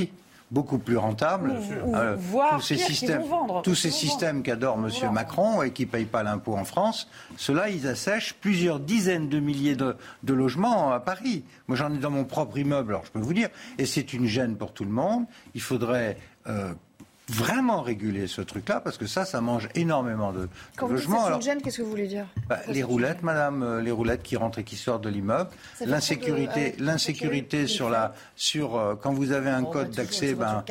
beaucoup 0.51 0.79
plus 0.79 0.97
rentable. 0.97 1.53
Euh, 1.93 2.17
tous 2.51 2.61
ces 2.61 2.77
systèmes, 2.77 3.23
tous 3.63 3.75
ces 3.75 3.91
systèmes 3.91 4.43
qu'adore 4.43 4.77
M. 4.77 5.11
Macron 5.11 5.61
et 5.61 5.71
qui 5.71 5.85
ne 5.85 5.91
payent 5.91 6.05
pas 6.05 6.23
l'impôt 6.23 6.55
en 6.55 6.63
France, 6.63 7.07
ceux-là, 7.37 7.69
ils 7.69 7.87
assèchent 7.87 8.33
plusieurs 8.33 8.79
dizaines 8.79 9.29
de 9.29 9.39
milliers 9.39 9.75
de, 9.75 9.95
logements 10.27 10.91
à 10.91 10.99
Paris. 10.99 11.43
Moi, 11.67 11.77
j'en 11.77 11.93
ai 11.93 11.97
dans 11.97 12.11
mon 12.11 12.25
propre 12.25 12.57
immeuble, 12.57 12.93
alors 12.93 13.05
je 13.05 13.11
peux 13.11 13.19
vous 13.19 13.33
dire, 13.33 13.49
et 13.77 13.85
c'est 13.85 14.13
une 14.13 14.25
gêne 14.25 14.55
pour 14.55 14.73
tout 14.73 14.85
le 14.85 14.91
monde. 14.91 15.25
Il 15.53 15.61
faudrait 15.61 16.17
euh, 16.47 16.73
vraiment 17.29 17.81
réguler 17.81 18.27
ce 18.27 18.41
truc-là, 18.41 18.81
parce 18.81 18.97
que 18.97 19.05
ça, 19.05 19.25
ça 19.25 19.41
mange 19.41 19.69
énormément 19.75 20.31
de, 20.31 20.49
Quand 20.75 20.87
logements. 20.87 21.23
Quand 21.23 21.35
vous 21.35 21.41
gêne, 21.41 21.61
qu'est-ce 21.61 21.77
que 21.77 21.83
vous 21.83 21.89
voulez 21.89 22.07
dire 22.07 22.25
bah, 22.47 22.59
Les 22.67 22.83
roulettes, 22.83 23.23
madame, 23.23 23.63
euh, 23.63 23.81
les 23.81 23.91
roulettes 23.91 24.23
qui 24.23 24.35
rentrent 24.35 24.59
et 24.59 24.63
qui 24.63 24.75
sortent 24.75 25.03
de 25.03 25.09
l'immeuble. 25.09 25.49
L'insécurité, 25.85 26.75
l'insécurité 26.79 27.67
sur 27.67 27.89
la, 27.89 28.13
sur 28.35 28.75
euh, 28.75 28.95
quand 28.95 29.13
vous 29.13 29.31
avez 29.31 29.49
un 29.49 29.63
code 29.63 29.91
d'accès, 29.91 30.33
ben, 30.33 30.63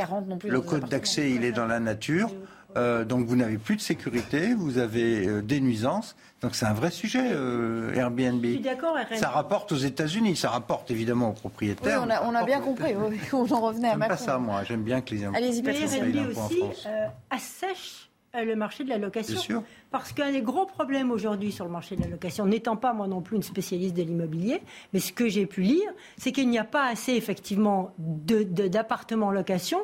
le 0.44 0.60
code 0.60 0.88
d'accès, 0.88 1.30
il 1.30 1.44
est 1.44 1.52
dans 1.52 1.66
la 1.66 1.80
nature. 1.80 2.30
Euh, 2.76 3.04
donc 3.04 3.26
vous 3.26 3.36
n'avez 3.36 3.58
plus 3.58 3.76
de 3.76 3.80
sécurité, 3.80 4.54
vous 4.54 4.78
avez 4.78 5.42
des 5.42 5.60
nuisances. 5.60 6.16
Donc 6.40 6.54
c'est 6.54 6.66
un 6.66 6.72
vrai 6.72 6.90
sujet, 6.90 7.32
euh, 7.32 7.92
Airbnb. 7.94 8.44
Je 8.44 8.50
suis 8.50 8.60
d'accord, 8.60 8.96
Ça 9.14 9.28
rapporte 9.28 9.72
aux 9.72 9.76
États-Unis, 9.76 10.36
ça 10.36 10.50
rapporte 10.50 10.90
évidemment 10.90 11.30
aux 11.30 11.34
propriétaires. 11.34 12.04
Oui, 12.06 12.16
on 12.22 12.34
a, 12.34 12.44
bien 12.44 12.60
compris, 12.60 12.94
on 13.32 13.52
en 13.52 13.60
revenait 13.60 13.90
à 13.90 13.96
Macron. 13.96 14.16
pas 14.16 14.22
ça, 14.22 14.38
moi, 14.38 14.62
j'aime 14.62 14.82
bien 14.82 15.00
que 15.00 15.14
les 15.14 15.24
Allez-y, 15.24 15.66
Airbnb 15.66 16.38
aussi 16.38 16.62
euh, 16.86 17.06
assèche 17.30 18.08
euh, 18.36 18.44
le 18.44 18.54
marché 18.54 18.84
de 18.84 18.88
la 18.88 18.98
location. 18.98 19.34
Bien 19.34 19.42
sûr. 19.42 19.62
Parce 19.90 20.12
qu'un 20.12 20.30
des 20.30 20.42
gros 20.42 20.66
problèmes 20.66 21.10
aujourd'hui 21.10 21.50
sur 21.50 21.64
le 21.64 21.72
marché 21.72 21.96
de 21.96 22.02
la 22.02 22.08
location, 22.08 22.46
n'étant 22.46 22.76
pas 22.76 22.92
moi 22.92 23.08
non 23.08 23.20
plus 23.20 23.36
une 23.36 23.42
spécialiste 23.42 23.96
de 23.96 24.02
l'immobilier, 24.02 24.62
mais 24.92 25.00
ce 25.00 25.12
que 25.12 25.28
j'ai 25.28 25.46
pu 25.46 25.62
lire, 25.62 25.90
c'est 26.18 26.30
qu'il 26.30 26.48
n'y 26.48 26.58
a 26.58 26.64
pas 26.64 26.86
assez 26.86 27.14
effectivement 27.14 27.92
d'appartements 27.98 29.26
de, 29.26 29.30
en 29.30 29.34
location 29.34 29.80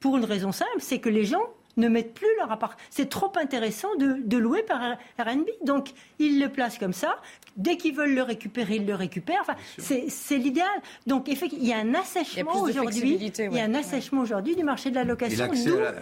pour 0.00 0.16
une 0.16 0.24
raison 0.24 0.50
simple, 0.50 0.80
c'est 0.80 0.98
que 0.98 1.08
les 1.08 1.24
gens 1.24 1.44
ne 1.76 1.88
mettent 1.88 2.14
plus 2.14 2.28
leur 2.38 2.50
appart. 2.52 2.78
C'est 2.90 3.08
trop 3.08 3.32
intéressant 3.36 3.88
de, 3.96 4.36
louer 4.36 4.62
par 4.62 4.96
Airbnb. 5.18 5.46
Donc, 5.64 5.90
ils 6.18 6.40
le 6.40 6.48
placent 6.48 6.78
comme 6.78 6.92
ça. 6.92 7.16
Dès 7.56 7.76
qu'ils 7.76 7.94
veulent 7.94 8.14
le 8.14 8.22
récupérer, 8.22 8.76
ils 8.76 8.86
le 8.86 8.94
récupèrent. 8.94 9.42
Enfin, 9.42 9.56
c'est 9.78 10.38
l'idéal. 10.38 10.66
Donc, 11.06 11.28
effectivement, 11.28 11.64
il 11.64 11.70
y 11.70 11.74
a 11.74 11.78
un 11.78 11.94
assèchement 11.94 12.60
aujourd'hui. 12.62 13.32
Il 13.38 13.52
y 13.52 13.60
a 13.60 13.64
un 13.64 13.74
assèchement 13.74 14.22
aujourd'hui 14.22 14.56
du 14.56 14.64
marché 14.64 14.90
de 14.90 14.96
la 14.96 15.04
location. 15.04 15.50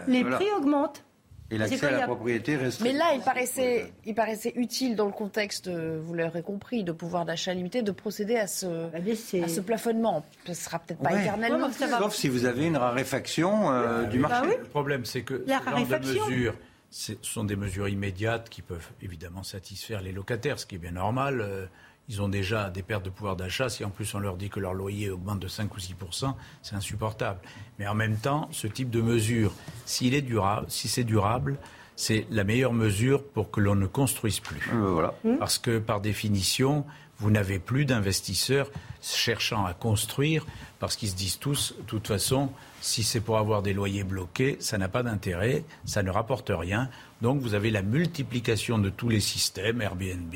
les 0.06 0.24
prix 0.24 0.46
augmentent. 0.56 1.04
Et 1.50 1.58
l'accès 1.58 1.86
à 1.86 1.90
la 1.90 2.06
propriété 2.06 2.56
reste. 2.56 2.80
Mais 2.80 2.92
là, 2.92 3.12
il 3.14 3.20
paraissait, 3.20 3.92
il 4.06 4.14
paraissait 4.14 4.52
utile 4.56 4.94
dans 4.94 5.06
le 5.06 5.12
contexte, 5.12 5.68
vous 5.68 6.14
l'aurez 6.14 6.42
compris, 6.42 6.84
de 6.84 6.92
pouvoir 6.92 7.24
d'achat 7.24 7.52
limité, 7.54 7.82
de 7.82 7.92
procéder 7.92 8.36
à 8.36 8.46
ce, 8.46 8.90
bah, 8.90 8.98
à 9.44 9.48
ce 9.48 9.60
plafonnement. 9.60 10.24
Ce 10.44 10.50
ne 10.50 10.54
sera 10.54 10.78
peut-être 10.78 11.00
pas 11.00 11.20
éternellement. 11.20 11.70
Sauf 11.72 12.14
si 12.14 12.28
vous 12.28 12.44
avez 12.44 12.66
une 12.66 12.76
raréfaction 12.76 13.72
euh, 13.72 14.04
du 14.04 14.18
marché. 14.18 14.48
Bah 14.48 14.56
le 14.58 14.64
problème, 14.64 15.04
c'est 15.04 15.22
que 15.22 15.44
la 15.46 15.60
ce 15.60 15.70
genre 15.70 16.00
de 16.00 16.06
mesures, 16.06 16.54
ce 16.90 17.12
sont 17.22 17.44
des 17.44 17.56
mesures 17.56 17.88
immédiates 17.88 18.48
qui 18.48 18.62
peuvent 18.62 18.88
évidemment 19.02 19.42
satisfaire 19.42 20.00
les 20.00 20.12
locataires, 20.12 20.58
ce 20.58 20.66
qui 20.66 20.76
est 20.76 20.78
bien 20.78 20.92
normal. 20.92 21.40
Euh, 21.40 21.66
ils 22.10 22.20
ont 22.20 22.28
déjà 22.28 22.70
des 22.70 22.82
pertes 22.82 23.04
de 23.04 23.10
pouvoir 23.10 23.36
d'achat. 23.36 23.68
Si 23.68 23.84
en 23.84 23.90
plus 23.90 24.14
on 24.14 24.18
leur 24.18 24.36
dit 24.36 24.50
que 24.50 24.58
leur 24.58 24.74
loyer 24.74 25.10
augmente 25.10 25.38
de 25.38 25.46
5 25.46 25.72
ou 25.74 25.78
6% 25.78 26.34
c'est 26.60 26.74
insupportable. 26.74 27.38
Mais 27.78 27.86
en 27.86 27.94
même 27.94 28.16
temps, 28.16 28.48
ce 28.50 28.66
type 28.66 28.90
de 28.90 29.00
mesure, 29.00 29.52
s'il 29.86 30.12
est 30.14 30.20
durable, 30.20 30.66
si 30.68 30.88
c'est 30.88 31.04
durable, 31.04 31.56
c'est 31.94 32.26
la 32.30 32.42
meilleure 32.42 32.72
mesure 32.72 33.22
pour 33.22 33.52
que 33.52 33.60
l'on 33.60 33.76
ne 33.76 33.86
construise 33.86 34.40
plus. 34.40 34.68
Euh, 34.74 34.90
voilà. 34.90 35.14
Mmh. 35.22 35.36
Parce 35.38 35.58
que 35.58 35.78
par 35.78 36.00
définition, 36.00 36.84
vous 37.18 37.30
n'avez 37.30 37.60
plus 37.60 37.84
d'investisseurs 37.84 38.70
cherchant 39.00 39.64
à 39.64 39.72
construire 39.72 40.44
parce 40.80 40.96
qu'ils 40.96 41.10
se 41.10 41.16
disent 41.16 41.38
tous, 41.38 41.74
de 41.78 41.84
toute 41.84 42.08
façon, 42.08 42.50
si 42.80 43.02
c'est 43.02 43.20
pour 43.20 43.38
avoir 43.38 43.62
des 43.62 43.72
loyers 43.72 44.04
bloqués, 44.04 44.56
ça 44.60 44.78
n'a 44.78 44.88
pas 44.88 45.02
d'intérêt, 45.02 45.64
ça 45.84 46.02
ne 46.02 46.10
rapporte 46.10 46.50
rien. 46.54 46.88
Donc 47.20 47.40
vous 47.40 47.54
avez 47.54 47.70
la 47.70 47.82
multiplication 47.82 48.78
de 48.78 48.88
tous 48.88 49.08
les 49.08 49.20
systèmes, 49.20 49.82
Airbnb, 49.82 50.34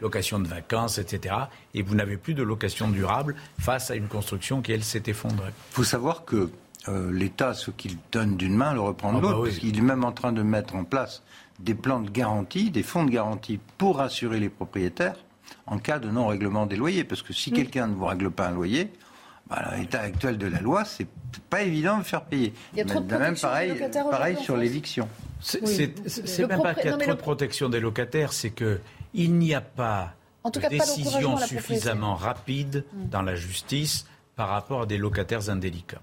location 0.00 0.38
de 0.38 0.48
vacances, 0.48 0.98
etc. 0.98 1.34
Et 1.74 1.82
vous 1.82 1.94
n'avez 1.94 2.16
plus 2.16 2.34
de 2.34 2.42
location 2.42 2.88
durable 2.88 3.36
face 3.58 3.90
à 3.90 3.96
une 3.96 4.08
construction 4.08 4.62
qui, 4.62 4.72
elle, 4.72 4.84
s'est 4.84 5.04
effondrée. 5.06 5.52
Il 5.72 5.74
faut 5.74 5.84
savoir 5.84 6.24
que 6.24 6.50
euh, 6.88 7.12
l'État, 7.12 7.54
ce 7.54 7.70
qu'il 7.70 7.96
donne 8.12 8.36
d'une 8.36 8.54
main, 8.54 8.74
le 8.74 8.80
reprend 8.80 9.12
de 9.12 9.18
ah 9.18 9.20
bah 9.20 9.30
l'autre, 9.30 9.44
parce 9.44 9.58
qu'il 9.58 9.76
est 9.76 9.82
même 9.82 10.04
en 10.04 10.12
train 10.12 10.32
de 10.32 10.42
mettre 10.42 10.74
en 10.74 10.84
place 10.84 11.22
des 11.58 11.74
plans 11.74 12.00
de 12.00 12.10
garantie, 12.10 12.70
des 12.70 12.82
fonds 12.82 13.04
de 13.04 13.10
garantie 13.10 13.58
pour 13.78 14.00
assurer 14.00 14.40
les 14.40 14.50
propriétaires 14.50 15.16
en 15.66 15.78
cas 15.78 15.98
de 15.98 16.10
non-règlement 16.10 16.66
des 16.66 16.76
loyers. 16.76 17.04
Parce 17.04 17.22
que 17.22 17.32
si 17.32 17.50
quelqu'un 17.52 17.86
ne 17.86 17.94
vous 17.94 18.04
règle 18.04 18.30
pas 18.30 18.48
un 18.48 18.52
loyer, 18.52 18.90
bah, 19.48 19.74
l'état 19.78 20.00
actuel 20.00 20.38
de 20.38 20.46
la 20.46 20.60
loi, 20.60 20.84
c'est 20.84 21.06
pas 21.48 21.62
évident 21.62 21.98
de 21.98 22.02
faire 22.02 22.24
payer. 22.24 22.52
Il 22.72 22.78
y 22.78 22.82
a 22.82 22.84
trop 22.84 23.00
de 23.00 23.16
même 23.16 23.36
pareil, 23.36 23.74
pareil 24.10 24.36
sur 24.38 24.56
l'éviction. 24.56 25.08
C'est 25.40 26.48
même 26.48 26.62
pas 26.62 26.74
qu'il 26.74 26.90
y 26.90 26.92
a 26.92 26.96
trop 26.96 27.12
de 27.12 27.18
protection 27.18 27.68
des 27.68 27.80
locataires, 27.80 28.32
c'est 28.32 28.50
que 28.50 28.80
il 29.14 29.34
n'y 29.34 29.54
a 29.54 29.60
pas 29.60 30.14
de 30.44 30.68
décision 30.68 31.36
suffisamment 31.38 32.14
rapide 32.14 32.84
mm. 32.92 33.08
dans 33.08 33.22
la 33.22 33.34
justice 33.34 34.06
par 34.36 34.48
rapport 34.48 34.82
à 34.82 34.86
des 34.86 34.98
locataires 34.98 35.48
indélicats. 35.48 36.02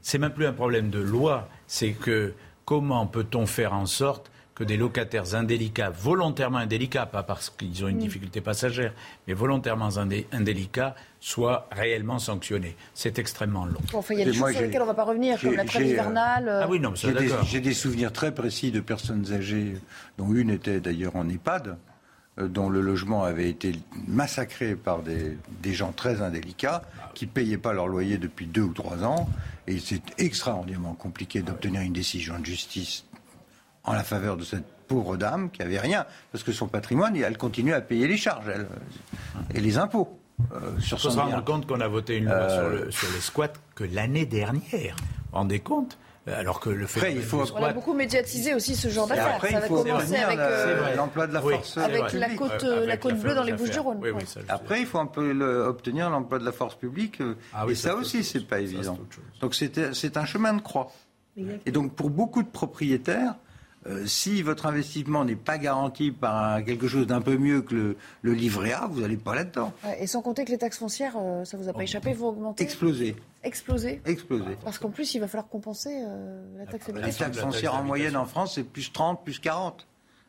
C'est 0.00 0.18
même 0.18 0.32
plus 0.32 0.46
un 0.46 0.52
problème 0.52 0.90
de 0.90 1.00
loi, 1.00 1.48
c'est 1.66 1.92
que 1.92 2.34
comment 2.64 3.06
peut-on 3.06 3.46
faire 3.46 3.72
en 3.72 3.86
sorte 3.86 4.30
que 4.54 4.64
des 4.64 4.76
locataires 4.78 5.34
indélicats, 5.34 5.90
volontairement 5.90 6.58
indélicats, 6.58 7.04
pas 7.04 7.22
parce 7.22 7.50
qu'ils 7.50 7.84
ont 7.84 7.88
une 7.88 7.96
mm. 7.96 8.00
difficulté 8.00 8.40
passagère, 8.40 8.94
mais 9.26 9.34
volontairement 9.34 9.90
indélicats, 10.32 10.94
soient 11.26 11.66
réellement 11.72 12.20
sanctionnés. 12.20 12.76
C'est 12.94 13.18
extrêmement 13.18 13.66
long. 13.66 13.80
il 14.10 14.18
y 14.18 14.22
a 14.22 14.26
des 14.26 14.32
choses 14.32 14.52
sur 14.52 14.60
lesquelles 14.60 14.82
on 14.82 14.84
ne 14.84 14.90
va 14.90 14.94
pas 14.94 15.02
revenir, 15.02 15.40
comme 15.40 15.56
la 15.56 15.64
trêve 15.64 15.82
euh, 15.82 15.90
hivernale. 15.90 16.60
Ah 16.62 16.68
oui, 16.70 16.78
non, 16.78 16.94
J'ai 16.94 17.60
des, 17.60 17.74
souvenirs 17.74 18.12
très 18.12 18.32
précis 18.32 18.70
de 18.70 18.78
personnes 18.78 19.32
âgées, 19.32 19.76
dont 20.18 20.32
une 20.32 20.50
était 20.50 20.78
d'ailleurs 20.78 21.16
en 21.16 21.28
EHPAD, 21.28 21.78
euh, 22.38 22.46
dont 22.46 22.70
le 22.70 22.80
logement 22.80 23.24
avait 23.24 23.50
été 23.50 23.72
massacré 24.06 24.76
par 24.76 25.02
des, 25.02 25.36
des 25.62 25.74
gens 25.74 25.90
très 25.90 26.22
indélicats 26.22 26.82
qui 27.14 27.26
ne 27.26 27.30
payaient 27.30 27.58
pas 27.58 27.72
leur 27.72 27.88
loyer 27.88 28.18
depuis 28.18 28.46
deux 28.46 28.62
ou 28.62 28.72
trois 28.72 29.02
ans. 29.02 29.28
Et 29.66 29.80
c'est 29.80 30.02
extraordinairement 30.18 30.94
compliqué 30.94 31.42
d'obtenir 31.42 31.80
une 31.80 31.92
décision 31.92 32.38
de 32.38 32.46
justice 32.46 33.04
en 33.82 33.94
la 33.94 34.04
faveur 34.04 34.36
de 34.36 34.44
cette 34.44 34.66
pauvre 34.86 35.16
dame 35.16 35.50
qui 35.50 35.60
avait 35.62 35.80
rien, 35.80 36.06
parce 36.30 36.44
que 36.44 36.52
son 36.52 36.68
patrimoine, 36.68 37.16
elle 37.16 37.36
continue 37.36 37.72
à 37.72 37.80
payer 37.80 38.06
les 38.06 38.16
charges 38.16 38.46
elle, 38.46 38.68
et 39.52 39.60
les 39.60 39.76
impôts. 39.76 40.20
Euh, 40.52 40.78
sur 40.80 41.00
son 41.00 41.10
se 41.10 41.18
rendre 41.18 41.42
compte 41.44 41.66
qu'on 41.66 41.80
a 41.80 41.88
voté 41.88 42.16
une 42.16 42.26
loi 42.26 42.48
sur, 42.48 42.68
le, 42.68 42.90
sur, 42.90 43.08
les 43.12 43.20
squats 43.20 43.52
que 43.74 43.84
l'année 43.84 44.26
dernière. 44.26 44.96
Vous 45.30 45.38
rendez 45.38 45.60
compte 45.60 45.98
alors 46.26 46.58
que 46.58 46.70
le 46.70 46.86
fait 46.86 47.00
Après, 47.00 47.14
il 47.14 47.22
faut... 47.22 47.44
On 47.54 47.62
a 47.62 47.72
beaucoup 47.72 47.94
médiatisé 47.94 48.52
aussi 48.52 48.74
ce 48.74 48.88
genre 48.88 49.06
d'affaires. 49.06 49.40
Ça 49.40 49.60
va 49.60 49.68
commencer 49.68 50.16
avec 50.16 50.38
euh, 50.38 50.94
l'emploi 50.96 51.26
de 51.26 51.32
la 51.32 51.40
force 51.40 51.78
avec 51.78 52.12
la 52.12 52.30
côte, 52.30 52.62
la 52.62 52.96
côte 52.96 53.18
bleue 53.18 53.34
dans 53.34 53.44
les 53.44 53.52
Bouches-du-Rhône. 53.52 54.00
Après, 54.48 54.80
il 54.80 54.86
faut 54.86 54.98
un 54.98 55.06
peu 55.06 55.64
obtenir 55.66 56.10
l'emploi 56.10 56.38
de 56.38 56.44
la 56.44 56.52
force 56.52 56.74
publique. 56.74 57.20
Euh, 57.20 57.36
ah 57.54 57.64
et 57.68 57.74
ça, 57.74 57.94
aussi, 57.94 58.24
c'est 58.24 58.46
pas 58.46 58.60
évident. 58.60 58.98
Donc 59.40 59.54
c'est 59.54 60.16
un 60.16 60.24
chemin 60.24 60.52
de 60.52 60.60
croix. 60.60 60.90
Et 61.64 61.70
donc 61.70 61.94
pour 61.94 62.10
beaucoup 62.10 62.42
de 62.42 62.48
propriétaires, 62.48 63.34
euh, 63.88 64.06
si 64.06 64.42
votre 64.42 64.66
investissement 64.66 65.24
n'est 65.24 65.36
pas 65.36 65.58
garanti 65.58 66.10
par 66.10 66.64
quelque 66.64 66.88
chose 66.88 67.06
d'un 67.06 67.20
peu 67.20 67.36
mieux 67.36 67.62
que 67.62 67.96
le, 68.22 68.32
livret 68.32 68.72
A, 68.72 68.86
vous 68.86 69.00
n'allez 69.00 69.16
pas 69.16 69.34
là-dedans. 69.34 69.72
et 69.98 70.06
sans 70.06 70.22
compter 70.22 70.44
que 70.44 70.50
les 70.50 70.58
taxes 70.58 70.78
foncières, 70.78 71.16
euh, 71.18 71.44
ça 71.44 71.56
vous 71.56 71.68
a 71.68 71.72
pas 71.72 71.80
oh. 71.80 71.82
échappé, 71.82 72.12
vous 72.12 72.26
augmentez 72.26 72.64
Exploser. 72.64 73.16
Exploser 73.44 74.00
Exploser. 74.04 74.56
Parce 74.64 74.78
qu'en 74.78 74.90
plus, 74.90 75.14
il 75.14 75.20
va 75.20 75.28
falloir 75.28 75.48
compenser 75.48 76.02
euh, 76.04 76.58
la 76.58 76.66
taxe 76.66 76.88
La 76.88 77.12
taxe 77.12 77.38
foncière 77.38 77.74
en 77.74 77.84
moyenne 77.84 78.16
en 78.16 78.26
France, 78.26 78.54
c'est 78.56 78.64
plus 78.64 78.92
30, 78.92 79.24
plus 79.24 79.38
40. 79.38 79.86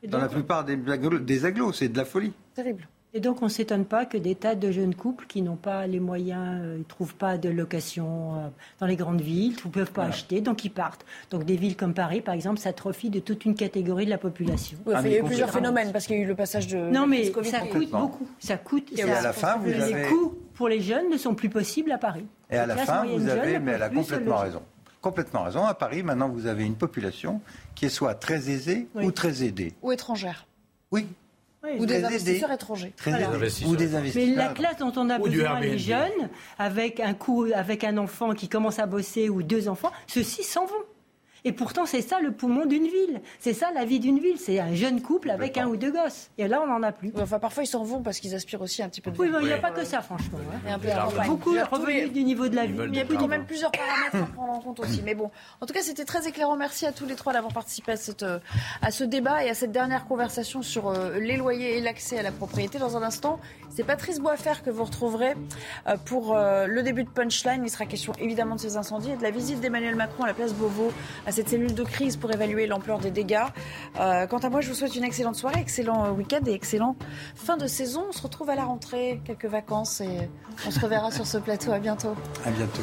Dans 0.08 0.20
la 0.20 0.30
plupart 0.30 0.64
des, 0.64 0.78
des 0.78 1.46
agglos, 1.46 1.74
c'est 1.74 1.90
de 1.90 1.98
la 1.98 2.06
folie. 2.06 2.34
Terrible. 2.54 2.88
Et 3.18 3.20
donc, 3.20 3.42
on 3.42 3.46
ne 3.46 3.50
s'étonne 3.50 3.84
pas 3.84 4.06
que 4.06 4.16
des 4.16 4.36
tas 4.36 4.54
de 4.54 4.70
jeunes 4.70 4.94
couples 4.94 5.26
qui 5.26 5.42
n'ont 5.42 5.56
pas 5.56 5.88
les 5.88 6.00
moyens, 6.00 6.60
euh, 6.62 6.74
ils 6.76 6.80
ne 6.82 6.84
trouvent 6.84 7.16
pas 7.16 7.40
de 7.40 7.50
location 7.50 8.36
euh, 8.36 8.48
dans 8.80 8.86
les 8.86 8.96
grandes 8.96 9.22
villes, 9.22 9.56
ne 9.66 9.72
peuvent 9.72 9.92
pas 9.92 10.04
acheter, 10.04 10.40
donc 10.40 10.64
ils 10.66 10.70
partent. 10.70 11.04
Donc, 11.32 11.44
des 11.44 11.56
villes 11.56 11.76
comme 11.76 11.96
Paris, 11.96 12.22
par 12.22 12.36
exemple, 12.36 12.60
s'atrophient 12.60 13.10
de 13.10 13.20
toute 13.20 13.44
une 13.46 13.56
catégorie 13.56 14.06
de 14.06 14.12
la 14.12 14.20
population. 14.20 14.78
Oui, 14.86 14.94
il 15.04 15.12
y 15.14 15.16
a 15.16 15.20
eu 15.22 15.24
plusieurs 15.24 15.50
phénomènes 15.50 15.92
parce 15.92 16.06
qu'il 16.06 16.16
y 16.16 16.20
a 16.20 16.22
eu 16.22 16.28
le 16.28 16.36
passage 16.36 16.68
de. 16.68 16.78
Non, 16.78 17.08
mais 17.08 17.32
Covid. 17.32 17.50
ça 17.50 17.62
coûte 17.62 17.90
beaucoup. 17.90 18.28
Ça 18.38 18.58
coûte. 18.58 18.88
Et 18.96 19.02
à 19.02 19.20
la 19.24 19.34
fin, 19.34 19.58
vous 19.58 19.66
les 19.66 19.82
avez- 19.82 20.04
coûts 20.10 20.36
pour 20.54 20.68
les 20.70 20.80
jeunes 20.82 21.10
ne 21.10 21.18
sont 21.18 21.34
plus 21.34 21.50
possibles 21.50 21.92
à 21.92 21.98
Paris. 21.98 22.28
Et 22.52 22.58
à 22.58 22.68
la 22.68 22.76
fin, 22.78 23.04
vous 23.04 23.28
avez, 23.28 23.58
mais 23.58 23.72
elle 23.72 23.82
a 23.82 23.90
complètement 23.90 24.38
raison. 24.38 24.62
Complètement 25.02 25.42
raison. 25.42 25.64
À 25.66 25.74
Paris, 25.74 26.04
maintenant, 26.04 26.30
vous 26.30 26.46
avez 26.46 26.66
une 26.66 26.76
population 26.76 27.42
qui 27.74 27.86
est 27.88 27.90
soit 27.90 28.14
très 28.14 28.52
aisée 28.52 28.88
Oui. 28.94 29.06
ou 29.06 29.12
très 29.12 29.44
aidée. 29.44 29.74
Ou 29.82 29.92
étrangère. 29.92 30.46
Oui. 30.92 31.08
Ou 31.80 31.86
des 31.86 32.04
investisseurs 32.04 32.52
étrangers. 32.52 32.94
Très 32.96 33.12
Voilà. 33.12 33.26
aidés. 33.36 33.66
Ou 33.66 33.76
des 33.76 33.88
Mais 33.88 33.96
investisseurs. 33.96 34.36
la 34.38 34.48
classe 34.54 34.78
dont 34.78 34.94
on 34.96 35.10
a 35.10 35.18
besoin, 35.20 35.60
les 35.60 35.78
jeunes, 35.78 36.30
avec 36.58 37.00
un, 37.00 37.14
coup, 37.14 37.48
avec 37.54 37.84
un 37.84 37.98
enfant 37.98 38.34
qui 38.34 38.48
commence 38.48 38.80
à 38.80 38.86
bosser 38.86 39.28
ou 39.30 39.44
deux 39.44 39.68
enfants, 39.68 39.92
ceux-ci 40.08 40.44
s'en 40.44 40.66
vont. 40.66 40.76
Et 41.48 41.54
pourtant, 41.54 41.86
c'est 41.86 42.02
ça 42.02 42.20
le 42.20 42.32
poumon 42.34 42.66
d'une 42.66 42.84
ville. 42.84 43.22
C'est 43.40 43.54
ça 43.54 43.72
la 43.74 43.86
vie 43.86 44.00
d'une 44.02 44.20
ville. 44.20 44.38
C'est 44.38 44.60
un 44.60 44.74
jeune 44.76 45.02
couple 45.02 45.30
avec 45.30 45.58
un 45.58 45.68
ou 45.68 45.78
deux 45.78 45.92
gosses. 45.94 46.30
Et 46.38 46.46
là, 46.50 46.62
on 46.62 46.68
n'en 46.68 46.84
a 46.84 46.92
plus. 46.92 47.12
Oui, 47.16 47.22
Enfin, 47.24 47.40
parfois, 47.40 47.64
ils 47.64 47.68
s'en 47.68 47.84
vont 47.86 48.02
parce 48.02 48.20
qu'ils 48.20 48.36
aspirent 48.36 48.62
aussi 48.62 48.84
un 48.84 48.90
petit 48.90 49.00
peu 49.00 49.12
de 49.12 49.18
Oui, 49.18 49.30
mais 49.32 49.38
il 49.42 49.46
n'y 49.48 49.54
a 49.54 49.58
pas 49.60 49.72
que 49.72 49.86
ça, 49.86 50.02
franchement. 50.02 50.40
hein. 50.68 50.74
Un 50.74 50.78
peu. 50.80 50.90
Beaucoup 51.26 51.56
tous 51.72 51.86
les- 51.86 52.10
du 52.10 52.24
niveau 52.26 52.50
de 52.50 52.56
la 52.58 52.66
vie. 52.66 52.78
Il 52.90 52.96
y 52.96 53.00
a 53.00 53.06
quand 53.06 53.28
même 53.30 53.46
plusieurs 53.46 53.72
paramètres 53.72 54.30
à 54.30 54.34
prendre 54.36 54.52
en 54.54 54.60
compte 54.60 54.82
aussi. 54.82 55.02
Mais 55.06 55.16
bon, 55.16 55.32
en 55.62 55.66
tout 55.66 55.74
cas, 55.74 55.82
c'était 55.82 56.04
très 56.04 56.28
éclairant. 56.28 56.58
Merci 56.58 56.86
à 56.86 56.92
tous 56.92 57.06
les 57.06 57.16
trois 57.16 57.32
d'avoir 57.32 57.54
participé 57.54 57.94
à, 57.94 57.96
cette, 57.98 58.24
euh, 58.24 58.40
à 58.82 58.92
ce 58.92 59.06
débat 59.06 59.46
et 59.46 59.50
à 59.50 59.54
cette 59.54 59.72
dernière 59.72 60.06
conversation 60.06 60.62
sur 60.62 60.90
euh, 60.90 61.18
les 61.20 61.38
loyers 61.38 61.78
et 61.78 61.82
l'accès 61.82 62.18
à 62.20 62.24
la 62.24 62.32
propriété. 62.34 62.78
Dans 62.78 62.98
un 62.98 63.04
instant, 63.04 63.40
c'est 63.70 63.84
Patrice 63.86 64.20
Boisfer 64.20 64.64
que 64.66 64.70
vous 64.70 64.84
retrouverez 64.84 65.36
euh, 65.88 65.96
pour 66.04 66.36
le 66.36 66.82
début 66.82 67.04
de 67.06 67.10
Punchline. 67.10 67.62
Il 67.64 67.70
sera 67.70 67.86
question 67.86 68.12
évidemment 68.20 68.56
de 68.56 68.60
ces 68.60 68.76
incendies 68.76 69.12
et 69.12 69.16
de 69.18 69.24
la 69.24 69.32
visite 69.32 69.60
d'Emmanuel 69.62 69.96
Macron 69.96 70.24
à 70.24 70.28
la 70.28 70.34
place 70.34 70.54
Beauvau, 70.54 70.92
à 71.26 71.32
cette 71.38 71.50
cellule 71.50 71.76
de 71.76 71.84
crise 71.84 72.18
pour 72.18 72.34
évaluer 72.34 72.66
l'ampleur 72.66 72.98
des 72.98 73.12
dégâts. 73.12 73.46
Euh, 74.00 74.26
quant 74.26 74.40
à 74.40 74.50
moi, 74.50 74.60
je 74.62 74.70
vous 74.70 74.74
souhaite 74.74 74.96
une 74.96 75.04
excellente 75.04 75.36
soirée, 75.36 75.60
excellent 75.60 76.06
euh, 76.06 76.10
week-end 76.10 76.40
et 76.48 76.52
excellent 76.52 76.96
fin 77.36 77.58
de 77.58 77.68
saison. 77.68 78.06
On 78.10 78.12
se 78.12 78.24
retrouve 78.24 78.50
à 78.50 78.56
la 78.56 78.64
rentrée, 78.64 79.22
quelques 79.24 79.46
vacances 79.46 80.02
et 80.02 80.30
on 80.66 80.72
se 80.72 80.80
reverra 80.80 81.12
sur 81.12 81.28
ce 81.28 81.38
plateau. 81.38 81.72
À 81.72 81.78
bientôt. 81.78 82.16
À 82.44 82.50
bientôt. 82.50 82.82